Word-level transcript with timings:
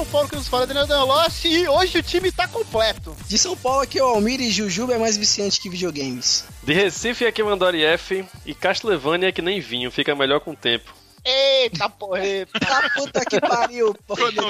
São 0.00 0.06
Paulo 0.06 0.28
que 0.30 0.36
nos 0.36 0.48
fala 0.48 0.66
Daniel 0.66 1.04
Lost 1.04 1.44
e 1.44 1.68
hoje 1.68 1.98
o 1.98 2.02
time 2.02 2.32
tá 2.32 2.48
completo. 2.48 3.14
De 3.28 3.36
São 3.36 3.54
Paulo 3.54 3.82
aqui 3.82 3.98
é 3.98 4.02
o 4.02 4.06
Almir 4.06 4.40
e 4.40 4.50
Jujuba 4.50 4.94
é 4.94 4.98
mais 4.98 5.18
viciante 5.18 5.60
que 5.60 5.68
videogames. 5.68 6.46
De 6.62 6.72
Recife 6.72 7.26
aqui 7.26 7.42
é 7.42 7.44
Mandori 7.44 7.84
F 7.84 8.24
e 8.46 8.54
Castlevania 8.54 9.28
é 9.28 9.32
que 9.32 9.42
nem 9.42 9.60
vinho, 9.60 9.90
fica 9.90 10.14
melhor 10.14 10.40
com 10.40 10.52
o 10.52 10.56
tempo. 10.56 10.94
Eita 11.22 11.86
porreta! 11.90 12.50
Ah, 12.66 12.88
puta 12.94 13.22
que 13.26 13.38
pariu, 13.42 13.94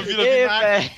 velho. 0.07 0.89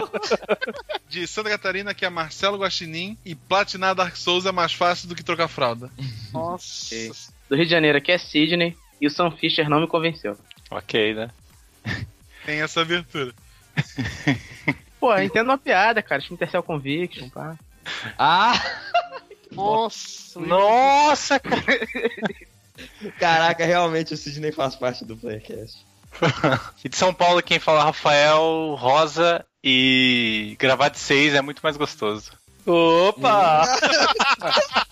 De 1.06 1.26
Santa 1.26 1.50
Catarina, 1.50 1.92
que 1.92 2.06
é 2.06 2.08
Marcelo 2.08 2.56
Guaxinim. 2.56 3.18
E 3.26 3.34
platinar 3.34 3.94
Dark 3.94 4.16
Souls 4.16 4.46
é 4.46 4.52
mais 4.52 4.72
fácil 4.72 5.06
do 5.06 5.14
que 5.14 5.22
trocar 5.22 5.48
fralda. 5.48 5.90
Nossa. 6.32 6.94
Do 7.46 7.56
Rio 7.56 7.66
de 7.66 7.70
Janeiro 7.70 7.98
aqui 7.98 8.10
é 8.10 8.16
Sidney 8.16 8.74
e 8.98 9.06
o 9.06 9.10
Sam 9.10 9.32
Fisher 9.32 9.68
não 9.68 9.82
me 9.82 9.86
convenceu. 9.86 10.38
Ok, 10.70 11.12
né? 11.12 11.30
Tem 12.46 12.62
essa 12.62 12.80
abertura. 12.80 13.34
Pô, 15.00 15.12
eu 15.14 15.24
entendo 15.24 15.48
uma 15.48 15.58
piada, 15.58 16.02
cara. 16.02 16.20
Time 16.20 16.38
Tercel 16.38 16.62
Conviction, 16.62 17.28
pá. 17.28 17.56
Ah, 18.18 18.52
Nossa. 19.50 20.40
nossa, 20.40 21.38
cara. 21.38 21.62
Caraca, 23.18 23.64
realmente 23.64 24.14
o 24.14 24.16
Sidney 24.16 24.52
faz 24.52 24.74
parte 24.74 25.04
do 25.04 25.16
Playcast. 25.16 25.84
E 26.84 26.88
de 26.88 26.96
São 26.96 27.12
Paulo, 27.12 27.42
quem 27.42 27.58
fala 27.58 27.84
Rafael, 27.84 28.74
Rosa 28.78 29.44
e 29.62 30.56
gravar 30.58 30.88
de 30.88 30.98
seis 30.98 31.34
é 31.34 31.42
muito 31.42 31.60
mais 31.60 31.76
gostoso. 31.76 32.32
Opa! 32.66 33.64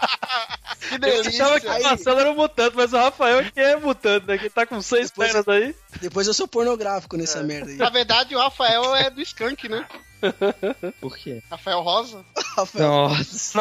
Que 0.88 0.94
Eu 0.96 0.98
delícia. 0.98 1.44
achava 1.44 1.60
que 1.60 1.66
o 1.66 1.70
Aí- 1.70 1.82
Marcelo 1.82 2.18
era 2.20 2.30
um 2.32 2.34
mutante, 2.34 2.74
mas 2.76 2.92
o 2.92 2.96
Rafael 2.96 3.44
que 3.52 3.60
é 3.60 3.76
mutante, 3.76 4.26
né? 4.26 4.38
Que 4.38 4.50
tá 4.50 4.66
com 4.66 4.80
seis 4.82 5.08
Depois- 5.10 5.30
pernas 5.32 5.48
aí. 5.48 5.74
Depois 6.00 6.26
eu 6.26 6.34
sou 6.34 6.48
pornográfico 6.48 7.16
nessa 7.16 7.42
merda 7.44 7.70
aí. 7.70 7.76
Na 7.76 7.90
verdade, 7.90 8.34
o 8.34 8.38
Rafael 8.38 8.96
é 8.96 9.08
do 9.10 9.20
Skank, 9.20 9.68
né? 9.68 9.86
Por 11.00 11.16
quê? 11.16 11.42
Rafael 11.50 11.80
Rosa. 11.82 12.24
Rafael, 12.56 12.88
Nossa. 12.88 13.60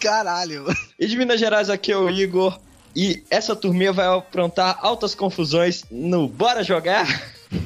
Caralho. 0.00 0.66
E 0.98 1.06
de 1.06 1.16
Minas 1.16 1.40
Gerais 1.40 1.70
aqui 1.70 1.90
é 1.92 1.96
o 1.96 2.10
Igor. 2.10 2.58
E 2.94 3.24
essa 3.30 3.56
turminha 3.56 3.92
vai 3.92 4.06
aprontar 4.06 4.78
altas 4.80 5.14
confusões 5.14 5.84
no 5.90 6.28
Bora 6.28 6.62
Jogar? 6.62 7.06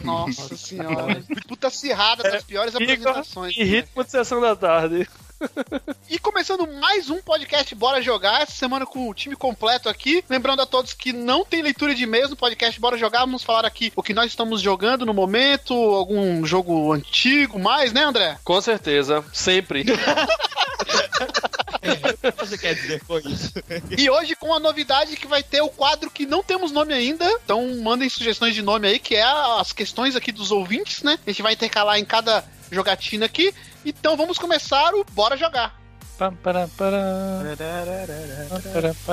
Nossa 0.05 0.57
senhora. 0.57 1.23
Puta 1.49 1.69
acirrada 1.69 2.23
das 2.23 2.45
piores 2.45 2.75
Igor 2.75 2.83
apresentações. 2.85 3.57
e 3.57 3.65
ritmo 3.65 4.05
de 4.05 4.11
sessão 4.11 4.41
da 4.41 4.55
tarde. 4.55 5.09
E 6.09 6.19
começando 6.19 6.67
mais 6.81 7.11
um 7.11 7.21
podcast 7.21 7.75
Bora 7.75 8.01
Jogar, 8.01 8.41
essa 8.41 8.53
semana 8.53 8.87
com 8.87 9.07
o 9.07 9.13
time 9.13 9.37
completo 9.37 9.87
aqui. 9.87 10.25
Lembrando 10.31 10.63
a 10.63 10.67
todos 10.67 10.95
que 10.95 11.13
não 11.13 11.45
tem 11.45 11.61
leitura 11.61 11.95
de 11.95 12.05
e-mails 12.05 12.31
no 12.31 12.37
podcast 12.37 12.81
Bora 12.81 12.97
Jogar. 12.97 13.21
Vamos 13.21 13.43
falar 13.43 13.67
aqui 13.67 13.93
o 13.95 14.03
que 14.03 14.15
nós 14.15 14.27
estamos 14.29 14.63
jogando 14.63 15.05
no 15.05 15.13
momento, 15.13 15.75
algum 15.75 16.47
jogo 16.47 16.91
antigo, 16.93 17.59
mais, 17.59 17.93
né, 17.93 18.05
André? 18.05 18.39
Com 18.45 18.59
certeza, 18.63 19.23
sempre. 19.33 19.85
O 21.77 22.33
que 22.33 22.39
você 22.47 22.59
quer 22.59 22.75
dizer 22.75 23.03
com 23.05 23.19
isso? 23.19 23.53
E 23.97 24.11
hoje 24.11 24.35
com 24.37 24.53
a 24.55 24.61
novidade 24.61 25.17
que 25.17 25.27
vai 25.27 25.43
ter 25.43 25.61
o 25.61 25.69
quadro 25.69 26.11
que 26.11 26.27
não 26.27 26.43
temos 26.43 26.73
nome 26.73 26.93
ainda. 26.93 27.25
Então 27.45 27.67
mandem 27.83 28.09
sugestões 28.09 28.55
de 28.55 28.63
nome 28.63 28.89
aí, 28.89 28.99
que 28.99 29.15
é 29.15 29.25
as 29.61 29.73
questões 29.73 30.17
aqui 30.17 30.33
dos 30.33 30.51
ouvintes, 30.51 31.03
né? 31.03 31.19
A 31.27 31.31
gente 31.31 31.43
vai 31.43 31.53
intercalar 31.53 31.99
em 31.99 32.05
cada 32.05 32.45
jogatina 32.71 33.27
aqui. 33.27 33.55
Então 33.85 34.17
vamos 34.17 34.39
começar 34.39 34.95
o 34.95 35.05
Bora 35.13 35.37
Jogar. 35.37 35.87
Pam. 36.19 36.35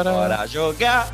Bora 0.04 0.48
jogar! 0.48 1.14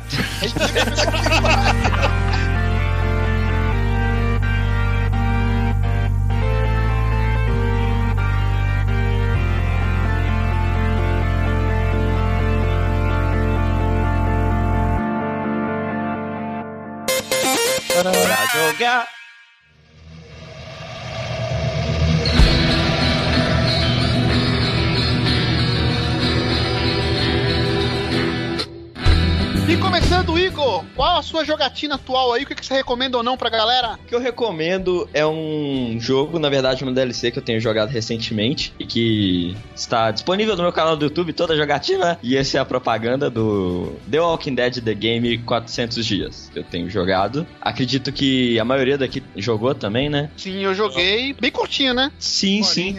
Bora 18.02 18.46
jogar! 18.54 19.19
E 29.70 29.76
começando, 29.76 30.36
Igor, 30.36 30.84
qual 30.96 31.18
a 31.18 31.22
sua 31.22 31.44
jogatina 31.44 31.94
atual 31.94 32.32
aí? 32.32 32.42
O 32.42 32.46
que 32.46 32.56
que 32.56 32.66
você 32.66 32.74
recomenda 32.74 33.16
ou 33.16 33.22
não 33.22 33.36
pra 33.36 33.48
galera? 33.48 34.00
O 34.02 34.04
que 34.04 34.12
eu 34.12 34.18
recomendo 34.18 35.08
é 35.14 35.24
um 35.24 35.96
jogo, 36.00 36.40
na 36.40 36.50
verdade, 36.50 36.82
uma 36.82 36.92
DLC 36.92 37.30
que 37.30 37.38
eu 37.38 37.42
tenho 37.42 37.60
jogado 37.60 37.88
recentemente 37.88 38.74
e 38.80 38.84
que 38.84 39.56
está 39.72 40.10
disponível 40.10 40.56
no 40.56 40.64
meu 40.64 40.72
canal 40.72 40.96
do 40.96 41.04
YouTube, 41.04 41.32
toda 41.32 41.56
jogatina. 41.56 42.18
E 42.20 42.36
essa 42.36 42.58
é 42.58 42.60
a 42.60 42.64
propaganda 42.64 43.30
do 43.30 43.92
The 44.10 44.20
Walking 44.20 44.56
Dead 44.56 44.82
The 44.82 44.92
Game 44.92 45.38
400 45.38 46.04
dias 46.04 46.50
que 46.52 46.58
eu 46.58 46.64
tenho 46.64 46.90
jogado. 46.90 47.46
Acredito 47.60 48.10
que 48.10 48.58
a 48.58 48.64
maioria 48.64 48.98
daqui 48.98 49.22
jogou 49.36 49.72
também, 49.72 50.10
né? 50.10 50.30
Sim, 50.36 50.64
eu 50.64 50.74
joguei. 50.74 51.32
Bem 51.34 51.52
curtinho, 51.52 51.94
né? 51.94 52.10
Sim, 52.18 52.64
sim. 52.64 52.96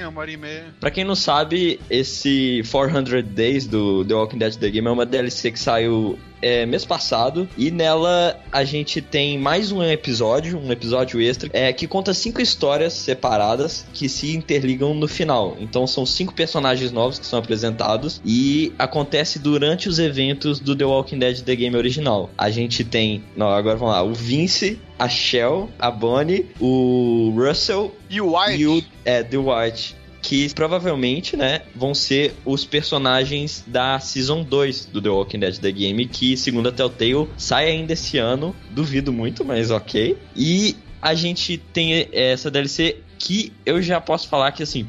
Pra 0.79 0.89
quem 0.89 1.03
não 1.03 1.15
sabe, 1.15 1.81
esse 1.89 2.63
400 2.71 3.23
Days 3.25 3.67
do 3.67 4.05
The 4.05 4.13
Walking 4.13 4.37
Dead 4.37 4.55
The 4.55 4.69
Game 4.69 4.87
é 4.87 4.91
uma 4.91 5.05
DLC 5.05 5.51
que 5.51 5.59
saiu 5.59 6.17
é, 6.41 6.65
mês 6.65 6.85
passado 6.85 7.47
e 7.57 7.71
nela 7.71 8.39
a 8.51 8.63
gente 8.63 9.01
tem 9.01 9.37
mais 9.37 9.71
um 9.71 9.83
episódio, 9.83 10.57
um 10.59 10.71
episódio 10.71 11.21
extra, 11.21 11.49
é, 11.53 11.71
que 11.71 11.87
conta 11.87 12.13
cinco 12.13 12.41
histórias 12.41 12.93
separadas 12.93 13.85
que 13.93 14.09
se 14.09 14.35
interligam 14.35 14.93
no 14.93 15.07
final. 15.07 15.55
Então 15.59 15.85
são 15.85 16.05
cinco 16.05 16.33
personagens 16.33 16.91
novos 16.91 17.19
que 17.19 17.25
são 17.25 17.39
apresentados 17.39 18.21
e 18.25 18.73
acontece 18.77 19.39
durante 19.39 19.87
os 19.87 19.99
eventos 19.99 20.59
do 20.59 20.75
The 20.75 20.85
Walking 20.85 21.19
Dead 21.19 21.41
The 21.41 21.55
Game 21.55 21.75
original. 21.75 22.29
A 22.37 22.49
gente 22.49 22.83
tem, 22.83 23.23
não, 23.35 23.49
agora 23.49 23.77
vamos 23.77 23.93
lá, 23.93 24.03
o 24.03 24.13
Vince, 24.13 24.79
a 24.97 25.07
Shell, 25.09 25.69
a 25.79 25.89
Bonnie, 25.89 26.47
o 26.59 27.33
Russell 27.35 27.95
E 28.09 28.21
o 28.21 28.37
White. 28.37 28.61
e 28.61 28.67
o 28.67 28.83
é, 29.05 29.23
The 29.23 29.37
White. 29.37 30.00
Que 30.21 30.53
provavelmente, 30.53 31.35
né, 31.35 31.61
vão 31.75 31.93
ser 31.93 32.33
os 32.45 32.63
personagens 32.63 33.63
da 33.65 33.99
Season 33.99 34.43
2 34.43 34.85
do 34.85 35.01
The 35.01 35.09
Walking 35.09 35.39
Dead 35.39 35.57
The 35.57 35.71
Game, 35.71 36.07
que, 36.07 36.37
segundo 36.37 36.69
a 36.69 36.71
Telltale, 36.71 37.27
sai 37.37 37.69
ainda 37.69 37.93
esse 37.93 38.17
ano. 38.17 38.55
Duvido 38.69 39.11
muito, 39.11 39.43
mas 39.43 39.71
ok. 39.71 40.17
E 40.35 40.75
a 41.01 41.15
gente 41.15 41.57
tem 41.57 42.07
essa 42.11 42.51
DLC 42.51 42.97
que 43.17 43.53
eu 43.65 43.81
já 43.81 44.01
posso 44.01 44.27
falar 44.27 44.51
que, 44.51 44.63
assim, 44.63 44.85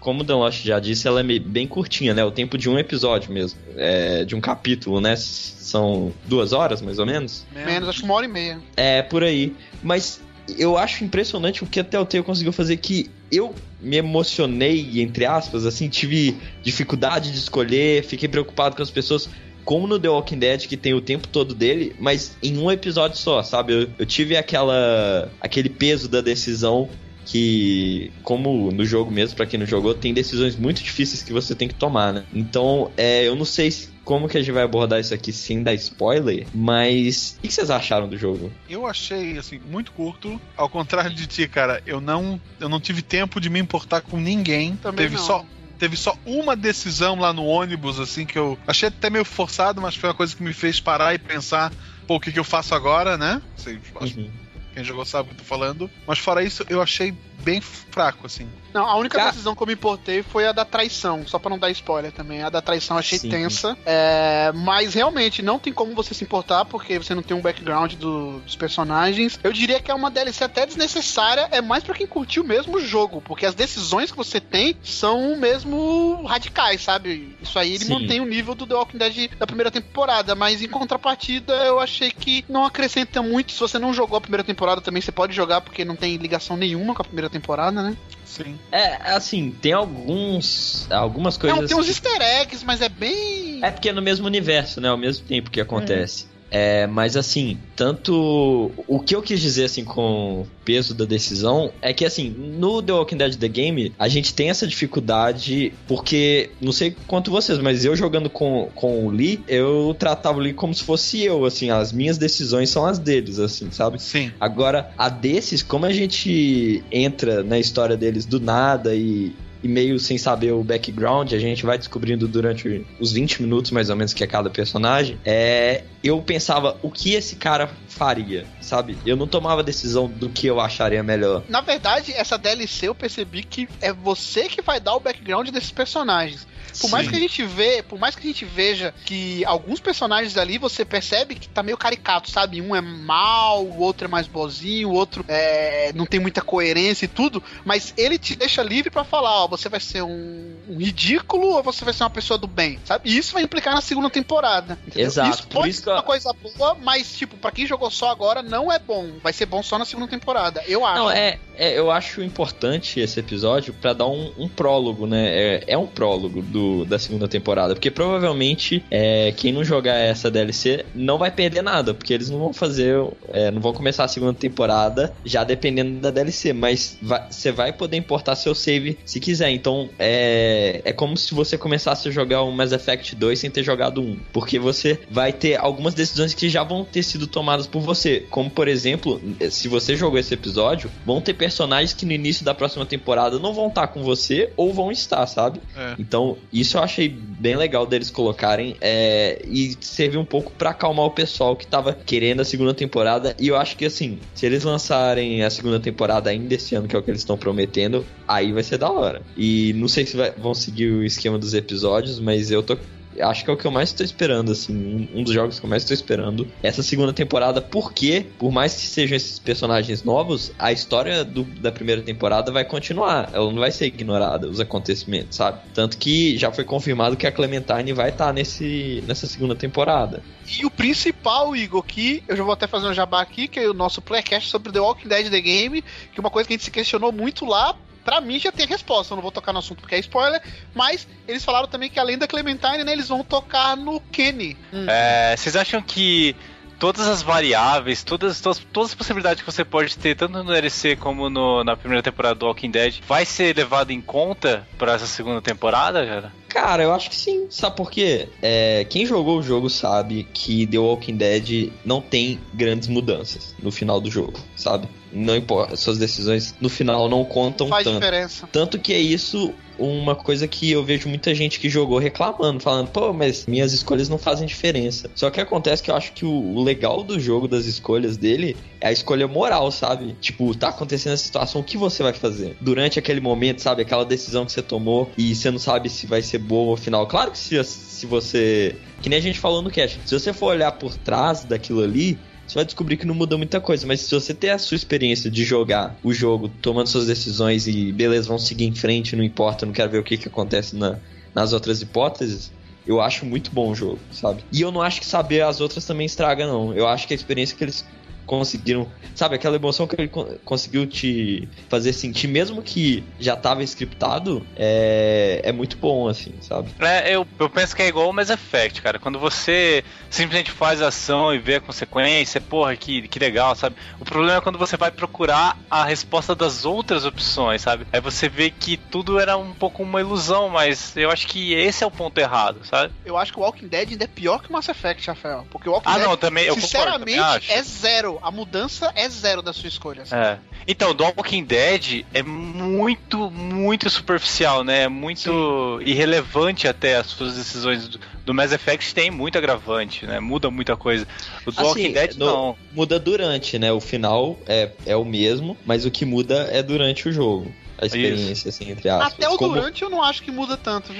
como 0.00 0.22
o 0.22 0.24
Dan 0.24 0.36
Lost 0.36 0.64
já 0.64 0.80
disse, 0.80 1.06
ela 1.06 1.20
é 1.20 1.38
bem 1.38 1.66
curtinha, 1.66 2.14
né? 2.14 2.24
O 2.24 2.30
tempo 2.30 2.56
de 2.56 2.70
um 2.70 2.78
episódio 2.78 3.30
mesmo. 3.30 3.58
É, 3.76 4.24
de 4.24 4.34
um 4.34 4.40
capítulo, 4.40 5.00
né? 5.00 5.14
São 5.16 6.12
duas 6.24 6.52
horas, 6.52 6.80
mais 6.80 6.98
ou 6.98 7.04
menos. 7.04 7.44
Menos, 7.52 7.88
acho 7.88 8.00
que 8.00 8.04
uma 8.04 8.14
hora 8.14 8.24
e 8.24 8.28
meia. 8.28 8.60
É, 8.76 9.02
por 9.02 9.22
aí. 9.22 9.54
Mas 9.82 10.20
eu 10.58 10.78
acho 10.78 11.04
impressionante 11.04 11.64
o 11.64 11.66
que 11.66 11.80
a 11.80 11.84
Telltale 11.84 12.22
conseguiu 12.22 12.52
fazer 12.52 12.76
que 12.78 13.10
eu 13.30 13.54
me 13.80 13.96
emocionei, 13.96 15.00
entre 15.02 15.24
aspas, 15.24 15.66
assim, 15.66 15.88
tive 15.88 16.36
dificuldade 16.62 17.30
de 17.32 17.38
escolher, 17.38 18.02
fiquei 18.04 18.28
preocupado 18.28 18.76
com 18.76 18.82
as 18.82 18.90
pessoas. 18.90 19.28
Como 19.64 19.86
no 19.88 19.98
The 19.98 20.08
Walking 20.08 20.38
Dead, 20.38 20.66
que 20.68 20.76
tem 20.76 20.94
o 20.94 21.00
tempo 21.00 21.26
todo 21.26 21.52
dele, 21.52 21.94
mas 21.98 22.36
em 22.40 22.56
um 22.56 22.70
episódio 22.70 23.18
só, 23.18 23.42
sabe? 23.42 23.72
Eu, 23.72 23.88
eu 23.98 24.06
tive 24.06 24.36
aquela. 24.36 25.28
aquele 25.40 25.68
peso 25.68 26.08
da 26.08 26.20
decisão 26.20 26.88
que, 27.24 28.12
como 28.22 28.70
no 28.70 28.84
jogo 28.84 29.10
mesmo, 29.10 29.36
pra 29.36 29.44
quem 29.46 29.58
não 29.58 29.66
jogou, 29.66 29.92
tem 29.92 30.14
decisões 30.14 30.54
muito 30.54 30.80
difíceis 30.82 31.24
que 31.24 31.32
você 31.32 31.54
tem 31.54 31.66
que 31.66 31.74
tomar, 31.74 32.12
né? 32.12 32.24
Então, 32.32 32.92
é, 32.96 33.26
eu 33.26 33.34
não 33.34 33.44
sei 33.44 33.70
se- 33.72 33.88
como 34.06 34.28
que 34.28 34.38
a 34.38 34.40
gente 34.40 34.52
vai 34.52 34.62
abordar 34.62 35.00
isso 35.00 35.12
aqui 35.12 35.32
sem 35.32 35.64
dar 35.64 35.74
spoiler, 35.74 36.46
mas 36.54 37.36
o 37.38 37.40
que 37.40 37.52
vocês 37.52 37.70
acharam 37.70 38.08
do 38.08 38.16
jogo? 38.16 38.52
Eu 38.70 38.86
achei, 38.86 39.36
assim, 39.36 39.58
muito 39.58 39.90
curto. 39.90 40.40
Ao 40.56 40.68
contrário 40.68 41.10
de 41.10 41.26
ti, 41.26 41.48
cara, 41.48 41.82
eu 41.84 42.00
não, 42.00 42.40
eu 42.60 42.68
não 42.68 42.80
tive 42.80 43.02
tempo 43.02 43.40
de 43.40 43.50
me 43.50 43.58
importar 43.58 44.02
com 44.02 44.18
ninguém. 44.18 44.76
Também 44.76 45.06
Teve 45.06 45.16
não. 45.16 45.24
só 45.24 45.44
Teve 45.76 45.96
só 45.96 46.16
uma 46.24 46.56
decisão 46.56 47.18
lá 47.18 47.34
no 47.34 47.44
ônibus, 47.44 48.00
assim, 48.00 48.24
que 48.24 48.38
eu 48.38 48.58
achei 48.66 48.88
até 48.88 49.10
meio 49.10 49.26
forçado, 49.26 49.82
mas 49.82 49.94
foi 49.94 50.08
uma 50.08 50.14
coisa 50.14 50.34
que 50.34 50.42
me 50.42 50.54
fez 50.54 50.80
parar 50.80 51.14
e 51.14 51.18
pensar, 51.18 51.70
pô, 52.06 52.16
o 52.16 52.20
que, 52.20 52.32
que 52.32 52.38
eu 52.38 52.44
faço 52.44 52.74
agora, 52.74 53.18
né? 53.18 53.42
Sei, 53.56 53.78
acho 54.00 54.18
Uhum. 54.18 54.30
Quem 54.72 54.84
jogou 54.84 55.04
sabe 55.04 55.24
o 55.24 55.34
que 55.34 55.34
eu 55.34 55.38
tô 55.38 55.44
falando. 55.44 55.90
Mas 56.06 56.18
fora 56.18 56.42
isso, 56.42 56.64
eu 56.68 56.80
achei 56.80 57.14
bem 57.46 57.60
fraco, 57.60 58.26
assim. 58.26 58.48
Não, 58.74 58.84
a 58.84 58.96
única 58.96 59.16
Cara- 59.16 59.30
decisão 59.30 59.54
que 59.54 59.62
eu 59.62 59.66
me 59.68 59.72
importei 59.72 60.20
foi 60.22 60.46
a 60.48 60.52
da 60.52 60.64
traição, 60.64 61.24
só 61.26 61.38
pra 61.38 61.48
não 61.48 61.58
dar 61.58 61.70
spoiler 61.70 62.10
também. 62.10 62.42
A 62.42 62.50
da 62.50 62.60
traição 62.60 62.96
eu 62.96 62.98
achei 62.98 63.18
Sim. 63.20 63.30
tensa. 63.30 63.78
É, 63.86 64.50
mas 64.52 64.92
realmente 64.94 65.42
não 65.42 65.56
tem 65.58 65.72
como 65.72 65.94
você 65.94 66.12
se 66.12 66.24
importar, 66.24 66.64
porque 66.64 66.98
você 66.98 67.14
não 67.14 67.22
tem 67.22 67.36
um 67.36 67.40
background 67.40 67.94
do- 67.94 68.40
dos 68.40 68.56
personagens. 68.56 69.38
Eu 69.44 69.52
diria 69.52 69.80
que 69.80 69.90
é 69.90 69.94
uma 69.94 70.10
DLC 70.10 70.42
até 70.42 70.66
desnecessária, 70.66 71.48
é 71.52 71.62
mais 71.62 71.84
pra 71.84 71.94
quem 71.94 72.06
curtiu 72.06 72.42
mesmo 72.42 72.76
o 72.76 72.80
jogo, 72.80 73.22
porque 73.22 73.46
as 73.46 73.54
decisões 73.54 74.10
que 74.10 74.16
você 74.16 74.40
tem 74.40 74.76
são 74.82 75.36
mesmo 75.36 76.24
radicais, 76.26 76.82
sabe? 76.82 77.36
Isso 77.40 77.58
aí 77.58 77.74
ele 77.76 77.84
Sim. 77.84 77.92
mantém 77.94 78.20
o 78.20 78.26
nível 78.26 78.54
do 78.56 78.66
The 78.66 78.74
Walking 78.74 78.98
Dead 78.98 79.30
da 79.38 79.46
primeira 79.46 79.70
temporada, 79.70 80.34
mas 80.34 80.60
em 80.62 80.68
contrapartida 80.68 81.54
eu 81.64 81.78
achei 81.78 82.10
que 82.10 82.44
não 82.48 82.64
acrescenta 82.66 83.22
muito. 83.22 83.52
Se 83.52 83.60
você 83.60 83.78
não 83.78 83.94
jogou 83.94 84.18
a 84.18 84.20
primeira 84.20 84.42
temporada 84.44 84.80
também, 84.80 85.00
você 85.00 85.12
pode 85.12 85.32
jogar, 85.32 85.60
porque 85.60 85.84
não 85.84 85.96
tem 85.96 86.16
ligação 86.16 86.56
nenhuma 86.56 86.92
com 86.94 87.02
a 87.02 87.04
primeira 87.04 87.30
temporada, 87.30 87.35
né? 87.82 87.96
Sim. 88.24 88.58
É, 88.72 89.12
assim, 89.14 89.50
tem 89.62 89.72
alguns. 89.72 90.86
Algumas 90.90 91.36
coisas. 91.36 91.58
Não, 91.60 91.66
tem 91.66 91.76
uns 91.76 91.84
que- 91.84 91.90
easter 91.92 92.20
eggs, 92.20 92.64
mas 92.64 92.80
é 92.82 92.88
bem. 92.88 93.64
É 93.64 93.70
porque 93.70 93.88
é 93.88 93.92
no 93.92 94.02
mesmo 94.02 94.26
universo, 94.26 94.80
né? 94.80 94.88
Ao 94.88 94.96
mesmo 94.98 95.24
tempo 95.26 95.50
que 95.50 95.60
acontece. 95.60 96.26
É, 96.50 96.86
mas 96.86 97.16
assim, 97.16 97.58
tanto. 97.74 98.70
O 98.86 99.00
que 99.00 99.14
eu 99.14 99.22
quis 99.22 99.40
dizer 99.40 99.64
assim 99.64 99.84
com 99.84 100.42
o 100.42 100.46
peso 100.64 100.94
da 100.94 101.04
decisão 101.04 101.72
é 101.80 101.92
que 101.92 102.04
assim, 102.04 102.30
no 102.30 102.82
The 102.82 102.92
Walking 102.92 103.16
Dead 103.16 103.36
The 103.36 103.48
Game, 103.48 103.92
a 103.98 104.08
gente 104.08 104.34
tem 104.34 104.50
essa 104.50 104.66
dificuldade 104.66 105.72
porque, 105.86 106.50
não 106.60 106.72
sei 106.72 106.96
quanto 107.06 107.30
vocês, 107.30 107.58
mas 107.58 107.84
eu 107.84 107.94
jogando 107.96 108.30
com, 108.30 108.68
com 108.74 109.06
o 109.06 109.10
Lee, 109.10 109.40
eu 109.48 109.94
tratava 109.98 110.38
o 110.38 110.40
Lee 110.40 110.52
como 110.52 110.74
se 110.74 110.82
fosse 110.82 111.22
eu, 111.22 111.44
assim, 111.44 111.70
as 111.70 111.92
minhas 111.92 112.18
decisões 112.18 112.70
são 112.70 112.84
as 112.84 112.98
deles, 112.98 113.38
assim, 113.38 113.70
sabe? 113.70 114.00
Sim. 114.00 114.32
Agora, 114.40 114.90
a 114.96 115.08
desses, 115.08 115.62
como 115.62 115.86
a 115.86 115.92
gente 115.92 116.82
entra 116.90 117.42
na 117.42 117.58
história 117.58 117.96
deles 117.96 118.24
do 118.26 118.40
nada 118.40 118.94
e, 118.94 119.32
e 119.62 119.68
meio 119.68 119.98
sem 119.98 120.18
saber 120.18 120.52
o 120.52 120.62
background, 120.62 121.32
a 121.32 121.38
gente 121.38 121.64
vai 121.64 121.78
descobrindo 121.78 122.28
durante 122.28 122.84
os 123.00 123.12
20 123.12 123.42
minutos 123.42 123.70
mais 123.70 123.90
ou 123.90 123.96
menos 123.96 124.12
que 124.12 124.22
é 124.22 124.26
cada 124.26 124.50
personagem, 124.50 125.18
é, 125.24 125.82
eu 126.06 126.20
pensava 126.22 126.76
o 126.82 126.90
que 126.90 127.14
esse 127.14 127.36
cara 127.36 127.70
faria, 127.88 128.46
sabe? 128.60 128.96
Eu 129.06 129.16
não 129.16 129.26
tomava 129.26 129.62
decisão 129.62 130.06
do 130.08 130.28
que 130.28 130.46
eu 130.46 130.60
acharia 130.60 131.02
melhor. 131.02 131.42
Na 131.48 131.60
verdade, 131.60 132.12
essa 132.12 132.36
DLC 132.36 132.88
eu 132.88 132.94
percebi 132.94 133.42
que 133.42 133.68
é 133.80 133.92
você 133.92 134.48
que 134.48 134.60
vai 134.62 134.78
dar 134.80 134.94
o 134.94 135.00
background 135.00 135.48
desses 135.48 135.70
personagens. 135.70 136.46
Por 136.78 136.90
mais 136.90 137.04
Sim. 137.06 137.10
que 137.10 137.16
a 137.16 137.20
gente 137.20 137.42
vê, 137.42 137.82
por 137.82 137.98
mais 137.98 138.14
que 138.14 138.20
a 138.26 138.30
gente 138.30 138.44
veja 138.44 138.92
que 139.06 139.42
alguns 139.46 139.80
personagens 139.80 140.36
ali 140.36 140.58
você 140.58 140.84
percebe 140.84 141.34
que 141.34 141.48
tá 141.48 141.62
meio 141.62 141.78
caricato, 141.78 142.30
sabe? 142.30 142.60
Um 142.60 142.76
é 142.76 142.82
mal, 142.82 143.64
o 143.64 143.78
outro 143.80 144.04
é 144.06 144.08
mais 144.08 144.26
bozinho, 144.26 144.90
o 144.90 144.92
outro 144.92 145.24
é, 145.26 145.90
não 145.94 146.04
tem 146.04 146.20
muita 146.20 146.42
coerência 146.42 147.06
e 147.06 147.08
tudo, 147.08 147.42
mas 147.64 147.94
ele 147.96 148.18
te 148.18 148.36
deixa 148.36 148.62
livre 148.62 148.90
pra 148.90 149.04
falar, 149.04 149.44
ó, 149.44 149.48
você 149.48 149.70
vai 149.70 149.80
ser 149.80 150.02
um, 150.02 150.54
um 150.68 150.76
ridículo 150.76 151.46
ou 151.48 151.62
você 151.62 151.82
vai 151.82 151.94
ser 151.94 152.02
uma 152.04 152.10
pessoa 152.10 152.36
do 152.36 152.46
bem, 152.46 152.78
sabe? 152.84 153.08
E 153.08 153.16
isso 153.16 153.32
vai 153.32 153.42
implicar 153.42 153.72
na 153.74 153.80
segunda 153.80 154.10
temporada. 154.10 154.78
entendeu? 154.86 155.06
Exato, 155.06 155.30
Isso 155.30 155.42
por 155.44 155.54
pode 155.54 155.70
isso 155.70 155.82
que 155.82 155.88
eu- 155.88 155.95
uma 155.96 156.02
coisa 156.02 156.32
boa, 156.32 156.74
mas 156.82 157.16
tipo, 157.16 157.36
pra 157.36 157.50
quem 157.50 157.66
jogou 157.66 157.90
só 157.90 158.10
agora 158.10 158.42
não 158.42 158.70
é 158.70 158.78
bom. 158.78 159.08
Vai 159.22 159.32
ser 159.32 159.46
bom 159.46 159.62
só 159.62 159.78
na 159.78 159.84
segunda 159.84 160.08
temporada, 160.08 160.62
eu 160.66 160.84
acho. 160.84 160.96
Não, 161.02 161.10
é, 161.10 161.38
é, 161.56 161.78
eu 161.78 161.90
acho 161.90 162.22
importante 162.22 163.00
esse 163.00 163.18
episódio 163.20 163.74
pra 163.74 163.92
dar 163.92 164.06
um, 164.06 164.32
um 164.38 164.48
prólogo, 164.48 165.06
né? 165.06 165.26
É, 165.28 165.64
é 165.68 165.78
um 165.78 165.86
prólogo 165.86 166.42
do, 166.42 166.84
da 166.84 166.98
segunda 166.98 167.26
temporada, 167.28 167.74
porque 167.74 167.90
provavelmente 167.90 168.84
é, 168.90 169.32
quem 169.36 169.52
não 169.52 169.64
jogar 169.64 169.94
essa 169.96 170.30
DLC 170.30 170.84
não 170.94 171.18
vai 171.18 171.30
perder 171.30 171.62
nada, 171.62 171.94
porque 171.94 172.12
eles 172.12 172.30
não 172.30 172.38
vão 172.38 172.52
fazer, 172.52 172.96
é, 173.32 173.50
não 173.50 173.60
vão 173.60 173.72
começar 173.72 174.04
a 174.04 174.08
segunda 174.08 174.34
temporada 174.34 175.12
já 175.24 175.44
dependendo 175.44 176.00
da 176.00 176.10
DLC, 176.10 176.52
mas 176.52 176.98
vai- 177.00 177.26
você 177.30 177.50
vai 177.52 177.72
poder 177.72 177.96
importar 177.96 178.34
seu 178.36 178.54
save 178.54 178.98
se 179.04 179.20
quiser. 179.20 179.50
Então 179.50 179.88
é, 179.98 180.80
é 180.84 180.92
como 180.92 181.16
se 181.16 181.34
você 181.34 181.56
começasse 181.58 182.08
a 182.08 182.10
jogar 182.10 182.42
o 182.42 182.50
Mass 182.52 182.72
Effect 182.72 183.14
2 183.16 183.38
sem 183.38 183.50
ter 183.50 183.62
jogado 183.62 184.00
um, 184.00 184.18
porque 184.32 184.58
você 184.58 184.98
vai 185.10 185.32
ter 185.32 185.56
algumas 185.86 185.94
decisões 185.94 186.34
que 186.34 186.48
já 186.48 186.64
vão 186.64 186.84
ter 186.84 187.02
sido 187.02 187.26
tomadas 187.26 187.66
por 187.66 187.80
você, 187.80 188.24
como 188.30 188.50
por 188.50 188.66
exemplo, 188.66 189.20
se 189.50 189.68
você 189.68 189.94
jogou 189.94 190.18
esse 190.18 190.34
episódio, 190.34 190.90
vão 191.04 191.20
ter 191.20 191.34
personagens 191.34 191.92
que 191.92 192.04
no 192.04 192.12
início 192.12 192.44
da 192.44 192.54
próxima 192.54 192.84
temporada 192.84 193.38
não 193.38 193.54
vão 193.54 193.68
estar 193.68 193.86
com 193.88 194.02
você 194.02 194.50
ou 194.56 194.72
vão 194.72 194.90
estar, 194.90 195.26
sabe? 195.26 195.60
É. 195.76 195.94
Então, 195.98 196.36
isso 196.52 196.76
eu 196.76 196.82
achei 196.82 197.08
bem 197.08 197.56
legal 197.56 197.86
deles 197.86 198.10
colocarem 198.10 198.76
é, 198.80 199.40
e 199.46 199.76
servir 199.80 200.18
um 200.18 200.24
pouco 200.24 200.50
pra 200.52 200.70
acalmar 200.70 201.06
o 201.06 201.10
pessoal 201.10 201.54
que 201.54 201.66
tava 201.66 201.92
querendo 201.92 202.40
a 202.40 202.44
segunda 202.44 202.74
temporada. 202.74 203.36
E 203.38 203.48
eu 203.48 203.56
acho 203.56 203.76
que, 203.76 203.84
assim, 203.84 204.18
se 204.34 204.46
eles 204.46 204.64
lançarem 204.64 205.44
a 205.44 205.50
segunda 205.50 205.78
temporada 205.78 206.30
ainda 206.30 206.54
esse 206.54 206.74
ano, 206.74 206.88
que 206.88 206.96
é 206.96 206.98
o 206.98 207.02
que 207.02 207.10
eles 207.10 207.20
estão 207.20 207.36
prometendo, 207.36 208.04
aí 208.26 208.52
vai 208.52 208.62
ser 208.62 208.78
da 208.78 208.90
hora. 208.90 209.22
E 209.36 209.72
não 209.74 209.88
sei 209.88 210.04
se 210.06 210.16
vai- 210.16 210.32
vão 210.32 210.54
seguir 210.54 210.90
o 210.90 211.04
esquema 211.04 211.38
dos 211.38 211.54
episódios, 211.54 212.18
mas 212.18 212.50
eu 212.50 212.62
tô. 212.62 212.76
Acho 213.20 213.44
que 213.44 213.50
é 213.50 213.52
o 213.52 213.56
que 213.56 213.66
eu 213.66 213.70
mais 213.70 213.92
tô 213.92 214.02
esperando, 214.02 214.52
assim, 214.52 214.74
um- 214.74 215.20
um 215.20 215.22
dos 215.24 215.32
jogos 215.32 215.58
que 215.58 215.66
eu 215.66 215.70
mais 215.70 215.84
tô 215.84 215.94
esperando. 215.94 216.50
Essa 216.62 216.82
segunda 216.82 217.12
temporada, 217.12 217.60
porque, 217.60 218.26
por 218.38 218.50
mais 218.52 218.74
que 218.74 218.86
sejam 218.86 219.16
esses 219.16 219.38
personagens 219.38 220.02
novos, 220.02 220.52
a 220.58 220.72
história 220.72 221.24
do- 221.24 221.44
da 221.44 221.70
primeira 221.72 222.02
temporada 222.02 222.52
vai 222.52 222.64
continuar. 222.64 223.30
Ela 223.32 223.50
não 223.52 223.60
vai 223.60 223.70
ser 223.70 223.86
ignorada, 223.86 224.48
os 224.48 224.60
acontecimentos, 224.60 225.36
sabe? 225.36 225.60
Tanto 225.74 225.98
que 225.98 226.36
já 226.36 226.50
foi 226.52 226.64
confirmado 226.64 227.16
que 227.16 227.26
a 227.26 227.32
Clementine 227.32 227.92
vai 227.92 228.10
estar 228.10 228.32
nesse, 228.32 229.02
nessa 229.06 229.26
segunda 229.26 229.54
temporada. 229.54 230.22
E 230.60 230.64
o 230.64 230.70
principal, 230.70 231.56
Igor, 231.56 231.82
que 231.82 232.22
eu 232.28 232.36
já 232.36 232.44
vou 232.44 232.52
até 232.52 232.66
fazer 232.66 232.86
um 232.86 232.94
jabá 232.94 233.20
aqui, 233.20 233.48
que 233.48 233.58
é 233.58 233.68
o 233.68 233.74
nosso 233.74 234.00
playcast 234.00 234.48
sobre 234.48 234.72
The 234.72 234.80
Walking 234.80 235.08
Dead 235.08 235.28
The 235.30 235.40
Game, 235.40 235.82
que 235.82 236.18
é 236.18 236.20
uma 236.20 236.30
coisa 236.30 236.46
que 236.46 236.54
a 236.54 236.56
gente 236.56 236.64
se 236.64 236.70
questionou 236.70 237.10
muito 237.10 237.44
lá. 237.44 237.74
Pra 238.06 238.20
mim 238.20 238.38
já 238.38 238.50
tem 238.52 238.66
resposta, 238.66 239.12
eu 239.12 239.16
não 239.16 239.22
vou 239.22 239.32
tocar 239.32 239.52
no 239.52 239.58
assunto 239.58 239.80
porque 239.80 239.96
é 239.96 239.98
spoiler, 239.98 240.40
mas 240.72 241.06
eles 241.26 241.44
falaram 241.44 241.66
também 241.66 241.90
que 241.90 241.98
além 242.00 242.16
da 242.16 242.26
Clementine, 242.28 242.84
né, 242.84 242.92
eles 242.92 243.08
vão 243.08 243.22
tocar 243.24 243.76
no 243.76 243.98
Kenny. 244.00 244.56
É, 244.88 245.34
vocês 245.36 245.56
acham 245.56 245.82
que 245.82 246.36
todas 246.78 247.08
as 247.08 247.20
variáveis, 247.22 248.04
todas, 248.04 248.40
todas, 248.40 248.58
todas 248.72 248.90
as 248.90 248.94
possibilidades 248.94 249.42
que 249.42 249.50
você 249.50 249.64
pode 249.64 249.96
ter, 249.98 250.14
tanto 250.14 250.34
no 250.38 250.44
DLC 250.44 250.94
como 250.94 251.28
no- 251.28 251.64
na 251.64 251.76
primeira 251.76 252.02
temporada 252.02 252.34
do 252.36 252.46
Walking 252.46 252.70
Dead, 252.70 253.00
vai 253.08 253.24
ser 253.24 253.56
levado 253.56 253.90
em 253.90 254.00
conta 254.00 254.66
pra 254.78 254.92
essa 254.92 255.06
segunda 255.06 255.40
temporada, 255.42 256.06
cara? 256.06 256.32
Cara, 256.48 256.82
eu 256.82 256.94
acho 256.94 257.10
que 257.10 257.16
sim. 257.16 257.46
Sabe 257.50 257.76
por 257.76 257.90
quê? 257.90 258.28
É, 258.40 258.86
quem 258.88 259.04
jogou 259.04 259.38
o 259.38 259.42
jogo 259.42 259.68
sabe 259.68 260.28
que 260.32 260.66
The 260.66 260.78
Walking 260.78 261.16
Dead 261.16 261.72
não 261.84 262.00
tem 262.00 262.38
grandes 262.54 262.88
mudanças 262.88 263.54
no 263.62 263.70
final 263.72 264.00
do 264.00 264.10
jogo, 264.10 264.38
sabe? 264.54 264.88
Não 265.16 265.34
importa, 265.34 265.76
suas 265.76 265.96
decisões 265.98 266.54
no 266.60 266.68
final 266.68 267.08
não 267.08 267.24
contam 267.24 267.68
Faz 267.68 267.84
tanto. 267.84 267.94
diferença. 267.94 268.48
Tanto 268.52 268.78
que 268.78 268.92
é 268.92 268.98
isso 268.98 269.54
uma 269.78 270.14
coisa 270.14 270.48
que 270.48 270.70
eu 270.70 270.82
vejo 270.84 271.08
muita 271.08 271.34
gente 271.34 271.60
que 271.60 271.68
jogou 271.68 271.98
reclamando, 271.98 272.60
falando, 272.60 272.88
pô, 272.88 273.12
mas 273.12 273.46
minhas 273.46 273.72
escolhas 273.72 274.08
não 274.08 274.18
fazem 274.18 274.46
diferença. 274.46 275.10
Só 275.14 275.30
que 275.30 275.40
acontece 275.40 275.82
que 275.82 275.90
eu 275.90 275.96
acho 275.96 276.12
que 276.12 276.24
o, 276.24 276.30
o 276.30 276.62
legal 276.62 277.02
do 277.02 277.18
jogo, 277.20 277.46
das 277.46 277.66
escolhas 277.66 278.16
dele, 278.16 278.56
é 278.80 278.88
a 278.88 278.92
escolha 278.92 279.26
moral, 279.28 279.70
sabe? 279.70 280.16
Tipo, 280.20 280.54
tá 280.54 280.68
acontecendo 280.68 281.12
essa 281.12 281.24
situação, 281.24 281.60
o 281.60 281.64
que 281.64 281.76
você 281.76 282.02
vai 282.02 282.12
fazer? 282.12 282.56
Durante 282.60 282.98
aquele 282.98 283.20
momento, 283.20 283.60
sabe? 283.60 283.82
Aquela 283.82 284.04
decisão 284.04 284.44
que 284.46 284.52
você 284.52 284.62
tomou 284.62 285.10
e 285.16 285.34
você 285.34 285.50
não 285.50 285.58
sabe 285.58 285.88
se 285.88 286.06
vai 286.06 286.22
ser 286.22 286.38
boa 286.38 286.70
ou 286.70 286.76
final. 286.76 287.06
Claro 287.06 287.30
que 287.30 287.38
se, 287.38 287.62
se 287.64 288.06
você. 288.06 288.76
Que 289.02 289.08
nem 289.08 289.18
a 289.18 289.22
gente 289.22 289.38
falou 289.38 289.62
no 289.62 289.70
cast, 289.70 290.00
se 290.04 290.18
você 290.18 290.32
for 290.32 290.46
olhar 290.46 290.72
por 290.72 290.96
trás 290.96 291.44
daquilo 291.44 291.82
ali, 291.82 292.18
você 292.46 292.54
vai 292.54 292.64
descobrir 292.64 292.96
que 292.96 293.06
não 293.06 293.14
muda 293.14 293.36
muita 293.36 293.60
coisa. 293.60 293.86
Mas 293.86 294.02
se 294.02 294.14
você 294.14 294.34
ter 294.34 294.50
a 294.50 294.58
sua 294.58 294.76
experiência 294.76 295.30
de 295.30 295.44
jogar 295.44 295.98
o 296.02 296.12
jogo, 296.12 296.48
tomando 296.48 296.88
suas 296.88 297.06
decisões 297.06 297.66
e 297.66 297.92
beleza, 297.92 298.28
vamos 298.28 298.46
seguir 298.46 298.64
em 298.66 298.74
frente, 298.74 299.16
não 299.16 299.24
importa, 299.24 299.66
não 299.66 299.72
quero 299.72 299.90
ver 299.90 299.98
o 299.98 300.04
que, 300.04 300.16
que 300.18 300.28
acontece 300.28 300.76
na- 300.76 301.00
nas 301.34 301.52
outras 301.52 301.82
hipóteses. 301.82 302.52
Eu 302.86 303.00
acho 303.00 303.26
muito 303.26 303.52
bom 303.52 303.70
o 303.72 303.74
jogo, 303.74 304.06
sabe? 304.12 304.44
E 304.52 304.60
eu 304.60 304.70
não 304.70 304.80
acho 304.80 305.00
que 305.00 305.06
saber 305.06 305.40
as 305.42 305.60
outras 305.60 305.84
também 305.84 306.06
estraga, 306.06 306.46
não. 306.46 306.72
Eu 306.72 306.86
acho 306.86 307.06
que 307.08 307.14
a 307.14 307.16
experiência 307.16 307.56
que 307.56 307.64
eles 307.64 307.84
conseguiram, 308.26 308.90
sabe, 309.14 309.36
aquela 309.36 309.56
emoção 309.56 309.86
que 309.86 309.94
ele 310.00 310.08
con- 310.08 310.36
conseguiu 310.44 310.86
te 310.86 311.48
fazer 311.68 311.92
sentir, 311.92 312.26
mesmo 312.26 312.60
que 312.62 313.04
já 313.18 313.36
tava 313.36 313.62
scriptado, 313.62 314.44
é, 314.56 315.40
é 315.44 315.52
muito 315.52 315.76
bom, 315.76 316.08
assim, 316.08 316.34
sabe? 316.42 316.68
É, 316.80 317.14
eu, 317.14 317.26
eu 317.38 317.48
penso 317.48 317.74
que 317.74 317.82
é 317.82 317.88
igual 317.88 318.08
o 318.08 318.12
Mass 318.12 318.30
Effect, 318.30 318.82
cara. 318.82 318.98
Quando 318.98 319.18
você 319.18 319.84
simplesmente 320.10 320.50
faz 320.50 320.82
a 320.82 320.88
ação 320.88 321.34
e 321.34 321.38
vê 321.38 321.56
a 321.56 321.60
consequência, 321.60 322.40
porra, 322.40 322.74
que, 322.76 323.06
que 323.08 323.18
legal, 323.18 323.54
sabe? 323.54 323.76
O 324.00 324.04
problema 324.04 324.38
é 324.38 324.40
quando 324.40 324.58
você 324.58 324.76
vai 324.76 324.90
procurar 324.90 325.56
a 325.70 325.84
resposta 325.84 326.34
das 326.34 326.64
outras 326.64 327.04
opções, 327.04 327.62
sabe? 327.62 327.86
Aí 327.92 328.00
você 328.00 328.28
vê 328.28 328.50
que 328.50 328.76
tudo 328.76 329.18
era 329.20 329.36
um 329.36 329.52
pouco 329.52 329.82
uma 329.82 330.00
ilusão, 330.00 330.48
mas 330.48 330.96
eu 330.96 331.10
acho 331.10 331.26
que 331.28 331.54
esse 331.54 331.84
é 331.84 331.86
o 331.86 331.90
ponto 331.90 332.18
errado, 332.18 332.60
sabe? 332.64 332.92
Eu 333.04 333.16
acho 333.16 333.32
que 333.32 333.38
o 333.38 333.42
Walking 333.42 333.68
Dead 333.68 333.90
ainda 333.90 334.04
é 334.04 334.08
pior 334.08 334.42
que 334.42 334.48
o 334.48 334.52
Mass 334.52 334.68
Effect, 334.68 335.06
Rafael. 335.08 335.46
Porque 335.50 335.68
o 335.68 335.72
Walking 335.72 335.88
Ah, 335.90 335.98
Dead, 335.98 336.06
não, 336.08 336.16
também, 336.16 336.44
eu 336.44 336.54
concordo, 336.54 336.66
sinceramente, 336.66 337.16
também 337.18 337.36
acho. 337.36 337.52
é 337.52 337.62
zero. 337.62 338.15
A 338.22 338.30
mudança 338.30 338.92
é 338.94 339.08
zero 339.08 339.42
da 339.42 339.52
sua 339.52 339.68
escolha. 339.68 340.04
sabe? 340.06 340.22
É. 340.24 340.38
Então, 340.68 340.94
The 340.94 341.04
Walking 341.16 341.44
Dead 341.44 342.04
é 342.12 342.22
muito, 342.22 343.30
muito 343.30 343.88
superficial, 343.88 344.64
né? 344.64 344.82
É 344.84 344.88
muito 344.88 345.80
irrelevante 345.84 346.66
até 346.68 346.96
as 346.96 347.06
suas 347.06 347.34
decisões 347.36 347.88
do- 347.88 348.00
do 348.24 348.34
Mass 348.34 348.50
Effect 348.52 348.94
tem 348.94 349.10
muito 349.10 349.38
agravante, 349.38 350.04
né? 350.06 350.18
Muda 350.18 350.50
muita 350.50 350.76
coisa. 350.76 351.06
O 351.46 351.50
do 351.52 351.60
Assim, 351.60 351.68
Walking 351.68 351.92
Dead 351.92 352.14
no- 352.16 352.26
não. 352.26 352.56
Muda 352.72 352.98
durante, 352.98 353.58
né? 353.58 353.70
O 353.72 353.80
final 353.80 354.38
é, 354.46 354.70
é 354.84 354.96
o 354.96 355.04
mesmo, 355.04 355.56
mas 355.64 355.84
o 355.86 355.90
que 355.90 356.04
muda 356.04 356.48
é 356.52 356.62
durante 356.62 357.08
o 357.08 357.12
jogo. 357.12 357.52
A 357.78 357.86
experiência, 357.86 358.48
assim, 358.48 358.70
entre 358.70 358.88
aspas. 358.88 359.12
Até 359.14 359.28
o 359.28 359.36
Como- 359.36 359.54
durante 359.54 359.82
eu 359.82 359.90
não 359.90 360.02
acho 360.02 360.22
que 360.22 360.30
muda 360.30 360.56
tanto. 360.56 360.92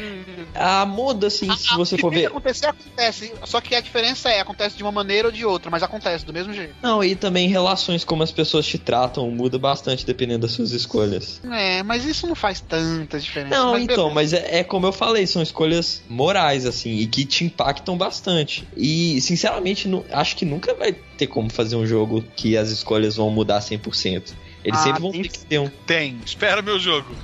Ah, 0.54 0.84
muda, 0.84 1.26
assim, 1.28 1.50
se 1.56 1.68
Ah, 1.72 1.76
você 1.76 1.94
o 1.94 1.98
que 1.98 2.02
for 2.02 2.10
tem 2.10 2.18
que 2.18 2.24
ver. 2.26 2.30
acontecer, 2.30 2.66
acontece. 2.66 3.32
Só 3.44 3.60
que 3.60 3.74
a 3.74 3.80
diferença 3.80 4.28
é, 4.28 4.40
acontece 4.40 4.76
de 4.76 4.82
uma 4.82 4.92
maneira 4.92 5.28
ou 5.28 5.32
de 5.32 5.44
outra, 5.44 5.70
mas 5.70 5.82
acontece 5.82 6.24
do 6.24 6.32
mesmo 6.32 6.52
jeito. 6.52 6.74
Não, 6.82 7.02
e 7.02 7.14
também 7.16 7.48
relações 7.48 8.04
como 8.04 8.22
as 8.22 8.30
pessoas 8.30 8.66
te 8.66 8.78
tratam 8.78 9.30
muda 9.30 9.58
bastante 9.58 10.04
dependendo 10.04 10.40
das 10.40 10.52
suas 10.52 10.72
escolhas. 10.72 11.40
É, 11.50 11.82
mas 11.82 12.04
isso 12.04 12.26
não 12.26 12.34
faz 12.34 12.60
tanta 12.60 13.18
diferença. 13.18 13.56
Não, 13.56 13.72
mas 13.72 13.82
então, 13.82 14.08
beleza. 14.10 14.14
mas 14.14 14.32
é, 14.32 14.58
é 14.60 14.64
como 14.64 14.86
eu 14.86 14.92
falei, 14.92 15.26
são 15.26 15.42
escolhas 15.42 16.02
morais, 16.08 16.66
assim, 16.66 16.90
e 16.98 17.06
que 17.06 17.24
te 17.24 17.44
impactam 17.44 17.96
bastante. 17.96 18.66
E, 18.76 19.20
sinceramente, 19.20 19.88
nu- 19.88 20.04
acho 20.10 20.36
que 20.36 20.44
nunca 20.44 20.74
vai 20.74 20.92
ter 20.92 21.26
como 21.26 21.48
fazer 21.50 21.76
um 21.76 21.86
jogo 21.86 22.22
que 22.36 22.56
as 22.56 22.68
escolhas 22.70 23.16
vão 23.16 23.30
mudar 23.30 23.60
100%. 23.62 24.34
Eles 24.66 24.80
Ah, 24.80 24.82
sempre 24.82 25.00
vão 25.00 25.12
tem- 25.12 25.22
ter 25.22 25.28
que 25.28 25.38
ter 25.46 25.58
um. 25.60 25.68
Tem, 25.86 26.18
espera 26.26 26.60
meu 26.60 26.76
jogo. 26.78 27.14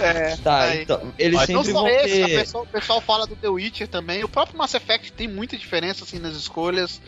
É, 0.00 0.36
Tá, 0.36 0.62
aí. 0.62 0.82
então. 0.82 1.12
Eles 1.16 1.36
Mas 1.36 1.48
Não 1.48 1.60
sempre 1.62 1.72
só 1.72 1.78
vão 1.82 1.88
esse, 1.88 2.22
a 2.22 2.26
ter. 2.26 2.38
pessoa- 2.40 2.64
o 2.64 2.66
pessoal 2.66 3.00
fala 3.00 3.26
do 3.26 3.36
The 3.36 3.48
Witcher 3.48 3.86
também. 3.86 4.24
O 4.24 4.28
próprio 4.28 4.58
Mass 4.58 4.74
Effect 4.74 5.12
tem 5.12 5.28
muita 5.28 5.56
diferença 5.56 6.02
assim 6.04 6.18
nas 6.18 6.34
escolhas. 6.34 7.00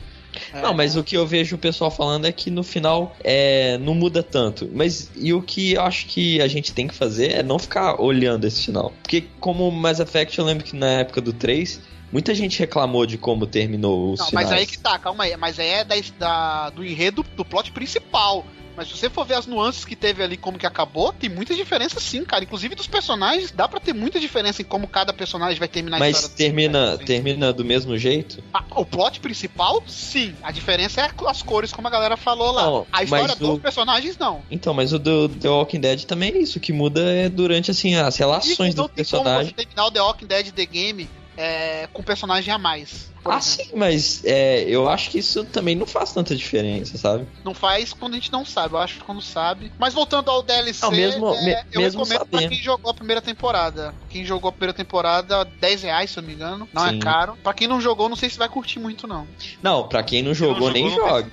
É, 0.55 0.61
Não, 0.63 0.73
mas 0.73 0.95
o 0.95 1.03
que 1.03 1.17
eu 1.17 1.27
vejo 1.27 1.57
o 1.57 1.59
pessoal 1.59 1.91
falando 1.91 2.25
é 2.25 2.31
que 2.31 2.53
no 2.53 2.63
final 2.63 3.17
é, 3.25 3.77
não 3.79 3.95
muda 3.97 4.23
tanto. 4.23 4.71
Mas 4.73 5.11
e 5.17 5.35
o 5.35 5.43
que 5.43 5.73
eu 5.73 5.83
acho 5.83 6.07
que 6.07 6.41
a 6.41 6.47
gente 6.47 6.73
tem 6.73 6.87
que 6.87 6.95
fazer 6.95 7.33
é 7.33 7.43
não 7.43 7.59
ficar 7.59 8.01
olhando 8.01 8.47
esse 8.47 8.65
final. 8.67 8.93
Porque 9.03 9.23
como 9.41 9.67
o 9.69 9.73
Mass 9.73 9.99
Effect, 9.99 10.39
eu 10.39 10.45
lembro 10.45 10.63
que 10.65 10.77
na 10.77 11.01
época 11.01 11.21
do 11.21 11.33
3, 11.33 11.81
muita 12.13 12.33
gente 12.33 12.61
reclamou 12.61 13.07
de 13.07 13.19
como 13.19 13.45
terminou 13.45 14.13
os 14.13 14.21
Não, 14.21 14.27
finais. 14.29 14.49
mas 14.51 14.57
aí 14.57 14.67
que 14.67 14.79
tá, 14.79 14.97
calma 15.01 15.25
aí. 15.25 15.37
Mas 15.37 15.59
aí 15.59 15.67
é 15.69 15.85
da, 15.85 15.97
da- 16.17 16.71
do 16.71 16.85
enredo 16.85 17.25
do 17.37 17.45
plot 17.45 17.73
principal. 17.73 18.47
Mas 18.77 18.89
se 18.89 18.97
você 18.97 19.11
for 19.11 19.25
ver 19.27 19.35
as 19.35 19.47
nuances 19.47 19.85
que 19.85 19.95
teve 19.97 20.23
ali, 20.23 20.37
como 20.37 20.59
que 20.59 20.67
acabou, 20.67 21.13
tem 21.13 21.29
muita 21.29 21.55
diferença 21.55 22.01
sim, 22.01 22.25
cara. 22.25 22.45
Inclusive 22.45 22.75
dos 22.75 22.87
personagens, 22.87 23.51
dá 23.51 23.69
pra 23.69 23.81
ter 23.81 23.93
muita 23.93 24.19
diferença 24.19 24.63
em 24.63 24.65
como 24.65 24.87
cada 24.89 25.13
personagem 25.13 25.59
vai 25.59 25.69
terminar 25.69 25.97
a 25.97 26.01
Mas 26.01 26.17
história. 26.17 26.37
termina, 26.37 26.97
Sim. 26.97 27.05
termina 27.05 27.53
do 27.53 27.65
mesmo 27.65 27.97
jeito? 27.99 28.43
Ah, 28.55 28.65
o 28.77 28.85
plot 28.85 29.21
principal, 29.21 29.83
sim. 29.87 30.35
A 30.43 30.51
diferença 30.51 31.01
é 31.03 31.11
as 31.27 31.43
cores, 31.43 31.73
como 31.73 31.89
a 31.89 31.91
galera 31.91 32.17
falou 32.17 32.53
lá. 32.53 32.63
Não, 32.65 32.87
a 32.93 33.03
história 33.03 33.29
mas 33.29 33.39
dos 33.39 33.49
o- 33.57 33.61
personagens, 33.61 34.17
não. 34.19 34.43
Então, 34.51 34.73
mas 34.73 34.93
o 34.93 34.99
do 34.99 35.29
The 35.29 35.49
Walking 35.49 35.81
Dead 35.81 36.05
também 36.05 36.33
é 36.33 36.39
isso. 36.39 36.59
O 36.59 36.61
que 36.61 36.73
muda 36.73 37.01
é 37.13 37.29
durante, 37.29 37.71
assim, 37.71 37.95
as 37.97 38.17
relações 38.17 38.75
não 38.75 38.87
dos 38.87 38.95
tem 38.95 39.05
como 39.05 39.23
personagens. 39.25 39.49
você 39.49 39.55
terminar 39.55 39.87
o 39.87 39.91
The 39.91 40.01
Walking 40.01 40.27
Dead 40.27 40.51
The 40.53 40.67
Game 40.67 41.09
é, 41.41 41.89
com 41.93 42.03
personagem 42.03 42.53
a 42.53 42.59
mais. 42.59 43.11
Ah, 43.25 43.37
exemplo. 43.39 43.65
sim, 43.65 43.71
mas 43.77 44.23
é, 44.25 44.63
eu 44.63 44.89
acho 44.89 45.11
que 45.11 45.19
isso 45.19 45.45
também 45.45 45.75
não 45.77 45.87
faz 45.87 46.13
tanta 46.13 46.35
diferença, 46.35 46.97
sabe? 46.97 47.27
Não 47.45 47.53
faz 47.55 47.93
quando 47.93 48.13
a 48.15 48.17
gente 48.17 48.33
não 48.33 48.45
sabe, 48.47 48.75
eu 48.75 48.79
acho 48.79 48.95
que 48.99 49.05
quando 49.05 49.21
sabe. 49.21 49.71
Mas 49.79 49.93
voltando 49.93 50.31
ao 50.31 50.43
DLC, 50.43 50.83
Não, 50.85 50.91
mesmo- 50.91 51.35
é, 51.35 51.45
me- 51.45 51.53
eu 51.73 51.81
mesmo 51.83 52.03
recomendo 52.03 52.27
pra 52.29 52.39
sabendo. 52.39 52.51
quem 52.51 52.63
jogou 52.63 52.91
a 52.91 52.95
primeira 52.95 53.21
temporada. 53.23 53.95
Quem 54.09 54.25
jogou 54.25 54.49
a 54.49 54.53
primeira 54.53 54.73
temporada, 54.73 55.45
10 55.45 55.83
reais, 55.83 56.11
se 56.11 56.19
eu 56.19 56.23
não 56.23 56.29
me 56.29 56.35
engano. 56.35 56.69
Não 56.73 56.89
Sim. 56.89 56.97
é 56.97 56.99
caro. 56.99 57.37
Pra 57.43 57.53
quem 57.53 57.69
não 57.69 57.81
jogou, 57.81 58.09
não 58.09 58.17
sei 58.17 58.31
se 58.31 58.39
vai 58.39 58.49
curtir 58.49 58.79
muito, 58.79 59.07
não. 59.07 59.27
Não, 59.63 59.87
pra 59.89 60.03
quem 60.03 60.23
não 60.23 60.33
Quem 60.33 60.47
não 60.47 60.55
jogou, 60.55 60.71
nem 60.71 60.91
joga. 60.91 61.31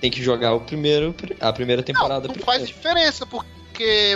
Tem 0.00 0.10
que 0.10 0.22
jogar 0.22 0.54
o 0.54 0.60
primeiro, 0.60 1.14
a 1.40 1.52
primeira 1.52 1.82
temporada 1.82 2.28
não, 2.28 2.34
não 2.34 2.34
primeiro. 2.34 2.46
faz 2.46 2.66
diferença, 2.66 3.26
porque 3.26 3.48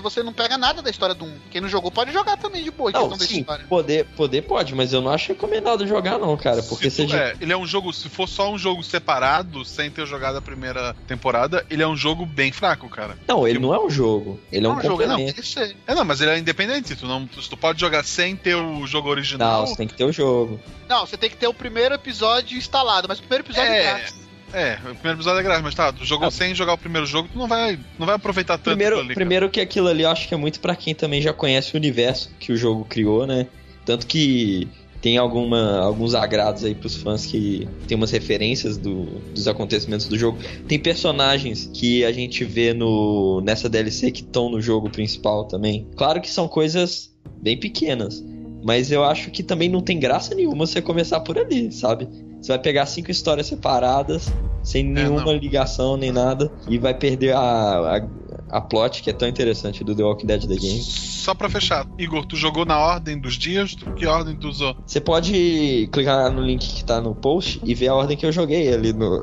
você 0.03 0.23
não 0.23 0.33
pega 0.33 0.57
nada 0.59 0.83
da 0.83 0.91
história 0.91 1.15
do 1.15 1.25
1. 1.25 1.35
Quem 1.51 1.61
não 1.61 1.69
jogou 1.69 1.91
pode 1.91 2.13
jogar 2.13 2.37
também 2.37 2.63
de 2.63 2.71
boa, 2.71 2.91
em 2.91 2.95
Não, 2.95 3.19
sim, 3.19 3.41
história. 3.41 3.65
poder, 3.69 4.05
poder 4.17 4.43
pode, 4.43 4.75
mas 4.75 4.93
eu 4.93 5.01
não 5.01 5.11
acho 5.11 5.29
recomendado 5.29 5.87
jogar 5.87 6.19
não, 6.19 6.37
cara, 6.37 6.63
porque 6.63 6.91
Se 6.91 6.97
seja... 7.03 7.17
é, 7.17 7.37
ele 7.41 7.53
é 7.53 7.57
um 7.57 7.67
jogo, 7.67 7.93
se 7.93 8.09
for 8.09 8.29
só 8.29 8.51
um 8.51 8.59
jogo 8.59 8.83
separado, 8.83 9.65
sem 9.65 9.91
ter 9.91 10.07
jogado 10.07 10.37
a 10.37 10.43
primeira 10.43 10.95
temporada, 11.07 11.65
ele 11.71 11.83
é 11.83 11.87
um 11.87 11.97
jogo 11.97 12.25
bem 12.27 12.53
fraco, 12.53 12.89
cara. 12.89 13.17
Não, 13.27 13.47
ele 13.47 13.59
não 13.59 13.75
é 13.75 13.81
um 13.81 13.91
jogo, 13.91 14.41
ele 14.51 14.67
é 14.67 14.69
um 14.69 14.75
não, 14.75 14.83
jogo 14.83 15.03
não, 15.03 15.09
complemento. 15.09 15.35
tem 15.35 15.43
que 15.43 15.49
ser. 15.49 15.77
É, 15.87 15.95
não, 15.95 16.05
mas 16.05 16.21
ele 16.21 16.31
é 16.31 16.39
independente. 16.39 16.97
Tu, 16.97 17.07
não, 17.07 17.27
tu 17.27 17.57
pode 17.57 17.81
jogar 17.81 18.05
sem 18.05 18.37
ter 18.37 18.55
o 18.55 18.87
jogo 18.87 19.09
original. 19.09 19.61
Não, 19.61 19.67
você 19.67 19.77
tem 19.77 19.87
que 19.89 19.95
ter 19.95 20.05
o 20.05 20.13
jogo. 20.13 20.61
Não, 20.89 21.07
você 21.07 21.17
tem 21.17 21.31
que 21.31 21.37
ter 21.37 21.47
o 21.47 21.55
primeiro 21.55 21.95
episódio 21.95 22.57
instalado, 22.59 23.09
mas 23.09 23.19
o 23.19 23.23
primeiro 23.23 23.45
episódio 23.45 23.73
é, 23.73 23.79
É, 23.79 23.83
grátis. 23.99 24.22
É, 24.53 24.75
o 24.75 24.95
primeiro 24.95 25.17
episódio 25.19 25.41
é 25.41 25.43
grátis, 25.43 25.63
mas 25.63 25.75
tá, 25.75 25.93
tu 25.93 26.05
jogou 26.05 26.29
Ah. 26.29 26.31
sem 26.31 26.55
jogar 26.55 26.75
o 26.75 26.79
primeiro 26.79 27.07
jogo, 27.07 27.29
tu 27.33 27.39
não 27.39 27.49
vai, 27.49 27.79
não 27.99 28.07
vai 28.07 28.17
aproveitar 28.17 28.59
tanto 28.59 28.65
Primeiro, 28.77 28.99
ali, 29.01 29.15
primeiro 29.15 29.49
que 29.51 29.61
aquilo 29.61 29.89
ali 29.89 30.03
eu 30.03 30.11
acho 30.11 30.29
que 30.29 30.35
é 30.35 30.37
muito 30.37 30.61
pra 30.61 30.77
quem 30.77 30.95
também 30.95 31.21
já 31.23 31.33
conhece 31.33 31.75
o 31.75 31.77
universo 31.79 32.31
que 32.39 32.53
o 32.53 32.57
jogo 32.57 32.85
criou, 32.85 33.27
né? 33.27 33.47
Tanto 33.85 34.07
que 34.07 34.69
tem 35.01 35.17
alguma, 35.19 35.79
alguns 35.81 36.15
agrados 36.15 36.63
aí 36.65 36.75
pros 36.77 36.95
fãs 36.97 37.27
que 37.27 37.67
tem 37.89 37.97
umas 37.97 38.11
referências 38.13 38.77
do- 38.77 39.07
dos 39.35 39.49
acontecimentos 39.49 40.07
do 40.07 40.17
jogo. 40.17 40.39
Tem 40.69 40.79
personagens 40.79 41.69
que 41.75 42.05
a 42.05 42.13
gente 42.13 42.45
vê 42.45 42.73
no, 42.73 43.41
nessa 43.41 43.69
DLC 43.69 44.13
que 44.13 44.21
estão 44.21 44.49
no 44.49 44.61
jogo 44.61 44.89
principal 44.91 45.45
também. 45.47 45.89
Claro 45.97 46.21
que 46.21 46.31
são 46.31 46.47
coisas 46.47 47.11
bem 47.41 47.59
pequenas, 47.59 48.23
mas 48.63 48.93
eu 48.93 49.03
acho 49.03 49.31
que 49.33 49.43
também 49.43 49.69
não 49.69 49.81
tem 49.81 49.99
graça 49.99 50.35
nenhuma 50.37 50.67
você 50.67 50.81
começar 50.81 51.19
por 51.21 51.37
ali, 51.37 51.73
sabe? 51.73 52.07
Você 52.43 52.51
vai 52.51 52.59
pegar 52.59 52.87
cinco 52.87 53.09
histórias 53.09 53.47
separadas, 53.47 54.33
sem 54.65 54.83
nenhuma 54.83 55.25
não. 55.25 55.33
ligação 55.33 55.97
nem 55.97 56.11
nada, 56.11 56.51
e 56.69 56.77
vai 56.77 56.93
perder 56.93 57.37
a, 57.37 57.39
a, 57.39 58.09
a 58.51 58.61
plot 58.61 59.01
que 59.01 59.11
é 59.11 59.13
tão 59.13 59.29
interessante 59.29 59.85
do 59.85 59.95
The 59.95 60.03
Walking 60.03 60.27
Dead 60.27 60.49
The 60.49 60.57
Game. 60.57 60.83
Só 60.83 61.35
pra 61.35 61.49
fechar, 61.49 61.87
Igor, 61.97 62.27
tu 62.27 62.35
jogou 62.35 62.65
na 62.65 62.81
ordem 62.81 63.17
dos 63.17 63.35
dias? 63.35 63.77
Que 63.97 64.07
ordem 64.07 64.35
tu 64.35 64.49
usou? 64.49 64.77
Você 64.85 65.01
pode 65.01 65.89
clicar 65.93 66.33
no 66.33 66.43
link 66.43 66.67
que 66.67 66.85
tá 66.85 67.01
no 67.01 67.15
post 67.15 67.61
e 67.65 67.77
ver 67.77 67.89
a 67.89 67.95
ordem 67.95 68.17
que 68.17 68.27
eu 68.27 68.33
joguei 68.33 68.75
ali 68.75 68.93
no, 68.93 69.21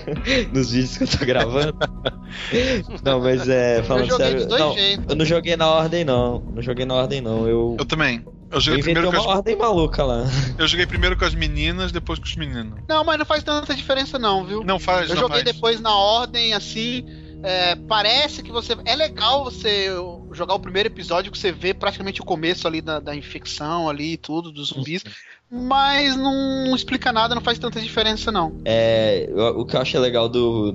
nos 0.50 0.70
vídeos 0.72 0.96
que 0.96 1.04
eu 1.04 1.08
tô 1.08 1.26
gravando. 1.26 1.76
Não, 3.04 3.20
mas 3.20 3.46
é, 3.50 3.80
Eu 3.80 3.84
falando 3.84 4.06
joguei 4.06 4.26
sério. 4.26 4.48
Não, 4.48 4.74
eu 5.10 5.16
não 5.16 5.24
joguei 5.24 5.54
na 5.54 5.68
ordem, 5.68 6.02
não. 6.02 6.42
Não 6.54 6.62
joguei 6.62 6.86
na 6.86 6.94
ordem, 6.94 7.20
não. 7.20 7.46
Eu, 7.46 7.76
Eu 7.78 7.84
também. 7.84 8.24
Eu 8.52 8.60
joguei, 8.60 8.82
primeiro 8.82 9.08
uma 9.08 9.16
com 9.18 9.30
as, 9.30 9.36
ordem 9.36 9.56
maluca 9.56 10.04
lá. 10.04 10.24
eu 10.58 10.68
joguei 10.68 10.86
primeiro 10.86 11.16
com 11.16 11.24
as 11.24 11.34
meninas, 11.34 11.90
depois 11.90 12.18
com 12.18 12.26
os 12.26 12.36
meninos. 12.36 12.80
Não, 12.88 13.02
mas 13.02 13.18
não 13.18 13.24
faz 13.26 13.42
tanta 13.42 13.74
diferença 13.74 14.18
não, 14.18 14.44
viu? 14.44 14.62
Não 14.62 14.78
faz, 14.78 15.08
Eu 15.08 15.14
não 15.16 15.22
joguei 15.22 15.42
faz. 15.42 15.54
depois 15.54 15.80
na 15.80 15.94
ordem, 15.94 16.52
assim. 16.54 17.04
é, 17.42 17.74
parece 17.88 18.42
que 18.42 18.52
você. 18.52 18.76
É 18.84 18.94
legal 18.94 19.42
você 19.44 19.88
jogar 20.32 20.54
o 20.54 20.60
primeiro 20.60 20.88
episódio 20.88 21.32
que 21.32 21.38
você 21.38 21.50
vê 21.50 21.74
praticamente 21.74 22.20
o 22.20 22.24
começo 22.24 22.66
ali 22.68 22.80
da, 22.80 23.00
da 23.00 23.14
infecção 23.16 23.88
ali 23.88 24.12
e 24.12 24.16
tudo, 24.16 24.52
dos 24.52 24.68
zumbis. 24.68 25.02
Mas 25.50 26.16
não, 26.16 26.66
não 26.66 26.74
explica 26.74 27.12
nada, 27.12 27.34
não 27.34 27.42
faz 27.42 27.58
tanta 27.58 27.78
diferença, 27.80 28.32
não. 28.32 28.56
É, 28.64 29.28
o 29.34 29.60
o 29.60 29.66
que 29.66 29.76
eu 29.76 29.80
achei 29.80 30.00
legal 30.00 30.26
do, 30.28 30.72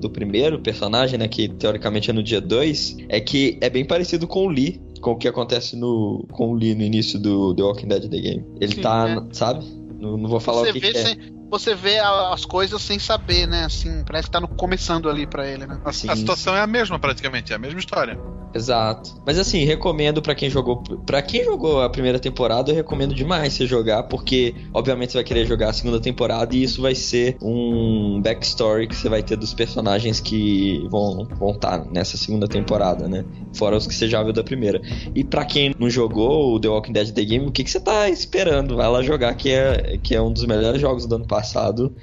do 0.00 0.10
primeiro 0.10 0.58
personagem, 0.58 1.16
né, 1.18 1.28
que 1.28 1.48
teoricamente 1.48 2.10
é 2.10 2.12
no 2.12 2.22
dia 2.24 2.40
2, 2.40 2.96
é 3.08 3.20
que 3.20 3.56
é 3.60 3.70
bem 3.70 3.84
parecido 3.84 4.26
com 4.26 4.46
o 4.46 4.48
Lee, 4.48 4.80
com 5.06 5.12
o 5.12 5.16
que 5.16 5.28
acontece 5.28 5.76
no, 5.76 6.26
com 6.32 6.50
o 6.50 6.54
Lee 6.54 6.74
no 6.74 6.82
início 6.82 7.16
do 7.16 7.54
The 7.54 7.62
Walking 7.62 7.86
Dead 7.86 8.10
The 8.10 8.18
Game. 8.18 8.44
Ele 8.60 8.74
Sim, 8.74 8.80
tá, 8.80 9.08
é. 9.08 9.34
sabe? 9.34 9.64
Não, 10.00 10.16
não 10.16 10.28
vou 10.28 10.40
falar 10.40 10.62
você 10.62 10.70
o 10.70 10.72
que, 10.72 10.80
vê 10.80 10.92
que 10.92 10.98
é. 10.98 11.16
Você 11.58 11.74
vê 11.74 11.98
a- 11.98 12.32
as 12.32 12.44
coisas 12.44 12.80
sem 12.82 12.98
saber, 12.98 13.46
né? 13.46 13.64
Assim, 13.64 14.02
parece 14.04 14.26
que 14.26 14.30
tá 14.32 14.40
no- 14.40 14.48
começando 14.48 15.08
ali 15.08 15.26
pra 15.26 15.46
ele, 15.48 15.66
né? 15.66 15.78
A, 15.84 15.92
Sim, 15.92 16.08
a 16.10 16.16
situação 16.16 16.56
é 16.56 16.60
a 16.60 16.66
mesma, 16.66 16.98
praticamente, 16.98 17.52
é 17.52 17.56
a 17.56 17.58
mesma 17.58 17.78
história. 17.78 18.18
Exato. 18.54 19.20
Mas 19.26 19.38
assim, 19.38 19.64
recomendo 19.64 20.22
pra 20.22 20.34
quem 20.34 20.48
jogou, 20.48 20.82
para 21.04 21.20
quem 21.20 21.44
jogou 21.44 21.82
a 21.82 21.90
primeira 21.90 22.18
temporada, 22.18 22.70
eu 22.70 22.74
recomendo 22.74 23.14
demais 23.14 23.52
você 23.52 23.66
jogar, 23.66 24.04
porque 24.04 24.54
obviamente 24.72 25.12
você 25.12 25.18
vai 25.18 25.24
querer 25.24 25.44
jogar 25.46 25.68
a 25.70 25.72
segunda 25.74 26.00
temporada 26.00 26.56
e 26.56 26.62
isso 26.62 26.80
vai 26.80 26.94
ser 26.94 27.36
um 27.42 28.18
backstory 28.22 28.86
que 28.86 28.96
você 28.96 29.08
vai 29.10 29.22
ter 29.22 29.36
dos 29.36 29.52
personagens 29.52 30.20
que 30.20 30.86
vão 30.88 31.26
vão 31.38 31.50
estar 31.50 31.84
nessa 31.86 32.16
segunda 32.16 32.48
temporada, 32.48 33.06
né? 33.08 33.24
Fora 33.54 33.76
os 33.76 33.86
que 33.86 33.94
você 33.94 34.08
já 34.08 34.22
viu 34.22 34.32
da 34.32 34.42
primeira. 34.44 34.80
E 35.14 35.22
pra 35.22 35.44
quem 35.44 35.74
não 35.78 35.90
jogou 35.90 36.54
o 36.54 36.60
The 36.60 36.68
Walking 36.68 36.92
Dead 36.92 37.10
The 37.12 37.24
Game, 37.24 37.46
o 37.46 37.52
que, 37.52 37.62
que 37.64 37.70
você 37.70 37.80
tá 37.80 38.08
esperando? 38.08 38.76
Vai 38.76 38.88
lá 38.88 39.02
jogar 39.02 39.34
que 39.34 39.50
é 39.50 39.98
que 40.02 40.14
é 40.14 40.22
um 40.22 40.32
dos 40.32 40.46
melhores 40.46 40.80
jogos 40.80 41.04
do 41.06 41.14
ano 41.16 41.26
passado 41.26 41.45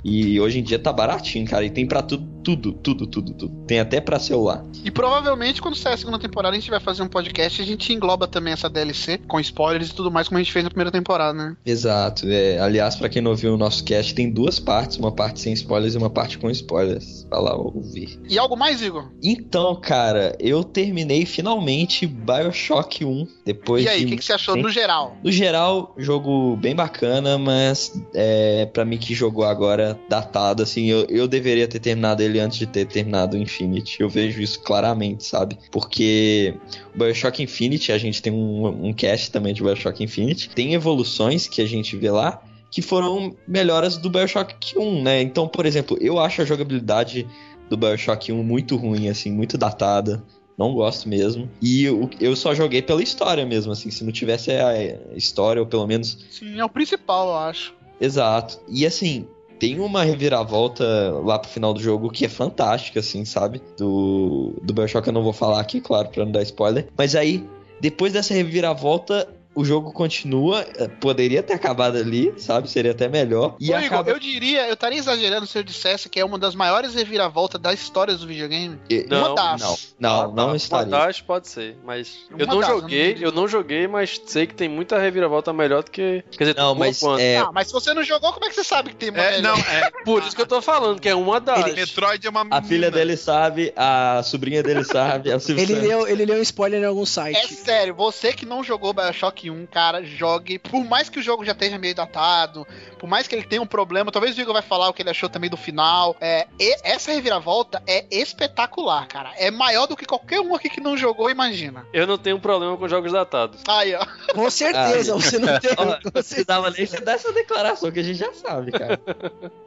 e 0.03 0.39
hoje 0.39 0.59
em 0.59 0.63
dia 0.63 0.79
tá 0.79 0.91
baratinho, 0.91 1.45
cara, 1.47 1.65
e 1.65 1.69
tem 1.69 1.88
pra 1.88 2.01
tudo, 2.01 2.32
tudo, 2.43 2.73
tudo, 2.73 3.07
tudo, 3.07 3.33
tudo. 3.33 3.65
Tem 3.65 3.79
até 3.79 4.01
pra 4.01 4.19
celular. 4.19 4.63
E 4.83 4.91
provavelmente 4.91 5.62
quando 5.62 5.75
sair 5.75 5.93
a 5.93 5.97
segunda 5.97 6.19
temporada 6.19 6.55
a 6.55 6.59
gente 6.59 6.69
vai 6.69 6.79
fazer 6.79 7.01
um 7.01 7.07
podcast 7.07 7.62
e 7.62 7.63
a 7.63 7.67
gente 7.67 7.93
engloba 7.93 8.27
também 8.27 8.53
essa 8.53 8.69
DLC 8.69 9.19
com 9.27 9.39
spoilers 9.39 9.89
e 9.89 9.93
tudo 9.93 10.12
mais 10.12 10.27
como 10.27 10.38
a 10.38 10.43
gente 10.43 10.51
fez 10.51 10.63
na 10.63 10.69
primeira 10.69 10.91
temporada, 10.91 11.33
né? 11.33 11.55
Exato. 11.65 12.27
É, 12.27 12.59
aliás, 12.59 12.95
pra 12.95 13.09
quem 13.09 13.21
não 13.21 13.31
ouviu 13.31 13.53
o 13.53 13.57
nosso 13.57 13.83
cast, 13.83 14.13
tem 14.13 14.29
duas 14.29 14.59
partes, 14.59 14.97
uma 14.97 15.12
parte 15.12 15.39
sem 15.39 15.53
spoilers 15.53 15.95
e 15.95 15.97
uma 15.97 16.09
parte 16.09 16.38
com 16.38 16.50
spoilers. 16.50 17.25
Vai 17.29 17.41
lá 17.41 17.55
ouvir. 17.55 18.19
E 18.29 18.38
algo 18.38 18.55
mais, 18.55 18.81
Igor? 18.81 19.09
Então, 19.23 19.75
cara, 19.75 20.35
eu 20.39 20.63
terminei 20.63 21.25
finalmente 21.25 22.05
BioShock 22.05 23.05
1 23.05 23.27
depois 23.45 23.85
e 23.85 23.89
aí, 23.89 24.00
de 24.00 24.05
o 24.05 24.09
que, 24.09 24.17
que 24.17 24.25
você 24.25 24.33
achou 24.33 24.55
no 24.55 24.69
geral? 24.69 25.17
no 25.23 25.31
geral, 25.31 25.93
jogo 25.97 26.55
bem 26.57 26.75
bacana, 26.75 27.38
mas 27.38 27.93
é, 28.13 28.65
para 28.65 28.85
mim 28.85 28.97
que 28.97 29.13
jogou 29.13 29.45
agora 29.45 30.00
datado, 30.09 30.63
assim, 30.63 30.88
eu, 30.88 31.05
eu 31.09 31.27
deveria 31.27 31.67
ter 31.67 31.79
terminado 31.79 32.21
ele 32.21 32.32
antes 32.39 32.57
de 32.57 32.67
ter 32.67 32.85
terminado 32.85 33.35
o 33.35 33.39
Infinity. 33.39 34.01
Eu 34.01 34.09
vejo 34.09 34.41
isso 34.41 34.59
claramente, 34.61 35.25
sabe? 35.25 35.57
Porque 35.71 36.55
o 36.93 36.97
Bioshock 36.97 37.41
Infinity, 37.41 37.91
a 37.91 37.97
gente 37.97 38.21
tem 38.21 38.31
um, 38.31 38.87
um 38.87 38.93
cast 38.93 39.31
também 39.31 39.53
de 39.53 39.61
Bioshock 39.61 40.03
Infinity, 40.03 40.49
tem 40.49 40.73
evoluções 40.73 41.47
que 41.47 41.61
a 41.61 41.65
gente 41.65 41.95
vê 41.95 42.11
lá 42.11 42.41
que 42.73 42.81
foram 42.81 43.35
melhoras 43.47 43.97
do 43.97 44.09
BioShock 44.09 44.75
1, 44.75 45.03
né? 45.03 45.21
Então, 45.21 45.47
por 45.47 45.63
exemplo, 45.63 45.95
eu 46.01 46.17
acho 46.17 46.41
a 46.41 46.45
jogabilidade 46.45 47.27
do 47.69 47.77
BioShock 47.77 48.31
1 48.31 48.43
muito 48.43 48.75
ruim, 48.75 49.09
assim, 49.09 49.31
muito 49.31 49.59
datada. 49.59 50.23
Não 50.57 50.73
gosto 50.73 51.07
mesmo. 51.07 51.47
E 51.61 51.83
eu, 51.83 52.09
eu 52.19 52.35
só 52.35 52.55
joguei 52.55 52.81
pela 52.81 53.03
história 53.03 53.45
mesmo, 53.45 53.71
assim. 53.71 53.91
Se 53.91 54.03
não 54.03 54.11
tivesse 54.11 54.49
a 54.49 55.15
história, 55.15 55.61
ou 55.61 55.67
pelo 55.67 55.85
menos. 55.85 56.17
Sim, 56.31 56.59
é 56.59 56.65
o 56.65 56.69
principal, 56.69 57.27
eu 57.27 57.37
acho. 57.37 57.75
Exato. 58.01 58.59
E 58.67 58.87
assim, 58.87 59.27
tem 59.63 59.79
uma 59.79 60.03
reviravolta 60.03 60.84
lá 61.24 61.39
pro 61.39 61.50
final 61.50 61.74
do 61.74 61.79
jogo 61.79 62.10
que 62.10 62.25
é 62.25 62.27
fantástica, 62.27 63.00
assim, 63.00 63.24
sabe? 63.24 63.62
Do, 63.77 64.53
do 64.62 64.74
Bioshock 64.74 65.08
eu 65.08 65.13
não 65.13 65.24
vou 65.24 65.32
falar 65.32 65.62
aqui, 65.62 65.79
claro, 65.79 66.10
pra 66.10 66.25
não 66.25 66.34
dar 66.34 66.41
spoiler. 66.41 66.89
Mas 66.98 67.15
aí, 67.15 67.48
depois 67.79 68.12
dessa 68.12 68.34
reviravolta, 68.34 69.25
o 69.55 69.63
jogo 69.63 69.91
continua, 69.91 70.65
eh, 70.75 70.88
poderia 70.88 71.43
ter 71.43 71.53
acabado 71.53 71.98
ali, 71.98 72.33
sabe? 72.38 72.69
Seria 72.69 72.91
até 72.91 73.07
melhor. 73.07 73.55
E 73.60 73.72
Ô, 73.72 73.75
acaba... 73.77 74.01
Igor, 74.10 74.13
eu 74.15 74.19
diria, 74.19 74.67
eu 74.67 74.74
estaria 74.74 74.98
exagerando 74.98 75.45
se 75.45 75.57
eu 75.57 75.63
dissesse 75.63 76.10
que 76.10 76.19
é 76.19 76.25
uma 76.25 76.38
das 76.39 76.55
maiores 76.55 76.93
reviravoltas 76.95 77.60
da 77.62 77.74
história 77.74 78.15
do 78.15 78.25
videogame. 78.27 78.79
E- 78.89 79.05
Não, 79.10 79.33
uma 79.33 79.36
das. 79.36 79.62
Não, 79.62 79.77
não, 80.24 80.31
não 80.33 80.48
Uma 80.48 80.55
estaria. 80.57 80.86
das 80.91 81.22
pode 81.22 81.48
ser, 81.48 81.77
mas 81.83 82.15
Uma 82.31 82.39
eu 82.41 82.48
não 82.48 82.60
das, 82.60 82.69
eu 82.69 82.75
não 82.75 82.81
joguei, 82.81 83.17
eu 83.22 83.31
não 83.31 83.48
joguei, 83.48 83.88
mas 83.88 84.19
sei 84.25 84.48
que 84.48 84.53
tem 84.55 84.67
muita 84.67 84.98
reviravolta 85.00 85.53
melhor 85.53 85.83
do 85.83 85.91
que, 85.91 86.24
quer 86.31 86.43
dizer, 86.45 86.55
Não, 86.57 86.74
mas 86.75 87.00
quanto. 87.00 87.19
é, 87.19 87.38
Ah, 87.38 87.51
mas 87.53 87.67
se 87.67 87.74
você 87.74 87.93
não 87.93 88.03
jogou, 88.03 88.33
como 88.33 88.45
é 88.45 88.50
que 88.50 88.55
você 88.55 88.63
sabe 88.63 88.89
que 88.89 88.95
tem 88.95 89.10
uma 89.10 89.22
É, 89.22 89.38
melhor? 89.38 89.55
não, 89.57 89.63
é. 89.65 89.91
Por 90.03 90.24
isso 90.24 90.36
que 90.36 90.41
eu 90.41 90.48
tô 90.48 90.62
falando 90.62 91.00
que 91.00 91.10
é 91.10 91.15
uma 91.15 91.39
das. 91.39 91.74
Metroid 91.74 92.25
é 92.25 92.29
uma 92.29 92.45
a 92.50 92.62
filha 92.62 92.89
dele 92.91 93.15
sabe, 93.15 93.72
a 93.75 94.22
sobrinha 94.24 94.62
dele 94.63 94.83
sabe, 94.83 95.31
a 95.31 95.39
Silvia 95.39 95.63
Ele 95.63 95.74
Santos. 95.75 95.88
leu, 95.88 96.07
ele 96.07 96.25
leu 96.25 96.38
um 96.38 96.41
spoiler 96.41 96.81
em 96.81 96.86
algum 96.86 97.03
É 97.03 97.05
site. 97.05 97.53
sério, 97.55 97.93
você 97.95 98.33
que 98.33 98.45
não 98.45 98.63
jogou 98.63 98.93
Bioshock 98.93 99.42
1, 99.50 99.65
cara, 99.67 100.03
jogue. 100.03 100.57
Por 100.59 100.83
mais 100.83 101.09
que 101.09 101.19
o 101.19 101.21
jogo 101.21 101.43
já 101.45 101.51
esteja 101.53 101.77
meio 101.77 101.95
datado, 101.95 102.65
por 103.00 103.07
mais 103.07 103.27
que 103.27 103.35
ele 103.35 103.43
tenha 103.43 103.62
um 103.62 103.65
problema, 103.67 104.12
talvez 104.12 104.38
o 104.38 104.41
Igor 104.41 104.53
vai 104.53 104.62
falar 104.62 104.89
o 104.89 104.93
que 104.93 105.01
ele 105.01 105.09
achou 105.09 105.29
também 105.29 105.50
do 105.50 105.57
final. 105.57 106.15
É, 106.21 106.47
e- 106.59 106.77
essa 106.83 107.12
reviravolta 107.12 107.81
é 107.88 108.05
espetacular, 108.12 109.07
cara. 109.07 109.31
É 109.38 109.50
maior 109.51 109.88
do 109.88 109.95
que 109.95 110.05
qualquer 110.05 110.39
um 110.41 110.55
aqui 110.55 110.69
que 110.69 110.81
não 110.81 110.97
jogou, 110.97 111.29
imagina. 111.29 111.85
Eu 111.93 112.05
não 112.07 112.17
tenho 112.17 112.39
problema 112.39 112.77
com 112.77 112.88
jogos 112.88 113.12
datados. 113.12 113.62
Aí, 113.67 113.93
ó. 113.95 114.05
Com 114.33 114.50
certeza, 114.50 115.13
Ah, 115.13 115.19
você 115.19 115.38
não 115.39 115.59
tem. 115.59 115.69
Certeza. 115.73 116.12
precisava 116.12 116.69
nem 116.69 116.85
se 116.85 117.00
dar 117.01 117.13
essa 117.13 117.31
declaração 117.31 117.91
que 117.91 118.00
a 118.00 118.03
gente 118.03 118.17
já 118.19 118.33
sabe, 118.33 118.71
cara. 118.71 119.00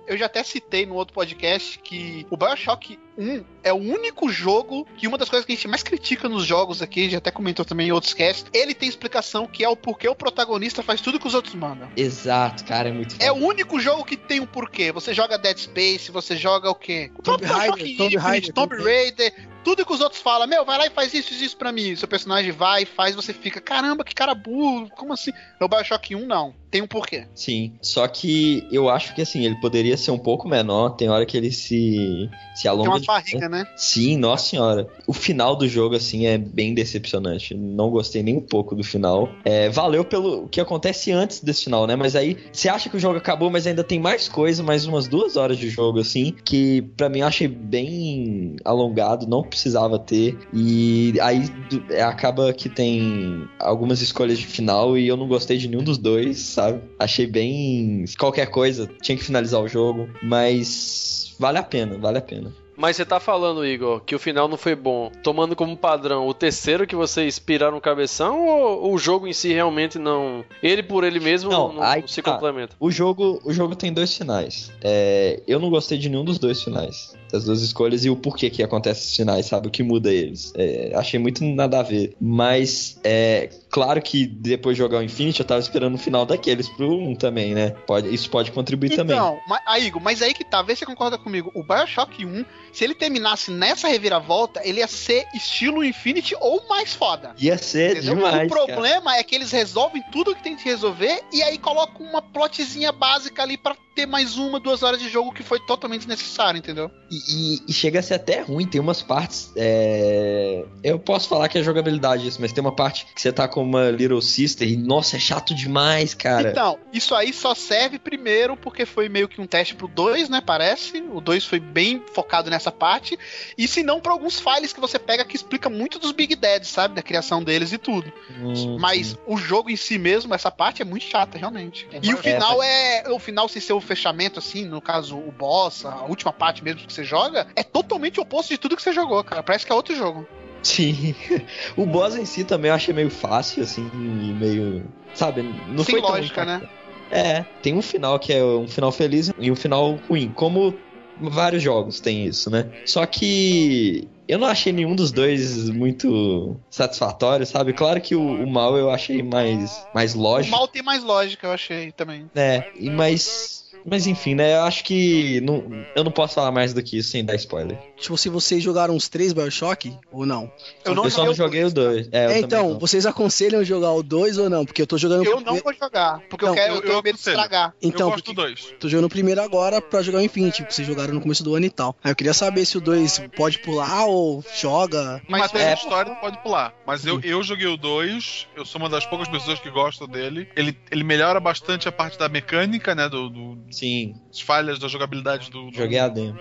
Eu 0.06 0.16
já 0.16 0.26
até 0.26 0.42
citei 0.42 0.86
no 0.86 0.94
outro 0.94 1.14
podcast 1.14 1.78
que 1.80 2.26
o 2.30 2.36
Bioshock 2.36 2.98
1 3.18 3.44
é 3.62 3.72
o 3.72 3.76
único 3.76 4.28
jogo 4.28 4.86
que 4.96 5.06
uma 5.08 5.16
das 5.18 5.28
coisas 5.28 5.44
que 5.46 5.52
a 5.52 5.54
gente 5.56 5.68
mais 5.68 5.82
critica 5.82 6.28
nos 6.28 6.44
jogos 6.44 6.82
aqui, 6.82 7.00
a 7.00 7.04
gente 7.04 7.16
até 7.16 7.30
comentou 7.30 7.64
também 7.64 7.88
em 7.88 7.92
outros 7.92 8.14
casts, 8.14 8.46
ele 8.52 8.74
tem 8.74 8.88
explicação 8.88 9.46
que 9.46 9.64
é 9.64 9.68
o 9.68 9.76
porquê 9.76 10.08
o 10.08 10.14
protagonista 10.14 10.82
faz 10.82 11.00
tudo 11.00 11.18
que 11.18 11.26
os 11.26 11.34
outros 11.34 11.54
mandam. 11.54 11.88
Exato, 11.96 12.64
cara, 12.64 12.88
é 12.88 12.92
muito 12.92 13.16
É 13.18 13.30
o 13.32 13.34
foda. 13.36 13.46
único 13.46 13.80
jogo 13.80 14.04
que 14.04 14.16
tem 14.16 14.40
um 14.40 14.46
porquê. 14.46 14.92
Você 14.92 15.14
joga 15.14 15.38
Dead 15.38 15.58
Space, 15.58 16.10
você 16.10 16.36
joga 16.36 16.70
o 16.70 16.74
quê? 16.74 17.10
O 17.18 17.22
Tomb 17.22 17.44
Raider, 17.44 18.52
Tomb 18.52 18.76
Raider, 18.76 19.34
tudo 19.66 19.84
que 19.84 19.92
os 19.92 20.00
outros 20.00 20.22
falam, 20.22 20.46
meu, 20.46 20.64
vai 20.64 20.78
lá 20.78 20.86
e 20.86 20.90
faz 20.90 21.12
isso, 21.12 21.32
isso, 21.32 21.42
isso 21.42 21.56
pra 21.56 21.72
mim. 21.72 21.96
Seu 21.96 22.06
personagem 22.06 22.52
vai 22.52 22.84
e 22.84 22.86
faz, 22.86 23.16
você 23.16 23.32
fica, 23.32 23.60
caramba, 23.60 24.04
que 24.04 24.14
cara 24.14 24.32
burro, 24.32 24.88
como 24.96 25.12
assim? 25.12 25.32
No 25.60 25.66
Bioshock 25.68 26.14
1, 26.14 26.24
não. 26.24 26.54
Tem 26.70 26.82
um 26.82 26.86
porquê. 26.86 27.26
Sim, 27.34 27.72
só 27.80 28.06
que 28.06 28.66
eu 28.70 28.88
acho 28.90 29.14
que 29.14 29.22
assim, 29.22 29.44
ele 29.44 29.54
poderia 29.60 29.96
ser 29.96 30.10
um 30.10 30.18
pouco 30.18 30.48
menor, 30.48 30.90
tem 30.90 31.08
hora 31.08 31.24
que 31.24 31.36
ele 31.36 31.50
se, 31.50 32.28
se 32.54 32.62
Tem 32.62 32.70
alonga 32.70 32.90
umas 32.90 33.00
de- 33.00 33.06
barrigas, 33.06 33.50
né? 33.50 33.66
Sim, 33.76 34.16
nossa 34.18 34.50
senhora. 34.50 34.86
O 35.06 35.12
final 35.12 35.56
do 35.56 35.66
jogo, 35.68 35.94
assim, 35.96 36.26
é 36.26 36.36
bem 36.36 36.74
decepcionante. 36.74 37.54
Não 37.54 37.88
gostei 37.88 38.22
nem 38.22 38.36
um 38.36 38.40
pouco 38.40 38.74
do 38.74 38.84
final. 38.84 39.28
É, 39.44 39.68
valeu 39.70 40.04
pelo 40.04 40.48
que 40.48 40.60
acontece 40.60 41.10
antes 41.12 41.40
desse 41.40 41.64
final, 41.64 41.86
né? 41.86 41.96
Mas 41.96 42.14
aí, 42.14 42.36
você 42.52 42.68
acha 42.68 42.90
que 42.90 42.96
o 42.96 43.00
jogo 43.00 43.16
acabou, 43.16 43.48
mas 43.48 43.66
ainda 43.66 43.82
tem 43.84 43.98
mais 43.98 44.28
coisa, 44.28 44.62
mais 44.62 44.84
umas 44.86 45.08
duas 45.08 45.36
horas 45.36 45.56
de 45.58 45.70
jogo, 45.70 46.00
assim, 46.00 46.34
que 46.44 46.82
pra 46.96 47.08
mim 47.08 47.20
eu 47.20 47.26
achei 47.26 47.48
bem 47.48 48.56
alongado, 48.64 49.26
não 49.26 49.42
precisava 49.56 49.98
ter. 49.98 50.38
E 50.52 51.14
aí 51.20 51.44
é, 51.90 52.02
acaba 52.02 52.52
que 52.52 52.68
tem 52.68 53.48
algumas 53.58 54.02
escolhas 54.02 54.38
de 54.38 54.46
final 54.46 54.96
e 54.96 55.08
eu 55.08 55.16
não 55.16 55.26
gostei 55.26 55.56
de 55.56 55.66
nenhum 55.66 55.82
dos 55.82 55.98
dois, 55.98 56.38
sabe? 56.38 56.82
Achei 56.98 57.26
bem. 57.26 58.04
qualquer 58.18 58.46
coisa, 58.46 58.88
tinha 59.02 59.16
que 59.16 59.24
finalizar 59.24 59.60
o 59.60 59.68
jogo, 59.68 60.08
mas. 60.22 61.34
Vale 61.38 61.58
a 61.58 61.62
pena, 61.62 61.98
vale 61.98 62.18
a 62.18 62.22
pena. 62.22 62.52
Mas 62.76 62.96
você 62.96 63.04
tá 63.04 63.18
falando, 63.18 63.66
Igor, 63.66 64.00
que 64.00 64.14
o 64.14 64.18
final 64.18 64.48
não 64.48 64.56
foi 64.56 64.74
bom, 64.74 65.10
tomando 65.22 65.56
como 65.56 65.76
padrão 65.76 66.26
o 66.26 66.34
terceiro 66.34 66.86
que 66.86 66.94
vocês 66.94 67.38
piraram 67.38 67.76
no 67.76 67.80
cabeção 67.80 68.46
ou 68.46 68.92
o 68.92 68.98
jogo 68.98 69.26
em 69.26 69.32
si 69.32 69.52
realmente 69.52 69.98
não. 69.98 70.44
Ele 70.62 70.82
por 70.82 71.04
ele 71.04 71.20
mesmo 71.20 71.50
Não, 71.50 71.72
não, 71.72 71.82
aí 71.82 72.04
se 72.06 72.22
tá. 72.22 72.32
complementa? 72.32 72.76
O 72.78 72.90
jogo, 72.90 73.40
o 73.44 73.52
jogo 73.52 73.74
tem 73.74 73.92
dois 73.92 74.16
finais. 74.16 74.70
É, 74.82 75.40
eu 75.46 75.58
não 75.58 75.70
gostei 75.70 75.98
de 75.98 76.08
nenhum 76.08 76.24
dos 76.24 76.38
dois 76.38 76.62
finais. 76.62 77.14
Das 77.30 77.44
duas 77.44 77.62
escolhas 77.62 78.04
e 78.04 78.10
o 78.10 78.16
porquê 78.16 78.48
que 78.48 78.62
acontece 78.62 79.00
esses 79.00 79.16
finais, 79.16 79.46
sabe? 79.46 79.68
O 79.68 79.70
que 79.70 79.82
muda 79.82 80.12
eles. 80.12 80.52
É, 80.54 80.92
achei 80.94 81.18
muito 81.18 81.44
nada 81.44 81.80
a 81.80 81.82
ver. 81.82 82.14
Mas, 82.20 83.00
é 83.02 83.50
claro 83.70 84.00
que 84.00 84.26
depois 84.26 84.76
de 84.76 84.82
jogar 84.82 84.98
o 84.98 85.02
Infinity, 85.02 85.40
eu 85.40 85.46
tava 85.46 85.60
esperando 85.60 85.94
o 85.94 85.98
final 85.98 86.24
daqueles 86.24 86.68
pro 86.68 86.90
1 86.90 87.16
também, 87.16 87.54
né? 87.54 87.70
Pode, 87.86 88.12
isso 88.12 88.30
pode 88.30 88.52
contribuir 88.52 88.96
também. 88.96 89.16
Então, 89.16 89.38
mas, 89.46 89.60
aí, 89.66 89.86
Igor, 89.86 90.02
mas 90.02 90.22
aí 90.22 90.34
que 90.34 90.44
tá, 90.44 90.62
vê 90.62 90.74
se 90.74 90.80
você 90.80 90.86
concorda 90.86 91.18
comigo. 91.18 91.50
O 91.54 91.62
Bioshock 91.62 92.24
1, 92.24 92.44
se 92.72 92.84
ele 92.84 92.94
terminasse 92.94 93.50
nessa 93.50 93.88
reviravolta, 93.88 94.60
ele 94.64 94.80
ia 94.80 94.88
ser 94.88 95.26
estilo 95.34 95.84
Infinity 95.84 96.34
ou 96.40 96.66
mais 96.68 96.94
foda. 96.94 97.34
Ia 97.38 97.58
ser 97.58 97.92
Entendeu? 97.92 98.16
demais. 98.16 98.46
o 98.46 98.54
problema 98.54 99.16
é 99.16 99.22
que 99.22 99.34
eles 99.34 99.50
resolvem 99.50 100.02
tudo 100.12 100.34
que 100.34 100.42
tem 100.42 100.56
que 100.56 100.64
resolver 100.64 101.22
e 101.32 101.42
aí 101.42 101.58
colocam 101.58 102.06
uma 102.06 102.22
plotzinha 102.22 102.92
básica 102.92 103.42
ali 103.42 103.56
pra 103.56 103.74
ter 103.96 104.06
mais 104.06 104.36
uma, 104.36 104.60
duas 104.60 104.82
horas 104.82 105.00
de 105.00 105.08
jogo 105.08 105.32
que 105.32 105.42
foi 105.42 105.58
totalmente 105.58 106.00
desnecessário, 106.00 106.58
entendeu? 106.58 106.90
E, 107.10 107.16
e- 107.16 107.62
e 107.68 107.72
chega 107.72 107.98
a 107.98 108.02
ser 108.02 108.14
até 108.14 108.42
ruim, 108.42 108.66
tem 108.66 108.80
umas 108.80 109.00
partes. 109.02 109.50
é, 109.56 110.64
Eu 110.82 110.98
posso 110.98 111.28
falar 111.28 111.48
que 111.48 111.58
é 111.58 111.62
jogabilidade 111.62 112.28
isso, 112.28 112.40
mas 112.40 112.52
tem 112.52 112.60
uma 112.60 112.74
parte 112.74 113.06
que 113.14 113.20
você 113.20 113.32
tá 113.32 113.48
com 113.48 113.62
uma 113.62 113.90
Little 113.90 114.20
Sister 114.20 114.68
e, 114.68 114.76
nossa, 114.76 115.16
é 115.16 115.18
chato 115.18 115.54
demais, 115.54 116.14
cara. 116.14 116.50
Então, 116.50 116.78
isso 116.92 117.14
aí 117.14 117.32
só 117.32 117.54
serve 117.54 117.98
primeiro 117.98 118.56
porque 118.56 118.84
foi 118.84 119.08
meio 119.08 119.28
que 119.28 119.40
um 119.40 119.46
teste 119.46 119.74
pro 119.74 119.88
2, 119.88 120.28
né? 120.28 120.42
Parece. 120.44 121.00
O 121.12 121.20
2 121.20 121.44
foi 121.44 121.58
bem 121.58 122.02
focado 122.12 122.50
nessa 122.50 122.70
parte. 122.70 123.18
E 123.56 123.66
se 123.66 123.82
não, 123.82 124.00
pra 124.00 124.12
alguns 124.12 124.38
files 124.38 124.72
que 124.72 124.80
você 124.80 124.98
pega 124.98 125.24
que 125.24 125.34
explica 125.36 125.70
muito 125.70 125.98
dos 125.98 126.12
Big 126.12 126.36
Dads, 126.36 126.68
sabe? 126.68 126.94
Da 126.94 127.02
criação 127.02 127.42
deles 127.42 127.72
e 127.72 127.78
tudo. 127.78 128.12
Hum, 128.38 128.76
Mas 128.78 129.16
o 129.26 129.36
jogo 129.38 129.70
em 129.70 129.76
si 129.76 129.96
mesmo, 129.98 130.34
essa 130.34 130.50
parte 130.50 130.82
é 130.82 130.84
muito 130.84 131.04
chata, 131.04 131.38
realmente. 131.38 131.88
E 132.02 132.12
o 132.12 132.18
É, 132.18 132.22
final 132.22 132.62
é. 132.62 133.04
O 133.10 133.18
final, 133.18 133.48
sem 133.48 133.62
ser 133.62 133.72
o 133.72 133.80
fechamento, 133.86 134.38
assim, 134.38 134.64
no 134.64 134.80
caso, 134.80 135.16
o 135.16 135.32
boss, 135.32 135.84
a 135.84 136.04
última 136.04 136.32
parte 136.32 136.62
mesmo 136.62 136.86
que 136.86 136.92
você 136.92 137.04
joga, 137.04 137.46
é 137.56 137.62
totalmente 137.62 138.18
o 138.20 138.22
oposto 138.22 138.50
de 138.50 138.58
tudo 138.58 138.76
que 138.76 138.82
você 138.82 138.92
jogou, 138.92 139.22
cara. 139.24 139.42
Parece 139.42 139.64
que 139.64 139.72
é 139.72 139.74
outro 139.74 139.94
jogo. 139.94 140.26
Sim. 140.62 141.14
O 141.76 141.86
boss 141.86 142.16
em 142.16 142.24
si 142.24 142.44
também 142.44 142.70
eu 142.70 142.74
achei 142.74 142.92
meio 142.92 143.10
fácil, 143.10 143.62
assim, 143.62 143.88
e 143.94 144.32
meio. 144.32 144.84
Sabe? 145.14 145.42
Não 145.42 145.84
Sem 145.84 145.94
foi 145.94 146.00
tão 146.02 146.10
lógica, 146.10 146.44
né? 146.44 146.68
É, 147.10 147.44
tem 147.62 147.74
um 147.74 147.82
final 147.82 148.18
que 148.18 148.32
é 148.32 148.42
um 148.42 148.66
final 148.66 148.90
feliz 148.90 149.30
e 149.38 149.50
um 149.50 149.56
final 149.56 149.98
ruim. 150.08 150.32
Como 150.34 150.76
vários 151.20 151.62
jogos 151.62 152.00
tem 152.00 152.26
isso, 152.26 152.50
né? 152.50 152.68
Só 152.84 153.06
que 153.06 154.08
eu 154.28 154.38
não 154.38 154.46
achei 154.46 154.72
nenhum 154.72 154.94
dos 154.96 155.12
dois 155.12 155.68
muito 155.70 156.56
satisfatório, 156.68 157.46
sabe? 157.46 157.72
Claro 157.72 158.00
que 158.00 158.14
o, 158.14 158.42
o 158.42 158.46
mal 158.50 158.76
eu 158.76 158.90
achei 158.90 159.22
mais, 159.22 159.86
mais 159.94 160.14
O 160.14 160.20
lógico. 160.20 160.56
mal 160.56 160.66
tem 160.66 160.82
mais 160.82 161.02
lógica, 161.02 161.46
eu 161.46 161.52
achei 161.52 161.92
também. 161.92 162.28
É, 162.34 162.70
e 162.78 162.90
mas. 162.90 163.65
Mas 163.88 164.06
enfim, 164.06 164.34
né? 164.34 164.56
Eu 164.56 164.62
acho 164.62 164.82
que. 164.82 165.40
Não, 165.42 165.64
eu 165.94 166.02
não 166.02 166.10
posso 166.10 166.34
falar 166.34 166.50
mais 166.50 166.74
do 166.74 166.82
que 166.82 166.98
isso 166.98 167.10
sem 167.10 167.24
dar 167.24 167.36
spoiler. 167.36 167.78
Tipo, 167.98 168.16
se 168.18 168.28
vocês 168.28 168.62
jogaram 168.62 168.94
os 168.94 169.08
três 169.08 169.32
Bioshock 169.32 169.96
ou 170.12 170.26
não? 170.26 170.52
Eu 170.84 170.94
não 170.94 171.04
eu 171.04 171.10
só 171.10 171.24
não 171.24 171.32
joguei 171.34 171.64
o 171.64 171.70
2. 171.72 172.08
É, 172.12 172.26
eu 172.26 172.30
É, 172.30 172.38
então, 172.40 172.70
não. 172.70 172.78
vocês 172.78 173.06
aconselham 173.06 173.64
jogar 173.64 173.92
o 173.92 174.02
2 174.02 174.36
ou 174.38 174.50
não? 174.50 174.64
Porque 174.66 174.82
eu 174.82 174.86
tô 174.86 174.98
jogando 174.98 175.22
o 175.22 175.24
Eu 175.24 175.40
não 175.40 175.56
vou 175.56 175.72
jogar, 175.74 176.20
porque 176.28 176.44
eu 176.44 176.48
Não, 176.48 176.54
quero 176.54 176.72
eu- 176.72 176.76
eu 176.76 176.82
tenho 176.82 176.92
eu 176.94 177.02
medo 177.02 177.14
de 177.14 177.20
estragar. 177.28 177.74
Então, 177.82 178.08
eu 178.08 178.10
gosto 178.12 178.24
porque 178.24 178.34
do 178.34 178.42
dois. 178.42 178.74
tô 178.78 178.88
jogando 178.88 179.06
o 179.06 179.08
primeiro 179.08 179.40
agora 179.40 179.80
pra 179.80 180.02
jogar 180.02 180.18
o 180.18 180.22
Infinity, 180.22 180.62
porque 180.62 180.74
vocês 180.74 180.86
jogaram 180.86 181.14
no 181.14 181.20
começo 181.20 181.42
do 181.42 181.54
ano 181.54 181.64
e 181.66 181.70
tal. 181.70 181.96
Aí 182.04 182.10
eu 182.12 182.16
queria 182.16 182.34
saber 182.34 182.64
se 182.66 182.76
o 182.76 182.80
2 182.80 183.22
pode 183.34 183.58
pular 183.60 184.04
ou 184.04 184.44
joga. 184.60 185.22
Mas 185.28 185.52
Mas 185.52 185.54
é- 185.62 185.70
a 185.70 185.74
história, 185.74 186.14
pode 186.16 186.38
pular. 186.42 186.74
Mas 186.86 187.06
eu, 187.06 187.20
eu 187.22 187.42
joguei 187.42 187.66
o 187.66 187.76
2, 187.76 188.46
eu 188.56 188.64
sou 188.66 188.78
uma 188.80 188.88
das 188.90 189.06
poucas 189.06 189.28
pessoas 189.28 189.58
que 189.58 189.70
gostam 189.70 190.06
dele. 190.06 190.48
Ele, 190.54 190.76
ele 190.90 191.02
melhora 191.02 191.40
bastante 191.40 191.88
a 191.88 191.92
parte 191.92 192.18
da 192.18 192.28
mecânica, 192.28 192.94
né? 192.94 193.08
Do, 193.08 193.28
do- 193.30 193.58
Sim, 193.70 194.14
das 194.28 194.40
falhas 194.40 194.78
da 194.78 194.86
jogabilidade 194.88 195.50
do. 195.50 195.70
do- 195.70 195.76
joguei 195.76 195.98
a 195.98 196.08
demo. 196.08 196.38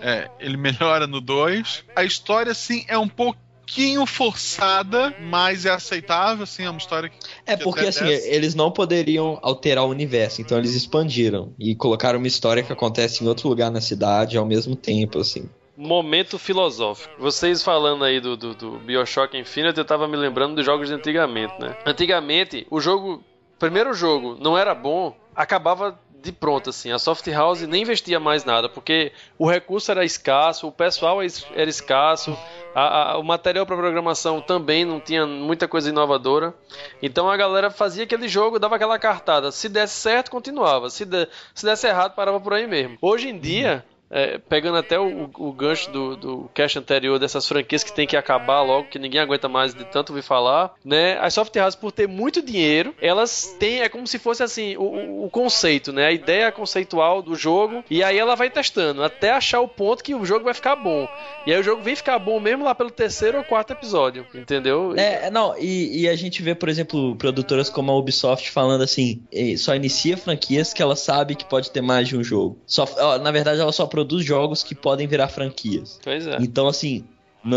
É, 0.00 0.30
ele 0.38 0.56
melhora 0.56 1.06
no 1.06 1.20
2. 1.20 1.84
A 1.94 2.04
história, 2.04 2.54
sim, 2.54 2.84
é 2.88 2.98
um 2.98 3.08
pouquinho 3.08 4.06
forçada, 4.06 5.14
mas 5.20 5.66
é 5.66 5.70
aceitável, 5.70 6.44
assim, 6.44 6.64
é 6.64 6.70
uma 6.70 6.78
história 6.78 7.08
que. 7.08 7.16
É 7.44 7.56
que 7.56 7.64
porque 7.64 7.86
assim, 7.86 8.06
eles 8.06 8.54
não 8.54 8.70
poderiam 8.70 9.38
alterar 9.42 9.84
o 9.84 9.88
universo, 9.88 10.40
então 10.40 10.58
eles 10.58 10.74
expandiram 10.74 11.52
e 11.58 11.74
colocaram 11.74 12.18
uma 12.18 12.28
história 12.28 12.62
que 12.62 12.72
acontece 12.72 13.24
em 13.24 13.28
outro 13.28 13.48
lugar 13.48 13.70
na 13.70 13.80
cidade 13.80 14.36
ao 14.36 14.46
mesmo 14.46 14.76
tempo, 14.76 15.18
assim. 15.18 15.48
Momento 15.76 16.38
filosófico. 16.38 17.14
Vocês 17.18 17.62
falando 17.62 18.02
aí 18.02 18.18
do, 18.18 18.34
do, 18.34 18.54
do 18.54 18.70
Bioshock 18.78 19.36
Infinite, 19.36 19.76
eu 19.76 19.84
tava 19.84 20.08
me 20.08 20.16
lembrando 20.16 20.54
dos 20.54 20.64
jogos 20.64 20.88
de 20.88 20.94
antigamente, 20.94 21.52
né? 21.60 21.76
Antigamente, 21.84 22.66
o 22.70 22.80
jogo. 22.80 23.22
Primeiro 23.58 23.94
jogo 23.94 24.36
não 24.38 24.56
era 24.56 24.74
bom, 24.74 25.16
acabava 25.34 25.98
de 26.26 26.32
pronto, 26.32 26.70
assim. 26.70 26.90
A 26.90 26.98
Soft 26.98 27.26
House 27.28 27.62
nem 27.62 27.82
investia 27.82 28.18
mais 28.18 28.44
nada, 28.44 28.68
porque 28.68 29.12
o 29.38 29.48
recurso 29.48 29.90
era 29.90 30.04
escasso, 30.04 30.66
o 30.66 30.72
pessoal 30.72 31.20
era 31.54 31.70
escasso, 31.70 32.36
a, 32.74 33.12
a, 33.12 33.18
o 33.18 33.22
material 33.22 33.64
para 33.64 33.76
programação 33.76 34.40
também 34.40 34.84
não 34.84 35.00
tinha 35.00 35.24
muita 35.24 35.66
coisa 35.68 35.88
inovadora. 35.88 36.52
Então 37.00 37.30
a 37.30 37.36
galera 37.36 37.70
fazia 37.70 38.04
aquele 38.04 38.28
jogo, 38.28 38.58
dava 38.58 38.76
aquela 38.76 38.98
cartada. 38.98 39.52
Se 39.52 39.68
desse 39.68 39.94
certo, 39.94 40.30
continuava. 40.30 40.90
Se, 40.90 41.04
de, 41.04 41.28
se 41.54 41.64
desse 41.64 41.86
errado, 41.86 42.14
parava 42.14 42.40
por 42.40 42.52
aí 42.52 42.66
mesmo. 42.66 42.98
Hoje 43.00 43.28
em 43.28 43.38
dia 43.38 43.84
é, 44.10 44.38
pegando 44.38 44.78
até 44.78 44.98
o, 44.98 45.30
o 45.38 45.52
gancho 45.52 45.90
do, 45.90 46.16
do 46.16 46.50
cast 46.54 46.78
anterior 46.78 47.18
dessas 47.18 47.46
franquias 47.46 47.82
que 47.82 47.92
tem 47.92 48.06
que 48.06 48.16
acabar 48.16 48.62
logo, 48.62 48.88
que 48.88 48.98
ninguém 48.98 49.20
aguenta 49.20 49.48
mais 49.48 49.74
de 49.74 49.84
tanto 49.84 50.10
ouvir 50.10 50.22
falar, 50.22 50.74
né? 50.84 51.18
As 51.18 51.34
soft 51.34 51.56
por 51.80 51.90
ter 51.90 52.06
muito 52.06 52.42
dinheiro, 52.42 52.94
elas 53.00 53.56
têm, 53.58 53.80
é 53.80 53.88
como 53.88 54.06
se 54.06 54.18
fosse 54.18 54.42
assim, 54.42 54.76
o, 54.76 55.24
o, 55.24 55.30
conceito, 55.30 55.92
né? 55.92 56.06
A 56.06 56.12
ideia 56.12 56.52
conceitual 56.52 57.22
do 57.22 57.34
jogo, 57.34 57.82
e 57.90 58.02
aí 58.02 58.18
ela 58.18 58.34
vai 58.34 58.50
testando, 58.50 59.02
até 59.02 59.32
achar 59.32 59.60
o 59.60 59.68
ponto 59.68 60.04
que 60.04 60.14
o 60.14 60.24
jogo 60.24 60.44
vai 60.44 60.54
ficar 60.54 60.76
bom. 60.76 61.08
E 61.46 61.52
aí 61.52 61.58
o 61.58 61.62
jogo 61.62 61.82
vem 61.82 61.96
ficar 61.96 62.18
bom 62.18 62.38
mesmo 62.38 62.64
lá 62.64 62.74
pelo 62.74 62.90
terceiro 62.90 63.38
ou 63.38 63.44
quarto 63.44 63.72
episódio, 63.72 64.26
entendeu? 64.34 64.94
É, 64.96 65.30
não, 65.30 65.56
e, 65.58 66.02
e 66.02 66.08
a 66.08 66.16
gente 66.16 66.42
vê, 66.42 66.54
por 66.54 66.68
exemplo, 66.68 67.16
produtoras 67.16 67.70
como 67.70 67.90
a 67.90 67.96
Ubisoft 67.96 68.50
falando 68.50 68.82
assim, 68.82 69.22
só 69.56 69.74
inicia 69.74 70.16
franquias 70.16 70.72
que 70.72 70.82
ela 70.82 70.96
sabe 70.96 71.34
que 71.34 71.44
pode 71.44 71.70
ter 71.70 71.80
mais 71.80 72.08
de 72.08 72.16
um 72.16 72.22
jogo. 72.22 72.58
Só, 72.66 72.86
na 73.18 73.30
verdade, 73.30 73.60
ela 73.60 73.72
só 73.72 73.86
produz 73.96 74.26
jogos 74.26 74.62
que 74.62 74.74
podem 74.74 75.06
virar 75.06 75.28
franquias. 75.28 75.98
Pois 76.04 76.26
é. 76.26 76.36
Então, 76.38 76.68
assim, 76.68 77.02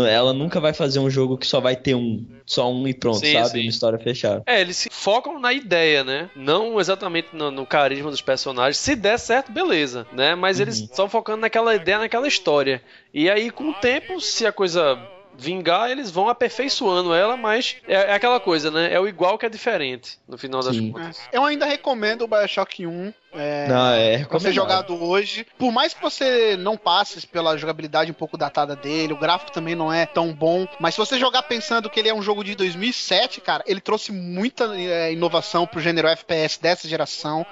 ela 0.08 0.32
nunca 0.32 0.58
vai 0.58 0.72
fazer 0.72 0.98
um 0.98 1.10
jogo 1.10 1.36
que 1.36 1.46
só 1.46 1.60
vai 1.60 1.76
ter 1.76 1.94
um, 1.94 2.24
só 2.46 2.72
um 2.72 2.88
e 2.88 2.94
pronto, 2.94 3.18
sim, 3.18 3.34
sabe? 3.34 3.50
Sim. 3.50 3.60
Uma 3.60 3.68
história 3.68 3.98
fechada. 3.98 4.42
É, 4.46 4.58
eles 4.58 4.78
se 4.78 4.88
focam 4.90 5.38
na 5.38 5.52
ideia, 5.52 6.02
né? 6.02 6.30
Não 6.34 6.80
exatamente 6.80 7.28
no, 7.34 7.50
no 7.50 7.66
carisma 7.66 8.10
dos 8.10 8.22
personagens. 8.22 8.78
Se 8.78 8.96
der 8.96 9.18
certo, 9.18 9.52
beleza, 9.52 10.06
né? 10.14 10.34
Mas 10.34 10.56
uhum. 10.56 10.62
eles 10.62 10.78
estão 10.78 11.10
focando 11.10 11.42
naquela 11.42 11.74
ideia, 11.74 11.98
naquela 11.98 12.26
história. 12.26 12.82
E 13.12 13.28
aí, 13.28 13.50
com 13.50 13.68
o 13.68 13.74
tempo, 13.74 14.18
se 14.18 14.46
a 14.46 14.52
coisa 14.52 14.98
vingar, 15.40 15.90
eles 15.90 16.10
vão 16.10 16.28
aperfeiçoando 16.28 17.14
ela, 17.14 17.36
mas 17.36 17.76
é, 17.88 17.94
é, 17.94 18.12
aquela 18.12 18.38
coisa, 18.38 18.70
né? 18.70 18.92
É 18.92 19.00
o 19.00 19.08
igual 19.08 19.38
que 19.38 19.46
é 19.46 19.48
diferente, 19.48 20.18
no 20.28 20.36
final 20.36 20.62
das 20.62 20.76
Sim. 20.76 20.92
contas. 20.92 21.18
Eu 21.32 21.44
ainda 21.44 21.64
recomendo 21.64 22.22
o 22.22 22.28
Bioshock 22.28 22.86
1. 22.86 23.12
É, 23.32 23.68
não, 23.68 23.92
é 23.92 24.24
pra 24.24 24.40
ser 24.40 24.52
jogado 24.52 25.02
hoje. 25.02 25.46
Por 25.56 25.70
mais 25.70 25.94
que 25.94 26.02
você 26.02 26.56
não 26.56 26.76
passe 26.76 27.24
pela 27.26 27.56
jogabilidade 27.56 28.10
um 28.10 28.14
pouco 28.14 28.36
datada 28.36 28.74
dele, 28.74 29.12
o 29.12 29.18
gráfico 29.18 29.52
também 29.52 29.76
não 29.76 29.92
é 29.92 30.04
tão 30.04 30.32
bom. 30.32 30.66
Mas 30.80 30.94
se 30.94 30.98
você 30.98 31.18
jogar 31.18 31.44
pensando 31.44 31.88
que 31.88 32.00
ele 32.00 32.08
é 32.08 32.14
um 32.14 32.22
jogo 32.22 32.42
de 32.42 32.56
2007, 32.56 33.40
cara, 33.40 33.62
ele 33.66 33.80
trouxe 33.80 34.10
muita 34.10 34.76
é, 34.76 35.12
inovação 35.12 35.66
pro 35.66 35.80
gênero 35.80 36.08
FPS 36.08 36.60
dessa 36.60 36.88
geração 36.88 37.46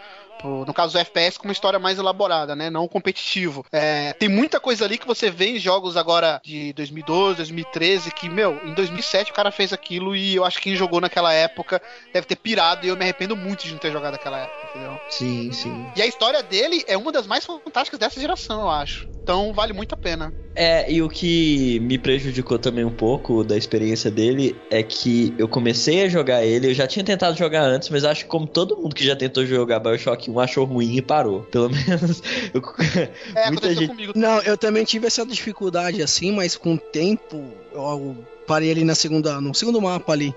no 0.45 0.75
caso 0.75 0.93
do 0.93 0.99
FPS, 0.99 1.39
com 1.39 1.45
uma 1.47 1.53
história 1.53 1.79
mais 1.79 1.99
elaborada, 1.99 2.55
né? 2.55 2.71
Não 2.71 2.87
competitivo. 2.87 3.65
É, 3.73 4.13
tem 4.15 4.29
muita 4.29 4.61
coisa 4.61 4.85
ali 4.85 4.99
que 4.99 5.07
você 5.07 5.31
vê 5.31 5.47
em 5.47 5.59
jogos 5.59 5.97
agora 5.97 6.41
de 6.45 6.73
2012, 6.75 7.37
2013, 7.37 8.11
que, 8.13 8.29
meu, 8.29 8.61
em 8.65 8.75
2007 8.75 9.31
o 9.31 9.35
cara 9.35 9.51
fez 9.51 9.73
aquilo 9.73 10.15
e 10.15 10.37
eu 10.37 10.45
acho 10.45 10.59
que 10.59 10.65
quem 10.65 10.77
jogou 10.77 11.01
naquela 11.01 11.33
época 11.33 11.81
deve 12.13 12.27
ter 12.27 12.37
pirado 12.37 12.85
e 12.85 12.89
eu 12.89 12.97
me 12.97 13.03
arrependo 13.03 13.37
muito 13.37 13.65
de 13.65 13.73
não 13.73 13.79
ter 13.79 13.91
jogado 13.93 14.13
naquela 14.13 14.39
época, 14.39 14.69
entendeu? 14.71 15.01
Sim, 15.09 15.53
sim. 15.53 15.87
E 15.97 16.03
a 16.03 16.07
história 16.07 16.43
dele 16.43 16.85
é 16.87 16.97
uma 16.97 17.13
das 17.13 17.27
mais 17.27 17.45
fantásticas 17.45 17.99
dessa 17.99 18.21
geração, 18.21 18.61
eu 18.63 18.71
acho. 18.71 19.09
Então 19.23 19.53
vale 19.53 19.73
muito 19.73 19.95
a 19.95 19.97
pena. 19.97 20.33
É, 20.61 20.91
e 20.91 21.01
o 21.01 21.09
que 21.09 21.79
me 21.79 21.97
prejudicou 21.97 22.59
também 22.59 22.85
um 22.85 22.91
pouco 22.91 23.45
da 23.45 23.57
experiência 23.57 24.11
dele 24.11 24.57
é 24.69 24.83
que 24.83 25.33
eu 25.39 25.47
comecei 25.47 26.03
a 26.03 26.09
jogar 26.09 26.45
ele, 26.45 26.67
eu 26.67 26.75
já 26.75 26.85
tinha 26.85 27.05
tentado 27.05 27.39
jogar 27.39 27.63
antes, 27.63 27.89
mas 27.91 28.03
acho 28.03 28.25
que 28.25 28.29
como 28.29 28.45
todo 28.45 28.77
mundo 28.77 28.93
que 28.93 29.07
já 29.07 29.15
tentou 29.15 29.47
jogar 29.47 29.79
Bioshock 29.79 30.29
1 30.29 30.41
achou 30.41 30.65
ruim 30.65 30.97
e 30.97 31.01
parou. 31.01 31.43
Pelo 31.53 31.71
menos. 31.71 32.21
Eu... 32.53 32.61
É, 33.37 33.51
muita 33.53 33.73
gente... 33.73 33.87
comigo. 33.87 34.13
Não, 34.17 34.43
eu 34.43 34.59
também 34.59 34.83
tive 34.83 35.07
essa 35.07 35.25
dificuldade 35.25 36.03
assim, 36.03 36.33
mas 36.33 36.57
com 36.57 36.75
o 36.75 36.79
tempo 36.79 37.41
eu 37.73 38.17
parei 38.45 38.73
ali 38.73 38.83
na 38.83 38.97
segunda, 38.97 39.41
no 39.41 39.55
segundo 39.55 39.81
mapa 39.81 40.13
ali 40.13 40.35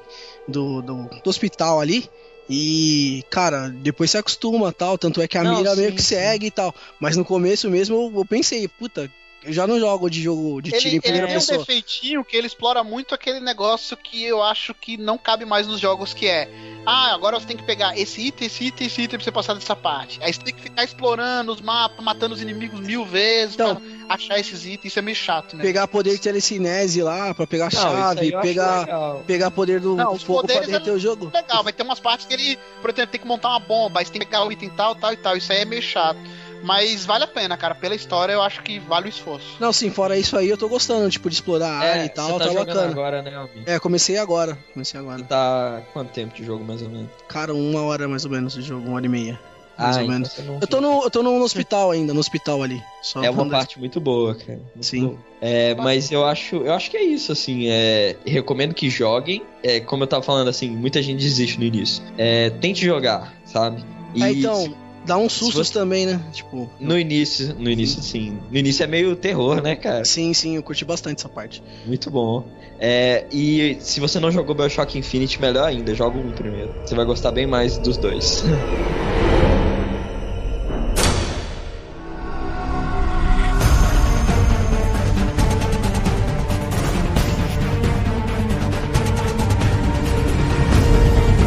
do, 0.48 0.84
do, 0.84 1.10
do 1.24 1.30
hospital 1.32 1.82
ali. 1.82 2.08
E, 2.48 3.24
cara, 3.32 3.70
depois 3.70 4.12
você 4.12 4.20
acostuma 4.20 4.72
tal. 4.72 5.00
Tanto 5.00 5.20
é 5.20 5.28
que 5.28 5.40
a 5.40 5.44
não, 5.44 5.58
mira 5.58 5.74
sim, 5.74 5.82
meio 5.82 5.94
que 5.94 6.02
sim. 6.04 6.14
segue 6.14 6.46
e 6.46 6.52
tal. 6.52 6.76
Mas 7.00 7.18
no 7.18 7.26
começo 7.26 7.72
mesmo 7.72 7.96
eu, 7.96 8.20
eu 8.20 8.26
pensei, 8.26 8.68
puta, 8.68 9.10
eu 9.44 9.52
já 9.52 9.66
não 9.66 9.80
jogo 9.80 10.10
de 10.10 10.22
jogo 10.22 10.62
de 10.62 10.72
tiro 10.72 10.88
ele, 10.88 10.98
em 10.98 11.02
primeira 11.02 11.28
ele 11.28 11.34
pessoa. 11.34 11.58
Ele 11.58 11.66
tem 11.66 11.76
um 11.76 11.78
defeitinho 11.78 12.26
que 12.26 12.38
ele 12.38 12.48
explora 12.48 12.84
muito 12.84 13.16
aquele 13.16 13.40
negócio 13.40 13.98
que 13.98 14.24
eu 14.24 14.42
acho 14.42 14.74
que 14.74 14.98
não 14.98 15.18
cabe 15.18 15.46
mais 15.46 15.68
nos 15.68 15.80
jogos, 15.80 16.14
que 16.14 16.28
é 16.28 16.50
ah, 16.86 17.14
agora 17.14 17.40
você 17.40 17.46
tem 17.46 17.58
que 17.58 17.64
pegar 17.64 17.98
esse 17.98 18.22
item, 18.22 18.48
esse 18.48 18.66
item, 18.66 18.88
esse 18.88 19.02
item 19.02 19.18
pra 19.20 19.24
você 19.24 19.32
passar 19.32 19.54
dessa 19.54 19.76
parte. 19.76 20.20
Aí 20.22 20.34
você 20.34 20.42
tem 20.42 20.54
que 20.54 20.62
ficar 20.62 20.84
explorando 20.84 21.52
os 21.52 21.62
mapas, 21.62 22.04
matando 22.04 22.34
os 22.34 22.42
inimigos 22.42 22.80
mil 22.80 23.06
vezes 23.06 23.54
então, 23.54 23.76
pra 23.76 24.16
achar 24.16 24.40
esses 24.40 24.66
itens, 24.66 24.92
isso 24.92 25.00
é 25.00 25.02
meio 25.02 25.16
chato, 25.16 25.56
né? 25.56 25.64
Pegar 25.64 25.88
poder 25.88 26.12
de 26.14 26.22
telecinese 26.22 27.02
lá 27.02 27.34
pra 27.34 27.46
pegar 27.46 27.68
a 27.68 27.70
chave, 27.70 28.32
pegar, 28.42 28.88
pegar 29.28 29.52
poder 29.52 29.80
do 29.80 29.96
não, 29.96 30.18
fogo 30.18 30.48
pra 30.48 30.60
derreter 30.60 30.90
é 30.90 30.94
o 30.94 31.00
jogo. 31.00 31.32
Legal, 31.34 31.64
vai 31.64 31.74
ter 31.74 31.84
umas 31.84 32.00
partes 32.00 32.26
que 32.26 32.34
ele, 32.34 32.58
por 32.82 32.90
exemplo, 32.90 33.12
tem 33.12 33.22
que 33.22 33.28
montar 33.28 33.50
uma 33.50 33.60
bomba, 33.60 34.00
aí 34.00 34.06
você 34.06 34.12
tem 34.12 34.22
que 34.22 34.28
pegar 34.28 34.46
o 34.46 34.52
item 34.52 34.70
tal, 34.72 34.96
tal 34.96 35.14
e 35.14 35.18
tal. 35.18 35.38
Isso 35.38 35.52
aí 35.52 35.60
é 35.60 35.66
meio 35.66 35.82
chato. 35.82 36.20
Mas 36.63 37.06
vale 37.06 37.24
a 37.24 37.28
pena, 37.28 37.58
cara. 37.58 37.76
Pela 37.76 37.95
história, 37.95 38.34
eu 38.34 38.41
acho 38.41 38.62
que 38.62 38.80
vale 38.80 39.08
o 39.08 39.10
esforço. 39.10 39.58
Não, 39.60 39.74
sim, 39.74 39.89
fora 39.89 40.17
isso 40.17 40.38
aí, 40.38 40.50
eu 40.50 40.58
tô 40.58 40.67
gostando, 40.67 41.10
tipo, 41.10 41.30
de 41.30 41.36
explorar 41.36 41.82
a 41.82 41.86
é, 41.86 41.91
área 41.91 42.06
e 42.06 42.10
tal, 42.10 42.39
tá, 42.39 42.47
tá 42.47 42.54
bacana. 42.54 42.91
agora, 42.91 43.21
né, 43.21 43.36
Alvin? 43.36 43.63
É, 43.65 43.80
comecei 43.80 44.17
agora. 44.17 44.58
Comecei 44.74 45.00
agora. 45.00 45.24
Tá 45.24 45.82
quanto 45.93 46.12
tempo 46.12 46.34
de 46.36 46.43
jogo, 46.43 46.63
mais 46.63 46.82
ou 46.82 46.89
menos? 46.89 47.10
Cara, 47.28 47.54
uma 47.54 47.82
hora 47.84 48.08
mais 48.08 48.26
ou 48.26 48.32
menos 48.32 48.54
de 48.54 48.62
jogo, 48.62 48.88
uma 48.88 48.95
hora 48.95 49.06
e 49.06 49.10
meia. 49.10 49.39
Mais 49.78 49.97
ah, 49.97 50.00
ou 50.00 50.06
então 50.06 50.13
menos. 50.13 50.38
Eu 50.62 50.67
tô, 50.67 50.82
no, 50.82 51.04
eu 51.04 51.10
tô 51.10 51.24
no 51.24 51.41
hospital 51.41 51.91
ainda, 51.91 52.13
no 52.13 52.19
hospital 52.19 52.62
ali. 52.62 52.84
é 53.24 53.30
uma 53.30 53.50
parte 53.50 53.80
muito 53.80 54.00
boa, 54.00 54.36
cara. 54.36 54.60
Muito 54.74 54.86
Sim. 54.86 55.08
Boa. 55.08 55.17
É, 55.41 55.74
mas 55.76 56.12
eu 56.12 56.26
acho, 56.26 56.58
eu 56.58 56.74
acho 56.74 56.91
que 56.91 56.97
é 56.97 57.04
isso, 57.04 57.32
assim. 57.32 57.67
É, 57.67 58.15
recomendo 58.26 58.76
que 58.76 58.89
joguem. 58.89 59.43
É, 59.63 59.80
como 59.80 60.04
eu 60.04 60.08
tava 60.08 60.21
falando, 60.21 60.50
assim, 60.50 60.69
muita 60.69 61.02
gente 61.02 61.19
desiste 61.19 61.58
no 61.58 61.65
início. 61.65 62.04
É, 62.17 62.50
tente 62.50 62.86
jogar, 62.86 63.34
sabe? 63.45 63.84
E 64.13 64.24
é, 64.24 64.32
então, 64.32 64.76
Dá 65.06 65.18
uns 65.18 65.34
sustos 65.34 65.68
você... 65.68 65.74
também, 65.74 66.06
né? 66.06 66.22
Tipo. 66.32 66.70
No 66.80 66.98
início, 66.98 67.56
no 67.58 67.70
início, 67.70 68.02
sim. 68.02 68.40
No 68.52 68.58
início 68.58 68.84
é 68.84 68.88
meio 68.88 69.16
terror, 69.16 69.62
né, 69.62 69.76
cara? 69.76 70.06
Sim, 70.06 70.34
sim, 70.34 70.56
eu 70.56 70.64
curti 70.64 70.86
bastante 70.86 71.20
essa 71.20 71.30
parte. 71.30 71.64
Muito 71.86 72.12
bom. 72.12 72.46
É, 72.80 73.26
e 73.32 73.78
se 73.80 74.00
você 74.00 74.20
não 74.20 74.32
jogou 74.32 74.56
Bioshock 74.56 74.98
Infinite, 74.98 75.42
melhor 75.42 75.68
ainda, 75.68 75.94
joga 75.96 76.18
um 76.18 76.32
primeiro. 76.32 76.74
Você 76.86 76.96
vai 76.96 77.06
gostar 77.06 77.32
bem 77.32 77.48
mais 77.48 77.78
dos 77.78 77.98
dois. 77.98 78.44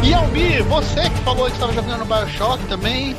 E 0.03 0.13
Almir, 0.13 0.63
você 0.65 1.09
que 1.09 1.17
falou 1.21 1.47
que 1.47 1.53
estava 1.53 1.73
jogando 1.73 2.05
Bioshock 2.05 2.63
também, 2.67 3.15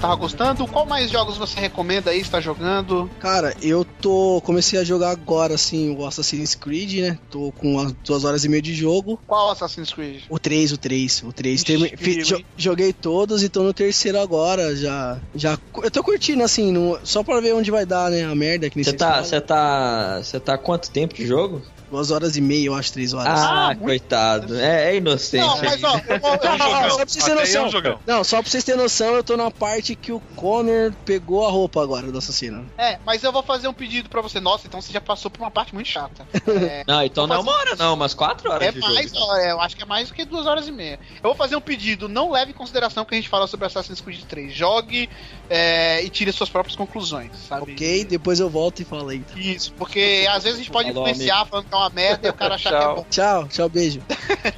estava 0.00 0.14
gostando. 0.14 0.66
Qual 0.66 0.86
mais 0.86 1.10
jogos 1.10 1.36
você 1.36 1.60
recomenda 1.60 2.10
aí, 2.10 2.20
está 2.20 2.40
jogando? 2.40 3.08
Cara, 3.20 3.54
eu 3.62 3.84
tô. 3.84 4.40
Comecei 4.42 4.80
a 4.80 4.84
jogar 4.84 5.10
agora, 5.10 5.54
assim, 5.54 5.94
o 5.94 6.06
Assassin's 6.06 6.54
Creed, 6.54 7.00
né? 7.00 7.18
Tô 7.30 7.52
com 7.52 7.78
as 7.78 7.92
duas 7.92 8.24
horas 8.24 8.44
e 8.44 8.48
meia 8.48 8.62
de 8.62 8.74
jogo. 8.74 9.20
Qual 9.26 9.50
Assassin's 9.50 9.92
Creed? 9.92 10.22
O 10.28 10.38
3, 10.38 10.72
o 10.72 10.78
3, 10.78 11.22
o 11.24 11.32
3. 11.32 11.62
Termi... 11.62 11.92
jo 12.24 12.40
joguei 12.56 12.92
todos 12.92 13.42
e 13.42 13.48
tô 13.48 13.62
no 13.62 13.74
terceiro 13.74 14.18
agora. 14.18 14.74
Já. 14.74 15.18
já 15.34 15.58
eu 15.82 15.90
tô 15.90 16.02
curtindo, 16.02 16.42
assim, 16.42 16.72
no... 16.72 16.98
só 17.04 17.22
pra 17.22 17.40
ver 17.40 17.54
onde 17.54 17.70
vai 17.70 17.84
dar, 17.84 18.10
né? 18.10 18.24
A 18.24 18.34
merda 18.34 18.70
que 18.70 18.82
Você 18.82 18.92
tá. 18.94 19.22
Você 19.22 19.40
tá. 19.40 20.18
Você 20.22 20.40
tá 20.40 20.56
quanto 20.56 20.90
tempo 20.90 21.14
de 21.14 21.26
jogo? 21.26 21.62
Duas 21.90 22.10
horas 22.10 22.36
e 22.36 22.40
meia, 22.40 22.66
eu 22.66 22.74
acho, 22.74 22.92
três 22.92 23.12
horas. 23.12 23.40
Ah, 23.40 23.70
ah 23.70 23.76
coitado. 23.76 24.56
É, 24.56 24.92
é, 24.92 24.96
inocente. 24.96 25.44
Não, 25.44 25.60
mas 25.60 25.82
ó, 25.82 26.00
eu 26.08 26.20
vou, 26.20 26.34
eu 26.34 26.58
não, 26.58 26.82
não, 26.82 26.90
só 26.90 26.96
pra 26.96 27.06
vocês 27.06 27.24
terem 27.24 27.40
noção. 27.40 28.00
Não, 28.06 28.24
só 28.24 28.40
pra 28.40 28.50
vocês 28.50 28.64
terem 28.64 28.80
noção, 28.80 29.14
eu 29.14 29.24
tô 29.24 29.36
na 29.36 29.50
parte 29.50 29.96
que 29.96 30.12
o 30.12 30.20
Connor 30.36 30.92
pegou 31.04 31.46
a 31.46 31.50
roupa 31.50 31.82
agora 31.82 32.10
do 32.12 32.18
assassino. 32.18 32.70
É, 32.78 32.98
mas 33.04 33.24
eu 33.24 33.32
vou 33.32 33.42
fazer 33.42 33.66
um 33.66 33.72
pedido 33.72 34.08
pra 34.08 34.20
você. 34.20 34.38
Nossa, 34.38 34.68
então 34.68 34.80
você 34.80 34.92
já 34.92 35.00
passou 35.00 35.30
por 35.30 35.40
uma 35.40 35.50
parte 35.50 35.74
muito 35.74 35.88
chata. 35.88 36.26
É, 36.60 36.84
não, 36.86 37.02
então 37.02 37.26
não 37.26 37.36
é 37.36 37.38
uma 37.38 37.52
hora, 37.52 37.76
não, 37.76 37.94
umas 37.94 38.12
quatro 38.12 38.50
horas. 38.50 38.68
É 38.68 38.78
mais, 38.78 39.10
jogo, 39.10 39.24
ó, 39.24 39.36
é, 39.36 39.52
eu 39.52 39.60
acho 39.60 39.76
que 39.76 39.82
é 39.82 39.86
mais 39.86 40.08
do 40.08 40.14
que 40.14 40.24
duas 40.24 40.46
horas 40.46 40.68
e 40.68 40.72
meia. 40.72 40.98
Eu 41.16 41.30
vou 41.30 41.34
fazer 41.34 41.56
um 41.56 41.60
pedido, 41.60 42.08
não 42.08 42.30
leve 42.30 42.50
em 42.50 42.54
consideração 42.54 43.04
que 43.04 43.14
a 43.14 43.16
gente 43.16 43.28
fala 43.28 43.46
sobre 43.46 43.66
Assassin's 43.66 44.00
Creed 44.00 44.24
3. 44.24 44.52
Jogue 44.52 45.08
é, 45.50 46.00
e 46.04 46.08
tire 46.08 46.32
suas 46.32 46.48
próprias 46.48 46.76
conclusões, 46.76 47.32
sabe? 47.48 47.72
Ok, 47.72 48.04
depois 48.04 48.38
eu 48.38 48.48
volto 48.48 48.80
e 48.80 48.84
falo 48.84 49.08
aí. 49.08 49.20
Isso, 49.34 49.72
porque 49.72 50.24
às 50.30 50.44
vezes 50.44 50.60
a 50.60 50.62
gente 50.62 50.70
pode 50.70 50.90
influenciar 50.90 51.44
falando 51.44 51.66
que 51.66 51.74
é 51.74 51.76
uma 51.76 51.90
merda 51.90 52.28
e 52.28 52.30
o 52.30 52.34
cara 52.34 52.54
achar 52.54 52.70
que 52.70 52.84
é 52.84 52.94
bom. 52.94 53.06
Tchau, 53.10 53.48
tchau, 53.48 53.68
beijo. 53.68 54.00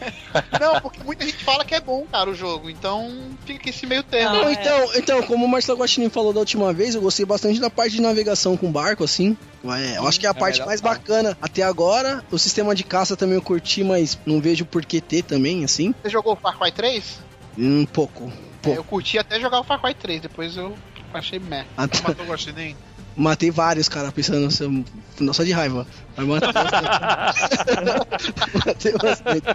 não, 0.60 0.82
porque 0.82 1.02
muita 1.02 1.24
gente 1.24 1.42
fala 1.42 1.64
que 1.64 1.74
é 1.74 1.80
bom, 1.80 2.04
cara, 2.12 2.28
o 2.28 2.34
jogo. 2.34 2.68
Então 2.68 3.10
fica 3.46 3.70
esse 3.70 3.86
meio 3.86 4.02
termo. 4.02 4.36
Não, 4.36 4.50
então, 4.50 4.90
então, 4.94 5.22
como 5.22 5.46
o 5.46 5.48
Marcelo 5.48 5.78
Guaxinim 5.78 6.10
falou 6.10 6.34
da 6.34 6.40
última 6.40 6.74
vez, 6.74 6.94
eu 6.94 7.00
gostei 7.00 7.24
bastante 7.24 7.58
da 7.58 7.70
parte 7.70 7.96
de 7.96 8.02
navegação 8.02 8.54
com 8.54 8.70
barco, 8.70 9.02
assim. 9.02 9.34
É, 9.64 9.96
eu 9.96 10.06
acho 10.06 10.20
que 10.20 10.26
é 10.26 10.28
a 10.28 10.32
é 10.32 10.38
parte 10.38 10.60
mais 10.60 10.82
bacana 10.82 11.38
até 11.40 11.62
agora. 11.62 12.22
O 12.30 12.38
sistema 12.38 12.74
de 12.74 12.84
caça 12.84 13.16
também 13.16 13.36
eu 13.36 13.42
curti, 13.42 13.82
mas 13.82 14.18
não 14.26 14.42
vejo 14.42 14.66
por 14.66 14.84
que 14.84 15.00
ter 15.00 15.22
também, 15.22 15.64
assim. 15.64 15.94
Você 16.02 16.10
jogou 16.10 16.36
Far 16.36 16.58
Cry 16.58 16.70
3? 16.70 17.18
Um 17.56 17.86
pouco. 17.86 18.30
Pô. 18.62 18.70
É, 18.70 18.78
eu 18.78 18.84
curti 18.84 19.18
até 19.18 19.40
jogar 19.40 19.60
o 19.60 19.64
Far 19.64 19.80
Cry 19.80 19.92
3, 19.92 20.22
depois 20.22 20.56
eu 20.56 20.74
achei 21.12 21.38
meh. 21.38 21.66
Não 21.76 21.86
matou 22.02 22.24
o 22.24 22.28
Guaxinim? 22.28 22.76
Matei 23.14 23.50
vários, 23.50 23.88
cara, 23.88 24.10
pensando 24.10 24.40
no 24.40 24.50
seu. 24.50 24.70
Não, 25.20 25.34
só 25.34 25.44
de 25.44 25.52
raiva. 25.52 25.86
Mas 26.16 26.26
matei 26.26 26.52
bastante. 26.54 26.88
matei 28.66 28.92
bastante. 28.92 29.46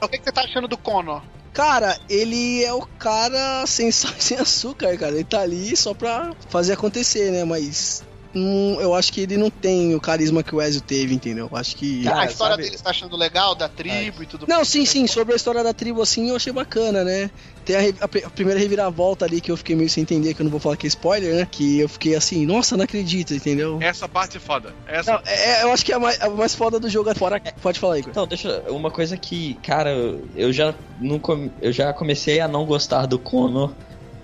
O 0.00 0.08
que, 0.08 0.18
que 0.18 0.24
você 0.24 0.32
tá 0.32 0.42
achando 0.42 0.66
do 0.66 0.76
Connor? 0.76 1.22
Cara, 1.52 1.96
ele 2.08 2.64
é 2.64 2.72
o 2.72 2.80
cara 2.98 3.64
sem 3.66 3.92
sem 3.92 4.38
açúcar, 4.38 4.96
cara. 4.96 5.14
Ele 5.14 5.24
tá 5.24 5.42
ali 5.42 5.76
só 5.76 5.94
pra 5.94 6.32
fazer 6.48 6.72
acontecer, 6.72 7.30
né? 7.30 7.44
Mas. 7.44 8.02
Hum, 8.34 8.78
eu 8.80 8.94
acho 8.94 9.12
que 9.12 9.20
ele 9.20 9.36
não 9.36 9.50
tem 9.50 9.94
o 9.94 10.00
carisma 10.00 10.42
que 10.42 10.54
o 10.54 10.60
Ezio 10.62 10.80
teve, 10.80 11.14
entendeu? 11.14 11.48
Eu 11.50 11.56
acho 11.56 11.76
que. 11.76 12.02
Cara, 12.04 12.22
a 12.22 12.26
história 12.26 12.52
sabe- 12.54 12.62
dele 12.64 12.76
você 12.78 12.82
tá 12.84 12.90
achando 12.90 13.16
legal, 13.16 13.54
da 13.54 13.68
tribo 13.68 14.22
e 14.22 14.26
tudo 14.26 14.46
Não, 14.48 14.64
sim, 14.64 14.84
sim, 14.86 15.06
sobre 15.06 15.32
a 15.32 15.36
história 15.36 15.62
da 15.62 15.72
tribo 15.74 16.00
assim, 16.02 16.30
eu 16.30 16.36
achei 16.36 16.52
bacana, 16.52 17.04
né? 17.04 17.30
Tem 17.64 17.76
a, 17.76 17.80
a 17.80 18.26
a 18.26 18.30
primeira 18.30 18.58
reviravolta 18.58 19.24
ali 19.24 19.40
que 19.40 19.50
eu 19.50 19.56
fiquei 19.56 19.76
meio 19.76 19.88
sem 19.88 20.02
entender, 20.02 20.34
que 20.34 20.42
eu 20.42 20.44
não 20.44 20.50
vou 20.50 20.58
falar 20.60 20.76
que 20.76 20.86
é 20.86 20.88
spoiler, 20.88 21.34
né? 21.36 21.46
Que 21.50 21.78
eu 21.80 21.88
fiquei 21.88 22.14
assim, 22.14 22.44
nossa, 22.44 22.76
não 22.76 22.84
acredito, 22.84 23.34
entendeu? 23.34 23.78
Essa 23.80 24.08
parte 24.08 24.36
é 24.36 24.40
foda. 24.40 24.74
Essa 24.86 25.12
Não, 25.12 25.20
é, 25.26 25.62
eu 25.62 25.72
acho 25.72 25.84
que 25.84 25.92
é 25.92 25.94
a 25.94 25.98
mais, 26.00 26.20
a 26.20 26.28
mais 26.30 26.54
foda 26.54 26.80
do 26.80 26.88
jogo 26.90 27.08
é 27.10 27.14
fora. 27.14 27.40
Pode 27.62 27.78
falar, 27.78 27.98
Igor. 27.98 28.10
Então, 28.10 28.26
deixa. 28.26 28.62
Uma 28.68 28.90
coisa 28.90 29.16
que, 29.16 29.54
cara, 29.62 29.90
eu 30.34 30.52
já 30.52 30.74
não 31.00 31.18
com- 31.18 31.50
eu 31.60 31.72
já 31.72 31.92
comecei 31.92 32.40
a 32.40 32.48
não 32.48 32.64
gostar 32.66 33.06
do 33.06 33.18
Connor 33.18 33.72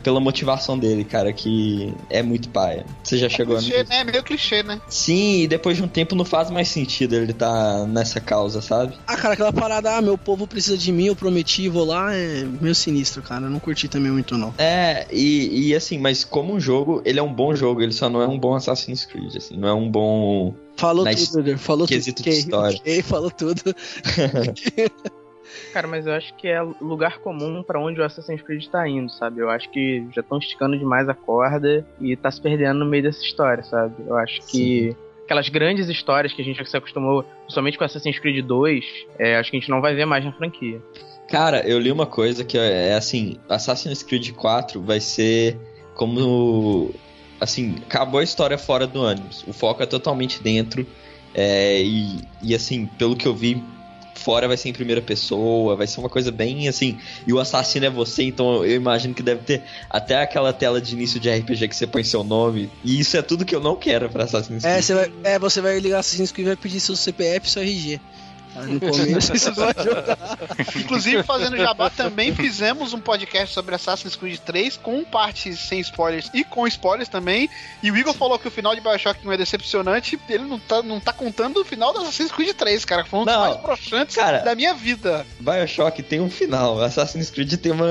pela 0.08 0.20
motivação 0.20 0.78
dele, 0.78 1.04
cara, 1.04 1.34
que 1.34 1.92
é 2.08 2.22
muito 2.22 2.48
paia. 2.48 2.86
Você 3.04 3.18
já 3.18 3.28
chegou 3.28 3.58
clichê, 3.58 3.80
a. 3.80 3.84
né? 3.84 4.00
É 4.00 4.04
meio 4.04 4.22
clichê, 4.22 4.62
né? 4.62 4.80
Sim, 4.88 5.42
e 5.42 5.46
depois 5.46 5.76
de 5.76 5.82
um 5.82 5.86
tempo 5.86 6.14
não 6.14 6.24
faz 6.24 6.50
mais 6.50 6.68
sentido 6.68 7.14
ele 7.14 7.34
tá 7.34 7.84
nessa 7.86 8.18
causa, 8.18 8.62
sabe? 8.62 8.94
Ah, 9.06 9.18
cara, 9.18 9.34
aquela 9.34 9.52
parada, 9.52 9.98
ah, 9.98 10.00
meu 10.00 10.16
povo 10.16 10.46
precisa 10.46 10.78
de 10.78 10.90
mim, 10.90 11.08
eu 11.08 11.14
prometi, 11.14 11.68
vou 11.68 11.84
lá, 11.84 12.14
é 12.14 12.42
meio 12.58 12.74
sinistro, 12.74 13.20
cara. 13.20 13.44
Eu 13.44 13.50
não 13.50 13.60
curti 13.60 13.86
também 13.86 14.10
muito, 14.10 14.38
não. 14.38 14.54
É, 14.56 15.06
e, 15.12 15.68
e 15.68 15.74
assim, 15.74 15.98
mas 15.98 16.24
como 16.24 16.54
um 16.54 16.60
jogo, 16.60 17.02
ele 17.04 17.18
é 17.18 17.22
um 17.22 17.34
bom 17.34 17.54
jogo, 17.54 17.82
ele 17.82 17.92
só 17.92 18.08
não 18.08 18.22
é 18.22 18.26
um 18.26 18.38
bom 18.38 18.54
Assassin's 18.54 19.04
Creed, 19.04 19.36
assim, 19.36 19.58
não 19.58 19.68
é 19.68 19.74
um 19.74 19.90
bom. 19.90 20.54
Falou 20.74 21.04
Na 21.04 21.12
tudo, 21.12 21.58
falou 21.58 21.86
quesito 21.86 22.22
tudo. 22.22 22.32
de 22.32 22.38
história. 22.38 22.78
ok, 22.78 23.02
falou 23.02 23.30
tudo. 23.30 23.60
Cara, 25.72 25.86
mas 25.86 26.06
eu 26.06 26.12
acho 26.14 26.34
que 26.34 26.48
é 26.48 26.60
lugar 26.80 27.18
comum 27.18 27.62
pra 27.62 27.80
onde 27.80 28.00
o 28.00 28.04
Assassin's 28.04 28.42
Creed 28.42 28.66
tá 28.66 28.88
indo, 28.88 29.10
sabe? 29.10 29.40
Eu 29.40 29.50
acho 29.50 29.70
que 29.70 30.06
já 30.14 30.20
estão 30.20 30.38
esticando 30.38 30.78
demais 30.78 31.08
a 31.08 31.14
corda 31.14 31.86
e 32.00 32.16
tá 32.16 32.30
se 32.30 32.40
perdendo 32.40 32.78
no 32.78 32.86
meio 32.86 33.02
dessa 33.02 33.22
história, 33.22 33.62
sabe? 33.62 33.94
Eu 34.06 34.16
acho 34.16 34.40
que 34.46 34.96
aquelas 35.24 35.48
grandes 35.50 35.88
histórias 35.88 36.32
que 36.32 36.40
a 36.40 36.44
gente 36.44 36.64
se 36.68 36.76
acostumou, 36.76 37.22
principalmente 37.42 37.76
com 37.76 37.84
Assassin's 37.84 38.18
Creed 38.18 38.44
2, 38.44 38.84
é, 39.18 39.36
acho 39.36 39.50
que 39.50 39.58
a 39.58 39.60
gente 39.60 39.70
não 39.70 39.82
vai 39.82 39.94
ver 39.94 40.06
mais 40.06 40.24
na 40.24 40.32
franquia. 40.32 40.80
Cara, 41.28 41.60
eu 41.68 41.78
li 41.78 41.92
uma 41.92 42.06
coisa 42.06 42.42
que 42.44 42.56
é, 42.56 42.88
é 42.88 42.94
assim, 42.94 43.36
Assassin's 43.48 44.02
Creed 44.02 44.32
4 44.32 44.80
vai 44.80 45.00
ser 45.00 45.58
como 45.94 46.94
assim, 47.38 47.76
acabou 47.86 48.20
a 48.20 48.24
história 48.24 48.56
fora 48.56 48.86
do 48.86 49.02
ônibus. 49.02 49.44
O 49.46 49.52
foco 49.52 49.82
é 49.82 49.86
totalmente 49.86 50.42
dentro. 50.42 50.86
é, 51.34 51.82
e, 51.82 52.20
e 52.42 52.54
assim, 52.54 52.86
pelo 52.86 53.14
que 53.14 53.26
eu 53.26 53.34
vi, 53.34 53.62
fora 54.18 54.48
vai 54.48 54.56
ser 54.56 54.68
em 54.68 54.72
primeira 54.72 55.00
pessoa, 55.00 55.76
vai 55.76 55.86
ser 55.86 56.00
uma 56.00 56.08
coisa 56.08 56.30
bem 56.30 56.68
assim. 56.68 56.98
E 57.26 57.32
o 57.32 57.38
assassino 57.38 57.86
é 57.86 57.90
você, 57.90 58.24
então 58.24 58.64
eu 58.64 58.76
imagino 58.76 59.14
que 59.14 59.22
deve 59.22 59.42
ter 59.42 59.62
até 59.88 60.20
aquela 60.20 60.52
tela 60.52 60.80
de 60.80 60.94
início 60.94 61.18
de 61.18 61.30
RPG 61.30 61.68
que 61.68 61.76
você 61.76 61.86
põe 61.86 62.04
seu 62.04 62.24
nome. 62.24 62.70
E 62.84 62.98
isso 62.98 63.16
é 63.16 63.22
tudo 63.22 63.44
que 63.44 63.54
eu 63.54 63.60
não 63.60 63.76
quero 63.76 64.08
pra 64.10 64.24
Assassin's 64.24 64.62
Creed. 64.62 64.76
É, 64.76 64.82
você 64.82 64.94
vai, 64.94 65.12
é, 65.24 65.38
você 65.38 65.60
vai 65.60 65.78
ligar 65.78 66.00
Assassin's 66.00 66.32
Creed 66.32 66.46
e 66.46 66.48
vai 66.48 66.56
pedir 66.56 66.80
seu 66.80 66.96
CPF 66.96 67.46
e 67.46 67.50
seu 67.50 67.62
RG. 67.62 68.00
Aí 68.56 68.66
no 68.66 68.80
começo 68.80 69.32
você 69.32 69.50
vai. 69.52 69.74
Inclusive, 70.76 71.22
fazendo 71.22 71.56
jabá, 71.56 71.90
também 71.90 72.34
fizemos 72.34 72.92
um 72.92 73.00
podcast 73.00 73.54
sobre 73.54 73.74
Assassin's 73.74 74.16
Creed 74.16 74.38
3 74.40 74.76
com 74.78 75.04
partes 75.04 75.58
sem 75.60 75.80
spoilers 75.80 76.30
e 76.34 76.44
com 76.44 76.66
spoilers 76.66 77.08
também. 77.08 77.48
E 77.82 77.90
o 77.90 77.96
Igor 77.96 78.14
falou 78.14 78.38
que 78.38 78.48
o 78.48 78.50
final 78.50 78.74
de 78.74 78.80
Bioshock 78.80 79.24
não 79.24 79.32
é 79.32 79.36
decepcionante. 79.36 80.18
Ele 80.28 80.44
não 80.44 80.58
tá, 80.58 80.82
não 80.82 80.98
tá 81.00 81.12
contando 81.12 81.60
o 81.60 81.64
final 81.64 81.92
do 81.92 82.00
Assassin's 82.00 82.32
Creed 82.32 82.54
3, 82.56 82.84
cara. 82.84 83.04
que 83.04 83.10
Foi 83.10 83.20
um 83.20 83.24
dos 83.24 83.34
Não. 83.34 83.40
mais 83.40 83.56
broxantes 83.60 84.16
Cara, 84.16 84.38
da 84.38 84.54
minha 84.54 84.74
vida. 84.74 85.26
Bioshock 85.40 86.02
tem 86.02 86.20
um 86.20 86.30
final. 86.30 86.82
Assassin's 86.82 87.30
Creed 87.30 87.54
tem 87.54 87.72
uma. 87.72 87.86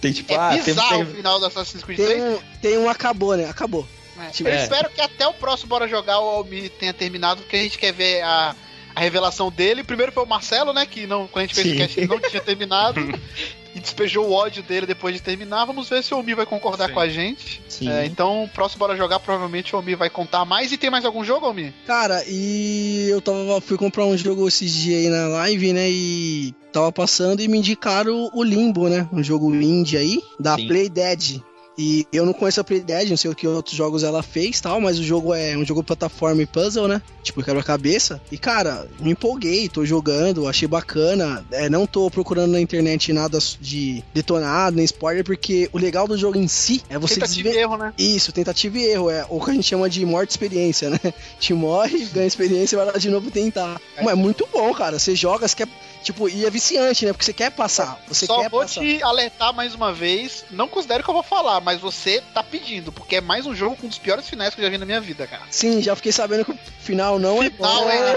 Tem 0.00 0.12
tipo, 0.12 0.32
É 0.32 0.36
ah, 0.36 0.50
tem, 0.50 0.62
bizarro 0.62 1.02
o 1.02 1.06
tem, 1.06 1.14
final 1.16 1.40
do 1.40 1.46
Assassin's 1.46 1.82
Creed 1.82 1.96
Tem 1.96 2.06
3. 2.06 2.22
um, 2.22 2.38
tem 2.60 2.78
um 2.78 2.88
acabou, 2.88 3.36
né? 3.36 3.48
Acabou. 3.48 3.86
É. 4.20 4.30
Tipo, 4.30 4.48
Eu 4.48 4.54
é. 4.54 4.62
espero 4.62 4.90
que 4.90 5.00
até 5.00 5.26
o 5.26 5.32
próximo 5.34 5.68
Bora 5.68 5.86
Jogar 5.88 6.18
o 6.20 6.28
Almi 6.28 6.68
tenha 6.68 6.92
terminado, 6.92 7.42
porque 7.42 7.56
a 7.56 7.62
gente 7.62 7.78
quer 7.78 7.92
ver 7.92 8.22
a, 8.22 8.54
a 8.96 9.00
revelação 9.00 9.52
dele. 9.52 9.84
Primeiro 9.84 10.10
foi 10.10 10.24
o 10.24 10.26
Marcelo, 10.26 10.72
né? 10.72 10.86
Que 10.86 11.06
não, 11.06 11.28
quando 11.28 11.44
a 11.44 11.46
gente 11.46 11.54
fez 11.54 11.66
o 11.66 11.70
Sim. 11.70 11.76
cast, 11.76 12.00
ele 12.00 12.06
não 12.08 12.18
tinha 12.18 12.40
terminado. 12.40 12.98
e 13.76 13.78
despejou 13.78 14.26
o 14.26 14.32
ódio 14.32 14.62
dele 14.62 14.86
depois 14.86 15.14
de 15.14 15.20
terminar. 15.20 15.66
Vamos 15.66 15.86
ver 15.86 16.02
se 16.02 16.14
o 16.14 16.16
Almi 16.16 16.32
vai 16.32 16.46
concordar 16.46 16.88
Sim. 16.88 16.94
com 16.94 17.00
a 17.00 17.08
gente. 17.08 17.62
Sim. 17.68 17.90
É, 17.90 18.06
então, 18.06 18.44
o 18.44 18.48
próximo 18.48 18.78
Bora 18.78 18.96
Jogar, 18.96 19.20
provavelmente 19.20 19.74
o 19.74 19.76
Almi 19.76 19.94
vai 19.94 20.08
contar 20.08 20.46
mais. 20.46 20.72
E 20.72 20.78
tem 20.78 20.88
mais 20.88 21.04
algum 21.04 21.22
jogo, 21.22 21.44
Almi? 21.44 21.74
Cara, 21.86 22.24
e 22.26 23.06
eu 23.10 23.20
tava, 23.20 23.60
fui 23.60 23.76
comprar 23.76 24.06
um 24.06 24.16
jogo 24.16 24.48
esses 24.48 24.72
dias 24.72 25.04
aí 25.04 25.10
na 25.10 25.28
live, 25.28 25.74
né? 25.74 25.90
E 25.90 26.54
tava 26.72 26.90
passando 26.90 27.42
e 27.42 27.48
me 27.48 27.58
indicaram 27.58 28.30
o 28.32 28.42
Limbo, 28.42 28.88
né? 28.88 29.06
Um 29.12 29.22
jogo 29.22 29.54
indie 29.54 29.98
aí, 29.98 30.22
da 30.40 30.56
Sim. 30.56 30.68
Play 30.68 30.88
Dead. 30.88 31.42
E 31.78 32.06
eu 32.12 32.24
não 32.24 32.32
conheço 32.32 32.60
a 32.60 32.64
Play 32.64 32.80
Dead, 32.80 33.08
não 33.10 33.16
sei 33.16 33.30
o 33.30 33.34
que 33.34 33.46
outros 33.46 33.76
jogos 33.76 34.02
ela 34.02 34.22
fez 34.22 34.60
tal, 34.60 34.80
mas 34.80 34.98
o 34.98 35.02
jogo 35.02 35.34
é 35.34 35.56
um 35.56 35.64
jogo 35.64 35.82
plataforma 35.84 36.42
e 36.42 36.46
puzzle, 36.46 36.88
né? 36.88 37.02
Tipo, 37.22 37.42
quebra-cabeça. 37.42 38.20
E 38.32 38.38
cara, 38.38 38.88
me 39.00 39.10
empolguei, 39.10 39.68
tô 39.68 39.84
jogando, 39.84 40.46
achei 40.48 40.66
bacana. 40.66 41.44
É, 41.50 41.68
não 41.68 41.86
tô 41.86 42.10
procurando 42.10 42.52
na 42.52 42.60
internet 42.60 43.12
nada 43.12 43.38
de 43.60 44.02
detonado, 44.14 44.76
nem 44.76 44.84
spoiler, 44.84 45.24
porque 45.24 45.68
o 45.72 45.78
legal 45.78 46.06
do 46.08 46.16
jogo 46.16 46.38
em 46.38 46.48
si 46.48 46.82
é 46.88 46.98
você 46.98 47.14
Tentativa 47.16 47.44
desve- 47.48 47.58
e 47.58 47.62
erro, 47.62 47.76
né? 47.76 47.92
isso, 47.98 48.32
tentativa 48.32 48.78
e 48.78 48.84
erro, 48.84 49.10
é 49.10 49.26
o 49.28 49.38
que 49.44 49.50
a 49.50 49.54
gente 49.54 49.64
chama 49.68 49.90
de 49.90 50.04
morte 50.06 50.30
experiência, 50.30 50.88
né? 50.90 50.98
Te 51.38 51.52
morre, 51.52 52.06
ganha 52.06 52.26
experiência 52.26 52.76
e 52.76 52.78
vai 52.78 52.86
lá 52.86 52.92
de 52.92 53.10
novo 53.10 53.30
tentar. 53.30 53.80
Mas 53.96 54.08
é 54.08 54.14
muito 54.14 54.48
bom, 54.52 54.72
cara. 54.72 54.98
Você 54.98 55.14
joga, 55.14 55.46
você 55.46 55.56
quer. 55.56 55.68
Tipo, 56.06 56.28
e 56.28 56.46
é 56.46 56.50
viciante, 56.50 57.04
né? 57.04 57.12
Porque 57.12 57.24
você 57.24 57.32
quer 57.32 57.50
passar. 57.50 58.00
Você 58.06 58.26
Só 58.26 58.40
quer 58.40 58.48
vou 58.48 58.60
passar. 58.60 58.80
te 58.80 59.02
alertar 59.02 59.52
mais 59.52 59.74
uma 59.74 59.92
vez. 59.92 60.44
Não 60.52 60.68
considero 60.68 61.02
que 61.02 61.10
eu 61.10 61.14
vou 61.14 61.22
falar, 61.24 61.60
mas 61.60 61.80
você 61.80 62.22
tá 62.32 62.44
pedindo, 62.44 62.92
porque 62.92 63.16
é 63.16 63.20
mais 63.20 63.44
um 63.44 63.52
jogo 63.52 63.74
com 63.74 63.86
um 63.86 63.88
dos 63.88 63.98
piores 63.98 64.28
finais 64.28 64.54
que 64.54 64.60
eu 64.60 64.64
já 64.64 64.70
vi 64.70 64.78
na 64.78 64.86
minha 64.86 65.00
vida, 65.00 65.26
cara. 65.26 65.42
Sim, 65.50 65.82
já 65.82 65.96
fiquei 65.96 66.12
sabendo 66.12 66.44
que 66.44 66.52
o 66.52 66.58
final 66.78 67.18
não 67.18 67.42
é 67.42 67.50
Final 67.50 67.82
bom. 67.82 67.90
é. 67.90 68.14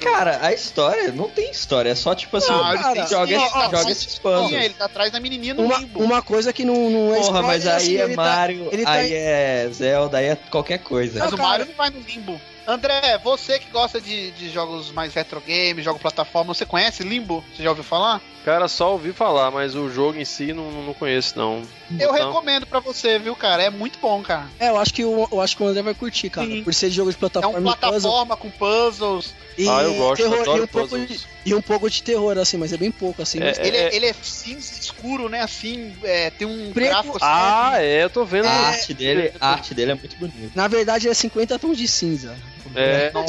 Cara, 0.00 0.38
a 0.40 0.52
história 0.54 1.12
não 1.12 1.28
tem 1.28 1.50
história, 1.50 1.90
é 1.90 1.94
só 1.94 2.14
tipo 2.14 2.34
assim, 2.38 2.52
Não, 2.52 2.60
cara, 2.60 3.06
joga, 3.06 3.26
sim, 3.38 3.44
esse- 3.44 3.52
tá 3.52 3.64
joga 3.70 3.90
esses. 3.90 4.12
Sim, 4.48 4.54
ele 4.54 4.74
tá 4.74 4.84
atrás 4.86 5.10
da 5.12 5.20
menininha 5.20 5.52
no 5.52 5.64
Uma, 5.64 5.78
limbo. 5.78 6.02
uma 6.02 6.22
coisa 6.22 6.52
que 6.54 6.64
não, 6.64 6.88
não 6.88 7.14
é 7.14 7.18
Porra, 7.20 7.42
mas 7.42 7.64
spoiler, 7.64 7.74
aí 7.74 7.76
assim, 7.76 7.96
é 7.96 8.04
ele 8.04 8.16
tá- 8.16 8.22
Mario, 8.22 8.68
ele 8.72 8.84
tá 8.84 8.90
aí 8.92 9.10
em- 9.12 9.14
é 9.16 9.68
Zelda, 9.74 10.18
aí 10.18 10.26
é 10.26 10.36
qualquer 10.36 10.78
coisa. 10.78 11.18
Mas 11.18 11.28
Não, 11.30 11.34
o 11.34 11.36
cara. 11.36 11.48
Mario 11.50 11.66
não 11.66 11.74
vai 11.74 11.90
no 11.90 12.00
limbo. 12.00 12.40
André, 12.66 13.18
você 13.22 13.58
que 13.58 13.70
gosta 13.70 14.00
de, 14.00 14.30
de 14.32 14.48
jogos 14.50 14.92
mais 14.92 15.12
retro 15.14 15.40
game, 15.40 15.82
jogo 15.82 15.98
plataforma, 15.98 16.54
você 16.54 16.64
conhece 16.64 17.02
Limbo? 17.02 17.44
Você 17.54 17.62
já 17.62 17.70
ouviu 17.70 17.82
falar? 17.84 18.20
Cara, 18.44 18.68
só 18.68 18.92
ouvi 18.92 19.12
falar, 19.12 19.50
mas 19.50 19.74
o 19.74 19.90
jogo 19.90 20.18
em 20.18 20.24
si 20.24 20.52
não, 20.54 20.70
não 20.70 20.94
conheço, 20.94 21.36
não. 21.36 21.60
Eu 21.90 21.96
Então, 21.96 22.12
recomendo 22.12 22.66
pra 22.66 22.80
você, 22.80 23.18
viu, 23.18 23.36
cara? 23.36 23.62
É 23.64 23.68
muito 23.70 23.98
bom, 23.98 24.22
cara. 24.22 24.46
É, 24.58 24.70
eu 24.70 24.78
acho 24.78 24.94
que 24.94 25.04
o, 25.04 25.28
eu 25.30 25.40
acho 25.42 25.54
que 25.56 25.62
o 25.62 25.66
André 25.66 25.82
vai 25.82 25.94
curtir, 25.94 26.30
cara. 26.30 26.46
Sim. 26.46 26.64
Por 26.64 26.72
ser 26.72 26.88
jogo 26.90 27.10
de 27.10 27.16
É 27.16 27.20
plataforma 27.20 27.58
um 27.58 27.72
e 27.72 27.76
puzzle. 27.76 27.90
plataforma 27.90 28.36
com 28.38 28.50
puzzles. 28.50 29.34
E 29.58 29.68
Ah, 29.68 29.82
eu 29.82 29.94
gosto, 29.94 30.22
terror, 30.22 30.40
adoro 30.40 30.58
e 30.58 30.64
um, 30.64 30.66
pouco 30.66 30.98
de, 30.98 31.20
e 31.44 31.54
um 31.54 31.60
pouco 31.60 31.90
de 31.90 32.02
terror, 32.02 32.38
assim, 32.38 32.56
mas 32.56 32.72
é 32.72 32.78
bem 32.78 32.90
pouco, 32.90 33.20
assim. 33.20 33.40
É, 33.40 33.44
mas- 33.44 33.58
Ele, 33.58 33.76
é- 33.76 33.94
ele 33.94 34.06
é 34.06 34.14
cinza 34.22 34.72
escuro, 34.80 35.28
né? 35.28 35.40
Assim, 35.42 35.94
é, 36.02 36.30
tem 36.30 36.48
um 36.48 36.72
Preto. 36.72 36.88
gráfico 36.88 37.16
assim. 37.18 37.26
Ah, 37.28 37.72
é, 37.82 38.04
eu 38.04 38.08
tô 38.10 38.24
vendo. 38.24 38.46
A 38.46 38.52
É- 38.52 38.66
arte 38.68 38.94
dele, 38.94 39.32
a 39.38 39.50
arte 39.52 39.74
dele 39.74 39.90
é 39.92 39.94
muito 39.96 40.16
bonita. 40.16 40.50
Na 40.54 40.66
verdade, 40.66 41.08
é 41.10 41.12
50 41.12 41.58
tons 41.58 41.76
de 41.76 41.86
cinza. 41.86 42.38
É, 42.74 43.10
Não, 43.12 43.24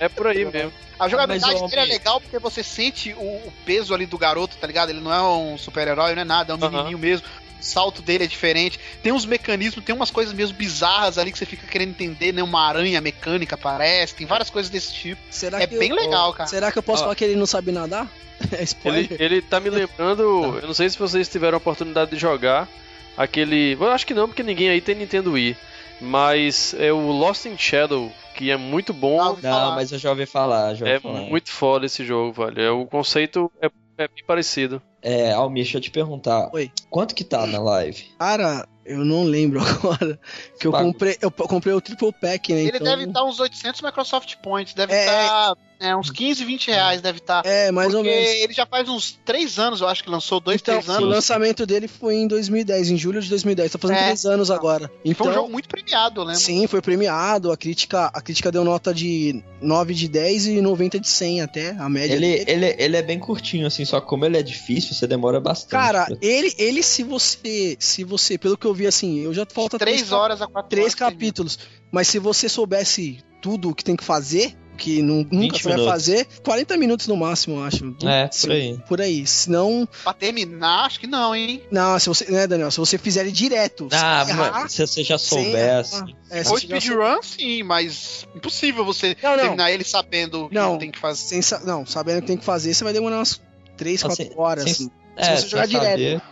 é 0.00 0.08
por 0.08 0.26
aí 0.26 0.44
mesmo. 0.44 0.72
A 0.98 1.08
jogabilidade 1.08 1.60
dele 1.68 1.80
é 1.82 1.84
legal 1.84 2.20
porque 2.20 2.38
você 2.38 2.62
sente 2.62 3.12
o, 3.14 3.20
o 3.22 3.52
peso 3.64 3.92
ali 3.94 4.06
do 4.06 4.16
garoto, 4.16 4.56
tá 4.56 4.66
ligado? 4.66 4.90
Ele 4.90 5.00
não 5.00 5.12
é 5.12 5.20
um 5.22 5.58
super-herói, 5.58 6.14
não 6.14 6.22
é 6.22 6.24
nada, 6.24 6.52
é 6.52 6.56
um 6.56 6.58
menininho 6.58 6.98
mesmo. 6.98 7.26
O 7.60 7.62
salto 7.64 8.00
dele 8.02 8.24
é 8.24 8.26
diferente. 8.26 8.78
Tem 9.02 9.12
uns 9.12 9.24
mecanismos, 9.26 9.84
tem 9.84 9.94
umas 9.94 10.10
coisas 10.10 10.32
mesmo 10.34 10.56
bizarras 10.56 11.18
ali 11.18 11.32
que 11.32 11.38
você 11.38 11.46
fica 11.46 11.66
querendo 11.66 11.90
entender, 11.90 12.32
né? 12.32 12.42
Uma 12.42 12.66
aranha 12.66 13.00
mecânica 13.00 13.54
aparece, 13.56 14.14
tem 14.14 14.26
várias 14.26 14.48
coisas 14.50 14.70
desse 14.70 14.92
tipo. 14.92 15.20
Será 15.30 15.60
É 15.60 15.66
que 15.66 15.76
bem 15.78 15.90
eu- 15.90 15.96
legal, 15.96 16.32
cara. 16.32 16.48
Será 16.48 16.70
que 16.72 16.78
eu 16.78 16.82
posso 16.82 17.00
Ó. 17.02 17.04
falar 17.04 17.14
que 17.14 17.24
ele 17.24 17.36
não 17.36 17.46
sabe 17.46 17.72
nadar? 17.72 18.08
É 18.52 18.62
spoiler. 18.62 19.12
Ele, 19.12 19.24
ele 19.24 19.42
tá 19.42 19.58
me 19.58 19.70
lembrando. 19.70 20.58
Eu 20.60 20.66
não 20.68 20.74
sei 20.74 20.90
se 20.90 20.98
vocês 20.98 21.26
tiveram 21.26 21.54
a 21.54 21.58
oportunidade 21.58 22.10
de 22.10 22.18
jogar 22.18 22.68
aquele. 23.16 23.72
Eu 23.80 23.90
acho 23.90 24.06
que 24.06 24.12
não, 24.12 24.28
porque 24.28 24.42
ninguém 24.42 24.68
aí 24.68 24.80
tem 24.80 24.94
Nintendo 24.94 25.32
Wii. 25.32 25.56
Mas 26.00 26.74
é 26.78 26.92
o 26.92 27.10
Lost 27.10 27.46
in 27.46 27.56
Shadow, 27.56 28.12
que 28.36 28.50
é 28.50 28.56
muito 28.56 28.92
bom. 28.92 29.20
Ah, 29.20 29.28
Não, 29.32 29.36
falar. 29.40 29.74
mas 29.74 29.90
eu 29.92 29.98
já 29.98 30.10
ouvi 30.10 30.26
falar, 30.26 30.74
já 30.74 30.84
ouvi 30.84 30.96
É 30.96 31.00
falar. 31.00 31.20
muito 31.22 31.50
foda 31.50 31.86
esse 31.86 32.04
jogo, 32.04 32.32
velho. 32.44 32.60
É, 32.60 32.70
o 32.70 32.86
conceito 32.86 33.50
é, 33.60 33.66
é 33.98 34.08
bem 34.08 34.24
parecido. 34.26 34.80
É, 35.02 35.32
Almir, 35.32 35.62
deixa 35.64 35.78
eu 35.78 35.80
te 35.82 35.90
perguntar. 35.90 36.50
Oi. 36.52 36.70
Quanto 36.90 37.14
que 37.14 37.22
tá 37.24 37.46
na 37.46 37.60
live? 37.60 38.04
Cara, 38.18 38.66
eu 38.84 39.04
não 39.04 39.22
lembro 39.24 39.60
agora. 39.64 40.18
Que 40.58 40.66
eu 40.66 40.72
Pago. 40.72 40.84
comprei, 40.88 41.16
eu 41.20 41.30
comprei 41.30 41.74
o 41.74 41.80
triple 41.80 42.12
pack, 42.20 42.52
né? 42.52 42.60
Ele 42.60 42.68
então... 42.76 42.84
deve 42.86 43.04
estar 43.04 43.24
uns 43.24 43.38
800 43.40 43.80
Microsoft 43.82 44.34
Points, 44.42 44.74
deve 44.74 44.92
É, 44.92 45.00
estar 45.04 45.52
É, 45.52 45.75
uns 45.96 46.10
15, 46.10 46.44
20 46.44 46.68
reais 46.68 47.00
deve 47.00 47.18
estar. 47.18 47.44
É, 47.44 47.70
mais 47.70 47.92
porque 47.92 48.08
ou 48.08 48.14
menos. 48.14 48.30
ele 48.30 48.52
já 48.52 48.64
faz 48.64 48.88
uns 48.88 49.18
3 49.24 49.58
anos, 49.58 49.80
eu 49.80 49.88
acho 49.88 50.02
que 50.02 50.08
lançou, 50.10 50.40
2, 50.40 50.60
então, 50.60 50.74
3 50.76 50.88
o 50.88 50.92
anos. 50.92 51.08
lançamento 51.10 51.66
dele 51.66 51.86
foi 51.88 52.14
em 52.14 52.26
2010, 52.26 52.90
em 52.90 52.96
julho 52.96 53.20
de 53.20 53.28
2010. 53.28 53.72
Tá 53.72 53.78
fazendo 53.78 53.96
É. 53.98 54.04
3 54.06 54.24
anos 54.26 54.50
agora. 54.50 54.90
E 55.04 55.10
Então, 55.10 55.26
foi 55.26 55.32
um 55.32 55.34
jogo 55.34 55.50
muito 55.52 55.68
premiado, 55.68 56.24
né? 56.24 56.34
sim, 56.34 56.66
foi 56.66 56.80
premiado. 56.80 57.52
A 57.52 57.56
crítica, 57.56 58.06
a 58.06 58.20
crítica 58.20 58.50
deu 58.50 58.64
nota 58.64 58.94
de 58.94 59.42
9 59.60 59.92
de 59.94 60.08
10 60.08 60.46
e 60.46 60.60
90 60.60 60.98
de 60.98 61.08
100 61.08 61.42
até, 61.42 61.70
a 61.78 61.88
média. 61.88 62.14
Ele, 62.14 62.44
dele. 62.44 62.50
ele, 62.66 62.76
ele 62.78 62.96
é 62.96 63.02
bem 63.02 63.18
curtinho, 63.18 63.66
assim, 63.66 63.84
só 63.84 64.00
que 64.00 64.06
como 64.06 64.24
ele 64.24 64.38
é 64.38 64.42
difícil, 64.42 64.94
você 64.94 65.06
demora 65.06 65.40
bastante. 65.40 65.70
Cara, 65.70 66.06
pra- 66.06 66.16
ele, 66.22 66.54
ele 66.58 66.82
se 66.82 67.02
você, 67.02 67.76
se 67.78 68.02
você, 68.04 68.38
pelo 68.38 68.56
que 68.56 68.66
eu 68.66 68.72
vi 68.74 68.86
assim, 68.86 69.18
eu 69.20 69.34
já 69.34 69.44
falta 69.44 69.78
3 69.78 69.96
três 69.98 70.12
horas 70.12 70.40
a 70.40 70.46
4 70.46 70.68
três 70.70 70.86
horas. 70.86 70.94
termina. 70.96 71.16
capítulos. 71.18 71.58
Mas 71.92 72.08
se 72.08 72.18
você 72.18 72.48
soubesse 72.48 73.18
tudo 73.40 73.70
o 73.70 73.74
que 73.74 73.84
tem 73.84 73.94
que 73.96 74.02
fazer, 74.04 74.54
que 74.76 75.02
nu- 75.02 75.18
nunca 75.24 75.30
20 75.36 75.56
você 75.62 75.64
vai 75.64 75.72
minutos. 75.78 75.92
fazer, 75.92 76.26
40 76.44 76.76
minutos 76.76 77.06
no 77.08 77.16
máximo, 77.16 77.56
eu 77.56 77.64
acho. 77.64 77.96
É, 78.04 78.28
Sim, 78.30 78.46
por 78.46 78.52
aí. 78.52 78.78
Por 78.88 79.00
aí. 79.00 79.26
Senão. 79.26 79.88
Pra 80.04 80.12
terminar, 80.12 80.84
acho 80.86 81.00
que 81.00 81.06
não, 81.06 81.34
hein? 81.34 81.62
Não, 81.70 81.98
se 81.98 82.08
você. 82.08 82.30
Né, 82.30 82.46
Daniel? 82.46 82.70
Se 82.70 82.78
você 82.78 82.98
fizer 82.98 83.22
ele 83.22 83.32
direto. 83.32 83.88
Ah, 83.92 84.24
sem 84.24 84.34
errar, 84.34 84.52
mas 84.52 84.72
se 84.72 84.86
você 84.86 85.02
já 85.02 85.18
soubesse. 85.18 86.02
é, 86.30 86.44
se 86.44 86.50
Ou 86.50 86.58
speedrun, 86.58 87.22
sim, 87.22 87.62
mas 87.62 88.26
impossível 88.34 88.84
você 88.84 89.16
Não, 89.22 89.30
não. 89.32 89.38
terminar 89.38 89.70
ele 89.72 89.84
sabendo 89.84 90.44
o 90.44 90.48
que 90.48 90.54
Não. 90.54 90.78
tem 90.78 90.90
que 90.90 90.98
fazer. 90.98 91.24
sem 91.26 91.42
sa- 91.42 91.60
não, 91.64 91.84
sabendo 91.86 92.18
o 92.18 92.20
que 92.20 92.26
tem 92.28 92.36
que 92.36 92.44
fazer, 92.44 92.74
você 92.74 92.84
vai 92.84 92.92
demorar 92.92 93.16
umas 93.16 93.40
3, 93.76 94.02
Ah, 94.04 94.06
4 94.08 94.24
sem- 94.24 94.32
horas. 94.36 94.64
sem- 94.64 94.72
assim, 94.72 94.90
É, 95.32 95.36
você 95.36 95.48
jogar 95.48 95.66
direto. 95.66 95.90
saber. 95.90 96.22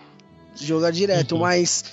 jogar 0.61 0.91
direto, 0.93 1.33
Uhum. 1.35 1.41
mas. 1.41 1.85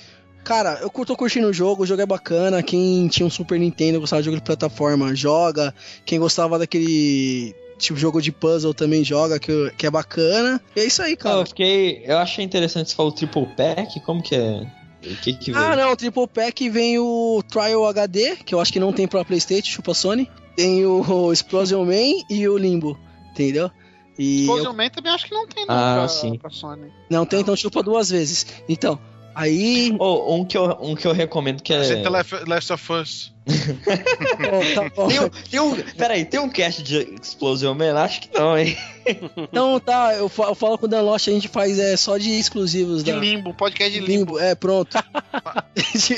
Cara, 0.43 0.79
eu 0.81 0.89
tô 0.89 1.15
curtindo 1.15 1.47
o 1.47 1.53
jogo, 1.53 1.83
o 1.83 1.85
jogo 1.85 2.01
é 2.01 2.05
bacana. 2.05 2.63
Quem 2.63 3.07
tinha 3.07 3.25
um 3.25 3.29
Super 3.29 3.59
Nintendo 3.59 3.99
gostava 3.99 4.21
de 4.21 4.25
jogo 4.25 4.37
de 4.37 4.43
plataforma, 4.43 5.13
joga. 5.15 5.73
Quem 6.05 6.19
gostava 6.19 6.57
daquele 6.59 7.55
tipo 7.77 7.97
jogo 7.97 8.21
de 8.21 8.31
puzzle 8.31 8.73
também 8.73 9.03
joga, 9.03 9.39
que, 9.39 9.71
que 9.77 9.85
é 9.87 9.91
bacana. 9.91 10.61
E 10.75 10.79
é 10.81 10.85
isso 10.85 11.01
aí, 11.01 11.11
Não, 11.11 11.17
cara. 11.17 11.39
eu 11.39 11.45
fiquei. 11.45 12.03
Eu 12.05 12.17
achei 12.17 12.43
interessante 12.43 12.89
você 12.89 12.95
falou 12.95 13.11
triple 13.11 13.45
pack, 13.55 13.99
como 14.01 14.21
que 14.21 14.35
é? 14.35 14.67
O 15.03 15.15
que 15.17 15.33
que 15.33 15.51
veio? 15.51 15.63
Ah, 15.65 15.75
não, 15.75 15.91
o 15.93 15.95
Triple 15.95 16.27
Pack 16.27 16.69
vem 16.69 16.99
o 16.99 17.41
Trial 17.49 17.87
HD, 17.87 18.35
que 18.45 18.53
eu 18.53 18.59
acho 18.59 18.71
que 18.71 18.79
não 18.79 18.93
tem 18.93 19.07
pra 19.07 19.25
Playstation, 19.25 19.65
chupa 19.71 19.95
Sony. 19.95 20.29
Tem 20.55 20.85
o 20.85 21.31
Explosion 21.33 21.83
Man 21.85 22.23
e 22.29 22.47
o 22.47 22.55
Limbo, 22.55 22.99
entendeu? 23.31 23.71
E 24.19 24.41
eu- 24.45 24.53
Explosion 24.53 24.73
Man 24.73 24.89
também 24.89 25.11
acho 25.11 25.25
que 25.25 25.33
não 25.33 25.47
tem, 25.47 25.65
não, 25.65 25.73
Ah, 25.73 25.95
pra, 26.01 26.07
sim. 26.07 26.37
pra 26.37 26.49
Sony. 26.51 26.91
não 27.09 27.25
tem, 27.25 27.39
então 27.41 27.55
chupa 27.55 27.81
duas 27.81 28.11
vezes. 28.11 28.45
Então, 28.69 28.99
aí. 29.35 29.95
Oh, 29.99 30.35
um, 30.35 30.45
que 30.45 30.57
eu, 30.57 30.77
um 30.81 30.95
que 30.95 31.07
eu 31.07 31.11
recomendo 31.11 31.61
que 31.61 31.73
é. 31.73 32.07
Last, 32.09 32.35
Last 32.47 32.73
of 32.73 32.93
Us. 32.93 33.30
Ó, 34.51 34.75
tá 34.75 34.89
bom. 34.95 35.07
Tem 35.07 35.19
um, 35.19 35.29
tem 35.29 35.59
um, 35.59 35.75
peraí, 35.97 36.25
tem 36.25 36.39
um 36.39 36.49
cast 36.49 36.83
de 36.83 37.15
Explosion 37.21 37.73
Man? 37.73 37.93
Acho 37.99 38.21
que 38.21 38.37
não, 38.37 38.57
hein? 38.57 38.77
Então 39.35 39.79
tá, 39.79 40.13
eu 40.13 40.29
fa- 40.29 40.49
eu 40.49 40.53
falo 40.53 40.77
com 40.77 40.85
o 40.85 40.87
Dan 40.87 41.01
Lost, 41.01 41.27
a 41.27 41.31
gente 41.31 41.47
faz 41.47 41.79
é, 41.79 41.97
só 41.97 42.19
de 42.19 42.29
exclusivos 42.37 43.03
De 43.03 43.11
da. 43.11 43.17
Limbo, 43.17 43.51
podcast 43.51 43.91
de 43.91 43.99
Limbo. 43.99 44.33
Limbo, 44.33 44.39
é, 44.39 44.53
pronto. 44.53 44.95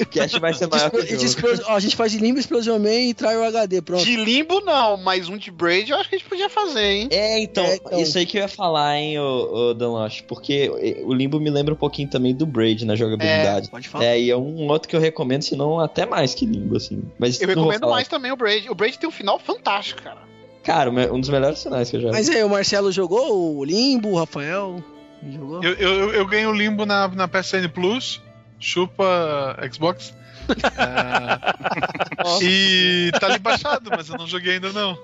O 0.01 0.05
cast 0.07 0.39
vai 0.39 0.53
ser 0.53 0.67
De 0.67 0.75
maior 0.75 0.91
o 0.93 1.01
de 1.03 1.11
jogo. 1.11 1.23
explo- 1.23 1.59
ó, 1.67 1.75
a 1.75 1.79
gente 1.79 1.95
faz 1.95 2.11
de 2.11 2.17
Limbo, 2.17 2.39
Explosion 2.39 2.77
Man 2.79 2.93
e 2.93 3.13
Trial 3.13 3.43
HD, 3.45 3.81
pronto. 3.81 4.03
De 4.03 4.17
Limbo 4.17 4.59
não, 4.61 4.97
mas 4.97 5.29
um 5.29 5.37
de 5.37 5.49
Braid 5.51 5.91
eu 5.91 5.97
acho 5.97 6.09
que 6.09 6.15
a 6.15 6.17
gente 6.17 6.27
podia 6.27 6.49
fazer, 6.49 6.81
hein? 6.83 7.07
É 7.11 7.39
então, 7.39 7.63
É, 7.63 7.75
então. 7.75 7.99
isso 8.01 8.17
aí 8.17 8.25
que 8.25 8.37
eu 8.37 8.41
ia 8.41 8.47
falar, 8.49 8.97
hein, 8.97 9.17
o, 9.19 9.69
o 9.69 9.73
Dan 9.73 9.89
Lost, 9.91 10.23
porque 10.23 10.69
o 11.05 11.13
Limbo 11.13 11.39
me 11.39 11.49
lembra 11.49 11.73
um 11.73 11.77
pouquinho 11.77 12.09
também 12.09 12.35
do 12.35 12.45
Braid 12.45 12.83
na 12.85 12.95
jogabilidade. 12.95 13.69
Pode 13.69 13.87
falar. 13.87 14.03
É, 14.05 14.19
e 14.19 14.29
é 14.29 14.35
um 14.37 14.67
outro 14.67 14.89
que 14.89 14.95
eu 14.95 14.99
recomendo, 14.99 15.43
se 15.43 15.55
não 15.55 15.79
até 15.79 16.05
mais 16.05 16.33
que 16.33 16.45
Limbo, 16.45 16.75
assim. 16.75 17.01
Mas 17.19 17.39
Eu 17.41 17.47
recomendo 17.47 17.89
mais 17.89 18.07
também 18.07 18.31
o 18.31 18.35
Braid. 18.35 18.69
O 18.69 18.75
Braid 18.75 18.97
tem 18.99 19.07
um 19.07 19.11
final 19.11 19.39
fantástico, 19.39 20.01
cara. 20.01 20.21
Cara, 20.63 20.89
um 20.89 21.19
dos 21.19 21.29
melhores 21.29 21.59
sinais 21.59 21.89
que 21.89 21.97
eu 21.97 22.01
já 22.01 22.07
vi. 22.09 22.13
Mas 22.13 22.29
aí, 22.29 22.43
o 22.43 22.49
Marcelo 22.49 22.91
jogou 22.91 23.57
o 23.57 23.65
Limbo, 23.65 24.09
o 24.11 24.17
Rafael 24.19 24.83
jogou? 25.29 25.63
Eu, 25.63 25.73
eu, 25.73 26.13
eu- 26.13 26.27
ganhei 26.27 26.45
o 26.47 26.53
limbo 26.53 26.85
na, 26.85 27.07
na 27.09 27.27
PSN 27.27 27.67
Plus. 27.73 28.21
Chupa 28.59 29.57
Xbox. 29.71 30.13
É, 30.75 32.43
e 32.43 33.11
tá 33.19 33.27
ali 33.27 33.39
baixado, 33.39 33.89
mas 33.89 34.09
eu 34.09 34.17
não 34.17 34.27
joguei 34.27 34.55
ainda 34.55 34.73
não. 34.73 34.97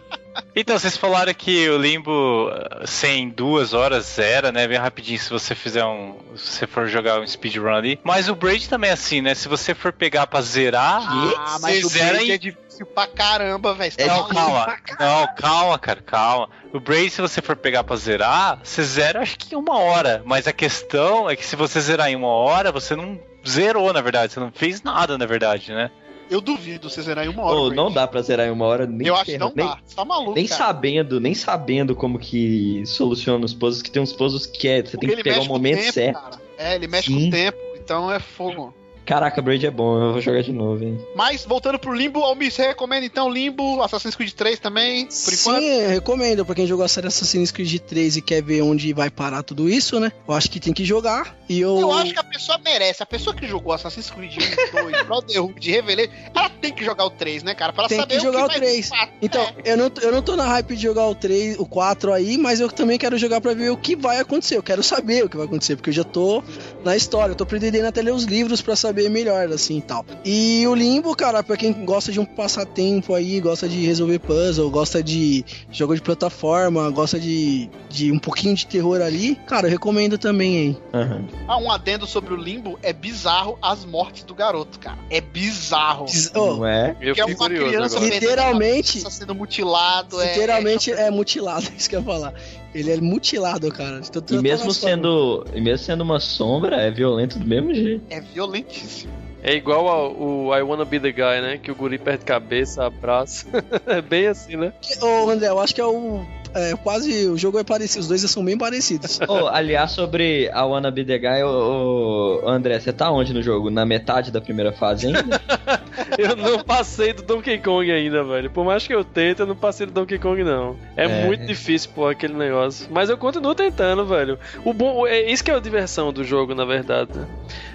Então, 0.54 0.78
vocês 0.78 0.96
falaram 0.96 1.32
que 1.34 1.68
o 1.68 1.78
Limbo 1.78 2.50
eh, 2.50 2.86
sem 2.86 3.28
duas 3.28 3.72
horas 3.74 4.18
era, 4.18 4.50
né? 4.52 4.66
Bem 4.66 4.78
rapidinho 4.78 5.18
se 5.18 5.30
você 5.30 5.54
fizer 5.54 5.84
um. 5.84 6.18
Se 6.36 6.52
você 6.58 6.66
for 6.66 6.86
jogar 6.88 7.20
um 7.20 7.26
speedrun 7.26 7.74
ali. 7.74 8.00
Mas 8.02 8.28
o 8.28 8.34
Braid 8.34 8.68
também 8.68 8.90
é 8.90 8.92
assim, 8.92 9.20
né? 9.20 9.34
Se 9.34 9.48
você 9.48 9.74
for 9.74 9.92
pegar 9.92 10.26
pra 10.26 10.40
zerar. 10.40 11.02
Ah, 11.06 11.58
mas 11.60 11.84
o 11.84 11.88
zera 11.88 12.14
Braid 12.14 12.30
em- 12.30 12.34
é 12.34 12.38
difícil 12.38 12.86
pra 12.86 13.06
caramba, 13.06 13.74
velho. 13.74 13.92
É 13.96 14.06
tá 14.06 14.16
Não, 14.16 14.28
maluco. 14.32 14.34
calma. 14.34 14.78
Não, 15.00 15.34
calma, 15.34 15.78
cara, 15.78 16.02
calma. 16.02 16.48
O 16.72 16.80
Braid, 16.80 17.10
se 17.10 17.20
você 17.20 17.40
for 17.40 17.56
pegar 17.56 17.84
pra 17.84 17.96
zerar, 17.96 18.60
você 18.62 18.82
zera 18.82 19.20
acho 19.22 19.38
que 19.38 19.54
em 19.54 19.58
uma 19.58 19.78
hora. 19.78 20.22
Mas 20.24 20.46
a 20.46 20.52
questão 20.52 21.28
é 21.30 21.36
que 21.36 21.44
se 21.44 21.56
você 21.56 21.80
zerar 21.80 22.08
em 22.08 22.16
uma 22.16 22.28
hora, 22.28 22.70
você 22.72 22.94
não 22.96 23.18
zerou, 23.46 23.92
na 23.92 24.00
verdade. 24.00 24.32
Você 24.32 24.40
não 24.40 24.52
fez 24.52 24.82
nada, 24.82 25.16
na 25.16 25.26
verdade, 25.26 25.72
né? 25.72 25.90
Eu 26.30 26.40
duvido 26.40 26.88
você 26.90 27.00
zerar 27.02 27.24
em 27.24 27.28
uma 27.28 27.42
hora. 27.44 27.54
Braid. 27.60 27.76
não 27.76 27.90
dá 27.90 28.06
pra 28.06 28.20
zerar 28.22 28.46
em 28.46 28.50
uma 28.50 28.66
hora 28.66 28.86
nem 28.86 29.06
Eu 29.06 29.14
acho 29.14 29.24
que 29.24 29.38
não 29.38 29.52
nem, 29.54 29.66
dá. 29.66 29.78
Você 29.84 29.96
tá 29.96 30.04
maluco, 30.04 30.34
nem 30.34 30.46
cara. 30.46 30.64
sabendo, 30.64 31.20
nem 31.20 31.34
sabendo 31.34 31.94
como 31.96 32.18
que 32.18 32.82
soluciona 32.86 33.44
os 33.44 33.54
puzzles, 33.54 33.82
que 33.82 33.90
tem 33.90 34.02
uns 34.02 34.12
puzzles 34.12 34.46
que 34.46 34.68
é, 34.68 34.82
você 34.82 34.92
Porque 34.92 35.06
tem 35.06 35.16
que 35.16 35.22
pegar 35.22 35.40
o 35.40 35.46
momento 35.46 35.78
tempo, 35.80 35.92
certo. 35.92 36.20
cara. 36.20 36.40
É, 36.58 36.74
ele 36.74 36.86
mexe 36.86 37.08
Sim. 37.12 37.20
com 37.20 37.26
o 37.28 37.30
tempo, 37.30 37.58
então 37.76 38.12
é 38.12 38.18
fogo. 38.18 38.74
Caraca, 39.08 39.40
Braid 39.40 39.64
é 39.66 39.70
bom, 39.70 39.98
eu 39.98 40.12
vou 40.12 40.20
jogar 40.20 40.42
de 40.42 40.52
novo, 40.52 40.84
hein. 40.84 41.00
Mas, 41.16 41.42
voltando 41.42 41.78
pro 41.78 41.94
Limbo, 41.94 42.20
Almir, 42.22 42.52
você 42.52 42.66
recomenda 42.66 43.06
então 43.06 43.30
Limbo, 43.30 43.80
Assassin's 43.82 44.14
Creed 44.14 44.32
3 44.32 44.58
também, 44.58 45.06
por 45.06 45.12
Sim, 45.14 45.34
enquanto? 45.50 45.62
eu 45.64 45.88
recomendo. 45.88 46.44
Pra 46.44 46.54
quem 46.54 46.66
jogou 46.66 46.84
a 46.84 46.88
série 46.88 47.06
Assassin's 47.06 47.50
Creed 47.50 47.78
3 47.80 48.18
e 48.18 48.20
quer 48.20 48.42
ver 48.42 48.60
onde 48.60 48.92
vai 48.92 49.08
parar 49.08 49.42
tudo 49.42 49.66
isso, 49.66 49.98
né? 49.98 50.12
Eu 50.28 50.34
acho 50.34 50.50
que 50.50 50.60
tem 50.60 50.74
que 50.74 50.84
jogar. 50.84 51.34
E 51.48 51.58
eu. 51.58 51.78
Eu 51.80 51.90
acho 51.92 52.12
que 52.12 52.18
a 52.20 52.24
pessoa 52.24 52.58
merece. 52.62 53.02
A 53.02 53.06
pessoa 53.06 53.34
que 53.34 53.46
jogou 53.46 53.72
Assassin's 53.72 54.10
Creed 54.10 54.36
1, 54.74 54.82
2, 54.82 55.02
Brotherhood, 55.08 55.70
Revelation, 55.70 56.12
ela 56.34 56.50
tem 56.50 56.70
que 56.74 56.84
jogar 56.84 57.06
o 57.06 57.10
3, 57.10 57.42
né, 57.42 57.54
cara? 57.54 57.72
Pra 57.72 57.84
ela 57.84 57.88
Tem 57.88 57.98
saber 58.00 58.16
que 58.16 58.20
jogar 58.20 58.44
o 58.44 58.48
vai 58.48 58.56
3. 58.58 58.88
fato. 58.90 59.12
Então, 59.22 59.42
É. 59.64 59.72
eu 59.72 59.76
não, 59.78 59.90
eu 60.02 60.12
não 60.12 60.20
tô 60.20 60.36
na 60.36 60.44
hype 60.44 60.76
de 60.76 60.82
jogar 60.82 61.06
o 61.08 61.14
3, 61.14 61.58
o 61.58 61.64
4 61.64 62.12
aí, 62.12 62.36
mas 62.36 62.60
eu 62.60 62.68
também 62.70 62.98
quero 62.98 63.16
jogar 63.16 63.40
pra 63.40 63.54
ver 63.54 63.70
o 63.70 63.76
que 63.78 63.96
vai 63.96 64.20
acontecer. 64.20 64.58
Eu 64.58 64.62
quero 64.62 64.82
saber 64.82 65.24
o 65.24 65.30
que 65.30 65.36
vai 65.38 65.46
acontecer, 65.46 65.76
porque 65.76 65.88
eu 65.88 65.94
já 65.94 66.04
tô 66.04 66.42
na 66.84 66.94
história. 66.94 67.32
Eu 67.32 67.36
tô 67.36 67.46
pretendendo 67.46 67.86
até 67.86 68.02
ler 68.02 68.12
os 68.12 68.24
livros 68.24 68.60
pra 68.60 68.76
saber 68.76 68.97
melhor, 69.08 69.46
assim 69.52 69.78
e 69.78 69.82
tal. 69.82 70.04
E 70.24 70.66
o 70.66 70.74
Limbo, 70.74 71.14
cara, 71.14 71.42
pra 71.42 71.56
quem 71.58 71.72
gosta 71.84 72.10
de 72.10 72.18
um 72.18 72.24
passatempo 72.24 73.12
aí, 73.14 73.38
gosta 73.40 73.68
de 73.68 73.84
resolver 73.84 74.18
puzzle, 74.20 74.70
gosta 74.70 75.02
de 75.02 75.44
jogo 75.70 75.94
de 75.94 76.00
plataforma, 76.00 76.88
gosta 76.90 77.20
de, 77.20 77.68
de 77.90 78.10
um 78.10 78.18
pouquinho 78.18 78.54
de 78.54 78.66
terror 78.66 79.02
ali, 79.02 79.34
cara, 79.46 79.66
eu 79.66 79.70
recomendo 79.70 80.16
também 80.16 80.56
aí. 80.56 80.76
Aham. 80.94 81.24
Ah, 81.46 81.58
um 81.58 81.70
adendo 81.70 82.06
sobre 82.06 82.32
o 82.32 82.36
Limbo, 82.36 82.78
é 82.82 82.92
bizarro 82.92 83.58
as 83.60 83.84
mortes 83.84 84.24
do 84.24 84.34
garoto, 84.34 84.78
cara. 84.78 84.98
É 85.10 85.20
bizarro. 85.20 86.06
Diz- 86.06 86.32
oh, 86.34 86.56
Não 86.56 86.66
é? 86.66 86.96
Eu 87.00 87.14
é 87.16 87.24
uma 87.24 87.34
curioso 87.36 87.68
criança 87.68 87.98
Literalmente- 87.98 88.98
cabeça, 88.98 89.10
sendo 89.10 89.34
mutilado. 89.34 90.20
é- 90.22 90.28
literalmente 90.32 90.90
é 90.90 91.10
mutilado, 91.10 91.66
é 91.66 91.72
isso 91.76 91.88
que 91.90 91.96
eu 91.96 92.00
ia 92.00 92.06
falar. 92.06 92.32
Ele 92.78 92.92
é 92.92 92.96
mutilado, 93.00 93.68
cara. 93.72 94.00
E 94.30 94.38
mesmo 94.38 94.72
sendo, 94.72 95.44
e 95.52 95.60
mesmo 95.60 95.84
sendo 95.84 96.02
uma 96.02 96.20
sombra, 96.20 96.76
é 96.76 96.90
violento 96.90 97.38
do 97.38 97.46
mesmo 97.46 97.74
jeito. 97.74 98.04
É 98.08 98.20
violentíssimo. 98.20 99.12
É 99.42 99.54
igual 99.54 99.88
ao 99.88 100.12
o 100.20 100.54
I 100.54 100.62
Wanna 100.62 100.84
Be 100.84 101.00
The 101.00 101.12
Guy, 101.12 101.40
né? 101.40 101.58
Que 101.58 101.70
o 101.70 101.74
guri 101.74 101.98
perde 101.98 102.24
cabeça, 102.24 102.84
abraça. 102.84 103.46
é 103.86 104.00
bem 104.00 104.26
assim, 104.26 104.56
né? 104.56 104.72
Ô, 105.00 105.30
André, 105.30 105.48
eu 105.48 105.58
acho 105.58 105.74
que 105.74 105.80
é 105.80 105.86
o. 105.86 106.24
É, 106.54 106.74
quase. 106.76 107.26
O 107.28 107.36
jogo 107.36 107.58
é 107.58 107.64
parecido, 107.64 108.00
os 108.00 108.08
dois 108.08 108.20
são 108.22 108.44
bem 108.44 108.56
parecidos. 108.56 109.18
Oh, 109.28 109.46
aliás, 109.48 109.90
sobre 109.92 110.50
a 110.52 110.64
Wanna 110.64 110.90
Be 110.90 111.04
The 111.04 111.18
Guy, 111.18 111.42
ô, 111.44 112.40
ô, 112.44 112.48
André, 112.48 112.78
você 112.80 112.92
tá 112.92 113.10
onde 113.10 113.32
no 113.32 113.42
jogo? 113.42 113.70
Na 113.70 113.84
metade 113.84 114.30
da 114.30 114.40
primeira 114.40 114.72
fase 114.72 115.06
ainda? 115.08 115.40
Eu 116.16 116.34
não 116.36 116.60
passei 116.60 117.12
do 117.12 117.22
Donkey 117.22 117.58
Kong 117.58 117.90
ainda, 117.90 118.22
velho. 118.24 118.50
Por 118.50 118.64
mais 118.64 118.86
que 118.86 118.94
eu 118.94 119.04
tente, 119.04 119.40
eu 119.40 119.46
não 119.46 119.54
passei 119.56 119.84
do 119.86 119.92
Donkey 119.92 120.18
Kong, 120.18 120.42
não. 120.42 120.76
É, 120.96 121.04
É. 121.04 121.26
muito 121.26 121.44
difícil, 121.44 121.90
pô, 121.94 122.06
aquele 122.06 122.34
negócio. 122.34 122.86
Mas 122.90 123.10
eu 123.10 123.18
continuo 123.18 123.54
tentando, 123.54 124.04
velho. 124.06 124.38
O 124.64 124.72
bom. 124.72 125.06
É 125.06 125.30
isso 125.30 125.42
que 125.44 125.50
é 125.50 125.54
a 125.54 125.58
diversão 125.60 126.12
do 126.12 126.24
jogo, 126.24 126.54
na 126.54 126.64
verdade. 126.64 127.10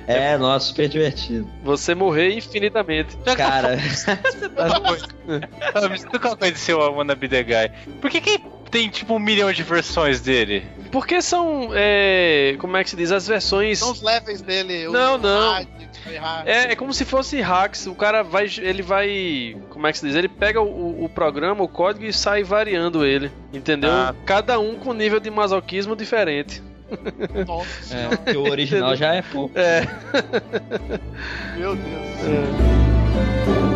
É, 0.07 0.37
nossa, 0.37 0.67
super 0.67 0.87
divertido. 0.87 1.49
Você 1.63 1.95
morrer 1.95 2.33
infinitamente. 2.35 3.17
Cara, 3.35 3.77
Ah, 4.57 5.89
mas 5.89 6.03
nunca 6.11 6.29
aconteceu 6.33 6.81
a 6.81 6.89
Wanna 6.89 7.15
Be 7.15 7.27
The 7.27 7.43
Guy. 7.43 7.93
Por 8.01 8.09
que, 8.09 8.21
que 8.21 8.41
tem 8.69 8.89
tipo 8.89 9.13
um 9.15 9.19
milhão 9.19 9.51
de 9.51 9.61
versões 9.63 10.19
dele? 10.19 10.65
Porque 10.91 11.21
são. 11.21 11.69
É, 11.73 12.55
como 12.59 12.75
é 12.77 12.83
que 12.83 12.89
se 12.89 12.95
diz? 12.95 13.11
As 13.11 13.27
versões. 13.27 13.79
São 13.79 13.91
os 13.91 14.01
levels 14.01 14.41
dele. 14.41 14.87
Não, 14.87 15.17
não. 15.17 15.53
hard, 15.53 15.67
hard. 16.19 16.47
É, 16.47 16.71
é 16.71 16.75
como 16.75 16.93
se 16.93 17.05
fosse 17.05 17.39
hacks. 17.39 17.87
O 17.87 17.95
cara 17.95 18.23
vai. 18.23 18.47
Ele 18.59 18.81
vai. 18.81 19.55
Como 19.69 19.87
é 19.87 19.91
que 19.91 19.99
se 19.99 20.05
diz? 20.05 20.15
Ele 20.15 20.27
pega 20.27 20.61
o, 20.61 21.03
o 21.03 21.09
programa, 21.09 21.63
o 21.63 21.67
código 21.67 22.05
e 22.05 22.13
sai 22.13 22.43
variando 22.43 23.05
ele. 23.05 23.31
Entendeu? 23.53 23.91
Ah. 23.91 24.15
Cada 24.25 24.59
um 24.59 24.75
com 24.75 24.93
nível 24.93 25.19
de 25.19 25.29
masoquismo 25.29 25.95
diferente. 25.95 26.61
Nossa, 27.47 27.95
é, 27.95 28.15
porque 28.15 28.37
o 28.37 28.49
original 28.49 28.95
já 28.95 29.13
é 29.15 29.21
pouco. 29.21 29.57
É. 29.57 29.81
meu 31.57 31.75
Deus. 31.75 33.72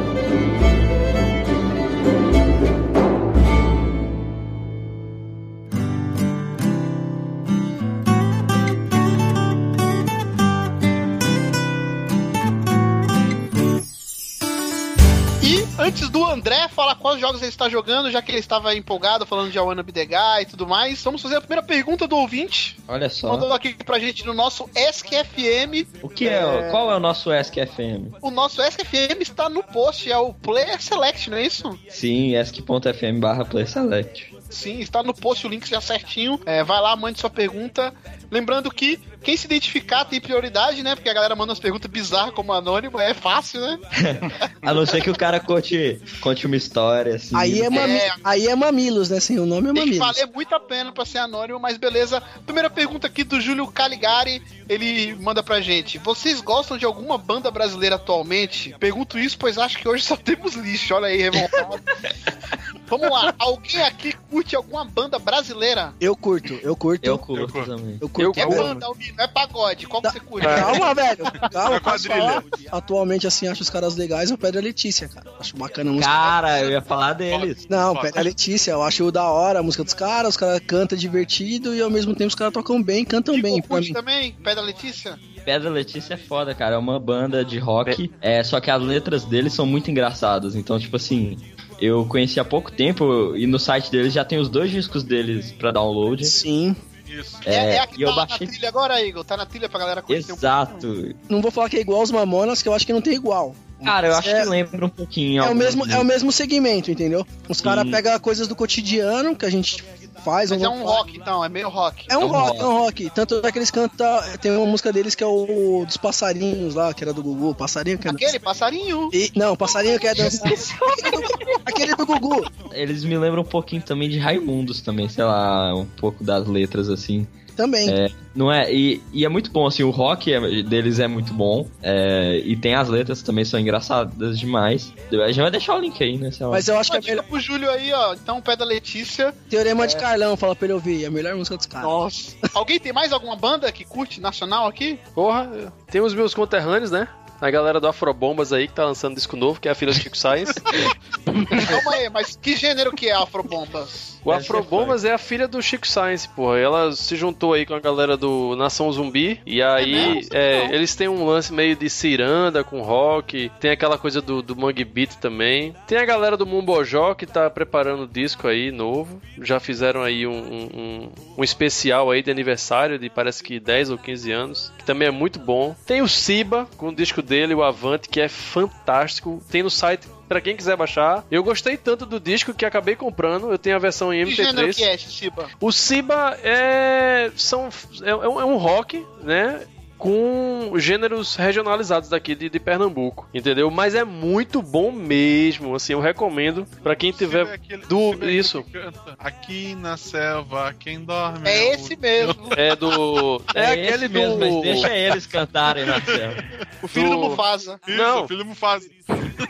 Antes 15.80 16.10
do 16.10 16.26
André 16.26 16.68
falar 16.70 16.96
quais 16.96 17.22
jogos 17.22 17.42
ele 17.42 17.50
está 17.50 17.70
jogando, 17.70 18.10
já 18.10 18.20
que 18.20 18.32
ele 18.32 18.40
estava 18.40 18.74
empolgado 18.76 19.28
falando 19.28 19.52
de 19.52 19.60
Guy 20.06 20.42
e 20.42 20.46
tudo 20.46 20.66
mais, 20.66 21.04
vamos 21.04 21.22
fazer 21.22 21.36
a 21.36 21.42
primeira 21.42 21.62
pergunta 21.62 22.08
do 22.08 22.18
ouvinte. 22.18 22.78
Olha 22.88 23.10
só. 23.10 23.30
Mandou 23.30 23.54
aqui 23.54 23.76
pra 23.86 24.00
gente 24.00 24.26
no 24.26 24.34
nosso 24.34 24.68
SQFM. 24.76 25.88
O 26.02 26.10
que 26.10 26.28
é, 26.28 26.70
qual 26.72 26.92
é 26.92 26.96
o 26.96 27.00
nosso 27.00 27.32
ESC-FM? 27.32 28.16
O 28.22 28.32
nosso 28.32 28.62
SQFM 28.62 29.22
está 29.22 29.50
no 29.50 29.62
post, 29.62 30.12
é 30.12 30.18
o 30.18 30.34
Player 30.34 30.82
Select, 30.82 31.30
não 31.30 31.38
é 31.38 31.46
isso? 31.46 31.80
Sim, 31.90 32.36
ESC.fm 32.36 33.20
barra 33.20 33.46
Play 33.46 33.68
Select. 33.68 34.36
Sim, 34.50 34.80
está 34.80 35.04
no 35.04 35.14
post 35.14 35.46
o 35.46 35.50
link 35.50 35.68
já 35.70 35.82
certinho. 35.82 36.40
É, 36.46 36.64
vai 36.64 36.82
lá, 36.82 36.96
mande 36.96 37.20
sua 37.20 37.30
pergunta. 37.30 37.94
Lembrando 38.32 38.72
que 38.72 39.00
quem 39.22 39.36
se 39.36 39.46
identificar 39.46 40.06
tem 40.06 40.20
prioridade, 40.22 40.82
né? 40.84 40.96
Porque 40.96 41.10
a 41.10 41.14
galera 41.14 41.36
manda 41.36 41.52
umas 41.52 41.60
perguntas 41.60 41.90
bizarras 41.90 42.34
como 42.34 42.54
anônimo, 42.54 43.00
é 43.00 43.14
fácil, 43.14 43.60
né? 43.62 43.78
A 44.62 44.74
não 44.74 44.86
ser 44.86 45.02
que 45.02 45.10
o 45.10 45.16
cara 45.18 45.40
conte, 45.40 46.00
conte 46.22 46.46
uma 46.46 46.56
história, 46.56 47.16
assim. 47.16 47.36
Aí 47.36 47.62
é, 47.62 47.70
mami- 47.70 47.94
É. 47.98 48.12
aí 48.24 48.48
é 48.48 48.56
Mamilos, 48.56 49.10
né? 49.10 49.20
Sem 49.20 49.40
o 49.40 49.46
nome 49.46 49.70
é 49.70 49.74
Tem 49.74 49.84
que 49.84 49.98
Mamilos. 50.00 50.18
valer 50.18 50.28
muito 50.34 50.54
a 50.56 50.60
pena 50.60 50.92
pra 50.92 51.06
ser 51.06 51.20
anônimo, 51.20 51.60
mas 51.60 51.78
beleza. 51.78 52.22
Primeira 52.46 52.70
pergunta 52.70 53.08
aqui 53.08 53.24
do 53.24 53.40
Júlio 53.40 53.68
Caligari, 53.68 54.42
ele 54.68 55.16
manda 55.16 55.42
pra 55.44 55.62
gente. 55.62 55.98
Vocês 56.00 56.42
gostam 56.42 56.78
de 56.78 56.86
alguma 56.86 57.18
banda 57.18 57.50
brasileira 57.52 57.96
atualmente? 57.96 58.76
Pergunto 58.80 59.18
isso, 59.20 59.38
pois 59.38 59.58
acho 59.58 59.78
que 59.78 59.88
hoje 59.88 60.04
só 60.04 60.16
temos 60.18 60.56
lixo. 60.56 60.94
Olha 60.94 61.08
aí, 61.08 61.18
revoltado. 61.18 61.82
Vamos 62.88 63.10
lá, 63.10 63.34
alguém 63.38 63.82
aqui 63.84 64.14
curte 64.38 64.56
alguma 64.56 64.86
banda 64.86 65.18
brasileira? 65.18 65.94
Eu 66.00 66.16
curto, 66.16 66.54
eu 66.62 66.76
curto. 66.76 67.04
Eu 67.06 67.18
curto 67.18 67.42
Eu 67.42 67.48
curto. 67.48 67.76
também. 67.76 67.98
Eu 68.00 68.10
curto. 68.10 68.40
É 68.40 68.46
mesmo. 68.46 68.64
banda, 68.64 68.86
Almir, 68.86 69.14
não 69.18 69.24
é 69.24 69.28
pagode. 69.28 69.88
Qual 69.88 70.02
que 70.02 70.12
você 70.12 70.20
curte? 70.20 70.46
Calma, 70.48 70.94
velho. 70.94 71.24
Calma, 71.52 71.76
É 71.76 71.80
posso 71.80 72.08
quadrilha. 72.08 72.44
Atualmente, 72.72 73.26
assim, 73.26 73.48
acho 73.48 73.64
os 73.64 73.70
caras 73.70 73.96
legais. 73.96 74.30
O 74.30 74.38
Pedro 74.38 74.62
Letícia, 74.62 75.08
cara. 75.10 75.32
Acho 75.40 75.58
bacana 75.58 75.90
a 75.90 75.94
música. 75.94 76.12
Cara, 76.12 76.62
eu 76.62 76.70
ia 76.70 76.82
falar 76.82 77.14
deles. 77.14 77.66
Não, 77.68 77.96
Foda. 77.96 78.02
Pedro 78.08 78.24
Letícia, 78.24 78.72
eu 78.72 78.84
acho 78.84 79.12
da 79.12 79.28
hora 79.28 79.60
a 79.60 79.64
música 79.64 79.84
dos 79.84 79.94
caras. 79.96 80.30
Os 80.30 80.38
caras 80.38 80.60
cantam 80.68 80.96
divertido 80.98 81.74
e 81.74 81.82
ao 81.82 81.90
mesmo 81.90 82.14
tempo 82.14 82.28
os 82.28 82.36
caras 82.36 82.54
tocam 82.54 82.82
bem, 82.82 83.04
cantam 83.04 83.34
Chico 83.36 83.48
bem. 83.48 83.60
Pra 83.62 83.70
curte 83.70 83.88
mim. 83.88 83.94
também? 83.94 84.32
Pedra 84.34 84.62
Letícia? 84.62 85.20
Pedra 85.44 85.70
Letícia 85.70 86.14
é 86.14 86.18
foda, 86.18 86.54
cara. 86.54 86.76
É 86.76 86.78
uma 86.78 87.00
banda 87.00 87.44
de 87.44 87.58
rock. 87.58 88.12
É, 88.22 88.44
só 88.44 88.60
que 88.60 88.70
as 88.70 88.82
letras 88.82 89.24
deles 89.26 89.54
são 89.54 89.66
muito 89.66 89.90
engraçadas. 89.90 90.56
Então, 90.56 90.78
tipo 90.78 90.96
assim, 90.98 91.38
eu 91.80 92.06
conheci 92.06 92.40
há 92.40 92.46
pouco 92.46 92.72
tempo 92.72 93.36
e 93.36 93.46
no 93.48 93.60
site 93.60 93.92
deles 93.92 94.14
já 94.14 94.24
tem 94.26 94.40
os 94.40 94.50
dois 94.50 94.72
discos 94.72 95.04
deles 95.04 95.52
pra 95.52 95.72
download. 95.72 96.26
Sim. 96.26 96.76
Isso. 97.08 97.38
É, 97.46 97.54
é, 97.56 97.76
É, 97.76 97.80
a 97.80 97.88
que 97.88 98.00
e 98.00 98.02
eu 98.04 98.10
tá 98.10 98.16
baixei. 98.16 98.48
na 98.48 98.52
trilha 98.54 98.70
agora, 98.70 99.02
Igor? 99.02 99.24
Tá 99.24 99.38
na 99.38 99.46
trilha 99.46 99.70
pra 99.70 99.80
galera 99.80 100.02
conhecer 100.02 100.34
um 100.34 100.36
Exato. 100.36 101.16
Não 101.30 101.42
vou 101.42 101.52
falar 101.52 101.70
que 101.70 101.78
é 101.78 101.80
igual 101.82 102.02
aos 102.02 102.12
Mamonas, 102.12 102.62
que 102.62 102.68
eu 102.68 102.74
acho 102.74 102.86
que 102.86 102.92
não 102.92 103.02
tem 103.02 103.14
igual. 103.14 103.56
Cara, 103.84 104.08
eu 104.08 104.16
acho 104.16 104.30
É- 104.30 104.42
que 104.44 104.50
lembra 104.50 104.86
um 104.86 104.90
pouquinho. 104.90 105.44
É 105.44 105.50
o, 105.50 105.56
mesmo, 105.56 105.86
é 105.90 106.00
o 106.00 106.04
mesmo 106.04 106.32
segmento, 106.32 106.90
entendeu? 106.92 107.26
Os 107.48 107.62
caras 107.62 107.90
pegam 107.90 108.18
coisas 108.20 108.48
do 108.48 108.56
cotidiano 108.56 109.36
que 109.36 109.46
a 109.46 109.50
gente 109.50 109.84
faz. 110.26 110.50
Mas 110.50 110.62
é 110.62 110.68
um 110.68 110.78
faz. 110.78 110.86
rock, 110.90 111.18
então, 111.18 111.46
é 111.46 111.48
meio 111.50 111.70
rock. 111.70 112.06
É 112.10 112.18
um 112.18 112.22
É 112.22 112.26
um 112.26 112.28
rock, 112.28 112.48
rock. 112.48 112.60
é 112.60 112.66
um 112.66 112.78
rock. 112.80 113.10
Tanto 113.12 113.42
é 113.46 113.52
que 113.52 113.60
eles 113.60 113.72
cantam. 113.72 114.20
Tem 114.42 114.52
uma 114.52 114.66
música 114.66 114.92
deles 114.92 115.14
que 115.16 115.24
é 115.24 115.28
o 115.28 115.84
dos 115.86 115.96
passarinhos 115.98 116.76
lá, 116.76 116.94
que 116.94 117.04
era 117.04 117.14
do 117.14 117.22
Gugu. 117.24 117.54
Passarinho 117.56 117.98
que 117.98 118.08
é 118.08 118.12
Aquele 118.12 118.40
passarinho. 118.40 119.10
E, 119.14 119.32
não, 119.36 119.56
passarinho 119.56 120.00
que 120.00 120.08
é 120.08 120.16
dançar. 120.16 120.52
Aquele 121.66 121.96
do 121.96 122.06
Gugu. 122.06 122.46
Eles 122.72 123.04
me 123.04 123.18
lembram 123.18 123.42
um 123.42 123.46
pouquinho 123.46 123.82
também 123.82 124.10
de 124.10 124.18
Raimundos 124.18 124.82
também, 124.82 125.08
sei 125.08 125.24
lá, 125.24 125.74
um 125.76 125.86
pouco 125.86 126.24
das 126.24 126.48
letras 126.48 126.90
assim. 126.90 127.28
Também. 127.58 127.90
É, 127.90 128.08
não 128.36 128.52
é? 128.52 128.72
E, 128.72 129.02
e 129.12 129.26
é 129.26 129.30
muito 129.30 129.52
bom, 129.52 129.66
assim, 129.66 129.82
o 129.84 129.90
rock 129.90 130.32
é- 130.32 130.62
deles 130.64 131.00
é 131.00 131.08
muito 131.08 131.34
bom. 131.34 131.68
é, 131.82 132.40
e 132.46 132.56
tem 132.56 132.76
as 132.76 132.88
letras 132.88 133.22
também, 133.24 133.44
são 133.44 133.60
engraçadas 133.60 134.40
demais. 134.40 134.94
A 135.12 135.28
gente 135.28 135.42
vai 135.42 135.50
deixar 135.52 135.76
o 135.76 135.80
link 135.80 136.02
aí, 136.04 136.18
né? 136.18 136.30
Mas 136.52 136.68
eu 136.68 136.78
acho 136.78 136.92
que 136.92 136.98
é 136.98 137.02
melhor. 137.02 137.24
pro 137.26 137.40
Júlio 137.40 137.70
aí, 137.70 137.92
ó. 137.92 138.14
Então, 138.14 138.40
Pé 138.42 138.56
da 138.56 138.64
Letícia. 138.64 139.34
Teorema 139.50 139.88
de 139.88 139.98
Carlão, 139.98 140.38
fala 140.38 140.56
pra 140.56 140.66
ele 140.68 140.74
ouvir. 140.74 141.04
É 141.04 141.08
a 141.08 141.12
melhor 141.12 141.36
música 141.36 141.58
dos 141.58 141.66
caras. 141.66 141.88
Nossa. 141.90 142.36
Alguém 142.54 142.80
tem 142.80 142.94
mais 142.94 143.12
alguma 143.12 143.36
banda 143.36 143.72
que 143.72 143.84
curte 143.84 144.22
nacional 144.22 144.68
aqui? 144.68 145.00
Porra, 145.16 145.74
tem 145.90 146.00
os 146.02 146.14
meus 146.14 146.34
conterrâneos, 146.36 146.92
né? 146.92 147.08
A 147.40 147.52
galera 147.52 147.80
do 147.80 147.88
Afrobombas 147.88 148.52
aí 148.52 148.68
que 148.68 148.74
tá 148.74 148.84
lançando 148.86 149.14
disco 149.16 149.36
novo, 149.36 149.60
que 149.60 149.68
é 149.68 149.72
a 149.72 149.76
filha 149.76 149.92
do 149.92 149.98
Chico 150.00 150.18
Sainz. 150.18 150.54
Calma 151.68 151.94
aí, 151.94 152.10
mas 152.10 152.36
que 152.36 152.56
gênero 152.56 152.92
que 152.92 153.08
é 153.08 153.14
Afrobombas? 153.14 154.18
O 154.26 154.32
Afrobombas 154.32 155.06
é 155.06 155.14
a 155.14 155.18
filha 155.18 155.48
do 155.48 155.62
Chico 155.62 155.88
Science, 155.88 156.28
porra. 156.28 156.58
Ela 156.60 156.92
se 156.92 157.16
juntou 157.16 157.54
aí 157.54 157.66
com 157.66 157.74
a 157.74 157.80
galera 157.80 158.18
do 158.18 158.56
Nação 158.58 158.92
Zumbi. 158.92 159.40
E 159.46 159.62
aí, 159.62 159.92
mesmo? 160.16 160.30
é, 160.34 160.66
eles 160.76 160.96
têm 160.96 161.08
um 161.08 161.26
lance 161.26 161.54
meio 161.54 161.76
de 161.78 161.90
ciranda 161.90 162.62
com 162.64 162.82
rock. 162.82 163.50
Tem 163.60 163.72
aquela 163.72 163.98
coisa 163.98 164.22
do, 164.22 164.42
do 164.42 164.54
Mangue 164.56 164.84
Beat 164.84 165.16
também. 165.16 165.74
Tem 165.88 165.98
a 165.98 166.04
galera 166.06 166.36
do 166.36 166.46
Mumbojó 166.46 167.14
que 167.14 167.26
tá 167.26 167.50
preparando 167.50 168.04
o 168.04 168.08
disco 168.08 168.48
aí 168.50 168.70
novo. 168.70 169.22
Já 169.42 169.60
fizeram 169.62 170.02
aí 170.02 170.28
um, 170.28 170.32
um, 170.34 170.70
um- 170.74 171.10
um 171.38 171.44
especial 171.44 172.12
aí 172.12 172.22
de 172.22 172.30
aniversário 172.30 173.00
de 173.00 173.10
parece 173.10 173.42
que 173.42 173.60
10 173.62 173.92
ou 173.92 173.98
15 173.98 174.32
anos. 174.32 174.74
Que 174.78 174.84
também 174.84 175.08
é 175.08 175.12
muito 175.12 175.40
bom. 175.40 175.74
Tem 175.86 176.02
o 176.02 176.08
Siba 176.08 176.68
com 176.76 176.90
o 176.90 176.96
disco 176.96 177.22
dele, 177.22 177.54
o 177.54 177.64
Avante, 177.64 178.10
que 178.10 178.20
é 178.20 178.28
fantástico. 178.28 179.42
Tem 179.50 179.64
no 179.64 179.70
site. 179.70 180.06
Pra 180.28 180.42
quem 180.42 180.56
quiser 180.58 180.76
baixar, 180.76 181.24
eu 181.32 181.42
gostei 181.44 181.78
tanto 181.78 182.06
do 182.06 182.20
disco 182.20 182.54
que 182.54 182.66
acabei 182.66 182.96
comprando. 182.96 183.50
Eu 183.52 183.58
tenho 183.58 183.76
a 183.76 183.80
versão 183.80 184.14
em 184.14 184.26
Que 184.26 184.32
gênero 184.36 184.68
MP3. 184.68 184.76
que 184.76 184.84
é 184.84 184.94
esse, 184.96 185.10
Shiba? 185.12 185.48
O 185.62 185.72
Siba 185.72 186.38
é, 186.44 187.32
são, 187.36 187.70
é, 188.04 188.10
é 188.10 188.16
um 188.28 188.42
é 188.42 188.46
um 188.46 188.58
rock, 188.58 189.06
né? 189.24 189.62
Com 189.98 190.74
gêneros 190.76 191.36
regionalizados 191.36 192.08
daqui 192.10 192.36
de, 192.36 192.50
de 192.50 192.60
Pernambuco, 192.60 193.28
entendeu? 193.34 193.72
Mas 193.72 193.96
é 193.96 194.04
muito 194.04 194.62
bom 194.62 194.92
mesmo, 194.92 195.74
assim, 195.74 195.94
eu 195.94 196.00
recomendo 196.00 196.68
pra 196.84 196.96
quem 196.96 197.12
tiver 197.12 197.48
é 197.48 197.54
aquele- 197.56 197.86
do- 197.88 198.12
é 198.12 198.16
aquele 198.16 198.32
isso. 198.34 198.64
que 198.64 198.74
canta, 198.74 199.16
Aqui 199.18 199.74
na 199.74 199.98
selva, 199.98 200.76
quem 200.80 201.04
dorme. 201.04 201.50
É 201.50 201.70
o- 201.72 201.74
esse 201.74 201.96
mesmo. 201.96 202.48
é 202.56 202.76
do 202.76 203.42
é, 203.56 203.66
aquele 203.72 204.06
esse 204.06 204.08
mesmo, 204.10 204.36
do 204.36 204.40
mas 204.40 204.62
deixa 204.62 204.96
eles 204.96 205.26
cantarem 205.26 205.84
na 205.86 206.00
cena. 206.00 206.36
O 206.84 206.88
filho 206.88 207.10
do, 207.10 207.16
do- 207.16 207.30
Mufasa. 207.30 207.82
Isso, 207.88 207.98
Não. 207.98 208.24
o 208.24 208.28
filho 208.28 208.40
do 208.44 208.46
Mufasa. 208.50 208.88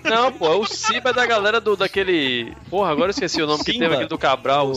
Não, 0.03 0.31
pô, 0.31 0.59
o 0.59 0.65
Siba 0.65 1.09
é 1.09 1.13
da 1.13 1.25
galera 1.25 1.59
do 1.61 1.75
daquele, 1.75 2.53
porra, 2.69 2.91
agora 2.91 3.07
eu 3.07 3.11
esqueci 3.11 3.41
o 3.41 3.47
nome 3.47 3.63
que 3.63 3.71
Simba. 3.73 3.85
teve 3.85 3.95
aqui 3.95 4.05
do 4.05 4.17
Cabral, 4.17 4.71
O 4.71 4.75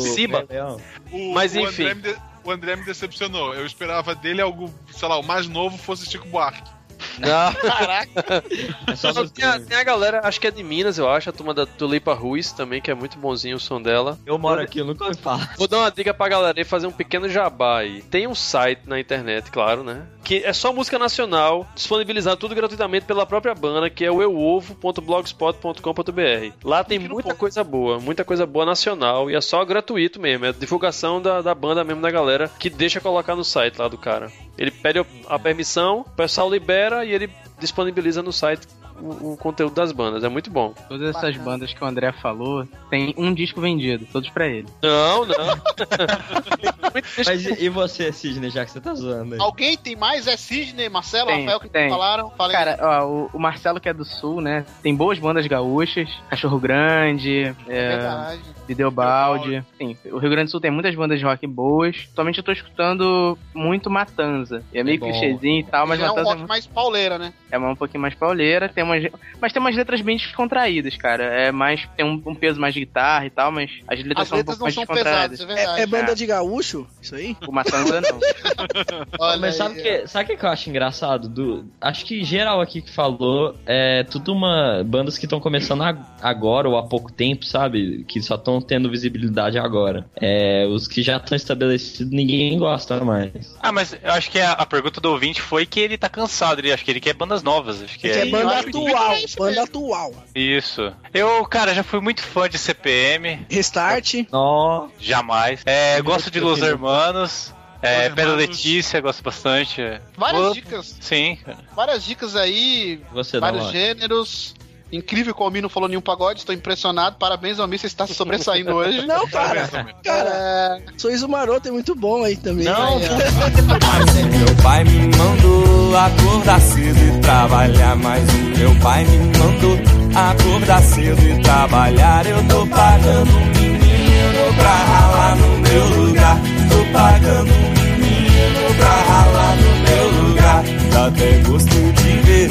Leão. 0.49 0.81
O, 1.11 1.35
Mas, 1.35 1.55
o 1.55 1.61
enfim. 1.61 1.83
André 1.85 1.95
me 1.95 2.03
de- 2.03 2.17
o 2.45 2.51
André 2.51 2.77
me 2.77 2.85
decepcionou. 2.85 3.55
Eu 3.55 3.67
esperava 3.67 4.15
dele 4.15 4.41
algo, 4.41 4.73
sei 4.93 5.09
lá, 5.09 5.19
o 5.19 5.23
mais 5.23 5.47
novo 5.49 5.77
fosse 5.77 6.07
Chico 6.09 6.27
Buarque. 6.29 6.71
Não. 7.19 7.53
Caraca. 7.71 8.45
É 8.87 8.97
só 8.97 9.13
nos 9.13 9.31
tem, 9.31 9.45
a, 9.45 9.61
tem 9.61 9.77
a 9.77 9.85
galera, 9.85 10.21
acho 10.25 10.41
que 10.41 10.47
é 10.47 10.51
de 10.51 10.63
Minas, 10.63 10.97
eu 10.99 11.09
acho, 11.09 11.31
a 11.31 11.33
turma 11.33 11.55
da 11.55 11.65
Tulipa 11.67 12.13
Ruiz 12.15 12.53
também, 12.53 12.81
que 12.81 12.91
é 12.91 12.95
muito 12.95 13.19
bonzinho 13.19 13.57
o 13.57 13.61
som 13.61 13.81
dela. 13.81 14.19
Eu 14.27 14.39
moro 14.39 14.61
aqui, 14.61 14.79
eu 14.79 14.85
nunca 14.85 15.05
ouvi 15.05 15.17
falar. 15.17 15.55
Vou 15.57 15.69
dar 15.69 15.79
uma 15.79 15.91
dica 15.91 16.15
pra 16.15 16.29
galera 16.29 16.59
aí 16.59 16.65
fazer 16.65 16.87
um 16.87 16.93
pequeno 16.93 17.29
jabá 17.29 17.79
aí. 17.79 18.03
Tem 18.03 18.27
um 18.27 18.35
site 18.35 18.83
na 18.87 19.01
internet, 19.01 19.51
claro, 19.51 19.83
né? 19.83 20.07
Que 20.25 20.45
é 20.45 20.53
só 20.53 20.73
música 20.73 20.99
nacional, 20.99 21.67
disponibilizado 21.75 22.37
tudo 22.37 22.55
gratuitamente 22.55 23.07
pela 23.07 23.27
própria 23.27 23.55
banda, 23.55 23.91
que 23.91 24.05
é 24.05 24.11
o 24.11 24.23
euovo.blogspot.com.br. 24.23 26.55
Lá 26.65 26.85
tem 26.85 26.99
muita 26.99 27.35
coisa 27.35 27.65
boa, 27.65 27.99
muita 27.99 28.25
coisa 28.25 28.47
boa 28.47 28.65
nacional 28.65 29.31
e 29.31 29.35
é 29.35 29.41
só 29.41 29.65
gratuito 29.65 30.21
mesmo. 30.21 30.47
É 30.47 30.53
divulgação 30.53 31.21
da, 31.21 31.43
da 31.43 31.55
banda 31.55 31.85
mesmo 31.85 32.03
da 32.03 32.11
galera 32.11 32.51
que 32.59 32.71
deixa 32.71 33.01
colocar 33.01 33.35
no 33.35 33.45
site 33.45 33.79
lá 33.79 33.89
do 33.89 33.99
cara. 33.99 34.31
Ele 34.61 34.71
pede 34.71 34.99
a 35.27 35.39
permissão, 35.39 36.01
o 36.01 36.11
pessoal 36.11 36.51
libera 36.51 37.03
e 37.03 37.13
ele 37.13 37.31
disponibiliza 37.59 38.23
no 38.23 38.31
site 38.31 38.69
o, 39.01 39.33
o 39.33 39.37
conteúdo 39.37 39.75
das 39.75 39.93
bandas. 39.93 40.25
É 40.25 40.29
muito 40.29 40.51
bom. 40.51 40.75
Todas 40.89 41.15
essas 41.17 41.37
bandas 41.37 41.73
que 41.73 41.83
o 41.83 41.87
André 41.87 42.13
falou, 42.13 42.67
tem 42.89 43.15
um 43.17 43.33
disco 43.33 43.61
vendido, 43.61 44.07
todos 44.13 44.29
pra 44.31 44.47
ele. 44.47 44.67
Não, 44.83 45.25
não. 45.25 45.37
Muito 46.93 47.07
Mas 47.25 47.47
e, 47.47 47.65
e 47.65 47.69
você, 47.69 48.13
Sidney, 48.13 48.51
já 48.51 48.65
que 48.65 48.71
você 48.73 48.81
tá 48.81 48.93
zoando 48.95 49.35
aí? 49.35 49.41
Alguém 49.41 49.77
tem 49.77 49.95
mais? 49.95 50.27
É 50.27 50.37
Sidney, 50.37 50.89
Marcelo, 50.89 51.29
Tem, 51.29 51.41
Rafael 51.41 51.61
que 51.61 51.69
tem. 51.69 51.89
falaram? 51.89 52.31
Fala 52.31 52.53
aí. 52.53 52.57
Cara, 52.57 52.79
ó, 52.81 53.07
o, 53.07 53.31
o 53.35 53.39
Marcelo 53.39 53.81
que 53.81 53.89
é 53.89 53.93
do 53.93 54.05
Sul, 54.05 54.41
né? 54.41 54.65
Tem 54.83 54.95
boas 54.95 55.19
bandas 55.19 55.47
gaúchas, 55.47 56.09
Cachorro 56.29 56.59
Grande, 56.59 57.55
é 57.69 57.81
é. 57.91 58.39
Videobaldi. 58.67 59.65
Sim, 59.79 59.97
o 60.07 60.19
Rio 60.19 60.31
Grande 60.31 60.47
do 60.47 60.51
Sul 60.51 60.61
tem 60.61 60.71
muitas 60.71 60.95
bandas 60.95 61.19
de 61.19 61.25
rock 61.25 61.47
boas. 61.47 62.09
Atualmente 62.13 62.39
eu 62.39 62.45
tô 62.45 62.53
escutando 62.53 63.39
muito 63.55 63.91
Matanza. 63.91 64.63
É 64.73 64.83
meio 64.83 64.97
É 64.97 64.99
clichêzinho 64.99 65.61
e 65.61 65.65
tal, 65.65 65.87
mas 65.87 65.99
Já 66.01 66.07
é 66.07 66.11
um 66.11 66.15
Matanza 66.17 66.37
rock 66.37 66.49
mais 66.49 66.67
pauleira, 66.67 67.19
né? 67.19 67.33
é 67.51 67.59
um 67.59 67.77
pouquinho 67.77 68.01
mais 68.01 68.15
pauleira. 68.15 68.69
Tem 68.69 68.85
umas, 68.91 69.05
mas 69.41 69.53
tem 69.53 69.61
umas 69.61 69.77
letras 69.77 70.01
bem 70.01 70.17
descontraídas, 70.17 70.97
cara. 70.97 71.25
É 71.25 71.53
mais. 71.53 71.89
Tem 71.97 72.05
um, 72.05 72.21
um 72.27 72.35
peso 72.35 72.61
mais 72.61 72.75
de 72.75 72.81
guitarra 72.81 73.27
e 73.27 73.31
tal, 73.31 73.51
mas 73.53 73.71
as 73.89 73.99
letras 74.05 74.23
As 74.23 74.29
são 74.29 74.37
um 74.37 74.41
letras 74.41 74.59
pouco 74.59 74.59
não 74.59 74.65
mais 74.65 74.75
são 74.75 74.87
pesadas, 74.87 75.31
descontraídas. 75.39 75.41
é 75.41 75.47
verdade. 75.47 75.81
É, 75.81 75.83
é 75.83 75.87
banda 75.87 76.13
É. 76.13 76.15
de 76.15 76.27
gaúcho? 76.27 76.87
Isso 77.01 77.15
aí? 77.15 77.37
O 77.47 77.53
Matanza 77.53 78.01
não. 78.01 78.19
Olha 79.19 79.39
Mas 79.39 79.57
sabe 79.57 79.79
o 79.79 79.83
que, 79.83 80.07
sabe 80.07 80.35
o 80.35 80.39
que 80.39 80.45
eu 80.45 80.51
acho 80.51 80.69
engraçado? 80.71 81.29
Do, 81.29 81.65
acho 81.81 82.05
que 82.05 82.23
geral 82.25 82.61
aqui 82.61 82.83
que 82.83 82.91
falou 82.91 83.55
é 83.67 84.05
tudo 84.05 84.33
uma. 84.33 84.83
bandas 84.85 85.19
que 85.19 85.27
estão 85.27 85.41
começando 85.41 85.83
a- 85.83 85.97
agora 86.21 86.69
ou 86.69 86.77
há 86.77 86.83
pouco 86.87 87.13
tempo, 87.13 87.45
sabe? 87.45 88.05
Que 88.09 88.21
só 88.23 88.35
estão 88.35 88.61
tendo 88.61 88.91
visibilidade 88.91 89.59
agora. 89.59 90.07
É, 90.21 90.67
os 90.67 90.87
que 90.89 91.03
já 91.03 91.17
estão 91.17 91.37
estabelecidos, 91.37 92.13
ninguém 92.13 92.59
gosta 92.59 93.03
mais. 93.05 93.57
Ah, 93.61 93.73
mas 93.73 93.93
eu 94.03 94.11
acho 94.13 94.31
que 94.31 94.39
a, 94.41 94.53
a 94.53 94.67
pergunta 94.67 95.01
do 95.01 95.11
ouvinte 95.11 95.41
foi 95.41 95.67
que 95.67 95.81
ele 95.81 95.97
tá 95.99 96.09
cansado. 96.09 96.59
Ele 96.61 96.73
acho 96.73 96.85
que 96.85 96.91
ele 96.91 97.01
quer 97.01 97.15
bandas 97.15 97.43
novas. 97.43 97.83
Acho 97.83 97.99
que 97.99 98.07
Ele 98.07 98.19
é, 98.19 98.23
quer 98.25 98.31
banda 98.31 98.65
que- 98.65 98.71
atual, 98.89 99.13
é 99.13 99.21
isso 99.25 99.37
banda 99.39 99.63
atual. 99.63 100.15
Isso. 100.35 100.93
Eu, 101.15 101.45
cara, 101.47 101.75
já 101.75 101.83
fui 101.83 102.01
muito 102.01 102.23
fã 102.23 102.49
de 102.49 102.59
CPM. 102.59 103.47
Restart. 103.51 104.15
Nó. 104.31 104.89
Jamais. 104.99 105.61
É, 105.67 105.99
Eu 105.99 106.05
gosto 106.05 106.31
de 106.31 106.41
Los. 106.41 106.61
Hermanos. 106.61 107.55
É, 107.83 108.11
Pedro. 108.11 108.35
Letícia, 108.37 109.01
gosto 109.01 109.23
bastante. 109.23 109.81
Várias 110.17 110.43
Vou- 110.43 110.53
dicas, 110.53 110.97
Sim, 111.01 111.39
cara. 111.43 111.59
várias 111.75 112.05
dicas 112.05 112.37
aí, 112.37 113.01
Você 113.13 113.41
não, 113.41 113.41
vários 113.41 113.71
gêneros. 113.71 114.55
Incrível 114.93 115.35
que 115.35 115.41
o 115.41 115.45
Almir 115.45 115.63
não 115.63 115.69
falou 115.69 115.89
nenhum 115.89 116.01
pagode, 116.01 116.41
estou 116.41 116.55
impressionado. 116.55 117.17
Parabéns, 117.19 117.61
Almir, 117.61 117.79
você 117.79 117.87
está 117.87 118.07
sobressaindo 118.07 118.73
hoje. 118.73 119.07
Não, 119.07 119.27
cara. 119.29 119.69
Cara, 120.05 120.31
É, 120.31 120.83
Sorriso 120.97 121.29
Maroto 121.29 121.69
é 121.69 121.71
muito 121.71 121.95
bom 121.95 122.25
aí 122.25 122.37
também. 122.37 122.65
Não, 122.65 122.97
o 122.97 123.01
meu 123.01 124.57
pai 124.63 124.85
me 124.85 125.17
mandou 125.17 125.97
acordar 125.97 126.61
cedo 126.61 126.99
e 126.99 127.21
trabalhar. 127.21 127.97
Mas 127.97 128.29
o 128.29 128.59
meu 128.59 128.75
pai 128.81 129.05
me 129.05 129.19
mandou 129.39 129.79
acordar 130.15 130.83
cedo 130.83 131.23
e 131.23 131.43
trabalhar. 131.43 132.27
Eu 132.27 132.43
tô 132.49 132.67
pagando 132.67 133.31
um 133.31 133.47
menino 133.47 134.55
pra 134.57 134.75
ralar 134.75 135.37
no 135.37 135.59
meu 135.59 136.05
lugar. 136.05 136.37
Tô 136.69 136.93
pagando 136.93 137.53
um 137.53 137.71
menino 137.71 138.75
pra 138.77 138.95
ralar 139.13 139.57
no 139.57 139.71
meu 139.89 140.29
lugar. 140.29 140.65
Dá 140.93 141.07
até 141.07 141.39
gosto 141.49 141.71
de 141.71 142.19
ver 142.23 142.50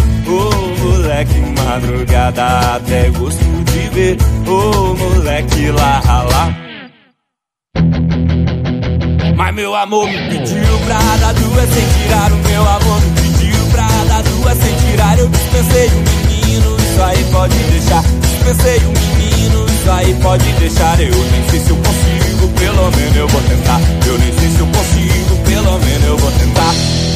moleque 1.09 1.39
madrugada. 1.57 2.75
Até 2.75 3.09
gosto 3.09 3.43
de 3.65 3.89
ver 3.89 4.17
o 4.47 4.93
moleque 4.95 5.71
lá 5.71 5.99
ralar. 6.05 6.55
Mas 9.35 9.55
meu 9.55 9.75
amor 9.75 10.07
me 10.07 10.17
pediu 10.29 10.79
pra 10.85 10.99
dar 11.19 11.33
duas 11.33 11.69
sem 11.69 11.87
tirar. 11.87 12.31
O 12.31 12.47
meu 12.47 12.61
amor 12.61 13.01
me 13.01 13.21
pediu 13.21 13.65
pra 13.71 13.87
dar 14.07 14.21
duas 14.21 14.57
sem 14.57 14.75
tirar. 14.75 15.17
Eu 15.17 15.27
dispensei 15.29 15.87
o 15.87 16.29
menino, 16.29 16.77
isso 16.77 17.01
aí 17.01 17.25
pode 17.31 17.55
deixar. 17.57 18.03
Dispensei 18.21 18.77
o 18.77 18.91
menino, 18.91 19.65
isso 19.65 19.91
aí 19.91 20.13
pode 20.21 20.51
deixar. 20.59 20.99
Eu 21.01 21.25
nem 21.31 21.49
sei 21.49 21.59
se 21.59 21.69
eu 21.71 21.77
consigo, 21.77 22.47
pelo 22.59 22.91
menos 22.91 23.15
eu 23.15 23.27
vou 23.27 23.41
tentar. 23.41 23.81
Eu 24.05 24.17
nem 24.19 24.31
sei 24.39 24.49
se 24.51 24.59
eu 24.59 24.67
consigo, 24.67 25.35
pelo 25.43 25.79
menos 25.79 26.05
eu 26.05 26.17
vou 26.17 26.31
tentar. 26.31 27.08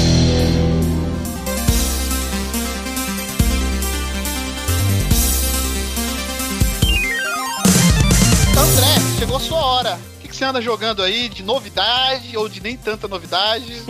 André, 8.57 9.17
chegou 9.19 9.37
a 9.37 9.39
sua 9.39 9.65
hora. 9.65 9.99
O 10.17 10.19
que, 10.21 10.27
que 10.27 10.35
você 10.35 10.45
anda 10.45 10.61
jogando 10.61 11.01
aí 11.01 11.27
de 11.29 11.43
novidade 11.43 12.35
ou 12.37 12.47
de 12.47 12.61
nem 12.61 12.77
tanta 12.77 13.07
novidade? 13.07 13.81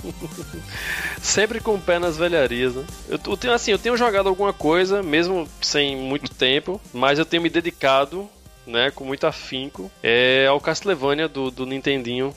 Sempre 1.20 1.60
com 1.60 1.74
o 1.74 1.80
pé 1.80 1.98
nas 1.98 2.16
velharias, 2.16 2.74
né? 2.74 2.84
Eu, 3.08 3.18
eu 3.26 3.36
tenho, 3.36 3.52
assim, 3.52 3.70
eu 3.70 3.78
tenho 3.78 3.96
jogado 3.96 4.28
alguma 4.28 4.52
coisa, 4.52 5.02
mesmo 5.02 5.48
sem 5.60 5.96
muito 5.96 6.30
tempo, 6.34 6.80
mas 6.92 7.18
eu 7.18 7.24
tenho 7.24 7.42
me 7.42 7.50
dedicado, 7.50 8.28
né, 8.66 8.90
com 8.90 9.04
muito 9.04 9.26
afinco, 9.26 9.90
é, 10.02 10.46
ao 10.46 10.60
Castlevania 10.60 11.28
do, 11.28 11.50
do 11.50 11.66
Nintendinho. 11.66 12.34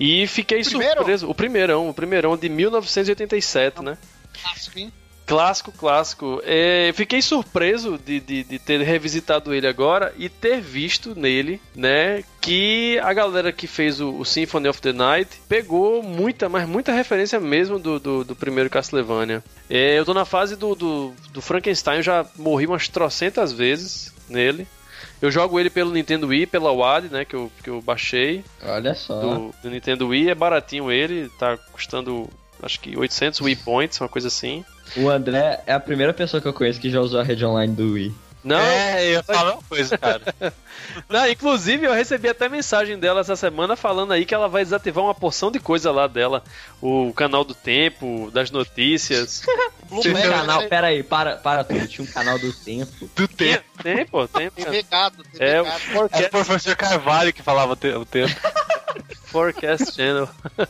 E 0.00 0.26
fiquei 0.26 0.62
surpreso. 0.62 1.28
O 1.28 1.34
primeirão, 1.34 1.88
o 1.88 1.94
primeirão 1.94 2.36
de 2.36 2.48
1987, 2.48 3.82
né? 3.82 3.98
Clássico, 4.32 4.78
hein? 4.78 4.92
Clássico, 5.28 5.70
clássico. 5.70 6.40
É, 6.42 6.90
fiquei 6.94 7.20
surpreso 7.20 7.98
de, 7.98 8.18
de, 8.18 8.42
de 8.42 8.58
ter 8.58 8.80
revisitado 8.80 9.52
ele 9.52 9.66
agora 9.66 10.14
e 10.16 10.26
ter 10.26 10.58
visto 10.58 11.14
nele, 11.14 11.60
né, 11.76 12.24
que 12.40 12.98
a 13.02 13.12
galera 13.12 13.52
que 13.52 13.66
fez 13.66 14.00
o, 14.00 14.18
o 14.18 14.24
Symphony 14.24 14.68
of 14.68 14.80
the 14.80 14.90
Night 14.90 15.42
pegou 15.46 16.02
muita, 16.02 16.48
mas 16.48 16.66
muita 16.66 16.92
referência 16.92 17.38
mesmo 17.38 17.78
do, 17.78 18.00
do, 18.00 18.24
do 18.24 18.34
primeiro 18.34 18.70
Castlevania. 18.70 19.44
É, 19.68 19.98
eu 19.98 20.04
tô 20.06 20.14
na 20.14 20.24
fase 20.24 20.56
do, 20.56 20.74
do, 20.74 21.12
do 21.30 21.42
Frankenstein, 21.42 21.98
eu 21.98 22.02
já 22.02 22.26
morri 22.34 22.64
umas 22.66 22.88
trocentas 22.88 23.52
vezes 23.52 24.14
nele. 24.30 24.66
Eu 25.20 25.30
jogo 25.30 25.60
ele 25.60 25.68
pelo 25.68 25.92
Nintendo 25.92 26.28
Wii, 26.28 26.46
pela 26.46 26.72
WAD, 26.72 27.08
né, 27.10 27.26
que 27.26 27.36
eu, 27.36 27.52
que 27.62 27.68
eu 27.68 27.82
baixei 27.82 28.42
Olha 28.64 28.94
só. 28.94 29.20
do, 29.20 29.54
do 29.62 29.68
Nintendo 29.68 30.08
Wii. 30.08 30.30
É 30.30 30.34
baratinho 30.34 30.90
ele, 30.90 31.28
tá 31.38 31.58
custando 31.70 32.30
acho 32.62 32.80
que 32.80 32.96
800 32.96 33.40
Wii 33.40 33.56
Points, 33.56 34.00
uma 34.00 34.08
coisa 34.08 34.28
assim. 34.28 34.64
O 34.96 35.08
André 35.08 35.60
é 35.66 35.72
a 35.72 35.80
primeira 35.80 36.12
pessoa 36.12 36.40
que 36.40 36.48
eu 36.48 36.52
conheço 36.52 36.80
que 36.80 36.90
já 36.90 37.00
usou 37.00 37.20
a 37.20 37.22
rede 37.22 37.44
online 37.44 37.74
do 37.74 37.92
Wii. 37.92 38.14
Não, 38.44 38.58
É, 38.58 39.06
eu 39.06 39.10
ia 39.12 39.22
falar 39.22 39.54
uma 39.54 39.62
coisa, 39.62 39.98
cara. 39.98 40.22
não, 41.08 41.28
inclusive 41.28 41.86
eu 41.86 41.92
recebi 41.92 42.28
até 42.28 42.48
mensagem 42.48 42.98
dela 42.98 43.20
essa 43.20 43.36
semana 43.36 43.76
falando 43.76 44.12
aí 44.12 44.24
que 44.24 44.34
ela 44.34 44.48
vai 44.48 44.62
desativar 44.64 45.04
uma 45.04 45.14
porção 45.14 45.50
de 45.50 45.58
coisa 45.60 45.90
lá 45.90 46.06
dela. 46.06 46.42
O 46.80 47.12
canal 47.14 47.44
do 47.44 47.54
tempo, 47.54 48.30
das 48.32 48.50
notícias. 48.50 49.42
Tinha 50.02 50.14
um 50.16 50.20
canal, 50.22 50.60
né? 50.62 50.68
pera 50.68 50.86
aí, 50.88 51.02
para, 51.02 51.36
para 51.36 51.64
tudo. 51.64 51.86
Tinha 51.86 52.06
um 52.06 52.10
canal 52.12 52.38
do 52.38 52.52
tempo. 52.52 53.10
Do 53.16 53.26
tempo. 53.26 53.64
Tem, 53.82 54.04
pô, 54.06 54.28
tem. 54.28 54.50
É 55.38 55.62
o. 55.62 55.66
É 55.66 56.26
o 56.26 56.30
professor 56.30 56.76
Carvalho 56.76 57.32
que 57.32 57.42
falava 57.42 57.72
o 57.72 57.76
te- 57.76 57.88
o 57.94 58.04
tempo. 58.04 58.34
Forecast 59.26 59.94
Channel. 59.94 60.28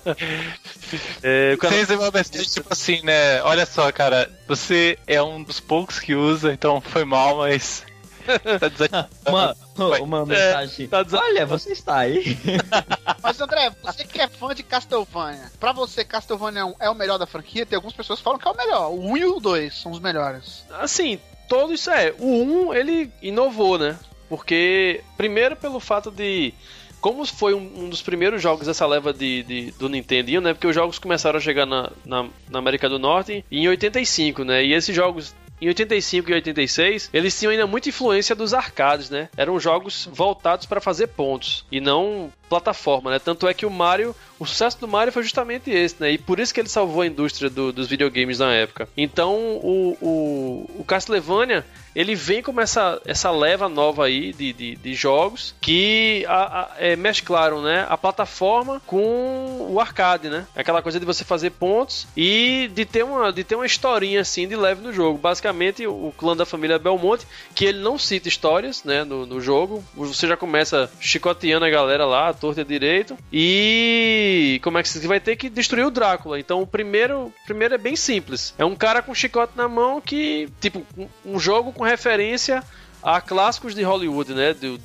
É, 1.22 1.50
o 1.52 1.56
Você 1.56 1.56
canal- 1.58 1.78
recebeu 1.78 2.02
uma 2.04 2.10
mensagem 2.10 2.46
tipo 2.48 2.66
assim, 2.72 3.02
né? 3.02 3.42
Olha 3.42 3.66
só, 3.66 3.92
cara, 3.92 4.30
você 4.46 4.98
é 5.06 5.22
um 5.22 5.42
dos 5.42 5.60
poucos 5.60 5.98
que 5.98 6.14
usa, 6.14 6.50
então 6.52 6.80
foi 6.80 7.04
mal, 7.04 7.36
mas. 7.38 7.84
Tá 8.60 8.68
desativado. 8.68 9.08
Uma, 9.26 9.56
uma 10.00 10.26
mensagem. 10.26 10.88
tá 10.88 11.02
desa- 11.02 11.18
Olha, 11.18 11.46
você 11.46 11.72
está 11.72 11.98
aí. 11.98 12.36
Mas 13.22 13.40
André, 13.40 13.70
você 13.82 14.04
que 14.04 14.20
é 14.20 14.28
fã 14.28 14.54
de 14.54 14.62
Castlevania, 14.62 15.50
pra 15.58 15.72
você 15.72 16.04
Castlevania 16.04 16.66
1 16.66 16.74
é 16.80 16.90
o 16.90 16.94
melhor 16.94 17.18
da 17.18 17.26
franquia? 17.26 17.64
Tem 17.66 17.76
algumas 17.76 17.94
pessoas 17.96 18.18
que 18.18 18.24
falam 18.24 18.38
que 18.38 18.46
é 18.46 18.50
o 18.50 18.56
melhor. 18.56 18.90
O 18.90 19.00
1 19.12 19.16
e 19.16 19.24
o 19.26 19.40
2 19.40 19.74
são 19.74 19.92
os 19.92 20.00
melhores. 20.00 20.64
Assim, 20.70 21.18
todo 21.48 21.72
isso 21.72 21.90
é. 21.90 22.14
O 22.18 22.68
1 22.70 22.74
ele 22.74 23.10
inovou, 23.22 23.78
né? 23.78 23.98
Porque, 24.28 25.00
primeiro, 25.16 25.56
pelo 25.56 25.80
fato 25.80 26.10
de. 26.10 26.52
Como 27.00 27.24
foi 27.24 27.54
um, 27.54 27.84
um 27.84 27.88
dos 27.88 28.02
primeiros 28.02 28.42
jogos 28.42 28.66
dessa 28.66 28.84
leva 28.84 29.12
de, 29.12 29.42
de- 29.44 29.70
do 29.78 29.88
Nintendo, 29.88 30.40
né? 30.40 30.52
Porque 30.52 30.66
os 30.66 30.74
jogos 30.74 30.98
começaram 30.98 31.38
a 31.38 31.40
chegar 31.40 31.64
na, 31.64 31.90
na, 32.04 32.26
na 32.50 32.58
América 32.58 32.88
do 32.88 32.98
Norte 32.98 33.44
em 33.50 33.68
85, 33.68 34.42
né? 34.44 34.64
E 34.64 34.72
esses 34.74 34.94
jogos. 34.94 35.32
Em 35.60 35.68
85 35.68 36.30
e 36.30 36.34
86, 36.34 37.10
eles 37.12 37.38
tinham 37.38 37.50
ainda 37.50 37.66
muita 37.66 37.88
influência 37.88 38.34
dos 38.34 38.54
arcades, 38.54 39.10
né? 39.10 39.28
Eram 39.36 39.58
jogos 39.58 40.08
voltados 40.12 40.66
para 40.66 40.80
fazer 40.80 41.08
pontos 41.08 41.64
e 41.70 41.80
não 41.80 42.32
plataforma, 42.48 43.10
né? 43.10 43.18
Tanto 43.18 43.46
é 43.48 43.54
que 43.54 43.66
o 43.66 43.70
Mario, 43.70 44.14
o 44.38 44.46
sucesso 44.46 44.78
do 44.80 44.88
Mario 44.88 45.12
foi 45.12 45.22
justamente 45.22 45.70
esse, 45.70 45.96
né? 46.00 46.12
E 46.12 46.18
por 46.18 46.38
isso 46.40 46.52
que 46.54 46.60
ele 46.60 46.68
salvou 46.68 47.02
a 47.02 47.06
indústria 47.06 47.50
do- 47.50 47.72
dos 47.72 47.86
videogames 47.88 48.38
na 48.38 48.52
época. 48.52 48.88
Então, 48.96 49.34
o, 49.36 49.96
o, 50.00 50.80
o 50.80 50.84
Castlevania, 50.84 51.64
ele 51.94 52.14
vem 52.14 52.42
como 52.42 52.60
essa, 52.60 53.00
essa 53.04 53.30
leva 53.30 53.68
nova 53.68 54.04
aí 54.06 54.32
de, 54.32 54.52
de, 54.52 54.76
de 54.76 54.94
jogos 54.94 55.54
que 55.60 56.24
a, 56.28 56.60
a- 56.62 56.70
é, 56.78 56.96
mesclaram, 56.96 57.60
né? 57.60 57.86
A 57.88 57.96
plataforma 57.96 58.80
com 58.86 59.66
o 59.70 59.80
arcade, 59.80 60.28
né? 60.28 60.46
Aquela 60.56 60.82
coisa 60.82 60.98
de 61.00 61.06
você 61.06 61.24
fazer 61.24 61.50
pontos 61.50 62.06
e 62.16 62.70
de 62.74 62.84
ter 62.84 63.04
uma, 63.04 63.32
de 63.32 63.44
ter 63.44 63.54
uma 63.56 63.66
historinha 63.66 64.20
assim 64.20 64.46
de 64.48 64.56
leve 64.56 64.80
no 64.82 64.92
jogo. 64.92 65.18
Basicamente, 65.18 65.86
o 65.86 66.12
clã 66.16 66.36
da 66.36 66.46
família 66.46 66.78
Belmonte, 66.78 67.26
que 67.54 67.64
ele 67.64 67.78
não 67.80 67.98
cita 67.98 68.28
histórias, 68.28 68.84
né? 68.84 69.04
No, 69.04 69.26
no 69.26 69.40
jogo. 69.40 69.84
Você 69.96 70.26
já 70.26 70.36
começa 70.36 70.90
chicoteando 71.00 71.64
a 71.64 71.70
galera 71.70 72.06
lá, 72.06 72.32
torta 72.38 72.60
e 72.60 72.64
direito. 72.64 73.16
E 73.32 74.60
como 74.62 74.78
é 74.78 74.82
que 74.82 74.88
você 74.88 75.06
vai 75.06 75.20
ter 75.20 75.36
que 75.36 75.48
destruir 75.48 75.84
o 75.86 75.90
Drácula? 75.90 76.38
Então 76.38 76.62
o 76.62 76.66
primeiro, 76.66 77.32
primeiro 77.46 77.74
é 77.74 77.78
bem 77.78 77.96
simples. 77.96 78.54
É 78.58 78.64
um 78.64 78.74
cara 78.76 79.02
com 79.02 79.14
chicote 79.14 79.52
na 79.56 79.68
mão 79.68 80.00
que, 80.00 80.48
tipo, 80.60 80.82
um- 80.96 81.08
um 81.34 81.38
jogo 81.38 81.72
com 81.72 81.84
referência 81.84 82.62
a 83.02 83.20
clássicos 83.20 83.74
de 83.74 83.82
Hollywood, 83.82 84.34
né? 84.34 84.54
Do, 84.54 84.80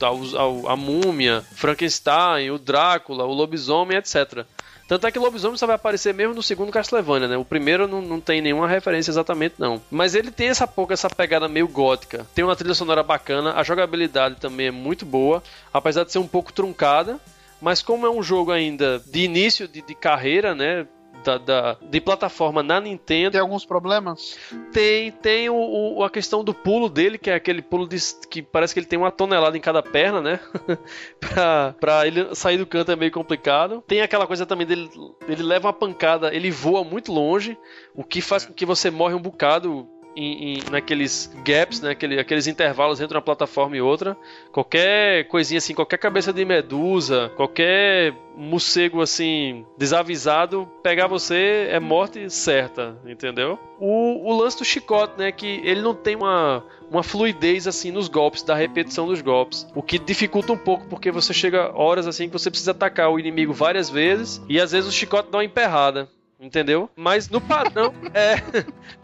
a 0.67 0.75
múmia, 0.75 1.43
Frankenstein, 1.55 2.51
o 2.51 2.57
Drácula, 2.59 3.25
o 3.25 3.33
lobisomem, 3.33 3.97
etc. 3.97 4.45
Tanto 4.87 5.07
é 5.07 5.11
que 5.11 5.17
o 5.17 5.21
lobisomem 5.21 5.57
só 5.57 5.65
vai 5.65 5.75
aparecer 5.77 6.13
mesmo 6.13 6.33
no 6.35 6.43
segundo 6.43 6.71
Castlevania, 6.71 7.27
né? 7.27 7.37
O 7.37 7.45
primeiro 7.45 7.87
não, 7.87 8.01
não 8.01 8.19
tem 8.19 8.41
nenhuma 8.41 8.67
referência 8.67 9.09
exatamente, 9.09 9.55
não. 9.57 9.81
Mas 9.89 10.13
ele 10.13 10.29
tem 10.29 10.49
essa 10.49 10.67
pouco, 10.67 10.91
essa 10.93 11.09
pegada 11.09 11.47
meio 11.47 11.67
gótica. 11.67 12.27
Tem 12.35 12.43
uma 12.43 12.55
trilha 12.55 12.73
sonora 12.75 13.01
bacana, 13.01 13.53
a 13.55 13.63
jogabilidade 13.63 14.35
também 14.35 14.67
é 14.67 14.71
muito 14.71 15.05
boa, 15.05 15.41
apesar 15.73 16.03
de 16.03 16.11
ser 16.11 16.19
um 16.19 16.27
pouco 16.27 16.51
truncada. 16.53 17.17
Mas 17.63 17.81
como 17.81 18.05
é 18.05 18.09
um 18.09 18.21
jogo 18.21 18.51
ainda 18.51 18.99
de 19.07 19.21
início 19.23 19.67
de, 19.67 19.81
de 19.81 19.95
carreira, 19.95 20.53
né? 20.53 20.85
Da, 21.23 21.37
da- 21.37 21.77
de 21.89 22.01
plataforma 22.01 22.61
na 22.61 22.81
Nintendo, 22.81 23.31
Tem 23.31 23.39
alguns 23.39 23.65
problemas? 23.65 24.37
tem, 24.73 25.09
tem 25.09 25.49
o, 25.49 25.55
o- 25.95 26.03
a 26.03 26.09
questão 26.09 26.43
do 26.43 26.53
pulo 26.53 26.89
dele, 26.89 27.17
que 27.17 27.29
é 27.29 27.35
aquele 27.35 27.61
pulo 27.61 27.87
de, 27.87 27.95
que 28.29 28.41
parece 28.41 28.73
que 28.73 28.81
ele 28.81 28.87
tem 28.87 28.99
uma 28.99 29.09
tonelada 29.09 29.55
em 29.57 29.61
cada 29.61 29.81
perna, 29.81 30.19
né? 30.19 30.39
pra, 31.21 31.73
pra 31.79 32.05
ele 32.07 32.35
sair 32.35 32.57
do 32.57 32.65
canto 32.65 32.91
é 32.91 32.95
meio 32.97 33.11
complicado. 33.11 33.81
Tem 33.87 34.01
aquela 34.01 34.27
coisa 34.27 34.45
também 34.45 34.67
dele, 34.67 34.89
ele 35.25 35.43
leva 35.43 35.67
uma 35.67 35.73
pancada, 35.73 36.33
ele 36.35 36.51
voa 36.51 36.83
muito 36.83 37.09
longe, 37.13 37.57
o 37.95 38.03
que 38.03 38.19
faz 38.19 38.45
com 38.45 38.51
que 38.53 38.65
você 38.65 38.91
morre 38.91 39.15
um 39.15 39.21
bocado 39.21 39.87
em- 40.15 40.53
em- 40.57 40.63
naqueles 40.71 41.31
gaps, 41.43 41.81
né, 41.81 41.91
aquele- 41.91 42.19
aqueles 42.19 42.47
intervalos 42.47 43.01
entre 43.01 43.15
uma 43.15 43.21
plataforma 43.21 43.75
e 43.77 43.81
outra. 43.81 44.15
Qualquer 44.51 45.27
coisinha 45.27 45.57
assim, 45.57 45.73
qualquer 45.73 45.97
cabeça 45.97 46.31
de 46.31 46.43
medusa, 46.45 47.31
qualquer 47.35 48.13
morcego 48.35 49.01
assim 49.01 49.65
desavisado 49.77 50.67
pegar 50.81 51.07
você 51.07 51.67
é 51.69 51.79
morte 51.79 52.29
certa, 52.29 52.97
entendeu? 53.05 53.59
O, 53.79 54.27
o 54.31 54.37
lance 54.37 54.57
do 54.57 54.65
chicote, 54.65 55.13
né, 55.17 55.31
que 55.31 55.61
ele 55.63 55.81
não 55.81 55.93
tem 55.95 56.15
uma 56.15 56.63
uma 56.91 57.01
fluidez 57.01 57.65
assim 57.67 57.89
nos 57.91 58.07
golpes, 58.07 58.43
da 58.43 58.53
repetição 58.53 59.07
dos 59.07 59.19
golpes, 59.19 59.65
o 59.73 59.81
que 59.81 59.97
dificulta 59.97 60.53
um 60.53 60.57
pouco 60.57 60.85
porque 60.87 61.09
você 61.09 61.33
chega 61.33 61.71
horas 61.75 62.05
assim 62.05 62.27
que 62.27 62.33
você 62.33 62.51
precisa 62.51 62.69
atacar 62.69 63.09
o 63.09 63.19
inimigo 63.19 63.51
várias 63.51 63.89
vezes 63.89 64.39
e 64.47 64.59
às 64.61 64.71
vezes 64.73 64.87
o 64.87 64.91
chicote 64.91 65.31
dá 65.31 65.39
uma 65.39 65.43
emperrada. 65.43 66.07
Entendeu? 66.43 66.89
Mas 66.93 67.29
no 67.29 67.39
padrão 67.39 67.93
é. 68.13 68.35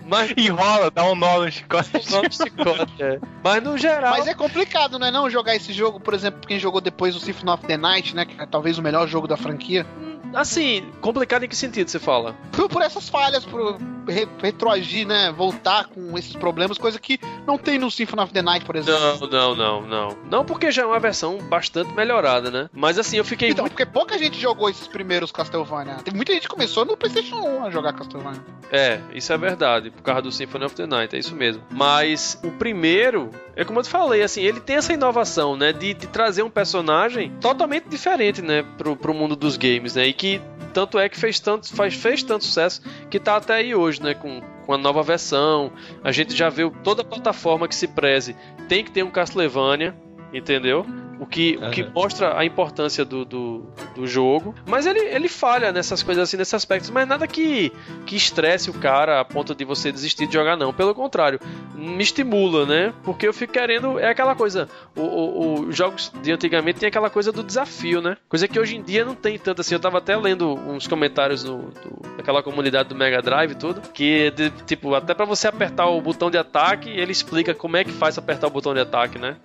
Mas 0.05 0.33
Enrola, 0.35 0.91
dá 0.91 1.05
um 1.05 1.15
nó 1.15 1.39
no 1.39 1.49
chicote. 1.49 1.89
não 2.11 2.23
no 2.23 2.31
chicote, 2.31 3.01
é. 3.01 3.17
Mas 3.41 3.63
no 3.63 3.77
geral. 3.77 4.11
Mas 4.11 4.27
é 4.27 4.33
complicado, 4.33 4.99
não 4.99 5.07
é 5.07 5.11
não 5.11 5.29
jogar 5.29 5.55
esse 5.55 5.71
jogo, 5.71 6.01
por 6.01 6.13
exemplo, 6.13 6.41
quem 6.45 6.59
jogou 6.59 6.81
depois 6.81 7.15
o 7.15 7.19
Symphony 7.19 7.51
of 7.51 7.65
the 7.65 7.77
Night, 7.77 8.13
né? 8.13 8.25
Que 8.25 8.41
é 8.41 8.45
talvez 8.45 8.77
o 8.77 8.81
melhor 8.81 9.07
jogo 9.07 9.25
da 9.25 9.37
franquia. 9.37 9.87
Assim, 10.33 10.91
complicado 10.99 11.43
em 11.43 11.47
que 11.47 11.55
sentido 11.55 11.89
você 11.89 11.97
fala? 11.97 12.35
Por, 12.51 12.67
por 12.67 12.81
essas 12.81 13.07
falhas, 13.07 13.45
por 13.45 13.79
re- 14.07 14.27
retroagir, 14.41 15.07
né? 15.07 15.31
Voltar 15.31 15.85
com 15.87 16.17
esses 16.17 16.35
problemas, 16.35 16.77
coisa 16.77 16.99
que 16.99 17.19
não 17.45 17.57
tem 17.57 17.77
no 17.79 17.89
Symphony 17.89 18.21
of 18.23 18.33
the 18.33 18.41
Night, 18.41 18.65
por 18.65 18.75
exemplo. 18.75 19.27
Não, 19.29 19.55
não, 19.55 19.55
não, 19.55 19.81
não. 19.87 20.17
Não 20.29 20.45
porque 20.45 20.71
já 20.71 20.83
é 20.83 20.85
uma 20.85 20.99
versão 20.99 21.37
bastante 21.39 21.91
melhorada, 21.93 22.49
né? 22.51 22.69
Mas 22.73 22.97
assim, 22.99 23.17
eu 23.17 23.25
fiquei 23.25 23.49
Então, 23.49 23.63
muito. 23.63 23.73
porque 23.73 23.85
pouca 23.85 24.17
gente 24.17 24.39
jogou 24.39 24.69
esses 24.69 24.87
primeiros 24.87 25.31
Castlevania. 25.31 25.95
Tem 26.03 26.13
muita 26.13 26.33
gente 26.33 26.43
que 26.43 26.47
começou 26.49 26.85
no 26.85 26.95
PlayStation 26.97 27.35
1 27.37 27.65
a 27.65 27.69
jogar 27.71 27.93
Castlevania. 27.93 28.41
É, 28.71 28.99
isso 29.13 29.31
é 29.33 29.37
verdade, 29.37 29.89
por 29.89 30.01
causa 30.03 30.21
do 30.21 30.31
Symphony 30.31 30.65
of 30.65 30.75
the 30.75 30.85
Night, 30.85 31.15
é 31.15 31.19
isso 31.19 31.35
mesmo. 31.35 31.63
Mas 31.71 32.39
o 32.43 32.51
primeiro, 32.51 33.31
é 33.55 33.63
como 33.65 33.79
eu 33.79 33.83
te 33.83 33.89
falei, 33.89 34.21
assim, 34.21 34.41
ele 34.41 34.59
tem 34.59 34.75
essa 34.75 34.93
inovação, 34.93 35.55
né? 35.55 35.73
De, 35.73 35.93
de 35.93 36.07
trazer 36.07 36.43
um 36.43 36.49
personagem 36.49 37.31
totalmente 37.41 37.87
diferente, 37.89 38.41
né? 38.41 38.63
Pro, 38.77 38.95
pro 38.95 39.13
mundo 39.13 39.35
dos 39.35 39.57
games, 39.57 39.95
né? 39.95 40.05
E 40.07 40.13
que 40.13 40.41
tanto 40.69 40.97
é 40.99 41.09
que 41.09 41.17
fez 41.17 41.39
tanto, 41.39 41.73
faz, 41.73 41.93
fez 41.93 42.23
tanto 42.23 42.45
sucesso 42.45 42.81
que 43.09 43.19
tá 43.19 43.35
até 43.35 43.55
aí 43.55 43.75
hoje, 43.75 44.01
né? 44.01 44.13
Com, 44.13 44.41
com 44.65 44.73
a 44.73 44.77
nova 44.77 45.03
versão. 45.03 45.71
A 46.03 46.11
gente 46.11 46.35
já 46.35 46.49
viu 46.49 46.71
toda 46.83 47.03
plataforma 47.03 47.67
que 47.67 47.75
se 47.75 47.87
preze 47.87 48.35
tem 48.67 48.83
que 48.83 48.91
ter 48.91 49.03
um 49.03 49.09
Castlevania, 49.09 49.95
entendeu? 50.31 50.85
O 51.19 51.25
que, 51.25 51.59
o 51.61 51.69
que 51.71 51.83
mostra 51.83 52.39
a 52.39 52.45
importância 52.45 53.03
do, 53.03 53.25
do, 53.25 53.65
do 53.93 54.07
jogo. 54.07 54.55
Mas 54.65 54.85
ele, 54.85 54.99
ele 54.99 55.27
falha 55.27 55.71
nessas 55.71 56.01
coisas 56.01 56.23
assim, 56.23 56.37
nesses 56.37 56.53
aspectos. 56.53 56.89
Mas 56.89 57.07
nada 57.07 57.27
que, 57.27 57.71
que 58.05 58.15
estresse 58.15 58.69
o 58.69 58.73
cara 58.73 59.19
a 59.19 59.25
ponto 59.25 59.53
de 59.53 59.65
você 59.65 59.91
desistir 59.91 60.27
de 60.27 60.33
jogar, 60.33 60.55
não. 60.55 60.71
Pelo 60.73 60.95
contrário, 60.95 61.39
me 61.75 62.01
estimula, 62.01 62.65
né? 62.65 62.93
Porque 63.03 63.27
eu 63.27 63.33
fico 63.33 63.51
querendo. 63.53 63.99
É 63.99 64.09
aquela 64.09 64.33
coisa. 64.33 64.69
Os 64.95 65.75
jogos 65.75 66.11
de 66.21 66.31
antigamente 66.31 66.79
tem 66.79 66.87
aquela 66.87 67.09
coisa 67.09 67.31
do 67.31 67.43
desafio, 67.43 68.01
né? 68.01 68.15
Coisa 68.29 68.47
que 68.47 68.59
hoje 68.59 68.77
em 68.77 68.81
dia 68.81 69.03
não 69.03 69.13
tem 69.15 69.37
tanto 69.37 69.61
assim. 69.61 69.75
Eu 69.75 69.79
tava 69.79 69.97
até 69.97 70.15
lendo 70.15 70.53
uns 70.53 70.87
comentários 70.87 71.43
do, 71.43 71.57
do- 71.57 72.15
daquela 72.17 72.41
comunidade 72.41 72.89
do 72.89 72.95
Mega 72.95 73.21
Drive 73.21 73.51
e 73.51 73.55
tudo. 73.55 73.81
Que, 73.93 74.31
de- 74.31 74.51
tipo, 74.65 74.93
até 74.95 75.13
pra 75.13 75.25
você 75.25 75.47
apertar 75.47 75.87
o 75.87 75.99
botão 76.01 76.31
de 76.31 76.37
ataque, 76.37 76.89
ele 76.89 77.11
explica 77.11 77.53
como 77.53 77.75
é 77.77 77.83
que 77.83 77.91
faz 77.91 78.17
apertar 78.17 78.47
o 78.47 78.49
botão 78.51 78.73
de 78.73 78.79
ataque, 78.79 79.19
né? 79.19 79.35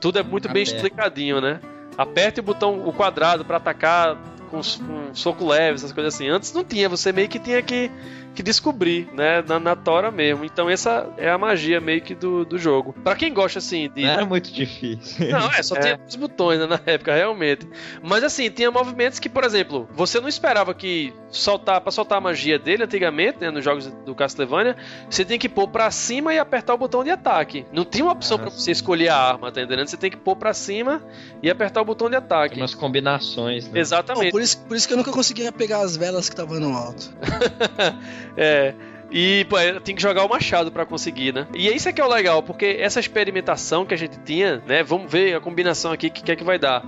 Tudo 0.00 0.18
é 0.18 0.22
muito 0.22 0.48
bem 0.48 0.62
Aperta. 0.62 0.76
explicadinho, 0.76 1.40
né? 1.40 1.60
Aperte 1.96 2.40
o 2.40 2.42
botão, 2.42 2.86
o 2.86 2.92
quadrado 2.92 3.44
pra 3.44 3.58
atacar 3.58 4.16
com, 4.50 4.60
com 4.60 5.14
soco 5.14 5.46
leve, 5.46 5.76
essas 5.76 5.92
coisas 5.92 6.14
assim. 6.14 6.28
Antes 6.28 6.52
não 6.52 6.64
tinha, 6.64 6.88
você 6.88 7.12
meio 7.12 7.28
que 7.28 7.38
tinha 7.38 7.62
que, 7.62 7.90
que 8.34 8.42
descobrir, 8.42 9.08
né? 9.14 9.42
Na, 9.46 9.58
na 9.60 9.76
tora 9.76 10.10
mesmo. 10.10 10.44
Então 10.44 10.68
essa 10.68 11.08
é 11.16 11.30
a 11.30 11.38
magia 11.38 11.80
meio 11.80 12.00
que 12.02 12.14
do, 12.14 12.44
do 12.44 12.58
jogo. 12.58 12.92
Pra 13.04 13.14
quem 13.14 13.32
gosta 13.32 13.58
assim 13.58 13.88
de. 13.94 14.02
Não 14.02 14.10
era 14.10 14.26
muito 14.26 14.52
difícil. 14.52 15.28
Não, 15.30 15.50
é, 15.52 15.62
só 15.62 15.76
É. 15.76 15.80
tinha 15.80 16.00
os 16.06 16.16
botões 16.16 16.58
né, 16.60 16.66
na 16.66 16.80
época, 16.84 17.14
realmente. 17.14 17.68
Mas 18.02 18.24
assim, 18.24 18.50
tinha 18.50 18.70
movimentos 18.70 19.18
que, 19.18 19.28
por 19.28 19.44
exemplo, 19.44 19.88
você 19.92 20.20
não 20.20 20.28
esperava 20.28 20.74
que 20.74 21.12
soltar 21.30 21.80
para 21.80 21.92
soltar 21.92 22.18
a 22.18 22.20
magia 22.20 22.58
dele 22.58 22.82
antigamente, 22.84 23.38
né, 23.40 23.50
nos 23.50 23.64
jogos 23.64 23.86
do 24.04 24.14
Castlevania, 24.16 24.76
você 25.08 25.24
tem 25.24 25.38
que 25.38 25.48
pôr 25.48 25.68
pra 25.68 25.88
cima 25.90 26.34
e 26.34 26.38
apertar 26.40 26.74
o 26.74 26.78
botão 26.78 27.04
de 27.04 27.10
ataque. 27.10 27.64
Não 27.72 27.84
tinha 27.84 28.04
uma 28.04 28.12
opção 28.12 28.36
Ah, 28.36 28.40
pra 28.40 28.50
sim. 28.50 28.58
você 28.58 28.70
escolher 28.72 29.08
a 29.10 29.16
arma, 29.16 29.52
tá 29.52 29.62
entendendo? 29.62 29.86
Você 29.86 29.96
tem 29.96 30.10
que 30.10 30.16
pôr 30.16 30.34
pra 30.34 30.52
cima 30.52 31.00
e 31.42 31.48
apertar 31.48 31.80
o 31.80 31.84
botão 31.84 32.08
de 32.08 32.16
Tem 32.16 32.18
ataque. 32.24 32.60
umas 32.60 32.74
combinações, 32.74 33.66
né? 33.66 33.70
Não, 33.74 33.80
Exatamente. 33.80 34.30
Por, 34.40 34.44
isso, 34.44 34.58
por 34.68 34.76
isso 34.76 34.88
que 34.88 34.94
eu 34.94 34.96
nunca 34.98 35.12
conseguia 35.12 35.52
pegar 35.52 35.80
as 35.82 35.96
velas 35.96 36.28
que 36.28 36.34
estavam 36.34 36.58
no 36.58 36.74
alto. 36.74 37.12
É. 38.36 38.74
E, 39.12 39.44
pô, 39.50 39.56
tem 39.82 39.94
que 39.96 40.00
jogar 40.00 40.24
o 40.24 40.28
machado 40.28 40.70
pra 40.70 40.86
conseguir, 40.86 41.34
né? 41.34 41.46
E 41.52 41.68
isso 41.68 41.88
é 41.88 41.92
que 41.92 42.00
é 42.00 42.04
o 42.04 42.08
legal, 42.08 42.42
porque 42.44 42.76
essa 42.78 43.00
experimentação 43.00 43.84
que 43.84 43.92
a 43.92 43.96
gente 43.96 44.16
tinha, 44.20 44.62
né? 44.66 44.84
Vamos 44.84 45.10
ver 45.10 45.34
a 45.34 45.40
combinação 45.40 45.90
aqui, 45.90 46.08
que 46.08 46.22
que 46.22 46.30
é 46.30 46.36
que 46.36 46.44
vai 46.44 46.58
dar. 46.60 46.84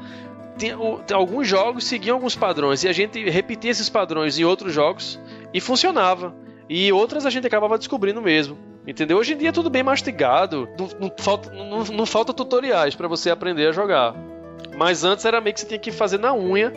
Tinha, 0.57 0.79
o- 0.79 0.99
tem- 1.01 1.17
alguns 1.17 1.49
jogos 1.49 1.85
seguiam 1.85 2.15
alguns 2.17 2.37
padrões 2.37 2.85
e 2.85 2.89
a 2.89 2.93
gente 2.93 3.29
repetia 3.29 3.73
esses 3.73 3.89
padrões 3.91 4.39
em 4.39 4.45
outros 4.45 4.73
jogos 4.73 5.19
e 5.53 5.61
funcionava. 5.61 6.33
E 6.69 6.93
outras 6.93 7.27
a 7.27 7.31
gente 7.31 7.47
acabava 7.47 7.77
descobrindo 7.77 8.23
mesmo. 8.23 8.57
Entendeu? 8.87 9.19
Hoje 9.19 9.35
em 9.35 9.37
dia 9.37 9.49
é 9.49 9.53
tudo 9.53 9.69
bem 9.69 9.83
mastigado, 9.83 10.69
não, 10.79 10.89
não 11.09 11.13
falta, 11.19 11.51
não, 11.53 11.85
não 11.85 12.07
falta 12.07 12.33
tutoriais 12.33 12.95
pra 12.95 13.09
você 13.09 13.31
aprender 13.31 13.67
a 13.69 13.73
jogar. 13.73 14.15
Mas 14.83 15.05
antes 15.05 15.25
era 15.25 15.41
meio 15.41 15.55
que 15.55 15.61
você 15.61 15.67
tinha 15.67 15.79
que 15.79 15.93
fazer 15.93 16.19
na 16.19 16.35
unha. 16.35 16.73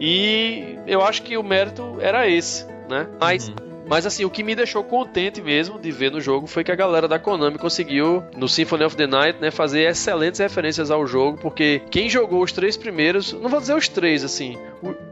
E 0.00 0.76
eu 0.88 1.00
acho 1.02 1.22
que 1.22 1.36
o 1.36 1.42
mérito 1.42 1.98
era 2.00 2.28
esse, 2.28 2.66
né? 2.90 3.06
Mas 3.20 3.48
Uhum. 3.48 3.54
Mas 3.88 4.06
assim, 4.06 4.24
o 4.24 4.30
que 4.30 4.42
me 4.42 4.54
deixou 4.54 4.82
contente 4.82 5.40
mesmo 5.42 5.78
de 5.78 5.90
ver 5.90 6.10
no 6.10 6.20
jogo 6.20 6.46
foi 6.46 6.64
que 6.64 6.72
a 6.72 6.76
galera 6.76 7.08
da 7.08 7.18
Konami 7.18 7.58
conseguiu, 7.58 8.22
no 8.36 8.48
Symphony 8.48 8.84
of 8.84 8.96
the 8.96 9.06
Night, 9.06 9.40
né, 9.40 9.50
fazer 9.50 9.82
excelentes 9.82 10.40
referências 10.40 10.90
ao 10.90 11.06
jogo, 11.06 11.38
porque 11.38 11.82
quem 11.90 12.08
jogou 12.08 12.42
os 12.42 12.52
três 12.52 12.76
primeiros, 12.76 13.32
não 13.32 13.48
vou 13.48 13.60
dizer 13.60 13.74
os 13.74 13.88
três, 13.88 14.24
assim, 14.24 14.56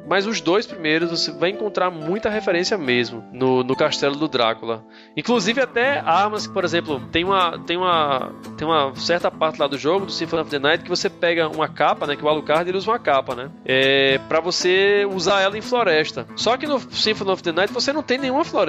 mas 0.06 0.26
os 0.26 0.40
dois 0.40 0.66
primeiros 0.66 1.10
você 1.10 1.32
vai 1.32 1.50
encontrar 1.50 1.90
muita 1.90 2.28
referência 2.28 2.76
mesmo 2.76 3.24
no, 3.32 3.62
no 3.62 3.74
castelo 3.74 4.16
do 4.16 4.28
Drácula. 4.28 4.84
Inclusive 5.16 5.60
até 5.60 6.00
armas, 6.00 6.46
por 6.46 6.64
exemplo, 6.64 7.00
tem 7.10 7.24
uma, 7.24 7.58
tem 7.60 7.76
uma 7.76 8.32
tem 8.56 8.66
uma 8.66 8.94
certa 8.94 9.30
parte 9.30 9.58
lá 9.58 9.66
do 9.66 9.78
jogo, 9.78 10.06
do 10.06 10.12
Symphony 10.12 10.42
of 10.42 10.50
the 10.50 10.58
Night, 10.58 10.84
que 10.84 10.90
você 10.90 11.08
pega 11.08 11.48
uma 11.48 11.68
capa, 11.68 12.06
né, 12.06 12.16
que 12.16 12.24
o 12.24 12.28
Alucard 12.28 12.68
ele 12.68 12.76
usa 12.76 12.90
uma 12.90 12.98
capa, 12.98 13.34
né, 13.34 13.50
é, 13.64 14.18
para 14.28 14.40
você 14.40 15.06
usar 15.10 15.40
ela 15.40 15.56
em 15.56 15.62
floresta. 15.62 16.26
Só 16.36 16.56
que 16.56 16.66
no 16.66 16.78
Symphony 16.78 17.30
of 17.30 17.42
the 17.42 17.52
Night 17.52 17.72
você 17.72 17.92
não 17.92 18.02
tem 18.02 18.18
nenhuma 18.18 18.44
floresta, 18.44 18.61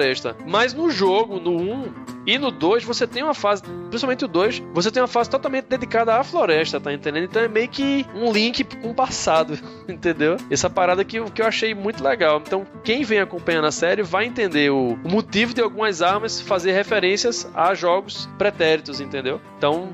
mas 0.46 0.74
no 0.74 0.90
jogo, 0.90 1.38
no 1.38 1.56
1 1.56 2.04
e 2.26 2.38
no 2.38 2.50
2 2.50 2.84
você 2.84 3.06
tem 3.06 3.22
uma 3.22 3.34
fase, 3.34 3.62
principalmente 3.62 4.24
o 4.24 4.28
2, 4.28 4.62
você 4.72 4.90
tem 4.90 5.02
uma 5.02 5.08
fase 5.08 5.30
totalmente 5.30 5.66
dedicada 5.66 6.16
à 6.16 6.24
floresta, 6.24 6.80
tá 6.80 6.92
entendendo? 6.92 7.24
Então 7.24 7.42
é 7.42 7.48
meio 7.48 7.68
que 7.68 8.06
um 8.14 8.32
link 8.32 8.64
com 8.64 8.90
o 8.90 8.94
passado, 8.94 9.58
entendeu? 9.88 10.36
Essa 10.50 10.70
parada 10.70 11.04
que, 11.04 11.20
que 11.30 11.42
eu 11.42 11.46
achei 11.46 11.74
muito 11.74 12.02
legal. 12.02 12.42
Então, 12.44 12.66
quem 12.82 13.04
vem 13.04 13.20
acompanhando 13.20 13.66
a 13.66 13.72
série 13.72 14.02
vai 14.02 14.24
entender 14.26 14.70
o, 14.70 14.98
o 15.04 15.08
motivo 15.08 15.54
de 15.54 15.60
algumas 15.60 16.02
armas 16.02 16.40
fazer 16.40 16.72
referências 16.72 17.48
a 17.54 17.74
jogos 17.74 18.28
pretéritos, 18.38 19.00
entendeu? 19.00 19.40
Então, 19.58 19.88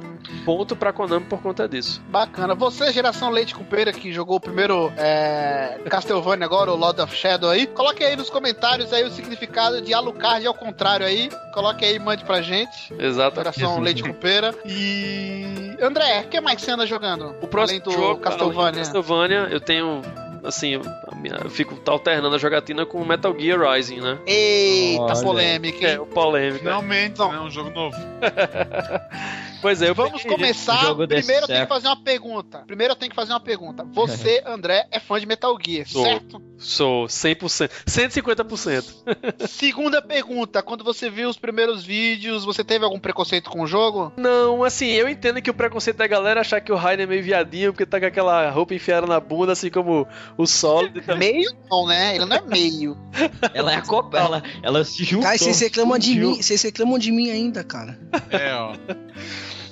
ponto 0.45 0.75
pra 0.77 0.93
Konami 0.93 1.27
por 1.27 1.41
conta 1.43 1.69
disso. 1.69 2.01
Bacana. 2.09 2.55
Você, 2.55 2.93
geração 2.93 3.31
Leite 3.31 3.55
com 3.55 3.65
Pera, 3.65 3.93
que 3.93 4.13
jogou 4.13 4.37
o 4.37 4.41
primeiro 4.41 4.93
é, 4.97 5.79
Castlevania 5.89 6.45
agora, 6.47 6.71
o 6.73 6.77
Lord 6.77 7.01
of 7.01 7.15
Shadow 7.15 7.51
aí, 7.51 7.67
coloque 7.67 8.03
aí 8.05 8.17
nos 8.17 8.31
comentários 8.31 8.93
aí 8.93 9.05
o 9.05 9.11
significado 9.11 9.81
de 9.81 9.93
Alucard 9.95 10.47
ao 10.47 10.55
contrário 10.55 11.05
aí. 11.07 11.29
Coloque 11.53 11.85
aí 11.85 11.97
e 11.97 11.99
mande 11.99 12.25
pra 12.25 12.41
gente. 12.43 12.93
Exato. 12.99 13.37
Geração 13.37 13.81
Leite 13.81 14.03
com 14.03 14.13
Pera. 14.13 14.55
E. 14.65 15.77
André, 15.83 16.21
o 16.27 16.29
que 16.29 16.41
mais 16.41 16.57
que 16.57 16.63
você 16.63 16.71
anda 16.73 16.87
jogando? 16.87 17.35
O 17.41 17.47
próximo 17.49 17.81
Além 17.81 17.81
do 17.81 17.93
jogo, 17.93 18.21
Castlevania. 18.21 18.61
além 18.61 18.73
do 18.73 18.79
Castlevania, 18.79 19.49
eu 19.51 19.61
tenho 19.61 20.03
assim, 20.43 20.77
a 21.07 21.15
minha- 21.17 21.37
eu 21.45 21.51
fico 21.51 21.79
alternando 21.91 22.35
a 22.35 22.39
jogatina 22.39 22.87
com 22.87 23.05
Metal 23.05 23.35
Gear 23.39 23.61
Rising, 23.61 24.01
né? 24.01 24.19
Eita, 24.27 25.03
Olha. 25.03 25.23
polêmica, 25.23 25.87
hein? 25.87 25.95
É, 25.97 26.01
o 26.01 26.07
polêmico. 26.07 26.61
Finalmente, 26.61 27.19
Não. 27.19 27.31
né? 27.33 27.41
Um 27.41 27.51
jogo 27.51 27.71
novo. 27.71 27.97
Pois 29.61 29.83
é, 29.83 29.89
eu 29.89 29.95
Vamos 29.95 30.23
começar. 30.23 30.95
Primeiro 30.95 31.45
eu 31.45 31.47
tenho 31.47 31.63
que 31.63 31.69
fazer 31.69 31.89
uma 31.89 32.03
pergunta. 32.03 32.59
Primeiro 32.67 32.93
eu 32.93 32.97
tenho 32.97 33.11
que 33.11 33.17
fazer 33.17 33.33
uma 33.33 33.41
pergunta. 33.41 33.85
Você, 33.93 34.43
André, 34.47 34.87
é 34.91 34.99
fã 34.99 35.21
de 35.21 35.27
Metal 35.27 35.57
Gear, 35.65 35.87
Sou. 35.87 36.05
certo? 36.05 36.43
Sou 36.59 37.07
100%, 37.07 37.71
150%. 37.87 38.85
Segunda 39.49 40.03
pergunta. 40.03 40.63
Quando 40.63 40.85
você 40.85 41.09
viu 41.09 41.29
os 41.29 41.39
primeiros 41.39 41.85
vídeos, 41.85 42.45
você 42.45 42.63
teve 42.63 42.85
algum 42.85 42.99
preconceito 42.99 43.51
com 43.51 43.63
o 43.63 43.67
jogo? 43.67 44.13
Não, 44.17 44.63
assim, 44.63 44.89
eu 44.89 45.09
entendo 45.09 45.41
que 45.41 45.51
o 45.51 45.55
preconceito 45.55 45.97
da 45.97 46.07
galera 46.07 46.41
é 46.41 46.43
achar 46.43 46.61
que 46.61 46.71
o 46.71 46.77
Raiden 46.77 47.05
é 47.05 47.07
meio 47.07 47.23
viadinho, 47.23 47.73
porque 47.73 47.87
tá 47.87 47.99
com 47.99 48.07
aquela 48.07 48.51
roupa 48.51 48.75
enfiada 48.75 49.07
na 49.07 49.19
bunda, 49.19 49.53
assim 49.53 49.71
como 49.71 50.07
o 50.37 50.47
Solid. 50.47 51.03
Meio 51.17 51.51
não, 51.71 51.87
né? 51.87 52.17
Ele 52.17 52.27
não 52.27 52.37
é 52.37 52.41
meio. 52.43 52.97
Ela 53.55 53.73
é 53.73 53.77
a 53.77 53.83
copa, 53.83 54.19
ela, 54.19 54.43
ela 54.63 54.85
se 54.85 55.05
juntou. 55.05 55.25
Cara, 55.25 55.39
vocês 55.39 55.61
reclamam 55.61 55.99
de 55.99 56.19
mim, 56.19 56.43
vocês 56.43 56.63
reclamam 56.63 56.99
de 56.99 57.11
mim 57.11 57.31
ainda, 57.31 57.65
cara. 57.65 57.99
É, 58.31 58.55
ó. 58.55 58.75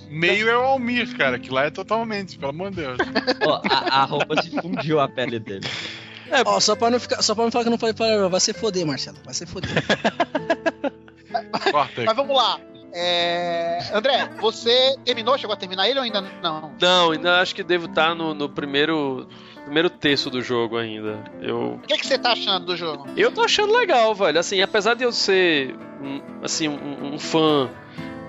Meio 0.09 0.49
é 0.49 0.57
o 0.57 0.63
Almir, 0.63 1.17
cara, 1.17 1.39
que 1.39 1.51
lá 1.51 1.65
é 1.65 1.71
totalmente, 1.71 2.39
pelo 2.39 2.51
amor 2.51 2.71
de 2.71 2.77
Deus. 2.77 2.99
Ó, 3.47 3.61
a, 3.69 4.03
a 4.03 4.05
roupa 4.05 4.41
se 4.43 4.51
fundiu 4.51 5.01
a 5.01 5.09
pele 5.09 5.39
dele. 5.39 5.67
Ó, 6.47 6.61
só 6.61 6.77
pra 6.77 6.91
não 6.91 7.01
ficar, 7.01 7.23
só 7.23 7.35
pra 7.35 7.45
não 7.45 7.51
falar 7.51 7.65
que 7.65 7.69
eu 7.69 7.73
não 7.73 7.79
falei 7.79 7.95
para 7.95 8.29
vai 8.29 8.41
se 8.41 8.53
foder, 8.53 8.87
Marcelo, 8.87 9.19
vai 9.25 9.35
se 9.35 9.47
foder. 9.47 9.71
Corta 11.71 12.01
aí. 12.01 12.07
Mas 12.07 12.17
vamos 12.17 12.37
lá. 12.37 12.59
É... 12.93 13.79
André, 13.93 14.31
você 14.41 14.97
terminou? 15.05 15.37
Chegou 15.37 15.55
a 15.55 15.57
terminar 15.57 15.89
ele 15.89 15.99
ou 15.99 16.05
ainda 16.05 16.21
não? 16.43 16.73
Não, 16.81 17.11
ainda 17.11 17.41
acho 17.41 17.55
que 17.55 17.63
devo 17.63 17.87
estar 17.87 18.15
no, 18.15 18.35
no 18.35 18.49
primeiro 18.49 19.27
primeiro 19.65 19.91
terço 19.91 20.31
do 20.31 20.41
jogo 20.41 20.79
ainda. 20.79 21.23
Eu 21.43 21.75
O 21.75 21.87
que, 21.87 21.99
que 21.99 22.07
você 22.07 22.19
tá 22.19 22.33
achando 22.33 22.65
do 22.65 22.77
jogo? 22.77 23.07
eu 23.17 23.31
tô 23.31 23.43
achando 23.43 23.75
legal, 23.75 24.15
velho. 24.15 24.39
Assim, 24.39 24.63
apesar 24.63 24.95
de 24.95 25.05
eu 25.05 25.13
ser 25.13 25.77
um, 26.03 26.21
assim 26.43 26.69
um, 26.69 27.15
um 27.15 27.19
fã 27.19 27.69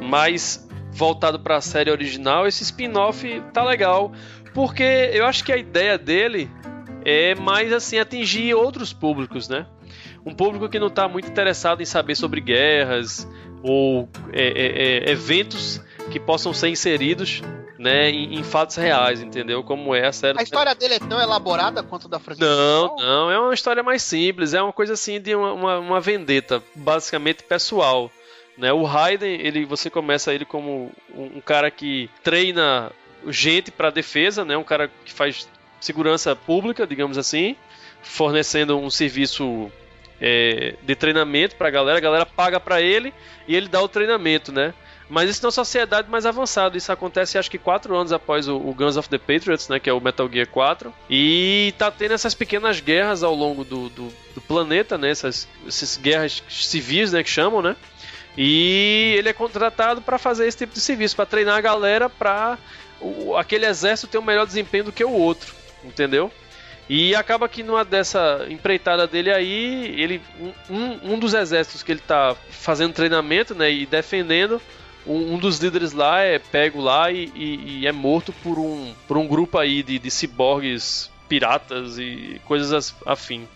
mais 0.01 0.67
voltado 0.91 1.39
pra 1.39 1.61
série 1.61 1.91
original, 1.91 2.47
esse 2.47 2.63
spin-off 2.63 3.41
tá 3.53 3.63
legal, 3.63 4.11
porque 4.53 5.11
eu 5.13 5.25
acho 5.25 5.43
que 5.43 5.51
a 5.51 5.57
ideia 5.57 5.97
dele 5.97 6.49
é 7.05 7.35
mais 7.35 7.71
assim 7.71 7.97
atingir 7.97 8.53
outros 8.53 8.93
públicos, 8.93 9.47
né? 9.47 9.65
Um 10.25 10.33
público 10.33 10.67
que 10.67 10.79
não 10.79 10.89
tá 10.89 11.07
muito 11.07 11.29
interessado 11.29 11.81
em 11.81 11.85
saber 11.85 12.15
sobre 12.15 12.41
guerras 12.41 13.27
ou 13.63 14.09
é, 14.31 14.47
é, 14.47 15.09
é, 15.09 15.11
eventos 15.11 15.81
que 16.11 16.19
possam 16.19 16.53
ser 16.53 16.69
inseridos 16.69 17.41
né, 17.77 18.09
em, 18.09 18.37
em 18.37 18.43
fatos 18.43 18.75
reais, 18.75 19.21
entendeu? 19.21 19.63
Como 19.63 19.95
é 19.95 20.05
a 20.05 20.11
série. 20.11 20.37
A 20.37 20.43
história 20.43 20.75
dele 20.75 20.95
é 20.95 20.99
tão 20.99 21.19
elaborada 21.19 21.81
quanto 21.81 22.09
da 22.09 22.19
franquia? 22.19 22.45
Não, 22.45 22.97
não, 22.97 23.31
é 23.31 23.39
uma 23.39 23.53
história 23.53 23.81
mais 23.81 24.03
simples, 24.03 24.53
é 24.53 24.61
uma 24.61 24.73
coisa 24.73 24.93
assim 24.93 25.21
de 25.21 25.33
uma, 25.33 25.53
uma, 25.53 25.79
uma 25.79 26.01
vendetta, 26.01 26.61
basicamente 26.75 27.43
pessoal. 27.43 28.11
Né? 28.59 28.73
O 28.73 28.83
Raiden, 28.83 29.39
ele, 29.41 29.65
você 29.65 29.89
começa 29.89 30.33
ele 30.33 30.43
como 30.43 30.91
um, 31.15 31.37
um 31.37 31.41
cara 31.41 31.71
que 31.71 32.09
treina 32.21 32.91
gente 33.29 33.71
para 33.71 33.89
defesa, 33.89 34.43
né? 34.43 34.57
um 34.57 34.63
cara 34.65 34.91
que 35.05 35.13
faz 35.13 35.47
segurança 35.79 36.35
pública, 36.35 36.85
digamos 36.85 37.17
assim, 37.17 37.55
fornecendo 38.03 38.77
um 38.77 38.89
serviço 38.89 39.71
é, 40.19 40.75
de 40.83 40.93
treinamento 40.93 41.55
pra 41.55 41.69
galera, 41.69 41.97
a 41.97 42.01
galera 42.01 42.25
paga 42.25 42.59
pra 42.59 42.81
ele 42.81 43.13
e 43.47 43.55
ele 43.55 43.69
dá 43.69 43.81
o 43.81 43.87
treinamento, 43.87 44.51
né? 44.51 44.73
Mas 45.09 45.29
isso 45.29 45.43
na 45.43 45.49
sociedade 45.49 46.07
mais 46.07 46.25
avançada. 46.25 46.77
Isso 46.77 46.91
acontece 46.91 47.37
acho 47.37 47.49
que 47.49 47.57
quatro 47.57 47.95
anos 47.95 48.11
após 48.11 48.47
o, 48.47 48.57
o 48.57 48.73
Guns 48.75 48.95
of 48.95 49.09
the 49.09 49.17
Patriots, 49.17 49.67
né? 49.67 49.79
Que 49.79 49.89
é 49.89 49.93
o 49.93 49.99
Metal 49.99 50.29
Gear 50.31 50.47
4. 50.47 50.93
E 51.09 51.73
tá 51.79 51.89
tendo 51.89 52.13
essas 52.13 52.35
pequenas 52.35 52.79
guerras 52.79 53.23
ao 53.23 53.33
longo 53.33 53.63
do, 53.63 53.89
do, 53.89 54.13
do 54.35 54.41
planeta, 54.41 54.99
né? 54.99 55.09
Essas, 55.09 55.47
essas 55.67 55.97
guerras 55.97 56.43
civis, 56.47 57.11
né? 57.11 57.23
Que 57.23 57.29
chamam, 57.29 57.59
né? 57.59 57.75
E 58.41 59.15
ele 59.17 59.27
é 59.27 59.33
contratado 59.33 60.01
para 60.01 60.17
fazer 60.17 60.47
esse 60.47 60.57
tipo 60.59 60.73
de 60.73 60.79
serviço, 60.79 61.13
para 61.13 61.25
treinar 61.25 61.57
a 61.57 61.61
galera 61.61 62.09
para 62.09 62.57
aquele 63.37 63.65
exército 63.65 64.07
ter 64.09 64.17
um 64.17 64.21
melhor 64.21 64.47
desempenho 64.47 64.85
do 64.85 64.93
que 64.93 65.03
o 65.03 65.11
outro, 65.11 65.53
entendeu? 65.83 66.31
E 66.87 67.13
acaba 67.15 67.49
que 67.49 67.61
numa 67.63 67.83
dessa 67.83 68.45
empreitada 68.49 69.05
dele 69.05 69.29
aí, 69.29 69.93
ele 70.01 70.21
um, 70.69 71.13
um 71.15 71.19
dos 71.19 71.33
exércitos 71.33 71.83
que 71.83 71.91
ele 71.91 71.99
tá 71.99 72.33
fazendo 72.49 72.93
treinamento, 72.93 73.53
né, 73.53 73.69
e 73.69 73.85
defendendo, 73.85 74.61
um, 75.05 75.33
um 75.33 75.37
dos 75.37 75.59
líderes 75.59 75.91
lá 75.91 76.21
é 76.21 76.39
pego 76.39 76.79
lá 76.81 77.11
e, 77.11 77.29
e- 77.35 77.79
e 77.81 77.87
é 77.87 77.91
morto 77.91 78.31
por 78.41 78.57
um, 78.57 78.93
por 79.05 79.17
um 79.17 79.27
grupo 79.27 79.57
aí 79.57 79.83
de, 79.83 79.99
de 79.99 80.09
ciborgues 80.09 81.11
piratas 81.29 81.97
e 81.99 82.41
coisas 82.45 82.73
as- 82.73 82.95
afim. 83.05 83.47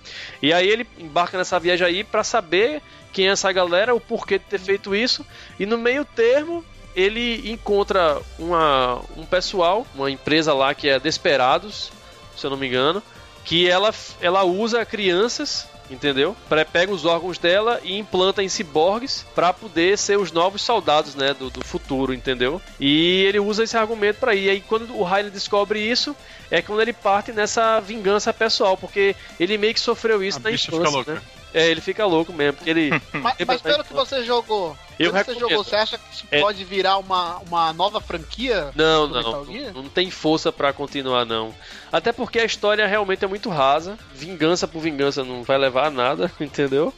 E 0.41 0.53
aí 0.53 0.69
ele 0.69 0.87
embarca 0.97 1.37
nessa 1.37 1.59
viagem 1.59 1.85
aí 1.85 2.03
pra 2.03 2.23
saber 2.23 2.81
quem 3.11 3.27
é 3.27 3.31
essa 3.31 3.51
galera, 3.51 3.93
o 3.93 3.99
porquê 3.99 4.37
de 4.39 4.45
ter 4.45 4.59
feito 4.59 4.95
isso, 4.95 5.25
e 5.59 5.65
no 5.65 5.77
meio 5.77 6.05
termo 6.05 6.63
ele 6.95 7.51
encontra 7.51 8.21
uma, 8.37 9.01
um 9.17 9.25
pessoal, 9.25 9.85
uma 9.95 10.09
empresa 10.11 10.53
lá 10.53 10.73
que 10.75 10.87
é 10.87 10.99
Desperados, 10.99 11.91
se 12.37 12.45
eu 12.45 12.51
não 12.51 12.57
me 12.57 12.67
engano, 12.67 13.01
que 13.43 13.67
ela, 13.67 13.93
ela 14.21 14.43
usa 14.43 14.85
crianças, 14.85 15.67
entendeu? 15.89 16.35
Pega 16.71 16.91
os 16.93 17.03
órgãos 17.05 17.37
dela 17.37 17.79
e 17.83 17.97
implanta 17.97 18.41
em 18.41 18.47
ciborgues 18.49 19.25
pra 19.35 19.51
poder 19.51 19.97
ser 19.97 20.17
os 20.17 20.31
novos 20.31 20.61
soldados, 20.61 21.13
né, 21.13 21.33
do, 21.33 21.49
do 21.49 21.63
futuro, 21.63 22.13
entendeu? 22.13 22.61
E 22.79 23.23
ele 23.25 23.39
usa 23.39 23.63
esse 23.63 23.75
argumento 23.77 24.17
pra 24.19 24.33
ir. 24.33 24.49
Aí 24.49 24.61
quando 24.61 24.95
o 24.95 25.03
Riley 25.03 25.29
descobre 25.29 25.79
isso, 25.79 26.15
é 26.53 26.61
quando 26.61 26.81
ele 26.83 26.93
parte 26.93 27.31
nessa 27.31 27.79
vingança 27.79 28.31
pessoal, 28.31 28.77
porque 28.77 29.15
ele 29.39 29.57
meio 29.57 29.73
que 29.73 29.79
sofreu 29.79 30.23
isso 30.23 30.37
A 30.37 30.41
na 30.41 30.51
infância, 30.51 31.15
né? 31.15 31.21
É, 31.51 31.67
ele 31.67 31.81
fica 31.81 32.03
louco 32.05 32.31
mesmo, 32.33 32.53
porque 32.57 32.69
ele 32.69 32.89
Mas, 33.13 33.35
mas 33.45 33.61
pelo 33.61 33.83
que 33.83 33.93
você 33.93 34.23
jogou, 34.23 34.75
Eu 34.99 35.11
pelo 35.11 35.23
que 35.23 35.25
você 35.25 35.31
recomendo. 35.33 35.39
jogou, 35.39 35.63
você 35.63 35.75
acha 35.75 35.97
que 35.97 36.03
isso 36.13 36.27
É. 36.31 36.39
pode 36.41 36.63
virar 36.63 36.97
uma, 36.97 37.37
uma 37.47 37.73
nova 37.73 37.99
franquia? 38.01 38.71
Não, 38.75 39.07
não, 39.07 39.21
não, 39.45 39.45
não 39.73 39.83
tem 39.89 40.09
força 40.11 40.51
pra 40.51 40.73
continuar 40.73 41.25
não. 41.25 41.53
Até 41.91 42.11
porque 42.11 42.39
a 42.39 42.45
história 42.45 42.85
realmente 42.87 43.23
é 43.25 43.27
muito 43.27 43.49
rasa. 43.49 43.97
Vingança 44.13 44.67
por 44.67 44.79
vingança 44.79 45.23
não 45.23 45.43
vai 45.43 45.57
levar 45.57 45.87
a 45.87 45.91
nada, 45.91 46.31
entendeu? 46.39 46.91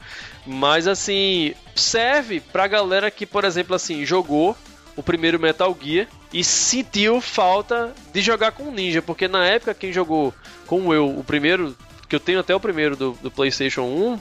Mas 0.46 0.88
assim, 0.88 1.54
serve 1.76 2.40
pra 2.40 2.68
galera 2.68 3.10
que, 3.12 3.26
por 3.26 3.44
exemplo, 3.44 3.76
assim, 3.76 4.06
jogou 4.06 4.56
o 4.96 5.04
primeiro 5.04 5.40
Metal 5.40 5.76
Gear 5.82 6.08
e 6.32 6.44
sentiu 6.44 7.22
falta 7.22 7.94
de 8.14 8.22
jogar 8.22 8.52
com 8.52 8.64
o 8.64 8.72
Ninja, 8.72 9.02
porque 9.02 9.28
na 9.28 9.46
época 9.46 9.74
quem 9.74 9.92
jogou 9.92 10.34
como 10.66 10.94
eu, 10.94 11.08
o 11.08 11.24
primeiro, 11.24 11.76
que 12.10 12.16
eu 12.16 12.20
tenho 12.20 12.40
até 12.40 12.56
o 12.56 12.60
primeiro 12.60 12.96
do, 12.96 13.12
do 13.22 13.32
PlayStation 13.32 13.84
1, 13.84 14.20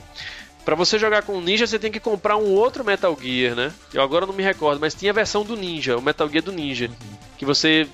Pra 0.65 0.73
você 0.73 0.97
jogar 0.97 1.21
com 1.21 1.33
o 1.33 1.41
Ninja, 1.41 1.67
você 1.67 1.77
tem 1.77 1.91
que 1.91 1.99
comprar 1.99 2.37
um 2.37 2.51
outro 2.51 2.83
Metal 2.83 3.15
Gear, 3.21 3.55
né? 3.55 3.71
Eu 3.93 4.01
agora 4.01 4.25
não 4.25 4.33
me 4.33 4.41
recordo, 4.41 4.81
mas 4.81 4.95
tinha 4.95 5.11
a 5.11 5.13
versão 5.13 5.43
do 5.43 5.55
Ninja, 5.55 5.95
o 5.95 6.01
Metal 6.01 6.27
Gear 6.27 6.43
do 6.43 6.51
Ninja. 6.51 6.89
Que 7.37 7.45
você 7.45 7.87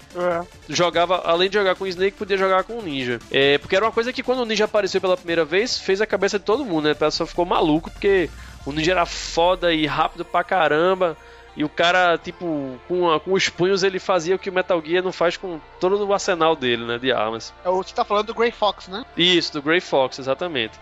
jogava, 0.70 1.18
além 1.26 1.50
de 1.50 1.58
jogar 1.58 1.76
com 1.76 1.84
o 1.84 1.88
Snake, 1.88 2.16
podia 2.16 2.38
jogar 2.38 2.64
com 2.64 2.78
o 2.78 2.82
Ninja. 2.82 3.20
É, 3.30 3.58
porque 3.58 3.76
era 3.76 3.84
uma 3.84 3.92
coisa 3.92 4.14
que 4.14 4.24
quando 4.24 4.40
o 4.40 4.46
Ninja 4.46 4.64
apareceu 4.64 5.02
pela 5.02 5.18
primeira 5.18 5.44
vez, 5.44 5.78
fez 5.78 6.00
a 6.00 6.06
cabeça 6.06 6.40
de 6.40 6.46
todo 6.46 6.64
mundo, 6.64 6.86
né? 6.86 6.94
O 6.94 6.96
pessoal 6.96 7.28
ficou 7.28 7.46
maluco, 7.46 7.92
porque 7.92 8.30
o 8.66 8.72
Ninja 8.72 8.94
era 8.94 9.06
foda 9.06 9.74
e 9.74 9.86
rápido 9.86 10.24
pra 10.24 10.42
caramba. 10.42 11.18
E 11.56 11.64
o 11.66 11.70
cara, 11.70 12.18
tipo, 12.18 12.80
com, 12.88 13.12
a- 13.12 13.20
com 13.20 13.34
os 13.34 13.50
punhos 13.50 13.84
ele 13.84 14.00
fazia 14.00 14.36
o 14.36 14.40
que 14.40 14.50
o 14.50 14.54
Metal 14.54 14.82
Gear 14.86 15.04
não 15.04 15.12
faz 15.12 15.36
com 15.36 15.60
todo 15.82 16.06
o 16.06 16.14
arsenal 16.14 16.56
dele, 16.56 16.86
né? 16.86 16.98
De 16.98 17.12
armas. 17.12 17.54
É 17.66 17.70
o- 17.70 17.84
Você 17.84 17.94
tá 17.94 18.06
falando 18.06 18.28
do 18.28 18.34
Grey 18.34 18.52
Fox, 18.52 18.88
né? 18.88 19.04
Isso, 19.18 19.52
do 19.54 19.62
Grey 19.62 19.82
Fox, 19.82 20.18
exatamente. 20.20 20.80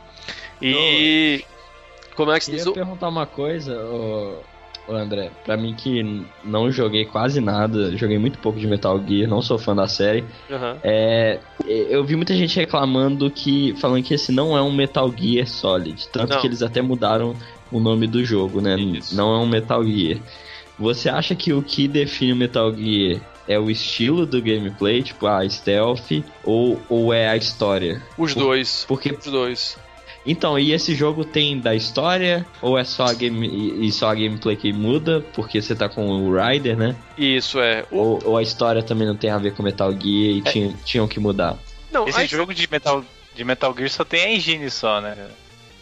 E. 0.61 1.43
Como 2.15 2.31
é 2.31 2.37
que 2.37 2.45
se 2.45 2.51
diz? 2.51 2.59
Queria 2.63 2.71
O- 2.71 2.75
perguntar 2.85 3.07
uma 3.07 3.25
coisa, 3.25 3.73
ô, 3.83 4.35
ô 4.87 4.93
André. 4.93 5.31
Pra 5.45 5.55
mim 5.55 5.73
que 5.73 6.25
não 6.43 6.69
joguei 6.69 7.05
quase 7.05 7.39
nada, 7.39 7.95
joguei 7.97 8.17
muito 8.19 8.37
pouco 8.39 8.59
de 8.59 8.67
Metal 8.67 9.01
Gear, 9.07 9.29
não 9.29 9.41
sou 9.41 9.57
fã 9.57 9.73
da 9.75 9.87
série. 9.87 10.23
Aham. 10.51 10.77
É, 10.83 11.39
eu 11.65 12.03
vi 12.03 12.15
muita 12.15 12.35
gente 12.35 12.55
reclamando 12.59 13.31
que. 13.31 13.73
falando 13.79 14.03
que 14.03 14.13
esse 14.13 14.31
não 14.31 14.55
é 14.57 14.61
um 14.61 14.71
Metal 14.71 15.11
Gear 15.17 15.47
Solid. 15.47 16.07
Tanto 16.09 16.33
Não. 16.33 16.41
que 16.41 16.47
eles 16.47 16.61
até 16.61 16.81
mudaram 16.81 17.33
o 17.71 17.79
nome 17.79 18.05
do 18.05 18.23
jogo, 18.25 18.59
né? 18.61 18.75
Isso. 18.77 19.15
Não 19.15 19.33
é 19.33 19.37
um 19.39 19.47
Metal 19.47 19.83
Gear. 19.83 20.19
Você 20.79 21.09
acha 21.09 21.35
que 21.35 21.51
o 21.53 21.61
que 21.61 21.87
define 21.87 22.33
o 22.33 22.35
Metal 22.35 22.73
Gear 22.75 23.19
é 23.47 23.59
o 23.59 23.69
estilo 23.69 24.25
do 24.25 24.41
gameplay, 24.41 25.01
tipo 25.03 25.27
a 25.27 25.47
stealth, 25.49 26.23
ou, 26.43 26.81
ou 26.87 27.13
é 27.13 27.27
a 27.29 27.35
história? 27.35 28.01
Os 28.17 28.33
dois. 28.35 28.85
Porque 28.87 29.11
Os 29.11 29.25
dois. 29.25 29.77
então, 30.25 30.57
e 30.57 30.71
esse 30.71 30.93
jogo 30.95 31.25
tem 31.25 31.59
da 31.59 31.73
história 31.75 32.45
ou 32.61 32.77
é 32.77 32.83
só 32.83 33.05
a 33.05 33.13
game 33.13 33.47
e 33.47 33.87
e 33.87 33.91
só 33.91 34.09
a 34.09 34.13
gameplay 34.15 34.55
que 34.55 34.71
muda 34.71 35.21
porque 35.33 35.61
você 35.61 35.75
tá 35.75 35.89
com 35.89 36.07
o 36.07 36.31
Rider, 36.35 36.77
né? 36.77 36.95
Isso 37.17 37.59
é. 37.59 37.85
O- 37.91 37.97
Ou, 37.97 38.19
ou 38.25 38.37
a 38.37 38.41
história 38.43 38.83
também 38.83 39.07
não 39.07 39.15
tem 39.15 39.31
a 39.31 39.37
ver 39.37 39.53
com 39.53 39.63
Metal 39.63 39.91
Gear 39.91 40.03
e 40.05 40.41
É. 40.45 40.51
tinham, 40.51 40.73
tinham 40.85 41.07
que 41.07 41.19
mudar? 41.19 41.57
Não, 41.91 42.07
Esse 42.07 42.21
a- 42.21 42.25
jogo 42.27 42.53
de 42.53 42.67
Metal, 42.71 43.03
de 43.35 43.43
Metal 43.43 43.73
Gear 43.75 43.89
só 43.89 44.03
tem 44.05 44.21
a 44.23 44.31
engine 44.31 44.69
só, 44.69 45.01
né? 45.01 45.17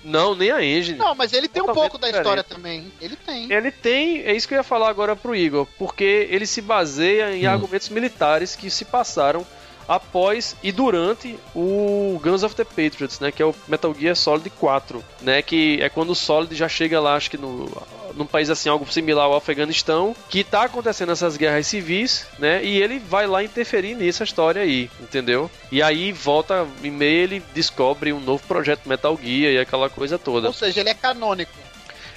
Não, 0.04 0.36
nem 0.36 0.52
a 0.52 0.64
engine. 0.64 0.98
Não, 0.98 1.14
mas 1.16 1.34
ele 1.34 1.48
tem 1.48 1.62
um 1.62 1.74
pouco 1.74 1.98
da 1.98 2.10
história 2.10 2.43
também. 2.43 2.91
Ele 3.02 3.16
tem. 3.16 3.52
Ele 3.52 3.72
tem, 3.72 4.22
é 4.24 4.34
isso 4.34 4.48
que 4.48 4.54
eu 4.54 4.58
ia 4.58 4.64
falar 4.64 4.89
agora 4.89 5.16
pro 5.16 5.36
Igor, 5.36 5.68
porque 5.78 6.28
ele 6.30 6.45
se 6.45 6.62
baseia 6.62 7.36
em 7.36 7.48
Hum. 7.48 7.52
argumentos 7.52 7.89
militares 7.89 8.56
que 8.56 8.70
se 8.70 8.86
passaram 8.86 9.45
após 9.88 10.56
e 10.62 10.72
durante 10.72 11.39
o 11.56 12.20
Guns 12.22 12.43
of 12.43 12.54
the 12.56 12.66
Patriots, 12.66 13.20
né, 13.20 13.32
que 13.32 13.41
é 13.41 13.45
o 13.45 13.56
Metal 13.68 13.93
Gear 13.98 14.16
Solid 14.16 14.50
4, 14.50 15.04
né, 15.22 15.41
que 15.41 15.80
é 15.82 15.88
quando 15.89 16.10
o 16.10 16.16
Solid 16.16 16.54
já 16.54 16.68
chega 16.68 17.00
lá, 17.00 17.16
acho 17.16 17.30
que 17.32 17.38
no 17.38 17.70
num 18.18 18.26
país 18.26 18.49
assim 18.49 18.70
algo 18.70 18.91
similar 18.91 19.26
ao 19.26 19.36
Afeganistão, 19.36 20.15
que 20.30 20.43
tá 20.43 20.63
acontecendo 20.63 21.11
essas 21.11 21.38
guerras 21.38 21.68
civis, 21.68 22.26
né, 22.39 22.63
e 22.63 22.82
ele 22.82 22.99
vai 22.99 23.28
lá 23.28 23.43
interferir 23.43 23.95
nessa 23.95 24.24
história 24.24 24.61
aí, 24.61 24.89
entendeu? 25.01 25.49
E 25.72 25.82
aí 25.82 26.11
volta 26.11 26.68
em 26.84 26.91
meio 26.91 27.24
ele 27.24 27.43
descobre 27.53 28.11
um 28.13 28.20
novo 28.20 28.43
projeto 28.47 28.88
Metal 28.88 29.18
Gear 29.22 29.53
e 29.53 29.59
aquela 29.59 29.89
coisa 29.89 30.18
toda. 30.18 30.47
Ou 30.47 30.53
seja, 30.53 30.82
ele 30.82 30.89
é 30.89 30.93
canônico. 30.93 31.51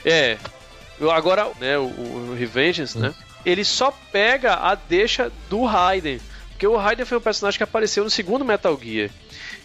É. 0.04 0.38
Agora, 1.12 1.50
né, 1.58 1.78
o, 1.78 1.84
o 1.84 2.36
Revengeance, 2.38 2.98
né? 2.98 3.14
Ele 3.44 3.64
só 3.64 3.92
pega 4.12 4.54
a 4.54 4.74
deixa 4.74 5.32
do 5.48 5.64
Raiden. 5.64 6.20
Porque 6.50 6.66
o 6.66 6.76
Raiden 6.76 7.06
foi 7.06 7.16
um 7.16 7.22
personagem 7.22 7.56
que 7.56 7.64
apareceu 7.64 8.04
no 8.04 8.10
segundo 8.10 8.44
Metal 8.44 8.78
Gear. 8.82 9.08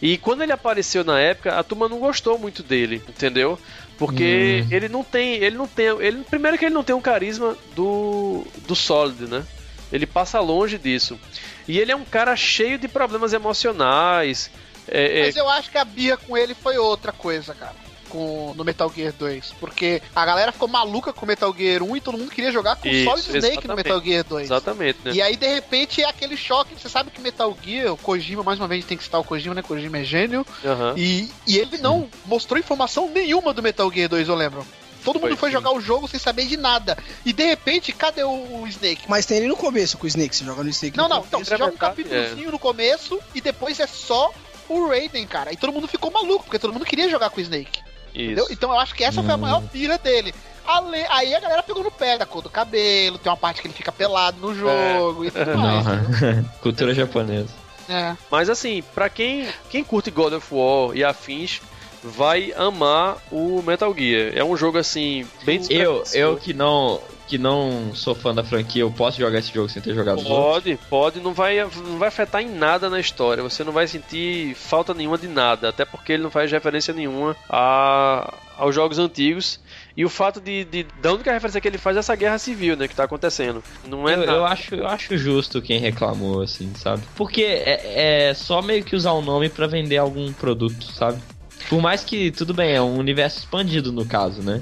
E 0.01 0.17
quando 0.17 0.43
ele 0.43 0.53
apareceu 0.53 1.03
na 1.03 1.19
época, 1.19 1.57
a 1.57 1.63
turma 1.63 1.89
não 1.89 1.99
gostou 1.99 2.37
muito 2.37 2.63
dele, 2.63 3.03
entendeu? 3.07 3.59
Porque 3.97 4.65
ele 4.69 4.89
não 4.89 5.03
tem. 5.03 5.35
Ele 5.35 5.55
não 5.55 5.67
tem. 5.67 5.87
Ele, 5.99 6.23
primeiro 6.23 6.57
que 6.57 6.65
ele 6.65 6.75
não 6.75 6.83
tem 6.83 6.95
um 6.95 7.01
carisma 7.01 7.57
do. 7.75 8.45
do 8.67 8.75
Solid, 8.75 9.27
né? 9.27 9.45
Ele 9.91 10.05
passa 10.05 10.39
longe 10.39 10.77
disso. 10.77 11.19
E 11.67 11.79
ele 11.79 11.91
é 11.91 11.95
um 11.95 12.03
cara 12.03 12.35
cheio 12.35 12.77
de 12.77 12.87
problemas 12.87 13.33
emocionais. 13.33 14.51
É, 14.87 15.21
é, 15.21 15.25
Mas 15.25 15.35
eu 15.35 15.49
acho 15.49 15.71
que 15.71 15.77
a 15.77 15.85
birra 15.85 16.17
com 16.17 16.37
ele 16.37 16.53
foi 16.53 16.77
outra 16.77 17.11
coisa, 17.11 17.53
cara. 17.55 17.84
Com, 18.05 18.53
no 18.55 18.63
Metal 18.63 18.91
Gear 18.93 19.13
2. 19.17 19.55
Porque 19.59 20.01
a 20.15 20.25
galera 20.25 20.51
ficou 20.51 20.67
maluca 20.67 21.11
com 21.11 21.25
o 21.25 21.27
Metal 21.27 21.53
Gear 21.55 21.83
1 21.83 21.97
e 21.97 22.01
todo 22.01 22.17
mundo 22.17 22.31
queria 22.31 22.51
jogar 22.51 22.75
com 22.75 22.87
o 22.87 22.91
Isso, 22.91 23.03
Solid 23.05 23.37
Snake 23.37 23.67
no. 23.67 23.75
Metal 23.75 24.01
Gear 24.01 24.23
2. 24.23 24.45
Exatamente, 24.45 24.99
né? 25.03 25.11
E 25.13 25.21
aí, 25.21 25.35
de 25.35 25.47
repente, 25.47 26.01
é 26.01 26.09
aquele 26.09 26.37
choque. 26.37 26.75
Você 26.79 26.89
sabe 26.89 27.11
que 27.11 27.21
Metal 27.21 27.55
Gear, 27.63 27.93
o 27.93 27.97
Kojima, 27.97 28.43
mais 28.43 28.59
uma 28.59 28.67
vez, 28.67 28.85
tem 28.85 28.97
que 28.97 29.03
citar 29.03 29.19
o 29.19 29.23
Kojima, 29.23 29.55
né? 29.55 29.61
Kojima 29.61 29.97
é 29.97 30.03
gênio. 30.03 30.45
Aham. 30.63 30.93
E, 30.97 31.29
e 31.47 31.57
ele 31.57 31.77
não 31.77 32.09
mostrou 32.25 32.59
informação 32.59 33.09
nenhuma 33.09 33.53
do 33.53 33.63
Metal 33.63 33.91
Gear 33.91 34.09
2, 34.09 34.29
eu 34.29 34.35
lembro. 34.35 34.65
Todo 35.05 35.19
mundo 35.19 35.37
Foi, 35.37 35.49
sim. 35.49 35.53
jogar 35.53 35.71
o 35.71 35.79
jogo 35.79 36.07
sem 36.07 36.19
saber 36.19 36.47
de 36.47 36.57
nada. 36.57 36.97
E 37.23 37.31
de 37.31 37.45
repente, 37.45 37.91
cadê 37.91 38.23
o, 38.23 38.61
o 38.61 38.67
Snake? 38.67 39.03
Mas 39.07 39.27
tem 39.27 39.37
ele 39.37 39.47
no 39.47 39.55
começo 39.55 39.99
com 39.99 40.05
o 40.05 40.07
Snake, 40.07 40.35
você 40.35 40.43
joga 40.43 40.63
no 40.63 40.69
Snake. 40.69 40.97
Não, 40.97 41.07
no 41.07 41.15
não, 41.15 41.23
então 41.23 41.43
você 41.43 41.51
joga 41.51 41.65
um 41.65 41.77
verdade, 41.77 41.95
capítulozinho 41.95 42.51
no 42.51 42.57
começo 42.57 43.19
e 43.35 43.39
depois 43.39 43.79
é 43.79 43.85
só 43.85 44.33
o 44.67 44.87
Raiden, 44.87 45.27
cara. 45.27 45.53
E 45.53 45.57
todo 45.57 45.71
mundo 45.71 45.87
ficou 45.87 46.09
maluco, 46.09 46.45
porque 46.45 46.57
todo 46.57 46.73
mundo 46.73 46.85
queria 46.85 47.07
jogar 47.07 47.29
com 47.29 47.37
o 47.37 47.41
Snake. 47.43 47.79
Entendeu? 48.23 48.47
Então 48.49 48.71
eu 48.71 48.79
acho 48.79 48.95
que 48.95 49.03
essa 49.03 49.21
foi 49.21 49.33
a 49.33 49.37
maior 49.37 49.61
pira 49.61 49.97
dele. 49.97 50.33
Ale- 50.65 51.05
Aí 51.09 51.35
a 51.35 51.39
galera 51.39 51.61
pegou 51.61 51.83
no 51.83 51.91
pé 51.91 52.17
da 52.17 52.25
cor 52.25 52.41
do 52.41 52.49
cabelo, 52.49 53.17
tem 53.19 53.29
uma 53.31 53.37
parte 53.37 53.61
que 53.61 53.67
ele 53.67 53.73
fica 53.73 53.91
pelado 53.91 54.37
no 54.39 54.55
jogo 54.55 55.25
e 55.25 55.31
tudo 55.31 55.55
mais. 55.57 55.85
Cultura 56.61 56.93
japonesa. 56.93 57.49
É. 57.87 58.15
Mas 58.31 58.49
assim, 58.49 58.83
pra 58.95 59.09
quem, 59.09 59.47
quem 59.69 59.83
curte 59.83 60.09
God 60.09 60.33
of 60.33 60.47
War 60.53 60.95
e 60.95 61.03
afins, 61.03 61.61
vai 62.03 62.51
amar 62.57 63.17
o 63.31 63.61
Metal 63.61 63.93
Gear. 63.95 64.31
É 64.35 64.43
um 64.43 64.57
jogo 64.57 64.77
assim, 64.79 65.27
bem 65.43 65.61
Eu, 65.69 66.03
eu 66.13 66.35
que 66.37 66.51
não 66.53 66.99
que 67.27 67.37
não 67.37 67.93
sou 67.93 68.13
fã 68.13 68.33
da 68.33 68.43
franquia, 68.43 68.81
eu 68.81 68.91
posso 68.91 69.19
jogar 69.19 69.39
esse 69.39 69.53
jogo 69.53 69.69
sem 69.69 69.81
ter 69.81 69.93
jogado 69.93 70.19
os 70.19 70.25
outros? 70.25 70.45
Pode, 70.45 70.79
pode, 70.89 71.19
não 71.19 71.33
vai, 71.33 71.57
não 71.63 71.97
vai 71.97 72.07
afetar 72.07 72.41
em 72.41 72.49
nada 72.49 72.89
na 72.89 72.99
história. 72.99 73.43
Você 73.43 73.63
não 73.63 73.73
vai 73.73 73.87
sentir 73.87 74.53
falta 74.55 74.93
nenhuma 74.93 75.17
de 75.17 75.27
nada, 75.27 75.69
até 75.69 75.85
porque 75.85 76.13
ele 76.13 76.23
não 76.23 76.31
faz 76.31 76.51
referência 76.51 76.93
nenhuma 76.93 77.35
a, 77.49 78.33
aos 78.57 78.73
jogos 78.73 78.99
antigos. 78.99 79.59
E 79.97 80.03
o 80.03 80.09
fato 80.09 80.41
de, 80.41 80.65
de. 80.65 80.85
Da 81.01 81.13
única 81.13 81.31
referência 81.31 81.61
que 81.61 81.67
ele 81.67 81.77
faz 81.77 81.95
é 81.95 81.99
essa 81.99 82.15
guerra 82.15 82.37
civil, 82.37 82.75
né? 82.75 82.87
Que 82.87 82.95
tá 82.95 83.05
acontecendo. 83.05 83.63
Não 83.87 84.07
é 84.07 84.15
Eu, 84.15 84.23
eu 84.23 84.45
acho, 84.45 84.75
eu 84.75 84.87
acho 84.87 85.17
justo 85.17 85.61
quem 85.61 85.79
reclamou, 85.79 86.41
assim, 86.41 86.71
sabe? 86.75 87.03
Porque 87.15 87.43
é, 87.43 88.29
é 88.29 88.33
só 88.33 88.61
meio 88.61 88.83
que 88.83 88.95
usar 88.95 89.13
o 89.13 89.21
nome 89.21 89.49
pra 89.49 89.67
vender 89.67 89.97
algum 89.97 90.31
produto, 90.33 90.85
sabe? 90.91 91.21
Por 91.69 91.81
mais 91.81 92.03
que, 92.03 92.29
tudo 92.31 92.53
bem, 92.53 92.73
é 92.73 92.81
um 92.81 92.97
universo 92.97 93.39
expandido 93.39 93.91
no 93.91 94.05
caso, 94.05 94.41
né? 94.41 94.61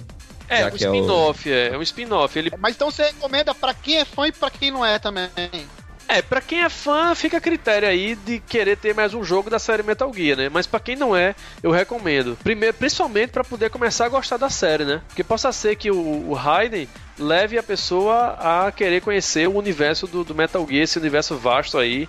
É, 0.49 0.65
um 0.65 0.67
é 0.67 0.71
o- 0.71 0.75
spin-off, 0.75 1.51
é, 1.51 1.67
é 1.73 1.77
um 1.77 1.81
spin-off. 1.81 2.37
Ele 2.37 2.51
Mas 2.59 2.75
então 2.75 2.89
você 2.91 3.03
recomenda 3.05 3.53
pra 3.55 3.73
quem 3.73 3.97
é 3.97 4.05
fã 4.05 4.27
e 4.27 4.31
pra 4.31 4.49
quem 4.49 4.71
não 4.71 4.85
é 4.85 4.99
também. 4.99 5.29
É, 6.07 6.21
pra 6.21 6.41
quem 6.41 6.61
é 6.61 6.69
fã, 6.69 7.15
fica 7.15 7.37
a 7.37 7.41
critério 7.41 7.87
aí 7.87 8.13
de 8.15 8.39
querer 8.39 8.75
ter 8.77 8.93
mais 8.93 9.13
um 9.13 9.23
jogo 9.23 9.49
da 9.49 9.57
série 9.57 9.81
Metal 9.83 10.11
Gear, 10.13 10.37
né? 10.37 10.49
Mas 10.49 10.67
pra 10.67 10.79
quem 10.79 10.95
não 10.97 11.15
é, 11.15 11.33
eu 11.63 11.71
recomendo. 11.71 12.37
Primeiro, 12.43 12.75
principalmente 12.75 13.29
pra 13.31 13.43
poder 13.43 13.69
começar 13.69 14.05
a 14.05 14.09
gostar 14.09 14.35
da 14.37 14.49
série, 14.49 14.83
né? 14.83 15.01
Porque 15.07 15.23
possa 15.23 15.51
ser 15.53 15.77
que 15.77 15.89
o, 15.89 16.29
o 16.29 16.33
Raiden 16.33 16.89
leve 17.17 17.57
a 17.57 17.63
pessoa 17.63 18.37
a 18.67 18.71
querer 18.71 19.01
conhecer 19.01 19.47
o 19.47 19.57
universo 19.57 20.05
do, 20.05 20.23
do 20.25 20.35
Metal 20.35 20.65
Gear, 20.69 20.83
esse 20.83 20.99
universo 20.99 21.37
vasto 21.37 21.77
aí 21.77 22.07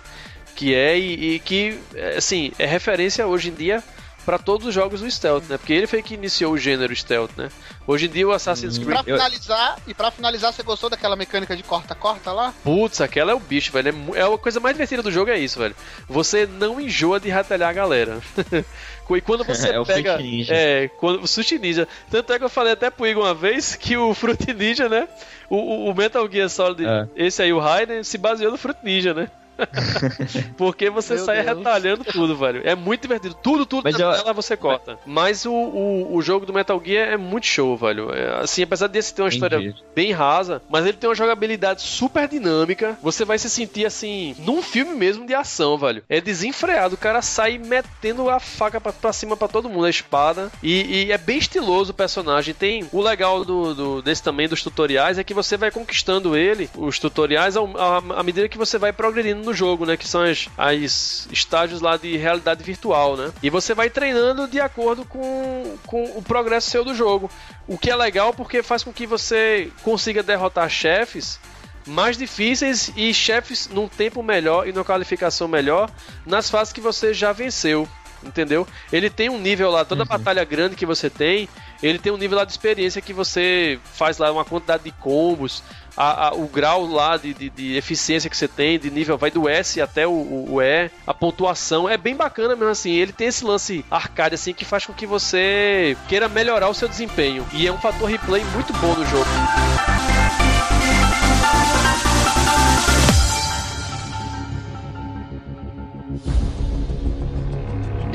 que 0.55 0.73
é 0.75 0.97
e, 0.99 1.35
e 1.35 1.39
que, 1.39 1.79
é, 1.95 2.17
assim, 2.17 2.51
é 2.59 2.65
referência 2.65 3.25
hoje 3.25 3.49
em 3.49 3.53
dia 3.53 3.81
pra 4.25 4.37
todos 4.39 4.65
os 4.67 4.73
jogos 4.73 5.01
do 5.01 5.09
stealth, 5.11 5.43
né? 5.49 5.57
Porque 5.57 5.71
ele 5.73 5.85
foi 5.87 6.01
que 6.01 6.13
iniciou 6.15 6.53
o 6.53 6.57
gênero 6.57 6.95
stealth, 6.95 7.31
né? 7.37 7.49
Hoje 7.87 8.07
em 8.07 8.09
dia 8.09 8.27
o 8.27 8.31
Assassin's 8.31 8.77
E 8.77 8.79
Creed 8.81 8.91
pra 9.03 9.11
Eu- 9.11 9.17
finalizar, 9.17 9.77
e 9.85 9.93
pra 9.93 10.09
finalizar, 10.11 10.51
você 10.51 10.63
gostou 10.63 10.89
daquela 10.89 11.15
mecânica 11.15 11.55
de 11.55 11.61
corta-corta 11.63 12.31
lá? 12.31 12.53
Putz, 12.63 12.99
aquela 13.01 13.31
é 13.31 13.35
o 13.35 13.39
bicho, 13.39 13.71
velho. 13.71 13.89
É, 14.15 14.19
é 14.19 14.33
a 14.33 14.37
coisa 14.37 14.59
mais 14.59 14.75
divertida 14.75 15.03
do 15.03 15.11
jogo 15.11 15.29
é 15.29 15.37
isso, 15.37 15.59
velho. 15.59 15.75
Você 16.09 16.45
não 16.47 16.81
enjoa 16.81 17.19
de 17.19 17.29
ratalhar 17.29 17.69
a 17.69 17.73
galera. 17.73 18.19
e 19.09 19.21
quando 19.21 19.43
você 19.43 19.69
É 19.75 19.79
o 19.79 19.85
pega. 19.85 20.13
Fruit 20.15 20.27
Ninja. 20.27 20.53
É, 20.55 20.87
quando, 20.99 21.21
o 21.21 21.27
Sushi 21.27 21.59
Ninja. 21.59 21.87
Tanto 22.09 22.33
é 22.33 22.39
que 22.39 22.43
eu 22.45 22.49
falei 22.49 22.73
até 22.73 22.89
pro 22.89 23.05
Igor 23.05 23.23
uma 23.23 23.33
vez 23.35 23.75
que 23.75 23.95
o 23.95 24.13
Fruit 24.15 24.51
Ninja, 24.53 24.89
né? 24.89 25.07
O, 25.49 25.55
o- 25.57 25.91
o 25.91 25.95
Metal 25.95 26.27
Gear 26.31 26.49
Solid, 26.49 26.83
É. 26.85 27.07
esse 27.15 27.41
aí, 27.43 27.53
o 27.53 27.59
Raiden, 27.59 28.03
se 28.03 28.17
baseou 28.17 28.51
no 28.51 28.57
Fruit 28.57 28.79
Ninja, 28.83 29.13
né? 29.13 29.29
Porque 30.57 30.89
você 30.89 31.15
Meu 31.15 31.25
sai 31.25 31.43
Deus. 31.43 31.57
retalhando 31.57 32.03
tudo, 32.03 32.35
velho. 32.35 32.61
É 32.63 32.75
muito 32.75 33.01
divertido. 33.01 33.35
Tudo, 33.41 33.65
tudo 33.65 33.83
Mas 33.83 33.97
na 33.97 34.05
eu- 34.05 34.11
tela 34.13 34.33
você 34.33 34.55
corta. 34.57 34.97
Mas 35.05 35.45
o, 35.45 35.51
o, 35.53 36.15
o 36.15 36.21
jogo 36.21 36.45
do 36.45 36.53
Metal 36.53 36.81
Gear 36.83 37.09
é 37.13 37.17
muito 37.17 37.45
show, 37.45 37.75
velho. 37.77 38.13
É, 38.13 38.41
assim, 38.41 38.63
apesar 38.63 38.87
desse 38.87 39.13
ter 39.13 39.21
uma 39.21 39.29
história 39.29 39.57
Entendi. 39.57 39.75
bem 39.95 40.11
rasa, 40.11 40.61
mas 40.69 40.85
ele 40.85 40.97
tem 40.97 41.09
uma 41.09 41.15
jogabilidade 41.15 41.81
super 41.81 42.27
dinâmica. 42.27 42.97
Você 43.01 43.25
vai 43.25 43.37
se 43.39 43.49
sentir 43.49 43.85
assim, 43.85 44.35
num 44.39 44.61
filme 44.61 44.93
mesmo 44.93 45.25
de 45.25 45.33
ação, 45.33 45.77
velho. 45.77 46.03
É 46.09 46.19
desenfreado, 46.21 46.95
o 46.95 46.97
cara 46.97 47.21
sai 47.21 47.57
metendo 47.57 48.29
a 48.29 48.39
faca 48.39 48.79
pra, 48.81 48.91
pra 48.91 49.13
cima 49.13 49.35
pra 49.37 49.47
todo 49.47 49.69
mundo, 49.69 49.85
a 49.85 49.89
espada. 49.89 50.51
E, 50.61 51.05
e 51.05 51.11
é 51.11 51.17
bem 51.17 51.37
estiloso 51.37 51.91
o 51.91 51.95
personagem. 51.95 52.53
Tem 52.53 52.87
o 52.91 53.01
legal 53.01 53.43
do, 53.45 53.73
do- 53.73 54.01
desse 54.01 54.23
também 54.23 54.47
dos 54.47 54.61
tutoriais 54.63 55.17
é 55.17 55.23
que 55.23 55.33
você 55.33 55.57
vai 55.57 55.71
conquistando 55.71 56.35
ele, 56.35 56.69
os 56.75 56.99
tutoriais, 56.99 57.55
à 57.57 58.23
medida 58.23 58.47
que 58.49 58.57
você 58.57 58.77
vai 58.77 58.91
progredindo 58.93 59.44
no 59.45 59.53
jogo, 59.53 59.85
né? 59.85 59.95
Que 59.95 60.07
são 60.07 60.21
as, 60.23 60.49
as 60.57 61.27
estágios 61.31 61.79
lá 61.79 61.95
de 61.95 62.17
realidade 62.17 62.63
virtual, 62.63 63.15
né? 63.15 63.31
E 63.41 63.49
você 63.49 63.73
vai 63.73 63.89
treinando 63.89 64.47
de 64.47 64.59
acordo 64.59 65.05
com, 65.05 65.77
com 65.85 66.03
o 66.17 66.21
progresso 66.21 66.69
seu 66.69 66.83
do 66.83 66.93
jogo. 66.93 67.29
O 67.67 67.77
que 67.77 67.89
é 67.89 67.95
legal 67.95 68.33
porque 68.33 68.61
faz 68.61 68.83
com 68.83 68.91
que 68.91 69.07
você 69.07 69.71
consiga 69.83 70.21
derrotar 70.21 70.69
chefes 70.69 71.39
mais 71.87 72.17
difíceis 72.17 72.91
e 72.95 73.13
chefes 73.13 73.67
num 73.67 73.87
tempo 73.87 74.23
melhor 74.23 74.67
e 74.67 74.73
numa 74.73 74.83
qualificação 74.83 75.47
melhor 75.47 75.89
nas 76.25 76.49
fases 76.49 76.73
que 76.73 76.81
você 76.81 77.13
já 77.13 77.31
venceu. 77.31 77.87
Entendeu? 78.23 78.67
Ele 78.91 79.07
tem 79.07 79.29
um 79.29 79.39
nível 79.39 79.69
lá, 79.69 79.85
toda 79.85 80.03
batalha 80.03 80.43
grande 80.43 80.75
que 80.75 80.85
você 80.85 81.11
tem, 81.11 81.47
ele 81.83 81.99
tem 81.99 82.11
um 82.11 82.17
nível 82.17 82.37
lá 82.37 82.43
de 82.43 82.51
experiência 82.51 83.01
que 83.01 83.13
você 83.13 83.79
faz 83.83 84.17
lá 84.17 84.31
uma 84.31 84.43
quantidade 84.43 84.83
de 84.83 84.91
combos, 84.91 85.61
a- 85.97 86.27
a- 86.29 86.33
o 86.33 86.47
grau 86.47 86.85
lá 86.85 87.17
de, 87.17 87.33
de- 87.33 87.49
de 87.49 87.75
eficiência 87.75 88.29
que 88.29 88.35
você 88.37 88.47
tem, 88.47 88.77
de 88.79 88.89
nível, 88.91 89.17
vai 89.17 89.31
do 89.31 89.47
S 89.47 89.81
até 89.81 90.07
o, 90.07 90.11
o- 90.11 90.61
E, 90.61 90.89
a 91.05 91.13
pontuação, 91.13 91.87
é 91.89 91.97
bem 91.97 92.15
bacana 92.15 92.55
mesmo 92.55 92.69
assim. 92.71 92.91
Ele 92.91 93.11
tem 93.11 93.27
esse 93.27 93.43
lance 93.45 93.83
arcade 93.89 94.35
assim 94.35 94.53
que 94.53 94.65
faz 94.65 94.85
com 94.85 94.93
que 94.93 95.05
você 95.05 95.95
queira 96.07 96.27
melhorar 96.29 96.69
o 96.69 96.73
seu 96.73 96.87
desempenho. 96.87 97.45
E 97.53 97.67
é 97.67 97.71
um 97.71 97.77
fator 97.77 98.09
replay 98.09 98.43
muito 98.53 98.73
bom 98.73 98.93
no 98.95 99.05
jogo. 99.05 99.25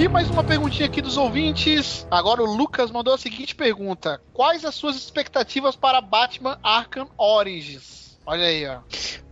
E 0.00 0.08
mais 0.08 0.30
uma 0.30 0.42
perguntinha 0.42 0.86
aqui 0.86 1.02
dos 1.02 1.18
ouvintes. 1.18 2.06
Agora 2.10 2.42
o 2.42 2.46
Lucas 2.46 2.90
mandou 2.90 3.12
a 3.12 3.18
seguinte 3.18 3.54
pergunta: 3.54 4.18
Quais 4.32 4.64
as 4.64 4.74
suas 4.74 4.96
expectativas 4.96 5.76
para 5.76 6.00
Batman 6.00 6.58
Arkham 6.62 7.06
Origins? 7.18 8.00
Olha 8.24 8.46
aí, 8.46 8.66
ó. 8.66 8.78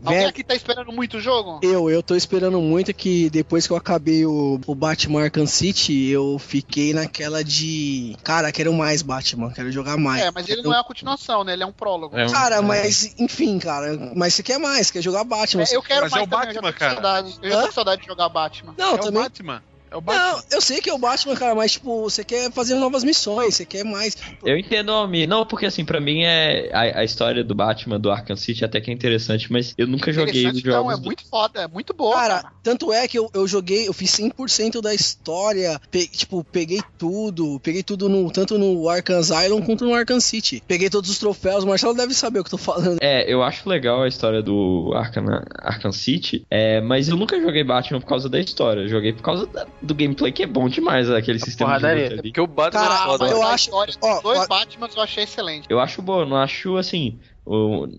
Alguém 0.04 0.26
aqui 0.26 0.44
tá 0.44 0.54
esperando 0.54 0.92
muito 0.92 1.16
o 1.16 1.20
jogo? 1.20 1.60
Eu, 1.62 1.88
eu 1.88 2.02
tô 2.02 2.14
esperando 2.14 2.60
muito 2.60 2.92
que 2.92 3.30
depois 3.30 3.66
que 3.66 3.72
eu 3.72 3.76
acabei 3.78 4.26
o, 4.26 4.60
o 4.66 4.74
Batman 4.74 5.22
Arkham 5.24 5.46
City, 5.46 6.08
eu 6.08 6.38
fiquei 6.38 6.92
naquela 6.92 7.42
de. 7.42 8.14
Cara, 8.22 8.52
quero 8.52 8.72
mais 8.74 9.00
Batman, 9.00 9.50
quero 9.52 9.72
jogar 9.72 9.96
mais. 9.96 10.22
É, 10.22 10.30
mas 10.30 10.48
ele 10.50 10.60
não 10.62 10.74
é 10.74 10.80
a 10.80 10.84
continuação, 10.84 11.44
né? 11.44 11.54
Ele 11.54 11.62
é 11.62 11.66
um 11.66 11.72
prólogo. 11.72 12.14
É 12.14 12.26
um- 12.26 12.30
Cara, 12.30 12.60
mas, 12.60 13.14
enfim, 13.18 13.58
cara, 13.58 14.12
mas 14.14 14.34
você 14.34 14.42
quer 14.42 14.58
mais, 14.58 14.90
quer 14.90 15.00
jogar 15.00 15.24
Batman. 15.24 15.62
É, 15.62 15.76
eu 15.76 15.82
quero 15.82 16.02
Mas 16.02 16.12
mais 16.12 16.22
é 16.24 16.26
o 16.26 16.28
também, 16.28 16.48
eu 16.48 16.62
Batman, 16.62 16.68
tô 16.68 16.72
com 16.74 16.78
cara. 16.78 16.92
saudade. 16.94 17.38
Eu 17.42 17.50
já 17.50 17.60
tô 17.62 17.66
com 17.68 17.72
saudade 17.72 18.02
de 18.02 18.06
jogar 18.08 18.28
Batman. 18.28 18.74
Não, 18.76 18.94
é 18.94 18.98
também. 18.98 19.20
o 19.20 19.22
Batman. 19.24 19.62
É 19.90 19.96
o 19.96 20.00
Batman. 20.00 20.32
Não, 20.32 20.42
eu 20.52 20.60
sei 20.60 20.80
que 20.80 20.90
é 20.90 20.92
o 20.94 20.98
Batman, 20.98 21.34
cara, 21.36 21.54
mas 21.54 21.72
tipo, 21.72 22.02
você 22.02 22.22
quer 22.24 22.50
fazer 22.52 22.74
novas 22.74 23.02
missões, 23.04 23.54
você 23.54 23.64
quer 23.64 23.84
mais. 23.84 24.16
Eu 24.44 24.58
entendo, 24.58 24.92
Almir. 24.92 25.28
Não, 25.28 25.46
porque 25.46 25.66
assim, 25.66 25.84
pra 25.84 26.00
mim 26.00 26.22
é 26.24 26.70
a, 26.72 27.00
a 27.00 27.04
história 27.04 27.42
do 27.42 27.54
Batman 27.54 27.98
do 27.98 28.10
Arkham 28.10 28.36
City 28.36 28.64
até 28.64 28.80
que 28.80 28.90
é 28.90 28.94
interessante, 28.94 29.50
mas 29.52 29.74
eu 29.78 29.86
nunca 29.86 30.12
joguei 30.12 30.32
os 30.32 30.38
Interessante, 30.38 30.60
então, 30.60 30.72
jogos. 30.82 30.92
é 30.94 30.96
do- 31.00 31.04
muito 31.04 31.26
foda, 31.28 31.60
é 31.62 31.68
muito 31.68 31.94
boa. 31.94 32.14
Cara, 32.16 32.52
tanto 32.62 32.92
é 32.92 33.06
que 33.08 33.18
eu, 33.18 33.30
eu 33.34 33.46
joguei, 33.46 33.88
eu 33.88 33.92
fiz 33.92 34.10
100% 34.10 34.80
da 34.80 34.92
história, 34.94 35.80
pe- 35.90 36.06
tipo, 36.06 36.44
peguei 36.44 36.80
tudo, 36.98 37.58
peguei 37.60 37.82
tudo 37.82 38.08
no, 38.08 38.30
tanto 38.30 38.58
no 38.58 38.88
Arkham 38.88 39.18
Asylum 39.18 39.62
quanto 39.62 39.84
no 39.84 39.94
Arkham 39.94 40.20
City. 40.20 40.62
Peguei 40.66 40.90
todos 40.90 41.10
os 41.10 41.18
troféus, 41.18 41.64
o 41.64 41.66
Marcelo 41.66 41.94
deve 41.94 42.14
saber 42.14 42.40
o 42.40 42.44
que 42.44 42.48
eu 42.48 42.58
tô 42.58 42.58
falando. 42.58 42.98
É, 43.00 43.30
eu 43.32 43.42
acho 43.42 43.68
legal 43.68 44.02
a 44.02 44.08
história 44.08 44.42
do 44.42 44.92
Arkham, 44.94 45.24
Arkham 45.58 45.92
City, 45.92 46.44
é, 46.50 46.80
mas 46.80 47.08
eu 47.08 47.16
nunca 47.16 47.40
joguei 47.40 47.64
Batman 47.64 48.00
por 48.00 48.06
causa 48.08 48.28
da 48.28 48.38
história. 48.38 48.82
Eu 48.82 48.88
joguei 48.88 49.12
por 49.12 49.22
causa 49.22 49.46
da- 49.46 49.66
do 49.80 49.94
gameplay 49.94 50.32
que 50.32 50.42
é 50.42 50.46
bom 50.46 50.68
demais, 50.68 51.10
aquele 51.10 51.38
sistema 51.38 51.78
de 51.78 51.86
luta 51.86 52.14
ali. 52.14 52.22
Porque 52.22 52.40
o 52.40 52.46
Batman 52.46 52.80
Cara, 52.80 52.94
é 52.94 53.04
foda. 53.04 53.26
eu 53.28 53.42
a 53.42 53.52
acho- 53.52 53.64
história 53.66 53.94
ó, 54.02 54.14
dos 54.14 54.22
dois 54.22 54.40
ó- 54.40 54.46
Batmans 54.48 54.96
eu 54.96 55.02
achei 55.02 55.24
excelente. 55.24 55.66
Eu 55.68 55.78
acho 55.80 56.02
bom, 56.02 56.20
eu 56.20 56.26
não 56.26 56.36
acho 56.36 56.76
assim. 56.76 57.18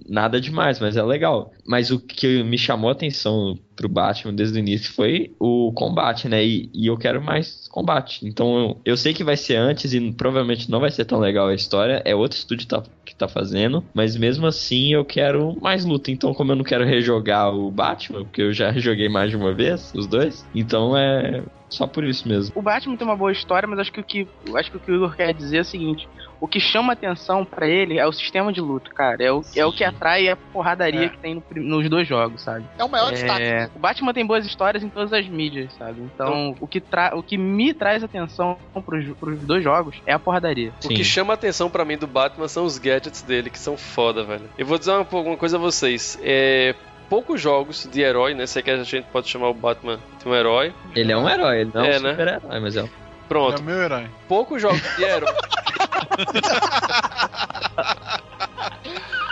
Nada 0.07 0.39
demais, 0.39 0.79
mas 0.79 0.97
é 0.97 1.03
legal. 1.03 1.51
Mas 1.67 1.91
o 1.91 1.99
que 1.99 2.43
me 2.43 2.57
chamou 2.57 2.89
a 2.89 2.93
atenção 2.93 3.57
pro 3.75 3.87
Batman 3.87 4.33
desde 4.33 4.57
o 4.57 4.59
início 4.59 4.93
foi 4.93 5.33
o 5.39 5.71
combate, 5.73 6.27
né? 6.27 6.43
E, 6.43 6.69
e 6.73 6.87
eu 6.87 6.97
quero 6.97 7.23
mais 7.23 7.67
combate. 7.69 8.25
Então 8.27 8.57
eu, 8.57 8.81
eu, 8.83 8.97
sei 8.97 9.13
que 9.13 9.23
vai 9.23 9.37
ser 9.37 9.55
antes 9.55 9.93
e 9.93 10.11
provavelmente 10.11 10.69
não 10.69 10.81
vai 10.81 10.91
ser 10.91 11.05
tão 11.05 11.19
legal 11.19 11.47
a 11.47 11.53
história. 11.53 12.01
É 12.03 12.13
outro 12.13 12.37
estúdio 12.37 12.67
tá, 12.67 12.83
que 13.05 13.15
tá 13.15 13.27
fazendo. 13.27 13.83
Mas 13.93 14.17
mesmo 14.17 14.45
assim 14.45 14.93
eu 14.93 15.05
quero 15.05 15.55
mais 15.61 15.85
luta. 15.85 16.11
Então, 16.11 16.33
como 16.33 16.51
eu 16.51 16.57
não 16.57 16.63
quero 16.63 16.83
rejogar 16.83 17.55
o 17.55 17.71
Batman, 17.71 18.25
porque 18.25 18.41
eu 18.41 18.53
já 18.53 18.73
joguei 18.77 19.07
mais 19.07 19.29
de 19.31 19.37
uma 19.37 19.53
vez, 19.53 19.93
os 19.95 20.05
dois, 20.05 20.45
então 20.53 20.97
é. 20.97 21.43
Só 21.69 21.85
por 21.85 22.03
isso 22.03 22.27
mesmo. 22.27 22.51
O 22.55 22.63
Batman 22.63 22.97
tem 22.97 23.05
uma 23.07 23.15
boa 23.15 23.31
história, 23.31 23.67
mas 23.67 23.77
acho 23.77 23.93
que 23.93 23.99
o 23.99 24.03
que, 24.03 24.27
acho 24.55 24.71
que 24.71 24.77
o, 24.77 24.79
que 24.79 24.91
o 24.91 24.95
Igor 24.95 25.15
quer 25.15 25.33
dizer 25.33 25.57
é 25.57 25.61
o 25.61 25.65
seguinte: 25.65 26.09
o 26.39 26.47
que 26.47 26.59
chama 26.59 26.93
atenção 26.93 27.43
para 27.43 27.67
ele 27.67 27.97
é 27.97 28.07
o 28.07 28.11
sistema 28.11 28.51
de 28.51 28.61
luta, 28.61 28.89
cara. 28.91 29.23
É 29.23 29.31
o, 29.31 29.41
é 29.55 29.65
o 29.65 29.71
que 29.71 29.83
atrai 29.83 30.29
a 30.29 30.35
porradaria 30.35 31.05
é. 31.05 31.09
que 31.09 31.17
tem 31.17 31.35
no, 31.35 31.43
nos 31.61 31.89
dois 31.89 32.07
jogos, 32.07 32.41
sabe? 32.41 32.65
É 32.77 32.83
o 32.83 32.89
maior 32.89 33.09
é... 33.09 33.11
destaque. 33.11 33.71
O 33.75 33.79
Batman 33.79 34.13
tem 34.13 34.25
boas 34.25 34.45
histórias 34.45 34.83
em 34.83 34.89
todas 34.89 35.11
as 35.11 35.27
mídias, 35.27 35.73
sabe? 35.73 36.01
Então, 36.01 36.55
o, 36.59 36.67
que 36.67 36.79
tra... 36.79 37.11
o 37.15 37.21
que 37.21 37.37
me 37.37 37.73
traz 37.73 38.03
atenção 38.03 38.57
pros, 38.85 39.05
pros 39.17 39.39
dois 39.41 39.63
jogos 39.63 40.01
é 40.05 40.13
a 40.13 40.19
porradaria. 40.19 40.71
Sim. 40.79 40.93
O 40.93 40.95
que 40.95 41.03
chama 41.03 41.33
atenção 41.33 41.69
para 41.69 41.83
mim 41.83 41.97
do 41.97 42.07
Batman 42.07 42.47
são 42.47 42.65
os 42.65 42.77
gadgets 42.77 43.21
dele, 43.21 43.49
que 43.49 43.59
são 43.59 43.77
foda, 43.77 44.23
velho. 44.23 44.49
Eu 44.57 44.65
vou 44.65 44.77
dizer 44.77 44.91
uma, 44.91 45.05
uma 45.21 45.37
coisa 45.37 45.57
a 45.57 45.59
vocês. 45.59 46.17
É, 46.23 46.73
poucos 47.09 47.41
jogos 47.41 47.89
de 47.91 48.01
herói, 48.01 48.33
né? 48.33 48.45
Sei 48.45 48.61
que 48.61 48.69
a 48.69 48.83
gente 48.83 49.07
pode 49.11 49.27
chamar 49.27 49.49
o 49.49 49.53
Batman 49.53 49.99
de 50.21 50.29
um 50.29 50.35
herói. 50.35 50.73
Ele 50.95 51.11
é 51.11 51.17
um 51.17 51.27
herói, 51.27 51.61
ele 51.61 51.71
não 51.73 51.83
é 51.83 51.97
um 51.97 52.01
né? 52.01 52.11
super-herói, 52.11 52.59
mas 52.59 52.75
é 52.77 52.83
um. 52.83 52.89
Pronto. 53.29 53.57
É 53.57 53.59
o 53.59 53.63
meu 53.63 53.81
herói. 53.81 54.09
Poucos 54.27 54.61
jogos 54.61 54.81
herói. 54.97 55.29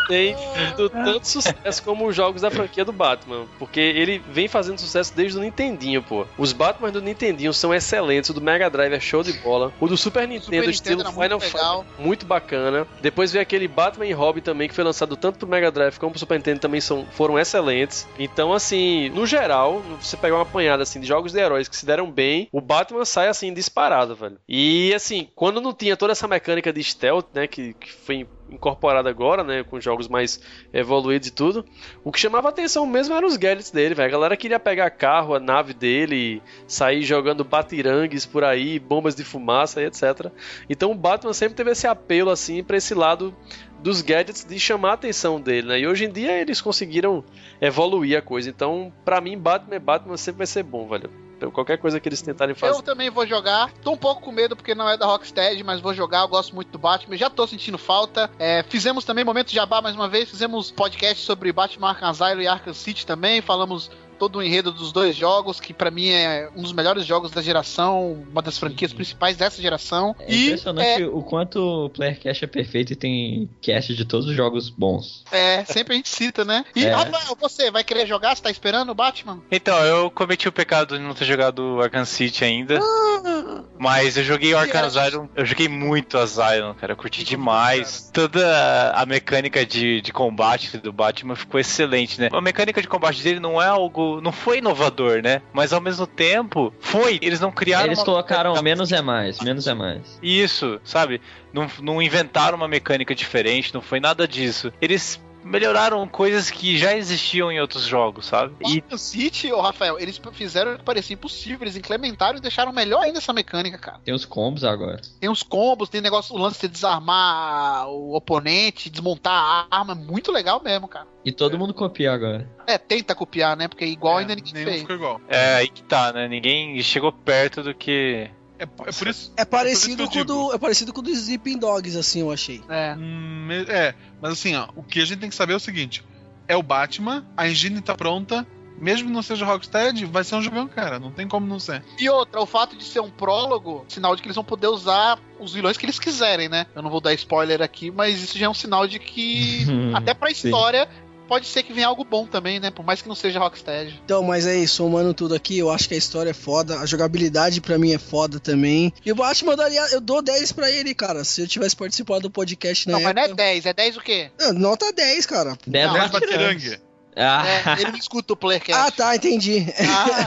tem 0.08 0.36
tido 0.36 0.90
tanto 0.90 1.28
sucesso 1.28 1.84
como 1.84 2.08
os 2.08 2.16
jogos 2.16 2.42
da 2.42 2.50
franquia 2.50 2.86
do 2.86 2.92
Batman. 2.92 3.46
Porque 3.60 3.80
ele 3.80 4.20
vem 4.32 4.48
fazendo 4.48 4.80
sucesso 4.80 5.14
desde 5.16 5.38
o 5.38 5.42
Nintendinho, 5.42 6.02
pô. 6.02 6.26
Os 6.38 6.54
Batman 6.54 6.92
do 6.92 7.02
Nintendinho 7.02 7.54
são 7.54 7.74
excelentes. 7.74 8.30
O 8.30 8.34
do 8.34 8.42
Mega 8.42 8.70
Drive 8.70 8.94
é 8.94 9.00
show 9.00 9.22
de 9.22 9.34
bola. 9.34 9.72
O 9.80 9.88
do 9.88 9.98
Super 9.98 10.28
Nintendo, 10.28 10.46
Super 10.46 10.70
estilo 10.70 10.98
Nintendo 11.04 11.22
Final 11.22 11.40
Fight, 11.40 11.86
muito 12.00 12.26
bacana. 12.26 12.88
Depois 13.02 13.32
veio 13.32 13.42
aquele 13.42 13.68
Batman 13.68 14.06
e 14.06 14.14
Robin 14.14 14.42
também, 14.42 14.68
que 14.68 14.74
foi 14.74 14.84
lançado 14.84 15.16
tanto 15.18 15.40
pro 15.40 15.48
Mega 15.48 15.72
Drive 15.72 15.98
como 15.98 16.12
pro 16.12 16.20
Super 16.20 16.38
Nintendo, 16.38 16.60
também 16.60 16.82
são, 16.82 17.06
foram 17.12 17.38
excelentes. 17.38 18.08
Então, 18.18 18.54
assim, 18.54 19.10
no 19.10 19.26
geral, 19.26 19.82
você 20.02 20.16
pegar 20.16 20.36
uma 20.36 20.44
apanhada 20.44 20.84
assim, 20.84 21.00
de 21.00 21.08
jogos 21.08 21.34
de 21.34 21.40
heróis 21.40 21.68
que 21.68 21.76
se 21.76 21.86
deram 21.86 22.10
bem, 22.10 22.48
o 22.52 22.62
Batman 22.62 23.06
sai 23.06 23.28
assim 23.28 23.54
disparado, 23.54 24.16
velho. 24.16 24.38
E 24.48 24.94
assim, 24.94 25.28
quando 25.36 25.60
não 25.60 25.74
tinha 25.74 25.98
toda 25.98 26.14
essa 26.14 26.28
mecânica 26.28 26.72
de 26.72 26.84
stealth, 26.84 27.28
né, 27.34 27.48
que, 27.48 27.74
que 27.74 27.92
foi 27.92 28.26
incorporado 28.50 29.08
agora, 29.08 29.44
né, 29.44 29.64
com 29.64 29.80
jogos 29.80 30.08
mais 30.08 30.40
evoluídos 30.74 31.28
e 31.28 31.32
tudo. 31.32 31.66
O 32.04 32.12
que 32.12 32.20
chamava 32.20 32.50
atenção 32.50 32.86
mesmo 32.86 33.16
eram 33.16 33.28
os 33.28 33.38
gadgets 33.38 33.72
dele, 33.72 33.96
velho. 33.96 34.08
A 34.08 34.12
galera 34.12 34.38
queria 34.38 34.60
pegar 34.60 34.90
carro, 34.90 35.36
a 35.36 35.40
nave 35.40 35.74
dele, 35.74 36.42
sair 36.68 37.04
jogando 37.04 37.44
batirangues 37.44 38.26
por 38.26 38.44
aí, 38.44 38.80
bombas 38.80 39.16
de 39.16 39.24
fumaça 39.24 39.82
e 39.82 39.86
etc. 39.86 40.32
Então 40.70 40.92
o 40.92 40.96
Batman 40.96 41.34
sempre 41.34 41.56
teve 41.56 41.72
esse 41.72 41.88
apelo 41.88 42.30
assim 42.30 42.64
para 42.64 42.78
esse 42.78 42.94
lado 42.94 43.36
dos 43.80 44.02
gadgets 44.02 44.44
de 44.44 44.60
chamar 44.60 44.92
a 44.92 44.94
atenção 44.94 45.40
dele, 45.40 45.68
né? 45.68 45.80
E 45.80 45.88
hoje 45.88 46.06
em 46.06 46.12
dia 46.12 46.32
eles 46.40 46.62
conseguiram 46.62 47.24
evoluir 47.62 48.18
a 48.18 48.22
coisa. 48.22 48.50
Então, 48.50 48.92
para 49.06 49.22
mim, 49.22 49.38
Batman 49.38 49.76
é 49.76 49.80
Batman 49.80 50.18
sempre 50.18 50.40
vai 50.40 50.48
ser 50.48 50.64
bom, 50.64 50.88
velho. 50.88 51.27
Então, 51.38 51.52
qualquer 51.52 51.78
coisa 51.78 52.00
que 52.00 52.10
eles 52.10 52.22
tentarem 52.22 52.56
fazer. 52.56 52.74
Eu 52.74 52.82
também 52.82 53.12
vou 53.12 53.26
jogar. 53.26 53.72
Tô 53.84 53.92
um 53.92 53.98
pouco 53.98 54.22
com 54.22 54.32
medo 54.32 54.56
porque 54.56 54.74
não 54.74 54.90
é 54.90 54.98
da 54.98 55.06
Rocksteady, 55.06 55.64
mas 55.64 55.80
vou 55.80 55.94
jogar. 55.94 56.22
Eu 56.22 56.28
gosto 56.28 56.56
muito 56.56 56.72
do 56.72 56.80
Batman. 56.80 57.16
Já 57.16 57.30
tô 57.30 57.46
sentindo 57.46 57.78
falta. 57.78 58.30
É, 58.40 58.64
fizemos 58.68 59.06
também 59.06 59.24
momento 59.24 59.52
jabá 59.52 59.80
mais 59.80 59.96
uma 59.96 60.10
vez. 60.10 60.30
Fizemos 60.30 60.72
podcast 60.72 61.24
sobre 61.24 61.52
Batman 61.54 61.90
Arkham 61.90 62.10
Asylum 62.10 62.42
e 62.42 62.48
Arkham 62.48 62.74
City 62.74 63.06
também. 63.06 63.40
Falamos 63.40 63.92
todo 64.18 64.40
o 64.40 64.44
enredo 64.44 64.72
dos 64.72 64.92
dois 64.92 65.16
jogos, 65.16 65.60
que 65.60 65.74
para 65.74 65.92
mim 65.92 66.10
é 66.10 66.50
um 66.56 66.62
dos 66.62 66.74
melhores 66.74 67.06
jogos 67.06 67.32
da 67.32 67.42
geração, 67.42 68.26
uma 68.32 68.42
das 68.42 68.58
franquias 68.58 68.94
principais 68.94 69.38
dessa 69.38 69.62
geração. 69.62 70.16
É 70.20 70.32
e 70.32 70.46
impressionante 70.48 71.04
é... 71.04 71.08
o 71.08 71.22
quanto 71.22 71.60
o 71.60 71.90
Player 71.90 72.20
Cash 72.20 72.44
é 72.44 72.48
perfeito 72.48 72.94
e 72.94 72.96
tem 72.96 73.50
cast 73.62 73.94
de 73.94 74.06
todos 74.06 74.28
os 74.28 74.36
jogos 74.36 74.70
bons. 74.70 75.24
É, 75.32 75.64
sempre 75.66 75.94
a 75.94 75.98
gente 75.98 76.10
cita, 76.10 76.44
né? 76.44 76.66
E, 76.76 76.86
é. 76.86 76.92
Rafael, 76.92 77.38
você 77.40 77.72
vai 77.72 77.84
querer 77.84 78.08
jogar? 78.08 78.36
Você 78.36 78.42
tá 78.42 78.52
esperando 78.52 78.90
o 78.90 78.96
Batman? 78.96 79.42
Então, 79.52 79.78
eu 79.86 80.10
cometi 80.10 80.48
o 80.48 80.52
pecado 80.52 80.98
de 80.98 81.04
não 81.04 81.14
ter 81.14 81.26
jogado 81.26 81.82
Arkham 81.82 82.06
City 82.06 82.44
ainda. 82.44 82.80
Ah, 82.82 83.64
mas 83.78 84.18
eu 84.18 84.24
joguei 84.24 84.54
o 84.54 84.58
Arkham 84.58 84.86
Asylum, 84.86 85.28
eu 85.36 85.46
joguei 85.46 85.68
muito 85.68 86.18
Asylum, 86.18 86.74
cara, 86.74 86.94
eu 86.94 86.98
curti 86.98 87.24
demais. 87.24 88.10
Toda 88.14 88.92
a 88.92 89.06
mecânica 89.06 89.66
de, 89.66 90.02
de 90.02 90.12
combate 90.12 90.78
do 90.78 90.92
Batman 90.92 91.36
ficou 91.36 91.60
excelente, 91.60 92.20
né? 92.20 92.30
A 92.32 92.42
mecânica 92.42 92.82
de 92.82 92.88
combate 92.88 93.22
dele 93.22 93.40
não 93.40 93.62
é 93.62 93.68
algo 93.68 94.07
não 94.22 94.32
foi 94.32 94.60
inovador, 94.60 95.22
né? 95.22 95.42
Mas 95.54 95.74
ao 95.74 95.82
mesmo 95.82 96.08
tempo 96.08 96.74
foi. 96.80 97.20
Eles 97.22 97.40
não 97.40 97.52
criaram. 97.52 97.88
Eles 97.88 98.04
colocaram 98.04 98.62
menos 98.62 98.92
é 98.92 99.02
mais, 99.02 99.40
menos 99.40 99.68
é 99.68 99.74
mais. 99.74 100.20
Isso, 100.22 100.80
sabe? 100.84 101.22
Não, 101.54 101.68
não 101.82 102.02
inventaram 102.02 102.58
uma 102.58 102.68
mecânica 102.68 103.14
diferente, 103.14 103.74
não 103.74 103.82
foi 103.82 104.00
nada 104.00 104.28
disso. 104.28 104.72
Eles 104.82 105.20
melhoraram 105.48 106.08
coisas 106.08 106.52
que 106.52 106.78
já 106.78 106.96
existiam 106.96 107.52
em 107.52 107.60
outros 107.60 107.84
jogos, 107.84 108.26
sabe? 108.26 108.56
E 108.66 108.84
o 108.92 108.98
City, 108.98 109.52
ô 109.52 109.62
Rafael, 109.62 110.00
eles 110.00 110.20
fizeram 110.34 110.74
o 110.74 110.78
que 110.78 110.84
parecia 110.84 111.14
impossível, 111.14 111.64
eles 111.64 111.76
implementaram 111.76 112.38
e 112.38 112.42
deixaram 112.42 112.72
melhor 112.72 113.04
ainda 113.04 113.18
essa 113.18 113.34
mecânica, 113.34 113.78
cara. 113.78 114.00
Tem 114.04 114.14
os 114.14 114.26
combos 114.26 114.64
agora. 114.64 115.02
Tem 115.20 115.30
os 115.30 115.44
combos, 115.44 115.90
tem 115.90 116.02
negócio, 116.02 116.36
o 116.36 116.38
lance 116.38 116.60
de 116.62 116.68
desarmar 116.68 117.88
o 117.90 118.16
oponente, 118.16 118.90
desmontar 118.90 119.34
a 119.72 119.78
arma, 119.78 119.96
muito 119.96 120.32
legal 120.32 120.62
mesmo, 120.62 120.88
cara. 120.88 121.08
E 121.24 121.32
todo 121.32 121.56
é. 121.56 121.60
mundo 121.60 121.74
copia 121.74 122.14
agora. 122.14 122.50
É, 122.66 122.78
tenta 122.78 123.16
copiar, 123.16 123.58
né? 123.58 123.68
Porque 123.68 123.86
igual 123.86 124.18
é, 124.18 124.22
ainda 124.22 124.36
ninguém 124.36 124.54
fez. 124.64 124.82
Ficou 124.82 124.96
igual. 124.96 125.22
É, 125.28 125.56
aí 125.56 125.68
que 125.68 125.84
tá, 125.84 126.14
né? 126.14 126.28
Ninguém 126.28 126.82
chegou 126.82 127.12
perto 127.12 127.64
do 127.64 127.74
que 127.74 128.30
é, 128.60 128.64
é, 128.64 128.92
por 128.92 129.08
isso. 129.08 129.32
É 129.38 129.46
parecido, 129.46 130.04
é 130.04 130.06
por 130.08 130.12
isso 130.12 130.20
com 130.20 130.26
do, 130.26 130.54
é 130.54 130.58
parecido 130.58 130.94
com 130.94 131.00
o 131.00 131.04
do 131.04 131.10
Sleeping 131.10 131.58
Dogs, 131.58 131.98
assim, 131.98 132.22
eu 132.22 132.32
achei. 132.32 132.62
É. 132.70 132.96
Hum, 132.98 133.48
é, 133.68 133.94
mas 134.22 134.34
assim, 134.34 134.56
ó, 134.56 134.68
o 134.76 134.84
que 134.84 135.00
a 135.00 135.06
gente 135.06 135.20
tem 135.20 135.30
que 135.30 135.36
saber 135.36 135.54
é 135.54 135.56
o 135.56 135.60
seguinte: 135.60 136.04
é 136.48 136.56
o 136.56 136.64
Batman, 136.64 137.26
a 137.36 137.48
engine 137.48 137.82
tá 137.82 137.96
pronta. 137.96 138.46
Mesmo 138.80 139.08
que 139.08 139.14
não 139.14 139.24
seja 139.24 139.44
Rocksteady, 139.44 140.06
vai 140.06 140.24
ser 140.24 140.36
um 140.36 140.42
jogão, 140.42 140.68
cara. 140.68 141.00
Não 141.00 141.12
tem 141.12 141.28
como 141.28 141.48
não 141.48 141.60
ser. 141.60 141.84
E 141.98 142.08
outra, 142.08 142.40
o 142.40 142.46
fato 142.46 142.76
de 142.78 142.84
ser 142.84 143.00
um 143.00 143.10
prólogo, 143.10 143.84
sinal 143.88 144.16
de 144.16 144.22
que 144.22 144.28
eles 144.28 144.36
vão 144.36 144.44
poder 144.44 144.68
usar 144.68 145.20
os 145.40 145.52
vilões 145.52 145.78
que 145.78 145.86
eles 145.88 145.98
quiserem, 145.98 146.48
né? 146.48 146.68
Eu 146.76 146.84
não 146.84 146.92
vou 146.92 147.02
dar 147.02 147.12
spoiler 147.16 147.60
aqui, 147.64 147.90
mas 147.90 148.22
isso 148.22 148.38
já 148.38 148.46
é 148.46 148.50
um 148.50 148.54
sinal 148.54 148.88
de 148.88 149.00
que, 149.00 149.66
até 149.96 150.14
pra 150.14 150.30
história, 150.30 150.88
pode 151.28 151.48
ser 151.48 151.64
que 151.64 151.74
venha 151.74 151.88
algo 151.88 152.04
bom 152.04 152.26
também, 152.26 152.60
né? 152.60 152.72
Por 152.72 152.86
mais 152.86 153.02
que 153.02 153.08
não 153.08 153.16
seja 153.16 153.40
Rocksteady. 153.40 154.02
Então, 154.04 154.24
mas 154.24 154.48
é 154.48 154.56
isso, 154.56 154.76
somando 154.76 155.14
tudo 155.14 155.36
aqui, 155.36 155.58
eu 155.58 155.70
acho 155.70 155.88
que 155.88 155.94
a 155.94 155.98
história 155.98 156.32
é 156.32 156.34
foda, 156.34 156.80
a 156.80 156.86
jogabilidade 156.86 157.62
para 157.62 157.78
mim 157.78 157.94
é 157.94 157.98
foda 157.98 158.40
também. 158.40 158.94
E 159.06 159.12
o 159.12 159.16
Batman 159.16 159.54
eu, 159.54 159.58
daria, 159.58 159.88
eu 159.92 160.02
dou 160.02 160.22
10 160.22 160.52
para 160.52 160.72
ele, 160.72 160.94
cara. 160.94 161.24
Se 161.24 161.42
eu 161.42 161.48
tivesse 161.48 161.76
participado 161.76 162.22
do 162.22 162.32
podcast 162.32 162.88
na 162.88 162.94
não, 162.94 163.00
época... 163.00 163.14
Não, 163.14 163.22
mas 163.22 163.38
não 163.38 163.44
é 163.44 163.54
10, 163.54 163.66
é 163.66 163.74
10 163.74 163.98
o 163.98 164.02
quê? 164.02 164.32
nota 164.56 164.92
10, 164.92 165.26
cara. 165.26 165.58
10 165.66 165.94
não, 165.94 166.10
batirangue. 166.10 166.87
Ah. 167.18 167.44
É, 167.48 167.82
ele 167.82 167.94
me 167.94 167.98
escuta 167.98 168.34
o 168.34 168.38
Playcast. 168.38 168.80
Ah, 168.80 168.92
tá, 168.92 169.16
entendi. 169.16 169.66
Ah, 169.80 170.26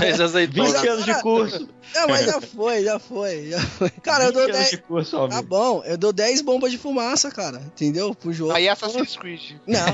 20 0.49 0.88
anos 0.88 1.05
de 1.05 1.22
curso. 1.22 1.68
Não, 1.95 2.09
mas 2.09 2.26
já 2.26 2.41
foi, 2.41 2.84
já 2.84 2.99
foi, 2.99 3.51
já 3.51 3.61
foi. 3.61 3.91
Cara, 3.91 4.24
eu 4.24 4.32
dou 4.32 4.47
10. 4.47 4.76
Curso, 4.86 5.28
tá 5.28 5.43
bom, 5.43 5.82
eu 5.84 5.97
dou 5.97 6.12
10 6.12 6.43
bombas 6.43 6.72
de 6.72 6.78
fumaça, 6.78 7.30
cara. 7.30 7.59
Entendeu? 7.59 8.14
Pro 8.14 8.32
jogo. 8.32 8.53
Aí 8.53 8.66
é 8.66 8.70
Assassin's 8.70 9.16
Creed. 9.16 9.53
Não. 9.66 9.86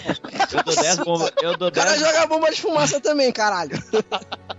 eu 0.53 0.65
dou 0.65 0.75
10 0.75 0.99
bombas. 0.99 1.33
Eu 1.43 1.57
dou 1.57 1.71
10... 1.71 1.85
O 1.85 1.89
cara 1.89 1.99
joga 1.99 2.27
bomba 2.27 2.51
de 2.51 2.61
fumaça 2.61 3.01
também, 3.01 3.31
caralho. 3.31 3.83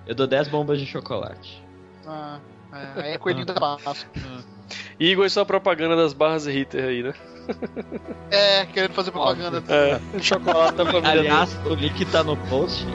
eu 0.05 0.13
dou 0.13 0.27
10 0.27 0.47
bombas 0.49 0.79
de 0.79 0.85
chocolate. 0.85 1.63
Ah, 2.05 2.39
é, 2.73 3.01
aí 3.01 3.11
é 3.13 3.17
coelhinho 3.17 3.45
da 3.45 3.53
passa. 3.53 4.05
Igor, 4.99 5.29
só 5.29 5.45
propaganda 5.45 5.95
das 5.95 6.13
barras 6.13 6.45
Ritter 6.45 6.83
aí, 6.85 7.03
né? 7.03 7.13
É, 8.29 8.65
querendo 8.65 8.93
fazer 8.93 9.11
propaganda. 9.11 9.63
É, 9.67 9.99
chocolate 10.21 10.75
da 10.75 10.85
família 10.85 11.11
Aliás, 11.11 11.53
dele. 11.53 11.69
o 11.69 11.75
link 11.75 12.05
tá 12.05 12.23
no 12.23 12.35
post. 12.35 12.85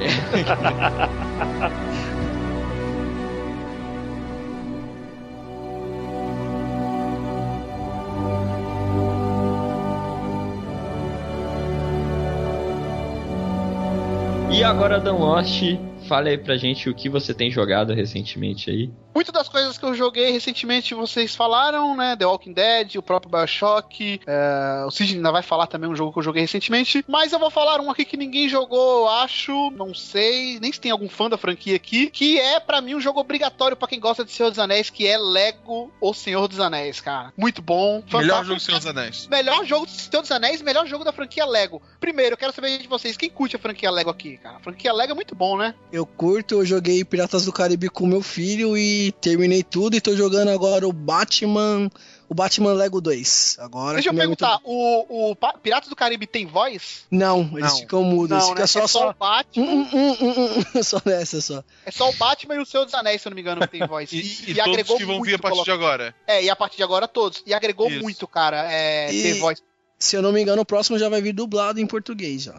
E 14.52 14.62
agora, 14.64 15.00
Dan 15.00 15.14
Lost, 15.14 15.62
fale 16.06 16.28
aí 16.28 16.38
pra 16.38 16.56
gente 16.56 16.88
o 16.88 16.94
que 16.94 17.08
você 17.08 17.32
tem 17.32 17.50
jogado 17.50 17.94
recentemente 17.94 18.70
aí. 18.70 18.90
Muitas 19.14 19.32
das 19.32 19.48
coisas 19.48 19.76
que 19.76 19.84
eu 19.84 19.94
joguei 19.94 20.30
recentemente 20.30 20.94
vocês 20.94 21.34
falaram, 21.34 21.96
né? 21.96 22.16
The 22.16 22.26
Walking 22.26 22.52
Dead, 22.52 22.96
o 22.96 23.02
próprio 23.02 23.30
Bioshock. 23.30 24.20
é, 24.26 24.84
o 24.86 24.90
Sidney 24.90 25.16
ainda 25.16 25.30
vai 25.30 25.42
falar 25.42 25.66
também 25.66 25.88
um 25.88 25.96
jogo 25.96 26.12
que 26.12 26.18
eu 26.18 26.22
joguei 26.22 26.42
recentemente. 26.42 27.04
Mas 27.06 27.32
eu 27.32 27.38
vou 27.38 27.50
falar 27.50 27.80
um 27.80 27.90
aqui 27.90 28.04
que 28.04 28.16
ninguém 28.16 28.48
jogou, 28.48 29.00
eu 29.00 29.08
acho. 29.08 29.70
Não 29.72 29.94
sei, 29.94 30.58
nem 30.60 30.72
se 30.72 30.80
tem 30.80 30.90
algum 30.90 31.08
fã 31.08 31.28
da 31.28 31.36
franquia 31.36 31.76
aqui. 31.76 32.08
Que 32.10 32.38
é, 32.40 32.58
pra 32.58 32.80
mim, 32.80 32.94
um 32.94 33.00
jogo 33.00 33.20
obrigatório 33.20 33.76
pra 33.76 33.88
quem 33.88 34.00
gosta 34.00 34.24
de 34.24 34.32
Senhor 34.32 34.50
dos 34.50 34.58
Anéis, 34.58 34.90
que 34.90 35.06
é 35.06 35.18
Lego 35.18 35.92
O 36.00 36.14
Senhor 36.14 36.48
dos 36.48 36.60
Anéis, 36.60 37.00
cara. 37.00 37.32
Muito 37.36 37.60
bom. 37.60 38.02
Melhor 38.12 38.44
jogo 38.44 38.56
do 38.56 38.60
Senhor 38.60 38.78
dos 38.78 38.86
Anéis. 38.86 39.26
Melhor 39.28 39.64
jogo 39.64 39.86
do 39.86 39.92
Senhor 39.92 40.22
dos 40.22 40.30
Anéis, 40.30 40.62
melhor 40.62 40.86
jogo 40.86 41.04
da 41.04 41.12
franquia 41.12 41.44
Lego. 41.44 41.82
Primeiro, 42.00 42.34
eu 42.34 42.38
quero 42.38 42.52
saber 42.52 42.78
de 42.78 42.88
vocês, 42.88 43.16
quem 43.16 43.30
curte 43.30 43.56
a 43.56 43.58
franquia 43.58 43.90
Lego 43.90 44.10
aqui, 44.10 44.36
cara? 44.38 44.56
A 44.56 44.60
franquia 44.60 44.92
Lego 44.92 45.12
é 45.12 45.14
muito 45.14 45.34
bom, 45.34 45.56
né? 45.56 45.74
Eu 45.92 46.06
curto, 46.06 46.54
eu 46.54 46.64
joguei 46.64 47.04
Piratas 47.04 47.44
do 47.44 47.52
Caribe 47.52 47.88
com 47.88 48.06
meu 48.06 48.22
filho 48.22 48.76
e 48.76 49.01
terminei 49.10 49.62
tudo 49.62 49.96
e 49.96 50.00
tô 50.00 50.14
jogando 50.14 50.48
agora 50.50 50.86
o 50.86 50.92
Batman, 50.92 51.90
o 52.28 52.34
Batman 52.34 52.72
Lego 52.74 53.00
2. 53.00 53.56
Agora 53.58 53.94
Deixa 53.94 54.10
eu 54.10 54.12
é 54.12 54.26
muito 54.26 54.38
perguntar, 54.38 54.60
o, 54.64 55.30
o 55.32 55.36
Piratas 55.62 55.88
do 55.88 55.96
Caribe 55.96 56.26
tem 56.26 56.46
voz? 56.46 57.04
Não, 57.10 57.50
eles 57.56 57.72
Não. 57.72 57.78
ficam 57.78 58.04
mudos, 58.04 58.38
Não, 58.38 58.48
fica 58.48 58.60
né? 58.60 58.66
só, 58.66 58.78
é 58.80 58.82
só, 58.86 59.00
só 59.00 59.10
o 59.10 59.14
Batman. 59.14 59.64
um, 59.66 59.80
um, 59.80 59.86
um, 59.96 60.28
um, 60.28 60.64
um, 60.78 60.82
só 60.84 61.00
nessa 61.04 61.40
só. 61.40 61.64
É 61.84 61.90
só 61.90 62.08
o 62.08 62.12
Batman 62.12 62.54
e 62.54 62.58
o 62.60 62.66
Senhor 62.66 62.84
dos 62.84 62.94
Anéis, 62.94 63.20
se 63.22 63.26
eu 63.26 63.30
não 63.30 63.34
me 63.34 63.40
engano, 63.40 63.60
que 63.62 63.66
tem 63.68 63.86
voz. 63.86 64.10
E, 64.12 64.50
e 64.50 64.54
todos 64.54 64.96
que 64.98 65.04
vão 65.04 65.20
vir 65.22 65.34
a 65.34 65.38
partir 65.38 65.64
de 65.64 65.70
agora. 65.72 66.14
É, 66.26 66.44
e 66.44 66.48
a 66.50 66.54
partir 66.54 66.76
de 66.76 66.82
agora 66.84 67.08
todos. 67.08 67.42
E 67.46 67.52
agregou 67.52 67.90
Isso. 67.90 68.02
muito, 68.02 68.28
cara, 68.28 68.70
é, 68.72 69.12
E- 69.12 69.22
ter 69.22 69.34
voz. 69.40 69.62
Se 69.98 70.16
eu 70.16 70.22
não 70.22 70.32
me 70.32 70.42
engano, 70.42 70.60
o 70.62 70.66
próximo 70.66 70.98
já 70.98 71.08
vai 71.08 71.22
vir 71.22 71.32
dublado 71.32 71.78
em 71.80 71.86
português 71.86 72.42
já. 72.42 72.54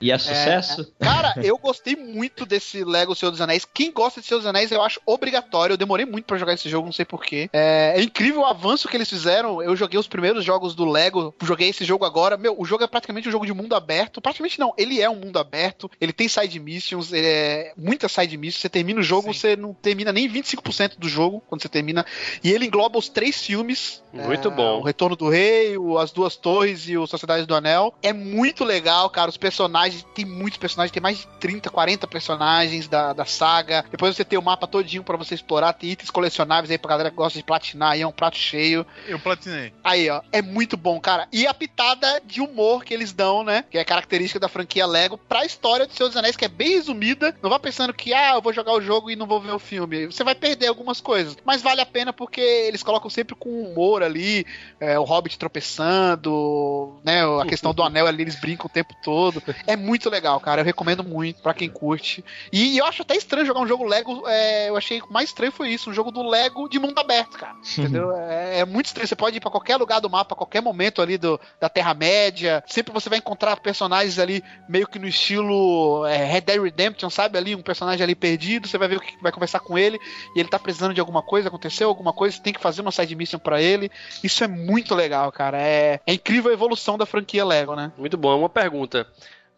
E 0.00 0.10
é 0.12 0.18
sucesso? 0.18 0.92
Cara, 1.00 1.34
eu 1.42 1.56
gostei 1.56 1.96
muito 1.96 2.44
desse 2.44 2.84
Lego 2.84 3.14
Senhor 3.14 3.30
dos 3.30 3.40
Anéis. 3.40 3.64
Quem 3.64 3.90
gosta 3.90 4.20
de 4.20 4.26
Senhor 4.26 4.38
dos 4.38 4.46
Anéis, 4.46 4.70
eu 4.70 4.82
acho 4.82 5.00
obrigatório. 5.06 5.72
Eu 5.74 5.78
demorei 5.78 6.04
muito 6.04 6.24
pra 6.26 6.36
jogar 6.36 6.52
esse 6.54 6.68
jogo, 6.68 6.86
não 6.86 6.92
sei 6.92 7.04
porquê. 7.04 7.48
É, 7.52 7.94
é 7.96 8.02
incrível 8.02 8.42
o 8.42 8.46
avanço 8.46 8.88
que 8.88 8.96
eles 8.96 9.08
fizeram. 9.08 9.62
Eu 9.62 9.74
joguei 9.74 9.98
os 9.98 10.06
primeiros 10.06 10.44
jogos 10.44 10.74
do 10.74 10.84
Lego, 10.84 11.34
joguei 11.42 11.70
esse 11.70 11.84
jogo 11.84 12.04
agora. 12.04 12.36
Meu, 12.36 12.54
o 12.58 12.64
jogo 12.64 12.84
é 12.84 12.86
praticamente 12.86 13.28
um 13.28 13.32
jogo 13.32 13.46
de 13.46 13.52
mundo 13.54 13.74
aberto. 13.74 14.20
Praticamente 14.20 14.58
não, 14.58 14.74
ele 14.76 15.00
é 15.00 15.08
um 15.08 15.16
mundo 15.16 15.38
aberto. 15.38 15.90
Ele 16.00 16.12
tem 16.12 16.28
side 16.28 16.58
missions, 16.60 17.12
ele 17.12 17.26
é 17.26 17.72
muitas 17.76 18.12
side 18.12 18.36
missions. 18.36 18.60
Você 18.60 18.68
termina 18.68 19.00
o 19.00 19.02
jogo, 19.02 19.32
Sim. 19.32 19.38
você 19.40 19.56
não 19.56 19.72
termina 19.72 20.12
nem 20.12 20.28
25% 20.28 20.98
do 20.98 21.08
jogo 21.08 21.42
quando 21.48 21.62
você 21.62 21.68
termina. 21.68 22.04
E 22.44 22.52
ele 22.52 22.66
engloba 22.66 22.98
os 22.98 23.08
três 23.08 23.42
filmes. 23.42 24.02
Muito 24.12 24.48
É, 24.48 24.50
bom. 24.50 24.80
O 24.80 24.82
Retorno 24.82 25.14
do 25.16 25.28
Rei, 25.28 25.76
o 25.76 25.98
As 25.98 26.10
Duas 26.10 26.36
Torres 26.36 26.88
e 26.88 26.96
o 26.96 27.06
Sociedade 27.06 27.46
do 27.46 27.54
Anel. 27.54 27.94
É 28.02 28.12
muito 28.12 28.64
legal, 28.64 29.08
cara. 29.10 29.28
Os 29.30 29.36
personagens, 29.36 29.85
tem 30.14 30.24
muitos 30.24 30.58
personagens, 30.58 30.92
tem 30.92 31.02
mais 31.02 31.18
de 31.18 31.26
30, 31.40 31.70
40 31.70 32.06
personagens 32.06 32.88
da, 32.88 33.12
da 33.12 33.24
saga. 33.24 33.84
Depois 33.90 34.16
você 34.16 34.24
tem 34.24 34.38
o 34.38 34.42
mapa 34.42 34.66
todinho 34.66 35.02
pra 35.02 35.16
você 35.16 35.34
explorar, 35.34 35.72
tem 35.72 35.90
itens 35.90 36.10
colecionáveis 36.10 36.70
aí 36.70 36.78
pra 36.78 36.90
galera 36.90 37.10
que 37.10 37.16
gosta 37.16 37.38
de 37.38 37.44
platinar, 37.44 37.92
aí 37.92 38.02
é 38.02 38.06
um 38.06 38.12
prato 38.12 38.36
cheio. 38.36 38.86
Eu 39.06 39.18
platinei. 39.18 39.72
Aí, 39.82 40.08
ó, 40.10 40.22
é 40.32 40.42
muito 40.42 40.76
bom, 40.76 41.00
cara. 41.00 41.28
E 41.32 41.46
a 41.46 41.54
pitada 41.54 42.20
de 42.24 42.40
humor 42.40 42.84
que 42.84 42.94
eles 42.94 43.12
dão, 43.12 43.42
né? 43.42 43.64
Que 43.70 43.78
é 43.78 43.84
característica 43.84 44.40
da 44.40 44.48
franquia 44.48 44.86
Lego 44.86 45.18
pra 45.18 45.44
história 45.44 45.86
do 45.86 45.94
Senhor 45.94 46.08
dos 46.08 46.16
Anéis, 46.16 46.36
que 46.36 46.44
é 46.44 46.48
bem 46.48 46.70
resumida. 46.70 47.36
Não 47.42 47.50
vá 47.50 47.58
pensando 47.58 47.92
que, 47.92 48.12
ah, 48.12 48.34
eu 48.34 48.42
vou 48.42 48.52
jogar 48.52 48.72
o 48.72 48.80
jogo 48.80 49.10
e 49.10 49.16
não 49.16 49.26
vou 49.26 49.40
ver 49.40 49.52
o 49.52 49.58
filme. 49.58 50.06
Você 50.06 50.24
vai 50.24 50.34
perder 50.34 50.66
algumas 50.66 51.00
coisas. 51.00 51.36
Mas 51.44 51.62
vale 51.62 51.80
a 51.80 51.86
pena 51.86 52.12
porque 52.12 52.40
eles 52.40 52.82
colocam 52.82 53.10
sempre 53.10 53.34
com 53.34 53.62
humor 53.62 54.02
ali. 54.02 54.46
é, 54.80 54.98
o 54.98 55.04
Hobbit 55.04 55.38
tropeçando, 55.38 56.96
né? 57.04 57.22
A 57.40 57.44
questão 57.46 57.72
do 57.74 57.82
anel 57.82 58.06
ali, 58.06 58.22
eles 58.22 58.40
brincam 58.40 58.66
o 58.66 58.70
tempo 58.70 58.94
todo. 59.02 59.42
É 59.66 59.75
muito 59.76 60.10
legal, 60.10 60.40
cara. 60.40 60.60
Eu 60.60 60.64
recomendo 60.64 61.04
muito 61.04 61.42
pra 61.42 61.54
quem 61.54 61.68
curte. 61.68 62.24
E 62.52 62.78
eu 62.78 62.84
acho 62.84 63.02
até 63.02 63.14
estranho 63.14 63.46
jogar 63.46 63.60
um 63.60 63.66
jogo 63.66 63.84
Lego. 63.84 64.26
é, 64.26 64.68
eu 64.68 64.76
achei 64.76 65.02
mais 65.10 65.28
estranho 65.28 65.52
foi 65.52 65.70
isso. 65.70 65.90
Um 65.90 65.94
jogo 65.94 66.10
do 66.10 66.22
Lego 66.22 66.68
de 66.68 66.78
mundo 66.78 66.98
aberto, 66.98 67.38
cara. 67.38 67.54
Entendeu? 67.78 68.12
É, 68.16 68.60
é 68.60 68.64
muito 68.64 68.86
estranho. 68.86 69.06
Você 69.06 69.16
pode 69.16 69.36
ir 69.36 69.40
pra 69.40 69.50
qualquer 69.50 69.76
lugar 69.76 70.00
do 70.00 70.10
mapa, 70.10 70.34
a 70.34 70.36
qualquer 70.36 70.60
momento 70.60 71.00
ali 71.00 71.18
do, 71.18 71.40
da 71.60 71.68
Terra-média. 71.68 72.62
Sempre 72.66 72.92
você 72.92 73.08
vai 73.08 73.18
encontrar 73.18 73.56
personagens 73.60 74.18
ali 74.18 74.42
meio 74.68 74.86
que 74.86 74.98
no 74.98 75.06
estilo 75.06 76.04
é, 76.06 76.24
Red 76.24 76.42
Dead 76.42 76.60
Redemption, 76.60 77.10
sabe? 77.10 77.38
Ali, 77.38 77.54
um 77.54 77.62
personagem 77.62 78.02
ali 78.02 78.14
perdido. 78.14 78.68
Você 78.68 78.78
vai 78.78 78.88
ver 78.88 78.96
o 78.96 79.00
que 79.00 79.20
vai 79.22 79.32
conversar 79.32 79.60
com 79.60 79.78
ele. 79.78 79.98
E 80.34 80.40
ele 80.40 80.48
tá 80.48 80.58
precisando 80.58 80.94
de 80.94 81.00
alguma 81.00 81.22
coisa, 81.22 81.48
aconteceu 81.48 81.88
alguma 81.88 82.12
coisa, 82.12 82.36
você 82.36 82.42
tem 82.42 82.52
que 82.52 82.60
fazer 82.60 82.82
uma 82.82 82.92
side 82.92 83.14
mission 83.14 83.38
pra 83.38 83.60
ele. 83.60 83.90
Isso 84.22 84.42
é 84.42 84.48
muito 84.48 84.94
legal, 84.94 85.30
cara. 85.32 85.60
É, 85.60 86.00
é 86.06 86.14
incrível 86.14 86.50
a 86.50 86.54
evolução 86.54 86.96
da 86.98 87.06
franquia 87.06 87.44
Lego, 87.44 87.74
né? 87.74 87.92
Muito 87.96 88.16
bom. 88.16 88.38
Uma 88.38 88.48
pergunta. 88.48 89.06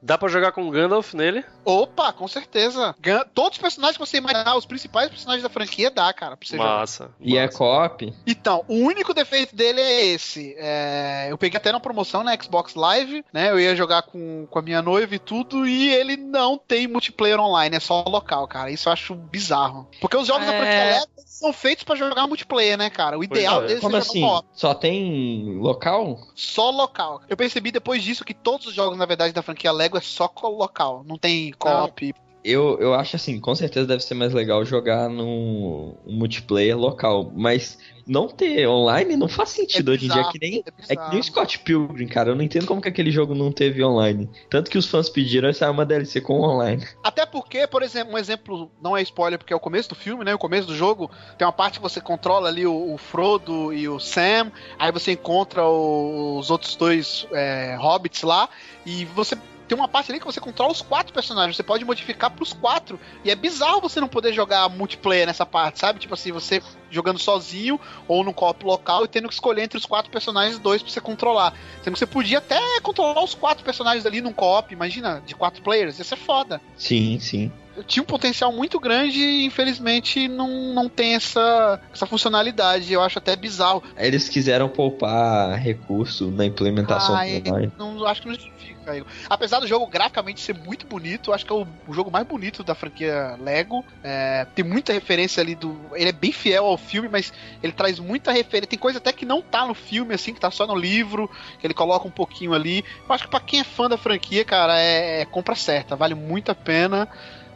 Dá 0.01 0.17
pra 0.17 0.29
jogar 0.29 0.53
com 0.53 0.71
Gandalf 0.71 1.13
nele? 1.15 1.45
Opa, 1.65 2.13
com 2.13 2.29
certeza. 2.29 2.95
Gan- 3.01 3.25
Todos 3.35 3.59
os 3.59 3.63
personagens 3.63 3.97
que 3.97 4.07
você 4.07 4.19
imaginar, 4.19 4.57
os 4.57 4.65
principais 4.65 5.09
personagens 5.11 5.43
da 5.43 5.49
franquia, 5.49 5.91
dá, 5.91 6.13
cara, 6.13 6.37
pra 6.37 6.47
você 6.47 6.57
jogar. 6.57 6.79
Massa. 6.79 7.11
E 7.21 7.37
é 7.37 7.49
co-op? 7.49 8.15
Então, 8.27 8.65
o 8.69 8.75
único 8.77 9.13
defeito 9.13 9.57
dele 9.57 9.81
é 9.81 10.07
esse. 10.07 10.55
É, 10.57 11.27
eu 11.31 11.37
peguei 11.37 11.57
até 11.59 11.73
na 11.73 11.81
promoção 11.81 12.23
na 12.23 12.37
Xbox 12.41 12.75
Live, 12.75 13.25
né? 13.33 13.51
Eu 13.51 13.59
ia 13.59 13.75
jogar 13.75 14.03
com, 14.03 14.47
com 14.49 14.59
a 14.59 14.63
minha 14.63 14.81
noiva 14.81 15.15
e 15.15 15.19
tudo, 15.19 15.67
e 15.67 15.89
ele 15.93 16.17
não 16.17 16.57
tem 16.57 16.87
multiplayer 16.87 17.41
online, 17.41 17.77
é 17.77 17.81
só 17.81 18.03
local, 18.07 18.47
cara. 18.47 18.71
Isso 18.71 18.89
eu 18.89 18.93
acho 18.93 19.15
bizarro. 19.15 19.89
Porque 20.01 20.17
os 20.17 20.27
jogos 20.29 20.47
da 20.47 20.55
É. 20.55 20.59
franquia 20.61 20.99
Lego 21.01 21.28
são 21.39 21.53
feitos 21.53 21.85
pra 21.85 21.95
jogar 21.95 22.27
multiplayer, 22.27 22.77
né, 22.77 22.91
cara? 22.91 23.19
O 23.19 23.23
ideal 23.25 23.63
é. 23.63 23.67
deles 23.69 23.81
Como 23.83 23.97
é 23.97 24.01
jogar 24.01 24.11
assim? 24.11 24.21
co-op. 24.21 24.49
Só 24.53 24.75
tem 24.75 25.57
local? 25.59 26.19
Só 26.35 26.71
local. 26.71 27.21
Eu 27.29 27.37
percebi 27.37 27.71
depois 27.71 28.03
disso 28.03 28.25
que 28.25 28.35
todos 28.35 28.67
os 28.67 28.75
jogos, 28.75 28.99
na 28.99 29.07
verdade, 29.07 29.33
da 29.33 29.43
franquia 29.43 29.71
Lego 29.73 29.97
é 29.97 30.01
só 30.01 30.27
co- 30.29 30.49
local. 30.49 31.05
Não 31.07 31.17
tem 31.17 31.53
co-op. 31.59 32.15
Eu, 32.51 32.79
eu 32.81 32.95
acho 32.95 33.17
assim, 33.17 33.39
com 33.41 33.55
certeza 33.55 33.87
deve 33.87 34.03
ser 34.03 34.15
mais 34.15 34.33
legal 34.33 34.65
jogar 34.65 35.09
num 35.09 35.95
um 36.07 36.15
multiplayer 36.17 36.77
local, 36.79 37.31
mas 37.35 37.79
não 38.07 38.27
ter 38.27 38.67
online 38.67 39.17
não 39.17 39.29
faz 39.29 39.51
sentido 39.51 39.91
É 39.91 39.95
hoje 39.95 40.07
em 40.07 40.09
dia. 40.09 40.21
É 40.21 40.25
bizarro, 40.25 40.33
que 40.33 40.39
nem, 40.39 40.55
é 40.57 40.59
é 40.59 40.63
que 40.63 40.71
nem 40.71 40.89
o 40.89 41.11
bizarro. 41.11 41.23
Scott 41.23 41.59
Pilgrim, 41.59 42.07
cara. 42.09 42.31
Eu 42.31 42.35
não 42.37 42.43
entendo 42.43 42.67
como 42.67 42.81
que 42.81 42.89
aquele 42.89 43.11
jogo 43.11 43.35
não 43.35 43.53
teve 43.53 43.85
online. 43.85 44.31
Tanto 44.49 44.71
que 44.71 44.79
os 44.79 44.87
fãs 44.87 45.09
pediram 45.11 45.49
essa 45.49 45.71
uma 45.71 45.85
DLC 45.85 46.21
com 46.23 46.41
online. 46.41 46.83
Até 47.03 47.27
porque, 47.27 47.67
por 47.67 47.83
exemplo, 47.83 48.15
um 48.15 48.19
exemplo, 48.19 48.71
não 48.83 48.97
é 48.97 49.03
spoiler, 49.03 49.39
porque 49.39 49.53
é 49.53 49.57
o 49.57 49.61
começo 49.61 49.91
do 49.91 49.95
filme, 49.95 50.25
né? 50.25 50.35
O 50.35 50.39
começo 50.39 50.67
do 50.67 50.75
jogo, 50.75 51.11
tem 51.37 51.47
uma 51.47 51.53
parte 51.53 51.79
que 51.79 51.83
você 51.83 52.01
controla 52.01 52.49
ali 52.49 52.67
o, 52.67 52.95
o 52.95 52.97
Frodo 52.97 53.73
e 53.75 53.87
o 53.89 53.99
Sam, 54.01 54.51
aí 54.79 54.91
você 54.91 55.13
encontra 55.13 55.65
o- 55.67 56.39
os 56.39 56.51
outros 56.51 56.77
dois 56.77 57.27
é, 57.33 57.77
hobbits 57.79 58.23
lá, 58.23 58.49
e 58.87 59.05
você. 59.05 59.37
Tem 59.69 59.77
uma 59.77 59.87
parte 59.87 60.11
ali 60.11 60.19
que 60.19 60.27
você 60.27 60.41
controla 60.41 60.73
os 60.73 60.81
quatro 60.81 61.13
personagens, 61.13 61.55
você 61.55 61.63
pode 61.63 61.85
modificar 61.85 62.31
pros 62.31 62.55
quatro. 62.55 62.99
E 63.23 63.31
é 63.31 63.35
bizarro 63.35 63.81
você 63.81 64.01
não 64.01 64.09
poder 64.09 64.33
jogar 64.33 64.69
multiplayer 64.71 65.27
nessa 65.27 65.45
parte, 65.45 65.79
sabe? 65.79 66.01
Tipo 66.01 66.15
assim, 66.15 66.33
você 66.33 66.63
jogando 66.91 67.19
sozinho 67.19 67.79
ou 68.09 68.25
num 68.25 68.33
copo 68.33 68.67
local 68.67 69.05
e 69.05 69.09
tendo 69.09 69.29
que 69.29 69.35
escolher 69.35 69.63
entre 69.63 69.77
os 69.77 69.85
quatro 69.85 70.11
personagens 70.11 70.59
dois 70.59 70.83
pra 70.83 70.91
você 70.91 71.01
controlar. 71.01 71.53
Sendo 71.83 71.93
que 71.93 71.99
você 71.99 72.07
podia 72.07 72.39
até 72.39 72.59
controlar 72.81 73.23
os 73.23 73.35
quatro 73.35 73.63
personagens 73.63 74.07
ali 74.07 74.23
num 74.23 74.33
co-op, 74.33 74.73
imagina, 74.73 75.23
de 75.27 75.35
quatro 75.35 75.63
players, 75.63 75.99
ia 75.99 76.05
ser 76.05 76.17
foda 76.17 76.49
Sim, 76.77 77.19
sim. 77.21 77.53
Tinha 77.87 78.03
um 78.03 78.07
potencial 78.07 78.53
muito 78.53 78.79
grande 78.81 79.19
e 79.21 79.45
infelizmente 79.45 80.29
não, 80.29 80.75
não 80.75 80.89
tem 80.89 81.15
essa, 81.15 81.81
essa 81.93 82.07
funcionalidade. 82.07 82.93
Eu 82.93 83.03
acho 83.03 83.19
até 83.19 83.37
bizarro. 83.37 83.83
Eles 83.97 84.29
quiseram 84.29 84.69
poupar 84.69 85.59
recurso 85.59 86.31
na 86.31 86.45
implementação 86.45 87.15
Ah, 87.15 87.25
do 87.25 87.31
é- 87.31 87.43
online. 87.51 87.73
não, 87.79 88.07
acho 88.07 88.23
que 88.23 88.29
não 88.29 88.35
justifica. 88.35 88.79
Igor. 88.97 89.07
Apesar 89.29 89.61
do 89.61 89.67
jogo 89.67 89.87
graficamente 89.87 90.41
ser 90.41 90.55
muito 90.55 90.87
bonito, 90.87 91.31
eu 91.31 91.35
acho 91.35 91.45
que 91.45 91.53
é 91.53 91.55
o, 91.55 91.67
o 91.87 91.93
jogo 91.93 92.11
mais 92.11 92.27
bonito 92.27 92.65
da 92.65 92.75
franquia 92.75 93.37
Lego. 93.39 93.85
É, 94.03 94.47
tem 94.55 94.65
muita 94.65 94.93
referência 94.93 95.43
ali 95.43 95.55
do. 95.55 95.79
Ele 95.95 96.09
é 96.09 96.13
bem 96.13 96.33
fiel 96.33 96.65
ao 96.65 96.79
filme, 96.79 97.09
mas 97.09 97.33
ele 97.63 97.73
traz 97.73 97.99
muita 97.99 98.33
referência. 98.33 98.69
Tem 98.69 98.79
coisa 98.79 98.99
até 98.99 99.13
que 99.13 99.27
não 99.27 99.43
tá 99.43 99.67
no 99.67 99.75
filme, 99.75 100.15
assim, 100.15 100.33
que 100.33 100.41
tá 100.41 100.51
só 100.51 100.67
no 100.67 100.75
livro, 100.75 101.31
que 101.61 101.67
ele 101.67 101.75
coloca 101.75 102.07
um 102.09 102.11
pouquinho 102.11 102.55
ali. 102.55 102.85
Eu 103.07 103.15
acho 103.15 103.25
que 103.25 103.31
pra 103.31 103.41
quem 103.41 103.61
é 103.61 103.65
fã 103.65 103.89
da 103.89 103.99
franquia, 103.99 104.45
cara, 104.45 104.81
é, 104.81 105.21
é 105.21 105.25
compra 105.27 105.55
certa. 105.55 105.95
Vale 105.97 106.15
muito 106.15 106.51
a 106.51 106.55
pena. 106.55 107.09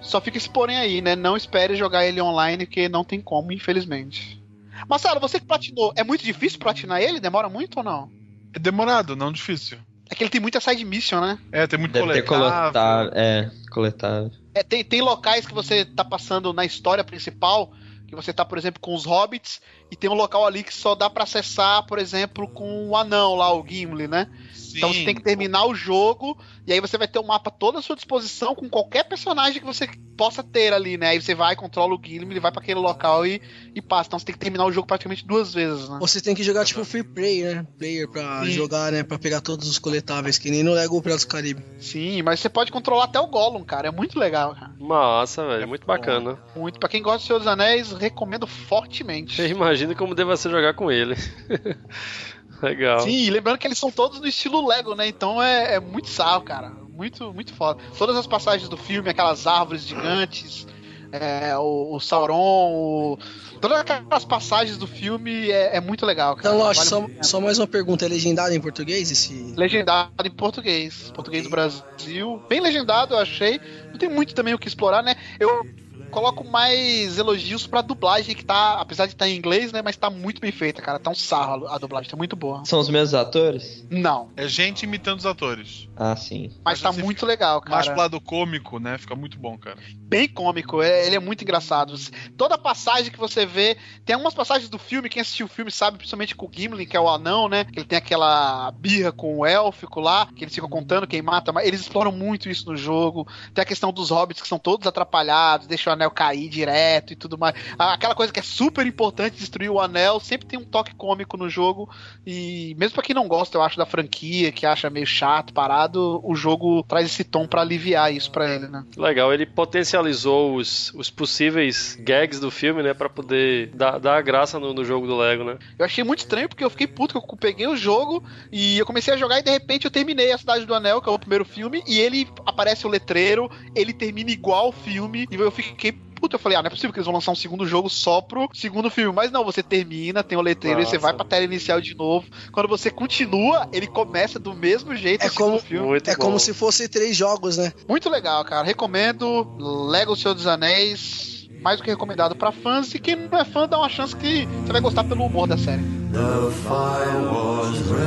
Só 0.03 0.21
fica 0.21 0.37
esse 0.37 0.51
porém 0.51 0.77
aí, 0.77 1.01
né? 1.01 1.15
Não 1.15 1.37
espere 1.37 1.77
jogar 1.77 2.05
ele 2.05 2.21
online, 2.21 2.67
que 2.67 2.89
não 2.89 3.05
tem 3.05 3.21
como, 3.21 3.53
infelizmente. 3.53 4.43
Marcelo, 4.89 5.21
você 5.21 5.39
que 5.39 5.47
platinou, 5.47 5.93
é 5.97 6.03
muito 6.03 6.25
difícil 6.25 6.59
platinar 6.59 7.01
ele? 7.01 7.21
Demora 7.21 7.49
muito 7.49 7.79
ou 7.79 7.85
não? 7.85 8.11
É 8.53 8.59
demorado, 8.59 9.17
não 9.17 9.33
difícil. 9.33 9.79
É 10.11 10.15
que 10.15 10.23
ele 10.23 10.31
tem 10.31 10.41
muita 10.41 10.61
side 10.61 10.85
mission, 10.85 11.21
né? 11.21 11.39
É, 11.51 11.67
tem 11.67 11.79
muito 11.79 11.93
Deve 11.93 12.13
ter 12.13 12.23
coletável. 12.23 12.73
coletar, 12.73 13.11
é, 13.15 13.51
coletar. 13.71 14.31
É, 14.55 14.63
tem, 14.63 14.85
tem 14.85 15.01
locais 15.01 15.47
que 15.47 15.55
você 15.55 15.85
tá 15.85 16.05
passando 16.05 16.53
na 16.53 16.65
história 16.65 17.03
principal, 17.03 17.73
que 18.07 18.15
você 18.15 18.31
tá, 18.31 18.45
por 18.45 18.59
exemplo, 18.59 18.79
com 18.81 18.95
os 18.95 19.07
hobbits, 19.07 19.63
e 19.91 19.97
tem 19.97 20.11
um 20.11 20.15
local 20.15 20.47
ali 20.47 20.63
que 20.63 20.75
só 20.75 20.95
dá 20.95 21.09
pra 21.09 21.25
acessar, 21.25 21.87
por 21.87 21.99
exemplo, 21.99 22.47
com 22.47 22.89
o 22.89 22.97
anão 22.97 23.37
lá, 23.37 23.55
o 23.55 23.67
Gimli, 23.67 24.07
né? 24.07 24.29
Então 24.77 24.93
você 24.93 25.05
tem 25.05 25.15
que 25.15 25.23
terminar 25.23 25.67
o 25.67 25.75
jogo 25.75 26.37
e 26.67 26.73
aí 26.73 26.81
você 26.81 26.97
vai 26.97 27.09
ter 27.09 27.19
o 27.19 27.27
mapa 27.27 27.51
todo 27.51 27.79
à 27.79 27.83
sua 27.83 27.97
disposição 27.97 28.55
com 28.55 28.69
qualquer 28.69 29.05
personagem 29.05 29.61
que 29.61 29.67
você 29.67 29.89
possa 30.17 30.43
ter 30.43 30.73
ali, 30.73 30.97
né? 30.97 31.09
Aí 31.09 31.21
você 31.21 31.35
vai, 31.35 31.57
controla 31.57 31.95
o 31.95 32.01
Gimli, 32.03 32.33
ele 32.33 32.41
vai 32.41 32.53
para 32.53 32.61
aquele 32.63 32.79
local 32.79 33.27
e, 33.27 33.41
e 33.75 33.83
passa. 33.83 34.09
Então 34.09 34.19
você 34.19 34.27
tem 34.27 34.33
que 34.35 34.39
terminar 34.39 34.65
o 34.65 34.73
jogo 34.73 34.87
praticamente 34.87 35.27
duas 35.27 35.53
vezes, 35.53 35.89
né? 35.89 35.99
Você 36.01 36.21
tem 36.21 36.35
que 36.35 36.43
jogar 36.43 36.65
tipo 36.65 36.85
free 36.85 37.03
play, 37.03 37.43
né? 37.43 37.67
Player 37.79 38.09
pra 38.09 38.45
Sim. 38.45 38.53
jogar, 38.53 38.93
né? 38.93 39.03
Pra 39.03 39.19
pegar 39.19 39.41
todos 39.41 39.69
os 39.69 39.79
coletáveis, 39.79 40.39
que 40.39 40.51
nem 40.51 40.63
no 40.63 40.73
Lego 40.73 41.01
Piratas 41.03 41.25
do 41.25 41.29
Caribe. 41.29 41.63
Sim, 41.79 42.23
mas 42.23 42.41
você 42.41 42.49
pode 42.49 42.71
controlar 42.71 43.05
até 43.05 43.19
o 43.19 43.27
Gollum, 43.27 43.65
cara. 43.65 43.89
É 43.89 43.91
muito 43.91 44.19
legal, 44.19 44.55
cara. 44.55 44.73
Massa, 44.79 45.47
velho. 45.47 45.63
É 45.63 45.67
muito 45.67 45.87
bacana. 45.87 46.39
Muito. 46.55 46.79
Pra 46.79 46.89
quem 46.89 47.03
gosta 47.03 47.19
de 47.19 47.27
Senhor 47.27 47.39
dos 47.39 47.49
Anéis, 47.49 47.93
recomendo 47.93 48.47
fortemente. 48.47 49.41
Imagina 49.43 49.95
como 49.95 50.15
deve 50.15 50.37
ser 50.37 50.51
jogar 50.51 50.75
com 50.75 50.91
ele. 50.91 51.17
Legal. 52.63 53.01
Sim, 53.01 53.29
lembrando 53.31 53.59
que 53.59 53.67
eles 53.67 53.79
são 53.79 53.91
todos 53.91 54.21
no 54.21 54.27
estilo 54.27 54.67
Lego, 54.67 54.95
né? 54.95 55.09
Então 55.09 55.43
é, 55.43 55.75
é 55.75 55.81
muito 55.81 56.09
sarro, 56.09 56.43
cara. 56.43 56.71
Muito, 56.95 57.33
muito 57.33 57.53
foda. 57.53 57.83
Todas 57.99 58.17
as 58.17 58.27
passagens 58.27 58.69
do 58.69 58.77
filme, 58.77 59.11
aquelas 59.11 59.47
árvores 59.47 59.83
gigantes, 59.83 60.67
é, 61.11 61.57
o, 61.59 61.95
o, 61.97 62.01
Sauron, 62.01 62.73
o, 62.73 63.19
todas 63.61 63.81
aquelas 63.81 64.25
passagens 64.25 64.79
do 64.79 64.87
filme 64.87 65.51
é, 65.51 65.77
é 65.77 65.81
muito 65.81 66.07
legal, 66.07 66.37
cara. 66.37 66.55
Então, 66.55 66.67
Lost, 66.67 66.89
vale 66.89 67.17
só, 67.19 67.23
só, 67.23 67.41
mais 67.41 67.59
uma 67.59 67.67
pergunta: 67.67 68.05
é 68.05 68.09
legendado 68.09 68.55
em 68.55 68.61
português 68.61 69.11
esse? 69.11 69.55
Legendado 69.57 70.13
em 70.25 70.31
português. 70.31 71.11
Português 71.15 71.45
do 71.45 71.51
Brasil. 71.51 72.43
Bem 72.49 72.61
legendado, 72.61 73.15
eu 73.15 73.19
achei. 73.19 73.61
Não 73.91 73.99
tem 73.99 74.09
muito 74.09 74.35
também 74.35 74.55
o 74.55 74.59
que 74.59 74.69
explorar, 74.69 75.03
né? 75.03 75.17
Eu 75.41 75.67
coloco 76.13 76.45
mais 76.45 77.19
elogios 77.19 77.67
pra 77.67 77.81
dublagem, 77.81 78.37
que 78.37 78.45
tá, 78.45 78.75
apesar 78.75 79.07
de 79.07 79.15
estar 79.15 79.25
tá 79.25 79.29
em 79.29 79.37
inglês, 79.37 79.73
né? 79.73 79.81
Mas 79.83 79.97
tá 79.97 80.11
muito 80.11 80.41
bem 80.41 80.53
feita, 80.53 80.83
cara. 80.83 80.99
Tá 80.99 81.11
um 81.11 81.15
sarro 81.15 81.67
a 81.67 81.79
dublagem, 81.79 82.11
tá 82.11 82.17
muito 82.17 82.37
boa. 82.37 82.65
São 82.65 82.79
os 82.79 82.89
mesmos 82.89 83.15
atores? 83.15 83.85
Não. 83.91 84.31
É 84.37 84.47
gente 84.47 84.85
imitando 84.85 85.19
os 85.19 85.27
atores. 85.27 85.89
Ah, 85.97 86.15
sim. 86.15 86.51
Mas, 86.65 86.81
Mas 86.81 86.83
tá 86.83 86.93
muito 86.93 87.21
fica, 87.21 87.27
legal, 87.27 87.61
cara. 87.61 87.77
Mais 87.77 87.89
pro 87.89 87.97
lado 87.97 88.21
cômico, 88.21 88.79
né? 88.79 88.99
Fica 88.99 89.17
muito 89.17 89.39
bom, 89.39 89.57
cara. 89.57 89.79
Bem 89.97 90.29
cômico, 90.29 90.83
é, 90.83 91.07
ele 91.07 91.17
é 91.17 91.19
muito 91.19 91.43
engraçado. 91.43 91.95
Toda 92.37 92.59
passagem 92.59 93.11
que 93.11 93.19
você 93.19 93.47
vê, 93.47 93.79
tem 94.05 94.15
algumas 94.15 94.35
passagens 94.35 94.69
do 94.69 94.79
filme, 94.79 95.09
quem 95.09 95.23
assistiu 95.23 95.47
o 95.47 95.49
filme 95.49 95.71
sabe, 95.71 95.97
principalmente 95.97 96.35
com 96.35 96.47
o 96.47 96.51
Gimli, 96.53 96.85
que 96.85 96.97
é 96.97 97.01
o 97.01 97.09
anão, 97.09 97.49
né? 97.49 97.65
Que 97.65 97.79
ele 97.79 97.87
tem 97.87 97.97
aquela 97.97 98.71
birra 98.73 99.11
com 99.11 99.39
o 99.39 99.47
élfico 99.47 100.01
lá, 100.01 100.29
que 100.37 100.45
eles 100.45 100.55
ficam 100.55 100.69
contando 100.69 101.07
quem 101.07 101.23
mata, 101.23 101.53
mas 101.53 101.67
eles 101.67 101.81
exploram 101.81 102.13
muito 102.13 102.51
isso 102.51 102.71
no 102.71 102.77
jogo. 102.77 103.27
Tem 103.55 103.63
a 103.63 103.67
questão 103.67 103.93
dos 103.93 104.11
hobbits 104.11 104.43
que 104.43 104.49
são 104.49 104.59
todos 104.59 104.87
atrapalhados, 104.87 105.67
deixam 105.67 105.93
o 105.93 105.95
anel 106.03 106.11
cair 106.11 106.49
direto 106.49 107.13
e 107.13 107.17
tudo 107.17 107.39
mais. 107.39 107.55
Aquela 107.79 108.15
coisa 108.15 108.33
que 108.33 108.41
é 108.41 108.43
super 108.43 108.87
importante, 108.87 109.37
destruir 109.37 109.71
o 109.71 109.81
anel, 109.81 110.21
sempre 110.21 110.47
tem 110.47 110.59
um 110.59 110.65
toque 110.65 110.95
cômico 110.95 111.37
no 111.37 111.49
jogo. 111.49 111.89
E 112.27 112.75
mesmo 112.79 112.95
para 112.95 113.05
quem 113.05 113.15
não 113.15 113.29
gosta, 113.29 113.57
eu 113.57 113.63
acho, 113.63 113.77
da 113.77 113.87
franquia, 113.87 114.53
que 114.53 114.67
acha 114.67 114.91
meio 114.91 115.07
chato, 115.07 115.53
parado, 115.53 116.21
o 116.25 116.35
jogo 116.35 116.83
traz 116.85 117.07
esse 117.07 117.25
tom 117.25 117.47
para 117.47 117.63
aliviar 117.63 118.13
isso 118.13 118.31
para 118.31 118.53
ele, 118.53 118.69
né? 118.69 118.85
Legal, 118.97 119.33
ele 119.33 119.47
potencializou 119.47 120.57
os, 120.57 120.93
os 120.95 121.11
possíveis 121.11 121.97
gags 122.01 122.41
do 122.41 122.51
filme, 122.51 122.83
né, 122.83 122.95
para 122.95 123.09
poder 123.09 123.69
dar, 123.75 123.99
dar 123.99 124.17
a 124.17 124.23
graça 124.23 124.59
no, 124.59 124.75
no, 124.75 124.85
jogo 124.85 125.07
do 125.07 125.17
Lego, 125.17 125.45
né? 125.45 125.59
Eu 125.79 125.85
achei 125.85 126.03
muito 126.03 126.21
estranho 126.21 126.49
porque 126.49 126.65
eu 126.65 126.71
fiquei 126.71 126.87
puto 126.87 127.21
que 127.21 127.33
eu 127.33 127.37
peguei 127.37 127.67
o 127.67 127.77
jogo 127.77 128.23
e 128.51 128.79
eu 128.79 128.87
comecei 128.87 129.15
a 129.15 129.17
jogar 129.17 129.39
e 129.39 129.43
de 129.43 129.51
repente 129.51 129.85
eu 129.85 129.91
terminei 129.91 130.33
a 130.33 130.39
Cidade 130.39 130.67
do 130.67 130.75
Anel, 130.75 131.01
que 131.01 131.09
é 131.09 131.13
o 131.13 131.19
primeiro 131.19 131.45
filme, 131.45 131.83
e 131.87 131.99
ele 131.99 132.29
aparece 132.45 132.87
o 132.87 132.91
letreiro, 132.91 133.51
ele 133.75 133.93
termina 133.93 134.31
igual 134.31 134.69
o 134.69 134.73
filme, 134.73 135.27
e 135.31 135.35
eu 135.35 135.51
fiquei 135.51 135.92
puta, 136.23 136.37
eu 136.37 136.39
falei, 136.39 136.57
ah, 136.57 136.63
não 136.63 136.69
é 136.69 136.71
possível 136.71 136.93
que 136.93 137.01
eles 137.01 137.07
vão 137.07 137.15
lançar 137.15 137.33
um 137.33 137.35
segundo 137.35 137.67
jogo 137.67 137.91
só 137.91 138.21
pro 138.21 138.49
segundo 138.55 138.89
filme. 138.89 139.13
Mas 139.13 139.33
não, 139.33 139.45
você 139.45 139.61
termina, 139.61 140.23
tem 140.23 140.39
o 140.39 140.41
letreiro 140.41 140.79
Nossa. 140.79 140.91
e 140.91 140.93
você 140.93 140.99
vai 140.99 141.13
pra 141.13 141.25
tela 141.25 141.45
inicial 141.45 141.81
de 141.81 141.97
novo. 141.97 142.29
Quando 142.53 142.69
você 142.69 142.93
continua, 142.93 143.69
ele 143.73 143.89
começa 143.89 144.39
do 144.39 144.55
mesmo 144.55 144.95
jeito 144.95 145.27
é 145.27 145.31
como, 145.31 145.59
filme. 145.59 145.99
é 145.99 146.15
bom. 146.15 146.23
como 146.23 146.39
se 146.39 146.55
fosse 146.55 146.89
três 146.89 147.17
jogos, 147.17 147.57
né? 147.57 147.73
Muito 147.89 148.09
legal, 148.09 148.45
cara. 148.45 148.65
Recomendo 148.65 149.57
Lego 149.91 150.15
Senhor 150.15 150.35
dos 150.35 150.47
Anéis. 150.47 151.49
Mais 151.61 151.79
do 151.79 151.83
que 151.83 151.91
recomendado 151.91 152.37
para 152.37 152.53
fãs. 152.53 152.95
E 152.95 153.01
quem 153.01 153.17
não 153.17 153.39
é 153.39 153.45
fã, 153.45 153.67
dá 153.67 153.79
uma 153.79 153.89
chance 153.89 154.15
que 154.15 154.47
você 154.47 154.73
vai 154.73 154.81
gostar 154.81 155.03
pelo 155.03 155.25
humor 155.25 155.49
da 155.49 155.59
série. 155.59 155.83
The 156.13 156.51
fire 156.69 157.25
was 157.31 157.81
red, 157.89 158.03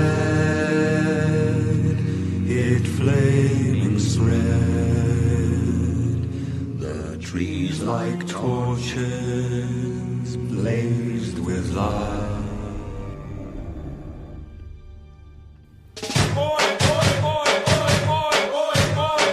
it 2.48 2.88
flaming 2.88 3.98
red 4.30 4.95
trees 7.36 7.82
like 7.82 8.26
torches 8.28 9.04
blazed 10.38 11.38
with 11.40 11.70
light. 11.76 12.32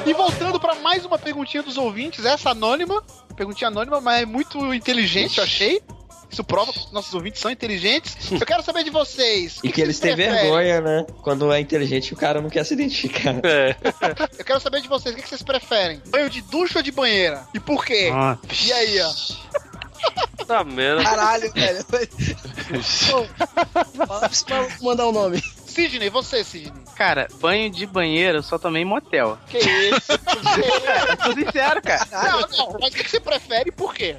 E 0.04 0.12
voltando 0.14 0.58
para 0.58 0.74
mais 0.74 1.06
uma 1.06 1.16
perguntinha 1.16 1.62
dos 1.62 1.78
ouvintes, 1.78 2.24
essa 2.24 2.50
anônima, 2.50 3.00
perguntinha 3.36 3.68
anônima, 3.68 4.00
mas 4.00 4.22
é 4.22 4.26
muito 4.26 4.74
inteligente, 4.74 5.38
eu 5.38 5.44
achei. 5.44 5.80
Isso 6.32 6.42
prova 6.42 6.72
que 6.72 6.78
os 6.78 6.90
nossos 6.90 7.12
ouvintes 7.12 7.42
são 7.42 7.50
inteligentes. 7.50 8.16
Eu 8.32 8.46
quero 8.46 8.62
saber 8.62 8.84
de 8.84 8.90
vocês. 8.90 9.58
e 9.58 9.68
que, 9.68 9.74
que 9.74 9.80
eles 9.82 10.00
têm 10.00 10.16
vergonha, 10.16 10.80
né? 10.80 11.06
Quando 11.20 11.52
é 11.52 11.60
inteligente, 11.60 12.14
o 12.14 12.16
cara 12.16 12.40
não 12.40 12.48
quer 12.48 12.64
se 12.64 12.72
identificar. 12.72 13.34
É. 13.44 13.76
Eu 14.38 14.44
quero 14.44 14.60
saber 14.60 14.80
de 14.80 14.88
vocês. 14.88 15.14
O 15.14 15.16
que, 15.16 15.22
que 15.22 15.28
vocês 15.28 15.42
preferem? 15.42 16.00
Banho 16.06 16.30
de 16.30 16.40
ducha 16.42 16.78
ou 16.78 16.82
de 16.82 16.90
banheira? 16.90 17.46
E 17.52 17.60
por 17.60 17.84
quê? 17.84 18.10
Ah. 18.12 18.38
E 18.64 18.72
aí, 18.72 19.00
ó? 19.02 19.12
Tá 20.46 20.64
merda. 20.64 21.04
Caralho, 21.04 21.52
velho. 21.52 21.84
Pra 24.46 24.68
mandar 24.80 25.06
o 25.06 25.10
um 25.10 25.12
nome. 25.12 25.42
Sidney, 25.72 26.10
você, 26.10 26.44
Sidney. 26.44 26.84
Cara, 26.96 27.26
banho 27.40 27.70
de 27.70 27.86
banheiro 27.86 28.38
eu 28.38 28.42
só 28.42 28.58
tomei 28.58 28.82
em 28.82 28.84
motel. 28.84 29.38
Que 29.48 29.58
isso? 29.58 30.18
Tô 31.24 31.32
sincero, 31.32 31.80
cara. 31.82 32.06
Não, 32.10 32.40
não, 32.40 32.78
mas 32.80 32.92
o 32.92 32.96
que 32.96 33.08
você 33.08 33.18
prefere 33.18 33.70
e 33.70 33.72
por 33.72 33.94
quê? 33.94 34.16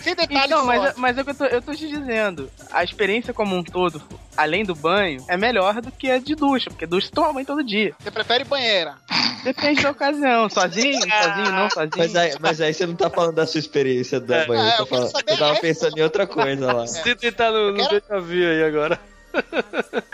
Sem 0.00 0.14
detalhes. 0.14 0.44
Então, 0.46 0.64
mas, 0.64 0.96
mas 0.96 1.18
é 1.18 1.20
o 1.20 1.24
que 1.24 1.30
eu 1.30 1.34
tô, 1.34 1.44
eu 1.44 1.62
tô 1.62 1.74
te 1.74 1.86
dizendo. 1.88 2.50
A 2.72 2.82
experiência 2.82 3.32
como 3.32 3.54
um 3.54 3.62
todo, 3.62 4.02
além 4.36 4.64
do 4.64 4.74
banho, 4.74 5.24
é 5.28 5.36
melhor 5.36 5.80
do 5.80 5.90
que 5.90 6.10
a 6.10 6.18
de 6.18 6.34
ducha, 6.34 6.70
porque 6.70 6.86
ducha 6.86 7.10
toma 7.12 7.32
banho 7.34 7.46
todo 7.46 7.62
dia. 7.62 7.94
Você 7.98 8.10
prefere 8.10 8.44
banheira? 8.44 8.96
Depende 9.42 9.82
da 9.82 9.90
ocasião. 9.90 10.48
Sozinho, 10.50 11.00
sozinho, 11.00 11.52
não 11.52 11.70
sozinho. 11.70 11.90
Mas 11.96 12.16
aí, 12.16 12.34
mas 12.40 12.60
aí 12.60 12.72
você 12.72 12.86
não 12.86 12.96
tá 12.96 13.10
falando 13.10 13.34
da 13.34 13.46
sua 13.46 13.58
experiência 13.58 14.18
da 14.18 14.36
é, 14.36 14.46
banheira. 14.46 14.70
É, 14.70 14.76
tá 14.78 14.86
falando, 14.86 15.12
você 15.12 15.36
tava 15.36 15.60
pensando 15.60 15.98
em 15.98 16.02
outra 16.02 16.26
coisa 16.26 16.72
lá. 16.72 16.86
Você 16.86 17.32
tá 17.32 17.50
no, 17.50 17.72
no 17.72 17.88
quero... 17.88 18.24
aí 18.50 18.64
agora. 18.64 18.98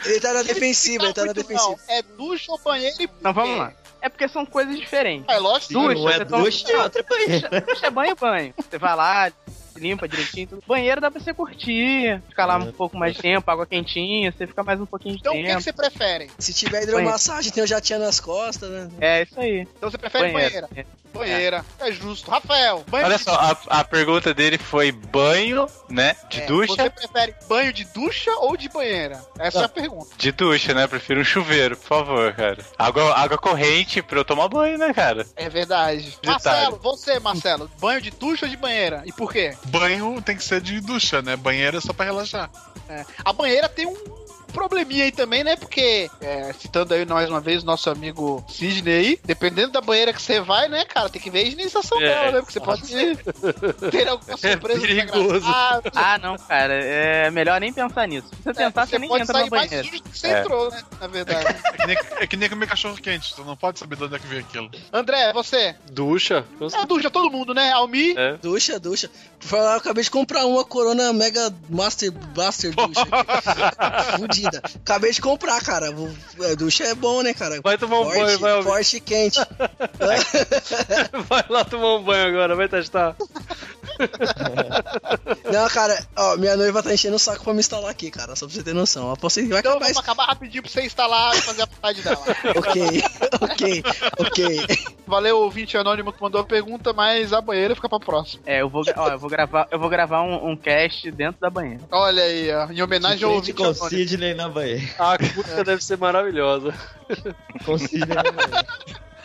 Ele 0.04 0.20
tá 0.20 0.32
na 0.32 0.42
defensiva, 0.42 1.04
ele 1.04 1.12
tá 1.12 1.24
na 1.24 1.32
defensiva. 1.32 1.76
Não, 1.88 1.94
é 1.94 2.02
ducha 2.02 2.52
ou 2.52 2.58
banheiro 2.58 2.96
e. 3.00 3.08
Não, 3.20 3.32
vamos 3.32 3.58
lá. 3.58 3.72
É 4.02 4.08
porque 4.08 4.28
são 4.28 4.46
coisas 4.46 4.78
diferentes. 4.78 5.28
É 5.28 5.38
lógico. 5.38 5.74
Ducha, 5.74 5.94
não 5.94 6.08
é 6.08 6.24
ducha, 6.24 6.72
é 6.72 6.82
outra 6.82 7.02
banheira. 7.02 7.60
Ducha 7.60 7.86
é 7.86 7.90
banho, 7.90 8.16
banho. 8.16 8.54
Você 8.56 8.78
vai 8.78 8.96
lá, 8.96 9.30
limpa 9.76 10.08
direitinho. 10.08 10.46
Tudo. 10.46 10.62
Banheiro 10.66 11.00
dá 11.00 11.10
pra 11.10 11.20
você 11.20 11.34
curtir, 11.34 12.20
ficar 12.28 12.46
lá 12.46 12.56
um 12.56 12.72
pouco 12.72 12.96
mais 12.96 13.14
de 13.14 13.22
tempo, 13.22 13.50
água 13.50 13.66
quentinha, 13.66 14.32
você 14.32 14.46
fica 14.46 14.62
mais 14.62 14.80
um 14.80 14.86
pouquinho 14.86 15.14
de 15.14 15.20
então, 15.20 15.32
tempo. 15.32 15.44
Então 15.44 15.58
o 15.58 15.62
que, 15.62 15.72
que, 15.72 15.76
você 15.76 15.90
prefere? 15.90 16.30
Se 16.38 16.52
tiver 16.54 16.82
hidromassagem, 16.84 17.52
tem 17.52 17.62
o 17.62 17.66
jatinho 17.66 17.98
nas 17.98 18.20
costas, 18.20 18.70
né? 18.70 18.90
É, 19.00 19.22
isso 19.22 19.38
aí. 19.38 19.66
Então 19.76 19.90
você 19.90 19.98
prefere 19.98 20.32
banheira? 20.32 20.68
banheira. 20.68 20.88
Banheira, 21.12 21.64
é. 21.78 21.88
é 21.88 21.92
justo. 21.92 22.30
Rafael, 22.30 22.84
banho 22.88 23.06
Olha 23.06 23.18
só, 23.18 23.34
a, 23.34 23.80
a, 23.80 23.84
pergunta 23.84 24.32
dele 24.32 24.58
foi 24.58 24.92
banho, 24.92 25.66
né? 25.88 26.16
De 26.28 26.40
é, 26.40 26.46
ducha. 26.46 26.74
Você 26.74 26.90
prefere 26.90 27.34
banho 27.48 27.72
de 27.72 27.84
ducha 27.84 28.30
ou 28.38 28.56
de 28.56 28.68
banheira? 28.68 29.20
Essa 29.38 29.58
Não. 29.58 29.62
é 29.64 29.66
a 29.66 29.68
pergunta. 29.68 30.08
De 30.16 30.32
ducha, 30.32 30.74
né? 30.74 30.86
Prefiro 30.86 31.20
um 31.20 31.24
chuveiro, 31.24 31.76
por 31.76 31.86
favor, 31.86 32.32
cara. 32.34 32.58
Água, 32.78 33.14
água 33.14 33.38
corrente 33.38 34.02
pra 34.02 34.18
eu 34.18 34.24
tomar 34.24 34.48
banho, 34.48 34.78
né, 34.78 34.92
cara? 34.92 35.26
É 35.36 35.48
verdade. 35.48 36.18
Marcelo, 36.24 36.78
você, 36.82 37.18
Marcelo, 37.18 37.70
banho 37.80 38.00
de 38.00 38.10
ducha 38.10 38.46
ou 38.46 38.50
de 38.50 38.56
banheira? 38.56 39.02
E 39.04 39.12
por 39.12 39.32
quê? 39.32 39.56
Banho 39.66 40.20
tem 40.22 40.36
que 40.36 40.44
ser 40.44 40.60
de 40.60 40.80
ducha, 40.80 41.20
né? 41.22 41.36
Banheira 41.36 41.78
é 41.78 41.80
só 41.80 41.92
pra 41.92 42.04
relaxar. 42.06 42.50
É. 42.88 43.04
A 43.24 43.32
banheira 43.32 43.68
tem 43.68 43.86
um 43.86 44.19
probleminha 44.50 45.04
aí 45.04 45.12
também, 45.12 45.44
né? 45.44 45.56
Porque, 45.56 46.10
é, 46.20 46.52
citando 46.52 46.94
aí 46.94 47.04
mais 47.06 47.28
uma 47.28 47.40
vez 47.40 47.64
nosso 47.64 47.90
amigo 47.90 48.44
Sidney 48.48 48.94
aí, 48.94 49.20
dependendo 49.24 49.72
da 49.72 49.80
banheira 49.80 50.12
que 50.12 50.20
você 50.20 50.40
vai, 50.40 50.68
né, 50.68 50.84
cara, 50.84 51.08
tem 51.08 51.20
que 51.20 51.30
ver 51.30 51.40
a 51.40 51.42
higienização 51.42 52.00
é, 52.00 52.08
dela, 52.08 52.32
né? 52.32 52.40
Porque 52.40 52.52
você 52.52 52.60
pode 52.60 52.82
ter 53.90 54.08
alguma 54.08 54.34
é 54.34 54.36
surpresa. 54.36 54.84
É 54.84 54.86
perigoso. 54.86 55.46
Ah, 55.94 56.18
não, 56.20 56.36
cara, 56.36 56.74
é 56.74 57.30
melhor 57.30 57.60
nem 57.60 57.72
pensar 57.72 58.06
nisso. 58.06 58.28
Se 58.28 58.42
você 58.42 58.54
tentar, 58.54 58.82
é, 58.82 58.86
você, 58.86 58.90
você 58.90 58.98
nem 58.98 59.20
entra 59.20 59.40
na 59.40 59.46
banheira. 59.46 59.90
Mais 59.90 60.00
que 60.00 60.18
você 60.18 60.26
é. 60.28 60.40
entrou, 60.40 60.70
né? 60.70 60.82
Na 61.00 61.06
verdade. 61.06 61.46
É 61.64 61.72
que, 61.76 61.86
nem, 61.86 61.96
é 62.20 62.26
que 62.26 62.36
nem 62.36 62.48
comer 62.48 62.66
cachorro 62.68 62.96
quente, 62.96 63.34
tu 63.34 63.44
não 63.44 63.56
pode 63.56 63.78
saber 63.78 63.96
de 63.96 64.04
onde 64.04 64.16
é 64.16 64.18
que 64.18 64.26
veio 64.26 64.40
aquilo. 64.40 64.70
André, 64.92 65.32
você? 65.32 65.74
Ducha. 65.90 66.44
É, 66.60 66.86
ducha 66.86 67.10
todo 67.10 67.30
mundo, 67.30 67.54
né? 67.54 67.72
Almi? 67.72 68.14
É. 68.16 68.36
Ducha, 68.36 68.78
ducha. 68.78 69.10
Por 69.38 69.46
falar, 69.46 69.72
eu 69.72 69.78
acabei 69.78 70.04
de 70.04 70.10
comprar 70.10 70.44
uma 70.46 70.64
Corona 70.64 71.12
Mega 71.12 71.52
Master 71.68 72.10
Blaster 72.12 72.74
ducha. 72.74 73.06
Fudida. 74.40 74.62
Acabei 74.64 75.12
de 75.12 75.20
comprar, 75.20 75.60
cara. 75.62 75.88
A 75.88 76.54
ducha 76.54 76.84
é 76.84 76.94
bom, 76.94 77.22
né, 77.22 77.34
cara? 77.34 77.60
Vai 77.62 77.76
tomar 77.76 78.00
um 78.00 78.04
forte, 78.04 78.18
banho, 78.18 78.38
vai 78.38 78.62
Forte 78.62 78.96
e 78.96 79.00
quente. 79.00 79.38
vai 81.28 81.44
lá 81.48 81.64
tomar 81.64 81.96
um 81.96 82.02
banho 82.02 82.28
agora, 82.28 82.56
vai 82.56 82.68
testar. 82.68 83.16
Não, 85.52 85.68
cara, 85.68 86.06
ó, 86.16 86.36
minha 86.36 86.56
noiva 86.56 86.82
tá 86.82 86.92
enchendo 86.92 87.16
o 87.16 87.18
saco 87.18 87.44
pra 87.44 87.52
me 87.52 87.60
instalar 87.60 87.90
aqui, 87.90 88.10
cara, 88.10 88.34
só 88.36 88.46
pra 88.46 88.54
você 88.54 88.62
ter 88.62 88.74
noção. 88.74 89.14
Que 89.14 89.42
vai 89.46 89.60
Então 89.60 89.72
acabar 89.72 89.78
vamos 89.80 89.98
acabar 89.98 90.24
rapidinho 90.26 90.62
pra 90.62 90.72
você 90.72 90.82
instalar 90.82 91.36
e 91.36 91.40
fazer 91.40 91.62
a 91.62 91.66
vontade 91.66 92.02
dela. 92.02 92.20
Ok, 92.60 93.02
ok, 93.40 93.82
ok. 94.18 94.66
Valeu, 95.06 95.38
ouvinte 95.38 95.76
anônimo 95.76 96.12
que 96.12 96.22
mandou 96.22 96.40
a 96.40 96.44
pergunta, 96.44 96.92
mas 96.92 97.32
a 97.32 97.40
banheira 97.40 97.74
fica 97.74 97.88
pra 97.88 97.98
próxima. 97.98 98.42
É, 98.46 98.60
eu 98.60 98.68
vou, 98.68 98.82
ó, 98.96 99.08
eu 99.08 99.18
vou 99.18 99.28
gravar, 99.30 99.68
eu 99.70 99.78
vou 99.78 99.88
gravar 99.88 100.22
um, 100.22 100.50
um 100.50 100.56
cast 100.56 101.10
dentro 101.10 101.40
da 101.40 101.50
banheira. 101.50 101.82
Olha 101.90 102.22
aí, 102.22 102.50
ó, 102.52 102.70
em 102.70 102.82
homenagem 102.82 103.24
ao 103.24 103.32
ouvinte 103.32 103.52
com 103.52 103.64
anônimo. 103.64 103.88
Sidney 103.88 104.29
na 104.34 104.48
banheira. 104.48 104.82
A 104.98 105.14
acústica 105.14 105.64
deve 105.64 105.82
ser 105.82 105.98
maravilhosa. 105.98 106.74
Com 107.64 107.78
Sidney 107.78 108.14
na 108.14 108.22
banheira. 108.22 108.66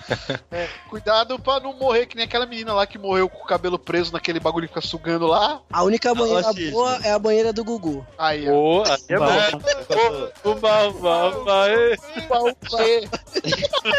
Cuidado 0.90 1.40
pra 1.40 1.60
não 1.60 1.73
morrer 1.73 2.06
que 2.06 2.15
nem 2.15 2.26
aquela 2.26 2.45
menina 2.45 2.73
lá 2.73 2.86
que 2.86 2.98
morreu 2.98 3.27
com 3.27 3.44
o 3.44 3.48
cabelo 3.48 3.77
preso 3.77 4.11
naquele 4.14 4.40
bagulho 4.40 4.68
que 4.68 4.73
fica 4.73 4.86
sugando 4.86 5.27
lá. 5.27 5.61
A 5.72 5.84
única 5.84 6.14
banheira 6.14 6.52
boa 6.72 6.99
é 7.03 7.11
a 7.11 7.19
banheira 7.19 7.52
do 7.52 7.64
Gugu. 7.64 8.06
Aí, 8.18 8.48
ó. 8.48 8.52
Boa, 8.52 8.98
é 9.10 9.18
bom. 9.18 9.26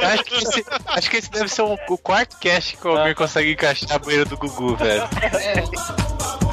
Acho, 0.02 0.24
que 0.24 0.34
esse, 0.34 0.64
acho 0.86 1.10
que 1.10 1.16
esse 1.16 1.30
deve 1.30 1.48
ser 1.48 1.62
o, 1.62 1.76
o 1.88 1.98
quarto 1.98 2.38
cast 2.38 2.76
que 2.76 2.86
o 2.86 2.96
Almir 2.96 3.14
consegue 3.14 3.52
encaixar 3.52 3.92
a 3.92 3.98
banheira 3.98 4.24
do 4.24 4.36
Gugu, 4.36 4.76
velho. 4.76 5.08
Marcelo, 5.12 6.45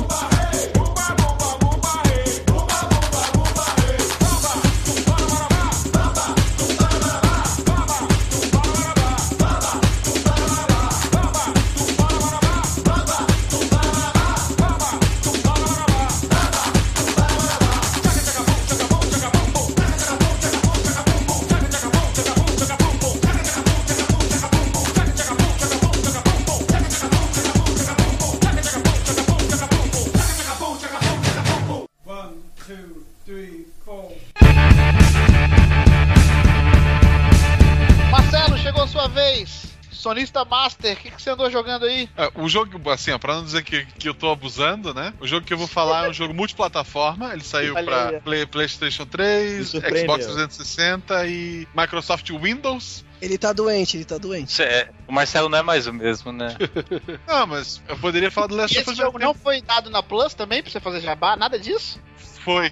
Master, 40.45 40.93
o 40.93 40.95
que, 40.97 41.11
que 41.11 41.21
você 41.21 41.29
andou 41.29 41.49
jogando 41.49 41.85
aí? 41.85 42.09
É, 42.17 42.31
O 42.35 42.47
jogo, 42.49 42.89
assim, 42.91 43.11
ó, 43.11 43.17
pra 43.17 43.35
não 43.35 43.43
dizer 43.43 43.63
que, 43.63 43.85
que 43.85 44.07
eu 44.09 44.13
tô 44.13 44.31
abusando, 44.31 44.93
né? 44.93 45.13
O 45.19 45.27
jogo 45.27 45.45
que 45.45 45.53
eu 45.53 45.57
vou 45.57 45.67
falar 45.67 46.05
é 46.07 46.09
um 46.09 46.13
jogo 46.13 46.33
multiplataforma. 46.33 47.33
Ele 47.33 47.43
saiu 47.43 47.75
Olha 47.75 47.83
pra. 47.85 48.21
Play- 48.21 48.45
PlayStation 48.45 49.05
3, 49.05 49.57
Me 49.59 49.65
surpreendeu. 49.65 50.01
Xbox 50.15 50.25
360 50.25 51.27
e 51.27 51.67
Microsoft 51.75 52.29
Windows. 52.31 53.03
Ele 53.21 53.37
tá 53.37 53.53
doente, 53.53 53.95
ele 53.95 54.03
tá 54.05 54.17
doente. 54.17 54.61
É- 54.61 54.89
o 55.07 55.13
Marcelo 55.13 55.47
não 55.49 55.57
é 55.57 55.61
mais 55.63 55.87
o 55.87 55.93
mesmo, 55.93 56.31
né? 56.33 56.57
Não, 57.27 57.47
mas 57.47 57.81
eu 57.87 57.97
poderia 57.97 58.29
falar 58.29 58.47
do 58.47 58.55
Last 58.55 58.77
of 58.77 58.81
esse 58.81 58.91
Us. 58.91 58.97
jogo 58.97 59.17
não 59.19 59.33
foi 59.33 59.61
dado 59.61 59.89
na 59.89 60.03
Plus 60.03 60.33
também 60.33 60.61
pra 60.61 60.69
você 60.71 60.79
fazer 60.79 60.99
jabá? 61.01 61.35
Nada 61.37 61.57
disso? 61.57 61.99
Foi. 62.43 62.71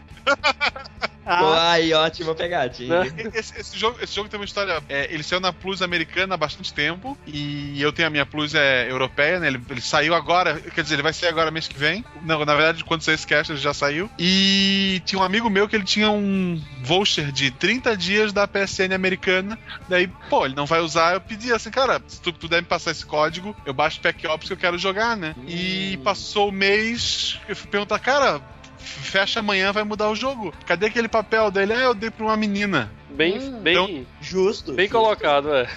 Ah, 1.24 1.72
Ai, 1.72 1.94
ótima 1.94 2.34
pegadinha. 2.34 3.04
Esse, 3.34 3.60
esse 3.60 3.78
jogo, 3.78 3.98
esse 4.02 4.14
jogo 4.16 4.28
tem 4.28 4.40
uma 4.40 4.46
história. 4.46 4.82
é, 4.90 5.08
ele 5.14 5.22
saiu 5.22 5.40
na 5.40 5.54
Plus 5.54 5.82
americana 5.82 6.34
há 6.34 6.38
bastante 6.38 6.74
tempo. 6.74 7.18
E 7.28 7.80
eu 7.82 7.94
tenho 7.94 8.08
a 8.08 8.12
minha 8.12 8.26
Plus 8.26 8.56
é, 8.56 8.90
europeia, 8.90 9.40
né? 9.40 9.48
Ele, 9.48 9.62
ele 9.70 9.82
saiu 9.82 10.16
agora. 10.16 10.60
Quer 10.60 10.82
dizer, 10.82 10.96
ele 10.96 11.04
vai 11.04 11.14
sair 11.14 11.30
agora 11.30 11.52
mês 11.52 11.68
que 11.68 11.78
vem. 11.78 12.04
Não, 12.24 12.44
na 12.44 12.56
verdade, 12.56 12.84
quando 12.84 13.04
sair 13.04 13.16
esse 13.16 13.28
cast, 13.28 13.52
ele 13.52 13.60
já 13.60 13.74
saiu. 13.74 14.10
E 14.18 15.02
tinha 15.06 15.22
um 15.22 15.24
amigo 15.24 15.50
meu 15.50 15.70
que 15.70 15.76
ele 15.76 15.86
tinha 15.86 16.10
um 16.10 16.62
voucher 16.82 17.32
de 17.32 17.52
30 17.52 17.96
dias 17.96 18.34
da 18.34 18.48
PSN 18.48 18.94
americana. 18.94 19.58
Daí, 19.88 20.08
pô, 20.30 20.46
ele 20.46 20.56
não 20.56 20.66
vai 20.66 20.82
usar. 20.82 21.14
Eu 21.14 21.22
pedi 21.22 21.54
assim, 21.54 21.70
cara, 21.70 22.02
se 22.08 22.20
tu 22.20 22.34
puder 22.34 22.62
me 22.62 22.68
passar 22.68 22.92
esse 22.92 23.06
código, 23.06 23.56
eu 23.66 23.74
baixo 23.74 24.00
o 24.00 24.02
Pack 24.02 24.26
Ops 24.26 24.48
que 24.48 24.54
eu 24.54 24.58
quero 24.58 24.78
jogar, 24.78 25.16
né? 25.16 25.36
E 25.48 25.98
passou 26.04 26.50
o 26.50 26.52
mês. 26.52 27.40
Eu 27.48 27.56
fui 27.56 27.70
perguntar, 27.70 28.00
cara. 28.00 28.42
Fecha 28.82 29.40
amanhã, 29.40 29.72
vai 29.72 29.84
mudar 29.84 30.10
o 30.10 30.16
jogo. 30.16 30.54
Cadê 30.66 30.88
aquele 30.88 31.08
papel 31.08 31.50
dele? 31.52 31.74
Ah, 31.74 31.82
eu 31.82 31.94
dei 31.94 32.10
pra 32.10 32.26
uma 32.26 32.38
menina. 32.38 32.92
Bem, 33.10 33.40
bem, 33.62 33.74
Então- 33.74 34.06
Justo. 34.22 34.74
bem 34.74 34.88
colocado, 34.90 35.54
é. 35.54 35.68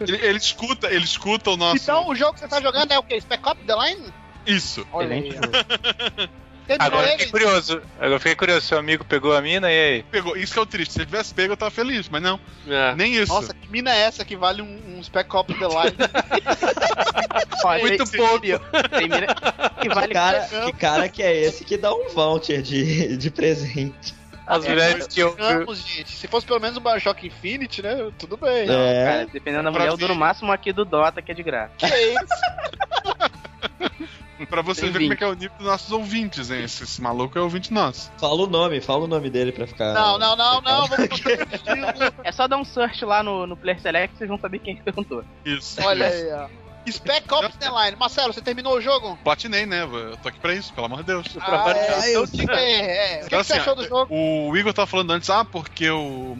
Ele, 0.00 0.16
ele 0.24 0.38
escuta, 0.38 0.88
ele 0.92 1.04
escuta 1.04 1.50
o 1.50 1.56
nosso. 1.56 1.76
Então 1.82 2.08
o 2.08 2.14
jogo 2.14 2.34
que 2.34 2.40
você 2.40 2.48
tá 2.48 2.60
jogando 2.60 2.92
é 2.92 2.98
o 2.98 3.02
quê? 3.02 3.20
Spec 3.20 3.46
Ops 3.48 3.64
The 3.66 3.74
Line? 3.74 4.06
Isso. 4.46 4.86
Olha 4.92 5.14
aí. 5.16 5.30
Terminou 6.68 6.86
Agora 6.86 7.06
eu 7.06 7.12
ele? 7.14 7.24
fiquei 7.24 7.40
curioso. 7.40 7.82
Agora 7.96 8.12
eu 8.12 8.18
fiquei 8.18 8.34
curioso. 8.34 8.66
Seu 8.66 8.78
amigo 8.78 9.02
pegou 9.02 9.34
a 9.34 9.40
mina 9.40 9.72
e 9.72 9.80
aí? 9.80 10.02
Pegou. 10.02 10.36
Isso 10.36 10.52
que 10.52 10.58
é 10.58 10.62
o 10.62 10.66
triste. 10.66 10.92
Se 10.92 10.98
ele 10.98 11.06
tivesse 11.06 11.32
pego, 11.32 11.54
eu 11.54 11.56
tava 11.56 11.70
feliz, 11.70 12.10
mas 12.10 12.20
não. 12.20 12.38
É. 12.68 12.94
Nem 12.94 13.14
isso. 13.14 13.32
Nossa, 13.32 13.54
que 13.54 13.66
mina 13.70 13.90
é 13.90 14.00
essa 14.00 14.22
que 14.22 14.36
vale 14.36 14.60
um, 14.60 14.98
um 14.98 15.02
Spec 15.02 15.34
Ops 15.34 15.58
The 15.58 15.66
Line? 15.66 15.96
Muito 17.80 18.10
pouco. 18.12 18.44
mina 18.98 19.26
que 19.80 19.88
vale 19.88 20.12
cara, 20.12 20.46
que 20.66 20.72
cara 20.72 21.08
que 21.08 21.22
é 21.22 21.34
esse 21.34 21.64
que 21.64 21.78
dá 21.78 21.90
um 21.94 22.10
voucher 22.10 22.60
de, 22.60 23.16
de 23.16 23.30
presente? 23.30 24.14
As 24.46 24.66
mulheres 24.66 25.06
que 25.06 25.20
eu. 25.20 25.34
Vamos, 25.36 25.78
gente. 25.78 26.10
Se 26.10 26.28
fosse 26.28 26.46
pelo 26.46 26.60
menos 26.60 26.76
um 26.76 26.80
Bioshock 26.80 27.26
Infinity, 27.26 27.82
né? 27.82 28.10
Tudo 28.18 28.36
bem. 28.36 28.66
É. 28.68 29.04
Cara, 29.04 29.26
dependendo 29.32 29.64
da 29.64 29.70
mulher, 29.70 29.88
eu 29.88 29.96
dou 29.96 30.08
no 30.08 30.14
máximo 30.14 30.52
aqui 30.52 30.70
do 30.70 30.84
Dota, 30.84 31.22
que 31.22 31.32
é 31.32 31.34
de 31.34 31.42
graça. 31.42 31.72
Que 31.78 31.86
isso? 31.86 32.28
Pra 34.46 34.62
você 34.62 34.82
Tem 34.82 34.90
ver 34.92 34.98
como 35.00 35.04
é 35.06 35.08
20. 35.10 35.18
que 35.18 35.24
é 35.24 35.26
o 35.26 35.34
nível 35.34 35.56
dos 35.58 35.66
nossos 35.66 35.90
ouvintes, 35.92 36.50
hein? 36.50 36.64
Esse, 36.64 36.84
esse 36.84 37.00
maluco 37.00 37.38
é 37.38 37.40
ouvinte 37.42 37.72
nosso. 37.72 38.10
Fala 38.18 38.42
o 38.42 38.46
nome, 38.46 38.80
fala 38.80 39.04
o 39.04 39.08
nome 39.08 39.28
dele 39.30 39.52
pra 39.52 39.66
ficar. 39.66 39.92
Não, 39.94 40.18
não, 40.18 40.36
não, 40.36 40.60
não. 40.60 40.86
Vamos 40.86 41.08
mostrar 41.10 41.30
o 41.38 41.54
estilo. 41.54 42.14
É 42.24 42.32
só 42.32 42.46
dar 42.46 42.56
um 42.56 42.64
search 42.64 43.04
lá 43.04 43.22
no, 43.22 43.46
no 43.46 43.56
Player 43.56 43.80
Select 43.80 44.16
vocês 44.16 44.28
vão 44.28 44.38
saber 44.38 44.58
quem 44.60 44.76
perguntou. 44.76 45.24
Isso. 45.44 45.76
Olha 45.82 46.06
aí, 46.06 46.32
ó. 46.32 46.68
Spec 46.90 47.30
Ops 47.34 47.54
The 47.56 47.68
Line. 47.68 47.96
Marcelo, 47.98 48.32
você 48.32 48.40
terminou 48.40 48.74
o 48.78 48.80
jogo? 48.80 49.18
Platinei, 49.22 49.66
né? 49.66 49.82
Eu 49.82 50.16
tô 50.22 50.28
aqui 50.28 50.38
pra 50.40 50.54
isso, 50.54 50.72
pelo 50.72 50.86
amor 50.86 50.98
de 51.00 51.04
Deus. 51.04 51.26
Ah, 51.38 51.70
é, 51.76 52.16
eu- 52.16 52.26
diga 52.26 52.54
aí, 52.56 52.72
é. 52.72 53.16
O 53.16 53.18
que, 53.20 53.26
Então, 53.26 53.40
que 53.40 53.44
você 53.44 53.52
assim, 53.52 53.60
achou 53.60 53.74
do 53.76 53.86
jogo? 53.86 54.06
O 54.14 54.56
Igor 54.56 54.72
tava 54.72 54.86
falando 54.86 55.10
antes, 55.10 55.28
ah, 55.28 55.44
porque 55.44 55.90
o. 55.90 56.38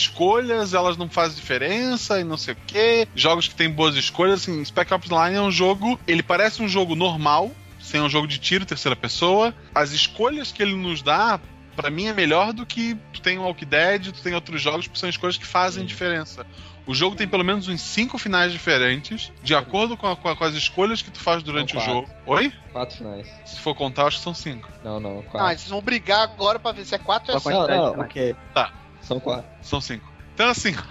Escolhas, 0.00 0.72
elas 0.74 0.96
não 0.96 1.08
fazem 1.08 1.36
diferença 1.36 2.18
e 2.20 2.24
não 2.24 2.36
sei 2.36 2.54
o 2.54 2.56
que. 2.66 3.06
Jogos 3.14 3.46
que 3.46 3.54
tem 3.54 3.70
boas 3.70 3.94
escolhas, 3.96 4.40
assim, 4.42 4.64
Spec 4.64 4.92
Ops 4.92 5.08
Line 5.10 5.36
é 5.36 5.40
um 5.40 5.50
jogo. 5.50 5.98
Ele 6.06 6.22
parece 6.22 6.62
um 6.62 6.68
jogo 6.68 6.94
normal, 6.94 7.50
sem 7.80 8.00
um 8.00 8.08
jogo 8.08 8.26
de 8.26 8.38
tiro, 8.38 8.64
terceira 8.66 8.96
pessoa. 8.96 9.54
As 9.74 9.92
escolhas 9.92 10.50
que 10.50 10.62
ele 10.62 10.74
nos 10.74 11.02
dá, 11.02 11.38
pra 11.76 11.90
mim, 11.90 12.06
é 12.06 12.12
melhor 12.12 12.52
do 12.52 12.64
que 12.66 12.96
tu 13.12 13.20
tem 13.20 13.38
o 13.38 13.42
Walk 13.42 13.64
Dead, 13.64 14.10
tu 14.12 14.22
tem 14.22 14.34
outros 14.34 14.60
jogos, 14.60 14.86
que 14.88 14.98
são 14.98 15.08
escolhas 15.08 15.36
que 15.36 15.46
fazem 15.46 15.84
diferença. 15.84 16.46
O 16.86 16.94
jogo 16.94 17.14
tem 17.14 17.28
pelo 17.28 17.44
menos 17.44 17.68
uns 17.68 17.80
cinco 17.82 18.18
finais 18.18 18.50
diferentes, 18.52 19.30
de 19.44 19.54
acordo 19.54 19.96
com, 19.96 20.08
a- 20.10 20.16
com 20.16 20.28
a- 20.28 20.34
com 20.34 20.44
as 20.44 20.54
escolhas 20.54 21.02
que 21.02 21.10
tu 21.10 21.20
faz 21.20 21.42
durante 21.42 21.76
o 21.76 21.80
jogo. 21.80 22.10
Oi? 22.26 22.52
Quatro 22.72 22.96
finais. 22.96 23.28
Se 23.44 23.60
for 23.60 23.74
contar, 23.76 24.06
acho 24.06 24.16
que 24.16 24.24
são 24.24 24.34
cinco. 24.34 24.68
Não, 24.82 24.98
não, 24.98 25.16
Não, 25.16 25.22
quatro. 25.22 25.48
eles 25.50 25.68
vão 25.68 25.80
brigar 25.80 26.22
agora 26.22 26.58
pra 26.58 26.72
ver 26.72 26.84
se 26.86 26.94
é 26.94 26.98
4 26.98 27.32
ou 27.32 27.36
é 27.36 27.40
5. 27.40 27.50
não, 27.50 27.66
não, 27.96 28.00
ok. 28.02 28.34
Tá. 28.54 28.72
São 29.10 29.18
quatro. 29.18 29.50
São 29.60 29.80
cinco. 29.80 30.08
Então, 30.34 30.48
assim, 30.50 30.72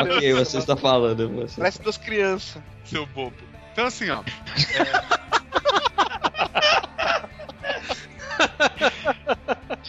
ok, 0.00 0.32
você 0.32 0.58
está 0.58 0.76
falando. 0.76 1.28
Você. 1.40 1.56
Parece 1.56 1.82
duas 1.82 1.96
crianças. 1.98 2.62
seu 2.84 3.04
bobo. 3.06 3.34
Então, 3.72 3.86
assim, 3.86 4.08
ó. 4.10 4.22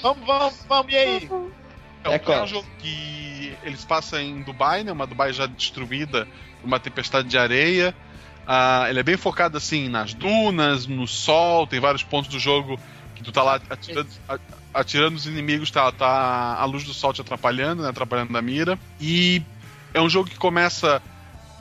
Vamos, 0.01 0.25
vamos, 0.25 0.65
vamos, 0.67 0.93
e 0.93 0.97
aí? 0.97 1.29
É, 2.03 2.07
É 2.07 2.09
um- 2.09 2.33
é 2.33 2.43
um 2.43 2.47
jogo 2.47 2.67
que 2.79 3.55
eles 3.63 3.83
passam 3.85 4.19
em 4.19 4.41
Dubai, 4.41 4.83
né? 4.83 4.91
Uma 4.91 5.07
Dubai 5.07 5.31
já 5.33 5.45
destruída 5.47 6.27
por 6.61 6.67
uma 6.67 6.79
tempestade 6.79 7.27
de 7.27 7.37
areia. 7.37 7.95
Ah, 8.47 8.85
ele 8.89 8.99
é 8.99 9.03
bem 9.03 9.17
focado 9.17 9.57
assim 9.57 9.89
nas 9.89 10.13
dunas, 10.13 10.85
no 10.85 11.07
sol, 11.07 11.65
tem 11.65 11.79
vários 11.79 12.03
pontos 12.03 12.29
do 12.29 12.39
jogo 12.39 12.79
tu 13.25 13.31
tá 13.31 13.43
lá 13.43 13.59
atirando, 13.69 14.07
a- 14.29 14.39
atirando 14.73 15.15
os 15.17 15.25
inimigos, 15.25 15.69
tá, 15.71 15.91
tá 15.91 16.55
a 16.57 16.65
luz 16.65 16.83
do 16.83 16.93
sol 16.93 17.11
te 17.13 17.21
atrapalhando, 17.21 17.83
né? 17.83 17.89
Atrapalhando 17.89 18.31
da 18.33 18.41
mira. 18.41 18.79
E 18.99 19.41
é 19.93 19.99
um 20.01 20.09
jogo 20.09 20.29
que 20.29 20.37
começa. 20.37 21.01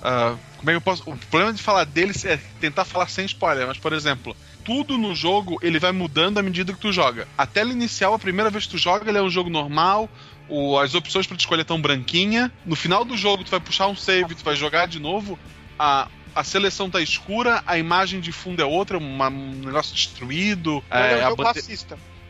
ah, 0.03 0.36
como 0.59 0.70
é 0.70 0.73
que 0.74 0.77
eu 0.77 0.81
posso. 0.81 1.03
O 1.07 1.16
problema 1.16 1.53
de 1.53 1.62
falar 1.62 1.85
deles 1.85 2.24
é 2.24 2.36
tentar 2.61 2.85
falar 2.85 3.09
sem 3.09 3.24
spoiler, 3.27 3.66
mas, 3.66 3.78
por 3.78 3.93
exemplo, 3.93 4.35
tudo 4.65 4.97
no 4.97 5.15
jogo 5.15 5.59
ele 5.62 5.78
vai 5.78 5.93
mudando 5.93 6.39
à 6.39 6.43
medida 6.43 6.73
que 6.73 6.78
tu 6.81 6.93
joga. 6.93 7.27
A 7.36 7.47
tela 7.47 7.70
inicial, 7.73 8.15
a 8.15 8.19
primeira 8.19 8.51
vez 8.51 8.65
que 8.65 8.70
tu 8.73 8.78
joga, 8.78 9.09
ele 9.11 9.19
é 9.19 9.23
um 9.23 9.31
jogo 9.31 9.51
normal. 9.51 10.09
o- 10.47 10.78
as 10.78 10.95
opções 10.95 11.27
pra 11.27 11.39
te 11.39 11.41
escolher 11.41 11.65
tão 11.65 11.81
branquinha. 11.81 12.53
No 12.66 12.77
final 12.77 13.03
do 13.03 13.16
jogo, 13.16 13.43
tu 13.45 13.51
vai 13.51 13.59
puxar 13.61 13.86
um 13.86 13.97
save, 13.97 14.35
tu 14.35 14.45
vai 14.45 14.55
jogar 14.55 14.86
de 14.86 15.01
novo. 15.01 15.39
A, 15.78 16.07
a 16.35 16.43
seleção 16.44 16.90
tá 16.90 17.01
escura, 17.01 17.62
a 17.66 17.78
imagem 17.78 18.20
de 18.20 18.32
fundo 18.32 18.61
é 18.61 18.65
outra, 18.65 18.98
uma- 18.98 19.28
um 19.28 19.52
negócio 19.65 19.94
destruído. 19.94 20.82
É 20.90 21.20
É, 21.20 21.28
um 21.28 21.36
bande- 21.36 21.61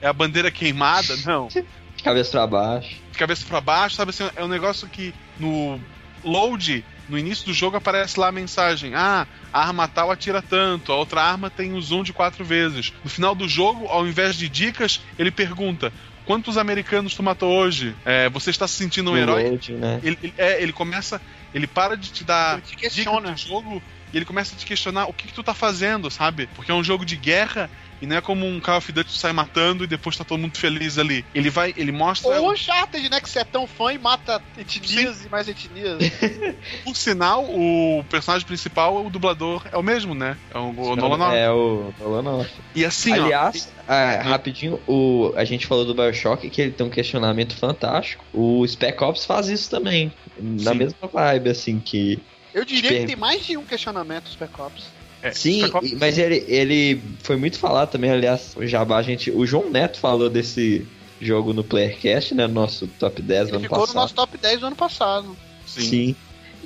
é 0.01 0.07
a 0.07 0.13
bandeira 0.13 0.51
queimada. 0.51 1.17
Não. 1.25 1.49
Cabeça 2.03 2.33
pra 2.33 2.47
baixo. 2.47 2.97
cabeça 3.17 3.47
pra 3.47 3.61
baixo, 3.63 3.97
sabe 3.97 4.11
assim, 4.11 4.29
é 4.37 4.45
um 4.45 4.49
negócio 4.49 4.87
que 4.89 5.15
no 5.39 5.81
load 6.23 6.85
no 7.09 7.19
início 7.19 7.45
do 7.47 7.53
jogo 7.55 7.77
aparece 7.77 8.19
lá 8.21 8.29
a 8.29 8.33
mensagem: 8.33 8.95
ah, 8.95 9.27
a 9.53 9.61
arma 9.61 9.87
tal 9.89 10.11
atira 10.11 10.43
tanto, 10.43 10.91
a 10.93 10.97
outra 10.97 11.23
arma 11.23 11.49
tem 11.51 11.73
um 11.73 11.81
zoom 11.81 12.03
de 12.03 12.13
quatro 12.13 12.45
vezes. 12.45 12.93
No 13.03 13.09
final 13.11 13.35
do 13.35 13.49
jogo, 13.49 13.87
ao 13.87 14.07
invés 14.07 14.37
de 14.37 14.49
dicas, 14.49 15.01
ele 15.19 15.31
pergunta: 15.31 15.93
quantos 16.25 16.57
americanos 16.57 17.15
tu 17.15 17.23
matou 17.23 17.53
hoje? 17.53 17.95
É, 18.05 18.29
você 18.29 18.51
está 18.51 18.67
se 18.67 18.75
sentindo 18.75 19.13
um 19.13 19.17
herói? 19.17 19.45
load, 19.51 19.73
né? 19.75 20.01
Ele, 20.03 20.19
ele- 20.23 20.35
é, 20.39 20.63
ele 20.63 20.73
começa. 20.73 21.21
Ele 21.53 21.67
para 21.67 21.97
de 21.97 22.11
te 22.11 22.25
dar 22.25 22.55
Ele 22.55 22.63
te 22.63 22.77
questiona. 22.77 23.21
dicas 23.33 23.43
do 23.45 23.49
jogo 23.49 23.83
e 24.13 24.17
ele 24.17 24.25
começa 24.25 24.55
a 24.55 24.59
te 24.59 24.67
questionar 24.67 25.07
o 25.07 25.13
que, 25.13 25.29
que 25.29 25.35
tu 25.35 25.43
tá 25.43 25.55
fazendo, 25.55 26.11
sabe? 26.11 26.49
Porque 26.55 26.71
é 26.71 26.75
um 26.75 26.83
jogo 26.85 27.05
de 27.05 27.17
guerra 27.17 27.71
e 28.01 28.07
não 28.07 28.17
é 28.17 28.21
como 28.21 28.47
um 28.47 28.61
Call 28.61 28.79
of 28.79 28.93
Duty 28.93 29.17
sai 29.17 29.33
matando 29.33 29.85
e 29.85 29.87
depois 29.87 30.17
tá 30.17 30.25
todo 30.25 30.39
mundo 30.39 30.57
feliz 30.59 30.99
ali. 30.99 31.25
Ele 31.35 31.51
vai, 31.51 31.73
ele 31.77 31.93
mostra. 31.93 32.41
Ou 32.41 32.53
Uncharted, 32.53 33.09
né? 33.11 33.21
Que 33.21 33.29
você 33.29 33.41
é 33.41 33.45
tão 33.45 33.67
fã 33.67 33.93
e 33.93 33.99
mata 33.99 34.43
etnias 34.59 35.25
e 35.25 35.29
mais 35.29 35.49
etnias. 35.49 35.99
Por 36.85 36.97
sinal, 36.97 37.45
o 37.45 38.05
personagem 38.09 38.47
principal, 38.47 39.05
o 39.05 39.11
dublador, 39.11 39.67
é 39.73 39.77
o 39.77 39.83
mesmo, 39.83 40.15
né? 40.15 40.37
É 40.53 40.59
o, 40.59 40.71
o 40.71 40.97
Nolan. 40.97 41.33
É 41.35 41.51
o 41.51 41.93
Nolan. 41.99 42.47
E 42.75 42.85
assim, 42.85 43.13
ó. 43.13 43.25
Aliás, 43.25 43.73
ah, 43.87 44.23
rapidinho, 44.23 44.81
o, 44.87 45.33
a 45.37 45.45
gente 45.45 45.67
falou 45.67 45.85
do 45.85 45.95
Bioshock, 45.95 46.49
que 46.49 46.61
ele 46.61 46.73
tem 46.73 46.87
um 46.87 46.91
questionamento 46.91 47.55
fantástico. 47.57 48.25
O 48.33 48.67
Spec 48.67 49.03
Ops 49.03 49.25
faz 49.25 49.49
isso 49.49 49.71
também. 49.71 50.13
Na 50.39 50.73
Sim. 50.73 50.79
mesma 50.79 51.09
vibe, 51.13 51.51
assim, 51.51 51.79
que. 51.79 52.19
Eu 52.53 52.65
diria 52.65 53.01
que 53.01 53.07
tem 53.07 53.17
mais 53.17 53.45
de 53.45 53.57
um 53.57 53.65
questionamento 53.65 54.29
Spec 54.29 54.61
Ops. 54.61 54.94
É, 55.25 55.33
Sim, 55.33 55.63
mas 55.99 56.19
ele, 56.19 56.45
ele 56.47 57.01
foi 57.21 57.37
muito 57.37 57.59
falado 57.59 57.91
também, 57.91 58.11
aliás, 58.11 58.53
o 58.57 58.67
Jabá, 58.67 58.99
a 58.99 59.03
gente. 59.03 59.31
O 59.31 59.47
João 59.47 59.71
Neto 59.71 59.99
falou 59.99 60.29
desse 60.29 60.87
jogo 61.19 61.55
no 61.55 61.65
Playercast, 61.65 62.35
né? 62.35 62.47
No 62.47 62.53
nosso 62.53 62.87
top 62.99 63.23
10 63.23 63.45
do 63.45 63.49
Ele 63.49 63.57
ano 63.57 63.63
ficou 63.63 63.79
passado. 63.79 63.95
no 63.95 64.01
nosso 64.03 64.15
top 64.15 64.37
10 64.37 64.61
do 64.61 64.67
ano 64.67 64.77
passado. 64.77 65.37
Sim. 65.67 65.81
Sim. 65.81 66.17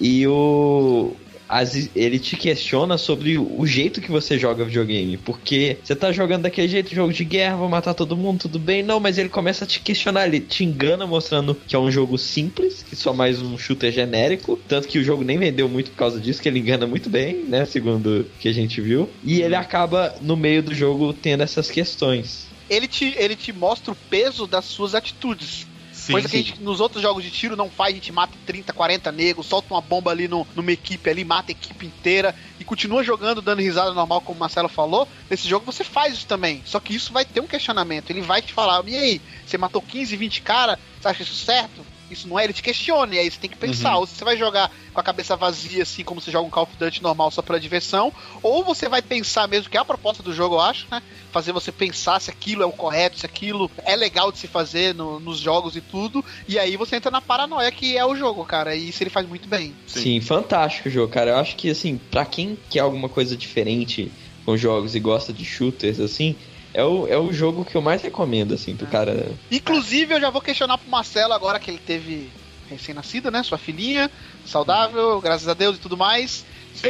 E 0.00 0.26
o. 0.26 1.14
as- 1.48 1.90
ele 1.94 2.18
te 2.18 2.36
questiona 2.36 2.98
sobre 2.98 3.38
o 3.38 3.64
jeito 3.66 4.00
que 4.00 4.10
você 4.10 4.38
joga 4.38 4.64
videogame. 4.64 5.16
Porque 5.16 5.80
você 5.82 5.96
tá 5.96 6.12
jogando 6.12 6.42
daquele 6.42 6.68
jeito, 6.68 6.94
jogo 6.94 7.12
de 7.12 7.24
guerra, 7.24 7.56
vou 7.56 7.68
matar 7.68 7.94
todo 7.94 8.16
mundo, 8.16 8.40
tudo 8.40 8.58
bem. 8.58 8.82
Não, 8.82 9.00
mas 9.00 9.18
ele 9.18 9.28
começa 9.28 9.64
a 9.64 9.66
te 9.66 9.80
questionar, 9.80 10.26
ele 10.26 10.40
te 10.40 10.64
engana 10.64 11.06
mostrando 11.06 11.60
que 11.66 11.74
é 11.74 11.78
um 11.78 11.90
jogo 11.90 12.18
simples, 12.18 12.82
que 12.82 12.94
só 12.94 13.12
mais 13.14 13.40
um 13.40 13.56
shooter 13.56 13.90
genérico. 13.92 14.62
Tanto 14.68 14.86
que 14.88 14.98
o 14.98 15.04
jogo 15.04 15.24
nem 15.24 15.38
vendeu 15.38 15.68
muito 15.68 15.90
por 15.90 15.96
causa 15.96 16.20
disso, 16.20 16.42
que 16.42 16.48
ele 16.48 16.58
engana 16.58 16.86
muito 16.86 17.08
bem, 17.08 17.44
né? 17.48 17.64
Segundo 17.64 18.20
o 18.20 18.24
que 18.38 18.48
a 18.48 18.52
gente 18.52 18.80
viu. 18.80 19.08
E 19.22 19.40
ele 19.40 19.54
acaba, 19.54 20.14
no 20.20 20.36
meio 20.36 20.62
do 20.62 20.74
jogo, 20.74 21.12
tendo 21.14 21.42
essas 21.42 21.70
questões. 21.70 22.48
Ele 22.68 22.86
te, 22.86 23.14
ele 23.16 23.34
te 23.34 23.52
mostra 23.52 23.92
o 23.92 23.96
peso 24.10 24.46
das 24.46 24.66
suas 24.66 24.94
atitudes. 24.94 25.66
Sim, 26.08 26.12
Coisa 26.12 26.28
que 26.28 26.36
a 26.36 26.40
sim. 26.40 26.46
gente, 26.46 26.62
nos 26.62 26.80
outros 26.80 27.02
jogos 27.02 27.22
de 27.22 27.30
tiro 27.30 27.54
não 27.54 27.68
faz, 27.68 27.92
a 27.92 27.96
gente 27.96 28.10
mata 28.10 28.32
30, 28.46 28.72
40 28.72 29.12
negros, 29.12 29.46
solta 29.46 29.74
uma 29.74 29.82
bomba 29.82 30.10
ali 30.10 30.26
no, 30.26 30.46
numa 30.54 30.72
equipe 30.72 31.10
ali, 31.10 31.22
mata 31.22 31.50
a 31.50 31.52
equipe 31.52 31.84
inteira 31.84 32.34
e 32.58 32.64
continua 32.64 33.04
jogando, 33.04 33.42
dando 33.42 33.60
risada 33.60 33.92
normal, 33.92 34.22
como 34.22 34.38
o 34.38 34.40
Marcelo 34.40 34.70
falou. 34.70 35.06
Nesse 35.28 35.46
jogo 35.46 35.66
você 35.66 35.84
faz 35.84 36.14
isso 36.14 36.26
também. 36.26 36.62
Só 36.64 36.80
que 36.80 36.94
isso 36.94 37.12
vai 37.12 37.26
ter 37.26 37.40
um 37.40 37.46
questionamento. 37.46 38.08
Ele 38.08 38.22
vai 38.22 38.40
te 38.40 38.54
falar, 38.54 38.82
e 38.88 38.96
aí, 38.96 39.20
você 39.44 39.58
matou 39.58 39.82
15, 39.82 40.16
20 40.16 40.40
caras, 40.40 40.78
você 40.98 41.08
acha 41.08 41.22
isso 41.22 41.34
certo? 41.34 41.84
Isso 42.10 42.28
não 42.28 42.38
é, 42.38 42.44
ele 42.44 42.52
te 42.52 42.62
questiona, 42.62 43.14
e 43.14 43.18
aí 43.18 43.30
você 43.30 43.38
tem 43.38 43.50
que 43.50 43.56
pensar. 43.56 43.94
Uhum. 43.94 44.00
Ou 44.00 44.06
você 44.06 44.24
vai 44.24 44.36
jogar 44.36 44.70
com 44.92 45.00
a 45.00 45.04
cabeça 45.04 45.36
vazia, 45.36 45.82
assim, 45.82 46.02
como 46.04 46.20
você 46.20 46.30
joga 46.30 46.46
um 46.46 46.50
Call 46.50 46.64
of 46.64 46.76
Duty 46.78 47.02
normal 47.02 47.30
só 47.30 47.42
pela 47.42 47.60
diversão, 47.60 48.12
ou 48.42 48.64
você 48.64 48.88
vai 48.88 49.02
pensar 49.02 49.46
mesmo, 49.48 49.70
que 49.70 49.76
é 49.76 49.80
a 49.80 49.84
proposta 49.84 50.22
do 50.22 50.32
jogo, 50.32 50.56
eu 50.56 50.60
acho, 50.60 50.86
né? 50.90 51.02
Fazer 51.32 51.52
você 51.52 51.70
pensar 51.70 52.20
se 52.20 52.30
aquilo 52.30 52.62
é 52.62 52.66
o 52.66 52.72
correto, 52.72 53.18
se 53.18 53.26
aquilo 53.26 53.70
é 53.84 53.94
legal 53.96 54.32
de 54.32 54.38
se 54.38 54.46
fazer 54.46 54.94
no- 54.94 55.20
nos 55.20 55.38
jogos 55.38 55.76
e 55.76 55.80
tudo, 55.80 56.24
e 56.48 56.58
aí 56.58 56.76
você 56.76 56.96
entra 56.96 57.10
na 57.10 57.20
paranoia 57.20 57.70
que 57.70 57.96
é 57.96 58.04
o 58.04 58.16
jogo, 58.16 58.44
cara, 58.44 58.74
e 58.74 58.88
isso 58.88 59.02
ele 59.02 59.10
faz 59.10 59.26
muito 59.28 59.48
bem. 59.48 59.74
Sim. 59.86 60.20
fantástico 60.20 60.88
o 60.88 60.92
jogo, 60.92 61.12
cara. 61.12 61.30
Eu 61.32 61.36
acho 61.36 61.56
que, 61.56 61.70
assim, 61.70 61.98
pra 62.10 62.24
quem 62.24 62.56
quer 62.70 62.80
alguma 62.80 63.08
coisa 63.08 63.36
diferente 63.36 64.10
com 64.44 64.56
jogos 64.56 64.94
e 64.94 65.00
gosta 65.00 65.32
de 65.32 65.44
shooters, 65.44 66.00
assim, 66.00 66.34
é 66.74 66.84
o, 66.84 67.06
é 67.06 67.18
o 67.18 67.32
jogo 67.32 67.64
que 67.64 67.76
eu 67.76 67.82
mais 67.82 68.02
recomendo, 68.02 68.54
assim, 68.54 68.76
pro 68.76 68.86
cara. 68.86 69.32
Inclusive, 69.50 70.14
eu 70.14 70.20
já 70.20 70.30
vou 70.30 70.40
questionar 70.40 70.78
pro 70.78 70.90
Marcelo 70.90 71.32
agora 71.32 71.58
que 71.58 71.70
ele 71.70 71.80
teve 71.84 72.30
recém-nascida, 72.68 73.30
né? 73.30 73.42
Sua 73.42 73.58
filhinha, 73.58 74.10
saudável, 74.44 75.20
graças 75.20 75.48
a 75.48 75.54
Deus 75.54 75.76
e 75.76 75.80
tudo 75.80 75.96
mais. 75.96 76.44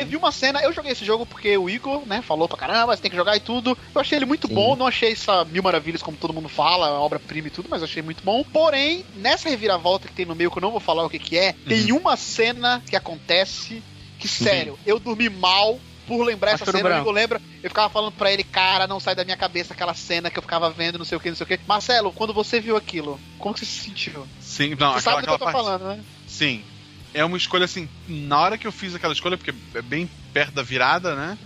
Viu 0.06 0.18
uma 0.18 0.32
cena, 0.32 0.60
eu 0.60 0.72
joguei 0.72 0.92
esse 0.92 1.04
jogo 1.04 1.24
porque 1.24 1.56
o 1.56 1.70
Igor, 1.70 2.06
né, 2.06 2.20
falou 2.20 2.46
pra 2.46 2.58
caramba, 2.58 2.94
você 2.94 3.00
tem 3.00 3.10
que 3.10 3.16
jogar 3.16 3.36
e 3.36 3.40
tudo. 3.40 3.78
Eu 3.94 4.00
achei 4.00 4.18
ele 4.18 4.26
muito 4.26 4.46
Sim. 4.46 4.54
bom, 4.54 4.76
não 4.76 4.86
achei 4.86 5.12
essa 5.12 5.44
mil 5.46 5.62
maravilhas 5.62 6.02
como 6.02 6.16
todo 6.16 6.34
mundo 6.34 6.48
fala, 6.48 7.00
obra-prima 7.00 7.48
e 7.48 7.50
tudo, 7.50 7.68
mas 7.70 7.82
achei 7.82 8.02
muito 8.02 8.22
bom. 8.22 8.44
Porém, 8.52 9.04
nessa 9.16 9.48
reviravolta 9.48 10.08
que 10.08 10.14
tem 10.14 10.26
no 10.26 10.34
meio, 10.34 10.50
que 10.50 10.58
eu 10.58 10.62
não 10.62 10.72
vou 10.72 10.80
falar 10.80 11.04
o 11.04 11.10
que 11.10 11.18
que 11.18 11.38
é, 11.38 11.54
tem 11.66 11.92
uma 11.92 12.16
cena 12.16 12.82
que 12.86 12.96
acontece 12.96 13.82
que, 14.18 14.28
sério, 14.28 14.78
eu 14.84 14.98
dormi 14.98 15.28
mal 15.28 15.78
por 16.08 16.24
lembrar 16.24 16.52
essa 16.52 16.64
cena, 16.64 16.78
o 16.78 16.82
branco. 16.82 17.02
Igor 17.02 17.12
lembra, 17.12 17.42
eu 17.62 17.68
ficava 17.68 17.90
falando 17.90 18.12
pra 18.12 18.32
ele, 18.32 18.42
cara, 18.42 18.86
não 18.86 18.98
sai 18.98 19.14
da 19.14 19.24
minha 19.24 19.36
cabeça 19.36 19.74
aquela 19.74 19.92
cena 19.92 20.30
que 20.30 20.38
eu 20.38 20.42
ficava 20.42 20.70
vendo, 20.70 20.98
não 20.98 21.04
sei 21.04 21.18
o 21.18 21.20
que, 21.20 21.28
não 21.28 21.36
sei 21.36 21.44
o 21.44 21.46
que. 21.46 21.60
Marcelo, 21.66 22.12
quando 22.12 22.32
você 22.32 22.58
viu 22.60 22.76
aquilo, 22.76 23.20
como 23.36 23.52
que 23.54 23.60
você 23.60 23.66
se 23.66 23.82
sentiu? 23.82 24.26
Sim, 24.40 24.70
não, 24.70 24.92
você 24.92 24.98
aquela, 24.98 25.00
sabe 25.00 25.22
do 25.22 25.28
que 25.28 25.34
eu 25.34 25.38
tô 25.38 25.44
parte. 25.44 25.56
falando, 25.56 25.84
né? 25.84 26.00
Sim. 26.26 26.64
É 27.12 27.24
uma 27.24 27.36
escolha 27.36 27.66
assim, 27.66 27.88
na 28.06 28.40
hora 28.40 28.58
que 28.58 28.66
eu 28.66 28.72
fiz 28.72 28.94
aquela 28.94 29.12
escolha, 29.12 29.36
porque 29.36 29.52
é 29.74 29.82
bem 29.82 30.08
perto 30.32 30.54
da 30.54 30.62
virada, 30.62 31.14
né? 31.14 31.38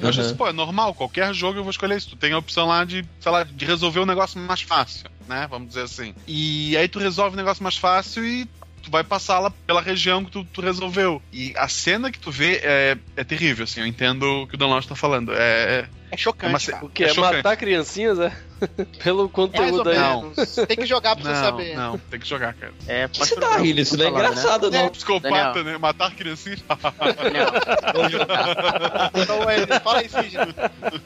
Eu 0.00 0.08
achei 0.08 0.22
Uhum. 0.22 0.28
assim, 0.28 0.36
pô, 0.36 0.48
é 0.48 0.52
normal, 0.52 0.94
qualquer 0.94 1.32
jogo 1.34 1.58
eu 1.58 1.62
vou 1.62 1.70
escolher 1.70 1.96
isso. 1.96 2.10
Tu 2.10 2.16
tem 2.16 2.32
a 2.32 2.38
opção 2.38 2.66
lá 2.66 2.84
de, 2.84 3.04
sei 3.20 3.32
lá, 3.32 3.44
de 3.44 3.64
resolver 3.64 4.00
um 4.00 4.06
negócio 4.06 4.38
mais 4.40 4.62
fácil, 4.62 5.08
né? 5.28 5.46
Vamos 5.50 5.68
dizer 5.68 5.82
assim. 5.82 6.14
E 6.26 6.76
aí 6.76 6.88
tu 6.88 6.98
resolve 6.98 7.34
o 7.34 7.36
negócio 7.36 7.62
mais 7.62 7.76
fácil 7.76 8.24
e 8.24 8.48
tu 8.86 8.90
vai 8.92 9.02
passar 9.04 9.40
lá 9.40 9.50
pela 9.66 9.80
região 9.82 10.24
que 10.24 10.30
tu, 10.30 10.44
tu 10.44 10.60
resolveu. 10.60 11.20
E 11.32 11.52
a 11.56 11.68
cena 11.68 12.10
que 12.10 12.18
tu 12.18 12.30
vê 12.30 12.60
é, 12.62 12.96
é 13.16 13.24
terrível, 13.24 13.64
assim, 13.64 13.80
eu 13.80 13.86
entendo 13.86 14.22
o 14.42 14.46
que 14.46 14.54
o 14.54 14.58
Dan 14.58 14.68
Lounge 14.68 14.86
tá 14.88 14.94
falando. 14.94 15.32
É, 15.34 15.86
É 16.10 16.16
chocante, 16.16 16.52
uma 16.52 16.58
ce- 16.60 16.70
cara. 16.70 16.84
O 16.84 16.88
que? 16.88 17.02
É 17.04 17.08
É, 17.08 17.14
chocante. 17.14 17.36
matar 17.38 17.56
criancinhas, 17.56 18.18
é? 18.20 18.32
Pelo 19.02 19.28
conteúdo 19.28 19.88
aí. 19.90 19.98
Não. 19.98 20.30
Tem 20.66 20.76
que 20.76 20.86
jogar 20.86 21.14
pra 21.16 21.24
você 21.24 21.32
não, 21.32 21.42
saber. 21.44 21.76
não, 21.76 21.98
tem 21.98 22.18
que 22.20 22.26
jogar, 22.28 22.54
cara. 22.54 22.72
É, 22.86 23.06
que 23.08 23.18
você 23.18 23.34
tá 23.36 23.58
rindo? 23.58 23.80
Isso 23.80 23.96
não 23.98 24.06
é 24.06 24.10
né? 24.10 24.14
engraçado, 24.16 24.66
É. 24.68 24.82
não. 24.82 24.88
Psicopata, 24.88 25.62
né? 25.64 25.76
Matar 25.78 26.14
criancinhas. 26.14 26.62
Daniel, 27.22 27.48
Então, 29.14 29.50
é, 29.50 29.80
fala 29.80 29.98
aí, 29.98 30.08
Sidney. 30.08 30.54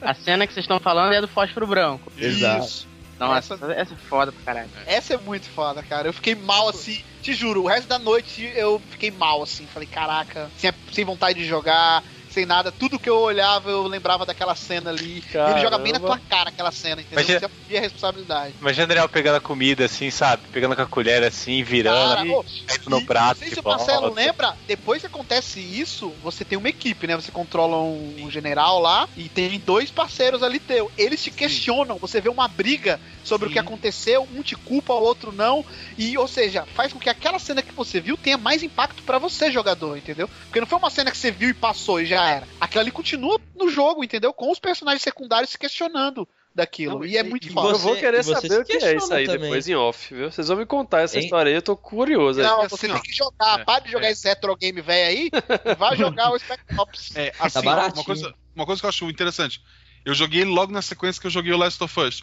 a 0.01 0.13
cena 0.13 0.45
que 0.47 0.53
vocês 0.53 0.63
estão 0.63 0.79
falando 0.79 1.13
é 1.13 1.21
do 1.21 1.27
fósforo 1.27 1.65
branco. 1.67 2.11
Exato. 2.17 2.65
Isso. 2.65 2.90
Nossa, 3.27 3.53
Essa- 3.53 3.71
essa, 3.73 3.93
é 3.93 3.97
foda 3.97 4.31
pra 4.31 4.41
caralho. 4.43 4.71
Essa 4.85 5.13
é 5.13 5.17
muito 5.17 5.47
foda, 5.49 5.81
cara. 5.83 6.07
Eu 6.07 6.13
fiquei 6.13 6.35
mal 6.35 6.67
assim, 6.69 6.99
te 7.21 7.33
juro, 7.33 7.63
o 7.63 7.67
resto 7.67 7.87
da 7.87 7.99
noite 7.99 8.43
eu 8.55 8.81
fiquei 8.89 9.11
mal 9.11 9.41
assim. 9.43 9.67
Falei, 9.67 9.87
caraca, 9.87 10.51
sem, 10.55 10.71
sem 10.91 11.05
vontade 11.05 11.39
de 11.39 11.45
jogar, 11.45 12.03
sem 12.31 12.45
nada. 12.45 12.71
Tudo 12.71 12.97
que 12.99 13.09
eu 13.09 13.19
olhava, 13.19 13.69
eu 13.69 13.83
lembrava 13.83 14.25
daquela 14.25 14.55
cena 14.55 14.89
ali. 14.89 15.23
E 15.33 15.51
ele 15.51 15.61
joga 15.61 15.77
bem 15.77 15.93
na 15.93 15.99
tua 15.99 16.17
cara 16.17 16.49
aquela 16.49 16.71
cena, 16.71 17.01
entendeu? 17.01 17.23
Imagina- 17.23 17.39
Você 17.67 17.77
a 17.77 17.81
responsabilidade. 17.81 18.55
Imagina 18.59 18.83
o 18.85 18.87
Daniel 18.87 19.09
pegando 19.09 19.35
a 19.37 19.41
comida 19.41 19.85
assim, 19.85 20.09
sabe? 20.11 20.43
Pegando 20.51 20.75
com 20.75 20.81
a 20.81 20.85
colher 20.87 21.23
assim, 21.23 21.63
virando, 21.63 21.95
Cara, 22.09 22.43
caindo 22.67 22.89
no 22.89 22.99
e 22.99 23.05
prato. 23.05 23.39
Não 23.41 23.47
sei 23.47 23.49
se 23.53 23.59
o 23.59 23.63
Marcelo 23.63 24.01
volta. 24.01 24.15
lembra, 24.21 24.57
depois 24.67 25.01
que 25.01 25.07
acontece 25.07 25.59
isso, 25.59 26.09
você 26.21 26.43
tem 26.43 26.57
uma 26.57 26.69
equipe, 26.69 27.07
né? 27.07 27.15
Você 27.15 27.31
controla 27.31 27.77
um, 27.77 28.15
um 28.19 28.31
general 28.31 28.79
lá 28.79 29.07
e 29.15 29.29
tem 29.29 29.59
dois 29.59 29.89
parceiros 29.91 30.43
ali 30.43 30.59
teu. 30.59 30.91
Eles 30.97 31.23
te 31.23 31.31
questionam, 31.31 31.97
você 31.97 32.19
vê 32.19 32.29
uma 32.29 32.47
briga 32.47 32.99
sobre 33.23 33.47
o 33.47 33.49
Sim. 33.49 33.53
que 33.53 33.59
aconteceu, 33.59 34.27
um 34.33 34.41
te 34.41 34.55
culpa, 34.55 34.93
o 34.93 35.01
outro 35.01 35.31
não. 35.31 35.65
E, 35.97 36.17
ou 36.17 36.27
seja, 36.27 36.65
faz 36.73 36.91
com 36.93 36.99
que 36.99 37.09
aquela 37.09 37.39
cena 37.39 37.61
que 37.61 37.73
você 37.73 37.99
viu 37.99 38.17
tenha 38.17 38.37
mais 38.37 38.63
impacto 38.63 39.03
pra 39.03 39.17
você, 39.19 39.51
jogador, 39.51 39.97
entendeu? 39.97 40.29
Porque 40.45 40.59
não 40.59 40.67
foi 40.67 40.77
uma 40.79 40.89
cena 40.89 41.11
que 41.11 41.17
você 41.17 41.31
viu 41.31 41.49
e 41.49 41.53
passou 41.53 41.99
e 42.01 42.05
já 42.05 42.20
era. 42.29 42.47
Aquilo 42.59 42.81
ali 42.81 42.91
continua 42.91 43.39
no 43.55 43.69
jogo, 43.69 44.03
entendeu? 44.03 44.33
Com 44.33 44.51
os 44.51 44.59
personagens 44.59 45.01
secundários 45.01 45.49
se 45.51 45.57
questionando 45.57 46.27
daquilo. 46.53 46.99
Não, 46.99 47.05
e 47.05 47.17
é 47.17 47.21
e- 47.21 47.23
muito 47.23 47.47
e 47.47 47.51
foda. 47.51 47.69
Eu 47.69 47.77
vou 47.77 47.93
Você- 47.93 47.99
querer 48.01 48.23
saber 48.23 48.59
o 48.61 48.65
que 48.65 48.73
é 48.73 48.95
isso 48.95 49.13
aí 49.13 49.25
também. 49.25 49.41
depois 49.43 49.67
em 49.69 49.75
off, 49.75 50.13
viu? 50.13 50.29
Vocês 50.31 50.47
vão 50.49 50.57
me 50.57 50.65
contar 50.65 51.01
essa 51.01 51.17
Hein? 51.17 51.23
história 51.23 51.49
aí, 51.49 51.55
eu 51.55 51.61
tô 51.61 51.77
curioso. 51.77 52.39
aí. 52.41 52.45
Não, 52.45 52.61
assim, 52.61 52.69
você 52.69 52.89
ó. 52.89 52.93
tem 52.93 53.01
que 53.03 53.13
jogar. 53.13 53.59
É, 53.61 53.63
Para 53.63 53.79
de 53.83 53.91
jogar 53.91 54.07
é. 54.07 54.11
esse 54.11 54.27
retro 54.27 54.55
game 54.57 54.81
velho 54.81 55.07
aí 55.09 55.29
e 55.71 55.75
vai 55.75 55.95
jogar 55.95 56.31
o 56.31 56.37
Spec 56.39 56.61
Ops. 56.77 57.15
É, 57.15 57.31
assim, 57.39 57.59
ó, 57.59 57.61
baratinho. 57.61 57.95
uma, 57.99 58.03
coisa, 58.05 58.33
uma 58.55 58.65
coisa 58.65 58.81
que 58.81 58.85
eu 58.85 58.89
acho 58.89 59.09
interessante. 59.09 59.61
Eu 60.03 60.13
joguei 60.13 60.41
ele 60.41 60.49
logo 60.51 60.71
na 60.73 60.81
sequência 60.81 61.21
que 61.21 61.27
eu 61.27 61.31
joguei 61.31 61.53
o 61.53 61.57
Last 61.57 61.81
of 61.83 61.99
Us. 61.99 62.21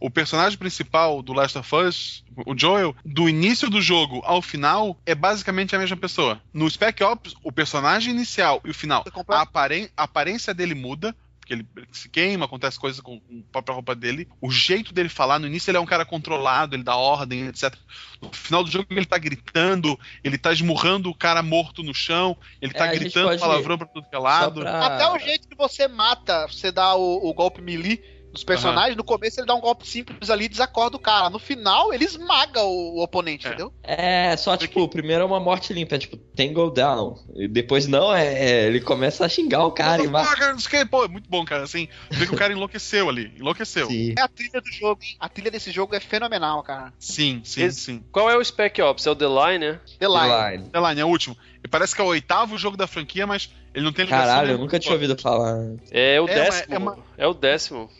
O 0.00 0.10
personagem 0.10 0.58
principal 0.58 1.20
do 1.22 1.32
Last 1.34 1.58
of 1.58 1.76
Us, 1.76 2.24
o 2.46 2.56
Joel, 2.58 2.96
do 3.04 3.28
início 3.28 3.68
do 3.68 3.82
jogo 3.82 4.22
ao 4.24 4.40
final, 4.40 4.96
é 5.04 5.14
basicamente 5.14 5.76
a 5.76 5.78
mesma 5.78 5.96
pessoa. 5.96 6.40
No 6.54 6.68
Spec 6.70 7.02
Ops, 7.04 7.34
o 7.44 7.52
personagem 7.52 8.14
inicial 8.14 8.60
e 8.64 8.70
o 8.70 8.74
final, 8.74 9.04
a, 9.28 9.42
aparen- 9.42 9.88
a 9.96 10.04
aparência 10.04 10.54
dele 10.54 10.74
muda, 10.74 11.14
porque 11.38 11.52
ele 11.52 11.66
se 11.92 12.08
queima, 12.08 12.44
acontece 12.46 12.78
coisa 12.78 13.02
com, 13.02 13.18
com 13.20 13.42
a 13.48 13.52
própria 13.52 13.74
roupa 13.74 13.94
dele. 13.94 14.26
O 14.40 14.50
jeito 14.50 14.94
dele 14.94 15.08
falar, 15.10 15.38
no 15.38 15.46
início 15.46 15.70
ele 15.70 15.76
é 15.78 15.80
um 15.80 15.86
cara 15.86 16.04
controlado, 16.06 16.74
ele 16.76 16.82
dá 16.82 16.96
ordem, 16.96 17.46
etc. 17.48 17.74
No 18.22 18.32
final 18.32 18.64
do 18.64 18.70
jogo 18.70 18.86
ele 18.90 19.04
tá 19.04 19.18
gritando, 19.18 19.98
ele 20.24 20.38
tá 20.38 20.50
esmurrando 20.52 21.10
o 21.10 21.14
cara 21.14 21.42
morto 21.42 21.82
no 21.82 21.92
chão, 21.94 22.36
ele 22.62 22.72
É, 22.74 22.78
tá 22.78 22.84
a 22.84 22.88
gente 22.94 23.00
gritando 23.00 23.38
palavrão 23.38 23.76
pra 23.76 23.86
tudo 23.86 24.08
que 24.08 24.14
é 24.16 24.18
lado. 24.18 24.60
pra- 24.62 24.86
Até 24.86 25.08
o 25.08 25.18
jeito 25.18 25.46
que 25.48 25.56
você 25.56 25.86
mata, 25.88 26.46
você 26.46 26.70
dá 26.72 26.94
o, 26.94 27.28
o 27.28 27.34
golpe 27.34 27.60
melee, 27.60 28.02
dos 28.32 28.44
personagens, 28.44 28.96
no 28.96 29.02
começo 29.04 29.40
ele 29.40 29.46
dá 29.46 29.54
um 29.54 29.60
golpe 29.60 29.86
simples 29.86 30.30
ali 30.30 30.44
e 30.44 30.48
desacorda 30.48 30.96
o 30.96 31.00
cara. 31.00 31.28
No 31.30 31.38
final, 31.38 31.92
ele 31.92 32.04
esmaga 32.04 32.62
o, 32.62 32.98
o 32.98 33.02
oponente, 33.02 33.46
É. 33.46 33.48
entendeu? 33.50 33.72
É, 33.82 34.36
só 34.36 34.56
tipo, 34.56 34.86
primeiro 34.88 35.22
é 35.22 35.26
uma 35.26 35.40
morte 35.40 35.72
limpa, 35.72 35.96
é 35.96 35.98
tipo, 35.98 36.16
tango 36.16 36.70
down. 36.70 37.18
E 37.34 37.48
depois 37.48 37.86
não, 37.86 38.14
é, 38.14 38.26
é, 38.34 38.66
ele 38.66 38.80
começa 38.80 39.24
a 39.24 39.28
xingar 39.28 39.64
o 39.66 39.72
cara 39.72 40.02
e 40.02 40.06
não 40.06 40.22
que. 40.68 40.86
Pô, 40.86 41.04
é 41.04 41.08
muito 41.08 41.28
bom, 41.28 41.44
cara. 41.44 41.64
Assim, 41.64 41.88
vê 42.10 42.26
que 42.26 42.34
o 42.34 42.36
cara 42.36 42.52
enlouqueceu 42.52 43.08
ali. 43.08 43.32
Enlouqueceu. 43.36 43.86
Sim. 43.86 44.14
É 44.16 44.22
a 44.22 44.28
trilha 44.28 44.60
do 44.60 44.70
jogo, 44.72 45.00
hein? 45.02 45.16
A 45.18 45.28
trilha 45.28 45.50
desse 45.50 45.70
jogo 45.70 45.94
é 45.94 46.00
fenomenal, 46.00 46.62
cara. 46.62 46.92
Sim, 46.98 47.40
sim, 47.44 47.62
Esse- 47.64 47.80
sim. 47.80 48.04
Qual 48.12 48.30
é 48.30 48.36
o 48.36 48.44
Spec 48.44 48.80
Ops? 48.80 49.06
É 49.06 49.10
o 49.10 49.16
The 49.16 49.26
Line, 49.26 49.58
né? 49.58 49.80
The 49.98 50.06
Line. 50.08 50.56
Line. 50.58 50.70
The 50.70 50.80
Line 50.88 51.00
é 51.00 51.04
o 51.04 51.08
último. 51.08 51.36
E 51.62 51.68
parece 51.68 51.94
que 51.94 52.00
é 52.00 52.04
o 52.04 52.08
oitavo 52.08 52.56
jogo 52.56 52.76
da 52.76 52.86
franquia, 52.86 53.26
mas 53.26 53.50
ele 53.74 53.84
não 53.84 53.92
tem 53.92 54.04
ligação 54.04 54.26
Caralho, 54.26 54.52
eu 54.52 54.58
nunca 54.58 54.78
tinha 54.78 54.94
ouvido 54.94 55.16
falar. 55.20 55.58
É 55.90 56.20
o 56.20 56.28
É, 56.28 56.34
décimo. 56.34 56.74
é 56.74 56.78
uma- 56.78 56.98
É 57.18 57.26
o 57.26 57.34
décimo. 57.34 57.90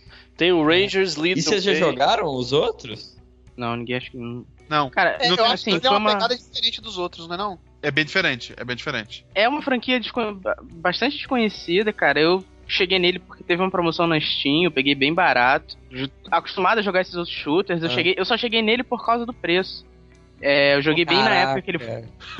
Tem 0.41 0.53
o 0.53 0.65
Rangers 0.67 1.17
Lead 1.17 1.39
E 1.39 1.43
vocês 1.43 1.63
já 1.63 1.75
jogaram 1.75 2.25
os 2.35 2.51
outros? 2.51 3.15
Não, 3.55 3.77
ninguém 3.77 3.97
acho 3.97 4.11
que. 4.11 4.17
não. 4.17 4.47
Não, 4.71 4.89
Cara, 4.89 5.19
É, 5.21 5.25
Não 5.25 5.33
eu 5.33 5.37
tem- 5.37 5.45
acho 5.53 5.65
que 5.65 5.71
assim, 5.71 5.79
ele 5.79 5.87
é 5.87 5.91
uma 5.91 6.15
pegada 6.15 6.35
diferente 6.35 6.81
dos 6.81 6.97
outros, 6.97 7.29
não 7.29 7.35
é 7.35 7.37
não? 7.37 7.59
é 7.83 7.91
bem 7.91 8.07
diferente. 8.07 8.55
É 8.57 8.65
bem 8.65 8.75
diferente. 8.75 9.27
é 9.35 9.47
uma 9.47 9.61
franquia 9.61 10.01
descon- 10.01 10.41
bastante 10.73 11.19
desconhecida, 11.19 11.93
cara. 11.93 12.19
Eu 12.19 12.43
cheguei 12.67 12.99
nele 12.99 13.19
porque 13.19 13.45
teve 13.45 13.61
uma 13.61 13.71
promoção 13.71 14.07
na 14.07 14.19
Steam, 14.19 14.63
eu 14.65 14.71
peguei 14.71 14.95
bem 14.95 15.13
barato. 15.13 15.77
Acostumado 16.31 16.79
a 16.79 16.83
jogar 16.83 17.03
esses 17.03 17.15
outros 17.17 17.37
shooters, 17.37 17.83
eu, 17.83 17.89
Ah. 17.89 17.93
cheguei, 17.93 18.15
eu 18.17 18.25
só 18.25 18.39
cheguei 18.39 18.63
nele 18.63 18.83
por 18.83 19.05
causa 19.05 19.27
do 19.27 19.35
preço. 19.35 19.85
É, 20.41 20.77
eu 20.77 20.83
joguei 20.83 21.05
bem 21.05 21.19
na 21.19 21.35
época 21.35 21.63
que 21.63 21.71
ele 21.71 21.79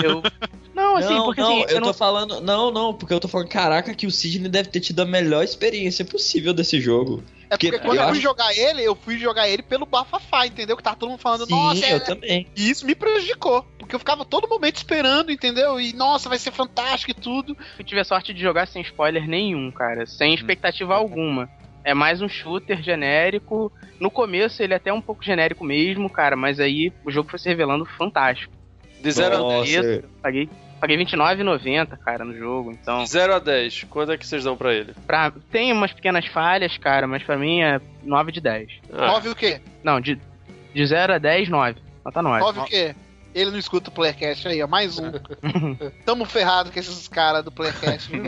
eu 0.03 0.23
Não, 0.75 0.97
assim, 0.97 1.15
não, 1.15 1.25
porque 1.25 1.41
não, 1.41 1.49
assim, 1.49 1.61
eu, 1.63 1.69
eu 1.69 1.81
tô 1.81 1.87
não 1.89 1.95
falando. 1.95 2.41
Não, 2.41 2.71
não, 2.71 2.95
porque 2.95 3.13
eu 3.13 3.21
tô 3.21 3.29
falando, 3.29 3.49
caraca, 3.49 3.95
que 3.95 4.07
o 4.07 4.11
Sidney 4.11 4.49
deve 4.49 4.71
ter 4.71 4.81
tido 4.81 5.01
a 5.01 5.05
melhor 5.05 5.45
experiência 5.45 6.05
possível 6.05 6.55
desse 6.55 6.81
jogo. 6.81 7.23
É 7.51 7.57
porque, 7.57 7.71
Porque 7.73 7.85
quando 7.87 7.97
eu 7.99 8.03
eu 8.03 8.09
fui 8.09 8.13
acho- 8.19 8.23
jogar 8.23 8.57
ele, 8.57 8.83
eu 8.83 8.95
fui 8.95 9.19
jogar 9.19 9.49
ele 9.49 9.63
pelo 9.63 9.85
bafafá, 9.85 10.47
entendeu? 10.47 10.77
Que 10.77 10.83
tava 10.83 10.97
todo 10.97 11.11
mundo 11.11 11.19
falando, 11.19 11.45
Sim, 11.47 11.53
nossa, 11.53 11.85
é... 11.85 11.95
eu 11.95 12.01
também. 12.05 12.47
E 12.57 12.71
isso 12.71 12.87
me 12.87 12.95
prejudicou. 12.95 13.63
Porque 13.79 13.95
eu 13.95 13.99
ficava 13.99 14.25
todo 14.25 14.49
momento 14.49 14.77
esperando, 14.77 15.31
entendeu? 15.33 15.79
E 15.81 15.93
nossa, 15.93 16.29
vai 16.29 16.39
ser 16.39 16.53
fantástico 16.53 17.11
e 17.11 17.15
tudo. 17.15 17.57
eu 17.79 17.85
tive 17.85 18.01
a 18.01 18.05
sorte 18.05 18.33
de 18.33 18.41
jogar 18.41 18.67
sem 18.69 18.81
spoiler 18.83 19.27
nenhum, 19.29 19.71
cara, 19.73 20.07
sem 20.07 20.33
expectativa 20.33 20.95
alguma. 20.95 21.51
É 21.85 21.95
mais 21.95 22.21
um 22.21 22.29
shooter 22.29 22.83
genérico. 22.83 23.73
No 23.99 24.11
começo 24.11 24.63
ele 24.63 24.73
é 24.73 24.77
até 24.77 24.93
um 24.93 25.01
pouco 25.01 25.25
genérico 25.25 25.65
mesmo, 25.65 26.09
cara, 26.11 26.37
mas 26.37 26.61
aí 26.61 26.93
o 27.05 27.11
jogo 27.11 27.31
foi 27.31 27.39
se 27.39 27.49
revelando 27.49 27.85
fantástico. 27.85 28.53
De 29.03 29.11
0 29.11 29.35
a, 29.35 29.39
Nossa, 29.39 29.71
Isso. 29.71 30.05
Paguei, 30.23 30.49
paguei 30.81 30.97
R$29,90, 30.97 31.99
cara, 31.99 32.25
no 32.25 32.37
jogo. 32.37 32.73
Então, 32.73 33.05
0 33.07 33.35
a 33.35 33.39
10, 33.39 33.85
quanto 33.85 34.13
é 34.13 34.19
que 34.19 34.27
vocês 34.27 34.45
dão 34.45 34.57
pra 34.57 34.75
ele? 34.75 34.95
pra, 35.07 35.33
tem 35.51 35.73
umas 35.73 35.93
pequenas 35.93 36.27
falhas, 36.27 36.77
cara, 36.77 37.07
mas 37.07 37.23
pra 37.23 37.37
mim 37.37 37.63
é 37.63 37.81
9 38.03 38.33
de 38.33 38.41
10. 38.41 38.71
Ah, 38.93 39.07
Nove 39.09 39.31
o 39.31 39.35
quê? 39.35 39.61
Não, 39.83 40.01
de, 40.01 40.19
de 40.75 40.87
0 40.87 41.15
a 41.15 41.19
10, 41.19 41.49
9. 41.49 41.81
Nota 42.05 42.23
9. 42.23 42.41
Nove 42.41 42.61
o 42.61 42.65
quê? 42.65 42.95
Ele 43.35 43.51
não 43.53 43.59
escuta 43.59 43.91
o 43.91 43.93
Playcast 43.93 44.49
aí, 44.49 44.63
ó. 44.63 44.67
Mais 44.67 44.99
um. 44.99 45.13
Tamo 46.05 46.25
ferrado 46.25 46.73
com 46.73 46.79
esses 46.79 47.07
caras 47.07 47.45
do 47.45 47.53
Playcast. 47.53 48.11
viu? 48.11 48.23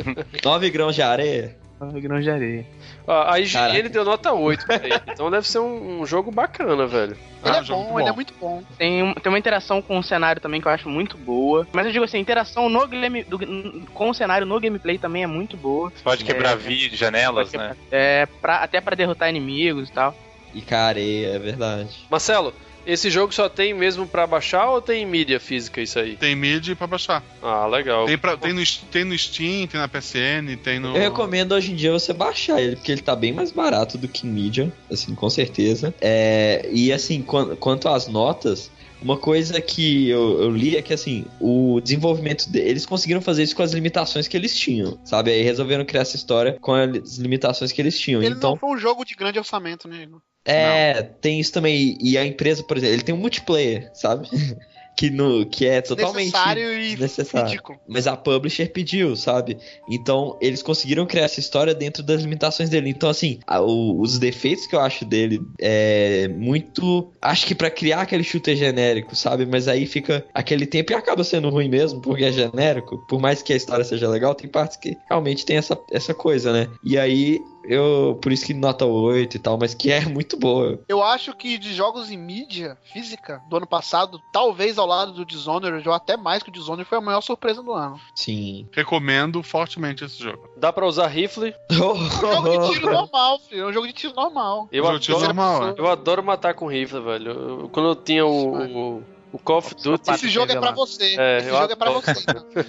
9 0.45 0.71
grãos 0.71 0.95
de 0.95 1.03
areia? 1.03 1.57
Grão 1.87 2.21
de 2.21 2.31
areia. 2.31 2.67
a 3.07 3.39
IGN 3.41 3.53
Caraca. 3.53 3.89
deu 3.89 4.05
nota 4.05 4.33
8 4.33 4.67
pra 4.67 4.77
ele. 4.77 5.01
Então 5.09 5.31
deve 5.31 5.47
ser 5.49 5.59
um, 5.59 6.01
um 6.03 6.07
jogo 6.07 6.31
bacana, 6.31 6.87
velho. 6.87 7.17
Ele 7.45 7.57
Ah, 7.57 7.59
é 7.59 7.63
bom, 7.63 7.99
ele 7.99 8.09
é 8.09 8.13
muito 8.13 8.33
bom. 8.41 8.63
Tem, 8.79 9.15
tem 9.15 9.33
uma 9.33 9.39
interação 9.39 9.83
com 9.83 9.99
o 9.99 10.03
cenário 10.03 10.41
também 10.41 10.61
que 10.61 10.69
eu 10.69 10.73
acho 10.73 10.89
muito 10.89 11.17
boa. 11.17 11.67
Mas 11.73 11.87
eu 11.87 11.93
digo 11.93 12.05
assim, 12.05 12.19
a 12.19 12.21
interação 12.21 12.69
no 12.69 12.87
game, 12.87 13.25
do- 13.25 13.87
com 13.93 14.11
o 14.11 14.15
cenário 14.15 14.47
no 14.47 14.61
gameplay 14.61 14.97
também 14.99 15.25
é 15.25 15.27
muito 15.27 15.57
boa. 15.57 15.91
Você 15.91 16.03
pode 16.05 16.25
quebrar 16.25 16.53
É. 16.53 16.57
vídeo, 16.57 16.97
janelas, 16.97 17.51
Pode 17.51 17.59
né? 17.59 17.77
É, 17.91 18.27
pra, 18.41 18.57
até 18.59 18.81
pra 18.81 18.95
derrotar 18.95 19.29
inimigos 19.29 19.89
e 19.89 19.93
tal. 19.93 20.15
E 20.55 20.61
com 20.63 20.75
a 20.75 20.79
areia, 20.79 21.29
é 21.35 21.39
verdade. 21.39 22.07
Marcelo, 22.11 22.55
esse 22.87 23.11
jogo 23.11 23.33
só 23.33 23.49
tem 23.49 23.73
mesmo 23.75 24.07
pra 24.07 24.27
baixar 24.27 24.69
ou 24.71 24.81
tem 24.83 25.05
mídia 25.07 25.39
física 25.41 25.81
isso 25.81 25.99
aí? 25.99 26.17
Tem 26.17 26.35
mid 26.37 26.75
pra 26.77 26.87
baixar. 26.87 27.23
Ah, 27.43 27.67
legal. 27.67 28.07
Tem, 28.07 28.19
pra- 28.19 28.37
tem, 28.37 28.53
no, 28.53 28.63
tem 28.91 29.05
no 29.05 29.17
Steam, 29.19 29.67
tem 29.67 29.81
na 29.81 29.89
PSN, 29.89 30.57
tem 30.63 30.79
no. 30.81 30.89
Eu 30.97 31.01
recomendo 31.01 31.53
hoje 31.53 31.73
em 31.73 31.77
dia 31.77 31.93
você 31.93 32.13
baixar 32.13 32.61
ele, 32.61 32.77
porque 32.77 32.93
ele 32.93 33.03
tá 33.03 33.15
bem 33.17 33.33
mais 33.33 33.51
barato 33.51 33.97
do 33.99 34.09
que 34.09 34.27
em 34.27 34.31
mídia, 34.31 34.73
assim, 34.91 35.15
com 35.15 35.29
certeza. 35.31 35.95
É, 36.01 36.69
e 36.73 36.93
assim, 36.93 37.23
quan- 37.23 37.55
quanto 37.57 37.89
às 37.89 38.07
notas, 38.09 38.71
uma 39.01 39.17
coisa 39.17 39.61
que 39.61 40.09
eu, 40.09 40.41
eu 40.43 40.51
li 40.51 40.77
é 40.77 40.83
que 40.83 40.93
assim, 40.95 41.25
o 41.41 41.81
desenvolvimento 41.81 42.49
deles 42.49 42.71
eles 42.71 42.87
conseguiram 42.87 43.21
fazer 43.21 43.43
isso 43.43 43.55
com 43.57 43.63
as 43.63 43.73
limitações 43.73 44.29
que 44.29 44.37
eles 44.37 44.57
tinham, 44.57 44.99
sabe? 45.05 45.31
Aí 45.31 45.43
resolveram 45.43 45.85
criar 45.85 46.03
essa 46.03 46.17
história 46.17 46.57
com 46.61 46.73
as 46.73 47.19
limitações 47.19 47.73
que 47.73 47.81
eles 47.83 47.99
tinham. 47.99 48.23
Ele 48.23 48.35
então, 48.35 48.51
não 48.51 48.57
foi 48.57 48.71
um 48.71 48.79
jogo 48.79 49.05
de 49.05 49.15
grande 49.15 49.39
orçamento, 49.39 49.89
né, 49.89 50.03
Igor? 50.05 50.21
É, 50.45 51.03
tem 51.21 51.39
isso 51.41 51.53
também. 51.53 51.97
E 52.01 52.17
a 52.19 52.25
empresa, 52.27 52.63
por 52.63 52.77
exemplo, 52.77 52.95
ele 52.95 53.03
tem 53.03 53.15
um 53.15 53.19
multiplayer, 53.19 53.91
sabe? 53.95 54.29
que, 54.95 55.09
no, 55.09 55.47
que 55.47 55.65
é 55.67 55.81
totalmente 55.81 56.27
Necessário 56.27 56.63
e 56.79 56.97
necessário. 56.97 57.49
ridículo. 57.49 57.79
Mas 57.89 58.07
a 58.07 58.15
publisher 58.15 58.67
pediu, 58.71 59.17
sabe? 59.17 59.57
Então, 59.89 60.37
eles 60.41 60.63
conseguiram 60.63 61.07
criar 61.07 61.25
essa 61.25 61.41
história 61.41 61.75
dentro 61.75 62.03
das 62.03 62.21
limitações 62.21 62.69
dele. 62.69 62.91
Então, 62.91 63.09
assim, 63.09 63.39
a- 63.47 63.63
o- 63.63 63.99
os 64.01 64.19
defeitos 64.19 64.67
que 64.67 64.75
eu 64.77 64.81
acho 64.81 65.07
dele 65.07 65.41
é 65.59 66.29
muito. 66.29 67.11
Acho 67.23 67.47
que 67.47 67.55
pra 67.55 67.71
criar 67.71 68.03
aquele 68.03 68.23
shooter 68.23 68.55
genérico, 68.55 69.17
sabe? 69.17 69.47
Mas 69.47 69.67
aí 69.67 69.87
fica 69.87 70.27
aquele 70.35 70.67
tempo 70.67 70.93
e 70.93 70.95
acaba 70.95 71.25
sendo 71.25 71.49
ruim 71.49 71.71
mesmo, 71.71 72.01
porque 72.03 72.25
é 72.25 72.31
genérico. 72.33 72.99
Por 73.09 73.19
mais 73.19 73.41
que 73.41 73.53
a 73.55 73.57
história 73.57 73.85
seja 73.85 74.09
legal, 74.11 74.35
tem 74.35 74.49
partes 74.51 74.77
que 74.77 74.99
realmente 75.09 75.47
tem 75.47 75.57
essa, 75.57 75.79
essa 75.91 76.13
coisa, 76.13 76.53
né? 76.53 76.69
E 76.85 76.99
aí. 76.99 77.41
Eu, 77.65 78.19
por 78.21 78.33
isso 78.33 78.45
que 78.47 78.55
nota 78.55 78.85
8 78.85 79.37
e 79.37 79.39
tal, 79.39 79.57
mas 79.59 79.75
que 79.75 79.91
é 79.91 80.01
muito 80.07 80.37
boa. 80.37 80.79
Eu 80.89 81.03
acho 81.03 81.35
que 81.35 81.59
de 81.59 81.73
jogos 81.75 82.11
em 82.11 82.17
mídia 82.17 82.77
física 82.93 83.41
do 83.49 83.57
ano 83.57 83.67
passado, 83.67 84.21
talvez 84.33 84.79
ao 84.79 84.87
lado 84.87 85.13
do 85.13 85.25
Dishonored, 85.25 85.87
ou 85.89 85.95
até 85.95 86.17
mais 86.17 86.43
que 86.43 86.49
o 86.49 86.53
Dishonored, 86.53 86.89
foi 86.89 86.99
a 86.99 87.01
maior 87.01 87.21
surpresa 87.21 87.63
do 87.63 87.73
ano. 87.73 88.01
Sim. 88.15 88.69
Recomendo 88.73 89.43
fortemente 89.43 90.05
esse 90.05 90.23
jogo. 90.23 90.49
Dá 90.57 90.73
pra 90.73 90.87
usar 90.87 91.07
rifle? 91.09 91.55
É 91.73 91.75
um 91.85 92.11
jogo 92.11 92.67
de 92.69 92.73
tiro 92.75 92.93
normal, 92.93 93.39
filho. 93.41 93.63
É 93.63 93.67
um 93.67 93.73
jogo 93.73 93.87
de 93.87 93.93
tiro 93.93 94.15
normal. 94.15 94.69
Eu 94.73 94.99
tiro 95.01 95.17
adoro, 95.17 95.35
normal, 95.35 95.69
é. 95.69 95.75
eu 95.79 95.87
adoro 95.89 96.23
matar 96.23 96.55
com 96.55 96.67
rifle, 96.67 97.01
velho. 97.01 97.31
Eu- 97.33 97.69
quando 97.71 97.89
eu 97.91 97.97
tinha 97.97 98.25
o, 98.25 98.97
o, 98.99 99.03
o 99.33 99.39
Call 99.39 99.59
of 99.59 99.75
Duty, 99.75 100.11
Esse 100.11 100.29
jogo 100.29 100.53
é 100.53 100.59
pra 100.59 100.71
você. 100.73 101.17
É, 101.19 101.39
Esse 101.39 101.49
jogo 101.51 101.73
é 101.73 101.77
pra 101.77 101.91
adoro. 101.91 102.05
você. 102.07 102.23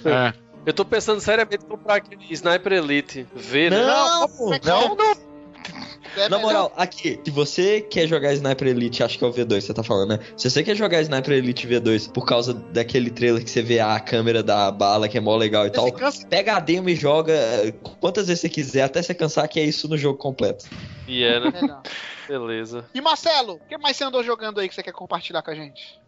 É. 0.08 0.34
eu 0.66 0.72
tô 0.72 0.84
pensando 0.84 1.20
seriamente 1.20 1.64
em 1.64 1.68
comprar 1.68 1.96
aquele 1.96 2.24
Sniper 2.30 2.72
Elite 2.72 3.26
V, 3.34 3.70
né? 3.70 3.76
Não! 3.84 4.26
Não, 4.64 4.96
não. 4.96 5.34
É 6.16 6.28
Na 6.28 6.36
melhor. 6.36 6.42
moral, 6.42 6.72
aqui, 6.76 7.18
se 7.24 7.30
você 7.30 7.80
quer 7.80 8.06
jogar 8.06 8.32
Sniper 8.34 8.68
Elite, 8.68 9.02
acho 9.02 9.18
que 9.18 9.24
é 9.24 9.26
o 9.26 9.32
V2 9.32 9.48
que 9.56 9.60
você 9.62 9.74
tá 9.74 9.82
falando, 9.82 10.10
né? 10.10 10.20
Se 10.36 10.48
você 10.48 10.62
quer 10.62 10.76
jogar 10.76 11.00
Sniper 11.00 11.32
Elite 11.34 11.66
V2 11.66 12.12
por 12.12 12.24
causa 12.24 12.54
daquele 12.54 13.10
trailer 13.10 13.42
que 13.42 13.50
você 13.50 13.62
vê 13.62 13.80
a 13.80 13.98
câmera 13.98 14.40
da 14.42 14.70
bala, 14.70 15.08
que 15.08 15.18
é 15.18 15.20
mó 15.20 15.34
legal 15.34 15.66
e 15.66 15.70
tal, 15.70 15.90
cansa- 15.90 16.24
pega 16.28 16.54
a 16.56 16.60
demo 16.60 16.88
e 16.88 16.94
joga 16.94 17.32
eh, 17.32 17.72
quantas 18.00 18.28
vezes 18.28 18.42
você 18.42 18.48
quiser, 18.48 18.82
até 18.82 19.02
você 19.02 19.12
cansar 19.12 19.48
que 19.48 19.58
é 19.58 19.64
isso 19.64 19.88
no 19.88 19.96
jogo 19.98 20.16
completo. 20.18 20.66
E 21.08 21.24
é, 21.24 21.40
né? 21.40 21.50
Beleza. 22.28 22.84
E 22.94 23.00
Marcelo, 23.00 23.54
o 23.54 23.60
que 23.68 23.76
mais 23.76 23.96
você 23.96 24.04
andou 24.04 24.22
jogando 24.22 24.60
aí 24.60 24.68
que 24.68 24.74
você 24.74 24.82
quer 24.84 24.92
compartilhar 24.92 25.42
com 25.42 25.50
a 25.50 25.54
gente? 25.54 25.98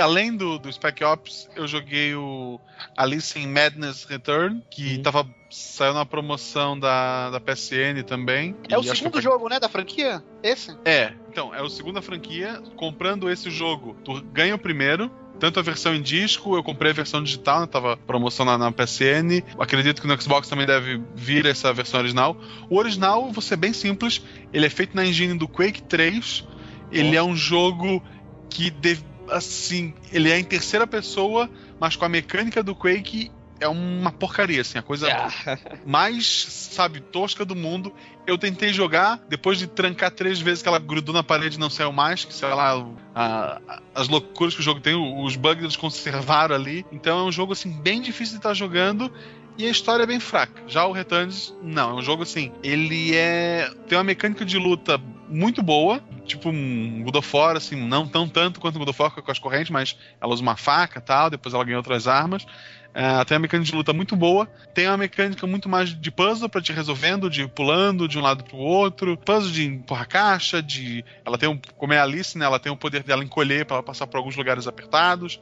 Além 0.00 0.36
do, 0.36 0.58
do 0.58 0.72
Spec 0.72 1.02
Ops, 1.04 1.48
eu 1.54 1.66
joguei 1.68 2.14
o 2.14 2.60
Alice 2.96 3.38
in 3.38 3.46
Madness 3.48 4.04
Return, 4.04 4.62
que 4.70 4.96
Uhum. 4.96 5.02
tava, 5.02 5.26
saiu 5.50 5.94
na 5.94 6.04
promoção 6.06 6.78
da, 6.78 7.30
da 7.30 7.40
PSN 7.40 8.02
também. 8.06 8.54
É 8.68 8.76
o 8.78 8.82
que 8.82 8.96
segundo 8.96 9.18
eu 9.18 9.22
jogo, 9.22 9.48
né, 9.48 9.60
da 9.60 9.68
franquia? 9.68 10.22
Esse? 10.42 10.76
É, 10.84 11.12
então, 11.30 11.54
é 11.54 11.62
o 11.62 11.68
segunda 11.68 12.00
franquia. 12.02 12.60
Comprando 12.76 13.28
esse 13.30 13.50
jogo, 13.50 13.96
tu 14.04 14.20
ganha 14.32 14.54
o 14.54 14.58
primeiro. 14.58 15.10
Tanto 15.38 15.58
a 15.58 15.62
versão 15.62 15.94
em 15.94 16.02
disco, 16.02 16.54
eu 16.54 16.62
comprei 16.62 16.90
a 16.90 16.94
versão 16.94 17.22
digital, 17.24 17.60
né? 17.62 17.66
Tava 17.66 17.96
promoção 17.96 18.44
na, 18.44 18.58
na 18.58 18.70
PSN. 18.70 19.42
Acredito 19.58 20.02
que 20.02 20.06
no 20.06 20.20
Xbox 20.20 20.46
também 20.48 20.66
deve 20.66 21.02
vir 21.14 21.46
essa 21.46 21.72
versão 21.72 21.98
original. 22.00 22.36
O 22.68 22.76
original, 22.76 23.30
vou 23.32 23.40
ser 23.40 23.56
bem 23.56 23.72
simples, 23.72 24.20
ele 24.52 24.66
é 24.66 24.68
feito 24.68 24.94
na 24.94 25.02
engine 25.06 25.32
do 25.38 25.48
Quake 25.48 25.80
3. 25.82 26.46
Ele 26.92 27.16
é 27.16 27.22
um 27.22 27.34
jogo 27.34 28.02
que, 28.50 28.68
deve- 28.70 29.02
assim, 29.30 29.94
ele 30.12 30.30
é 30.30 30.38
em 30.38 30.44
terceira 30.44 30.86
pessoa, 30.86 31.48
mas 31.78 31.96
com 31.96 32.04
a 32.04 32.08
mecânica 32.08 32.62
do 32.62 32.74
Quake 32.74 33.30
é 33.58 33.68
uma 33.68 34.10
porcaria, 34.10 34.62
assim, 34.62 34.78
a 34.78 34.82
coisa 34.82 35.06
mais, 35.84 36.24
sabe, 36.26 37.00
tosca 37.00 37.44
do 37.44 37.54
mundo. 37.54 37.92
Eu 38.26 38.38
tentei 38.38 38.72
jogar, 38.72 39.20
depois 39.28 39.58
de 39.58 39.66
trancar 39.66 40.10
três 40.10 40.40
vezes 40.40 40.62
que 40.62 40.68
ela 40.68 40.78
grudou 40.78 41.14
na 41.14 41.22
parede 41.22 41.56
e 41.56 41.60
não 41.60 41.68
saiu 41.68 41.92
mais, 41.92 42.24
que 42.24 42.32
sei 42.32 42.48
lá, 42.48 42.72
a- 43.14 43.60
a- 43.68 43.82
as 43.94 44.08
loucuras 44.08 44.54
que 44.54 44.60
o 44.60 44.62
jogo 44.64 44.80
tem, 44.80 44.94
os 44.94 45.36
bugs 45.36 45.62
eles 45.62 45.76
conservaram 45.76 46.54
ali. 46.54 46.86
Então 46.92 47.18
é 47.18 47.22
um 47.24 47.32
jogo, 47.32 47.52
assim, 47.52 47.70
bem 47.70 48.00
difícil 48.00 48.34
de 48.34 48.38
estar 48.38 48.54
jogando. 48.54 49.12
E 49.58 49.66
a 49.66 49.70
história 49.70 50.04
é 50.04 50.06
bem 50.06 50.20
fraca. 50.20 50.62
Já 50.66 50.86
o 50.86 50.92
Returns, 50.92 51.52
não. 51.62 51.90
É 51.90 51.94
um 51.94 52.02
jogo 52.02 52.22
assim. 52.22 52.50
Ele 52.62 53.14
é. 53.14 53.70
Tem 53.88 53.98
uma 53.98 54.04
mecânica 54.04 54.42
de 54.42 54.56
luta 54.56 54.98
muito 55.28 55.62
boa. 55.62 56.02
Tipo 56.30 56.48
um 56.50 57.02
God 57.02 57.16
of 57.16 57.36
War, 57.36 57.56
assim. 57.56 57.76
Não 57.76 58.06
tão 58.06 58.28
tanto 58.28 58.60
quanto 58.60 58.76
o 58.76 58.78
God 58.78 58.88
of 58.88 59.02
War 59.02 59.10
com 59.10 59.30
as 59.30 59.38
correntes, 59.38 59.70
mas 59.70 59.96
ela 60.20 60.32
usa 60.32 60.42
uma 60.42 60.56
faca 60.56 61.00
tal. 61.00 61.28
Depois 61.28 61.52
ela 61.54 61.64
ganha 61.64 61.76
outras 61.76 62.06
armas. 62.06 62.46
É, 62.92 63.24
tem 63.24 63.36
uma 63.36 63.42
mecânica 63.42 63.70
de 63.70 63.76
luta 63.76 63.92
muito 63.92 64.16
boa. 64.16 64.46
Tem 64.74 64.86
uma 64.86 64.96
mecânica 64.96 65.46
muito 65.46 65.68
mais 65.68 65.88
de 65.88 66.10
puzzle 66.10 66.48
pra 66.48 66.60
te 66.60 66.72
resolvendo, 66.72 67.30
de 67.30 67.46
pulando 67.48 68.08
de 68.08 68.18
um 68.18 68.22
lado 68.22 68.44
pro 68.44 68.56
outro. 68.56 69.16
Puzzle 69.16 69.50
de 69.50 69.64
empurrar 69.64 70.08
caixa, 70.08 70.62
de. 70.62 71.04
Ela 71.24 71.36
tem 71.36 71.48
um. 71.48 71.58
Como 71.76 71.92
é 71.92 71.98
a 71.98 72.02
Alice, 72.04 72.38
né? 72.38 72.44
Ela 72.44 72.58
tem 72.58 72.70
o 72.70 72.76
poder 72.76 73.02
dela 73.02 73.24
encolher 73.24 73.64
pra 73.64 73.76
ela 73.76 73.82
passar 73.82 74.06
por 74.06 74.18
alguns 74.18 74.36
lugares 74.36 74.66
apertados. 74.66 75.40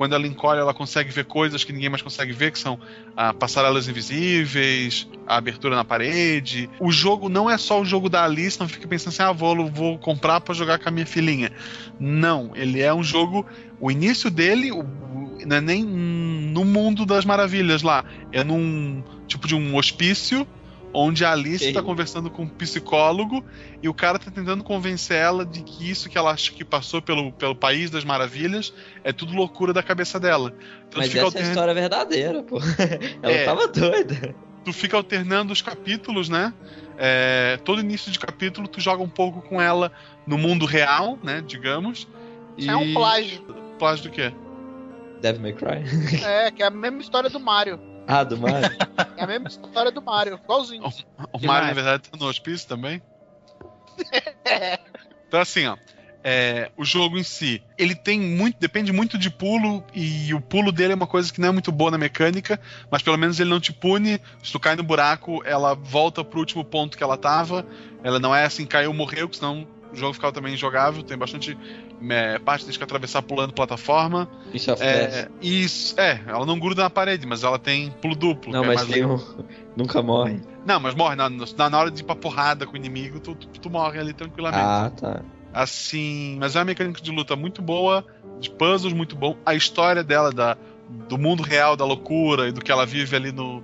Quando 0.00 0.14
ela 0.14 0.26
encolhe, 0.26 0.58
ela 0.58 0.72
consegue 0.72 1.10
ver 1.10 1.26
coisas 1.26 1.62
que 1.62 1.74
ninguém 1.74 1.90
mais 1.90 2.00
consegue 2.00 2.32
ver, 2.32 2.52
que 2.52 2.58
são 2.58 2.80
ah, 3.14 3.34
passarelas 3.34 3.86
invisíveis, 3.86 5.06
a 5.26 5.36
abertura 5.36 5.76
na 5.76 5.84
parede. 5.84 6.70
O 6.80 6.90
jogo 6.90 7.28
não 7.28 7.50
é 7.50 7.58
só 7.58 7.78
o 7.82 7.84
jogo 7.84 8.08
da 8.08 8.24
Alice, 8.24 8.58
não 8.58 8.66
fica 8.66 8.88
pensando 8.88 9.12
assim, 9.12 9.22
ah, 9.22 9.30
vou, 9.30 9.70
vou 9.70 9.98
comprar 9.98 10.40
pra 10.40 10.54
jogar 10.54 10.78
com 10.78 10.88
a 10.88 10.90
minha 10.90 11.04
filhinha. 11.04 11.52
Não, 11.98 12.52
ele 12.54 12.80
é 12.80 12.94
um 12.94 13.02
jogo. 13.02 13.44
O 13.78 13.90
início 13.90 14.30
dele, 14.30 14.72
o- 14.72 14.86
não 15.46 15.56
é 15.58 15.60
nem 15.60 15.84
no 15.84 16.64
mundo 16.64 17.04
das 17.04 17.26
maravilhas 17.26 17.82
lá. 17.82 18.02
É 18.32 18.42
num 18.42 19.04
tipo 19.28 19.46
de 19.46 19.54
um 19.54 19.76
hospício 19.76 20.48
onde 20.92 21.24
a 21.24 21.32
Alice 21.32 21.64
está 21.64 21.82
conversando 21.82 22.30
com 22.30 22.42
um 22.42 22.48
psicólogo 22.48 23.44
e 23.82 23.88
o 23.88 23.94
cara 23.94 24.18
tá 24.18 24.30
tentando 24.30 24.64
convencer 24.64 25.16
ela 25.16 25.46
de 25.46 25.62
que 25.62 25.88
isso 25.88 26.08
que 26.08 26.18
ela 26.18 26.30
acha 26.30 26.52
que 26.52 26.64
passou 26.64 27.00
pelo, 27.00 27.32
pelo 27.32 27.54
país 27.54 27.90
das 27.90 28.04
maravilhas 28.04 28.72
é 29.04 29.12
tudo 29.12 29.34
loucura 29.34 29.72
da 29.72 29.82
cabeça 29.82 30.18
dela. 30.18 30.52
Então 30.88 31.00
Mas 31.00 31.14
essa 31.14 31.38
é 31.38 31.42
a 31.42 31.44
história 31.44 31.74
verdadeira, 31.74 32.42
pô. 32.42 32.58
Ela 33.22 33.32
É. 33.32 33.44
tava 33.44 33.68
doida. 33.68 34.34
tu 34.64 34.72
fica 34.72 34.96
alternando 34.96 35.52
os 35.52 35.62
capítulos, 35.62 36.28
né? 36.28 36.52
É, 36.98 37.58
todo 37.64 37.80
início 37.80 38.10
de 38.12 38.18
capítulo 38.18 38.68
tu 38.68 38.80
joga 38.80 39.02
um 39.02 39.08
pouco 39.08 39.40
com 39.40 39.60
ela 39.60 39.90
no 40.26 40.36
mundo 40.36 40.66
real, 40.66 41.18
né? 41.22 41.42
Digamos. 41.46 42.06
Isso 42.58 42.70
é 42.70 42.76
um 42.76 42.92
plágio. 42.92 43.42
Plágio 43.78 44.04
do 44.04 44.10
quê? 44.10 44.32
Devil 45.22 45.40
May 45.42 45.52
Cry. 45.52 45.84
É, 46.24 46.50
que 46.50 46.62
é 46.62 46.66
a 46.66 46.70
mesma 46.70 47.00
história 47.00 47.30
do 47.30 47.38
Mario. 47.40 47.78
Ah, 48.10 48.24
do 48.24 48.36
Mario. 48.36 48.70
É 49.16 49.24
a 49.24 49.26
mesma 49.26 49.48
história 49.48 49.92
do 49.92 50.02
Mario, 50.02 50.40
igualzinho. 50.42 50.82
O 51.32 51.38
Que 51.38 51.46
Mario, 51.46 51.68
na 51.68 51.74
verdade, 51.74 52.08
tá 52.08 52.16
no 52.18 52.26
hospício 52.26 52.66
também. 52.66 53.00
É. 54.44 54.78
Então, 55.28 55.40
assim, 55.40 55.64
ó. 55.64 55.76
é, 56.24 56.72
o 56.76 56.84
jogo 56.84 57.16
em 57.16 57.22
si, 57.22 57.62
ele 57.78 57.94
tem 57.94 58.18
muito, 58.20 58.58
depende 58.58 58.92
muito 58.92 59.16
de 59.16 59.30
pulo 59.30 59.84
e 59.94 60.34
o 60.34 60.40
pulo 60.40 60.72
dele 60.72 60.92
é 60.92 60.96
uma 60.96 61.06
coisa 61.06 61.32
que 61.32 61.40
não 61.40 61.50
é 61.50 61.52
muito 61.52 61.70
boa 61.70 61.88
na 61.88 61.98
mecânica, 61.98 62.60
mas 62.90 63.00
pelo 63.00 63.16
menos 63.16 63.38
ele 63.38 63.48
não 63.48 63.60
te 63.60 63.72
pune. 63.72 64.20
Se 64.42 64.50
tu 64.50 64.58
cai 64.58 64.74
no 64.74 64.82
buraco, 64.82 65.40
ela 65.44 65.72
volta 65.74 66.24
pro 66.24 66.40
último 66.40 66.64
ponto 66.64 66.98
que 66.98 67.04
ela 67.04 67.16
tava. 67.16 67.64
Ela 68.02 68.18
não 68.18 68.34
é 68.34 68.44
assim, 68.44 68.66
caiu, 68.66 68.92
morreu, 68.92 69.28
que 69.28 69.36
senão 69.36 69.68
o 69.92 69.96
jogo 69.96 70.12
ficava 70.12 70.32
também 70.32 70.54
injogável. 70.54 71.02
Tem 71.02 71.16
bastante 71.16 71.56
é, 72.08 72.38
parte 72.38 72.60
que 72.64 72.70
tem 72.70 72.78
que 72.78 72.84
atravessar 72.84 73.22
pulando 73.22 73.52
plataforma. 73.52 74.28
Isso 74.52 74.74
Death. 74.74 74.80
É, 74.82 75.28
isso, 75.40 76.00
é, 76.00 76.20
ela 76.26 76.46
não 76.46 76.58
gruda 76.58 76.82
na 76.82 76.90
parede, 76.90 77.26
mas 77.26 77.42
ela 77.42 77.58
tem 77.58 77.90
pulo 78.00 78.14
duplo. 78.14 78.52
Não, 78.52 78.64
é 78.64 78.66
mas 78.68 78.84
tem 78.84 79.04
um. 79.04 79.18
Nunca 79.76 80.02
morre. 80.02 80.40
Não, 80.66 80.78
mas 80.80 80.94
morre. 80.94 81.16
Na, 81.16 81.28
na, 81.28 81.78
hora 81.78 81.90
de 81.90 82.00
ir 82.00 82.04
pra 82.04 82.14
porrada 82.14 82.66
com 82.66 82.74
o 82.74 82.76
inimigo, 82.76 83.20
tu, 83.20 83.34
tu, 83.34 83.46
tu 83.48 83.70
morre 83.70 83.98
ali 83.98 84.12
tranquilamente. 84.12 84.62
Ah, 84.62 84.90
tá. 84.90 85.22
Assim, 85.52 86.36
mas 86.38 86.54
é 86.54 86.60
uma 86.60 86.66
mecânica 86.66 87.00
de 87.00 87.10
luta 87.10 87.34
muito 87.34 87.60
boa, 87.60 88.04
de 88.38 88.50
puzzles 88.50 88.92
muito 88.92 89.16
bom. 89.16 89.36
A 89.44 89.54
história 89.54 90.04
dela, 90.04 90.30
da, 90.30 90.56
do 91.08 91.18
mundo 91.18 91.42
real, 91.42 91.76
da 91.76 91.84
loucura 91.84 92.48
e 92.48 92.52
do 92.52 92.60
que 92.60 92.70
ela 92.70 92.86
vive 92.86 93.16
ali 93.16 93.32
no. 93.32 93.62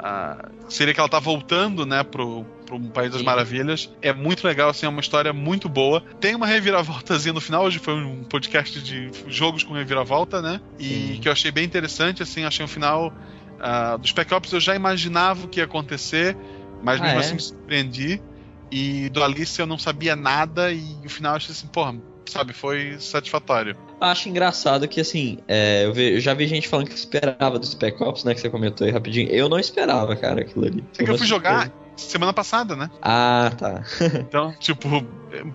ah, 0.00 0.48
seria 0.68 0.92
que 0.92 1.00
ela 1.00 1.08
tá 1.08 1.20
voltando, 1.20 1.86
né, 1.86 2.02
pro, 2.02 2.44
pro 2.68 2.78
País 2.90 3.10
das 3.10 3.20
Sim. 3.20 3.24
Maravilhas. 3.26 3.90
É 4.02 4.12
muito 4.12 4.46
legal, 4.46 4.68
assim, 4.70 4.84
é 4.84 4.88
uma 4.88 5.00
história 5.00 5.32
muito 5.32 5.68
boa. 5.68 6.02
Tem 6.20 6.34
uma 6.34 6.46
reviravoltazinha 6.46 7.32
no 7.32 7.40
final, 7.40 7.64
hoje 7.64 7.78
foi 7.78 7.94
um 7.94 8.22
podcast 8.24 8.80
de 8.80 9.10
jogos 9.26 9.64
com 9.64 9.72
reviravolta, 9.72 10.42
né? 10.42 10.60
E 10.78 10.84
Sim. 11.14 11.18
que 11.22 11.28
eu 11.28 11.32
achei 11.32 11.50
bem 11.50 11.64
interessante, 11.64 12.22
assim, 12.22 12.44
achei 12.44 12.64
um 12.64 12.68
final. 12.68 13.12
ah, 13.60 13.96
dos 13.96 14.10
Spec 14.10 14.32
Ops 14.32 14.52
eu 14.52 14.60
já 14.60 14.76
imaginava 14.76 15.46
o 15.46 15.48
que 15.48 15.58
ia 15.60 15.64
acontecer, 15.64 16.36
mas 16.82 17.00
Ah, 17.00 17.04
mesmo 17.04 17.18
é? 17.18 17.20
assim 17.22 17.34
me 17.34 17.40
surpreendi. 17.40 18.22
E 18.70 19.08
do 19.08 19.24
Alice 19.24 19.58
eu 19.58 19.66
não 19.66 19.78
sabia 19.78 20.14
nada 20.14 20.70
e 20.70 20.82
o 21.04 21.08
final 21.08 21.32
eu 21.32 21.36
achei 21.38 21.52
assim, 21.52 21.66
porra, 21.66 21.94
sabe, 22.26 22.52
foi 22.52 22.96
satisfatório. 23.00 23.74
Acho 24.00 24.28
engraçado 24.28 24.86
que, 24.86 25.00
assim, 25.00 25.38
é, 25.48 25.86
eu, 25.86 25.92
ve- 25.92 26.16
eu 26.16 26.20
já 26.20 26.34
vi 26.34 26.46
gente 26.46 26.68
falando 26.68 26.88
que 26.88 26.94
esperava 26.94 27.58
do 27.58 27.66
Spec 27.66 28.00
Ops, 28.02 28.22
né? 28.24 28.32
Que 28.34 28.40
você 28.40 28.48
comentou 28.50 28.86
aí 28.86 28.92
rapidinho. 28.92 29.28
Eu 29.30 29.48
não 29.48 29.58
esperava, 29.58 30.14
cara, 30.14 30.42
aquilo 30.42 30.66
ali. 30.66 30.84
É 30.98 31.02
que 31.04 31.10
eu 31.10 31.18
fui 31.18 31.26
jogar. 31.26 31.72
Semana 32.00 32.32
passada, 32.32 32.74
né? 32.76 32.90
Ah, 33.02 33.50
tá. 33.56 33.82
Então, 34.28 34.54
tipo, 34.58 34.88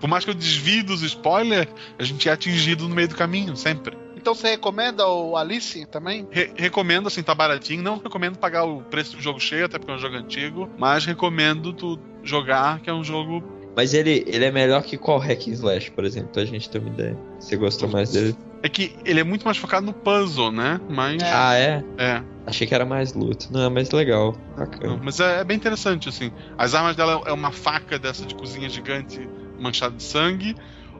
por 0.00 0.08
mais 0.08 0.24
que 0.24 0.30
eu 0.30 0.34
desvie 0.34 0.82
dos 0.82 1.02
spoilers, 1.02 1.68
a 1.98 2.02
gente 2.04 2.28
é 2.28 2.32
atingido 2.32 2.88
no 2.88 2.94
meio 2.94 3.08
do 3.08 3.14
caminho, 3.14 3.56
sempre. 3.56 3.96
Então 4.16 4.34
você 4.34 4.50
recomenda 4.50 5.06
o 5.06 5.36
Alice 5.36 5.84
também? 5.86 6.26
Re- 6.30 6.50
recomendo, 6.56 7.08
assim, 7.08 7.22
tá 7.22 7.34
baratinho. 7.34 7.82
Não 7.82 7.98
recomendo 7.98 8.38
pagar 8.38 8.64
o 8.64 8.80
preço 8.82 9.16
do 9.16 9.22
jogo 9.22 9.38
cheio, 9.38 9.66
até 9.66 9.78
porque 9.78 9.92
é 9.92 9.94
um 9.96 9.98
jogo 9.98 10.16
antigo. 10.16 10.70
Mas 10.78 11.04
recomendo 11.04 11.72
tu 11.74 11.98
jogar, 12.22 12.80
que 12.80 12.88
é 12.88 12.92
um 12.94 13.04
jogo. 13.04 13.44
Mas 13.76 13.92
ele, 13.92 14.24
ele 14.26 14.44
é 14.46 14.50
melhor 14.50 14.82
que 14.82 14.96
qual 14.96 15.18
Hack 15.18 15.46
and 15.48 15.52
Slash, 15.52 15.90
por 15.90 16.04
exemplo, 16.06 16.30
pra 16.30 16.44
gente 16.46 16.70
ter 16.70 16.78
uma 16.78 16.88
ideia. 16.88 17.18
Você 17.38 17.56
gostou 17.56 17.88
mais 17.88 18.12
dele? 18.12 18.34
É 18.64 18.68
que 18.70 18.96
ele 19.04 19.20
é 19.20 19.24
muito 19.24 19.44
mais 19.44 19.58
focado 19.58 19.84
no 19.84 19.92
puzzle, 19.92 20.50
né? 20.50 20.80
Mas. 20.88 21.22
É. 21.22 21.30
Ah, 21.30 21.54
é? 21.54 21.84
É. 21.98 22.22
Achei 22.46 22.66
que 22.66 22.74
era 22.74 22.86
mais 22.86 23.12
luta. 23.12 23.46
Não, 23.50 23.70
mas 23.70 23.90
legal. 23.90 24.34
Não, 24.56 24.56
Bacana. 24.56 25.00
mas 25.02 25.20
é, 25.20 25.40
é 25.40 25.44
bem 25.44 25.54
interessante, 25.54 26.08
assim. 26.08 26.32
As 26.56 26.74
armas 26.74 26.96
dela 26.96 27.20
é 27.26 27.32
uma 27.32 27.52
faca 27.52 27.98
dessa 27.98 28.24
de 28.24 28.34
cozinha 28.34 28.66
gigante 28.70 29.28
manchada 29.58 29.94
de 29.94 30.02
sangue. 30.02 30.56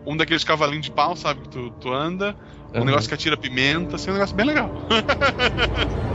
Um 0.06 0.14
daqueles 0.14 0.44
cavalinhos 0.44 0.84
de 0.84 0.92
pau, 0.92 1.16
sabe, 1.16 1.40
que 1.40 1.48
tu, 1.48 1.70
tu 1.80 1.90
anda. 1.90 2.36
Um 2.74 2.78
Aham. 2.78 2.84
negócio 2.84 3.08
que 3.08 3.14
atira 3.14 3.36
pimenta, 3.36 3.96
assim, 3.96 4.10
um 4.10 4.14
negócio 4.14 4.36
bem 4.36 4.44
legal. 4.44 4.70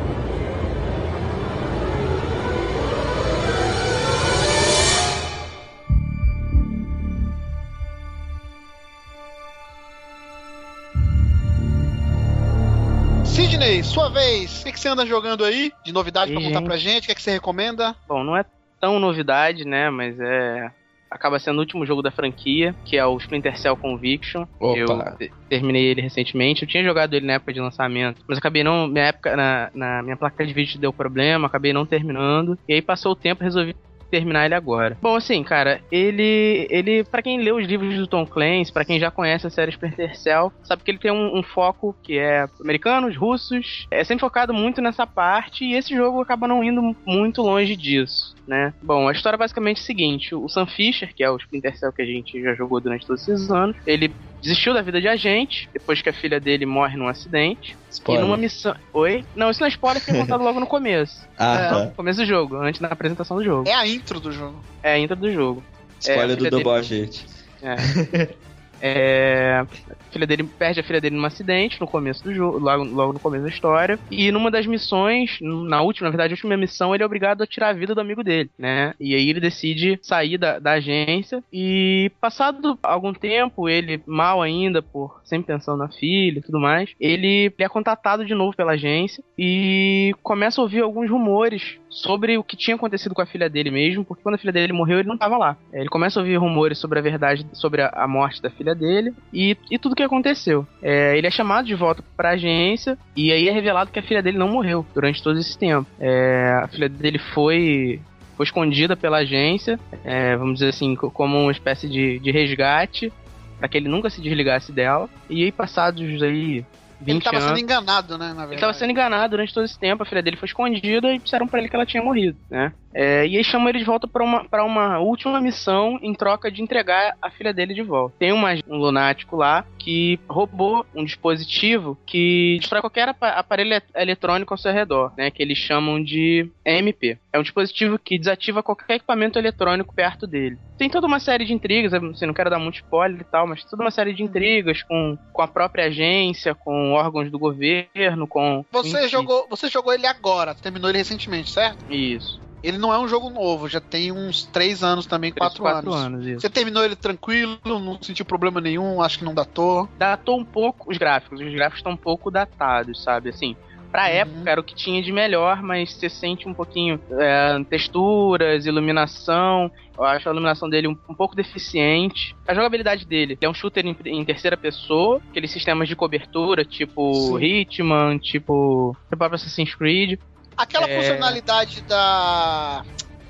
sua 14.11 14.19
vez. 14.19 14.61
O 14.61 14.63
que, 14.65 14.71
que 14.71 14.79
você 14.79 14.87
anda 14.89 15.05
jogando 15.05 15.43
aí? 15.43 15.71
De 15.85 15.91
novidade 15.91 16.31
pra 16.31 16.41
Ih, 16.41 16.45
contar 16.45 16.59
gente. 16.59 16.67
pra 16.67 16.77
gente? 16.77 17.03
O 17.03 17.07
que, 17.07 17.15
que 17.15 17.21
você 17.21 17.31
recomenda? 17.31 17.95
Bom, 18.07 18.23
não 18.23 18.35
é 18.35 18.43
tão 18.79 18.99
novidade, 18.99 19.65
né? 19.65 19.89
Mas 19.89 20.19
é. 20.19 20.71
Acaba 21.11 21.39
sendo 21.39 21.57
o 21.57 21.61
último 21.61 21.83
jogo 21.87 22.03
da 22.03 22.11
franquia, 22.11 22.75
que 22.85 22.95
é 22.95 23.03
o 23.03 23.17
Splinter 23.17 23.57
Cell 23.57 23.75
Conviction. 23.75 24.45
Opa. 24.59 24.77
Eu 24.77 25.17
te- 25.17 25.31
terminei 25.49 25.85
ele 25.85 26.01
recentemente. 26.01 26.61
Eu 26.61 26.67
tinha 26.67 26.83
jogado 26.83 27.15
ele 27.15 27.25
na 27.25 27.33
época 27.33 27.51
de 27.51 27.59
lançamento, 27.59 28.21
mas 28.27 28.37
acabei 28.37 28.63
não. 28.63 28.87
Minha 28.87 29.05
época, 29.05 29.35
na, 29.35 29.71
na 29.73 30.03
minha 30.03 30.15
placa 30.15 30.45
de 30.45 30.53
vídeo 30.53 30.79
deu 30.79 30.93
problema, 30.93 31.47
acabei 31.47 31.73
não 31.73 31.83
terminando. 31.83 32.59
E 32.67 32.73
aí 32.73 32.81
passou 32.81 33.13
o 33.13 33.15
tempo 33.15 33.43
resolvi 33.43 33.75
terminar 34.09 34.45
ele 34.45 34.55
agora. 34.55 34.97
Bom, 35.01 35.15
assim, 35.15 35.43
cara, 35.43 35.81
ele. 35.91 36.67
ele 36.69 37.03
para 37.03 37.21
quem 37.21 37.41
lê 37.41 37.51
os 37.51 37.65
livros 37.65 37.95
do 37.95 38.07
Tom 38.07 38.25
Clancy, 38.25 38.71
pra 38.71 38.85
quem 38.85 38.99
já 38.99 39.11
conhece 39.11 39.47
a 39.47 39.49
série 39.49 39.71
Splinter 39.71 40.17
Cell, 40.17 40.51
sabe 40.63 40.83
que 40.83 40.91
ele 40.91 40.97
tem 40.97 41.11
um, 41.11 41.37
um 41.37 41.43
foco 41.43 41.95
que 42.03 42.17
é 42.17 42.47
americanos, 42.59 43.15
russos. 43.15 43.87
É 43.91 44.03
sempre 44.03 44.21
focado 44.21 44.53
muito 44.53 44.81
nessa 44.81 45.05
parte 45.05 45.63
e 45.63 45.73
esse 45.73 45.95
jogo 45.95 46.21
acaba 46.21 46.47
não 46.47 46.63
indo 46.63 46.95
muito 47.05 47.41
longe 47.41 47.75
disso. 47.75 48.35
Né? 48.49 48.73
Bom, 48.81 49.07
a 49.07 49.11
história 49.11 49.35
é 49.35 49.37
basicamente 49.37 49.77
o 49.79 49.83
seguinte: 49.85 50.33
o 50.33 50.49
Sam 50.49 50.65
Fisher, 50.65 51.13
que 51.13 51.23
é 51.23 51.29
o 51.29 51.37
Splinter 51.37 51.77
Cell 51.77 51.93
que 51.93 52.01
a 52.01 52.05
gente 52.05 52.41
já 52.41 52.55
jogou 52.55 52.81
durante 52.81 53.05
todos 53.05 53.21
esses 53.29 53.47
anos, 53.51 53.77
ele 53.85 54.11
desistiu 54.41 54.73
da 54.73 54.81
vida 54.81 54.99
de 54.99 55.07
agente 55.07 55.69
depois 55.71 56.01
que 56.01 56.09
a 56.09 56.13
filha 56.13 56.39
dele 56.39 56.65
morre 56.65 56.97
num 56.97 57.07
acidente. 57.07 57.77
Spoiler. 57.91 58.23
E 58.23 58.27
numa 58.27 58.35
missão. 58.37 58.75
Oi? 58.91 59.23
Não, 59.35 59.51
isso 59.51 59.59
não 59.59 59.67
é 59.67 59.69
spoiler 59.69 60.03
que 60.03 60.09
é 60.09 60.17
contado 60.17 60.43
logo 60.43 60.59
no 60.59 60.65
começo. 60.65 61.27
Ah, 61.37 61.53
É. 61.59 61.69
tá. 61.69 61.85
No 61.85 61.91
começo 61.91 62.19
do 62.21 62.25
jogo, 62.25 62.55
antes 62.55 62.81
da 62.81 62.87
apresentação 62.87 63.37
do 63.37 63.43
jogo. 63.43 63.69
É 63.69 63.73
a 63.75 63.85
intro 63.85 64.19
do 64.19 64.31
jogo. 64.31 64.59
É 64.81 64.93
a 64.93 64.97
intro 64.97 65.15
do 65.15 65.31
jogo. 65.31 65.63
Spoiler 65.99 66.29
É, 66.31 66.33
a 66.33 66.35
do 66.35 66.49
Double 66.49 66.63
dele- 66.63 66.69
Agente. 66.79 67.25
É. 67.61 67.75
É, 68.81 69.63
a 69.63 70.11
filha 70.11 70.27
dele 70.27 70.43
perde 70.43 70.79
a 70.79 70.83
filha 70.83 71.01
dele 71.01 71.15
num 71.15 71.25
acidente 71.25 71.79
no 71.79 71.87
começo 71.87 72.23
do 72.23 72.33
jogo, 72.33 72.57
logo, 72.57 72.83
logo 72.83 73.13
no 73.13 73.19
começo 73.19 73.43
da 73.43 73.49
história. 73.49 73.99
E 74.09 74.31
numa 74.31 74.51
das 74.51 74.65
missões, 74.65 75.37
na 75.41 75.81
última, 75.81 76.07
na 76.07 76.11
verdade, 76.11 76.33
a 76.33 76.35
última 76.35 76.57
missão, 76.57 76.93
ele 76.93 77.03
é 77.03 77.05
obrigado 77.05 77.41
a 77.41 77.47
tirar 77.47 77.69
a 77.69 77.73
vida 77.73 77.93
do 77.93 78.01
amigo 78.01 78.23
dele, 78.23 78.49
né? 78.57 78.93
E 78.99 79.15
aí 79.15 79.29
ele 79.29 79.39
decide 79.39 79.99
sair 80.01 80.37
da, 80.37 80.59
da 80.59 80.73
agência. 80.73 81.43
E 81.51 82.11
passado 82.19 82.77
algum 82.81 83.13
tempo, 83.13 83.69
ele 83.69 84.01
mal 84.05 84.41
ainda, 84.41 84.81
por 84.81 85.19
sempre 85.23 85.47
pensando 85.53 85.77
na 85.77 85.89
filha 85.89 86.39
e 86.39 86.41
tudo 86.41 86.59
mais, 86.59 86.89
ele, 86.99 87.27
ele 87.27 87.53
é 87.59 87.69
contatado 87.69 88.25
de 88.25 88.33
novo 88.33 88.55
pela 88.55 88.73
agência 88.73 89.23
e 89.37 90.13
começa 90.23 90.59
a 90.59 90.63
ouvir 90.63 90.81
alguns 90.81 91.09
rumores 91.09 91.77
sobre 91.89 92.37
o 92.37 92.43
que 92.43 92.55
tinha 92.55 92.75
acontecido 92.75 93.15
com 93.15 93.21
a 93.21 93.25
filha 93.25 93.49
dele 93.49 93.71
mesmo, 93.71 94.05
porque 94.05 94.21
quando 94.21 94.35
a 94.35 94.37
filha 94.37 94.53
dele 94.53 94.71
morreu, 94.73 94.99
ele 94.99 95.07
não 95.07 95.15
estava 95.15 95.37
lá. 95.37 95.57
É, 95.73 95.79
Ele 95.79 95.89
começa 95.89 96.19
a 96.19 96.21
ouvir 96.21 96.37
rumores 96.37 96.77
sobre 96.77 96.99
a 96.99 97.01
verdade, 97.01 97.45
sobre 97.53 97.81
a, 97.81 97.89
a 97.93 98.07
morte 98.07 98.41
da 98.41 98.49
filha 98.49 98.75
dele 98.75 99.11
e, 99.33 99.57
e 99.71 99.79
tudo 99.79 99.93
o 99.93 99.95
que 99.95 100.03
aconteceu. 100.03 100.67
É, 100.81 101.17
ele 101.17 101.25
é 101.27 101.31
chamado 101.31 101.65
de 101.65 101.73
volta 101.75 102.03
pra 102.15 102.29
agência 102.31 102.97
e 103.15 103.31
aí 103.31 103.49
é 103.49 103.51
revelado 103.51 103.91
que 103.91 103.99
a 103.99 104.03
filha 104.03 104.21
dele 104.21 104.37
não 104.37 104.47
morreu 104.49 104.85
durante 104.93 105.21
todo 105.23 105.39
esse 105.39 105.57
tempo. 105.57 105.89
É, 105.99 106.59
a 106.63 106.67
filha 106.67 106.87
dele 106.87 107.17
foi 107.17 107.99
foi 108.37 108.45
escondida 108.45 108.95
pela 108.95 109.17
agência, 109.17 109.77
é, 110.05 110.37
vamos 110.37 110.53
dizer 110.53 110.69
assim, 110.69 110.95
co- 110.95 111.11
como 111.11 111.37
uma 111.37 111.51
espécie 111.51 111.89
de, 111.89 112.19
de 112.19 112.31
resgate, 112.31 113.11
para 113.59 113.67
que 113.67 113.77
ele 113.77 113.89
nunca 113.89 114.09
se 114.09 114.21
desligasse 114.21 114.71
dela. 114.71 115.09
E 115.29 115.43
aí, 115.43 115.51
passados 115.51 116.23
aí 116.23 116.63
20 116.63 116.65
Ele 117.05 117.21
tava 117.21 117.37
anos. 117.37 117.49
sendo 117.49 117.59
enganado, 117.59 118.17
né. 118.17 118.35
Ele 118.51 118.59
tava 118.59 118.73
sendo 118.73 118.91
enganado 118.91 119.31
durante 119.31 119.53
todo 119.53 119.63
esse 119.65 119.79
tempo, 119.79 120.03
a 120.03 120.05
filha 120.05 120.21
dele 120.21 120.37
foi 120.37 120.47
escondida 120.47 121.13
e 121.13 121.19
disseram 121.19 121.47
pra 121.47 121.59
ele 121.59 121.69
que 121.69 121.75
ela 121.75 121.85
tinha 121.85 122.03
morrido, 122.03 122.37
né? 122.49 122.73
É, 122.93 123.25
e 123.27 123.37
aí 123.37 123.43
chamam 123.43 123.69
ele 123.69 123.79
de 123.79 123.85
volta 123.85 124.07
pra 124.07 124.23
uma, 124.23 124.45
pra 124.45 124.63
uma 124.63 124.99
última 124.99 125.39
missão 125.39 125.99
em 126.01 126.13
troca 126.13 126.51
de 126.51 126.61
entregar 126.61 127.13
a 127.21 127.29
filha 127.29 127.53
dele 127.53 127.73
de 127.73 127.81
volta. 127.83 128.15
Tem 128.19 128.31
uma, 128.31 128.49
um 128.67 128.77
lunático 128.77 129.35
lá 129.35 129.65
que 129.77 130.19
roubou 130.29 130.85
um 130.93 131.05
dispositivo 131.05 131.97
que 132.05 132.57
destrói 132.59 132.81
qualquer 132.81 133.09
apa- 133.09 133.29
aparelho 133.29 133.73
ele- 133.73 133.83
eletrônico 133.95 134.53
ao 134.53 134.57
seu 134.57 134.71
redor, 134.73 135.13
né? 135.17 135.31
Que 135.31 135.41
eles 135.41 135.57
chamam 135.57 136.03
de 136.03 136.49
EMP. 136.65 137.17
É 137.31 137.39
um 137.39 137.43
dispositivo 137.43 137.97
que 137.99 138.17
desativa 138.17 138.63
qualquer 138.63 138.95
equipamento 138.95 139.37
eletrônico 139.39 139.93
perto 139.93 140.25
dele. 140.27 140.57
Tem 140.77 140.89
toda 140.89 141.07
uma 141.07 141.19
série 141.19 141.45
de 141.45 141.53
intrigas, 141.53 141.93
assim, 141.93 142.25
não 142.25 142.33
quero 142.33 142.49
dar 142.49 142.59
muito 142.59 142.75
spoiler 142.75 143.21
e 143.21 143.25
tal, 143.25 143.45
mas 143.47 143.63
toda 143.65 143.83
uma 143.83 143.91
série 143.91 144.13
de 144.13 144.23
intrigas 144.23 144.81
com, 144.83 145.17
com 145.33 145.41
a 145.41 145.47
própria 145.47 145.85
agência, 145.85 146.55
com 146.55 146.93
órgãos 146.93 147.29
do 147.29 147.37
governo, 147.39 148.27
com. 148.27 148.65
Você 148.71 149.07
jogou, 149.07 149.45
você 149.49 149.69
jogou 149.69 149.93
ele 149.93 150.07
agora, 150.07 150.55
terminou 150.55 150.89
ele 150.89 150.99
recentemente, 150.99 151.51
certo? 151.51 151.83
Isso. 151.91 152.39
Ele 152.63 152.77
não 152.77 152.93
é 152.93 152.99
um 152.99 153.07
jogo 153.07 153.29
novo, 153.29 153.67
já 153.67 153.79
tem 153.79 154.11
uns 154.11 154.43
3 154.45 154.83
anos 154.83 155.05
também, 155.05 155.31
4 155.31 155.61
quatro 155.61 155.93
anos. 155.93 156.05
anos, 156.05 156.25
isso. 156.25 156.41
Você 156.41 156.49
terminou 156.49 156.83
ele 156.83 156.95
tranquilo, 156.95 157.57
não 157.65 157.97
sentiu 158.01 158.25
problema 158.25 158.59
nenhum, 158.59 159.01
acho 159.01 159.17
que 159.19 159.25
não 159.25 159.33
datou. 159.33 159.87
datou 159.97 160.39
um 160.39 160.45
pouco 160.45 160.91
os 160.91 160.97
gráficos. 160.97 161.39
Os 161.39 161.53
gráficos 161.53 161.79
estão 161.79 161.93
um 161.93 161.97
pouco 161.97 162.29
datados, 162.29 163.01
sabe? 163.03 163.29
Assim, 163.29 163.55
pra 163.91 164.03
Uhum. 164.03 164.09
época 164.09 164.51
era 164.51 164.61
o 164.61 164.63
que 164.63 164.75
tinha 164.75 165.01
de 165.01 165.11
melhor, 165.11 165.61
mas 165.63 165.93
você 165.93 166.09
sente 166.09 166.47
um 166.47 166.53
pouquinho 166.53 166.99
é, 167.19 167.63
texturas, 167.69 168.65
iluminação. 168.65 169.71
Eu 169.97 170.03
acho 170.05 170.27
a 170.29 170.31
iluminação 170.31 170.69
dele 170.69 170.87
um, 170.87 170.97
um 171.09 171.15
pouco 171.15 171.35
deficiente. 171.35 172.35
A 172.47 172.53
jogabilidade 172.53 173.05
dele 173.05 173.19
ele 173.33 173.37
é 173.41 173.49
um 173.49 173.53
shooter 173.53 173.85
em, 173.85 173.95
em 174.05 174.25
terceira 174.25 174.55
pessoa, 174.57 175.19
aqueles 175.29 175.51
sistemas 175.51 175.87
de 175.87 175.95
cobertura, 175.95 176.63
tipo 176.63 177.37
Sim. 177.37 177.43
Hitman, 177.43 178.17
tipo 178.17 178.95
o 179.11 179.17
próprio 179.17 179.35
Assassin's 179.35 179.75
Creed. 179.75 180.17
Aquela 180.59 180.87
É. 180.89 180.97
funcionalidade 180.97 181.81
da. 181.81 182.83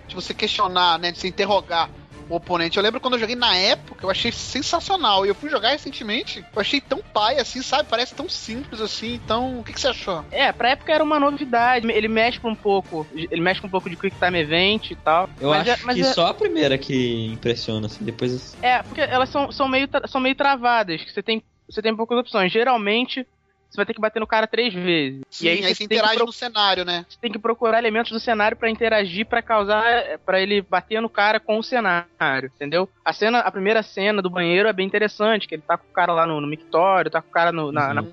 de 0.08 0.16
você 0.16 0.34
questionar, 0.34 0.98
né? 0.98 1.12
De 1.12 1.20
você 1.20 1.28
interrogar 1.28 1.88
o 2.28 2.36
oponente. 2.36 2.78
Eu 2.78 2.84
lembro 2.84 3.00
quando 3.00 3.14
eu 3.14 3.20
joguei 3.20 3.36
na 3.36 3.56
época, 3.56 4.04
eu 4.06 4.10
achei 4.10 4.32
sensacional. 4.32 5.24
E 5.26 5.30
eu 5.30 5.36
fui 5.36 5.50
jogar 5.52 5.70
recentemente, 5.70 6.44
eu 6.56 6.60
achei 6.62 6.82
tão 6.82 7.00
pai 7.14 7.40
assim, 7.40 7.62
sabe? 7.62 7.88
Parece 7.90 8.16
tão 8.16 8.28
simples 8.28 8.82
assim. 8.82 9.14
Então, 9.14 9.60
o 9.60 9.64
que, 9.64 9.72
que 9.74 9.80
você 9.80 9.90
achou? 9.90 10.26
É, 10.32 10.52
pra 10.52 10.70
época 10.72 10.92
era 10.92 11.04
uma 11.04 11.20
novidade. 11.20 11.88
Ele 11.92 12.08
mexe 12.08 12.40
com 12.40 12.50
um 12.50 12.56
pouco, 12.56 13.08
ele 13.14 13.40
mexe 13.42 13.62
com 13.62 13.68
um 13.68 13.70
pouco 13.70 13.88
de 13.90 13.96
Quick 13.96 14.18
Time 14.18 14.40
Event 14.40 14.90
e 14.92 14.96
tal. 14.96 15.30
Eu 15.40 15.50
mas 15.50 15.68
acho 15.70 15.82
é- 15.82 15.86
mas 15.86 15.96
que 15.96 16.02
é- 16.02 16.14
só 16.14 16.28
a 16.28 16.34
primeira 16.34 16.76
que 16.78 17.26
impressiona, 17.34 17.86
assim, 17.86 18.04
depois. 18.04 18.58
É, 18.64 18.82
porque 18.82 19.02
elas 19.02 19.30
são, 19.30 19.52
são, 19.52 19.68
meio, 19.68 19.88
são 20.08 20.20
meio 20.20 20.36
travadas, 20.36 21.04
que 21.04 21.12
você 21.12 21.22
tem, 21.22 21.44
você 21.70 21.82
tem 21.84 21.96
poucas 21.96 22.18
opções. 22.18 22.52
Geralmente, 22.52 23.28
você 23.70 23.78
vai 23.78 23.86
ter 23.86 23.94
que 23.94 24.02
bater 24.02 24.20
no 24.20 24.28
cara 24.28 24.48
três 24.48 24.74
vezes. 24.74 25.22
Sim, 25.30 25.46
e 25.46 25.50
aí, 25.50 25.66
aí, 25.66 25.76
você 25.76 25.84
interage 25.84 26.16
pro- 26.16 26.26
no 26.26 26.34
cenário, 26.34 26.84
né? 26.84 27.06
você 27.08 27.18
tem 27.22 27.32
que 27.32 27.40
procurar 27.40 27.78
elementos 27.78 28.12
do 28.12 28.20
cenário 28.20 28.58
pra 28.58 28.70
interagir, 28.70 29.26
pra 29.28 29.42
causar, 29.42 30.20
pra 30.26 30.42
ele 30.42 30.62
bater 30.62 31.02
no 31.02 31.10
cara 31.10 31.40
com 31.40 31.58
o 31.60 31.64
cenário, 31.64 32.52
entendeu? 32.56 32.90
A 33.06 33.14
cena, 33.14 33.40
a 33.40 33.52
primeira 33.52 33.84
cena 33.84 34.22
do 34.22 34.30
banheiro 34.30 34.68
é 34.68 34.74
bem 34.74 34.88
interessante, 34.88 35.48
que 35.48 35.56
ele 35.56 35.64
tá 35.68 35.78
com 35.78 35.86
o 35.86 35.94
cara 35.94 36.12
lá 36.14 36.26
no, 36.26 36.42
no 36.42 36.48
mictório, 36.48 37.12
tá 37.12 37.22
com 37.22 37.28
o 37.30 37.32
cara 37.32 37.52
no- 37.52 37.72
na, 37.72 37.88
Uhum. 37.90 37.94
na, 37.96 38.04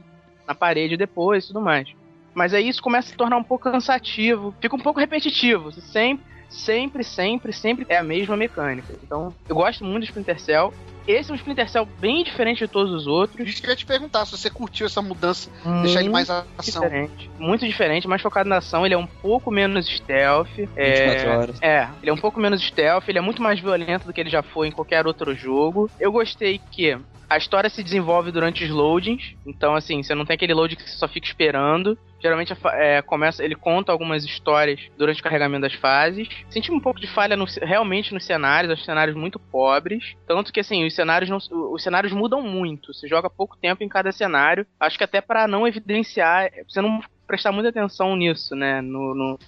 na 0.48 0.54
parede 0.54 0.96
depois 0.96 1.44
e 1.44 1.48
tudo 1.48 1.60
mais. 1.60 1.88
Mas 2.34 2.52
aí 2.52 2.68
isso 2.68 2.82
começa 2.82 3.08
a 3.08 3.10
se 3.12 3.16
tornar 3.16 3.38
um 3.38 3.42
pouco 3.44 3.70
cansativo, 3.70 4.54
fica 4.60 4.76
um 4.76 4.80
pouco 4.80 5.00
repetitivo. 5.00 5.72
Você 5.72 5.80
sempre, 5.80 6.24
sempre, 6.48 7.02
sempre, 7.04 7.52
sempre 7.52 7.86
é 7.88 7.96
a 7.96 8.02
mesma 8.02 8.36
mecânica. 8.36 8.94
Então, 9.02 9.34
eu 9.48 9.54
gosto 9.54 9.84
muito 9.84 10.00
do 10.00 10.04
Splinter 10.06 10.40
Cell. 10.40 10.72
Esse 11.06 11.30
é 11.30 11.32
um 11.32 11.36
Splinter 11.36 11.68
Cell 11.70 11.86
bem 12.00 12.24
diferente 12.24 12.58
de 12.58 12.68
todos 12.68 12.92
os 12.92 13.06
outros. 13.06 13.48
Isso 13.48 13.60
que 13.60 13.68
eu 13.68 13.70
ia 13.70 13.76
te 13.76 13.86
perguntar, 13.86 14.24
se 14.24 14.32
você 14.36 14.50
curtiu 14.50 14.86
essa 14.86 15.00
mudança, 15.00 15.48
deixar 15.82 16.00
ele 16.00 16.08
mais 16.08 16.28
ação. 16.28 16.44
diferente. 16.82 17.30
Muito 17.38 17.64
diferente, 17.64 18.08
mais 18.08 18.20
focado 18.20 18.48
na 18.48 18.56
ação. 18.56 18.84
Ele 18.84 18.94
é 18.94 18.98
um 18.98 19.06
pouco 19.06 19.48
menos 19.50 19.86
stealth. 19.86 20.48
24 20.56 20.76
É, 20.76 21.36
horas. 21.36 21.62
é, 21.62 21.88
ele 22.02 22.10
é 22.10 22.12
um 22.12 22.16
pouco 22.18 22.40
menos 22.40 22.60
stealth, 22.60 23.04
ele 23.08 23.18
é 23.18 23.20
muito 23.20 23.40
mais 23.40 23.60
violento 23.60 24.04
do 24.06 24.12
que 24.12 24.20
ele 24.20 24.30
já 24.30 24.42
foi 24.42 24.66
em 24.66 24.72
qualquer 24.72 25.06
outro 25.06 25.32
jogo. 25.36 25.88
Eu 26.00 26.10
gostei 26.10 26.60
que 26.72 26.98
a 27.30 27.36
história 27.36 27.70
se 27.70 27.82
desenvolve 27.84 28.32
durante 28.32 28.64
os 28.64 28.70
loadings, 28.70 29.34
então 29.46 29.74
assim, 29.76 30.02
você 30.02 30.14
não 30.14 30.24
tem 30.24 30.34
aquele 30.34 30.54
load 30.54 30.74
que 30.74 30.82
você 30.88 30.96
só 30.96 31.06
fica 31.06 31.26
esperando. 31.26 31.96
Geralmente 32.26 32.52
é, 32.72 33.00
começa, 33.02 33.44
ele 33.44 33.54
conta 33.54 33.92
algumas 33.92 34.24
histórias 34.24 34.80
durante 34.98 35.20
o 35.20 35.22
carregamento 35.22 35.62
das 35.62 35.74
fases. 35.74 36.28
Senti 36.50 36.72
um 36.72 36.80
pouco 36.80 36.98
de 37.00 37.06
falha 37.06 37.36
no- 37.36 37.44
realmente 37.62 38.12
nos 38.12 38.24
cenários, 38.24 38.76
os 38.78 38.84
cenários 38.84 39.16
muito 39.16 39.38
pobres. 39.38 40.16
Tanto 40.26 40.52
que 40.52 40.58
assim, 40.58 40.84
os 40.84 40.92
cenários 40.94 41.30
não, 41.30 41.38
os 41.72 41.82
cenários 41.82 42.12
mudam 42.12 42.42
muito. 42.42 42.92
Você 42.92 43.06
joga 43.06 43.30
pouco 43.30 43.56
tempo 43.56 43.84
em 43.84 43.88
cada 43.88 44.10
cenário. 44.10 44.66
Acho 44.80 44.98
que 44.98 45.04
até 45.04 45.20
para 45.20 45.46
não 45.46 45.66
evidenciar, 45.68 46.50
você 46.68 46.80
não 46.80 47.00
prestar 47.28 47.52
muita 47.52 47.68
atenção 47.68 48.16
nisso, 48.16 48.56
né? 48.56 48.80
No, 48.80 49.14
no- 49.14 49.38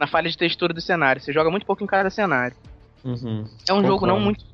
na 0.00 0.08
falha 0.08 0.28
de 0.28 0.36
textura 0.36 0.74
do 0.74 0.80
cenário. 0.80 1.22
Você 1.22 1.32
joga 1.32 1.50
muito 1.50 1.64
pouco 1.64 1.84
em 1.84 1.86
cada 1.86 2.10
cenário. 2.10 2.56
Uhum. 3.04 3.44
É 3.68 3.72
um 3.72 3.84
jogo 3.84 4.06
não 4.06 4.16
Concordo. 4.16 4.20
muito. 4.24 4.44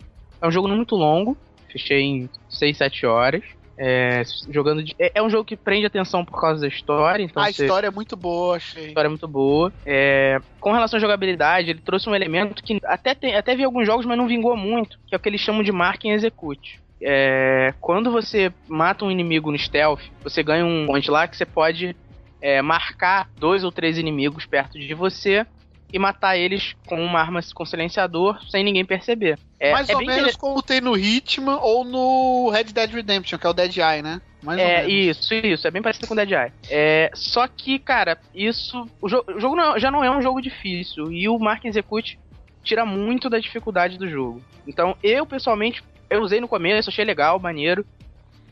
É 0.42 0.46
um 0.46 0.50
jogo 0.50 0.68
não 0.68 0.76
muito 0.76 0.94
longo. 0.96 1.34
Fechei 1.72 2.02
em 2.02 2.30
6, 2.48 2.76
7 2.76 3.06
horas. 3.06 3.42
É, 3.82 4.22
jogando 4.52 4.82
de- 4.82 4.94
é, 5.00 5.12
é 5.14 5.22
um 5.22 5.30
jogo 5.30 5.44
que 5.46 5.56
prende 5.56 5.86
atenção 5.86 6.22
por 6.22 6.38
causa 6.38 6.60
da 6.60 6.68
história. 6.68 7.22
Então 7.22 7.42
a 7.42 7.50
você- 7.50 7.64
história 7.64 7.86
é 7.86 7.90
muito 7.90 8.14
boa, 8.14 8.56
achei. 8.56 8.84
a 8.84 8.88
história 8.88 9.06
é 9.06 9.08
muito 9.08 9.26
boa. 9.26 9.72
É, 9.86 10.38
com 10.60 10.70
relação 10.72 10.98
à 10.98 11.00
jogabilidade, 11.00 11.70
ele 11.70 11.80
trouxe 11.80 12.06
um 12.08 12.14
elemento 12.14 12.62
que 12.62 12.78
até, 12.84 13.14
tem, 13.14 13.34
até 13.34 13.56
vi 13.56 13.64
alguns 13.64 13.86
jogos, 13.86 14.04
mas 14.04 14.18
não 14.18 14.28
vingou 14.28 14.54
muito, 14.54 14.98
que 15.06 15.14
é 15.14 15.16
o 15.16 15.20
que 15.20 15.28
eles 15.30 15.40
chamam 15.40 15.62
de 15.62 15.72
mark 15.72 16.04
and 16.04 16.10
execute. 16.10 16.78
É, 17.02 17.72
quando 17.80 18.10
você 18.12 18.52
mata 18.68 19.06
um 19.06 19.10
inimigo 19.10 19.50
no 19.50 19.58
stealth, 19.58 20.02
você 20.22 20.42
ganha 20.42 20.66
um 20.66 20.84
point 20.86 21.10
lá 21.10 21.26
que 21.26 21.34
você 21.34 21.46
pode 21.46 21.96
é, 22.42 22.60
marcar 22.60 23.28
dois 23.38 23.64
ou 23.64 23.72
três 23.72 23.96
inimigos 23.96 24.44
perto 24.44 24.78
de 24.78 24.92
você 24.92 25.46
e 25.92 25.98
matar 25.98 26.36
eles 26.36 26.74
com 26.86 27.02
uma 27.04 27.20
arma 27.20 27.40
com 27.54 27.64
silenciador 27.64 28.40
sem 28.50 28.62
ninguém 28.64 28.84
perceber. 28.84 29.38
É, 29.58 29.72
Mais 29.72 29.88
é 29.88 29.94
ou 29.96 30.04
menos 30.04 30.36
como 30.36 30.62
tem 30.62 30.80
no 30.80 30.96
Hitman 30.96 31.56
ou 31.60 31.84
no 31.84 32.48
Red 32.50 32.64
Dead 32.64 32.90
Redemption, 32.92 33.38
que 33.38 33.46
é 33.46 33.50
o 33.50 33.52
Dead 33.52 33.76
Eye, 33.76 34.02
né? 34.02 34.20
Mais 34.42 34.58
É, 34.58 34.88
isso, 34.88 35.34
isso, 35.34 35.66
é 35.68 35.70
bem 35.70 35.82
parecido 35.82 36.06
com 36.06 36.14
Dead 36.16 36.30
Eye. 36.30 36.52
É, 36.70 37.10
só 37.14 37.46
que, 37.46 37.78
cara, 37.78 38.18
isso. 38.34 38.88
O, 39.02 39.08
jo- 39.08 39.24
o 39.28 39.38
jogo 39.40 39.54
não- 39.54 39.78
já 39.78 39.90
não 39.90 40.02
é 40.02 40.10
um 40.10 40.22
jogo 40.22 40.40
difícil. 40.40 41.12
E 41.12 41.28
o 41.28 41.38
Mark 41.38 41.64
Execute 41.64 42.18
tira 42.62 42.86
muito 42.86 43.28
da 43.28 43.38
dificuldade 43.38 43.98
do 43.98 44.08
jogo. 44.08 44.42
Então, 44.66 44.96
eu, 45.02 45.26
pessoalmente, 45.26 45.82
eu 46.08 46.22
usei 46.22 46.40
no 46.40 46.48
começo, 46.48 46.88
achei 46.88 47.04
legal, 47.04 47.38
maneiro. 47.38 47.84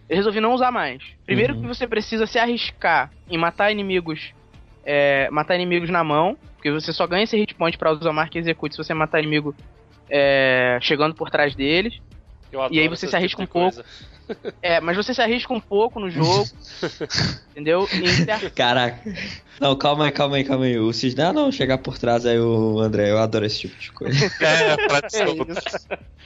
Eu 0.08 0.16
resolvi 0.16 0.40
não 0.40 0.52
usar 0.54 0.70
mais. 0.70 1.02
Primeiro 1.26 1.54
Uhum. 1.54 1.60
que 1.62 1.66
você 1.68 1.86
precisa 1.86 2.26
se 2.26 2.38
arriscar 2.38 3.10
em 3.30 3.36
matar 3.38 3.70
inimigos. 3.70 4.32
É, 4.90 5.28
matar 5.30 5.54
inimigos 5.54 5.90
na 5.90 6.02
mão. 6.02 6.36
Porque 6.54 6.70
você 6.70 6.92
só 6.94 7.06
ganha 7.06 7.24
esse 7.24 7.36
hit 7.36 7.54
point 7.54 7.76
pra 7.76 7.92
usar 7.92 8.10
o 8.10 8.14
Mark 8.14 8.34
Execute 8.34 8.74
se 8.74 8.82
você 8.82 8.94
matar 8.94 9.20
inimigo 9.20 9.54
é, 10.08 10.78
chegando 10.80 11.14
por 11.14 11.30
trás 11.30 11.54
deles. 11.54 12.00
E 12.70 12.80
aí 12.80 12.88
você 12.88 13.06
se 13.06 13.14
arrisca 13.14 13.42
tipo 13.42 13.58
um 13.58 13.62
pouco. 13.62 13.76
coisa. 13.76 13.88
É, 14.62 14.80
mas 14.80 14.96
você 14.96 15.14
se 15.14 15.22
arrisca 15.22 15.52
um 15.52 15.60
pouco 15.60 15.98
no 16.00 16.10
jogo. 16.10 16.44
entendeu? 17.50 17.88
Certo- 18.24 18.54
Caraca. 18.54 19.02
Não, 19.60 19.76
calma 19.76 20.06
aí, 20.06 20.12
calma 20.12 20.36
aí, 20.36 20.44
calma 20.44 20.64
aí. 20.64 20.78
O 20.78 20.92
Cisne, 20.92 21.22
ah, 21.22 21.32
não, 21.32 21.50
chegar 21.50 21.78
por 21.78 21.98
trás 21.98 22.24
aí 22.24 22.38
o 22.38 22.78
André, 22.78 23.10
eu 23.10 23.18
adoro 23.18 23.44
esse 23.44 23.60
tipo 23.60 23.78
de 23.78 23.92
coisa. 23.92 24.18
É, 24.40 24.76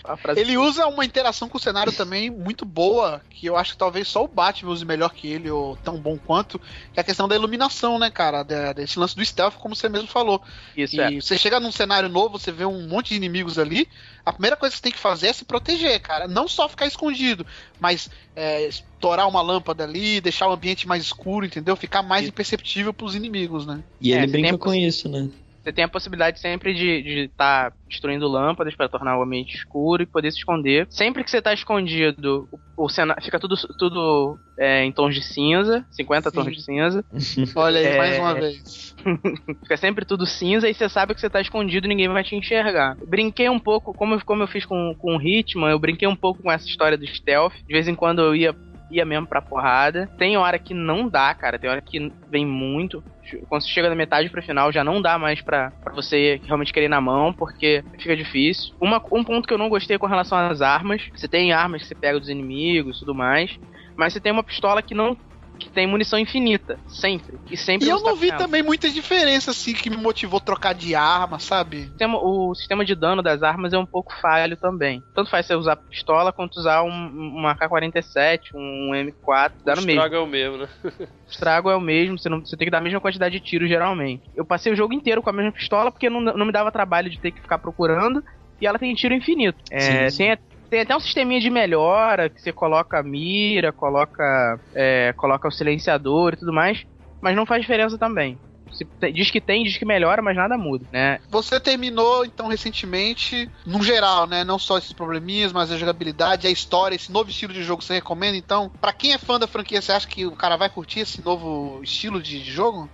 É 0.05 0.17
frase- 0.17 0.41
Ele 0.41 0.57
usa 0.59 0.87
uma 0.87 1.05
interação 1.05 1.49
com 1.49 1.57
o 1.59 1.61
cenário 1.61 1.93
também 1.93 2.31
muito 2.31 2.65
boa, 2.65 3.23
que 3.31 3.47
eu 3.47 3.57
acho 3.57 3.73
que 3.73 3.79
talvez 3.79 4.09
só 4.09 4.25
o 4.25 4.29
Batman 4.29 4.73
use 4.73 4.85
melhor 4.85 5.11
que 5.11 5.29
ele, 5.29 5.51
ou 5.51 5.77
tão 5.77 6.01
bom 6.01 6.19
quanto, 6.19 6.59
que 6.93 6.99
é 6.99 7.01
a 7.01 7.05
questão 7.05 7.29
da 7.29 7.35
iluminação, 7.37 7.99
né, 7.99 8.11
cara? 8.11 8.43
Desse 8.43 8.99
lance 8.99 9.15
do 9.15 9.25
stealth, 9.25 9.55
como 9.55 9.77
você 9.77 9.89
mesmo 9.89 10.09
falou. 10.09 10.43
Isso 10.77 10.97
e 10.97 11.01
é. 11.01 11.21
você 11.21 11.39
chega 11.39 11.61
num 11.61 11.73
cenário 11.73 12.09
novo, 12.09 12.39
você 12.39 12.51
vê 12.51 12.65
um 12.65 12.89
monte 12.89 13.11
de 13.11 13.15
inimigos 13.17 13.59
ali, 13.59 13.89
a 14.25 14.33
primeira 14.33 14.57
coisa 14.57 14.73
que 14.73 14.79
você 14.79 14.83
tem 14.83 14.93
que 14.93 14.99
fazer 14.99 15.29
é 15.29 15.33
se 15.33 15.45
proteger, 15.45 16.01
cara. 16.01 16.27
Não 16.29 16.49
só 16.49 16.69
ficar 16.69 16.87
escondido, 16.87 17.47
mas 17.83 18.09
é, 18.37 18.69
estourar 18.69 19.29
uma 19.29 19.43
lâmpada 19.43 19.83
ali, 19.83 20.21
deixar 20.21 20.49
o 20.49 20.53
ambiente 20.53 20.87
mais 20.87 21.03
escuro, 21.03 21.45
entendeu? 21.45 21.75
Ficar 21.75 22.01
mais 22.01 22.23
Isso. 22.23 22.31
imperceptível 22.31 22.95
pros 22.95 23.17
inimigos, 23.17 23.67
né? 23.67 23.83
E 24.01 24.13
É, 24.13 24.19
ele 24.19 24.29
você 24.29 24.33
brinca 24.33 24.57
com 24.57 24.73
isso, 24.73 25.09
né? 25.09 25.29
Você 25.63 25.73
tem 25.73 25.85
a 25.85 25.89
possibilidade 25.89 26.41
sempre 26.41 26.75
de 26.75 27.27
estar 27.31 27.73
destruindo 27.89 28.27
lâmpadas 28.27 28.75
para 28.75 28.89
tornar 28.89 29.17
o 29.19 29.23
ambiente 29.23 29.55
escuro 29.57 30.03
e 30.03 30.07
poder 30.07 30.31
se 30.33 30.39
esconder. 30.39 30.87
Sempre 30.91 31.23
que 31.23 31.31
você 31.31 31.41
tá 31.41 31.53
escondido, 31.55 32.49
o, 32.77 32.85
o 32.85 32.89
cenário 32.89 33.23
fica 33.23 33.39
tudo, 33.39 33.55
tudo 33.79 34.41
é, 34.59 34.85
em 34.85 34.91
tons 34.91 35.15
de 35.15 35.23
cinza, 35.23 35.85
50 35.91 36.31
Sim. 36.31 36.37
tons 36.37 36.53
de 36.57 36.63
cinza. 36.65 37.05
Olha 37.55 37.79
aí, 37.79 37.87
É. 37.87 37.97
mais 37.99 38.19
uma 38.19 38.35
vez. 38.35 38.93
Fica 39.63 39.77
sempre 39.77 40.05
tudo 40.05 40.27
cinza 40.27 40.69
e 40.69 40.75
você 40.75 40.89
sabe 40.89 41.15
que 41.15 41.21
você 41.21 41.31
tá 41.31 41.41
escondido 41.41 41.87
e 41.87 41.89
ninguém 41.89 42.09
vai 42.09 42.25
te 42.25 42.35
enxergar. 42.37 42.97
Brinquei 43.07 43.49
um 43.49 43.59
pouco, 43.59 43.93
como, 43.95 44.15
eu- 44.15 44.25
como 44.25 44.43
eu 44.43 44.47
fiz 44.49 44.65
com, 44.65 44.95
com 44.99 45.17
o 45.17 45.23
Hitman, 45.23 45.71
eu 45.71 45.79
brinquei 45.79 46.09
um 46.09 46.17
pouco 46.17 46.43
com 46.43 46.51
essa 46.51 46.67
história 46.67 46.97
do 46.99 47.07
stealth. 47.07 47.53
De 47.67 47.73
vez 47.73 47.87
em 47.89 47.95
quando 47.95 48.21
eu 48.23 48.35
ia, 48.35 48.55
ia 48.93 49.05
mesmo 49.05 49.27
pra 49.27 49.43
porrada. 49.43 50.09
Tem 50.19 50.37
hora 50.37 50.59
que 50.59 50.75
não 50.75 51.09
dá, 51.09 51.35
cara. 51.35 51.59
Tem 51.59 51.71
hora 51.71 51.81
que 51.81 52.13
vem 52.29 52.47
muito. 52.47 53.03
Quando 53.49 53.63
você 53.63 53.69
chega 53.69 53.89
da 53.89 53.95
metade 53.95 54.29
pro 54.29 54.43
final, 54.43 54.71
já 54.71 54.85
não 54.85 55.01
dá 55.01 55.19
mais 55.19 55.41
pra, 55.41 55.71
pra 55.83 55.95
você 55.95 56.41
realmente 56.45 56.73
querer 56.73 56.89
na 56.89 57.01
mão, 57.01 57.33
porque 57.33 57.83
fica 57.99 58.17
difícil. 58.17 58.75
Uma, 58.81 59.03
um 59.11 59.25
ponto 59.25 59.47
que 59.47 59.55
eu 59.55 59.59
não 59.59 59.69
gostei 59.69 59.97
com 59.99 60.07
relação 60.07 60.39
às 60.39 60.61
armas. 60.61 61.03
Você 61.15 61.27
tem 61.27 61.53
armas 61.53 61.83
que 61.83 61.89
você 61.89 61.95
pega 61.95 62.21
dos 62.21 62.29
inimigos 62.29 62.97
e 62.97 63.01
tudo 63.01 63.15
mais. 63.15 63.59
Mas 63.97 64.13
você 64.13 64.21
tem 64.21 64.33
uma 64.33 64.43
pistola 64.43 64.83
que 64.83 64.95
não 64.95 65.17
que 65.63 65.73
tem 65.73 65.87
munição 65.87 66.19
infinita, 66.19 66.79
sempre. 66.87 67.41
E 67.51 67.57
sempre 67.57 67.87
E 67.87 67.91
eu 67.91 68.01
não 68.03 68.17
vi 68.17 68.33
também 68.33 68.63
muita 68.63 68.91
diferença, 68.91 69.51
assim, 69.51 69.75
que 69.75 69.91
me 69.91 69.97
motivou 69.97 70.39
a 70.39 70.41
trocar 70.41 70.75
de 70.75 70.95
arma, 70.95 71.39
sabe? 71.39 71.79
O 71.79 71.85
sistema, 71.89 72.19
o 72.19 72.55
sistema 72.55 72.85
de 72.85 72.95
dano 72.95 73.23
das 73.23 73.43
armas 73.43 73.73
é 73.73 73.79
um 73.79 73.87
pouco 73.87 74.13
falho 74.21 74.57
também. 74.57 75.03
Tanto 75.15 75.31
faz 75.31 75.47
você 75.47 75.55
usar 75.55 75.77
pistola 75.77 76.33
quanto 76.33 76.59
usar 76.59 76.83
um, 76.83 76.89
uma 76.91 77.53
AK-47, 77.53 78.41
um 78.55 78.91
M4, 78.95 79.53
dá 79.65 79.75
no 79.77 79.83
mesmo. 79.83 80.01
estrago 80.01 80.15
é 80.15 80.21
o 80.21 80.27
mesmo, 80.27 80.59
né? 80.59 80.69
O 80.85 81.31
estrago 81.31 81.71
é 81.71 81.77
o 81.77 81.81
mesmo, 81.81 82.19
você, 82.19 82.29
não, 82.29 82.41
você 82.45 82.57
tem 82.57 82.67
que 82.67 82.71
dar 82.71 82.79
a 82.79 82.83
mesma 82.83 83.01
quantidade 83.01 83.39
de 83.39 83.45
tiros 83.45 83.69
geralmente. 83.69 84.23
Eu 84.35 84.45
passei 84.45 84.73
o 84.73 84.77
jogo 84.77 84.93
inteiro 84.93 85.23
com 85.23 85.31
a 85.31 85.33
mesma 85.33 85.53
pistola 85.53 85.91
porque 85.91 86.11
não, 86.11 86.21
não 86.21 86.45
me 86.47 86.53
dava 86.53 86.71
trabalho 86.73 87.09
de 87.11 87.21
ter 87.21 87.33
que 87.33 87.41
ficar 87.41 87.59
procurando 87.59 88.23
e 88.61 88.67
ela 88.67 88.79
tem 88.79 88.95
tiro 88.95 89.15
infinito. 89.15 89.59
É, 89.71 90.11
Sim, 90.11 90.11
sim. 90.11 90.17
Tem, 90.19 90.39
tem 90.73 90.81
até 90.81 90.97
um 90.97 91.01
sisteminha 91.01 91.39
de 91.39 91.51
melhora 91.51 92.31
que 92.31 92.41
você 92.41 92.51
coloca 92.51 92.99
a 92.99 93.03
mira, 93.03 93.71
coloca, 93.75 94.59
é, 94.75 95.13
coloca 95.19 95.47
o 95.47 95.53
silenciador 95.53 96.33
e 96.33 96.37
tudo 96.39 96.51
mais, 96.51 96.83
mas 97.21 97.37
não 97.37 97.45
faz 97.45 97.61
diferença 97.61 97.99
também. 97.99 98.39
Se 98.73 99.13
diz 99.13 99.31
que 99.31 99.39
tem, 99.39 99.65
diz 99.65 99.77
que 99.77 99.85
melhora, 99.85 100.23
mas 100.23 100.35
nada 100.35 100.57
muda, 100.57 100.87
né? 100.91 101.19
Você 101.29 101.61
terminou, 101.61 102.25
então, 102.25 102.49
recentemente, 102.49 103.51
no 103.67 103.83
geral, 103.83 104.27
né? 104.27 104.45
Não 104.45 104.59
só 104.59 104.79
esses 104.79 104.95
probleminhas, 104.95 105.53
mas 105.53 105.71
a 105.71 105.77
jogabilidade, 105.77 106.47
a 106.47 106.51
história, 106.51 106.97
esse 106.97 107.13
novo 107.13 107.29
estilo 107.29 107.53
de 107.53 107.63
jogo 107.63 107.83
você 107.83 107.93
recomenda? 107.93 108.39
Então, 108.39 108.73
pra 108.81 108.95
quem 108.95 109.13
é 109.13 109.19
fã 109.19 109.39
da 109.39 109.47
franquia, 109.47 109.83
você 109.83 109.93
acha 109.93 110.09
que 110.09 110.25
o 110.25 110.35
cara 110.35 110.57
vai 110.57 110.71
curtir 110.71 111.01
esse 111.01 111.23
novo 111.23 111.83
estilo 111.83 112.23
de, 112.23 112.43
de 112.43 112.51
jogo? 112.51 112.89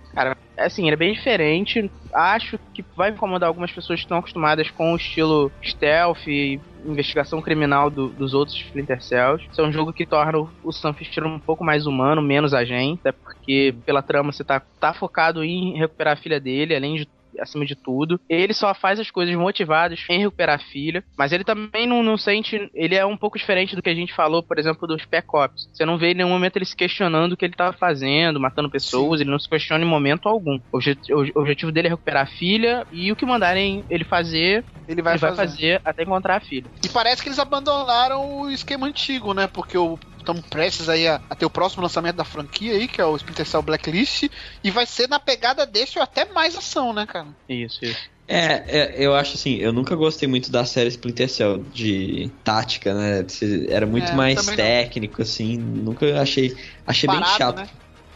Assim, 0.59 0.83
ele 0.85 0.93
é 0.93 0.97
bem 0.97 1.13
diferente. 1.13 1.91
Acho 2.13 2.59
que 2.73 2.83
vai 2.95 3.11
incomodar 3.11 3.47
algumas 3.47 3.71
pessoas 3.71 3.99
que 3.99 4.05
estão 4.05 4.17
acostumadas 4.17 4.69
com 4.71 4.93
o 4.93 4.95
estilo 4.95 5.51
stealth 5.63 6.27
e 6.27 6.59
investigação 6.85 7.41
criminal 7.41 7.89
do- 7.89 8.13
dos 8.13 8.33
outros 8.33 8.57
Splinter 8.57 9.01
Cells. 9.01 9.45
Isso 9.51 9.61
é 9.61 9.67
um 9.67 9.71
jogo 9.71 9.93
que 9.93 10.05
torna 10.05 10.39
o, 10.63 10.71
Sam 10.71 10.93
Fisher 10.93 11.25
um 11.25 11.39
pouco 11.39 11.63
mais 11.63 11.85
humano, 11.85 12.21
menos 12.21 12.53
agente, 12.53 13.01
até 13.05 13.11
porque 13.11 13.75
pela 13.85 14.01
trama 14.01 14.31
você 14.31 14.43
tá, 14.43 14.61
tá 14.79 14.93
focado 14.93 15.43
em 15.43 15.77
recuperar 15.77 16.13
a 16.17 16.21
filha 16.21 16.39
dele, 16.39 16.75
além 16.75 16.95
de 16.95 17.07
acima 17.39 17.65
de 17.65 17.75
tudo. 17.75 18.19
Ele 18.29 18.53
só 18.53 18.73
faz 18.73 18.99
as 18.99 19.11
coisas 19.11 19.35
motivadas 19.35 19.99
em 20.09 20.19
recuperar 20.19 20.55
a 20.55 20.63
filha, 20.63 21.03
mas 21.17 21.31
ele 21.31 21.43
também 21.43 21.85
não, 21.87 22.01
não 22.03 22.17
sente. 22.17 22.69
Ele 22.73 22.95
é 22.95 23.05
um 23.05 23.17
pouco 23.17 23.37
diferente 23.37 23.75
do 23.75 23.81
que 23.81 23.89
a 23.89 23.95
gente 23.95 24.13
falou, 24.13 24.41
por 24.43 24.57
exemplo, 24.57 24.87
dos 24.87 25.01
Spec 25.03 25.25
Ops. 25.33 25.67
Você 25.73 25.85
não 25.85 25.97
vê 25.97 26.11
em 26.11 26.15
nenhum 26.15 26.29
momento 26.29 26.57
ele 26.57 26.65
se 26.65 26.75
questionando 26.75 27.33
o 27.33 27.37
que 27.37 27.45
ele 27.45 27.53
tá 27.55 27.73
fazendo, 27.73 28.39
matando 28.39 28.69
pessoas, 28.69 29.21
ele 29.21 29.29
não 29.29 29.39
se 29.39 29.49
questiona 29.49 29.83
em 29.83 29.87
momento 29.87 30.27
algum. 30.29 30.57
O 30.71 30.77
obje- 30.77 30.97
o 31.35 31.39
objetivo 31.39 31.71
dele 31.71 31.87
é 31.87 31.91
recuperar 31.91 32.23
a 32.23 32.27
filha 32.27 32.85
e 32.91 33.11
o 33.11 33.15
que 33.15 33.25
mandarem 33.25 33.83
ele 33.89 34.03
fazer, 34.03 34.65
Ele 34.87 35.01
vai, 35.01 35.13
ele 35.13 35.19
vai 35.19 35.35
fazer. 35.35 35.35
fazer 35.51 35.81
até 35.85 36.03
encontrar 36.03 36.37
a 36.37 36.41
filha. 36.41 36.69
E 36.83 36.89
parece 36.89 37.21
que 37.21 37.29
eles 37.29 37.39
abandonaram 37.39 38.41
o 38.41 38.49
esquema 38.49 38.87
antigo, 38.87 39.33
né? 39.33 39.47
Porque 39.47 39.77
estamos 40.31 40.49
prestes 40.49 40.87
aí 40.89 41.07
a, 41.07 41.21
a 41.29 41.35
ter 41.35 41.45
o 41.45 41.49
próximo 41.49 41.83
lançamento 41.83 42.15
da 42.15 42.23
franquia 42.25 42.73
aí, 42.73 42.87
que 42.87 43.01
é 43.01 43.05
o 43.05 43.15
Splinter 43.15 43.45
Cell 43.45 43.61
Blacklist, 43.61 44.29
e 44.63 44.71
vai 44.71 44.85
ser 44.85 45.07
na 45.07 45.19
pegada 45.19 45.65
desse 45.65 45.97
ou 45.97 46.03
até 46.03 46.25
mais 46.25 46.55
ação, 46.55 46.93
né, 46.93 47.05
cara? 47.05 47.27
Isso, 47.47 47.83
isso. 47.83 48.09
É, 48.27 48.63
é, 48.67 48.95
eu 49.03 49.15
acho 49.15 49.33
assim, 49.35 49.55
eu 49.55 49.73
nunca 49.73 49.95
gostei 49.95 50.27
muito 50.29 50.51
da 50.51 50.63
série 50.63 50.89
Splinter 50.89 51.27
Cell 51.27 51.63
de 51.63 52.31
tática, 52.43 52.93
né? 52.93 53.25
Era 53.69 53.87
muito 53.87 54.11
É, 54.11 54.15
mais 54.15 54.35
também 54.35 54.55
não. 54.55 54.63
técnico, 54.65 55.21
assim, 55.23 55.57
nunca 55.57 56.21
achei. 56.21 56.55
Achei 56.85 57.09
bem 57.09 57.19
Parado, 57.19 57.37
chato. 57.37 57.55
né? 57.57 57.69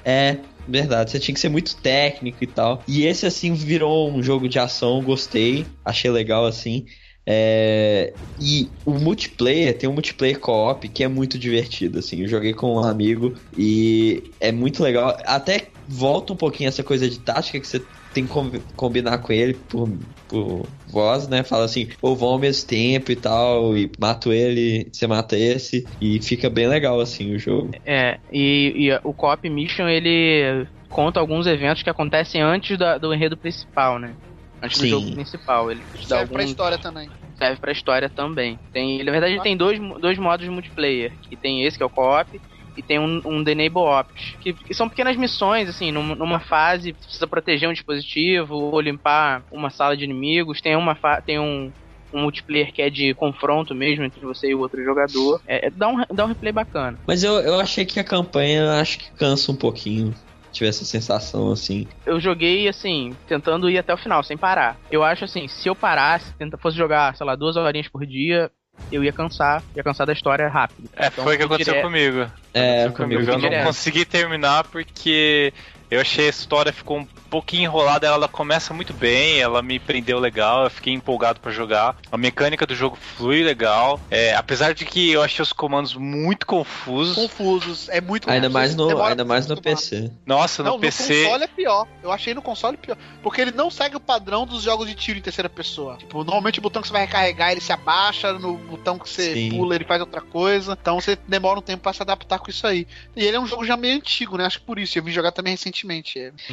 É, 0.06 0.38
verdade, 0.68 1.10
você 1.10 1.20
tinha 1.20 1.34
que 1.34 1.42
ser 1.42 1.50
muito 1.50 1.82
técnico 1.82 2.44
e 2.44 2.48
tal. 2.48 2.84
E 2.88 3.06
esse, 3.08 3.26
assim, 3.26 3.54
virou 3.56 4.12
um 4.16 4.22
jogo 4.22 4.48
de 4.48 4.60
ação, 4.60 5.02
gostei, 5.02 5.66
achei 5.84 6.12
legal, 6.12 6.46
assim. 6.46 6.86
É, 7.26 8.18
E 8.38 8.76
o 8.86 8.94
multiplayer, 9.00 9.78
tem 9.78 9.90
um 9.90 9.94
multiplayer 9.94 10.40
co-op 10.40 10.88
que 10.90 11.04
é 11.04 11.08
muito 11.08 11.38
divertido, 11.40 12.00
assim. 12.00 12.22
Eu 12.22 12.28
joguei 12.28 12.54
com 12.54 12.76
um 12.76 12.80
amigo 12.84 13.34
e 13.56 14.36
é 14.40 14.52
muito 14.52 14.82
legal. 14.84 15.16
Até 15.26 15.74
volta 15.88 16.34
um 16.34 16.38
pouquinho 16.38 16.68
essa 16.68 16.84
coisa 16.84 17.10
de 17.10 17.20
tática 17.20 17.60
que 17.60 17.68
você 17.68 17.80
tem 18.12 18.26
que 18.28 18.34
com- 18.34 18.52
combinar 18.76 19.20
com 19.20 19.34
ele 19.34 19.54
por, 19.56 19.88
por 20.28 20.72
voz, 20.86 21.28
né? 21.28 21.44
Fala 21.44 21.66
assim, 21.66 21.90
ou 22.02 22.16
vão 22.16 22.30
ao 22.30 22.40
mesmo 22.40 22.68
tempo 22.68 23.12
e 23.12 23.16
tal, 23.16 23.76
e 23.78 23.92
mato 24.00 24.32
ele, 24.34 24.90
você 24.94 25.08
mata 25.08 25.38
esse, 25.38 25.96
e 26.02 26.22
fica 26.22 26.50
bem 26.50 26.68
legal, 26.68 27.00
assim, 27.00 27.34
o 27.34 27.40
jogo. 27.40 27.72
É, 27.86 28.20
e, 28.32 28.88
e 28.90 29.00
o 29.04 29.14
Co-op 29.14 29.50
Mission 29.50 29.88
ele 29.88 30.68
conta 30.90 31.20
alguns 31.20 31.48
eventos 31.48 31.82
que 31.84 31.90
acontecem 31.90 32.42
antes 32.42 32.78
do 33.02 33.14
enredo 33.14 33.38
principal, 33.38 33.98
né? 34.00 34.16
Antes 34.64 34.78
do 34.78 34.84
Sim. 34.86 34.90
jogo 34.90 35.12
principal. 35.14 35.70
Ele 35.70 35.82
te 35.82 36.08
dá 36.08 36.18
Serve 36.18 36.32
pra 36.32 36.42
alguns- 36.42 36.50
história 36.52 36.78
também. 36.78 37.10
serve 37.38 37.60
pra 37.60 37.72
história 37.72 38.10
também. 38.10 38.60
Tem, 38.72 39.04
na 39.04 39.12
verdade, 39.12 39.34
ele 39.34 39.42
tem 39.44 39.58
dois, 39.58 39.78
dois 40.00 40.18
modos 40.18 40.46
de 40.46 40.50
multiplayer. 40.52 41.12
Que 41.30 41.36
tem 41.36 41.64
esse, 41.66 41.76
que 41.78 41.84
é 41.84 41.86
o 41.86 41.90
co-op, 41.90 42.40
e 42.78 42.82
tem 42.82 42.98
um, 43.00 43.22
um 43.26 43.44
The 43.44 43.52
Enable 43.52 43.80
Ops. 43.82 44.14
Que, 44.40 44.54
que 44.54 44.74
são 44.74 44.88
pequenas 44.88 45.18
missões, 45.18 45.68
assim, 45.68 45.92
numa, 45.92 46.16
numa 46.16 46.40
fase 46.40 46.94
precisa 46.94 47.28
proteger 47.28 47.68
um 47.70 47.74
dispositivo 47.74 48.56
ou 48.56 48.80
limpar 48.80 49.44
uma 49.52 49.70
sala 49.70 49.98
de 49.98 50.06
inimigos. 50.06 50.62
Tem 50.62 50.76
uma 50.76 50.96
fa- 50.96 51.22
tem 51.22 51.38
um, 51.40 51.72
um 52.14 52.22
multiplayer 52.22 52.72
que 52.72 52.82
é 52.82 52.90
de 52.90 53.14
confronto 53.16 53.76
mesmo 53.76 54.06
entre 54.06 54.22
você 54.22 54.50
e 54.50 54.56
o 54.56 54.60
outro 54.60 54.82
jogador. 54.84 55.42
É, 55.48 55.68
é- 55.68 55.70
dá, 55.72 55.88
um, 55.90 56.04
dá 56.14 56.26
um 56.26 56.30
replay 56.30 56.54
bacana. 56.54 56.98
Mas 57.08 57.24
eu, 57.24 57.34
eu 57.42 57.60
achei 57.60 57.84
que 57.86 58.00
a 58.00 58.04
campanha 58.04 58.80
acho 58.80 58.98
que 59.00 59.12
cansa 59.16 59.52
um 59.52 59.56
pouquinho. 59.58 60.14
Tive 60.54 60.70
essa 60.70 60.86
sensação 60.86 61.52
assim. 61.52 61.88
Eu 62.06 62.20
joguei, 62.20 62.68
assim, 62.68 63.14
tentando 63.28 63.70
ir 63.70 63.78
até 63.78 63.94
o 63.94 63.98
final, 63.98 64.24
sem 64.24 64.38
parar. 64.38 64.78
Eu 64.92 65.04
acho 65.04 65.26
assim, 65.26 65.48
se 65.48 65.68
eu 65.68 65.76
parasse, 65.76 66.32
tenta, 66.38 66.58
fosse 66.58 66.78
jogar, 66.78 67.16
sei 67.18 67.26
lá, 67.26 67.36
duas 67.36 67.56
horinhas 67.58 67.88
por 67.90 68.06
dia, 68.06 68.52
eu 68.92 69.04
ia 69.04 69.12
cansar, 69.12 69.64
ia 69.76 69.84
cansar 69.84 70.06
da 70.06 70.14
história 70.14 70.48
rápido. 70.48 70.88
É, 70.96 71.08
Então, 71.08 71.24
foi 71.24 71.34
o 71.36 71.38
que 71.38 71.44
fui 71.46 71.56
aconteceu 71.56 71.74
dire- 71.74 71.84
comigo. 71.84 72.32
É, 72.54 72.84
Aconteceu 72.86 72.94
comigo 72.94 73.22
Eu 73.32 73.40
não 73.40 73.66
consegui 73.66 74.06
terminar 74.06 74.66
porque 74.66 75.52
eu 75.96 76.02
achei 76.02 76.26
a 76.28 76.30
história 76.30 76.72
ficou 76.74 77.00
um 77.00 77.06
pouquinho 77.30 77.64
enrolada. 77.64 78.08
Ela 78.08 78.28
começa 78.28 78.74
muito 78.74 78.94
bem, 78.94 79.40
ela 79.40 79.62
me 79.62 79.80
prendeu 79.80 80.20
legal, 80.20 80.64
eu 80.66 80.70
fiquei 80.70 80.94
empolgado 80.94 81.40
pra 81.40 81.52
jogar. 81.52 81.96
A 82.12 82.18
mecânica 82.18 82.66
do 82.66 82.76
jogo 82.76 82.96
flui 82.96 83.44
legal. 83.44 84.00
É, 84.12 84.36
apesar 84.36 84.74
de 84.74 84.86
que 84.86 85.12
eu 85.12 85.22
achei 85.24 85.42
os 85.42 85.54
comandos 85.54 85.96
muito 85.96 86.46
confusos. 86.46 87.16
Confusos. 87.16 87.90
É 87.90 88.00
muito 88.02 88.30
Ainda 88.30 88.48
confuso. 88.48 88.54
mais 88.54 88.76
no, 88.76 88.88
Demora 88.88 89.10
ainda 89.10 89.26
mais 89.26 89.48
no. 89.48 89.60
PC. 89.62 90.12
Nossa, 90.26 90.64
Não, 90.64 90.74
no 90.74 90.80
PC. 90.80 91.14
no 91.14 91.24
console 91.24 91.44
é 91.44 91.48
pior. 91.48 91.88
Eu 92.02 92.12
achei 92.12 92.34
no 92.34 92.42
console 92.42 92.78
pior. 92.78 92.98
Porque 93.22 93.42
ele 93.42 93.52
não 93.52 93.70
segue 93.70 93.96
o 93.96 94.00
padrão 94.00 94.46
dos 94.46 94.64
jogos 94.64 94.88
de 94.88 94.96
tiro 94.96 95.20
em 95.20 95.22
terceira 95.22 95.50
pessoa. 95.50 95.98
Tipo, 95.98 96.24
normalmente 96.24 96.60
o 96.60 96.62
botão 96.62 96.82
que 96.82 96.88
você 96.88 96.94
vai 96.94 97.06
recarregar, 97.06 97.52
ele 97.52 97.62
se 97.62 97.72
abaixa, 97.72 98.34
no 98.34 98.58
botão 98.58 98.98
que 99.00 99.10
você 99.10 99.34
Sim. 99.34 99.50
pula, 99.52 99.76
ele 99.76 99.86
faz 99.86 100.02
outra 100.02 100.22
coisa. 100.22 100.78
Então 100.80 101.00
você 101.00 101.18
demora 101.28 101.60
um 101.60 101.62
tempo 101.62 101.84
pra 101.84 101.94
se 101.94 102.02
adaptar 102.02 102.40
com 102.40 102.50
isso 102.50 102.66
aí. 102.68 102.88
E 103.16 103.24
ele 103.24 103.38
é 103.38 103.40
um 103.40 103.48
jogo 103.48 103.66
já 103.66 103.78
meio 103.78 103.96
antigo, 103.96 104.38
né? 104.38 104.46
Acho 104.46 104.60
que 104.60 104.66
por 104.66 104.80
isso. 104.80 104.98
Eu 104.98 105.04
vim 105.04 105.12
jogar 105.12 105.32
também 105.32 105.52
recentemente. 105.54 105.83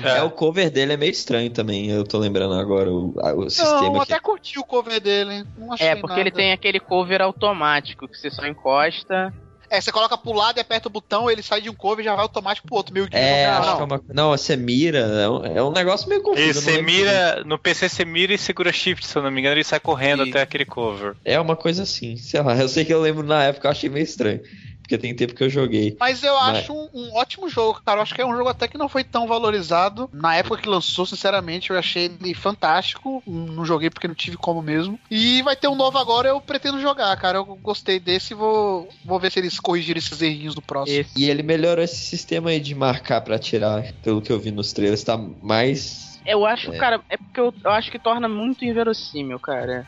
É. 0.03 0.19
É. 0.19 0.23
o 0.23 0.31
cover 0.31 0.71
dele 0.71 0.93
é 0.93 0.97
meio 0.97 1.11
estranho 1.13 1.51
também, 1.51 1.91
eu 1.91 2.05
tô 2.05 2.19
lembrando 2.19 2.55
agora 2.55 2.91
o, 2.91 3.15
o 3.37 3.51
sistema 3.51 3.81
Não, 3.91 4.01
até 4.01 4.19
curti 4.19 4.59
o 4.59 4.65
cover 4.65 5.01
dele. 5.01 5.45
Não 5.57 5.73
achei 5.73 5.87
É, 5.89 5.95
porque 5.95 6.09
nada. 6.09 6.21
ele 6.21 6.31
tem 6.31 6.53
aquele 6.53 6.81
cover 6.81 7.21
automático, 7.23 8.09
que 8.09 8.19
você 8.19 8.31
só 8.31 8.47
encosta. 8.47 9.33
É, 9.73 9.81
você 9.81 9.93
coloca 9.93 10.19
pro 10.19 10.33
lado 10.33 10.59
e 10.59 10.61
aperta 10.61 10.89
o 10.89 10.91
botão, 10.91 11.31
ele 11.31 11.45
sai 11.45 11.61
de 11.61 11.71
um 11.71 11.75
cover 11.75 12.03
e 12.03 12.05
já 12.05 12.13
vai 12.17 12.23
automático 12.25 12.67
pro 12.67 12.77
outro. 12.77 12.93
Meio 12.93 13.09
que 13.09 13.17
É, 13.17 13.47
não, 13.47 13.59
acho 13.59 13.69
não. 13.69 13.77
que 13.77 13.83
é 13.83 13.85
uma. 13.85 14.03
Não, 14.13 14.31
você 14.31 14.57
mira, 14.57 14.99
é 14.99 15.29
um, 15.29 15.45
é 15.47 15.63
um 15.63 15.71
negócio 15.71 16.09
meio 16.09 16.21
confuso. 16.23 16.45
E 16.45 16.53
você 16.53 16.83
mira, 16.83 17.45
no 17.45 17.57
PC 17.57 17.89
você 17.89 18.05
mira 18.05 18.35
e 18.35 18.39
segura 18.39 18.73
shift, 18.73 19.07
se 19.07 19.17
eu 19.17 19.23
não 19.23 19.31
me 19.31 19.39
engano, 19.41 19.55
ele 19.55 19.63
sai 19.63 19.79
correndo 19.79 20.25
Sim. 20.25 20.31
até 20.31 20.43
aquele 20.43 20.65
cover. 20.65 21.15
É 21.25 21.39
uma 21.39 21.55
coisa 21.55 21.85
assim, 21.85 22.17
sei 22.17 22.43
lá, 22.43 22.57
eu 22.57 22.69
sei 22.69 22.85
que 22.85 22.93
eu 22.93 23.01
lembro 23.01 23.25
na 23.25 23.45
época, 23.45 23.69
eu 23.69 23.71
achei 23.71 23.89
meio 23.89 24.03
estranho. 24.03 24.41
Porque 24.91 24.99
tem 24.99 25.15
tempo 25.15 25.37
que 25.37 25.45
eu 25.45 25.49
joguei. 25.49 25.97
Mas 26.01 26.25
eu 26.25 26.35
Mas- 26.35 26.59
acho 26.59 26.73
um, 26.73 26.89
um 26.93 27.15
ótimo 27.17 27.49
jogo, 27.49 27.81
cara. 27.87 27.99
Eu 27.99 28.03
acho 28.03 28.13
que 28.13 28.21
é 28.21 28.27
um 28.27 28.37
jogo 28.37 28.49
até 28.49 28.67
que 28.67 28.77
não 28.77 28.89
foi 28.89 29.05
tão 29.05 29.25
valorizado. 29.29 30.11
Na 30.13 30.35
época 30.35 30.61
que 30.61 30.69
lançou, 30.69 31.07
sinceramente, 31.07 31.71
eu 31.71 31.79
achei 31.79 32.07
ele 32.07 32.35
fantástico. 32.35 33.23
Não 33.25 33.65
joguei 33.65 33.89
porque 33.89 34.09
não 34.09 34.17
tive 34.17 34.37
como 34.37 34.61
mesmo. 34.61 34.99
E 35.09 35.43
vai 35.43 35.55
ter 35.55 35.69
um 35.69 35.77
novo 35.77 35.97
agora, 35.97 36.29
eu 36.31 36.41
pretendo 36.41 36.81
jogar, 36.81 37.17
cara. 37.19 37.39
Eu 37.39 37.45
gostei 37.45 38.01
desse 38.01 38.33
e 38.33 38.37
vou, 38.37 38.89
vou 39.05 39.21
ver 39.21 39.31
se 39.31 39.39
eles 39.39 39.61
corrigirem 39.61 40.01
esses 40.01 40.21
errinhos 40.21 40.57
do 40.57 40.63
próximo. 40.63 40.99
Esse. 40.99 41.13
E 41.17 41.31
ele 41.31 41.45
melhorou 41.45 41.85
esse 41.85 41.95
sistema 42.05 42.51
aí 42.51 42.59
de 42.59 42.75
marcar 42.75 43.21
pra 43.21 43.37
atirar, 43.37 43.93
pelo 44.03 44.21
que 44.21 44.33
eu 44.33 44.41
vi 44.41 44.51
nos 44.51 44.73
trailers, 44.73 45.05
tá 45.05 45.17
mais. 45.17 46.19
Eu 46.27 46.45
acho, 46.45 46.73
É. 46.73 46.77
cara, 46.79 47.01
é 47.09 47.17
porque 47.17 47.39
eu, 47.39 47.55
eu 47.65 47.71
acho 47.71 47.93
que 47.93 47.99
torna 47.99 48.29
muito 48.29 48.65
inverossímil, 48.65 49.39
cara. 49.39 49.87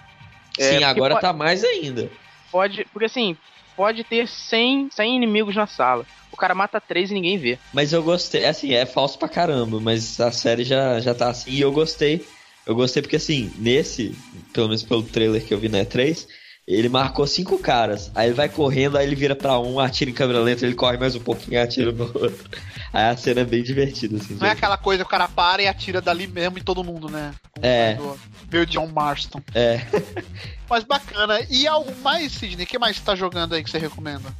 É, 0.56 0.78
Sim, 0.78 0.84
agora 0.84 1.16
po- 1.16 1.20
tá 1.20 1.32
mais 1.32 1.64
ainda. 1.64 2.08
Pode, 2.52 2.84
porque 2.92 3.06
assim, 3.06 3.36
pode 3.76 4.04
ter 4.04 4.28
100, 4.28 4.88
100 4.90 5.16
inimigos 5.16 5.56
na 5.56 5.66
sala. 5.66 6.04
O 6.32 6.36
cara 6.36 6.54
mata 6.54 6.80
três 6.80 7.10
e 7.10 7.14
ninguém 7.14 7.38
vê. 7.38 7.58
Mas 7.74 7.92
eu 7.92 8.02
gostei, 8.02 8.46
assim, 8.46 8.72
é 8.72 8.86
falso 8.86 9.18
pra 9.18 9.28
caramba, 9.28 9.80
mas 9.80 10.18
a 10.18 10.32
série 10.32 10.64
já, 10.64 10.98
já 11.00 11.14
tá 11.14 11.28
assim 11.30 11.50
e 11.50 11.60
eu 11.60 11.70
gostei. 11.72 12.26
Eu 12.66 12.74
gostei 12.74 13.02
porque, 13.02 13.16
assim, 13.16 13.52
nesse, 13.58 14.16
pelo 14.52 14.68
menos 14.68 14.82
pelo 14.82 15.02
trailer 15.02 15.44
que 15.44 15.52
eu 15.52 15.58
vi 15.58 15.68
na 15.68 15.80
E3, 15.80 16.26
ele 16.66 16.88
marcou 16.88 17.26
cinco 17.26 17.58
caras. 17.58 18.10
Aí 18.14 18.28
ele 18.28 18.34
vai 18.34 18.48
correndo, 18.48 18.96
aí 18.96 19.06
ele 19.06 19.14
vira 19.16 19.34
pra 19.34 19.58
um, 19.58 19.78
atira 19.80 20.10
em 20.10 20.14
câmera 20.14 20.40
lenta, 20.40 20.64
ele 20.64 20.74
corre 20.74 20.96
mais 20.96 21.14
um 21.14 21.20
pouquinho 21.20 21.54
e 21.54 21.58
atira 21.58 21.90
no 21.92 22.04
outro. 22.04 22.50
Aí 22.92 23.04
a 23.10 23.16
cena 23.16 23.40
é 23.40 23.44
bem 23.44 23.62
divertida, 23.62 24.16
assim. 24.18 24.34
Não 24.34 24.46
é 24.46 24.50
aquela 24.50 24.76
coisa 24.76 25.02
que 25.02 25.08
o 25.08 25.10
cara 25.10 25.26
para 25.28 25.62
e 25.62 25.66
atira 25.68 26.00
dali 26.00 26.26
mesmo 26.26 26.58
em 26.58 26.62
todo 26.62 26.84
mundo, 26.84 27.08
né? 27.08 27.32
Como 27.54 27.66
É. 27.66 27.96
faz 27.96 28.06
o- 28.06 28.18
Meio 28.52 28.66
John 28.66 28.86
Marston. 28.88 29.40
É. 29.54 29.80
Mas 30.68 30.84
bacana. 30.84 31.40
E 31.50 31.66
algo 31.66 31.90
mais, 32.02 32.32
Sidney? 32.32 32.64
O 32.64 32.68
que 32.68 32.78
mais 32.78 32.96
você 32.96 33.02
tá 33.02 33.14
jogando 33.16 33.54
aí 33.54 33.64
que 33.64 33.70
você 33.70 33.78
recomenda? 33.78 34.30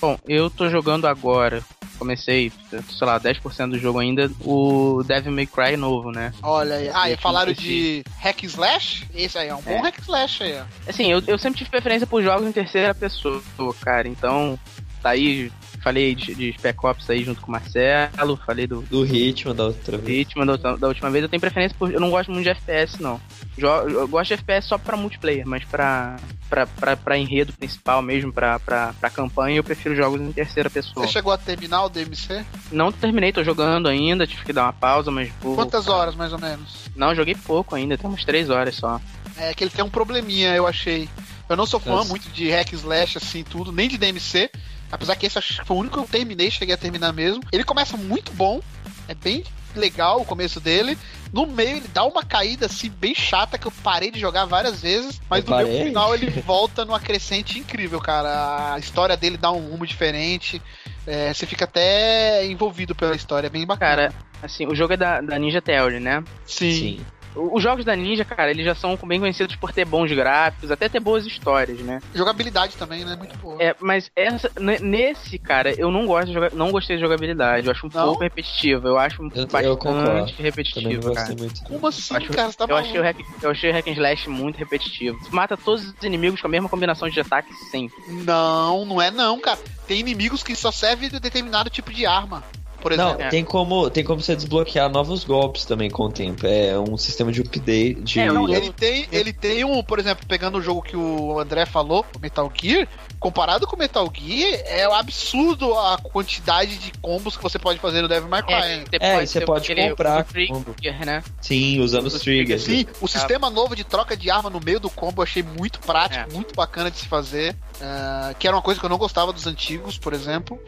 Bom, 0.00 0.18
eu 0.26 0.50
tô 0.50 0.68
jogando 0.68 1.06
agora 1.06 1.62
comecei, 1.98 2.52
sei 2.70 3.06
lá, 3.06 3.18
10% 3.18 3.70
do 3.70 3.78
jogo 3.78 3.98
ainda, 3.98 4.30
o 4.40 5.02
Devil 5.04 5.32
May 5.32 5.46
Cry 5.46 5.76
novo, 5.76 6.10
né? 6.10 6.32
Olha 6.42 6.76
aí. 6.76 6.90
Ah, 6.92 7.10
e 7.10 7.16
falaram 7.16 7.52
de 7.52 8.04
hack 8.20 8.42
slash? 8.44 9.06
Esse 9.14 9.38
aí 9.38 9.48
é 9.48 9.54
um 9.54 9.62
bom 9.62 9.70
É. 9.70 9.80
hack 9.80 9.98
slash 10.00 10.42
aí, 10.42 10.58
ó. 10.58 10.64
Assim, 10.88 11.10
eu, 11.10 11.22
eu 11.26 11.38
sempre 11.38 11.58
tive 11.58 11.70
preferência 11.70 12.06
por 12.06 12.22
jogos 12.22 12.46
em 12.46 12.52
terceira 12.52 12.94
pessoa, 12.94 13.42
cara. 13.80 14.06
Então, 14.08 14.58
tá 15.02 15.10
aí, 15.10 15.50
falei 15.86 16.16
de, 16.16 16.34
de 16.34 16.52
Spec 16.58 16.84
Ops 16.84 17.08
aí 17.08 17.22
junto 17.22 17.40
com 17.40 17.46
o 17.46 17.52
Marcelo, 17.52 18.36
falei 18.44 18.66
do 18.66 18.82
Do 18.82 19.04
ritmo 19.04 19.54
da 19.54 19.66
outra 19.66 19.96
vez. 19.96 20.22
Hitman 20.26 20.44
da, 20.44 20.74
da 20.74 20.88
última 20.88 21.08
vez. 21.10 21.22
Eu 21.22 21.28
tenho 21.28 21.40
preferência 21.40 21.76
por. 21.78 21.92
Eu 21.92 22.00
não 22.00 22.10
gosto 22.10 22.32
muito 22.32 22.42
de 22.42 22.50
FPS, 22.50 23.00
não. 23.00 23.20
Jo- 23.56 23.88
Eu 23.88 24.08
gosto 24.08 24.28
de 24.28 24.34
FPS 24.34 24.66
só 24.66 24.76
pra 24.78 24.96
multiplayer, 24.96 25.46
mas 25.46 25.62
pra, 25.64 26.16
pra, 26.50 26.66
pra, 26.66 26.96
pra 26.96 27.16
enredo 27.16 27.52
principal 27.52 28.02
mesmo, 28.02 28.32
pra, 28.32 28.58
pra, 28.58 28.92
pra 28.98 29.08
campanha, 29.10 29.58
eu 29.58 29.62
prefiro 29.64 29.94
jogos 29.94 30.20
em 30.20 30.32
terceira 30.32 30.68
pessoa. 30.68 31.06
Você 31.06 31.12
chegou 31.12 31.32
a 31.32 31.38
terminar 31.38 31.84
o 31.84 31.88
DMC? 31.88 32.44
Não 32.72 32.90
terminei, 32.90 33.32
tô 33.32 33.44
jogando 33.44 33.86
ainda, 33.88 34.26
tive 34.26 34.44
que 34.44 34.52
dar 34.52 34.64
uma 34.64 34.72
pausa, 34.72 35.12
mas. 35.12 35.30
pô, 35.40 35.54
Quantas 35.54 35.86
horas, 35.86 36.16
mais 36.16 36.32
ou 36.32 36.38
menos? 36.40 36.88
Não, 36.96 37.14
joguei 37.14 37.36
pouco 37.36 37.76
ainda, 37.76 37.96
tem 37.96 38.10
umas 38.10 38.24
três 38.24 38.50
horas 38.50 38.74
só. 38.74 39.00
É 39.38 39.54
que 39.54 39.62
ele 39.62 39.70
tem 39.70 39.84
um 39.84 39.90
probleminha, 39.90 40.52
eu 40.56 40.66
achei. 40.66 41.08
Eu 41.48 41.56
não 41.56 41.64
sou 41.64 41.78
fã 41.78 41.90
Nossa. 41.92 42.08
muito 42.10 42.28
de 42.30 42.50
hack 42.50 42.72
and 42.72 42.76
slash, 42.76 43.18
assim, 43.18 43.44
tudo, 43.44 43.70
nem 43.70 43.88
de 43.88 43.96
DMC. 43.96 44.50
Apesar 44.90 45.16
que 45.16 45.26
esse 45.26 45.38
acho 45.38 45.60
que 45.60 45.66
foi 45.66 45.76
o 45.76 45.80
único 45.80 45.96
que 45.98 46.04
eu 46.04 46.08
terminei, 46.08 46.50
cheguei 46.50 46.74
a 46.74 46.78
terminar 46.78 47.12
mesmo. 47.12 47.42
Ele 47.52 47.64
começa 47.64 47.96
muito 47.96 48.32
bom, 48.32 48.60
é 49.08 49.14
bem 49.14 49.44
legal 49.74 50.20
o 50.20 50.24
começo 50.24 50.58
dele. 50.58 50.96
No 51.32 51.46
meio 51.46 51.76
ele 51.78 51.88
dá 51.92 52.02
uma 52.04 52.24
caída 52.24 52.64
assim 52.66 52.88
bem 52.90 53.14
chata 53.14 53.58
que 53.58 53.66
eu 53.66 53.72
parei 53.82 54.10
de 54.10 54.18
jogar 54.18 54.46
várias 54.46 54.80
vezes, 54.80 55.20
mas 55.28 55.44
Eu 55.44 55.50
no 55.50 55.56
parei. 55.56 55.84
final 55.84 56.14
ele 56.14 56.30
volta 56.40 56.84
numa 56.84 56.98
crescente 57.00 57.58
incrível, 57.58 58.00
cara. 58.00 58.72
A 58.74 58.78
história 58.78 59.16
dele 59.16 59.36
dá 59.36 59.50
um 59.52 59.68
rumo 59.68 59.86
diferente. 59.86 60.62
é, 61.06 61.32
você 61.34 61.44
fica 61.46 61.64
até 61.66 62.46
envolvido 62.46 62.94
pela 62.94 63.14
história, 63.14 63.48
é 63.48 63.50
bem 63.50 63.66
bacana. 63.66 64.08
Cara, 64.08 64.14
assim, 64.42 64.66
o 64.66 64.74
jogo 64.74 64.94
é 64.94 64.96
da, 64.96 65.20
da 65.20 65.38
Ninja 65.38 65.60
Theory, 65.60 66.00
né? 66.00 66.24
sim. 66.46 66.72
Sim. 66.72 67.06
Os 67.36 67.62
jogos 67.62 67.84
da 67.84 67.94
Ninja, 67.94 68.24
cara, 68.24 68.50
eles 68.50 68.64
já 68.64 68.74
são 68.74 68.96
bem 69.04 69.20
conhecidos 69.20 69.54
por 69.56 69.72
ter 69.72 69.84
bons 69.84 70.10
gráficos, 70.10 70.70
até 70.70 70.88
ter 70.88 71.00
boas 71.00 71.26
histórias, 71.26 71.78
né? 71.80 72.00
Jogabilidade 72.14 72.76
também, 72.76 73.04
né? 73.04 73.14
Muito 73.16 73.36
boa. 73.38 73.62
É, 73.62 73.74
mas 73.80 74.10
essa, 74.16 74.50
ne- 74.58 74.78
nesse, 74.78 75.38
cara, 75.38 75.72
eu 75.78 75.90
não 75.90 76.06
gosto 76.06 76.28
de 76.28 76.32
jogar, 76.32 76.52
não 76.52 76.70
gostei 76.70 76.96
de 76.96 77.02
jogabilidade. 77.02 77.66
Eu 77.66 77.72
acho 77.72 77.86
um 77.86 77.90
Não? 77.92 78.04
pouco 78.06 78.22
repetitivo. 78.22 78.88
Eu 78.88 78.98
acho 78.98 79.22
Eu- 79.22 79.26
eu 79.34 79.46
bastante 79.46 79.76
concordo. 79.78 80.10
Não 80.12 80.26
repetitivo, 80.38 81.12
cara. 81.14 81.34
muito. 81.38 81.62
Como 81.64 81.86
assim, 81.86 82.14
Eu 82.14 82.20
acho- 82.20 82.32
cara? 82.32 82.50
Você 82.50 82.56
tá 82.56 82.64
Eu 82.68 82.76
achei, 82.76 82.98
o 82.98 83.02
hack, 83.02 83.18
eu 83.42 83.50
achei 83.50 83.70
o 83.70 83.72
hack 83.72 83.86
and 83.88 83.92
slash 83.92 84.28
muito 84.30 84.56
repetitivo. 84.56 85.18
Mata 85.30 85.56
todos 85.56 85.84
os 85.84 85.94
inimigos 86.02 86.40
com 86.40 86.46
a 86.46 86.50
mesma 86.50 86.68
combinação 86.68 87.08
de 87.08 87.20
ataque 87.20 87.52
sempre. 87.70 87.96
Não, 88.08 88.84
não 88.84 89.00
é 89.02 89.10
não, 89.10 89.38
cara. 89.40 89.58
Tem 89.86 90.00
inimigos 90.00 90.42
que 90.42 90.54
só 90.56 90.70
servem 90.72 91.08
de 91.08 91.20
determinado 91.20 91.70
tipo 91.70 91.92
de 91.92 92.06
arma. 92.06 92.42
Por 92.80 92.96
Não, 92.96 93.08
exemplo. 93.08 93.24
É. 93.24 93.28
tem 93.28 93.44
como, 93.44 93.90
tem 93.90 94.04
como 94.04 94.20
você 94.20 94.36
desbloquear 94.36 94.88
novos 94.90 95.24
golpes 95.24 95.64
também 95.64 95.90
com 95.90 96.04
o 96.04 96.10
tempo. 96.12 96.46
É 96.46 96.78
um 96.78 96.96
sistema 96.96 97.32
de 97.32 97.40
update. 97.40 97.94
De... 98.02 98.20
É, 98.20 98.30
não, 98.30 98.48
Ele 98.48 98.72
tem, 98.72 99.06
ele 99.10 99.32
tem 99.32 99.64
um, 99.64 99.82
por 99.82 99.98
exemplo, 99.98 100.24
pegando 100.26 100.58
o 100.58 100.62
jogo 100.62 100.82
que 100.82 100.96
o 100.96 101.38
André 101.38 101.66
falou, 101.66 102.04
o 102.16 102.18
Metal 102.20 102.50
Gear, 102.54 102.86
comparado 103.18 103.66
com 103.66 103.76
o 103.76 103.78
Metal 103.78 104.10
Gear, 104.14 104.60
é 104.66 104.88
um 104.88 104.94
absurdo 104.94 105.74
a 105.74 105.98
quantidade 105.98 106.76
de 106.78 106.92
combos 107.00 107.36
que 107.36 107.42
você 107.42 107.58
pode 107.58 107.78
fazer 107.78 108.02
no 108.02 108.08
Devil 108.08 108.28
May 108.28 108.42
Cry. 108.42 108.84
É, 109.00 109.22
e 109.22 109.26
você 109.26 109.40
pode 109.40 109.74
comprar 109.74 110.20
o 110.20 110.24
trigger, 110.24 111.06
né? 111.06 111.22
Sim, 111.40 111.80
usando 111.80 112.06
os 112.06 112.14
Os 112.14 112.20
triggers. 112.22 112.62
Sim, 112.62 112.86
o 113.00 113.08
sistema 113.08 113.50
novo 113.50 113.74
de 113.74 113.84
troca 113.84 114.16
de 114.16 114.30
arma 114.30 114.48
no 114.50 114.60
meio 114.60 114.78
do 114.80 114.90
combo 114.90 115.20
eu 115.20 115.24
achei 115.24 115.42
muito 115.42 115.78
prático, 115.80 116.30
É. 116.30 116.32
muito 116.32 116.54
bacana 116.54 116.90
de 116.90 116.98
se 116.98 117.06
fazer. 117.06 117.56
ah, 117.80 118.34
que 118.38 118.46
era 118.46 118.56
uma 118.56 118.62
coisa 118.62 118.80
que 118.80 118.86
eu 118.86 118.90
não 118.90 118.96
gostava 118.98 119.32
dos 119.32 119.46
antigos, 119.46 119.98
por 119.98 120.12
exemplo. 120.14 120.58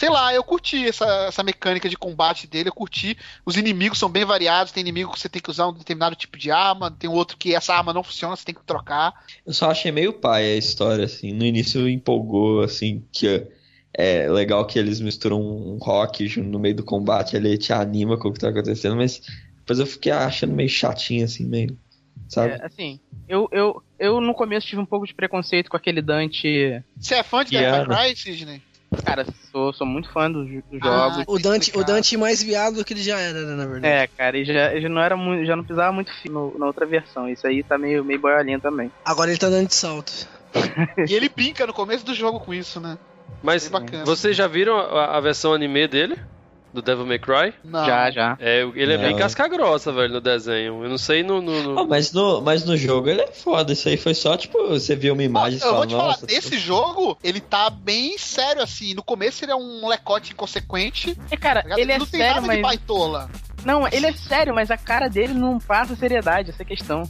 Sei 0.00 0.08
lá, 0.08 0.32
eu 0.32 0.42
curti 0.42 0.88
essa, 0.88 1.04
essa 1.28 1.42
mecânica 1.42 1.86
de 1.86 1.94
combate 1.94 2.46
dele, 2.46 2.70
eu 2.70 2.74
curti. 2.74 3.18
Os 3.44 3.58
inimigos 3.58 3.98
são 3.98 4.08
bem 4.08 4.24
variados, 4.24 4.72
tem 4.72 4.80
inimigo 4.80 5.12
que 5.12 5.20
você 5.20 5.28
tem 5.28 5.42
que 5.42 5.50
usar 5.50 5.68
um 5.68 5.74
determinado 5.74 6.16
tipo 6.16 6.38
de 6.38 6.50
arma, 6.50 6.90
tem 6.90 7.10
outro 7.10 7.36
que 7.36 7.54
essa 7.54 7.74
arma 7.74 7.92
não 7.92 8.02
funciona, 8.02 8.34
você 8.34 8.46
tem 8.46 8.54
que 8.54 8.64
trocar. 8.64 9.12
Eu 9.46 9.52
só 9.52 9.70
achei 9.70 9.92
meio 9.92 10.14
pai 10.14 10.52
a 10.52 10.56
história, 10.56 11.04
assim. 11.04 11.34
No 11.34 11.44
início 11.44 11.86
empolgou, 11.86 12.62
assim, 12.62 13.04
que 13.12 13.46
é 13.92 14.26
legal 14.30 14.64
que 14.66 14.78
eles 14.78 15.00
misturam 15.00 15.38
um 15.38 15.76
rock 15.76 16.34
no 16.40 16.58
meio 16.58 16.76
do 16.76 16.82
combate, 16.82 17.36
ele 17.36 17.58
te 17.58 17.70
anima 17.70 18.16
com 18.16 18.28
o 18.28 18.32
que 18.32 18.40
tá 18.40 18.48
acontecendo, 18.48 18.96
mas 18.96 19.20
depois 19.58 19.80
eu 19.80 19.86
fiquei 19.86 20.12
achando 20.12 20.54
meio 20.54 20.70
chatinho, 20.70 21.26
assim, 21.26 21.44
meio. 21.44 21.78
Sabe? 22.26 22.54
É, 22.54 22.64
assim, 22.64 22.98
eu, 23.28 23.46
eu, 23.52 23.82
eu 23.98 24.18
no 24.18 24.32
começo 24.32 24.66
tive 24.66 24.80
um 24.80 24.86
pouco 24.86 25.06
de 25.06 25.12
preconceito 25.12 25.68
com 25.68 25.76
aquele 25.76 26.00
Dante. 26.00 26.82
Você 26.96 27.16
é 27.16 27.22
fã 27.22 27.44
de 27.44 27.50
Devil 27.50 27.86
May? 27.86 28.14
Cry, 28.14 28.16
Sidney? 28.16 28.62
Cara, 29.04 29.24
sou, 29.52 29.72
sou 29.72 29.86
muito 29.86 30.10
fã 30.12 30.30
dos, 30.30 30.48
Ah, 30.80 31.10
jogos. 31.10 31.24
O 31.28 31.38
Dante, 31.38 31.72
o. 31.76 31.84
Dante 31.84 32.16
mais 32.16 32.42
viado 32.42 32.76
do 32.76 32.84
que 32.84 32.92
ele 32.92 33.02
já 33.02 33.18
era, 33.18 33.40
né, 33.42 33.54
na 33.54 33.66
verdade. 33.66 33.86
É, 33.86 34.06
cara, 34.06 34.36
e 34.36 34.44
já, 34.44 34.78
já 34.80 34.88
não 34.88 35.00
era 35.00 35.16
muito, 35.16 35.46
já 35.46 35.54
não 35.54 35.64
pisava 35.64 35.92
muito 35.92 36.12
fino 36.20 36.52
na 36.58 36.66
outra 36.66 36.84
versão. 36.86 37.28
Isso 37.28 37.46
aí 37.46 37.62
tá 37.62 37.78
meio, 37.78 38.04
meio 38.04 38.18
boiolinha 38.18 38.58
também. 38.58 38.90
Agora 39.04 39.30
ele 39.30 39.38
tá 39.38 39.48
dando 39.48 39.68
de 39.68 39.74
salto. 39.74 40.12
E 41.08 41.14
ele 41.14 41.28
brinca 41.28 41.66
no 41.66 41.72
começo 41.72 42.04
do 42.04 42.14
jogo 42.14 42.40
com 42.40 42.52
isso, 42.52 42.80
né? 42.80 42.98
Mas 43.42 43.70
vocês 44.04 44.36
já 44.36 44.46
viram 44.46 44.76
a, 44.76 45.16
a 45.16 45.20
versão 45.20 45.52
anime 45.54 45.86
dele? 45.86 46.18
Do 46.72 46.80
Devil 46.80 47.04
May 47.04 47.18
Cry? 47.18 47.52
Não. 47.64 47.84
Já, 47.84 48.10
já. 48.10 48.36
É, 48.40 48.60
ele 48.74 48.92
é 48.92 48.98
bem 48.98 49.10
Não. 49.12 49.18
casca 49.18 49.48
grossa, 49.48 49.90
velho, 49.92 50.12
no 50.14 50.20
desenho. 50.20 50.84
Eu 50.84 50.88
não 50.88 50.98
sei 50.98 51.22
no. 51.22 51.42
no- 51.42 51.62
no- 51.62 51.80
Ah, 51.80 51.84
mas, 51.86 52.12
no, 52.12 52.40
mas 52.40 52.64
no 52.64 52.76
jogo 52.76 53.08
ele 53.08 53.22
é 53.22 53.26
foda. 53.32 53.72
Isso 53.72 53.88
aí 53.88 53.96
foi 53.96 54.14
só, 54.14 54.36
tipo, 54.36 54.68
você 54.68 54.94
viu 54.94 55.14
uma 55.14 55.22
imagem 55.24 55.58
e 55.58 55.62
eu 55.62 55.66
vou 55.66 55.72
fala, 55.74 55.86
te 55.86 55.94
falar, 55.94 56.06
nossa. 56.08 56.26
nesse 56.26 56.58
jogo, 56.58 57.18
ele 57.24 57.40
tá 57.40 57.68
bem 57.70 58.16
sério, 58.16 58.62
assim. 58.62 58.94
No 58.94 59.02
começo 59.02 59.44
ele 59.44 59.50
é 59.52 59.56
um 59.56 59.80
molecote 59.80 60.32
inconsequente. 60.32 61.16
É, 61.30 61.36
cara, 61.36 61.60
tá 61.62 61.64
ligado? 61.64 61.78
ele 61.80 61.92
é 61.92 61.98
não 61.98 62.06
tem 62.06 62.20
sério, 62.20 62.40
nada 62.42 62.54
de 62.56 62.62
baitola. 62.62 63.30
Não, 63.64 63.86
ele 63.88 64.06
é 64.06 64.12
sério, 64.12 64.54
mas 64.54 64.70
a 64.70 64.76
cara 64.78 65.08
dele 65.08 65.34
não 65.34 65.58
passa 65.58 65.94
seriedade, 65.94 66.50
essa 66.50 66.62
é 66.62 66.64
a 66.64 66.66
questão. 66.66 67.02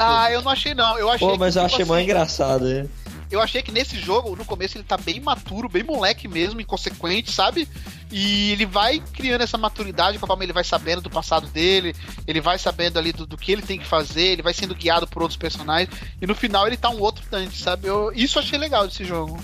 Ah, 0.00 0.32
eu 0.32 0.42
não 0.42 0.50
achei 0.50 0.74
não. 0.74 0.98
Eu 0.98 1.08
achei 1.10 1.28
Pô, 1.28 1.36
mas 1.36 1.54
que, 1.54 1.60
eu 1.60 1.64
tipo 1.64 1.74
achei 1.76 1.84
mais 1.84 2.00
assim, 2.02 2.10
engraçado, 2.10 2.64
né? 2.64 2.86
Eu 3.32 3.40
achei 3.40 3.62
que 3.62 3.72
nesse 3.72 3.98
jogo, 3.98 4.36
no 4.36 4.44
começo, 4.44 4.76
ele 4.76 4.84
tá 4.84 4.98
bem 4.98 5.18
maturo, 5.18 5.66
bem 5.66 5.82
moleque 5.82 6.28
mesmo, 6.28 6.60
inconsequente, 6.60 7.32
sabe? 7.32 7.66
E 8.10 8.52
ele 8.52 8.66
vai 8.66 9.02
criando 9.14 9.40
essa 9.40 9.56
maturidade 9.56 10.18
conforme 10.18 10.44
ele 10.44 10.52
vai 10.52 10.62
sabendo 10.62 11.00
do 11.00 11.08
passado 11.08 11.48
dele, 11.48 11.94
ele 12.26 12.42
vai 12.42 12.58
sabendo 12.58 12.98
ali 12.98 13.10
do, 13.10 13.26
do 13.26 13.38
que 13.38 13.50
ele 13.50 13.62
tem 13.62 13.78
que 13.78 13.86
fazer, 13.86 14.24
ele 14.24 14.42
vai 14.42 14.52
sendo 14.52 14.74
guiado 14.74 15.06
por 15.06 15.22
outros 15.22 15.38
personagens, 15.38 15.88
e 16.20 16.26
no 16.26 16.34
final 16.34 16.66
ele 16.66 16.76
tá 16.76 16.90
um 16.90 17.00
outro 17.00 17.24
Dante, 17.30 17.56
sabe? 17.56 17.86
Eu, 17.86 18.12
isso 18.14 18.38
eu 18.38 18.42
achei 18.42 18.58
legal 18.58 18.86
desse 18.86 19.02
jogo. 19.02 19.40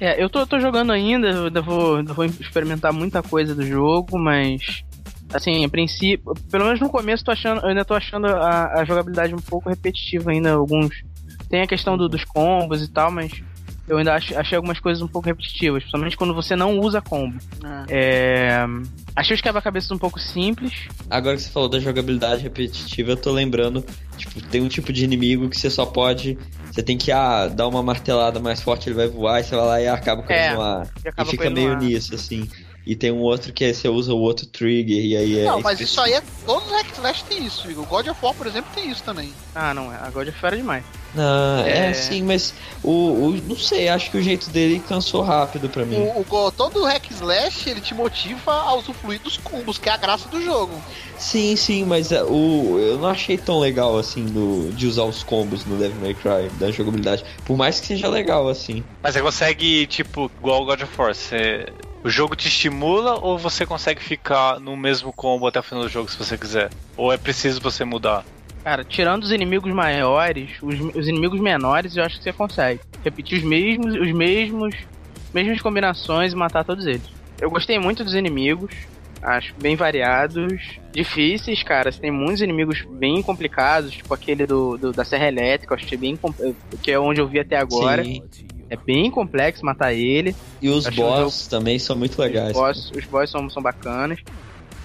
É, 0.00 0.22
eu 0.22 0.30
tô, 0.30 0.46
tô 0.46 0.60
jogando 0.60 0.92
ainda, 0.92 1.26
eu 1.26 1.62
vou, 1.62 1.96
ainda 1.96 2.12
vou 2.12 2.24
experimentar 2.24 2.92
muita 2.92 3.20
coisa 3.20 3.52
do 3.52 3.66
jogo, 3.66 4.16
mas. 4.16 4.84
Assim, 5.32 5.64
a 5.64 5.68
princípio, 5.68 6.32
pelo 6.48 6.66
menos 6.66 6.78
no 6.78 6.88
começo, 6.88 7.24
tô 7.24 7.32
achando, 7.32 7.60
eu 7.62 7.68
ainda 7.68 7.84
tô 7.84 7.94
achando 7.94 8.26
a, 8.26 8.80
a 8.80 8.84
jogabilidade 8.84 9.34
um 9.34 9.38
pouco 9.38 9.68
repetitiva 9.68 10.30
ainda. 10.30 10.52
Alguns. 10.52 11.02
Tem 11.54 11.62
a 11.62 11.66
questão 11.68 11.96
do- 11.96 12.08
dos 12.08 12.24
combos 12.24 12.82
e 12.82 12.88
tal, 12.88 13.12
mas 13.12 13.30
eu 13.86 13.96
ainda 13.96 14.12
acho, 14.14 14.36
achei 14.36 14.56
algumas 14.56 14.80
coisas 14.80 15.00
um 15.00 15.06
pouco 15.06 15.28
repetitivas, 15.28 15.84
principalmente 15.84 16.16
quando 16.16 16.34
você 16.34 16.56
não 16.56 16.80
usa 16.80 17.00
combo. 17.00 17.38
É. 17.88 18.58
Achei 19.14 19.36
os 19.36 19.40
quebra-cabeças 19.40 19.88
um 19.92 19.98
pouco 19.98 20.18
simples. 20.18 20.72
Agora 21.08 21.36
que 21.36 21.42
você 21.42 21.50
falou 21.50 21.68
da 21.68 21.78
jogabilidade 21.78 22.42
repetitiva, 22.42 23.12
eu 23.12 23.16
tô 23.16 23.30
lembrando, 23.30 23.84
tipo, 24.16 24.40
tem 24.48 24.62
um 24.62 24.66
tipo 24.68 24.92
de 24.92 25.04
inimigo 25.04 25.48
que 25.48 25.56
você 25.56 25.70
só 25.70 25.86
pode. 25.86 26.36
Você 26.72 26.82
tem 26.82 26.98
que 26.98 27.12
ah, 27.12 27.46
dar 27.46 27.68
uma 27.68 27.84
martelada 27.84 28.40
mais 28.40 28.60
forte, 28.60 28.88
ele 28.88 28.96
vai 28.96 29.06
voar, 29.06 29.38
e 29.40 29.44
você 29.44 29.54
vai 29.54 29.64
lá 29.64 29.80
e 29.80 29.86
acaba 29.86 30.24
com 30.24 30.32
É, 30.32 30.46
ele 30.48 30.54
no 30.56 30.60
ar. 30.60 30.88
E, 31.04 31.22
E 31.22 31.24
fica 31.26 31.48
meio 31.50 31.70
ar. 31.70 31.78
nisso, 31.80 32.16
assim. 32.16 32.48
E 32.86 32.94
tem 32.94 33.10
um 33.10 33.20
outro 33.20 33.52
que 33.52 33.64
é, 33.64 33.72
você 33.72 33.88
usa 33.88 34.12
o 34.12 34.18
outro 34.18 34.44
trigger, 34.46 35.02
e 35.04 35.16
aí 35.16 35.38
é. 35.40 35.44
Não, 35.44 35.60
mas 35.60 35.80
isso 35.80 36.00
aí 36.00 36.12
é. 36.12 36.22
Todos 36.44 36.66
os 36.66 36.72
hack 37.02 37.22
tem 37.28 37.44
isso, 37.46 37.70
Igor. 37.70 37.86
God 37.86 38.08
of 38.08 38.18
War, 38.22 38.34
por 38.34 38.46
exemplo, 38.46 38.70
tem 38.74 38.90
isso 38.90 39.02
também. 39.02 39.32
Ah, 39.54 39.72
não, 39.72 39.90
é. 39.92 39.96
Agora 40.02 40.28
é 40.28 40.32
fera 40.32 40.56
demais. 40.56 40.84
Não, 41.14 41.64
é, 41.64 41.90
É. 41.90 41.94
sim, 41.94 42.22
mas 42.22 42.52
o, 42.82 42.90
o- 42.90 43.40
Não 43.48 43.56
sei, 43.56 43.88
acho 43.88 44.10
que 44.10 44.18
o 44.18 44.22
jeito 44.22 44.50
dele 44.50 44.82
cansou 44.86 45.22
rápido 45.22 45.68
pra 45.70 45.84
mim. 45.86 45.96
O, 45.96 46.26
o, 46.28 46.50
todo 46.52 46.84
hack 46.84 47.06
and 47.10 47.14
slash, 47.14 47.70
ele 47.70 47.80
te 47.80 47.94
motiva 47.94 48.52
a 48.52 48.74
usufruir 48.74 49.20
dos 49.20 49.36
combos, 49.38 49.78
que 49.78 49.88
é 49.88 49.92
a 49.92 49.96
graça 49.96 50.28
do 50.28 50.42
jogo. 50.42 50.74
Sim, 51.16 51.56
sim, 51.56 51.84
mas 51.84 52.10
é, 52.12 52.22
o, 52.22 52.78
eu 52.80 52.98
não 52.98 53.08
achei 53.08 53.38
tão 53.38 53.60
legal 53.60 53.96
assim 53.96 54.26
do, 54.26 54.70
de 54.72 54.86
usar 54.86 55.04
os 55.04 55.22
combos 55.22 55.64
no 55.64 55.76
Devil 55.78 56.00
May 56.02 56.14
Cry, 56.14 56.50
da 56.58 56.70
jogabilidade. 56.70 57.24
Por 57.46 57.56
mais 57.56 57.80
que 57.80 57.86
seja 57.86 58.08
legal, 58.08 58.48
assim. 58.48 58.84
Mas 59.02 59.14
você 59.14 59.22
consegue, 59.22 59.86
tipo, 59.86 60.30
igual 60.38 60.62
o 60.62 60.66
God 60.66 60.82
of 60.82 60.92
War, 61.00 61.14
você... 61.14 61.66
o 62.04 62.10
jogo 62.10 62.36
te 62.36 62.46
estimula 62.48 63.14
ou 63.14 63.38
você 63.38 63.64
consegue 63.64 64.02
ficar 64.02 64.60
no 64.60 64.76
mesmo 64.76 65.12
combo 65.12 65.46
até 65.46 65.58
o 65.58 65.62
final 65.62 65.82
do 65.84 65.88
jogo 65.88 66.10
se 66.10 66.18
você 66.18 66.36
quiser? 66.36 66.70
Ou 66.96 67.10
é 67.12 67.16
preciso 67.16 67.60
você 67.60 67.84
mudar? 67.84 68.24
Cara, 68.62 68.84
tirando 68.84 69.24
os 69.24 69.32
inimigos 69.32 69.72
maiores, 69.72 70.50
os, 70.62 70.78
os 70.94 71.08
inimigos 71.08 71.40
menores, 71.40 71.96
eu 71.96 72.04
acho 72.04 72.18
que 72.18 72.22
você 72.24 72.32
consegue. 72.32 72.80
Repetir 73.02 73.38
os 73.38 73.44
mesmos, 73.44 73.94
os 73.94 74.12
mesmos, 74.12 74.74
mesmas 75.32 75.60
combinações 75.60 76.32
e 76.32 76.36
matar 76.36 76.64
todos 76.64 76.86
eles. 76.86 77.02
Eu 77.40 77.50
gostei 77.50 77.78
muito 77.78 78.04
dos 78.04 78.14
inimigos, 78.14 78.72
acho 79.22 79.54
bem 79.58 79.76
variados, 79.76 80.78
difíceis, 80.92 81.62
cara. 81.62 81.90
Tem 81.92 82.10
muitos 82.10 82.40
inimigos 82.40 82.82
bem 82.88 83.22
complicados, 83.22 83.92
tipo 83.92 84.12
aquele 84.14 84.46
do, 84.46 84.78
do- 84.78 84.92
da 84.92 85.04
Serra 85.04 85.28
Elétrica, 85.28 85.74
eu 85.74 85.78
achei 85.78 85.98
bem 85.98 86.16
com- 86.16 86.32
que 86.82 86.90
é 86.90 86.98
onde 86.98 87.20
eu 87.20 87.28
vi 87.28 87.40
até 87.40 87.56
agora. 87.56 88.02
Sim. 88.04 88.22
É 88.70 88.76
bem 88.76 89.10
complexo 89.10 89.64
matar 89.64 89.92
ele. 89.92 90.34
E 90.60 90.68
os 90.68 90.88
boss 90.88 91.46
também 91.46 91.78
são 91.78 91.94
muito 91.96 92.20
legais. 92.20 92.56
Os 92.56 92.62
boss, 92.62 92.90
os 92.96 93.04
boss 93.04 93.30
são, 93.30 93.48
são 93.50 93.62
bacanas. 93.62 94.18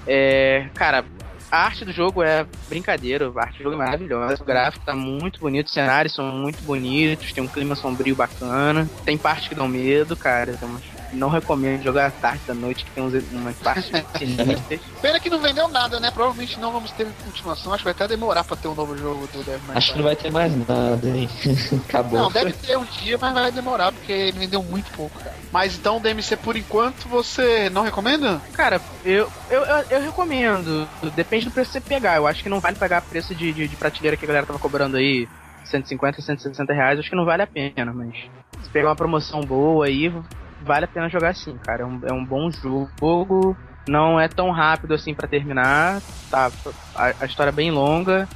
É, 0.07 0.67
cara, 0.75 1.05
a 1.51 1.65
arte 1.65 1.83
do 1.85 1.91
jogo 1.91 2.21
é 2.23 2.45
brincadeira, 2.67 3.31
a 3.35 3.41
arte 3.41 3.57
do 3.57 3.63
jogo 3.63 3.75
é 3.75 3.77
maravilhosa, 3.77 4.41
o 4.41 4.45
gráfico 4.45 4.85
tá 4.85 4.95
muito 4.95 5.39
bonito, 5.39 5.67
os 5.67 5.73
cenários 5.73 6.13
são 6.13 6.25
muito 6.31 6.61
bonitos, 6.63 7.33
tem 7.33 7.43
um 7.43 7.47
clima 7.47 7.75
sombrio 7.75 8.15
bacana, 8.15 8.87
tem 9.05 9.17
partes 9.17 9.47
que 9.47 9.55
dão 9.55 9.67
medo, 9.67 10.15
cara, 10.15 10.53
tem 10.53 10.67
umas- 10.67 10.83
não 11.13 11.29
recomendo 11.29 11.83
jogar 11.83 12.07
à 12.07 12.11
tarde 12.11 12.41
da 12.47 12.53
noite, 12.53 12.85
que 12.85 12.91
tem 12.91 13.03
uns, 13.03 13.13
umas 13.31 13.55
partes 13.57 13.85
sinistras. 14.17 14.79
Pena 15.01 15.19
que 15.19 15.29
não 15.29 15.39
vendeu 15.39 15.67
nada, 15.67 15.99
né? 15.99 16.11
Provavelmente 16.11 16.59
não 16.59 16.71
vamos 16.71 16.91
ter 16.91 17.07
continuação. 17.25 17.73
Acho 17.73 17.81
que 17.81 17.85
vai 17.85 17.93
até 17.93 18.07
demorar 18.07 18.43
pra 18.43 18.55
ter 18.55 18.67
um 18.67 18.75
novo 18.75 18.97
jogo 18.97 19.27
do 19.27 19.43
Devil 19.43 19.61
May 19.67 19.77
Acho 19.77 19.91
que 19.91 19.97
não 19.97 20.05
vai 20.05 20.15
ter 20.15 20.31
mais 20.31 20.67
nada, 20.67 21.07
hein? 21.09 21.29
Acabou. 21.87 22.19
Não, 22.19 22.31
deve 22.31 22.53
ter 22.53 22.77
um 22.77 22.85
dia, 22.85 23.17
mas 23.19 23.33
vai 23.33 23.51
demorar, 23.51 23.91
porque 23.91 24.11
ele 24.11 24.39
vendeu 24.39 24.63
muito 24.63 24.91
pouco, 24.91 25.17
cara. 25.19 25.35
Mas 25.51 25.75
então, 25.75 25.99
DMC, 25.99 26.37
por 26.37 26.55
enquanto, 26.55 27.07
você 27.07 27.69
não 27.69 27.81
recomenda? 27.81 28.41
Cara, 28.53 28.81
eu, 29.03 29.29
eu, 29.49 29.61
eu, 29.61 29.85
eu 29.89 30.01
recomendo, 30.01 30.87
depende 31.15 31.45
do 31.45 31.51
preço 31.51 31.71
que 31.71 31.79
você 31.79 31.81
pegar, 31.81 32.17
eu 32.17 32.27
acho 32.27 32.43
que 32.43 32.49
não 32.49 32.59
vale 32.59 32.75
pagar 32.75 33.01
preço 33.01 33.33
de, 33.33 33.51
de, 33.51 33.67
de 33.67 33.75
prateleira 33.75 34.15
que 34.15 34.25
a 34.25 34.27
galera 34.27 34.45
tava 34.45 34.59
cobrando 34.59 34.97
aí, 34.97 35.27
150, 35.65 36.21
160 36.21 36.73
reais, 36.73 36.99
acho 36.99 37.09
que 37.09 37.15
não 37.15 37.25
vale 37.25 37.43
a 37.43 37.47
pena, 37.47 37.93
mas 37.93 38.13
se 38.63 38.69
pegar 38.69 38.89
uma 38.89 38.95
promoção 38.95 39.41
boa 39.41 39.85
aí, 39.85 40.11
vale 40.69 40.85
a 40.85 40.87
pena 40.87 41.09
jogar 41.09 41.35
sim, 41.35 41.57
cara. 41.65 41.81
É 41.81 41.85
um, 41.85 41.99
é 42.09 42.13
um 42.13 42.23
bom 42.23 42.51
jogo, 42.51 43.57
não 43.87 44.19
é 44.19 44.27
tão 44.27 44.51
rápido 44.51 44.93
assim 44.93 45.15
pra 45.15 45.27
terminar, 45.27 45.99
tá? 46.29 46.51
A, 46.95 47.13
a 47.21 47.25
história 47.25 47.49
é 47.49 47.53
bem 47.53 47.71
longa. 47.71 48.29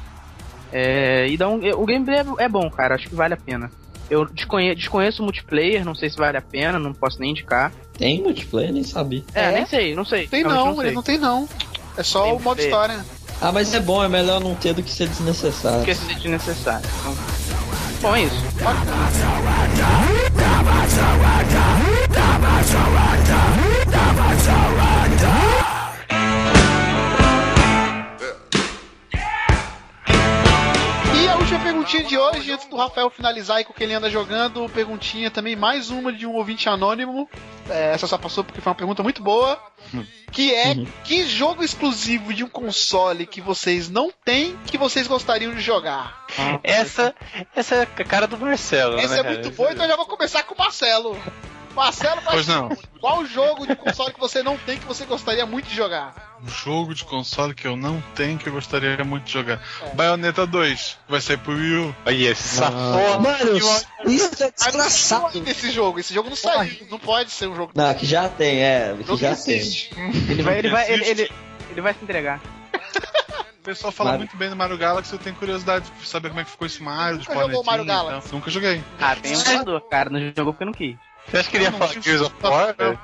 É, 0.72 1.28
e 1.28 1.38
dá 1.38 1.48
um, 1.48 1.60
o 1.80 1.86
gameplay 1.86 2.22
é, 2.40 2.46
é 2.46 2.50
bom, 2.50 2.68
cara, 2.72 2.96
acho 2.96 3.08
que 3.08 3.14
vale 3.14 3.36
a 3.36 3.38
pena. 3.38 3.70
Eu 4.10 4.26
desconhe, 4.26 4.74
desconheço 4.74 5.22
o 5.22 5.26
multiplayer, 5.26 5.86
não 5.86 5.94
sei 5.94 6.10
se 6.10 6.18
vale 6.18 6.36
a 6.36 6.42
pena, 6.42 6.80
não 6.80 6.92
posso 6.92 7.20
nem 7.20 7.30
indicar. 7.32 7.72
Tem 7.98 8.20
multiplayer? 8.22 8.74
Nem 8.74 8.84
sabia. 8.84 9.24
É, 9.36 9.46
É? 9.46 9.52
nem 9.52 9.66
sei, 9.68 9.96
não 9.96 10.04
sei. 10.04 10.28
Tem 10.28 10.42
realmente 10.42 10.66
não, 10.66 10.76
sei. 10.76 10.86
ele 10.88 10.96
não 10.96 11.04
tem 11.04 11.18
não. 11.20 11.48
É 11.96 12.02
só 12.04 12.24
Tem 12.24 12.34
o 12.34 12.40
modo 12.40 12.56
que 12.58 12.64
ver. 12.64 12.70
história. 12.70 13.06
Ah, 13.40 13.52
mas 13.52 13.72
é 13.76 13.80
bom, 13.80 14.04
é 14.04 14.08
melhor 14.10 14.40
não 14.42 14.56
ter 14.56 14.74
do 14.74 14.82
que 14.82 14.90
ser 14.92 15.08
desnecessário. 15.08 15.78
Porque 15.78 15.94
se 15.94 16.16
desnecessário. 16.16 16.88
Então, 17.00 17.16
bom, 18.02 18.16
é 18.16 18.24
isso. 18.24 18.44
Never 20.64 20.88
surrender! 20.88 21.70
Never 22.10 22.64
surrender! 22.64 23.92
Never 23.92 24.40
surrender! 24.40 25.53
Perguntinha 31.94 32.04
de 32.04 32.18
hoje, 32.18 32.52
antes 32.52 32.68
do 32.68 32.76
Rafael 32.76 33.10
finalizar 33.10 33.58
aí 33.58 33.64
com 33.64 33.72
o 33.72 33.76
que 33.76 33.84
ele 33.84 33.94
anda 33.94 34.10
jogando, 34.10 34.68
perguntinha 34.70 35.30
também, 35.30 35.56
mais 35.56 35.90
uma 35.92 36.12
de 36.12 36.26
um 36.26 36.34
ouvinte 36.34 36.68
anônimo. 36.68 37.30
É, 37.70 37.94
essa 37.94 38.08
só 38.08 38.18
passou 38.18 38.44
porque 38.44 38.60
foi 38.62 38.72
uma 38.72 38.76
pergunta 38.76 39.04
muito 39.04 39.22
boa. 39.22 39.62
Que 40.32 40.54
é, 40.54 40.76
que 41.04 41.28
jogo 41.28 41.64
exclusivo 41.64 42.34
de 42.34 42.44
um 42.44 42.50
console 42.50 43.28
que 43.28 43.40
vocês 43.40 43.90
não 43.90 44.12
têm 44.26 44.58
que 44.66 44.78
vocês 44.78 45.08
gostariam 45.08 45.54
de 45.54 45.62
jogar? 45.62 46.26
Essa, 46.64 47.14
essa 47.56 47.76
é 47.76 47.82
a 47.84 47.86
cara 47.86 48.26
do 48.26 48.38
Marcelo. 48.38 48.98
Essa 48.98 49.16
né, 49.16 49.20
é 49.20 49.24
cara? 49.24 49.36
muito 49.36 49.52
boa, 49.52 49.72
então 49.72 49.86
eu 49.86 49.90
já 49.90 49.96
vou 49.96 50.08
começar 50.08 50.44
com 50.44 50.56
o 50.56 50.58
Marcelo. 50.58 51.16
Marcelo, 51.76 52.22
Pois 52.30 52.48
não. 52.48 52.70
qual 53.00 53.26
jogo 53.26 53.66
de 53.66 53.76
console 53.76 54.14
que 54.14 54.20
você 54.20 54.44
não 54.44 54.58
tem 54.60 54.78
que 54.78 54.86
você 54.86 55.06
gostaria 55.06 55.46
muito 55.46 55.68
de 55.68 55.76
jogar? 55.76 56.38
Um 56.44 56.48
jogo 56.48 56.94
de 56.94 57.04
console 57.04 57.54
que 57.56 57.66
eu 57.66 57.76
não 57.76 58.02
tenho 58.16 58.38
que 58.38 58.48
eu 58.48 58.54
gostaria 58.54 59.04
muito 59.04 59.24
de 59.26 59.34
jogar. 59.34 59.60
Bayonetta 59.96 60.46
2 60.46 60.98
vai 61.10 61.20
sair 61.22 61.38
pro 61.38 61.54
Wii 61.54 61.78
U. 61.78 61.96
Olha 62.06 62.30
esse 62.32 62.58
safado. 62.58 63.22
Mano, 63.22 63.58
isso 64.06 64.44
é 64.44 64.48
Ah, 64.48 64.52
desgraçado. 64.66 65.44
esse 65.48 65.72
jogo. 65.72 66.00
Esse 66.00 66.14
jogo 66.14 66.30
não 66.30 66.36
saiu. 66.36 66.88
Não 66.92 67.00
pode 67.00 67.32
ser 67.32 67.48
um 67.48 67.56
jogo. 67.56 67.72
Não, 67.74 67.94
que 67.96 68.06
já 68.06 68.30
tem, 68.30 68.62
é, 68.64 68.96
que 69.06 69.18
já 69.18 69.36
tem. 69.36 69.62
Ele 70.30 70.44
vai, 70.44 70.60
ele 70.60 70.70
vai, 70.70 70.92
ele, 70.92 71.06
ele, 71.06 71.32
ele 71.72 71.82
vai 71.82 71.94
se 71.94 72.04
entregar. 72.04 72.40
O 73.60 73.64
pessoal 73.64 73.94
fala 73.94 74.10
Mario. 74.10 74.26
muito 74.26 74.36
bem 74.36 74.50
do 74.50 74.58
Mario 74.58 74.78
Galaxy, 74.78 75.14
eu 75.14 75.20
tenho 75.20 75.38
curiosidade 75.38 75.86
de 75.98 76.06
saber 76.06 76.28
como 76.28 76.42
é 76.42 76.44
que 76.44 76.50
ficou 76.52 76.68
esse 76.68 76.84
Mario, 76.84 77.20
de 77.20 77.30
Nunca 77.30 77.40
jogou 77.44 77.62
o 77.62 77.66
Mario 77.66 77.86
Galaxy? 77.86 78.28
tal. 78.30 78.38
Nunca 78.38 78.52
joguei. 78.52 78.84
Ah, 79.00 79.16
tem 79.16 79.32
um 79.32 79.40
jogador, 79.40 79.80
cara, 79.90 80.10
não 80.10 80.20
jogou 80.36 80.52
porque 80.54 80.66
não 80.66 80.74
quis. 80.74 80.98
Você 81.28 81.38
acha 81.38 81.50
que 81.50 81.58
ele 81.58 81.64
ia 81.66 81.72
falar 81.72 81.94
Gears 82.02 82.22
of 82.22 82.36
War? 82.42 82.76
velho? 82.78 83.00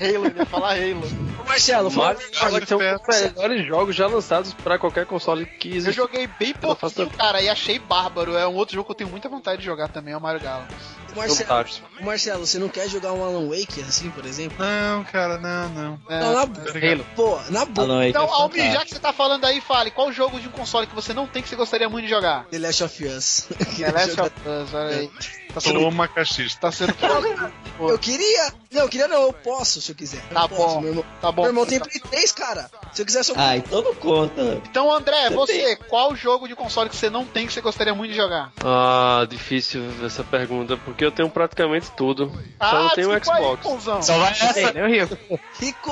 Halo, 0.00 0.26
ele 0.26 0.38
ia 0.38 0.46
falar 0.46 0.72
Halo. 0.74 1.28
Marcelo, 1.46 1.90
fala. 1.90 2.16
Mario 2.42 2.66
são 2.66 2.78
os 2.78 3.20
melhores 3.34 3.66
jogos 3.66 3.96
já 3.96 4.06
lançados 4.06 4.52
pra 4.54 4.78
qualquer 4.78 5.06
console 5.06 5.46
que 5.46 5.70
Eu 5.70 5.76
existe. 5.76 5.96
joguei 5.96 6.26
bem 6.38 6.50
Eu 6.62 6.76
pouquinho, 6.76 7.10
cara, 7.10 7.40
e 7.42 7.48
achei 7.48 7.78
bárbaro. 7.78 8.36
É 8.36 8.46
um 8.46 8.54
outro 8.54 8.74
jogo 8.74 8.86
que 8.86 8.92
eu 8.92 8.96
tenho 8.96 9.10
muita 9.10 9.28
vontade 9.28 9.60
de 9.60 9.64
jogar 9.64 9.88
também, 9.88 10.12
é 10.12 10.16
o 10.16 10.20
Mario 10.20 10.40
Galaxy. 10.40 10.74
Marcelo. 11.16 11.66
Marcelo, 12.02 12.46
você 12.46 12.58
não 12.58 12.68
quer 12.68 12.88
jogar 12.88 13.12
um 13.12 13.24
Alan 13.24 13.48
Wake 13.48 13.80
assim, 13.80 14.10
por 14.10 14.24
exemplo? 14.26 14.58
Não, 14.64 15.02
cara, 15.04 15.38
não, 15.38 15.68
não. 15.70 16.00
É. 16.08 16.20
Não, 16.20 16.32
na 16.34 16.40
Tá 16.40 16.46
boa. 16.46 17.04
Pô, 17.16 17.40
na 17.50 17.64
boa. 17.64 18.06
Então, 18.06 18.24
é 18.24 18.30
Almir, 18.30 18.72
já 18.72 18.84
que 18.84 18.90
você 18.90 19.00
tá 19.00 19.12
falando 19.12 19.44
aí, 19.46 19.60
fale, 19.60 19.90
qual 19.90 20.12
jogo 20.12 20.38
de 20.38 20.46
um 20.46 20.52
console 20.52 20.86
que 20.86 20.94
você 20.94 21.12
não 21.14 21.26
tem 21.26 21.42
que 21.42 21.48
você 21.48 21.56
gostaria 21.56 21.88
muito 21.88 22.04
de 22.04 22.10
jogar? 22.10 22.44
The 22.50 22.58
Last 22.58 22.84
of 22.84 23.04
Us. 23.04 23.48
The 23.78 23.90
Last 23.90 24.20
of 24.20 24.30
Us, 24.46 24.74
olha 24.74 24.96
aí. 24.96 25.10
Tá 25.52 25.60
sendo, 25.60 25.80
Toma 25.80 26.06
cachista. 26.08 26.60
tá 26.60 26.72
sendo 26.72 26.94
Eu 27.80 27.98
queria. 27.98 28.52
Não, 28.70 28.82
eu 28.82 28.88
queria 28.88 29.08
não, 29.08 29.22
eu 29.22 29.32
posso 29.32 29.80
se 29.80 29.90
eu 29.92 29.96
quiser. 29.96 30.20
Tá 30.28 30.42
Eu 30.42 30.48
posso, 30.48 30.74
bom. 30.74 30.80
Meu 30.80 30.90
irmão, 30.90 31.04
Tá 31.20 31.32
bom. 31.32 31.42
meu 31.42 31.50
irmão 31.50 31.66
tem 31.66 31.78
Play 31.80 32.00
3, 32.00 32.32
cara. 32.32 32.70
Se 32.92 33.00
eu 33.02 33.06
quiser 33.06 33.22
só. 33.22 33.32
Ah, 33.36 33.56
então 33.56 33.80
não 33.82 33.94
conta. 33.94 34.60
Então, 34.68 34.92
André, 34.92 35.30
você, 35.30 35.76
qual 35.88 36.14
jogo 36.14 36.46
de 36.48 36.54
console 36.54 36.90
que 36.90 36.96
você 36.96 37.08
não 37.08 37.24
tem 37.24 37.46
que 37.46 37.52
você 37.52 37.60
gostaria 37.60 37.94
muito 37.94 38.10
de 38.10 38.16
jogar? 38.16 38.52
Ah, 38.64 39.26
difícil 39.28 39.82
essa 40.04 40.22
pergunta, 40.24 40.76
porque 40.76 41.04
eu 41.04 41.12
tenho 41.12 41.30
praticamente 41.30 41.90
tudo. 41.92 42.30
Só 42.30 42.36
ah, 42.60 42.82
não 42.82 42.90
tenho 42.90 43.18
desculpa 43.18 43.38
Xbox. 43.38 43.88
aí. 43.88 44.02
Só 44.02 44.18
vai 44.18 44.30
essa. 44.32 44.60
Ei, 44.60 44.72
meu 44.72 44.86
rico. 44.88 45.40
Rico. 45.58 45.90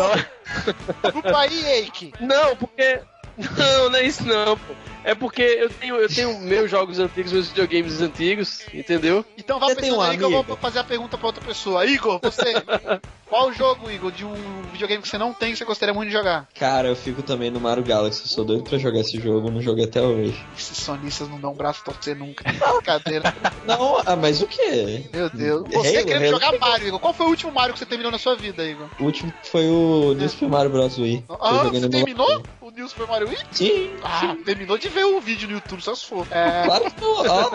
Desculpa 1.03 1.39
aí, 1.39 1.65
Eike. 1.67 2.13
Não, 2.21 2.57
porque. 2.57 3.01
Não, 3.37 3.91
não 3.91 3.99
é 3.99 4.05
isso 4.05 4.25
não, 4.27 4.57
pô. 4.57 4.75
É 5.07 5.15
porque 5.15 5.41
eu 5.41 5.71
tenho, 5.71 5.95
eu 5.95 6.09
tenho 6.09 6.37
meus 6.41 6.69
jogos 6.69 6.99
antigos, 6.99 7.33
meus 7.33 7.49
videogames 7.49 8.01
antigos, 8.01 8.67
entendeu? 8.75 9.25
Então 9.39 9.61
vá 9.61 9.67
Você 9.67 9.77
pensando 9.77 9.99
um 9.99 10.03
aí 10.03 10.19
que 10.19 10.25
eu 10.25 10.43
vou 10.43 10.57
fazer 10.57 10.81
a 10.81 10.85
pergunta 10.85 11.17
pra 11.17 11.29
outra 11.29 11.45
pessoa. 11.45 11.87
Igor, 11.87 12.19
você, 12.21 12.55
qual 13.29 13.53
jogo, 13.53 13.89
Igor, 13.89 14.11
de 14.11 14.25
um 14.25 14.35
videogame 14.73 15.01
que 15.01 15.09
você 15.09 15.17
não 15.17 15.33
tem 15.33 15.53
que 15.53 15.59
você 15.59 15.65
gostaria 15.65 15.95
muito 15.95 16.09
de 16.09 16.13
jogar? 16.13 16.49
Cara, 16.59 16.89
eu 16.89 16.97
fico 16.97 17.23
também 17.23 17.53
no 17.53 17.61
Mario 17.61 17.85
Galaxy. 17.85 18.23
Eu 18.23 18.27
sou 18.27 18.45
doido 18.45 18.65
pra 18.65 18.79
jogar 18.79 18.99
esse 18.99 19.21
jogo, 19.21 19.49
não 19.49 19.63
joguei 19.63 19.85
até 19.85 20.03
hoje. 20.03 20.45
Esses 20.59 20.77
sonistas 20.77 21.29
não 21.29 21.39
dão 21.39 21.53
um 21.53 21.57
braço 21.57 21.83
a 21.83 21.93
torcer 21.93 22.17
nunca. 22.17 22.43
Brincadeira. 22.75 23.33
Não, 23.65 23.99
ah, 24.05 24.17
mas 24.17 24.43
o 24.43 24.49
quê? 24.49 25.09
Meu 25.13 25.31
Deus. 25.31 25.69
Você 25.73 25.99
Halo, 25.99 26.07
querendo 26.07 26.23
Halo. 26.25 26.41
jogar 26.41 26.59
Mario, 26.59 26.89
Igor. 26.89 26.99
Qual 26.99 27.15
foi 27.15 27.27
o 27.27 27.29
último 27.29 27.53
Mario 27.53 27.75
que 27.75 27.79
você 27.79 27.87
terminou 27.87 28.11
na 28.11 28.19
sua 28.19 28.35
vida, 28.35 28.65
Igor? 28.65 28.89
O 28.99 29.05
último 29.05 29.33
foi 29.45 29.69
o 29.69 30.15
New 30.15 30.29
Super 30.29 30.49
Mario 30.49 30.71
Bros. 30.73 30.99
Wii. 30.99 31.25
Ah, 31.29 31.63
você 31.63 31.79
no 31.79 31.89
terminou 31.91 32.27
emulador. 32.27 32.57
O 32.77 32.81
New 32.81 32.89
Super 32.89 33.07
Mario 33.07 33.29
Wii? 33.29 33.39
Sim, 33.53 33.91
Ah, 34.03 34.37
terminou 34.45 34.77
de 34.77 34.89
ver 34.89 35.05
o 35.05 35.21
vídeo 35.21 35.49
no 35.49 35.55
YouTube, 35.55 35.83
só 35.83 35.95
se 35.95 36.05
for. 36.05 36.27
É, 36.31 36.65
claro 36.67 36.85
que 36.91 37.01
não. 37.01 37.13
Ó, 37.27 37.51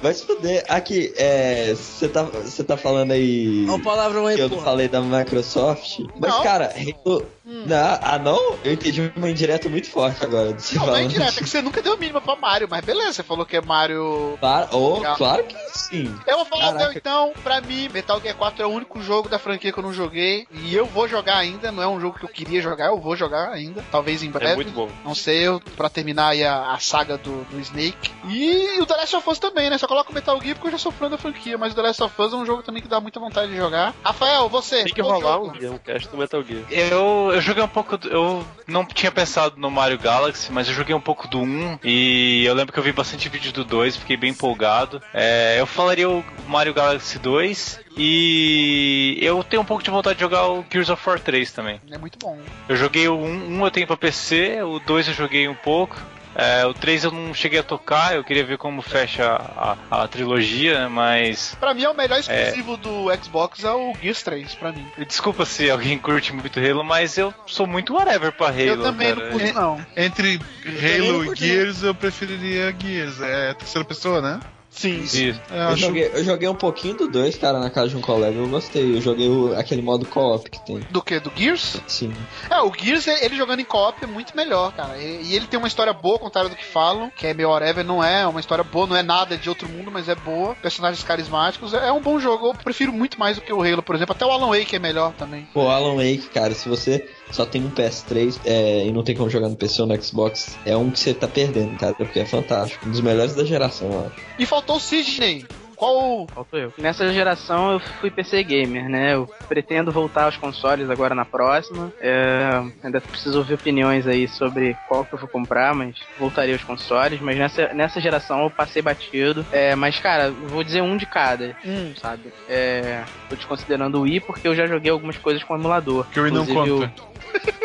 vai 0.00 0.14
se 0.14 0.24
fuder. 0.24 0.64
Aqui, 0.68 1.12
é. 1.16 1.74
Você 1.74 2.08
tá, 2.08 2.22
você 2.22 2.62
tá 2.62 2.76
falando 2.76 3.10
aí. 3.10 3.64
Olha 3.66 3.74
o 3.74 3.82
palavrão 3.82 4.26
aí, 4.26 4.36
que 4.36 4.42
eu 4.42 4.48
não 4.48 4.60
falei 4.60 4.88
da 4.88 5.00
Microsoft. 5.00 6.00
Mas, 6.18 6.30
Não. 6.32 6.42
cara, 6.42 6.72
Halo. 7.04 7.26
Não, 7.66 7.98
ah, 8.00 8.18
não? 8.18 8.58
Eu 8.64 8.72
entendi 8.72 9.12
uma 9.14 9.28
indireta 9.28 9.68
muito 9.68 9.90
forte 9.90 10.24
agora. 10.24 10.52
de 10.52 10.62
Você 10.62 10.76
não, 10.76 10.86
não 10.86 10.92
é 10.92 10.96
falando. 10.96 11.10
indireta, 11.10 11.40
é 11.40 11.42
que 11.42 11.48
você 11.48 11.60
nunca 11.60 11.82
deu 11.82 11.98
mínima 11.98 12.20
pra 12.20 12.34
Mario, 12.34 12.66
mas 12.70 12.84
beleza, 12.84 13.12
você 13.12 13.22
falou 13.22 13.44
que 13.44 13.56
é 13.56 13.60
Mario. 13.60 14.36
Claro, 14.40 14.68
oh, 14.72 15.00
claro 15.16 15.44
que 15.44 15.56
sim. 15.74 16.14
Eu 16.26 16.38
vou 16.38 16.46
falar 16.46 16.72
meu 16.72 16.92
então, 16.92 17.32
pra 17.42 17.60
mim, 17.60 17.88
Metal 17.88 18.20
Gear 18.20 18.34
4 18.36 18.62
é 18.62 18.66
o 18.66 18.70
único 18.70 19.02
jogo 19.02 19.28
da 19.28 19.38
franquia 19.38 19.72
que 19.72 19.78
eu 19.78 19.82
não 19.82 19.92
joguei. 19.92 20.46
E 20.50 20.74
eu 20.74 20.86
vou 20.86 21.06
jogar 21.06 21.36
ainda, 21.36 21.70
não 21.70 21.82
é 21.82 21.88
um 21.88 22.00
jogo 22.00 22.18
que 22.18 22.24
eu 22.24 22.28
queria 22.28 22.62
jogar, 22.62 22.86
eu 22.86 22.98
vou 22.98 23.14
jogar 23.16 23.50
ainda. 23.50 23.84
Talvez 23.90 24.22
em 24.22 24.30
breve. 24.30 24.52
É 24.52 24.56
muito 24.56 24.72
bom. 24.72 24.88
Não 25.04 25.14
sei, 25.14 25.46
eu, 25.46 25.60
pra 25.76 25.90
terminar 25.90 26.28
aí 26.28 26.44
a, 26.44 26.72
a 26.72 26.78
saga 26.78 27.18
do, 27.18 27.44
do 27.50 27.60
Snake. 27.60 28.10
E 28.28 28.80
o 28.80 28.86
The 28.86 28.96
Last 28.96 29.16
of 29.16 29.28
Us 29.28 29.38
também, 29.38 29.68
né? 29.68 29.76
Só 29.76 29.86
coloco 29.86 30.10
o 30.10 30.14
Metal 30.14 30.40
Gear 30.40 30.54
porque 30.54 30.68
eu 30.68 30.72
já 30.72 30.78
sou 30.78 30.92
fã 30.92 31.10
da 31.10 31.18
franquia, 31.18 31.58
mas 31.58 31.72
o 31.72 31.76
The 31.76 31.82
Last 31.82 32.02
of 32.02 32.22
Us 32.22 32.32
é 32.32 32.36
um 32.36 32.46
jogo 32.46 32.62
também 32.62 32.82
que 32.82 32.88
dá 32.88 33.00
muita 33.00 33.20
vontade 33.20 33.50
de 33.50 33.56
jogar. 33.58 33.94
Rafael, 34.02 34.48
você. 34.48 34.84
Tem 34.84 34.94
que 34.94 35.02
rolar 35.02 35.34
jogo? 35.34 35.48
um 35.48 35.58
dia 35.58 35.70
um 35.70 35.78
cast 35.78 36.08
do 36.08 36.16
Metal 36.16 36.42
Gear. 36.42 36.64
Eu, 36.70 37.30
eu 37.34 37.41
joguei 37.42 37.62
um 37.62 37.68
pouco. 37.68 37.96
do- 37.96 38.08
Eu 38.08 38.46
não 38.66 38.84
tinha 38.84 39.10
pensado 39.12 39.56
no 39.58 39.70
Mario 39.70 39.98
Galaxy, 39.98 40.50
mas 40.52 40.68
eu 40.68 40.74
joguei 40.74 40.94
um 40.94 41.00
pouco 41.00 41.26
do 41.28 41.40
1 41.40 41.78
e 41.84 42.44
eu 42.44 42.54
lembro 42.54 42.72
que 42.72 42.78
eu 42.78 42.82
vi 42.82 42.92
bastante 42.92 43.28
vídeo 43.28 43.52
do 43.52 43.64
2, 43.64 43.96
fiquei 43.96 44.16
bem 44.16 44.30
empolgado. 44.30 45.02
É, 45.12 45.56
eu 45.58 45.66
falaria 45.66 46.08
o 46.08 46.24
Mario 46.48 46.72
Galaxy 46.74 47.18
2 47.18 47.80
e 47.96 49.18
eu 49.20 49.42
tenho 49.44 49.62
um 49.62 49.64
pouco 49.64 49.82
de 49.82 49.90
vontade 49.90 50.16
de 50.16 50.20
jogar 50.20 50.48
o 50.48 50.64
Gears 50.70 50.90
of 50.90 51.02
War 51.08 51.18
3 51.20 51.52
também. 51.52 51.80
É 51.90 51.98
muito 51.98 52.18
bom. 52.18 52.38
Eu 52.68 52.76
joguei 52.76 53.08
o 53.08 53.16
1, 53.16 53.24
um 53.58 53.64
eu 53.64 53.70
tenho 53.70 53.86
pra 53.86 53.96
PC, 53.96 54.62
o 54.62 54.78
2 54.80 55.08
eu 55.08 55.14
joguei 55.14 55.48
um 55.48 55.54
pouco. 55.54 55.96
É, 56.34 56.64
o 56.66 56.72
3 56.72 57.04
eu 57.04 57.10
não 57.10 57.34
cheguei 57.34 57.58
a 57.58 57.62
tocar, 57.62 58.14
eu 58.14 58.24
queria 58.24 58.44
ver 58.44 58.56
como 58.58 58.80
fecha 58.80 59.24
a, 59.24 59.76
a- 59.90 60.02
a 60.04 60.08
trilogia, 60.08 60.88
mas. 60.88 61.54
Pra 61.60 61.74
mim, 61.74 61.82
é 61.84 61.88
o 61.90 61.94
melhor 61.94 62.18
exclusivo 62.18 62.76
do 62.76 63.06
Xbox 63.22 63.64
é 63.64 63.70
o 63.70 63.92
Gears 64.00 64.22
3, 64.22 64.54
pra 64.54 64.72
mim. 64.72 64.86
Desculpa 65.06 65.44
se 65.44 65.70
alguém 65.70 65.98
curte 65.98 66.32
muito 66.32 66.58
Halo, 66.58 66.82
mas 66.84 67.18
eu 67.18 67.32
sou 67.46 67.66
muito 67.66 67.94
whatever 67.94 68.32
pra 68.32 68.48
Halo. 68.48 68.60
eu 68.60 68.82
também 68.82 69.14
cara. 69.14 69.26
não 69.30 69.38
curto, 69.38 69.54
não. 69.54 69.86
Entre 69.96 70.40
Halo 70.64 71.32
e 71.32 71.36
Gears, 71.36 71.82
eu 71.82 71.94
preferiria 71.94 72.74
Gears. 72.78 73.20
É 73.20 73.50
a 73.50 73.54
terceira 73.54 73.84
pessoa, 73.86 74.20
né? 74.20 74.40
Sim. 74.72 75.00
Isso. 75.02 75.40
É, 75.50 75.58
Eu 75.58 75.62
acho- 75.68 75.76
joguei, 75.76 76.10
eu 76.14 76.24
joguei 76.24 76.48
um 76.48 76.54
pouquinho 76.54 76.96
do 76.96 77.08
2, 77.08 77.36
cara, 77.36 77.60
na 77.60 77.68
casa 77.70 77.90
de 77.90 77.96
um 77.96 78.00
colega, 78.00 78.36
eu 78.38 78.48
gostei. 78.48 78.96
Eu 78.96 79.00
joguei 79.00 79.28
o- 79.28 79.54
aquele 79.56 79.82
modo 79.82 80.06
co-op 80.06 80.48
que 80.50 80.58
tem. 80.64 80.80
Do 80.90 81.02
que? 81.02 81.20
Do 81.20 81.30
Gears? 81.36 81.76
Sim. 81.86 82.12
É, 82.50 82.60
o 82.62 82.72
Gears, 82.76 83.06
ele 83.06 83.36
jogando 83.36 83.60
em 83.60 83.64
co-op 83.64 84.02
é 84.02 84.06
muito 84.06 84.34
melhor, 84.36 84.72
cara. 84.72 84.98
E, 84.98 85.22
e 85.24 85.34
ele 85.36 85.46
tem 85.46 85.58
uma 85.58 85.68
história 85.68 85.92
boa, 85.92 86.14
ao 86.14 86.20
contrário 86.20 86.48
do 86.50 86.56
que 86.56 86.64
falam, 86.64 87.12
que 87.14 87.26
é 87.26 87.34
meio 87.34 87.50
whatever, 87.50 87.84
não 87.84 88.02
é 88.02 88.26
uma 88.26 88.40
história 88.40 88.64
boa, 88.64 88.86
não 88.86 88.96
é 88.96 89.02
nada 89.02 89.36
de 89.36 89.48
outro 89.48 89.68
mundo, 89.68 89.90
mas 89.92 90.08
é 90.08 90.14
boa. 90.14 90.54
Personagens 90.56 91.04
carismáticos, 91.04 91.74
é, 91.74 91.88
é 91.88 91.92
um 91.92 92.00
bom 92.00 92.18
jogo. 92.18 92.48
Eu 92.48 92.54
prefiro 92.54 92.92
muito 92.92 93.20
mais 93.20 93.36
do 93.36 93.42
que 93.42 93.52
o 93.52 93.62
Halo, 93.62 93.82
por 93.82 93.94
exemplo. 93.94 94.14
Até 94.14 94.24
o 94.24 94.30
Alan 94.30 94.48
Wake 94.58 94.74
é 94.74 94.78
melhor 94.78 95.12
também. 95.12 95.46
Pô, 95.52 95.68
Alan 95.68 95.96
Wake, 95.96 96.28
cara, 96.32 96.54
se 96.54 96.68
você 96.68 97.06
só 97.30 97.46
tem 97.46 97.64
um 97.64 97.70
PS3 97.70 98.40
é, 98.44 98.86
e 98.86 98.92
não 98.92 99.02
tem 99.02 99.16
como 99.16 99.30
jogar 99.30 99.48
no 99.48 99.56
PC 99.56 99.82
ou 99.82 99.88
no 99.88 100.02
Xbox, 100.02 100.58
é 100.64 100.76
um 100.76 100.90
que 100.90 100.98
você 100.98 101.14
tá 101.14 101.26
perdendo, 101.28 101.76
cara, 101.78 101.94
porque 101.94 102.20
é 102.20 102.26
fantástico. 102.26 102.86
Um 102.86 102.90
dos 102.90 103.00
melhores 103.00 103.34
da 103.34 103.44
geração, 103.44 103.88
eu 103.88 104.06
acho. 104.06 104.16
E 104.38 104.46
faltou 104.46 104.76
o 104.76 104.80
Sidney. 104.80 105.46
Qual. 105.74 106.28
Faltou 106.32 106.58
eu. 106.60 106.72
Nessa 106.78 107.12
geração 107.12 107.72
eu 107.72 107.80
fui 108.00 108.08
PC 108.10 108.44
gamer, 108.44 108.88
né? 108.88 109.14
Eu 109.14 109.28
pretendo 109.48 109.90
voltar 109.90 110.26
aos 110.26 110.36
consoles 110.36 110.88
agora 110.88 111.12
na 111.12 111.24
próxima. 111.24 111.92
É, 112.00 112.62
ainda 112.84 113.00
preciso 113.00 113.38
ouvir 113.38 113.54
opiniões 113.54 114.06
aí 114.06 114.28
sobre 114.28 114.76
qual 114.86 115.04
que 115.04 115.14
eu 115.14 115.18
vou 115.18 115.28
comprar, 115.28 115.74
mas 115.74 115.96
voltaria 116.16 116.54
aos 116.54 116.62
consoles. 116.62 117.20
Mas 117.20 117.36
nessa, 117.36 117.74
nessa 117.74 118.00
geração 118.00 118.44
eu 118.44 118.50
passei 118.50 118.80
batido. 118.80 119.44
É, 119.50 119.74
mas, 119.74 119.98
cara, 119.98 120.26
eu 120.26 120.48
vou 120.48 120.62
dizer 120.62 120.82
um 120.82 120.96
de 120.96 121.06
cada, 121.06 121.56
Hum. 121.64 121.92
sabe? 122.00 122.32
É, 122.48 123.04
tô 123.28 123.34
desconsiderando 123.34 123.98
o 123.98 124.02
Wii 124.02 124.20
porque 124.20 124.46
eu 124.46 124.54
já 124.54 124.66
joguei 124.68 124.90
algumas 124.92 125.18
coisas 125.18 125.42
com 125.42 125.56
emulador. 125.56 126.06
Que 126.10 126.20
o 126.20 126.22
Wii 126.24 126.32
não 126.32 126.46
conta. 126.46 126.92
o- 127.08 127.11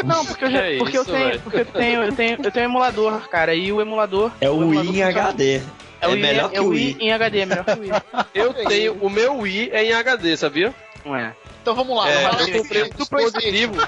Não, 0.06 0.26
porque 0.26 0.46
eu 0.46 0.52
já, 0.52 0.62
Que 0.68 0.78
porque 0.78 0.98
eu 0.98 1.02
isso, 1.04 1.12
tenho, 1.12 1.26
velho? 1.28 1.40
porque 1.42 1.58
eu 1.60 1.66
tenho, 1.66 2.04
eu 2.04 2.12
tenho, 2.16 2.38
eu 2.44 2.52
tenho 2.52 2.66
emulador, 2.66 3.28
cara, 3.30 3.54
e 3.56 3.72
o 3.72 3.82
emulador 3.82 4.32
É 4.42 4.50
o 4.50 4.62
emulador 4.62 4.92
Wii 4.92 5.00
em 5.00 5.04
HD. 5.04 5.62
É, 6.00 6.08
o 6.08 6.12
Wii- 6.12 6.22
melhor 6.22 6.50
é 6.52 6.54
que 6.54 6.60
o 6.60 6.68
Wii 6.70 6.86
Wii. 6.86 6.98
em 7.00 7.12
HD, 7.12 7.40
é 7.40 7.46
melhor 7.46 7.66
que 7.66 7.72
o 7.72 7.80
Wii. 7.82 7.92
Eu 8.36 8.54
tenho. 8.54 8.94
O 9.02 9.10
meu 9.10 9.38
Wii 9.38 9.70
é 9.74 9.84
em 9.84 9.94
HD, 9.94 10.38
sabia? 10.38 10.74
Não 11.06 11.16
é? 11.16 11.34
Então 11.62 11.74
vamos 11.76 11.98
lá. 11.98 12.10
É, 12.10 12.22
vamos 12.24 12.38
lá. 12.42 12.48
eu 12.50 12.62
comprei 12.62 12.84
um 12.84 12.90
do 12.90 13.06
PlayStation. 13.06 13.28
dispositivo. 13.42 13.88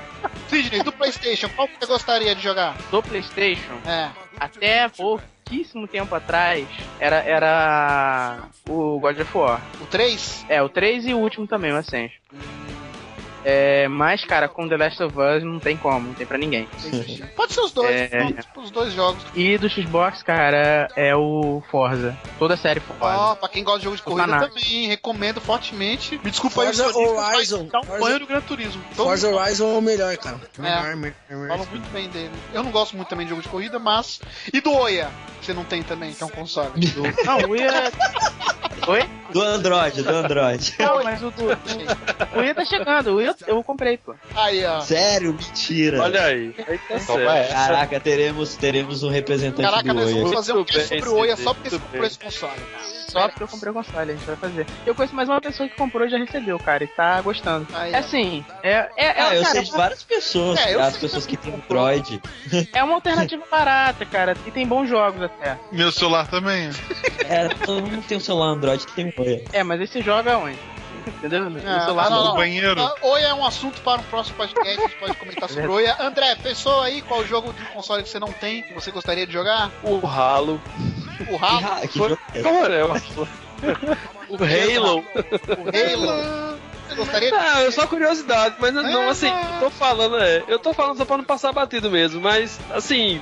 Sidney, 0.50 0.84
do 0.84 0.92
PlayStation, 0.92 1.50
qual 1.56 1.68
que 1.68 1.76
você 1.80 1.86
gostaria 1.86 2.34
de 2.36 2.42
jogar? 2.42 2.76
Do 2.90 3.04
PlayStation, 3.04 3.74
É. 3.86 4.10
até 4.40 4.90
pouquíssimo 4.90 5.88
tempo 5.88 6.14
atrás, 6.16 6.66
era, 7.00 7.18
era 7.18 8.40
o 8.68 9.00
God 9.00 9.20
of 9.20 9.38
War. 9.38 9.62
O 9.80 9.86
3? 9.86 10.46
É, 10.50 10.62
o 10.64 10.68
3 10.68 11.06
e 11.06 11.14
o 11.14 11.20
último 11.20 11.46
também, 11.46 11.72
o 11.72 11.78
Ascension. 11.78 12.20
É, 13.44 13.88
mas, 13.88 14.24
cara, 14.26 14.48
com 14.50 14.68
The 14.68 14.76
Last 14.78 15.02
of 15.04 15.16
Us 15.18 15.44
não 15.44 15.60
tem 15.60 15.78
como, 15.78 16.08
não 16.08 16.14
tem 16.14 16.26
pra 16.28 16.38
ninguém. 16.38 16.68
Pode 17.36 17.54
ser 17.54 17.62
os 17.62 17.72
dois. 17.72 17.90
É. 17.90 18.08
pronto, 18.08 18.62
os 18.62 18.72
dois 18.72 18.94
jogos. 18.94 19.24
E 19.34 19.58
do 19.58 19.70
Xbox, 19.70 20.22
cara, 20.24 20.88
é 20.96 21.16
o 21.16 21.64
Forza. 21.72 22.18
Toda 22.38 22.56
a 22.56 22.58
série 22.58 22.80
Forza. 22.80 23.06
Ó, 23.18 23.36
pra 23.36 23.48
quem 23.50 23.64
gosta 23.64 23.80
de 23.80 23.86
jogo 23.86 23.96
de 23.98 24.04
corrida 24.04 24.28
Fanático. 24.28 24.56
também, 24.60 24.88
recomendo 24.88 25.40
fortemente. 25.40 26.20
Me 26.24 26.30
desculpa 26.32 26.62
aí, 26.62 26.68
Forza 26.68 26.88
o 26.90 26.94
sonista, 26.94 27.16
mas 27.16 27.36
Horizon. 27.36 27.68
Dá 27.72 27.80
um 27.80 27.84
Forza- 27.84 28.04
banho 28.06 28.20
no 28.20 28.28
Gran 28.28 28.42
Turismo. 28.42 28.82
Todo 28.96 29.06
Forza 29.08 29.28
mundo 29.30 29.40
Horizon 29.40 29.70
é 29.74 29.78
o 29.78 29.82
melhor, 29.82 30.18
cara. 30.18 30.40
É. 30.58 30.62
Melhor, 30.62 30.96
melhor, 30.96 31.16
melhor. 31.30 31.48
Falam 31.50 31.66
muito 31.72 31.90
bem 31.92 32.10
dele. 32.10 32.32
Eu 32.54 32.64
não 32.64 32.72
gosto 32.72 32.96
muito 32.96 33.08
também 33.08 33.26
de 33.26 33.30
jogo 33.30 33.42
de 33.42 33.48
corrida, 33.50 33.80
mas. 33.80 34.20
E 34.54 34.60
do 34.60 34.72
Oia? 34.74 35.10
Você 35.50 35.54
não 35.56 35.64
tem 35.64 35.82
também, 35.82 36.14
que 36.14 36.22
é 36.22 36.26
um 36.28 36.30
console. 36.30 36.70
Do... 36.94 37.02
Não, 37.26 37.40
o 37.40 37.50
Wii 37.50 37.64
é... 37.64 37.92
Oi? 38.88 39.10
Do 39.32 39.42
Android, 39.42 40.04
do 40.04 40.10
Android. 40.16 40.76
Não, 40.80 41.04
mas 41.04 41.22
o 41.24 41.32
do... 41.32 41.46
O 41.46 42.40
Wii 42.40 42.54
tá 42.54 42.66
chegando, 42.66 43.12
o 43.12 43.16
Wii 43.16 43.36
eu, 43.48 43.64
comprei, 43.64 43.98
pô. 43.98 44.16
Aí, 44.36 44.64
ó. 44.66 44.80
Sério? 44.82 45.34
Mentira. 45.34 46.02
Olha 46.02 46.24
aí. 46.24 46.54
Certo. 46.56 47.20
essa. 47.20 47.54
Caraca, 47.54 48.00
teremos, 48.00 48.56
teremos 48.56 49.04
um 49.04 49.10
representante 49.10 49.70
Caraca, 49.70 49.88
do 49.88 49.94
nós 49.94 50.06
Oi 50.06 50.14
vamos 50.14 50.28
aqui. 50.28 50.36
fazer 50.36 50.54
um 50.54 50.64
cast 50.64 50.88
sobre 50.88 51.10
o 51.10 51.36
Cid, 51.36 51.44
só 51.44 51.54
porque 51.54 51.70
você 51.70 51.80
comprou 51.80 52.06
esse 52.06 52.20
console. 52.20 52.62
Só 53.10 53.28
porque 53.28 53.44
eu 53.44 53.48
comprei 53.48 53.72
o 53.72 53.74
console, 53.74 54.12
a 54.12 54.16
gente 54.16 54.26
vai 54.26 54.36
fazer. 54.36 54.66
Eu 54.86 54.96
conheço 54.96 55.16
mais 55.16 55.30
uma 55.30 55.42
pessoa 55.42 55.68
que 55.68 55.76
comprou 55.76 56.06
e 56.08 56.10
já 56.10 56.18
recebeu, 56.18 56.60
cara, 56.60 56.84
e 56.84 56.88
tá 56.88 57.20
gostando. 57.22 57.68
Aí, 57.74 57.94
É 57.94 57.98
assim, 57.98 58.46
é, 58.64 58.72
é, 58.72 58.90
é, 58.98 59.22
Ah, 59.22 59.36
eu 59.36 59.42
cara, 59.42 59.54
sei 59.54 59.64
de 59.64 59.72
várias 59.72 60.04
pessoas, 60.04 60.60
É, 60.60 60.76
as 60.80 60.98
pessoas 60.98 61.26
que 61.26 61.36
têm. 61.36 61.54
Android. 61.54 62.22
é 62.74 62.84
uma 62.84 62.96
alternativa 62.96 63.44
barata, 63.50 64.06
cara, 64.06 64.36
e 64.46 64.52
tem 64.52 64.66
bons 64.66 64.88
jogos 64.88 65.24
até. 65.24 65.39
Meu 65.72 65.92
celular 65.92 66.28
também. 66.28 66.70
É, 67.28 67.50
todo 67.50 67.82
mundo 67.82 68.04
tem 68.08 68.18
um 68.18 68.22
celular 68.22 68.48
Android 68.48 68.86
que 68.86 68.94
tem 68.94 69.06
um 69.08 69.22
Oi. 69.22 69.44
É, 69.54 69.64
mas 69.64 69.80
esse 69.82 70.02
joga 70.02 70.38
onde? 70.38 70.58
Entendeu? 71.08 71.50
No 71.50 71.58
É, 71.58 71.80
celular 71.86 72.10
não, 72.10 72.18
No 72.20 72.26
não. 72.30 72.36
banheiro. 72.36 72.80
Ah, 72.82 72.94
Oia 73.02 73.28
é 73.28 73.34
um 73.34 73.46
assunto 73.46 73.82
para 73.82 74.02
um 74.02 74.04
próximo 74.04 74.36
podcast, 74.38 74.68
a 74.80 74.82
gente 74.88 74.96
pode 74.98 75.16
comentar 75.16 75.50
sobre 75.50 75.68
o 75.68 75.72
Oia. 75.74 75.96
André, 76.00 76.36
pensou 76.36 76.82
aí 76.82 77.02
qual 77.02 77.26
jogo 77.26 77.54
de 77.54 77.64
console 77.66 78.04
que 78.04 78.10
você 78.10 78.20
não 78.20 78.32
tem, 78.32 78.62
que 78.64 78.74
você 78.74 78.92
gostaria 78.92 79.26
de 79.26 79.34
jogar? 79.34 79.72
O 79.82 80.06
Halo. 80.06 80.62
O 81.30 81.38
Halo, 81.44 81.66
Ah, 81.72 81.88
que 81.88 81.98
Foi- 81.98 82.18
é 82.34 82.40
é? 82.40 82.84
O 82.84 82.92
Halo. 82.92 83.28
o 84.30 84.36
Halo. 84.44 85.06
Você 86.88 86.96
gostaria 86.96 87.30
de... 87.30 87.36
Ah, 87.38 87.62
é 87.62 87.72
só 87.72 87.86
curiosidade, 87.88 88.56
mas 88.60 88.74
não, 88.74 88.84
não, 88.84 89.10
assim, 89.10 89.28
eu 89.28 89.60
tô 89.60 89.70
falando, 89.70 90.18
é. 90.18 90.44
Eu 90.48 90.58
tô 90.60 90.74
falando 90.74 90.98
só 90.98 91.06
pra 91.06 91.18
não 91.18 91.24
passar 91.24 91.52
batido 91.52 91.90
mesmo, 91.90 92.20
mas 92.22 92.60
assim. 92.72 93.22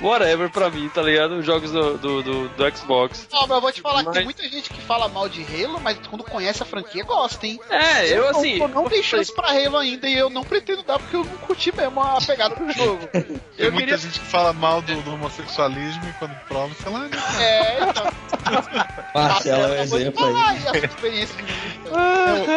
Whatever 0.00 0.50
pra 0.50 0.70
mim, 0.70 0.88
tá 0.88 1.00
ligado? 1.02 1.36
Os 1.38 1.46
jogos 1.46 1.70
do, 1.72 1.96
do, 1.98 2.22
do, 2.22 2.48
do 2.50 2.76
Xbox. 2.76 3.26
Não, 3.32 3.40
mas 3.42 3.50
eu 3.50 3.60
vou 3.60 3.72
te 3.72 3.80
falar 3.80 3.98
que 4.04 4.10
tem 4.12 4.14
Mas- 4.16 4.24
muita 4.24 4.42
gente 4.48 4.70
que 4.70 4.80
fala 4.80 5.08
mal 5.08 5.28
de 5.28 5.42
Halo, 5.42 5.80
mas 5.80 5.98
quando 6.08 6.22
conhece 6.24 6.62
a 6.62 6.66
franquia 6.66 7.04
gosta, 7.04 7.46
hein? 7.46 7.58
É, 7.70 8.12
eu 8.16 8.22
não- 8.24 8.30
assim. 8.30 8.58
Eu 8.60 8.68
não 8.68 8.84
dei 8.84 9.02
chance 9.02 9.34
pra 9.34 9.48
Halo 9.50 9.76
ainda 9.78 10.08
e 10.08 10.14
eu 10.16 10.28
não 10.30 10.42
pretendo 10.44 10.82
dar 10.82 10.98
porque 10.98 11.16
eu 11.16 11.24
não 11.24 11.36
curti 11.38 11.74
mesmo 11.74 12.00
a 12.00 12.18
pegada 12.20 12.54
do 12.56 12.70
jogo. 12.72 13.06
Tem 13.12 13.40
Eu 13.58 13.72
muita 13.72 13.86
queria- 13.86 13.96
gente 13.98 14.20
que 14.20 14.26
fala 14.26 14.52
mal 14.52 14.82
do, 14.82 14.94
do 15.02 15.14
homossexualismo 15.14 16.08
e 16.08 16.12
quando 16.14 16.34
prova, 16.46 16.74
sei 16.82 16.92
lá. 16.92 16.98
né? 17.00 17.10
É, 17.40 17.78
então. 17.82 18.06
Marcelo 19.14 19.64
é 19.74 19.78
um 19.80 19.82
exemplo 19.82 20.24
aí. 20.26 20.32
falar 20.32 20.50
aí 20.50 20.58
a 20.58 20.60
sua 20.74 20.76
experiência 20.86 21.36
de 21.36 21.42
vida. 21.52 21.90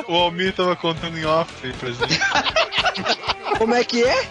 O, 0.08 0.14
o 0.14 0.16
Almir 0.18 0.54
tava 0.54 0.76
contando 0.76 1.18
em 1.18 1.26
off 1.26 1.52
aí 1.66 1.74
pra 1.74 1.90
gente. 1.90 2.20
Como 3.58 3.74
é 3.76 3.84
que 3.84 4.04
é? 4.04 4.28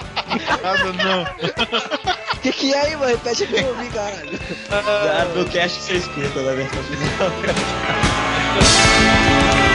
Nada 0.63 0.93
não. 0.93 1.27
O 2.39 2.41
que, 2.41 2.53
que 2.53 2.73
é 2.73 2.81
aí, 2.81 2.97
mano? 2.97 3.11
Repete 3.11 3.49
que 3.49 3.57
eu 3.57 3.67
ouvi, 3.69 3.89
caralho. 3.89 4.39
Ah, 4.71 5.25
do 5.35 5.45
cast 5.47 5.79
que 5.81 5.85
você 5.85 5.95
escuta, 5.95 6.41
na 6.43 6.53
verdade. 6.55 6.87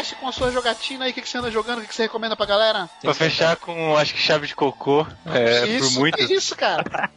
cast 0.00 0.14
com 0.16 0.28
a 0.28 0.32
sua 0.32 0.50
jogatina 0.50 1.04
aí, 1.04 1.10
o 1.10 1.14
que, 1.14 1.20
que 1.20 1.28
você 1.28 1.38
anda 1.38 1.50
jogando, 1.50 1.78
o 1.78 1.80
que, 1.82 1.88
que 1.88 1.94
você 1.94 2.02
recomenda 2.02 2.34
pra 2.34 2.46
galera? 2.46 2.88
Pra 3.02 3.14
fechar 3.14 3.56
com, 3.56 3.96
acho 3.96 4.14
que 4.14 4.20
chave 4.20 4.46
de 4.46 4.54
cocô. 4.54 5.06
É, 5.26 5.66
isso, 5.66 5.94
por 5.94 6.00
muito. 6.00 6.20
é 6.20 6.24
isso, 6.24 6.56
cara. 6.56 7.10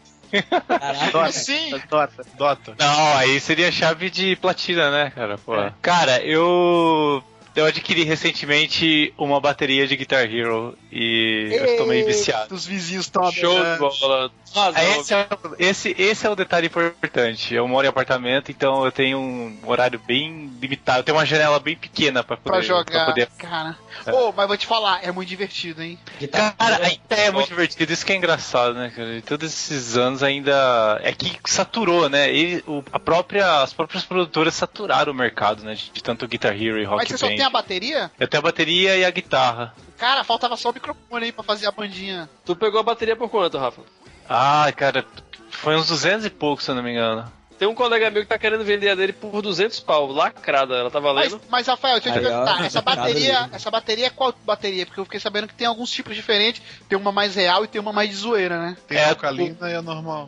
Dota, 1.11 1.31
Sim. 1.31 1.69
Dota. 1.87 2.25
Dota. 2.35 2.75
Não, 2.77 3.17
aí 3.17 3.39
seria 3.39 3.71
chave 3.71 4.09
de 4.09 4.35
platina, 4.35 4.89
né, 4.89 5.11
cara? 5.11 5.37
Pô. 5.37 5.53
Cara, 5.81 6.23
eu. 6.23 7.23
Eu 7.55 7.65
adquiri 7.65 8.03
recentemente 8.03 9.13
uma 9.17 9.39
bateria 9.39 9.85
de 9.87 9.95
Guitar 9.95 10.23
Hero 10.25 10.77
e 10.91 11.49
eu 11.51 11.65
estou 11.65 11.85
meio 11.87 12.05
viciado. 12.05 12.53
Os 12.53 12.65
vizinhos 12.65 13.05
estão 13.05 13.31
Show 13.31 13.55
de 13.63 13.77
bola. 13.79 14.31
Razão. 14.55 14.83
Esse 15.01 15.13
é, 15.15 15.27
o- 15.31 15.55
esse, 15.57 15.95
esse 15.97 16.27
é 16.27 16.29
o 16.29 16.35
detalhe 16.35 16.67
importante. 16.67 17.55
Eu 17.55 17.67
moro 17.67 17.87
em 17.87 17.89
apartamento, 17.89 18.51
então 18.51 18.85
eu 18.85 18.91
tenho 18.91 19.17
um 19.19 19.57
horário 19.65 19.99
bem 20.05 20.51
limitado. 20.61 20.99
Eu 20.99 21.03
tenho 21.03 21.17
uma 21.17 21.25
janela 21.25 21.59
bem 21.59 21.75
pequena 21.75 22.23
pra 22.23 22.37
poder, 22.37 22.51
pra 22.57 22.61
jogar. 22.61 23.05
poder- 23.07 23.27
Cara. 23.37 23.75
Ô, 24.11 24.31
mas 24.31 24.47
vou 24.47 24.55
te 24.57 24.67
falar, 24.67 25.03
é 25.03 25.11
muito 25.11 25.27
divertido, 25.29 25.81
hein? 25.81 25.97
Cara, 26.31 26.85
ainda 26.85 27.15
é 27.15 27.31
muito 27.31 27.47
divertido, 27.47 27.91
isso 27.91 28.05
que 28.05 28.13
é 28.13 28.15
engraçado, 28.15 28.75
né, 28.75 28.91
cara? 28.95 29.15
E 29.15 29.21
todos 29.23 29.51
esses 29.51 29.97
anos 29.97 30.21
ainda. 30.21 30.99
É 31.03 31.11
que 31.13 31.35
saturou, 31.45 32.07
né? 32.07 32.31
E 32.31 32.63
o- 32.67 32.83
a 32.91 32.99
própria, 32.99 33.61
as 33.63 33.73
próprias 33.73 34.03
produtoras 34.03 34.53
saturaram 34.53 35.11
o 35.11 35.15
mercado, 35.15 35.63
né? 35.63 35.73
De, 35.73 35.89
de 35.91 36.03
tanto 36.03 36.27
Guitar 36.27 36.53
Hero 36.53 36.79
e 36.79 36.83
Rock 36.85 36.97
mas 37.01 37.09
você 37.09 37.17
só 37.17 37.27
Band. 37.27 37.35
Tem 37.43 37.47
a 37.47 37.49
bateria? 37.49 38.11
Eu 38.19 38.27
tenho 38.27 38.39
a 38.39 38.43
bateria 38.43 38.95
e 38.95 39.03
a 39.03 39.11
guitarra. 39.11 39.73
Cara, 39.97 40.23
faltava 40.23 40.55
só 40.55 40.69
o 40.69 40.73
microfone 40.73 41.25
aí 41.25 41.31
pra 41.31 41.43
fazer 41.43 41.67
a 41.67 41.71
bandinha. 41.71 42.29
Tu 42.45 42.55
pegou 42.55 42.79
a 42.79 42.83
bateria 42.83 43.15
por 43.15 43.29
quanto, 43.29 43.57
Rafa? 43.57 43.81
Ah, 44.29 44.71
cara, 44.75 45.05
foi 45.49 45.75
uns 45.75 45.87
200 45.87 46.25
e 46.25 46.29
pouco, 46.29 46.63
se 46.63 46.71
eu 46.71 46.75
não 46.75 46.83
me 46.83 46.91
engano. 46.91 47.29
Tem 47.59 47.67
um 47.67 47.75
colega 47.75 48.09
meu 48.09 48.21
que 48.23 48.27
tá 48.27 48.37
querendo 48.37 48.63
vender 48.63 48.89
a 48.89 48.95
dele 48.95 49.13
por 49.13 49.41
200 49.41 49.79
pau, 49.81 50.07
lacrada, 50.07 50.75
ela 50.75 50.89
tá 50.89 50.99
Mas, 50.99 51.13
valendo. 51.13 51.41
mas 51.49 51.67
Rafael, 51.67 51.99
deixa 51.99 52.09
eu 52.09 52.13
te 52.13 52.19
perguntar, 52.27 52.65
essa 52.65 52.81
bateria, 52.81 53.49
essa 53.53 53.69
bateria 53.71 54.07
é 54.07 54.09
qual 54.09 54.33
bateria? 54.45 54.85
Porque 54.85 54.99
eu 54.99 55.05
fiquei 55.05 55.19
sabendo 55.19 55.47
que 55.47 55.53
tem 55.53 55.67
alguns 55.67 55.91
tipos 55.91 56.15
diferentes, 56.15 56.61
tem 56.89 56.97
uma 56.97 57.11
mais 57.11 57.35
real 57.35 57.63
e 57.63 57.67
tem 57.67 57.79
uma 57.79 57.93
mais 57.93 58.09
de 58.09 58.15
zoeira, 58.15 58.57
né? 58.59 58.77
Tem 58.87 58.97
É, 58.97 59.05
a 59.05 59.09
alcalina 59.09 59.69
e 59.69 59.75
a 59.75 59.81
normal. 59.81 60.27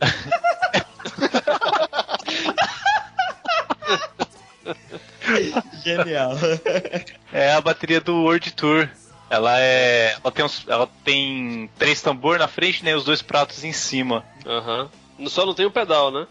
Genial. 5.84 6.32
É 7.32 7.52
a 7.52 7.60
bateria 7.60 8.00
do 8.00 8.22
World 8.22 8.52
Tour. 8.52 8.88
Ela 9.28 9.58
é. 9.60 10.16
Ela 10.22 10.32
tem, 10.32 10.44
uns, 10.44 10.64
ela 10.68 10.88
tem 11.04 11.68
três 11.78 12.00
tambor 12.00 12.38
na 12.38 12.46
frente, 12.46 12.84
né? 12.84 12.92
E 12.92 12.94
os 12.94 13.04
dois 13.04 13.22
pratos 13.22 13.64
em 13.64 13.72
cima. 13.72 14.24
Aham. 14.46 14.88
Só 15.26 15.44
não 15.44 15.54
tem 15.54 15.66
o 15.66 15.70
pedal, 15.70 16.10
né? 16.10 16.26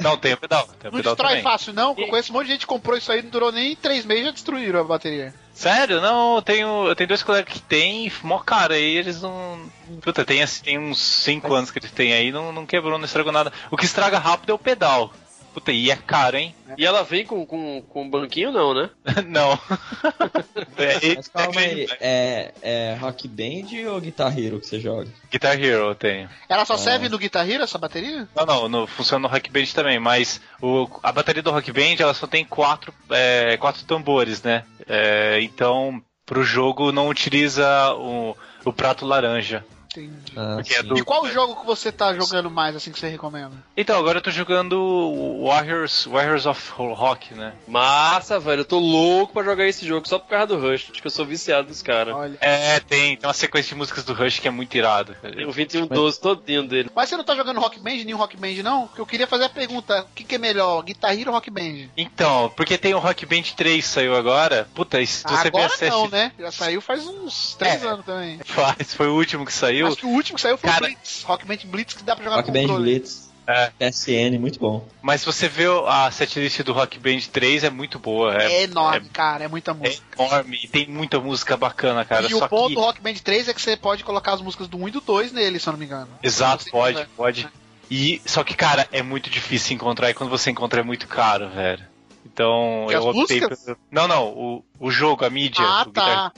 Não, 0.00 0.16
tem 0.16 0.32
o 0.32 0.36
pedal. 0.36 0.66
Tem 0.78 0.88
o 0.90 0.92
Não 0.92 0.98
pedal 0.98 1.14
destrói 1.14 1.28
também. 1.28 1.42
fácil, 1.42 1.74
não. 1.74 1.94
Eu 1.96 2.08
conheço 2.08 2.32
um 2.32 2.36
monte 2.36 2.46
de 2.46 2.52
gente 2.52 2.60
que 2.62 2.66
comprou 2.66 2.96
isso 2.96 3.12
aí, 3.12 3.22
não 3.22 3.28
durou 3.30 3.52
nem 3.52 3.76
três 3.76 4.04
meses 4.06 4.24
já 4.24 4.30
destruíram 4.30 4.80
a 4.80 4.84
bateria. 4.84 5.34
Sério? 5.52 6.00
Não, 6.00 6.36
eu 6.36 6.42
tenho, 6.42 6.86
eu 6.88 6.96
tenho 6.96 7.08
dois 7.08 7.22
colegas 7.22 7.52
que 7.52 7.60
tem, 7.60 8.10
mó 8.22 8.38
cara, 8.38 8.74
aí 8.74 8.96
eles 8.96 9.20
não. 9.20 9.70
Puta, 10.00 10.24
tem, 10.24 10.42
assim, 10.42 10.62
tem 10.62 10.78
uns 10.78 10.98
5 10.98 11.52
anos 11.52 11.70
que 11.70 11.78
eles 11.78 11.90
têm 11.90 12.14
aí, 12.14 12.32
não, 12.32 12.50
não 12.50 12.64
quebrou, 12.64 12.96
não 12.98 13.04
estragou 13.04 13.30
nada. 13.30 13.52
O 13.70 13.76
que 13.76 13.84
estraga 13.84 14.18
rápido 14.18 14.50
é 14.50 14.54
o 14.54 14.58
pedal. 14.58 15.12
Puta, 15.52 15.72
e 15.72 15.90
é 15.90 15.96
caro, 15.96 16.36
hein? 16.36 16.54
E 16.78 16.86
ela 16.86 17.02
vem 17.02 17.26
com, 17.26 17.44
com, 17.44 17.82
com 17.82 18.08
banquinho, 18.08 18.52
não, 18.52 18.72
né? 18.72 18.90
não. 19.26 19.52
é, 20.78 21.16
Mas 21.16 21.28
calma 21.28 21.60
aí, 21.60 21.86
é, 22.00 22.54
é 22.62 22.94
Rock 23.00 23.26
Band 23.26 23.90
ou 23.92 24.00
Guitar 24.00 24.38
Hero 24.38 24.60
que 24.60 24.66
você 24.66 24.78
joga? 24.78 25.08
Guitar 25.30 25.60
Hero 25.60 25.88
eu 25.88 25.94
tenho. 25.94 26.28
Ela 26.48 26.64
só 26.64 26.76
serve 26.76 27.08
no 27.08 27.18
Guitar 27.18 27.48
Hero, 27.48 27.64
essa 27.64 27.76
bateria? 27.76 28.28
Não, 28.36 28.46
não, 28.46 28.68
no, 28.68 28.86
funciona 28.86 29.26
no 29.26 29.34
Rock 29.34 29.50
Band 29.50 29.66
também, 29.74 29.98
mas 29.98 30.40
o, 30.62 30.88
a 31.02 31.10
bateria 31.10 31.42
do 31.42 31.50
Rock 31.50 31.72
Band 31.72 31.96
ela 31.98 32.14
só 32.14 32.26
tem 32.26 32.44
quatro, 32.44 32.94
é, 33.10 33.56
quatro 33.56 33.84
tambores, 33.84 34.42
né? 34.42 34.64
É, 34.88 35.40
então, 35.42 36.00
pro 36.24 36.44
jogo 36.44 36.92
não 36.92 37.08
utiliza 37.08 37.92
o, 37.94 38.36
o 38.64 38.72
prato 38.72 39.04
laranja. 39.04 39.64
Entendi. 39.92 40.32
Ah, 40.36 40.58
é 40.70 40.82
do- 40.82 40.96
E 40.98 41.02
qual 41.02 41.26
jogo 41.28 41.56
que 41.60 41.66
você 41.66 41.90
tá 41.90 42.14
jogando 42.14 42.50
mais, 42.50 42.76
assim, 42.76 42.92
que 42.92 42.98
você 42.98 43.08
recomenda? 43.08 43.52
Então, 43.76 43.98
agora 43.98 44.18
eu 44.18 44.22
tô 44.22 44.30
jogando 44.30 45.42
Warriors, 45.44 46.04
Warriors 46.06 46.46
of 46.46 46.70
Rock, 46.76 47.34
né? 47.34 47.52
Massa, 47.66 48.38
velho. 48.38 48.60
Eu 48.60 48.64
tô 48.64 48.78
louco 48.78 49.32
pra 49.32 49.42
jogar 49.42 49.66
esse 49.66 49.86
jogo 49.86 50.06
só 50.08 50.18
por 50.18 50.28
causa 50.28 50.46
do 50.46 50.58
Rush. 50.60 50.88
Acho 50.92 51.00
que 51.00 51.06
eu 51.06 51.10
sou 51.10 51.24
viciado 51.26 51.68
dos 51.68 51.82
caras. 51.82 52.14
Olha. 52.14 52.38
É, 52.40 52.78
tem, 52.80 53.16
tem 53.16 53.26
uma 53.26 53.32
sequência 53.34 53.70
de 53.70 53.74
músicas 53.74 54.04
do 54.04 54.12
Rush 54.14 54.38
que 54.38 54.46
é 54.48 54.50
muito 54.50 54.74
irado. 54.76 55.14
Tem 55.22 55.32
o 55.44 55.52
2112 55.52 56.20
todinho 56.20 56.66
dele. 56.68 56.90
Mas 56.94 57.08
você 57.08 57.16
não 57.16 57.24
tá 57.24 57.34
jogando 57.34 57.58
Rock 57.60 57.80
Band, 57.80 57.90
nenhum 58.04 58.16
Rock 58.18 58.36
Band, 58.36 58.62
não? 58.62 58.86
Porque 58.86 59.00
eu 59.00 59.06
queria 59.06 59.26
fazer 59.26 59.44
a 59.44 59.48
pergunta: 59.48 60.02
o 60.02 60.14
que, 60.14 60.22
que 60.24 60.34
é 60.36 60.38
melhor, 60.38 60.82
Guitar 60.82 61.12
Hero 61.18 61.30
ou 61.30 61.34
Rock 61.34 61.50
Band? 61.50 61.88
Então, 61.96 62.52
porque 62.56 62.78
tem 62.78 62.94
o 62.94 62.98
Rock 62.98 63.26
Band 63.26 63.42
3 63.56 63.84
saiu 63.84 64.14
agora. 64.16 64.68
Puta, 64.74 65.04
se 65.04 65.22
você 65.24 65.48
Agora 65.48 65.68
pensa 65.68 65.88
não, 65.88 66.08
né? 66.08 66.32
Já 66.38 66.52
saiu 66.52 66.80
faz 66.80 67.06
uns 67.06 67.54
três 67.56 67.82
É. 67.82 67.86
anos 67.88 68.04
também. 68.04 68.38
Faz, 68.44 68.94
foi 68.94 69.08
o 69.08 69.14
último 69.16 69.44
que 69.44 69.52
saiu. 69.52 69.79
Acho 69.88 69.96
que 69.98 70.06
o 70.06 70.10
último 70.10 70.36
que 70.36 70.42
saiu 70.42 70.56
foi 70.58 70.70
Cara- 70.70 70.84
o 70.84 70.88
Blitz. 70.88 71.22
Rock 71.24 71.44
Band 71.46 71.58
Blitz 71.64 71.94
que 71.94 72.02
dá 72.02 72.14
pra 72.14 72.24
jogar 72.24 72.36
Rock 72.36 72.46
com 72.48 72.52
Band 72.52 72.60
controle. 72.62 72.82
Blitz. 72.84 73.30
É. 73.46 73.70
PSN, 73.78 74.38
muito 74.38 74.60
bom. 74.60 74.86
Mas 75.02 75.20
se 75.22 75.26
você 75.26 75.48
vê 75.48 75.64
a 75.88 76.08
setlist 76.12 76.60
do 76.62 76.72
Rock 76.72 76.98
Band 77.00 77.18
3 77.32 77.64
é 77.64 77.70
muito 77.70 77.98
boa. 77.98 78.36
É, 78.40 78.52
É, 78.52 78.62
enorme, 78.62 79.08
cara, 79.08 79.44
é 79.44 79.48
muita 79.48 79.72
é 79.72 79.74
música. 79.74 80.22
enorme 80.22 80.60
e 80.62 80.68
tem 80.68 80.86
muita 80.86 81.18
música 81.18 81.56
bacana, 81.56 82.04
cara. 82.04 82.26
e 82.26 82.30
só 82.30 82.44
o 82.44 82.48
ponto 82.48 82.68
que. 82.68 82.74
do 82.76 82.80
Rock 82.80 83.00
Band 83.00 83.14
3 83.14 83.48
é 83.48 83.54
que 83.54 83.60
você 83.60 83.76
pode 83.76 84.04
colocar 84.04 84.34
as 84.34 84.40
músicas 84.40 84.68
do 84.68 84.76
1 84.78 84.88
e 84.88 84.90
do 84.92 85.00
2 85.00 85.32
nele, 85.32 85.58
se 85.58 85.68
eu 85.68 85.72
não 85.72 85.78
me 85.80 85.86
engano. 85.86 86.08
Exato, 86.22 86.62
você 86.64 86.70
pode, 86.70 86.94
quiser. 86.98 87.08
pode. 87.16 87.48
E 87.90 88.22
só 88.24 88.44
que, 88.44 88.54
cara, 88.54 88.86
é 88.92 89.02
muito 89.02 89.28
difícil 89.28 89.74
encontrar 89.74 90.10
e 90.10 90.14
quando 90.14 90.30
você 90.30 90.48
encontra 90.52 90.78
é 90.78 90.84
muito 90.84 91.08
caro, 91.08 91.48
velho. 91.48 91.82
Então 92.24 92.86
Que 92.88 92.94
eu 92.94 93.04
optei 93.08 93.40
pelo- 93.40 93.56
Não, 93.90 94.06
não, 94.06 94.28
o, 94.28 94.64
o 94.78 94.90
jogo, 94.92 95.24
a 95.24 95.30
mídia, 95.30 95.64
Ah, 95.64 95.82
o 95.82 95.86
Guitar 95.86 96.04
tá. 96.04 96.32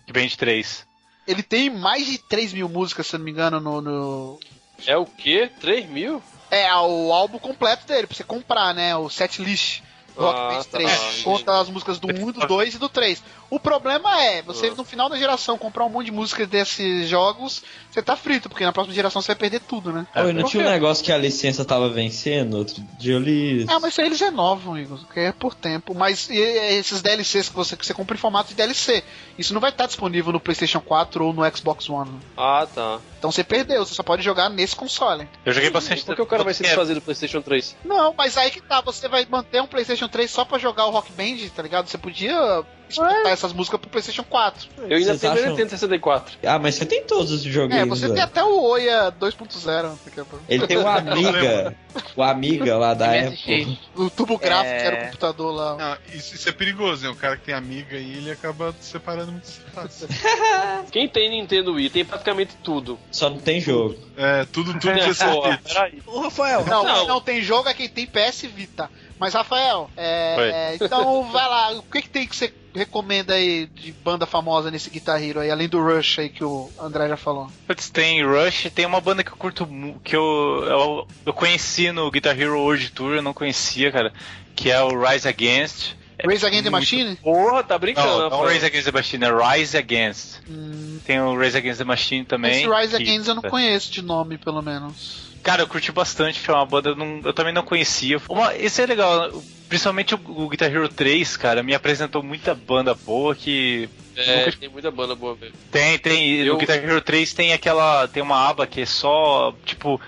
Rock 0.00 0.12
Band 0.12 0.28
3. 0.36 0.87
Ele 1.28 1.42
tem 1.42 1.68
mais 1.70 2.06
de 2.06 2.18
3 2.18 2.52
mil 2.52 2.68
músicas, 2.68 3.06
se 3.06 3.14
eu 3.14 3.18
não 3.18 3.24
me 3.26 3.30
engano, 3.30 3.60
no. 3.60 3.80
no- 3.80 4.40
É 4.86 4.96
o 4.96 5.04
quê? 5.04 5.50
3 5.60 5.88
mil? 5.88 6.22
É, 6.50 6.74
o 6.76 7.12
álbum 7.12 7.38
completo 7.38 7.86
dele, 7.86 8.06
pra 8.06 8.16
você 8.16 8.24
comprar, 8.24 8.72
né? 8.74 8.96
O 8.96 9.10
set 9.10 9.42
list. 9.42 9.82
Rock 10.18 10.38
Ah, 10.38 10.48
Band 10.48 10.64
tá. 10.64 10.78
3. 10.78 11.22
Conta 11.22 11.60
as 11.60 11.70
músicas 11.70 11.98
do 11.98 12.08
1, 12.08 12.32
do 12.32 12.46
2 12.46 12.74
e 12.74 12.78
do 12.78 12.88
3. 12.88 13.22
O 13.50 13.58
problema 13.58 14.20
é, 14.22 14.42
você 14.42 14.66
Ah. 14.66 14.74
no 14.76 14.84
final 14.84 15.08
da 15.08 15.16
geração 15.16 15.56
comprar 15.56 15.84
um 15.84 15.88
monte 15.88 16.06
de 16.06 16.12
músicas 16.12 16.46
desses 16.48 17.08
jogos, 17.08 17.62
você 17.90 18.02
tá 18.02 18.14
frito, 18.16 18.48
porque 18.48 18.64
na 18.64 18.72
próxima 18.72 18.94
geração 18.94 19.22
você 19.22 19.28
vai 19.28 19.36
perder 19.36 19.60
tudo, 19.60 19.90
né? 19.92 20.06
Oi, 20.16 20.32
não 20.34 20.42
por 20.42 20.50
tinha 20.50 20.66
um 20.66 20.70
negócio 20.70 21.02
que 21.04 21.10
a 21.12 21.16
licença 21.16 21.64
tava 21.64 21.88
vencendo? 21.88 22.58
Outro 22.58 22.82
dia 22.98 23.14
eu 23.14 23.20
li. 23.20 23.64
Ah, 23.68 23.78
mas 23.80 23.92
isso 23.92 24.00
aí 24.02 24.06
eles 24.08 24.20
renovam, 24.20 24.76
Igor, 24.76 24.98
que 25.12 25.20
é 25.20 25.32
por 25.32 25.54
tempo. 25.54 25.94
Mas 25.94 26.28
e, 26.28 26.34
e, 26.34 26.78
esses 26.78 27.00
DLCs 27.00 27.48
que 27.48 27.54
você, 27.54 27.76
que 27.76 27.86
você 27.86 27.94
compra 27.94 28.16
em 28.16 28.18
formato 28.20 28.50
de 28.50 28.54
DLC, 28.54 29.02
isso 29.38 29.54
não 29.54 29.60
vai 29.60 29.70
estar 29.70 29.86
disponível 29.86 30.32
no 30.32 30.40
PlayStation 30.40 30.80
4 30.80 31.24
ou 31.24 31.32
no 31.32 31.42
Xbox 31.56 31.88
One. 31.88 32.10
Ah, 32.36 32.66
tá. 32.72 32.98
Então 33.18 33.32
você 33.32 33.42
perdeu, 33.42 33.84
você 33.84 33.94
só 33.94 34.02
pode 34.02 34.22
jogar 34.22 34.48
nesse 34.48 34.76
console. 34.76 35.28
Eu 35.44 35.52
joguei 35.52 35.70
bastante 35.70 36.04
Por 36.04 36.14
que 36.14 36.22
o 36.22 36.26
cara 36.26 36.44
vai 36.44 36.54
se 36.54 36.62
É, 36.62 36.66
desfazer 36.66 36.94
do 36.94 37.00
PlayStation 37.00 37.40
3? 37.40 37.76
Não, 37.84 38.14
mas 38.16 38.36
aí 38.36 38.50
que 38.50 38.60
tá, 38.60 38.80
você 38.80 39.08
vai 39.08 39.26
manter 39.28 39.60
um 39.60 39.66
PlayStation 39.66 40.07
3 40.08 40.30
só 40.30 40.44
pra 40.44 40.58
jogar 40.58 40.86
o 40.86 40.90
Rock 40.90 41.12
Band, 41.12 41.48
tá 41.54 41.62
ligado? 41.62 41.88
Você 41.88 41.98
podia 41.98 42.64
exportar 42.88 43.26
essas 43.32 43.52
músicas 43.52 43.80
pro 43.80 43.90
PlayStation 43.90 44.24
4. 44.24 44.68
Eu 44.78 44.84
ainda 44.96 44.98
Vocês 44.98 45.20
tenho 45.20 45.32
acham- 45.32 45.50
Nintendo 45.50 45.70
64. 45.70 46.38
Ah, 46.44 46.58
mas 46.58 46.74
você 46.74 46.86
tem 46.86 47.02
todos 47.04 47.30
os 47.32 47.42
joguinhos. 47.42 47.82
É, 47.82 47.86
você 47.86 48.02
velho. 48.02 48.14
tem 48.14 48.22
até 48.22 48.42
o 48.44 48.60
Oia 48.62 49.10
2.0, 49.12 49.98
daqui 50.04 50.20
a 50.20 50.24
pouco. 50.24 50.44
Ele 50.48 50.66
tem 50.66 50.76
o 50.78 50.86
Amiga. 50.88 51.74
o 52.16 52.22
Amiga 52.22 52.76
lá 52.76 52.94
da 52.94 53.08
MSX. 53.08 53.40
Apple. 53.42 53.78
o 53.96 54.10
tubo 54.10 54.38
gráfico 54.38 54.74
É. 54.74 54.78
que 54.80 54.86
era 54.86 54.96
o 54.96 55.04
computador 55.06 55.54
lá. 55.54 55.76
Não, 55.76 56.16
isso, 56.16 56.34
isso 56.34 56.48
é 56.48 56.52
perigoso, 56.52 57.04
né? 57.04 57.10
O 57.10 57.16
cara 57.16 57.36
que 57.36 57.44
tem 57.44 57.54
amiga 57.54 57.96
aí, 57.96 58.16
ele 58.16 58.30
acaba 58.30 58.74
separando 58.80 59.32
muito 59.32 59.48
fácil. 59.74 60.08
Quem 60.90 61.08
tem 61.08 61.30
Nintendo 61.30 61.72
Wii 61.74 61.90
tem 61.90 62.04
praticamente 62.04 62.56
tudo. 62.62 62.98
Só 63.10 63.28
não 63.30 63.38
tem 63.38 63.60
jogo. 63.60 63.96
É, 64.16 64.44
tudo, 64.46 64.72
tudo 64.74 64.90
É, 64.90 65.06
pô, 65.06 65.14
servido. 65.14 65.58
peraí. 65.64 66.02
Ô, 66.06 66.20
Rafael, 66.20 66.64
Não, 66.64 66.82
Não. 66.84 66.94
quem 66.98 67.06
não 67.08 67.20
tem 67.20 67.42
jogo 67.42 67.68
é 67.68 67.74
quem 67.74 67.88
tem 67.88 68.06
PS 68.06 68.42
Vita. 68.46 68.90
Mas, 69.18 69.34
Rafael, 69.34 69.90
é, 69.96 70.76
então 70.80 71.24
vai 71.24 71.48
lá, 71.48 71.72
o 71.72 71.82
que, 71.82 72.02
que 72.02 72.08
tem 72.08 72.26
que 72.26 72.36
você 72.36 72.54
recomenda 72.74 73.34
aí 73.34 73.66
de 73.66 73.92
banda 73.92 74.26
famosa 74.26 74.70
nesse 74.70 74.90
Guitar 74.90 75.22
Hero 75.22 75.40
aí, 75.40 75.50
além 75.50 75.68
do 75.68 75.80
Rush 75.82 76.18
aí 76.20 76.28
que 76.28 76.44
o 76.44 76.70
André 76.80 77.08
já 77.08 77.16
falou? 77.16 77.50
Putz, 77.66 77.88
tem 77.90 78.24
Rush, 78.24 78.70
tem 78.74 78.86
uma 78.86 79.00
banda 79.00 79.24
que 79.24 79.30
eu 79.32 79.36
curto 79.36 79.66
que 80.04 80.14
eu, 80.14 80.64
eu, 80.66 81.08
eu 81.26 81.32
conheci 81.32 81.90
no 81.92 82.10
Guitar 82.10 82.38
Hero 82.38 82.58
World 82.60 82.90
Tour, 82.92 83.14
eu 83.14 83.22
não 83.22 83.32
conhecia, 83.34 83.90
cara, 83.90 84.12
que 84.54 84.70
é 84.70 84.80
o 84.82 84.88
Rise 85.00 85.26
Against. 85.28 85.96
É 86.20 86.26
Raise 86.26 86.44
Against 86.44 86.64
the 86.64 86.70
Machine? 86.70 87.14
Porra, 87.22 87.62
tá 87.62 87.78
brincando, 87.78 88.08
Não, 88.08 88.18
não 88.18 88.28
Rafael. 88.30 88.48
Rise 88.54 88.66
Against 88.66 88.86
the 88.86 88.92
Machine, 88.92 89.24
é 89.24 89.56
Rise 89.56 89.76
Against. 89.78 90.38
Hum, 90.50 90.98
Tem 91.06 91.20
o 91.20 91.38
Rise 91.38 91.56
Against 91.56 91.78
the 91.78 91.84
Machine 91.84 92.24
também. 92.24 92.64
esse 92.64 92.68
Rise 92.68 92.96
que- 92.96 93.02
Against 93.04 93.28
eu 93.28 93.34
não 93.36 93.42
conheço 93.42 93.92
de 93.92 94.02
nome, 94.02 94.36
pelo 94.36 94.60
menos. 94.60 95.27
Cara, 95.48 95.62
eu 95.62 95.66
curti 95.66 95.90
bastante, 95.90 96.38
foi 96.40 96.54
uma 96.54 96.66
banda 96.66 96.90
eu, 96.90 96.96
não- 96.96 97.22
eu 97.24 97.32
também 97.32 97.54
não 97.54 97.62
conhecia. 97.62 98.20
Uma, 98.28 98.54
esse 98.54 98.82
é 98.82 98.86
legal, 98.86 99.32
principalmente 99.66 100.14
o, 100.14 100.20
o 100.26 100.46
Guitar 100.46 100.70
Hero 100.70 100.90
3, 100.90 101.38
cara, 101.38 101.62
me 101.62 101.74
apresentou 101.74 102.22
muita 102.22 102.54
banda 102.54 102.92
boa 102.94 103.34
que. 103.34 103.88
É, 104.14 104.40
nunca- 104.44 104.58
tem 104.58 104.68
muita 104.68 104.90
banda 104.90 105.14
boa 105.14 105.34
mesmo. 105.40 105.54
Tem, 105.72 105.98
tem. 105.98 106.34
Eu- 106.40 106.52
No 106.52 106.58
Guitar 106.60 106.76
Hero 106.76 107.00
3 107.00 107.32
tem 107.32 107.54
aquela. 107.54 108.06
Tem 108.08 108.22
uma 108.22 108.46
aba 108.46 108.66
que 108.66 108.82
é 108.82 108.84
só, 108.86 109.54
tipo, 109.64 109.98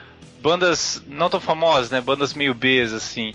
bandas 0.42 1.02
não 1.06 1.30
tão 1.30 1.40
famosas, 1.40 1.90
né? 1.90 2.02
Bandas 2.02 2.34
meio 2.34 2.52
Bs, 2.52 2.92
assim. 2.92 3.32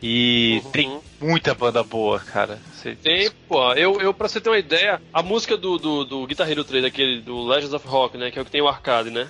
E 0.00 0.60
Uhum. 0.64 0.70
tem 0.70 1.00
muita 1.20 1.54
banda 1.54 1.82
boa, 1.82 2.20
cara. 2.20 2.60
Você- 2.72 2.94
Tem, 2.94 3.28
pô. 3.48 3.72
Eu, 3.72 4.00
eu, 4.00 4.14
pra 4.14 4.28
você 4.28 4.40
ter 4.40 4.48
uma 4.48 4.58
ideia, 4.60 5.02
a 5.12 5.24
música 5.24 5.56
do, 5.56 5.76
do, 5.76 6.04
do 6.04 6.24
Guitar 6.28 6.48
Hero 6.48 6.62
3, 6.62 6.84
aquele 6.84 7.20
do 7.20 7.44
Legends 7.44 7.74
of 7.74 7.84
Rock, 7.88 8.16
né? 8.16 8.30
Que 8.30 8.38
é 8.38 8.42
o 8.42 8.44
que 8.44 8.50
tem 8.52 8.62
o 8.62 8.68
arcade, 8.68 9.10
né? 9.10 9.28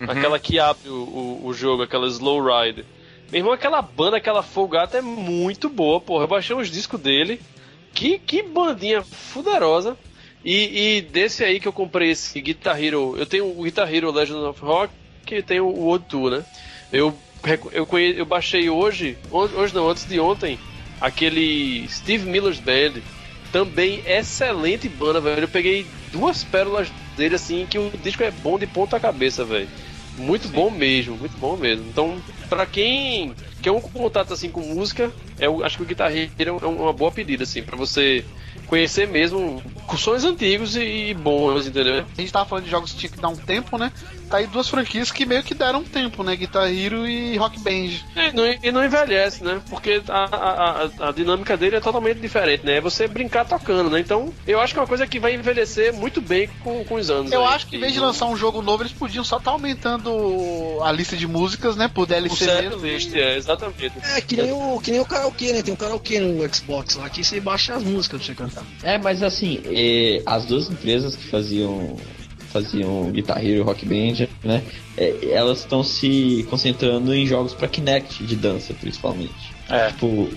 Uhum. 0.00 0.10
Aquela 0.10 0.38
que 0.38 0.58
abre 0.58 0.88
o, 0.88 0.94
o, 0.94 1.46
o 1.46 1.54
jogo, 1.54 1.82
aquela 1.82 2.06
Slow 2.06 2.40
Ride. 2.42 2.84
Meu 3.30 3.40
irmão, 3.40 3.52
aquela 3.52 3.82
banda, 3.82 4.16
aquela 4.16 4.42
Folgata 4.42 4.98
é 4.98 5.02
muito 5.02 5.68
boa, 5.68 6.00
porra. 6.00 6.24
Eu 6.24 6.28
baixei 6.28 6.54
uns 6.56 6.70
discos 6.70 7.00
dele. 7.00 7.40
Que, 7.92 8.18
que 8.18 8.42
bandinha 8.42 9.02
fuderosa. 9.02 9.96
E, 10.44 10.96
e 10.98 11.00
desse 11.02 11.42
aí 11.44 11.58
que 11.58 11.66
eu 11.66 11.72
comprei 11.72 12.10
esse 12.10 12.40
Guitar 12.40 12.82
Hero. 12.82 13.16
Eu 13.18 13.26
tenho 13.26 13.46
o 13.46 13.62
Guitar 13.64 13.92
Hero 13.92 14.10
Legends 14.12 14.42
of 14.42 14.60
Rock 14.62 14.92
e 15.30 15.42
tenho 15.42 15.66
o 15.66 15.80
World 15.84 16.06
Tour, 16.08 16.30
né? 16.30 16.44
Eu, 16.92 17.12
eu, 17.72 17.84
conhe- 17.84 18.14
eu 18.16 18.24
baixei 18.24 18.70
hoje, 18.70 19.18
hoje 19.30 19.74
não, 19.74 19.88
antes 19.90 20.06
de 20.06 20.18
ontem, 20.20 20.58
aquele 21.00 21.86
Steve 21.88 22.28
Miller's 22.28 22.60
Band. 22.60 23.00
Também 23.50 24.02
excelente 24.06 24.88
banda, 24.88 25.20
velho. 25.20 25.42
Eu 25.44 25.48
peguei 25.48 25.86
duas 26.12 26.44
pérolas 26.44 26.88
dele, 27.16 27.34
assim, 27.34 27.66
que 27.68 27.78
o 27.78 27.90
disco 28.02 28.22
é 28.22 28.30
bom 28.30 28.58
de 28.58 28.66
ponta 28.66 29.00
cabeça, 29.00 29.42
velho. 29.44 29.68
Muito 30.18 30.48
bom 30.48 30.70
mesmo, 30.70 31.16
muito 31.16 31.36
bom 31.38 31.56
mesmo. 31.56 31.86
Então, 31.88 32.22
pra 32.48 32.66
quem 32.66 33.34
quer 33.62 33.70
um 33.70 33.80
contato 33.80 34.32
assim 34.32 34.50
com 34.50 34.60
música, 34.60 35.12
eu 35.38 35.64
acho 35.64 35.76
que 35.76 35.82
o 35.82 35.86
Guitar 35.86 36.10
Hero 36.14 36.58
é 36.60 36.66
uma 36.66 36.92
boa 36.92 37.10
pedida, 37.10 37.44
assim, 37.44 37.62
pra 37.62 37.76
você 37.76 38.24
conhecer 38.66 39.08
mesmo 39.08 39.62
sons 39.96 40.24
antigos 40.24 40.76
e, 40.76 41.10
e 41.10 41.14
bons, 41.14 41.66
entendeu? 41.66 42.04
A 42.16 42.20
gente 42.20 42.32
tava 42.32 42.44
falando 42.44 42.64
de 42.64 42.70
jogos 42.70 42.92
que 42.92 42.98
tinha 42.98 43.10
que 43.10 43.20
dar 43.20 43.28
um 43.28 43.36
tempo, 43.36 43.78
né? 43.78 43.92
Tá 44.28 44.38
aí 44.38 44.46
duas 44.46 44.68
franquias 44.68 45.10
que 45.10 45.24
meio 45.24 45.42
que 45.42 45.54
deram 45.54 45.80
um 45.80 45.84
tempo, 45.84 46.22
né? 46.22 46.36
Guitar 46.36 46.70
Hero 46.70 47.06
e 47.06 47.36
Rock 47.36 47.58
Band. 47.60 47.70
E 48.16 48.32
não, 48.34 48.44
e 48.62 48.72
não 48.72 48.84
envelhece, 48.84 49.42
né? 49.42 49.60
Porque 49.70 50.02
a, 50.08 50.24
a, 50.24 51.08
a, 51.08 51.12
dinâmica 51.12 51.56
dele 51.56 51.76
é 51.76 51.80
totalmente 51.80 52.20
diferente, 52.20 52.64
né? 52.64 52.76
É 52.76 52.80
você 52.80 53.08
brincar 53.08 53.46
tocando, 53.46 53.88
né? 53.88 54.00
Então, 54.00 54.32
eu 54.46 54.60
acho 54.60 54.74
que 54.74 54.78
é 54.78 54.82
uma 54.82 54.88
coisa 54.88 55.06
que 55.06 55.18
vai 55.18 55.34
envelhecer 55.34 55.94
muito 55.94 56.20
bem 56.20 56.48
com, 56.62 56.84
com 56.84 56.96
os 56.96 57.10
anos. 57.10 57.32
Eu 57.32 57.46
aí, 57.46 57.54
acho 57.54 57.66
que 57.68 57.76
em 57.76 57.80
vez 57.80 57.92
de 57.92 58.00
lançar 58.00 58.26
um 58.26 58.36
jogo 58.36 58.60
novo, 58.60 58.82
eles 58.82 58.92
podiam 58.92 59.24
só 59.24 59.38
estar 59.38 59.52
aumentando 59.52 60.78
a 60.82 60.92
lista 60.92 61.16
de 61.16 61.26
músicas, 61.26 61.76
né? 61.76 61.88
Por 61.88 62.06
DLC 62.06 62.44
certo 62.44 62.78
mesmo. 62.78 62.86
list, 62.86 63.14
é, 63.14 63.36
exatamente. 63.36 63.92
é 64.14 64.20
que 64.20 64.36
nem, 64.36 64.52
o, 64.52 64.78
que 64.80 64.90
nem 64.90 65.00
o 65.00 65.06
karaokê, 65.06 65.52
né? 65.52 65.62
Tem 65.62 65.72
um 65.72 65.76
karaokê 65.76 66.20
no 66.20 66.54
Xbox 66.54 66.96
lá 66.96 67.08
que 67.08 67.24
você 67.24 67.40
baixa 67.40 67.74
as 67.74 67.82
músicas 67.82 68.18
pra 68.18 68.26
você 68.26 68.34
cantar. 68.34 68.64
É, 68.82 68.98
mas 68.98 69.22
assim, 69.22 69.62
as 70.26 70.44
duas 70.44 70.70
empresas 70.70 71.16
que 71.16 71.24
faziam 71.24 71.96
faziam 72.62 73.10
Guitar 73.10 73.38
Hero 73.38 73.60
e 73.60 73.62
Rock 73.62 73.86
Band, 73.86 74.26
né? 74.42 74.62
É, 74.96 75.30
elas 75.30 75.60
estão 75.60 75.82
se 75.82 76.46
concentrando 76.50 77.14
em 77.14 77.26
jogos 77.26 77.54
pra 77.54 77.68
Kinect, 77.68 78.24
de 78.24 78.36
dança, 78.36 78.74
principalmente. 78.74 79.54
É. 79.68 79.88
Tipo, 79.88 80.28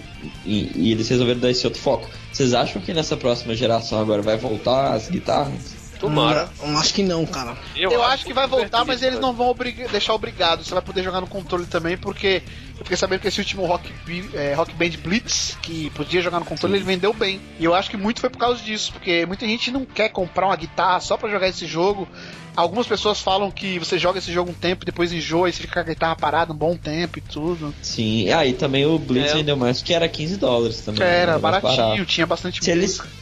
e, 0.45 0.72
e 0.76 0.91
eles 0.91 1.07
resolveram 1.10 1.39
dar 1.39 1.49
esse 1.49 1.65
outro 1.65 1.81
foco. 1.81 2.10
Vocês 2.31 2.53
acham 2.53 2.81
que 2.81 2.93
nessa 2.93 3.18
próxima 3.18 3.56
geração 3.56 3.99
agora 3.99 4.22
vai 4.22 4.38
voltar 4.38 4.93
as 4.93 5.10
guitarras? 5.10 5.81
Tomara. 6.02 6.49
Não, 6.61 6.78
acho 6.78 6.94
que 6.94 7.03
não, 7.03 7.26
cara. 7.26 7.56
Eu, 7.76 8.03
acho 8.03 8.26
que 8.26 8.34
vai 8.34 8.48
voltar, 8.48 8.84
mas 8.84 9.02
eles 9.02 9.19
não 9.19 9.34
vão 9.34 9.48
obriga- 9.49 9.88
deixar 9.88 10.14
obrigado. 10.14 10.64
Você 10.64 10.73
vai 10.73 10.82
poder 10.82 11.03
jogar 11.03 11.22
no 11.22 11.28
controle 11.28 11.65
também, 11.65 11.95
porque 11.95 12.41
eu 12.78 12.84
fiquei 12.84 12.98
sabendo 12.98 13.19
que 13.22 13.28
esse 13.28 13.40
último 13.40 13.65
Rock, 13.65 13.91
é, 14.34 14.53
Rock 14.53 14.73
Band 14.73 14.98
Blitz, 15.03 15.57
que 15.61 15.90
podia 15.91 16.22
jogar 16.22 16.40
no 16.40 16.45
controle, 16.45 16.76
ele 16.78 16.84
vendeu 16.84 17.14
bem. 17.14 17.40
E 17.60 17.64
eu 17.65 17.73
acho 17.76 17.90
que 17.90 17.98
muito 17.98 18.19
foi 18.19 18.30
por 18.30 18.40
causa 18.40 18.61
disso, 18.61 18.91
porque 18.91 19.26
muita 19.26 19.45
gente 19.45 19.72
não 19.72 19.86
quer 19.86 20.10
comprar 20.10 20.48
uma 20.48 20.56
guitarra 20.56 20.99
só 20.99 21.15
pra 21.15 21.30
jogar 21.30 21.48
esse 21.48 21.65
jogo. 21.68 22.07
Algumas 22.53 22.86
pessoas 22.86 23.22
falam 23.22 23.49
que 23.49 23.80
você 23.80 23.98
joga 23.98 24.19
esse 24.19 24.30
jogo 24.34 24.52
um 24.52 24.53
tempo, 24.53 24.84
depois 24.84 25.14
enjoa 25.14 25.48
e 25.48 25.53
você 25.53 25.61
fica 25.61 25.76
com 25.76 25.80
a 25.80 25.84
guitarra 25.94 26.15
parada 26.18 26.52
um 26.52 26.56
bom 26.56 26.76
tempo 26.76 27.18
e 27.18 27.22
tudo. 27.22 27.73
Sim, 27.82 28.30
ah, 28.30 28.45
e 28.45 28.52
também 28.53 28.86
o 28.86 28.99
Blitz 28.99 29.32
É. 29.32 29.36
vendeu 29.36 29.56
mais, 29.56 29.82
que 29.82 29.94
era 29.94 30.10
15 30.10 30.36
dólares 30.36 30.82
também. 30.82 30.99
né? 30.99 31.19
Era 31.22 31.40
mais 31.40 31.61
baratinho, 31.61 31.78
barato. 31.88 32.06
tinha 32.06 32.28
bastante 32.28 32.61
Se 32.61 32.69
eles, 32.69 32.98
música. 32.98 33.07
ne- 33.07 33.20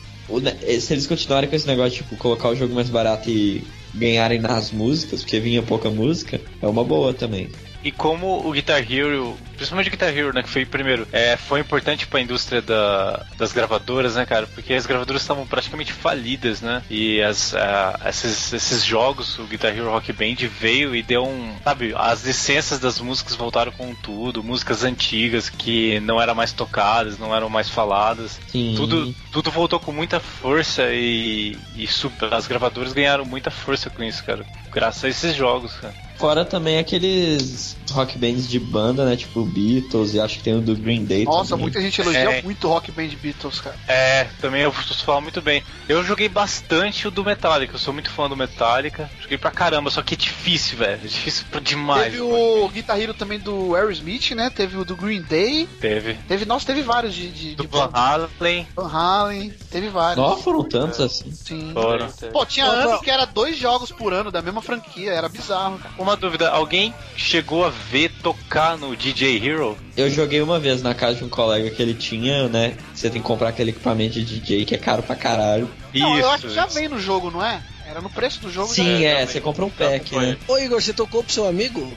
se 0.80 0.94
eles 0.94 1.08
continuarem 1.08 1.50
com 1.50 1.56
esse 1.56 1.68
negócio, 1.68 2.04
tipo, 2.04 2.16
colocar 2.18 2.50
o 2.50 2.56
jogo 2.56 2.74
mais 2.74 2.90
barato 2.90 3.30
e 3.30 3.64
ganharem 3.94 4.40
nas 4.40 4.72
músicas, 4.72 5.22
porque 5.22 5.40
vinha 5.40 5.64
pouca 5.64 5.90
música, 5.90 6.40
é 6.62 6.68
uma 6.68 6.84
boa 6.84 7.14
também. 7.14 7.50
E 7.84 7.92
como 7.92 8.46
o 8.46 8.52
Guitar 8.52 8.80
Hero, 8.92 9.38
principalmente 9.56 9.88
o 9.88 9.92
Guitar 9.92 10.10
Hero, 10.10 10.34
né, 10.34 10.44
que 10.44 10.50
foi 10.50 10.64
o 10.64 10.68
primeiro, 10.68 11.08
é, 11.14 11.38
foi 11.38 11.62
importante 11.62 12.06
pra 12.08 12.20
indústria 12.20 12.62
da- 12.62 13.26
das 13.38 13.54
gravadoras, 13.54 14.16
né, 14.16 14.26
cara? 14.26 14.48
Porque 14.48 14.74
as 14.74 14.86
gravadoras 14.86 15.22
estavam 15.22 15.48
praticamente 15.48 15.94
falidas, 15.94 16.60
né? 16.62 16.84
E 16.90 17.22
as, 17.22 17.54
esses, 18.06 18.52
esses 18.52 18.84
jogos, 18.84 19.40
o 19.40 19.44
Guitar 19.46 19.72
Hero 19.76 19.90
Rock 19.90 20.12
Band 20.12 20.36
veio 20.60 20.94
e 20.96 21.02
deu 21.02 21.24
um. 21.26 21.56
Sabe, 21.64 21.94
as 21.96 22.26
licenças 22.26 22.80
das 22.80 23.00
músicas 23.00 23.36
voltaram 23.36 23.72
com 23.72 23.96
tudo, 23.96 24.44
músicas 24.44 24.84
antigas 24.84 25.50
que 25.50 26.00
não 26.02 26.22
eram 26.22 26.36
mais 26.36 26.52
tocadas, 26.52 27.18
não 27.18 27.34
eram 27.36 27.50
mais 27.50 27.70
faladas. 27.70 28.40
Sim. 28.48 28.74
Tudo, 28.76 29.16
tudo 29.32 29.52
voltou 29.52 29.80
com 29.80 29.92
muita 29.94 30.20
força 30.20 30.90
e, 30.92 31.58
e 31.76 31.88
as 32.32 32.46
gravadoras 32.48 32.92
ganharam 32.92 33.24
muita 33.26 33.50
força 33.50 33.90
com 33.90 34.04
isso, 34.04 34.24
cara. 34.24 34.46
Graças 34.72 35.04
a 35.04 35.10
esses 35.10 35.36
jogos, 35.36 35.74
cara. 35.74 35.94
Fora 36.20 36.44
também 36.44 36.78
aqueles 36.78 37.78
rock 37.92 38.18
bands 38.18 38.46
de 38.50 38.60
banda, 38.60 39.06
né? 39.06 39.16
Tipo 39.16 39.46
Beatles, 39.46 40.14
e 40.14 40.20
acho 40.20 40.38
que 40.40 40.44
tem 40.44 40.54
o 40.54 40.60
do 40.62 40.76
Green 40.76 41.06
Day 41.06 41.24
Nossa, 41.24 41.52
também. 41.52 41.64
muita 41.64 41.82
gente 41.82 42.02
elogia 42.02 42.20
É. 42.20 42.42
muito 42.42 42.68
Rock 42.68 42.92
Band 42.92 43.08
Beatles, 43.22 43.62
cara. 43.62 43.78
É, 43.88 44.26
também 44.42 44.64
eu 44.64 44.72
falar 44.72 45.22
muito 45.22 45.42
bem. 45.42 45.64
Eu 45.88 46.04
joguei 46.04 46.28
bastante 46.28 47.08
o 47.08 47.12
do 47.12 47.24
Metallica, 47.24 47.76
eu 47.76 47.80
sou 47.80 47.94
muito 47.94 48.10
fã 48.12 48.28
do 48.28 48.36
Metallica. 48.36 49.10
Joguei 49.22 49.38
pra 49.38 49.50
caramba, 49.50 49.90
só 49.90 50.02
que 50.02 50.14
é 50.14 50.18
difícil, 50.18 50.78
velho. 50.78 51.00
É 51.02 51.08
difícil 51.08 51.46
pra 51.50 51.62
demais. 51.62 52.12
Teve 52.12 52.20
o 52.22 52.68
Guitar 52.68 53.00
Hero 53.00 53.14
também 53.14 53.40
do 53.40 53.74
Aerosmith, 53.74 54.32
né? 54.32 54.50
Teve 54.50 54.78
o 54.78 54.84
do 54.84 54.98
Green 54.98 55.22
Day. 55.22 55.68
Teve. 55.80 56.16
Teve, 56.28 56.44
nossa, 56.44 56.66
teve 56.66 56.82
vários 56.82 57.16
de, 57.16 57.30
de, 57.32 57.56
Do 57.56 57.64
de 57.64 57.70
Van 57.70 57.90
Halen. 57.94 58.68
Van 58.76 58.90
Halen. 58.92 59.54
Teve 59.72 59.88
vários. 59.88 60.18
Nossa, 60.18 60.44
foram 60.44 60.64
tantos 60.66 61.00
assim. 61.00 61.32
Sim. 61.32 61.72
Fora. 61.74 62.10
Pô, 62.34 62.46
tinha 62.46 62.66
Opa. 62.68 62.76
ano 62.76 63.00
que 63.02 63.10
era 63.10 63.24
dois 63.26 63.58
jogos 63.58 63.90
por 63.90 64.12
ano 64.14 64.30
da 64.30 64.42
mesma 64.42 64.59
franquia, 64.62 65.12
era 65.12 65.28
bizarro, 65.30 65.78
cara. 65.80 65.94
Uma 65.98 66.16
dúvida, 66.16 66.50
alguém 66.50 66.94
chegou 67.16 67.66
a 67.66 67.70
ver 67.70 68.12
tocar 68.22 68.78
no 68.78 68.96
DJ 68.96 69.38
Hero? 69.46 69.78
Eu 69.96 70.10
joguei 70.10 70.42
uma 70.42 70.60
vez 70.60 70.82
na 70.82 70.94
casa 70.94 71.16
de 71.18 71.24
um 71.24 71.30
colega 71.30 71.70
que 71.70 71.82
ele 71.82 71.94
tinha, 71.94 72.48
né? 72.48 72.76
Você 72.94 73.10
tem 73.10 73.22
que 73.22 73.28
comprar 73.28 73.50
aquele 73.50 73.72
equipamento 73.72 74.14
de 74.14 74.24
DJ 74.40 74.66
que 74.66 74.76
é 74.76 74.78
caro 74.78 75.04
pra 75.04 75.16
caralho. 75.16 75.70
Não, 75.94 76.14
eu 76.14 76.20
Isso, 76.20 76.28
acho 76.30 76.48
que 76.48 76.54
já 76.54 76.66
vem 76.66 76.88
no 76.88 77.00
jogo, 77.00 77.30
não 77.32 77.44
é? 77.44 77.62
Era 77.88 78.02
no 78.02 78.10
preço 78.10 78.40
do 78.42 78.52
jogo. 78.52 78.68
Sim, 78.68 79.02
já. 79.02 79.08
é, 79.10 79.26
você 79.26 79.42
compra 79.42 79.66
um 79.66 79.70
pack, 79.70 80.12
Foi. 80.12 80.26
né? 80.28 80.38
Ô 80.48 80.58
Igor, 80.60 80.80
você 80.82 80.94
tocou 80.94 81.24
pro 81.24 81.34
seu 81.34 81.48
amigo? 81.48 81.92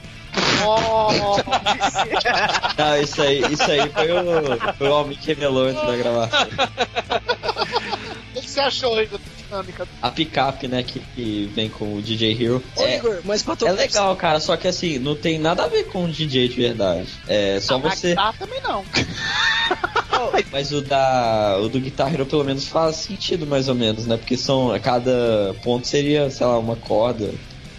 Oh, 0.65 1.37
Ah, 2.77 2.97
isso 2.99 3.21
aí, 3.21 3.43
isso 3.51 3.63
aí 3.69 3.87
foi 3.89 4.11
o, 4.11 4.73
foi 4.77 4.89
o 4.89 4.93
Almi 4.93 5.15
que 5.15 5.27
revelou 5.27 5.67
antes 5.67 5.85
da 5.85 5.95
gravação. 5.95 6.47
o 8.35 8.41
que 8.41 8.49
você 8.49 8.59
achou 8.59 8.95
da 8.95 9.19
dinâmica? 9.53 9.87
A 10.01 10.09
picape, 10.09 10.67
né, 10.67 10.83
que, 10.83 10.99
que 10.99 11.45
vem 11.53 11.69
com 11.69 11.95
o 11.95 12.01
DJ 12.01 12.33
Hero. 12.43 12.63
Ô 12.75 12.81
É, 12.81 12.97
Igor, 12.97 13.21
mas 13.23 13.43
pra 13.43 13.55
é 13.65 13.71
legal, 13.71 14.15
cara, 14.15 14.39
só 14.39 14.57
que 14.57 14.67
assim, 14.67 14.97
não 14.97 15.15
tem 15.15 15.37
nada 15.37 15.63
a 15.63 15.67
ver 15.67 15.83
com 15.85 16.05
o 16.05 16.09
DJ 16.11 16.47
de 16.47 16.55
verdade. 16.55 17.07
É 17.27 17.59
só 17.59 17.75
Ah, 17.75 17.79
mas 17.79 17.99
você. 17.99 18.09
guitarra 18.09 18.33
também 18.39 18.61
não. 18.61 18.83
Mas 20.51 20.71
o 20.71 20.81
da. 20.81 21.57
O 21.61 21.67
do 21.67 21.79
Guitar 21.81 22.13
Hero 22.13 22.25
pelo 22.25 22.43
menos 22.45 22.67
faz 22.67 22.95
sentido 22.97 23.45
mais 23.45 23.67
ou 23.67 23.75
menos, 23.75 24.05
né? 24.05 24.15
Porque 24.15 24.37
são. 24.37 24.71
A 24.71 24.79
cada 24.79 25.53
ponto 25.63 25.85
seria, 25.87 26.29
sei 26.29 26.45
lá, 26.47 26.57
uma 26.57 26.75
corda. 26.77 27.33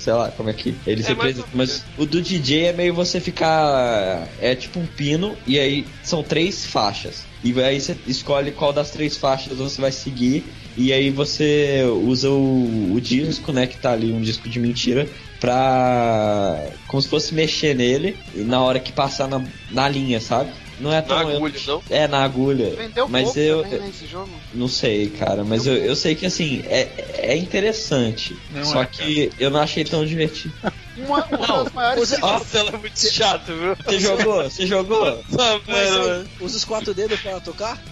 Sei 0.05 0.13
lá 0.13 0.31
como 0.31 0.51
é 0.51 0.53
que 0.53 0.77
eles 0.87 1.07
É, 1.07 1.09
representam. 1.09 1.49
Mas 1.55 1.83
o 1.97 2.05
do 2.05 2.21
DJ 2.21 2.67
é 2.67 2.73
meio 2.75 2.93
você 2.93 3.19
ficar. 3.21 4.29
É 4.39 4.55
tipo 4.55 4.79
um 4.79 4.85
pino, 4.87 5.35
e 5.47 5.59
aí 5.59 5.87
são 6.03 6.23
três 6.23 6.67
faixas. 6.67 7.25
E 7.43 7.59
aí 7.63 7.81
você 7.81 7.97
escolhe 8.07 8.53
qual 8.53 8.71
das 8.71 8.91
três 8.91 9.17
faixas 9.17 9.57
você 9.57 9.81
vai 9.81 9.91
seguir. 9.91 10.45
E 10.77 10.93
aí 10.93 11.09
você 11.09 11.85
usa 12.05 12.29
o, 12.29 12.93
o 12.93 13.01
disco, 13.01 13.51
né? 13.51 13.67
Que 13.67 13.79
tá 13.79 13.93
ali, 13.93 14.13
um 14.13 14.21
disco 14.21 14.47
de 14.47 14.61
mentira, 14.61 15.09
pra. 15.41 16.67
Como 16.87 17.01
se 17.01 17.09
fosse 17.09 17.35
mexer 17.35 17.75
nele 17.75 18.15
e 18.35 18.41
na 18.41 18.61
hora 18.61 18.79
que 18.79 18.93
passar 18.93 19.27
na, 19.27 19.43
na 19.71 19.89
linha, 19.89 20.21
sabe? 20.21 20.51
Não 20.79 20.91
é 20.93 20.97
Na 20.97 21.03
tão. 21.03 21.31
eu- 21.31 21.37
agulha, 21.37 21.61
não? 21.67 21.83
É, 21.91 22.09
na 22.09 22.25
agulha. 22.25 22.71
Vendeu 22.77 23.09
Mas 23.09 23.25
pouco 23.25 23.39
eu- 23.39 23.63
também, 23.63 23.79
né, 23.81 23.89
esse 23.89 24.07
jogo. 24.07 24.31
Não 24.53 24.69
sei, 24.69 25.09
cara, 25.09 25.45
mas 25.45 25.67
eu, 25.67 25.75
eu 25.77 25.95
sei 25.97 26.15
que 26.15 26.27
assim, 26.27 26.63
é, 26.67 26.89
é 27.19 27.37
interessante. 27.37 28.37
Não 28.51 28.65
só 28.65 28.83
é, 28.83 28.87
que 28.87 29.31
eu 29.39 29.51
não 29.51 29.61
achei 29.61 29.85
tão 29.85 30.05
divertido. 30.05 30.55
Uma, 30.97 31.25
uma 31.27 31.47
das 31.65 31.73
maiores. 31.73 32.09
Você, 32.09 32.19
Nossa, 32.19 32.59
ela 32.59 32.71
é 32.71 32.77
muito 32.77 33.13
chato, 33.13 33.47
viu? 33.53 33.77
Você 33.85 33.99
jogou? 33.99 34.43
Você 34.45 34.67
jogou? 34.67 35.17
Tá 35.37 35.61
mas 35.67 35.91
velho? 35.95 36.29
usa 36.41 36.57
os 36.57 36.65
quatro 36.65 36.95
dedos 36.95 37.21
pra 37.21 37.41
tocar? 37.41 37.83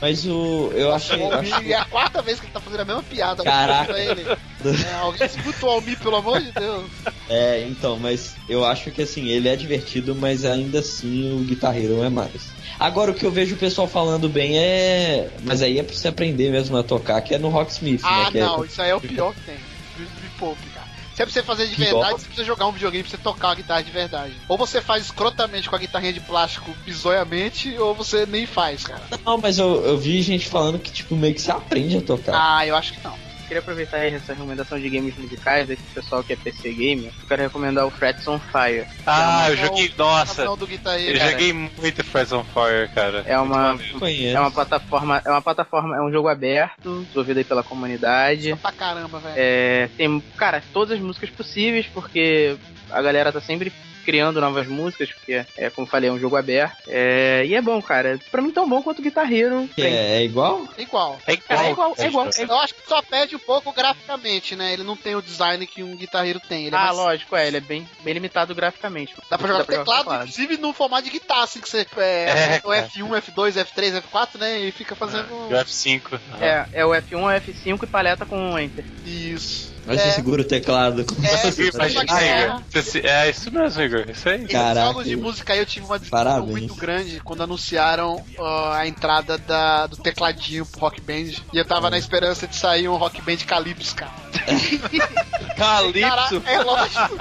Mas 0.00 0.24
o. 0.26 0.70
Eu 0.74 0.92
achei. 0.92 1.22
eu 1.22 1.32
achei- 1.32 1.66
E 1.68 1.72
é 1.72 1.76
a 1.78 1.84
quarta 1.84 2.20
vez 2.22 2.38
que 2.40 2.46
ele 2.46 2.52
tá 2.52 2.60
fazendo 2.60 2.80
a 2.80 2.84
mesma 2.84 3.02
piada 3.02 3.42
Caraca. 3.42 3.92
pra 3.92 4.00
ele. 4.00 4.22
É, 4.24 4.94
alguém 5.00 5.26
escuta 5.26 5.66
o 5.66 5.70
Almi, 5.70 5.96
pelo 5.96 6.16
amor 6.16 6.40
de 6.40 6.50
Deus. 6.52 6.90
É, 7.28 7.64
então, 7.68 7.98
mas 7.98 8.34
eu 8.48 8.64
acho 8.64 8.90
que 8.90 9.02
assim, 9.02 9.28
ele 9.28 9.48
é 9.48 9.54
divertido, 9.56 10.14
mas 10.14 10.44
ainda 10.44 10.80
assim 10.80 11.32
o 11.32 11.44
Guitar 11.44 11.76
Hero 11.76 12.02
é 12.02 12.08
mais. 12.08 12.48
Agora 12.78 13.10
o 13.10 13.14
que 13.14 13.24
eu 13.24 13.30
vejo 13.30 13.54
o 13.54 13.58
pessoal 13.58 13.86
falando 13.88 14.28
bem 14.28 14.58
é. 14.58 15.30
Mas 15.42 15.62
aí 15.62 15.78
é 15.78 15.82
pra 15.82 15.94
você 15.94 16.08
aprender 16.08 16.50
mesmo 16.50 16.76
a 16.76 16.82
tocar, 16.82 17.20
que 17.22 17.34
é 17.34 17.38
no 17.38 17.48
Rocksmith, 17.48 18.00
Ah, 18.04 18.24
né? 18.24 18.30
Que 18.32 18.40
não, 18.40 18.62
é... 18.62 18.66
isso 18.66 18.82
aí 18.82 18.90
é 18.90 18.94
o 18.94 19.00
pior 19.00 19.32
que 19.34 19.40
tem. 19.42 19.54
Me, 19.96 20.02
me 20.04 20.28
poupe, 20.38 20.66
cara. 20.74 20.75
Se 21.16 21.22
é 21.22 21.24
pra 21.24 21.32
você 21.32 21.42
fazer 21.42 21.66
de 21.66 21.74
verdade, 21.74 22.20
você 22.20 22.26
precisa 22.26 22.44
jogar 22.44 22.66
um 22.66 22.72
videogame 22.72 23.02
pra 23.02 23.10
você 23.10 23.16
tocar 23.16 23.52
a 23.52 23.54
guitarra 23.54 23.82
de 23.82 23.90
verdade. 23.90 24.34
Ou 24.46 24.58
você 24.58 24.82
faz 24.82 25.02
escrotamente 25.02 25.66
com 25.66 25.74
a 25.74 25.78
guitarrinha 25.78 26.12
de 26.12 26.20
plástico 26.20 26.76
bizonhamente, 26.84 27.74
ou 27.78 27.94
você 27.94 28.26
nem 28.26 28.44
faz, 28.44 28.84
cara. 28.84 29.00
Não, 29.24 29.38
mas 29.38 29.56
eu, 29.56 29.82
eu 29.82 29.96
vi 29.96 30.20
gente 30.20 30.46
falando 30.46 30.78
que, 30.78 30.92
tipo, 30.92 31.16
meio 31.16 31.34
que 31.34 31.40
você 31.40 31.50
aprende 31.50 31.96
a 31.96 32.02
tocar. 32.02 32.34
Ah, 32.34 32.66
eu 32.66 32.76
acho 32.76 32.92
que 32.92 33.00
não. 33.02 33.25
Queria 33.46 33.60
aproveitar 33.60 33.98
aí 33.98 34.12
essa 34.14 34.32
recomendação 34.34 34.78
de 34.78 34.88
games 34.90 35.16
musicais 35.16 35.68
desse 35.68 35.82
pessoal 35.94 36.22
que 36.24 36.32
é 36.32 36.36
PC 36.36 36.72
Gamer. 36.72 37.12
Eu 37.22 37.28
quero 37.28 37.42
recomendar 37.42 37.86
o 37.86 37.90
Frets 37.90 38.26
on 38.26 38.40
Fire. 38.40 38.84
Ah, 39.06 39.44
eu 39.48 39.52
É 39.52 39.54
o- 39.54 39.66
joguei. 39.66 39.92
Nossa, 39.96 40.44
Não, 40.44 40.56
do 40.56 40.66
Guitar 40.66 41.00
eu 41.00 41.16
cara. 41.16 41.30
joguei 41.30 41.52
muito 41.52 42.02
Fires 42.04 42.32
on 42.32 42.42
Fire, 42.44 42.88
cara. 42.94 43.22
É 43.26 43.38
uma, 43.38 43.78
Eu 43.92 43.98
conheço. 44.00 44.36
é 44.36 44.40
uma 44.40 44.50
plataforma, 44.50 45.22
é 45.24 45.30
uma 45.30 45.42
plataforma, 45.42 45.96
é 45.96 46.00
um 46.02 46.10
jogo 46.10 46.28
aberto, 46.28 47.02
desenvolvido 47.02 47.38
aí 47.38 47.44
pela 47.44 47.62
comunidade. 47.62 48.56
Pra 48.56 48.72
caramba, 48.72 49.20
velho. 49.20 49.34
É, 49.36 49.88
tem, 49.96 50.20
cara, 50.36 50.62
todas 50.72 50.96
as 50.98 51.00
músicas 51.04 51.30
possíveis, 51.30 51.86
porque 51.86 52.56
a 52.90 53.00
galera 53.00 53.32
tá 53.32 53.40
sempre 53.40 53.72
criando 54.06 54.40
novas 54.40 54.68
músicas, 54.68 55.12
porque 55.12 55.44
é, 55.58 55.68
como 55.70 55.84
eu 55.86 55.90
falei, 55.90 56.08
é 56.08 56.12
um 56.12 56.18
jogo 56.20 56.36
aberto. 56.36 56.76
É, 56.86 57.44
e 57.44 57.54
é 57.56 57.60
bom, 57.60 57.82
cara. 57.82 58.18
Pra 58.30 58.40
mim 58.40 58.52
tão 58.52 58.68
bom 58.68 58.80
quanto 58.80 59.00
o 59.00 59.02
Guitar 59.02 59.30
Hero. 59.30 59.68
Que 59.74 59.82
é, 59.82 60.18
é 60.18 60.22
igual? 60.24 60.68
Igual. 60.78 61.20
É 61.26 61.36
Cara, 61.36 61.66
é 61.66 61.70
igual, 61.72 61.94
é 61.98 62.06
igual. 62.06 62.26
é- 62.28 62.44
Eu 62.44 62.58
acho 62.60 62.74
que 62.74 62.88
só 62.88 63.02
perde 63.02 63.34
um 63.34 63.40
pouco 63.40 63.72
graficamente, 63.72 64.54
né? 64.54 64.72
Ele 64.72 64.84
não 64.84 64.96
tem 64.96 65.16
o 65.16 65.20
design 65.22 65.66
que 65.66 65.82
um 65.82 65.96
guitarreiro 65.96 66.38
tem. 66.38 66.66
Ele 66.66 66.76
é 66.76 66.78
Ah, 66.78 66.84
mais- 66.86 66.96
lógico, 66.96 67.34
é, 67.34 67.48
ele 67.48 67.56
é 67.56 67.60
bem, 67.60 67.86
bem 68.04 68.14
limitado 68.14 68.54
graficamente. 68.54 69.14
Dá 69.28 69.36
pra 69.36 69.48
jogar 69.48 69.60
no 69.60 69.64
teclado, 69.66 70.14
inclusive 70.14 70.56
no 70.58 70.72
formato 70.72 71.02
de 71.04 71.10
guitarra, 71.10 71.42
assim, 71.44 71.60
que 71.60 71.68
você 71.68 71.84
é, 71.96 72.56
É, 72.56 72.60
o 72.64 72.70
F1, 72.72 73.08
F2, 73.20 73.56
F3, 73.56 74.00
F4, 74.02 74.38
né? 74.38 74.60
E 74.60 74.70
fica 74.70 74.94
fazendo 74.94 75.48
E 75.50 75.54
o 75.54 75.56
F5. 75.58 76.20
É, 76.40 76.66
é 76.72 76.86
o 76.86 76.90
F1, 76.94 77.24
o 77.24 77.28
F5 77.40 77.82
e 77.82 77.86
paleta 77.88 78.24
com 78.24 78.56
Enter. 78.58 78.84
isso. 79.04 79.75
Mas 79.86 79.98
É. 80.00 80.04
você 80.10 80.12
segura 80.16 80.42
o 80.42 80.44
teclado 80.44 81.04
com 81.04 81.14
É, 81.24 81.50
Imagina, 81.74 82.62
É 83.04 83.30
isso 83.30 83.50
mesmo, 83.52 83.82
Igor. 83.82 84.04
Isso 84.10 84.28
aí. 84.28 84.46
Caraca. 84.46 84.86
jogos 84.88 85.04
de 85.06 85.16
música 85.16 85.52
aí 85.52 85.58
eu 85.60 85.66
tive 85.66 85.86
uma 85.86 85.98
discussão 85.98 86.24
Parabéns. 86.24 86.50
muito 86.50 86.74
grande 86.74 87.20
quando 87.20 87.42
anunciaram 87.42 88.22
ó, 88.38 88.72
a 88.72 88.86
entrada 88.86 89.38
da, 89.38 89.86
do 89.86 89.96
tecladinho 89.96 90.66
pro 90.66 90.80
Rock 90.80 91.00
Band. 91.00 91.40
E 91.52 91.58
eu 91.58 91.64
tava 91.64 91.88
na 91.88 91.98
esperança 91.98 92.46
de 92.46 92.56
sair 92.56 92.88
um 92.88 92.96
Rock 92.96 93.20
Band 93.22 93.36
Calypso, 93.46 93.94
cara. 93.94 94.12
Cara, 95.56 95.92
Calypso. 95.92 96.42
é 96.46 96.58
lógico. 96.62 97.16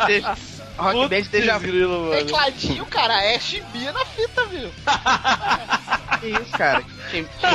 Rock 0.78 1.10
Band 1.10 1.22
Deja 1.32 1.58
Vu. 1.58 1.68
grilo, 1.68 2.02
mano. 2.06 2.16
Tecladinho, 2.16 2.86
cara, 2.86 3.24
é 3.24 3.40
chibia 3.40 3.92
na 3.92 4.06
fita, 4.06 4.46
viu? 4.46 4.70
Que 6.20 6.28
isso, 6.28 6.52
cara? 6.52 6.84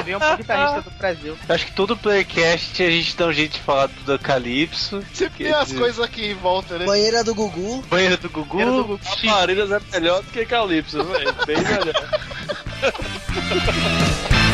Veio 0.05 0.19
é 0.21 0.33
um 0.33 0.37
guitarrista 0.37 0.83
do 0.83 0.91
Brasil. 0.97 1.39
Acho 1.49 1.67
que 1.67 1.73
todo 1.73 1.97
playcast 1.97 2.83
a 2.83 2.91
gente 2.91 3.17
dá 3.17 3.27
um 3.27 3.33
jeito 3.33 3.53
de 3.53 3.61
falar 3.61 3.89
do 3.89 4.19
Calypso. 4.19 5.03
Sempre 5.13 5.45
tem 5.45 5.53
as 5.53 5.73
coisas 5.73 6.01
aqui 6.01 6.31
em 6.31 6.35
volta, 6.35 6.79
né? 6.79 6.85
Banheira 6.87 7.25
do 7.25 7.35
Gugu. 7.35 7.83
Banheira 7.89 8.17
do 8.17 8.31
Gugu. 8.31 8.57
Banheira 8.57 8.73
do 8.73 8.85
Gugu. 8.85 9.01
Aparelhas 9.29 9.71
é 9.71 9.81
melhor 9.93 10.23
do 10.23 10.31
que 10.31 10.45
Calypso, 10.45 11.03
velho. 11.05 11.35
Bem 11.47 11.57
melhor. 11.57 11.95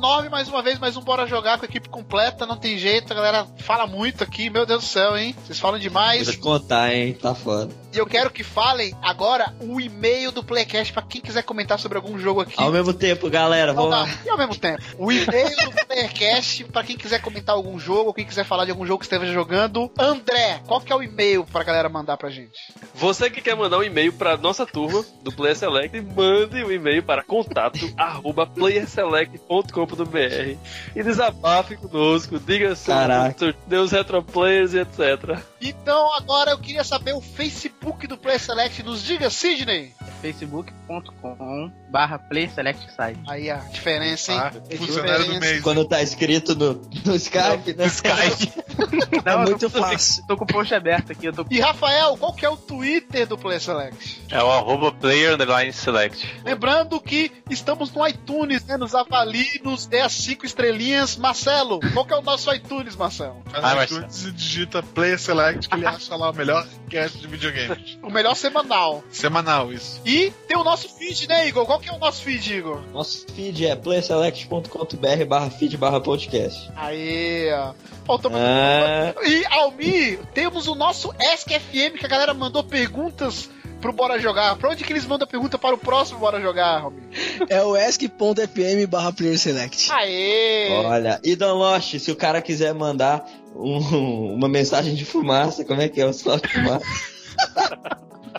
no 0.00 0.07
mais 0.26 0.48
uma 0.48 0.60
vez, 0.62 0.78
mais 0.78 0.96
um 0.96 1.00
Bora 1.00 1.26
Jogar 1.26 1.58
com 1.58 1.64
a 1.64 1.68
equipe 1.68 1.88
completa, 1.88 2.44
não 2.44 2.56
tem 2.56 2.76
jeito, 2.76 3.12
a 3.12 3.16
galera 3.16 3.46
fala 3.58 3.86
muito 3.86 4.24
aqui, 4.24 4.50
meu 4.50 4.66
Deus 4.66 4.82
do 4.82 4.88
céu, 4.88 5.16
hein? 5.16 5.34
Vocês 5.46 5.60
falam 5.60 5.78
demais. 5.78 6.24
Deixa 6.24 6.38
eu 6.38 6.42
contar, 6.42 6.92
hein? 6.92 7.14
Tá 7.14 7.34
foda. 7.34 7.72
E 7.92 7.96
eu 7.96 8.06
quero 8.06 8.30
que 8.30 8.42
falem 8.42 8.94
agora 9.00 9.54
o 9.60 9.80
e-mail 9.80 10.30
do 10.32 10.42
Playcast 10.42 10.92
pra 10.92 11.02
quem 11.02 11.20
quiser 11.20 11.42
comentar 11.42 11.78
sobre 11.78 11.96
algum 11.96 12.18
jogo 12.18 12.40
aqui. 12.40 12.54
Ao 12.56 12.70
mesmo 12.70 12.92
tempo, 12.92 13.30
galera, 13.30 13.72
não, 13.72 13.88
vamos 13.88 13.90
lá. 13.90 14.18
E 14.26 14.28
ao 14.28 14.36
mesmo 14.36 14.56
tempo, 14.56 14.82
o 14.98 15.10
e-mail 15.10 15.56
do 15.56 15.86
Playcast 15.86 16.64
pra 16.64 16.82
quem 16.82 16.96
quiser 16.96 17.20
comentar 17.22 17.54
algum 17.54 17.78
jogo, 17.78 18.12
quem 18.12 18.26
quiser 18.26 18.44
falar 18.44 18.64
de 18.64 18.72
algum 18.72 18.84
jogo 18.84 18.98
que 18.98 19.06
esteja 19.06 19.32
jogando. 19.32 19.90
André, 19.98 20.60
qual 20.66 20.80
que 20.80 20.92
é 20.92 20.96
o 20.96 21.02
e-mail 21.02 21.46
pra 21.46 21.62
galera 21.62 21.88
mandar 21.88 22.16
pra 22.16 22.28
gente? 22.28 22.58
Você 22.94 23.30
que 23.30 23.40
quer 23.40 23.56
mandar 23.56 23.78
um 23.78 23.82
e-mail 23.82 24.12
pra 24.12 24.36
nossa 24.36 24.66
turma 24.66 25.04
do 25.22 25.32
Player 25.32 25.56
Select, 25.56 25.98
mande 26.00 26.62
o 26.62 26.68
um 26.68 26.72
e-mail 26.72 27.02
para 27.02 27.22
contato 27.22 27.78
arroba 27.96 28.46
e 30.94 31.02
desabafe 31.02 31.76
conosco, 31.76 32.38
diga 32.38 32.74
sobre 32.74 33.54
Deus 33.66 33.92
Retroplayers 33.92 34.74
e 34.74 34.78
etc. 34.80 35.38
Então 35.60 36.14
agora 36.14 36.52
eu 36.52 36.58
queria 36.58 36.84
saber 36.84 37.12
o 37.14 37.20
Facebook 37.20 38.06
do 38.06 38.16
Play 38.16 38.38
Select. 38.38 38.82
Nos 38.82 39.02
diga, 39.02 39.28
Sidney. 39.30 39.92
facebook.com 40.22 41.70
barra 41.90 42.18
play 42.18 42.48
select 42.48 42.92
site. 42.94 43.18
Aí 43.26 43.50
a 43.50 43.56
diferença, 43.56 44.32
hein? 44.32 44.38
Ah, 44.38 44.48
A 44.48 44.76
funcionário 44.76 45.24
do 45.24 45.32
diferença. 45.32 45.40
mês. 45.40 45.62
Quando 45.62 45.84
tá 45.86 46.02
escrito 46.02 46.54
no, 46.54 46.74
no 47.04 47.14
Skype, 47.16 47.74
né? 47.74 47.86
Skype. 47.86 48.52
É 49.24 49.34
eu 49.34 49.38
muito 49.40 49.68
tô, 49.68 49.80
fácil. 49.80 50.24
Tô 50.26 50.36
com 50.36 50.44
o 50.44 50.46
post 50.46 50.72
aberto 50.72 51.10
aqui, 51.12 51.26
eu 51.26 51.32
tô 51.32 51.44
E 51.50 51.60
Rafael, 51.60 52.16
qual 52.16 52.32
que 52.32 52.46
é 52.46 52.48
o 52.48 52.56
Twitter 52.56 53.26
do 53.26 53.36
Play 53.36 53.58
Select? 53.58 54.22
É 54.30 54.42
o 54.42 54.50
arroba 54.50 54.92
player 54.92 55.34
underline 55.34 55.72
select. 55.72 56.26
Lembrando 56.44 57.00
que 57.00 57.32
estamos 57.50 57.90
no 57.92 58.06
iTunes, 58.06 58.64
né? 58.64 58.76
Nos 58.76 58.94
avalie, 58.94 59.60
nos 59.64 59.86
dê 59.86 60.00
as 60.00 60.12
cinco 60.12 60.46
estrelinhas. 60.46 61.16
Marcelo, 61.16 61.80
qual 61.92 62.06
que 62.06 62.12
é 62.14 62.16
o 62.16 62.22
nosso 62.22 62.54
iTunes, 62.54 62.94
Marcelo? 62.94 63.42
Ah, 63.52 63.82
iTunes 63.84 64.24
e 64.26 64.32
digita 64.32 64.82
Player 64.82 65.18
Select 65.18 65.47
que 65.54 65.74
ele 65.74 65.86
acha 65.86 66.14
lá 66.16 66.30
o 66.30 66.34
melhor 66.34 66.66
cast 66.90 67.18
de 67.18 67.26
videogames. 67.26 67.98
O 68.02 68.10
melhor 68.10 68.34
semanal. 68.34 69.02
Semanal, 69.10 69.72
isso. 69.72 70.00
E 70.04 70.32
tem 70.46 70.56
o 70.56 70.64
nosso 70.64 70.88
feed, 70.88 71.28
né, 71.28 71.46
Igor? 71.48 71.66
Qual 71.66 71.78
que 71.78 71.88
é 71.90 71.92
o 71.92 71.98
nosso 71.98 72.22
feed, 72.22 72.54
Igor? 72.54 72.80
Nosso 72.92 73.26
feed 73.34 73.66
é 73.66 73.76
playerselect.com.br 73.76 75.24
barra 75.26 75.50
feed 75.50 75.76
barra 75.76 76.00
podcast. 76.00 76.70
Aí, 76.76 77.50
ó. 77.52 77.74
Faltamos 78.06 78.38
Ah, 78.40 79.14
E, 79.24 79.44
Almi, 79.50 80.16
temos 80.32 80.66
o 80.68 80.74
nosso 80.74 81.10
Ask 81.32 81.48
FM, 81.50 81.98
que 81.98 82.06
a 82.06 82.08
galera 82.08 82.32
mandou 82.32 82.64
perguntas 82.64 83.50
pro 83.80 83.92
Bora 83.92 84.18
Jogar. 84.18 84.56
Pra 84.56 84.70
onde 84.70 84.84
que 84.84 84.92
eles 84.92 85.06
mandam 85.06 85.26
pergunta 85.26 85.58
para 85.58 85.74
o 85.74 85.78
próximo 85.78 86.18
Bora 86.18 86.40
Jogar, 86.40 86.82
Almi? 86.82 87.02
É 87.48 87.62
o 87.62 87.74
ask.fm 87.74 88.86
barra 88.88 89.12
player 89.12 89.38
select. 89.38 89.90
Aê! 89.92 90.70
olha. 90.84 91.20
E 91.24 91.34
Dan 91.36 91.54
Lost, 91.54 91.98
se 91.98 92.10
o 92.10 92.16
cara 92.16 92.40
quiser 92.42 92.74
mandar 92.74 93.24
um- 93.54 94.34
uma 94.34 94.48
mensagem 94.48 94.94
de 94.94 95.04
fumaça, 95.04 95.64
como 95.64 95.80
é 95.80 95.88
que 95.88 96.00
é 96.00 96.06
o 96.06 96.12
sinal 96.12 96.38
de 96.38 96.48
fumaça? 96.48 96.84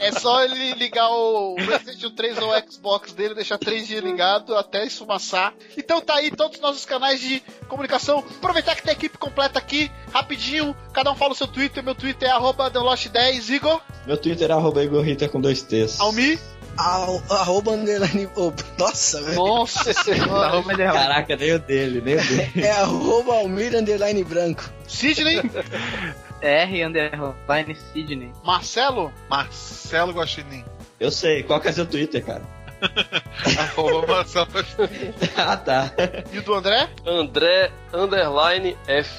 É 0.01 0.13
só 0.13 0.41
ele 0.45 0.73
ligar 0.75 1.09
o 1.09 1.55
PlayStation 1.55 2.09
3 2.11 2.37
ou 2.37 2.51
o 2.55 2.71
Xbox 2.71 3.11
dele, 3.11 3.35
deixar 3.35 3.57
três 3.57 3.85
dias 3.85 4.01
ligado 4.01 4.55
até 4.55 4.85
esfumaçar. 4.85 5.53
Então 5.77 5.99
tá 5.99 6.15
aí 6.15 6.31
todos 6.31 6.55
os 6.55 6.61
nossos 6.61 6.85
canais 6.85 7.19
de 7.19 7.41
comunicação. 7.67 8.19
Aproveitar 8.19 8.75
que 8.75 8.83
tem 8.83 8.91
a 8.91 8.93
equipe 8.93 9.17
completa 9.17 9.59
aqui, 9.59 9.91
rapidinho. 10.13 10.73
Cada 10.93 11.11
um 11.11 11.15
fala 11.15 11.33
o 11.33 11.35
seu 11.35 11.47
Twitter. 11.47 11.83
Meu 11.83 11.95
Twitter 11.95 12.29
é 12.29 12.31
arroba 12.31 12.71
TheLost10. 12.71 13.49
Igor, 13.49 13.81
Meu 14.07 14.15
Twitter 14.15 14.49
é 14.49 14.53
arroba 14.53 14.81
Igor 14.81 15.03
Rita 15.03 15.27
com 15.27 15.41
dois 15.41 15.61
T's. 15.63 15.99
Almi. 15.99 16.39
Ao- 16.77 17.21
Arroba 17.29 17.71
underline. 17.71 18.29
oh, 18.37 18.53
nossa, 18.77 19.21
velho. 19.21 19.35
Nossa 19.35 19.91
senhora. 19.91 20.63
Caraca, 20.93 21.35
nem 21.35 21.51
o 21.55 21.59
dele, 21.59 21.99
nem 21.99 22.15
o 22.15 22.23
dele. 22.25 22.51
É 22.55 22.71
arroba 22.71 23.33
Almir 23.33 23.75
underline 23.75 24.23
branco. 24.23 24.63
Sidney, 24.87 25.41
R 26.41 26.83
underline 26.83 27.75
Sidney. 27.75 28.31
Marcelo, 28.43 29.11
Marcelo 29.29 30.13
Guaxinim. 30.13 30.63
Eu 30.99 31.11
sei, 31.11 31.43
qual 31.43 31.59
que 31.61 31.67
é 31.69 31.71
seu 31.71 31.85
Twitter, 31.85 32.23
cara? 32.25 32.43
Arroba 33.59 34.07
Marcelo 34.07 34.47
ah, 35.37 35.57
tá. 35.57 35.91
e 36.31 36.37
o 36.39 36.41
do 36.43 36.53
André, 36.53 36.89
André 37.05 37.71
Underline 37.93 38.77
F. 38.87 39.09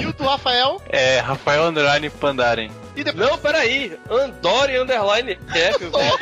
e 0.00 0.06
o 0.06 0.12
do 0.12 0.24
Rafael. 0.24 0.80
É 0.88 1.18
Rafael 1.20 1.64
underline 1.64 2.10
Pandaren. 2.10 2.70
E 2.98 3.04
depois 3.04 3.30
Não, 3.30 3.38
peraí. 3.38 3.96
Andore 4.10 4.76
Underline 4.76 5.38
F. 5.54 5.78
velho. 5.86 6.18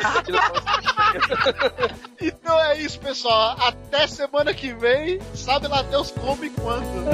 Então 2.21 2.63
é 2.65 2.77
isso, 2.79 2.99
pessoal. 2.99 3.57
Até 3.59 4.05
semana 4.05 4.53
que 4.53 4.73
vem. 4.73 5.19
Sabe 5.33 5.67
lá 5.67 5.81
Deus 5.81 6.11
como 6.11 6.45
e 6.45 6.51
quando. 6.51 7.07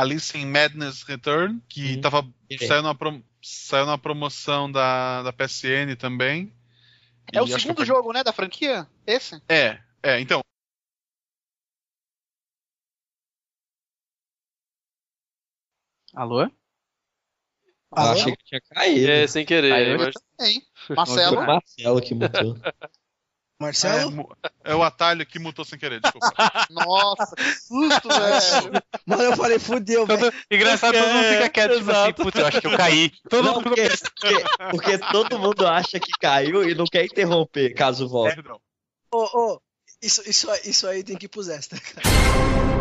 Alice 0.00 0.36
in 0.36 0.46
Madness 0.46 1.02
Return, 1.02 1.60
que 1.68 1.94
Uhum. 1.96 2.00
tava, 2.00 2.26
É. 2.50 2.58
saiu, 2.66 2.82
na 2.82 2.94
prom- 2.94 3.22
saiu 3.42 3.86
na 3.86 3.98
promoção 3.98 4.70
da, 4.70 5.22
da 5.22 5.32
PSN 5.32 5.94
também. 5.96 6.52
É 7.32 7.40
o 7.42 7.44
E 7.46 7.60
segundo 7.60 7.84
jogo, 7.84 8.12
né, 8.12 8.24
da 8.24 8.32
franquia? 8.32 8.86
Esse? 9.06 9.40
É, 9.48 9.78
é, 10.02 10.18
então. 10.20 10.40
Alô? 16.14 16.40
Alô? 17.92 18.10
achei 18.12 18.36
que 18.36 18.44
tinha 18.44 18.60
caído. 18.60 19.10
É, 19.10 19.26
sem 19.26 19.44
querer. 19.44 19.72
Aí 19.72 19.90
eu 19.90 19.98
mas- 19.98 20.14
Marcelo. 20.96 21.40
o 21.40 21.46
Marcelo 21.46 22.00
que 22.00 22.14
mutou. 22.14 22.56
É, 23.60 23.62
Marcelo? 23.62 24.10
mu- 24.10 24.36
é 24.64 24.74
o 24.74 24.82
atalho 24.82 25.26
que 25.26 25.38
mutou 25.38 25.64
sem 25.64 25.78
querer, 25.78 26.00
desculpa. 26.00 26.28
Nossa, 26.70 27.36
que 27.36 27.42
susto, 27.60 28.08
velho. 28.08 28.82
Mano, 29.04 29.22
eu 29.22 29.36
falei, 29.36 29.58
fudeu, 29.58 30.06
velho. 30.06 30.32
Engraçado, 30.50 30.94
todo 30.96 31.08
mundo 31.12 31.24
fica 31.28 31.48
quieto, 31.50 31.76
tipo 31.78 31.90
assim, 31.90 32.12
putz, 32.14 32.38
eu 32.38 32.46
acho 32.46 32.60
que 32.60 32.66
eu 32.66 32.76
caí. 32.76 33.12
Todo 33.28 33.44
Não, 33.44 33.54
mundo 33.56 33.64
porque, 33.64 33.88
porque, 33.88 34.44
porque 34.70 34.98
todo 35.12 35.38
mundo 35.38 35.66
acha 35.66 36.00
que 36.00 36.10
caiu 36.18 36.68
e 36.68 36.74
não 36.74 36.86
quer 36.86 37.04
interromper 37.04 37.74
caso 37.74 38.08
volte. 38.08 38.40
Ô, 39.12 39.24
ô, 39.54 39.60
isso, 40.02 40.22
isso, 40.28 40.50
aí- 40.50 40.60
isso 40.64 40.86
aí 40.86 41.04
tem 41.04 41.16
que 41.18 41.26
ir 41.26 41.28
pros 41.28 41.48
extra, 41.48 41.78
cara. 41.78 42.79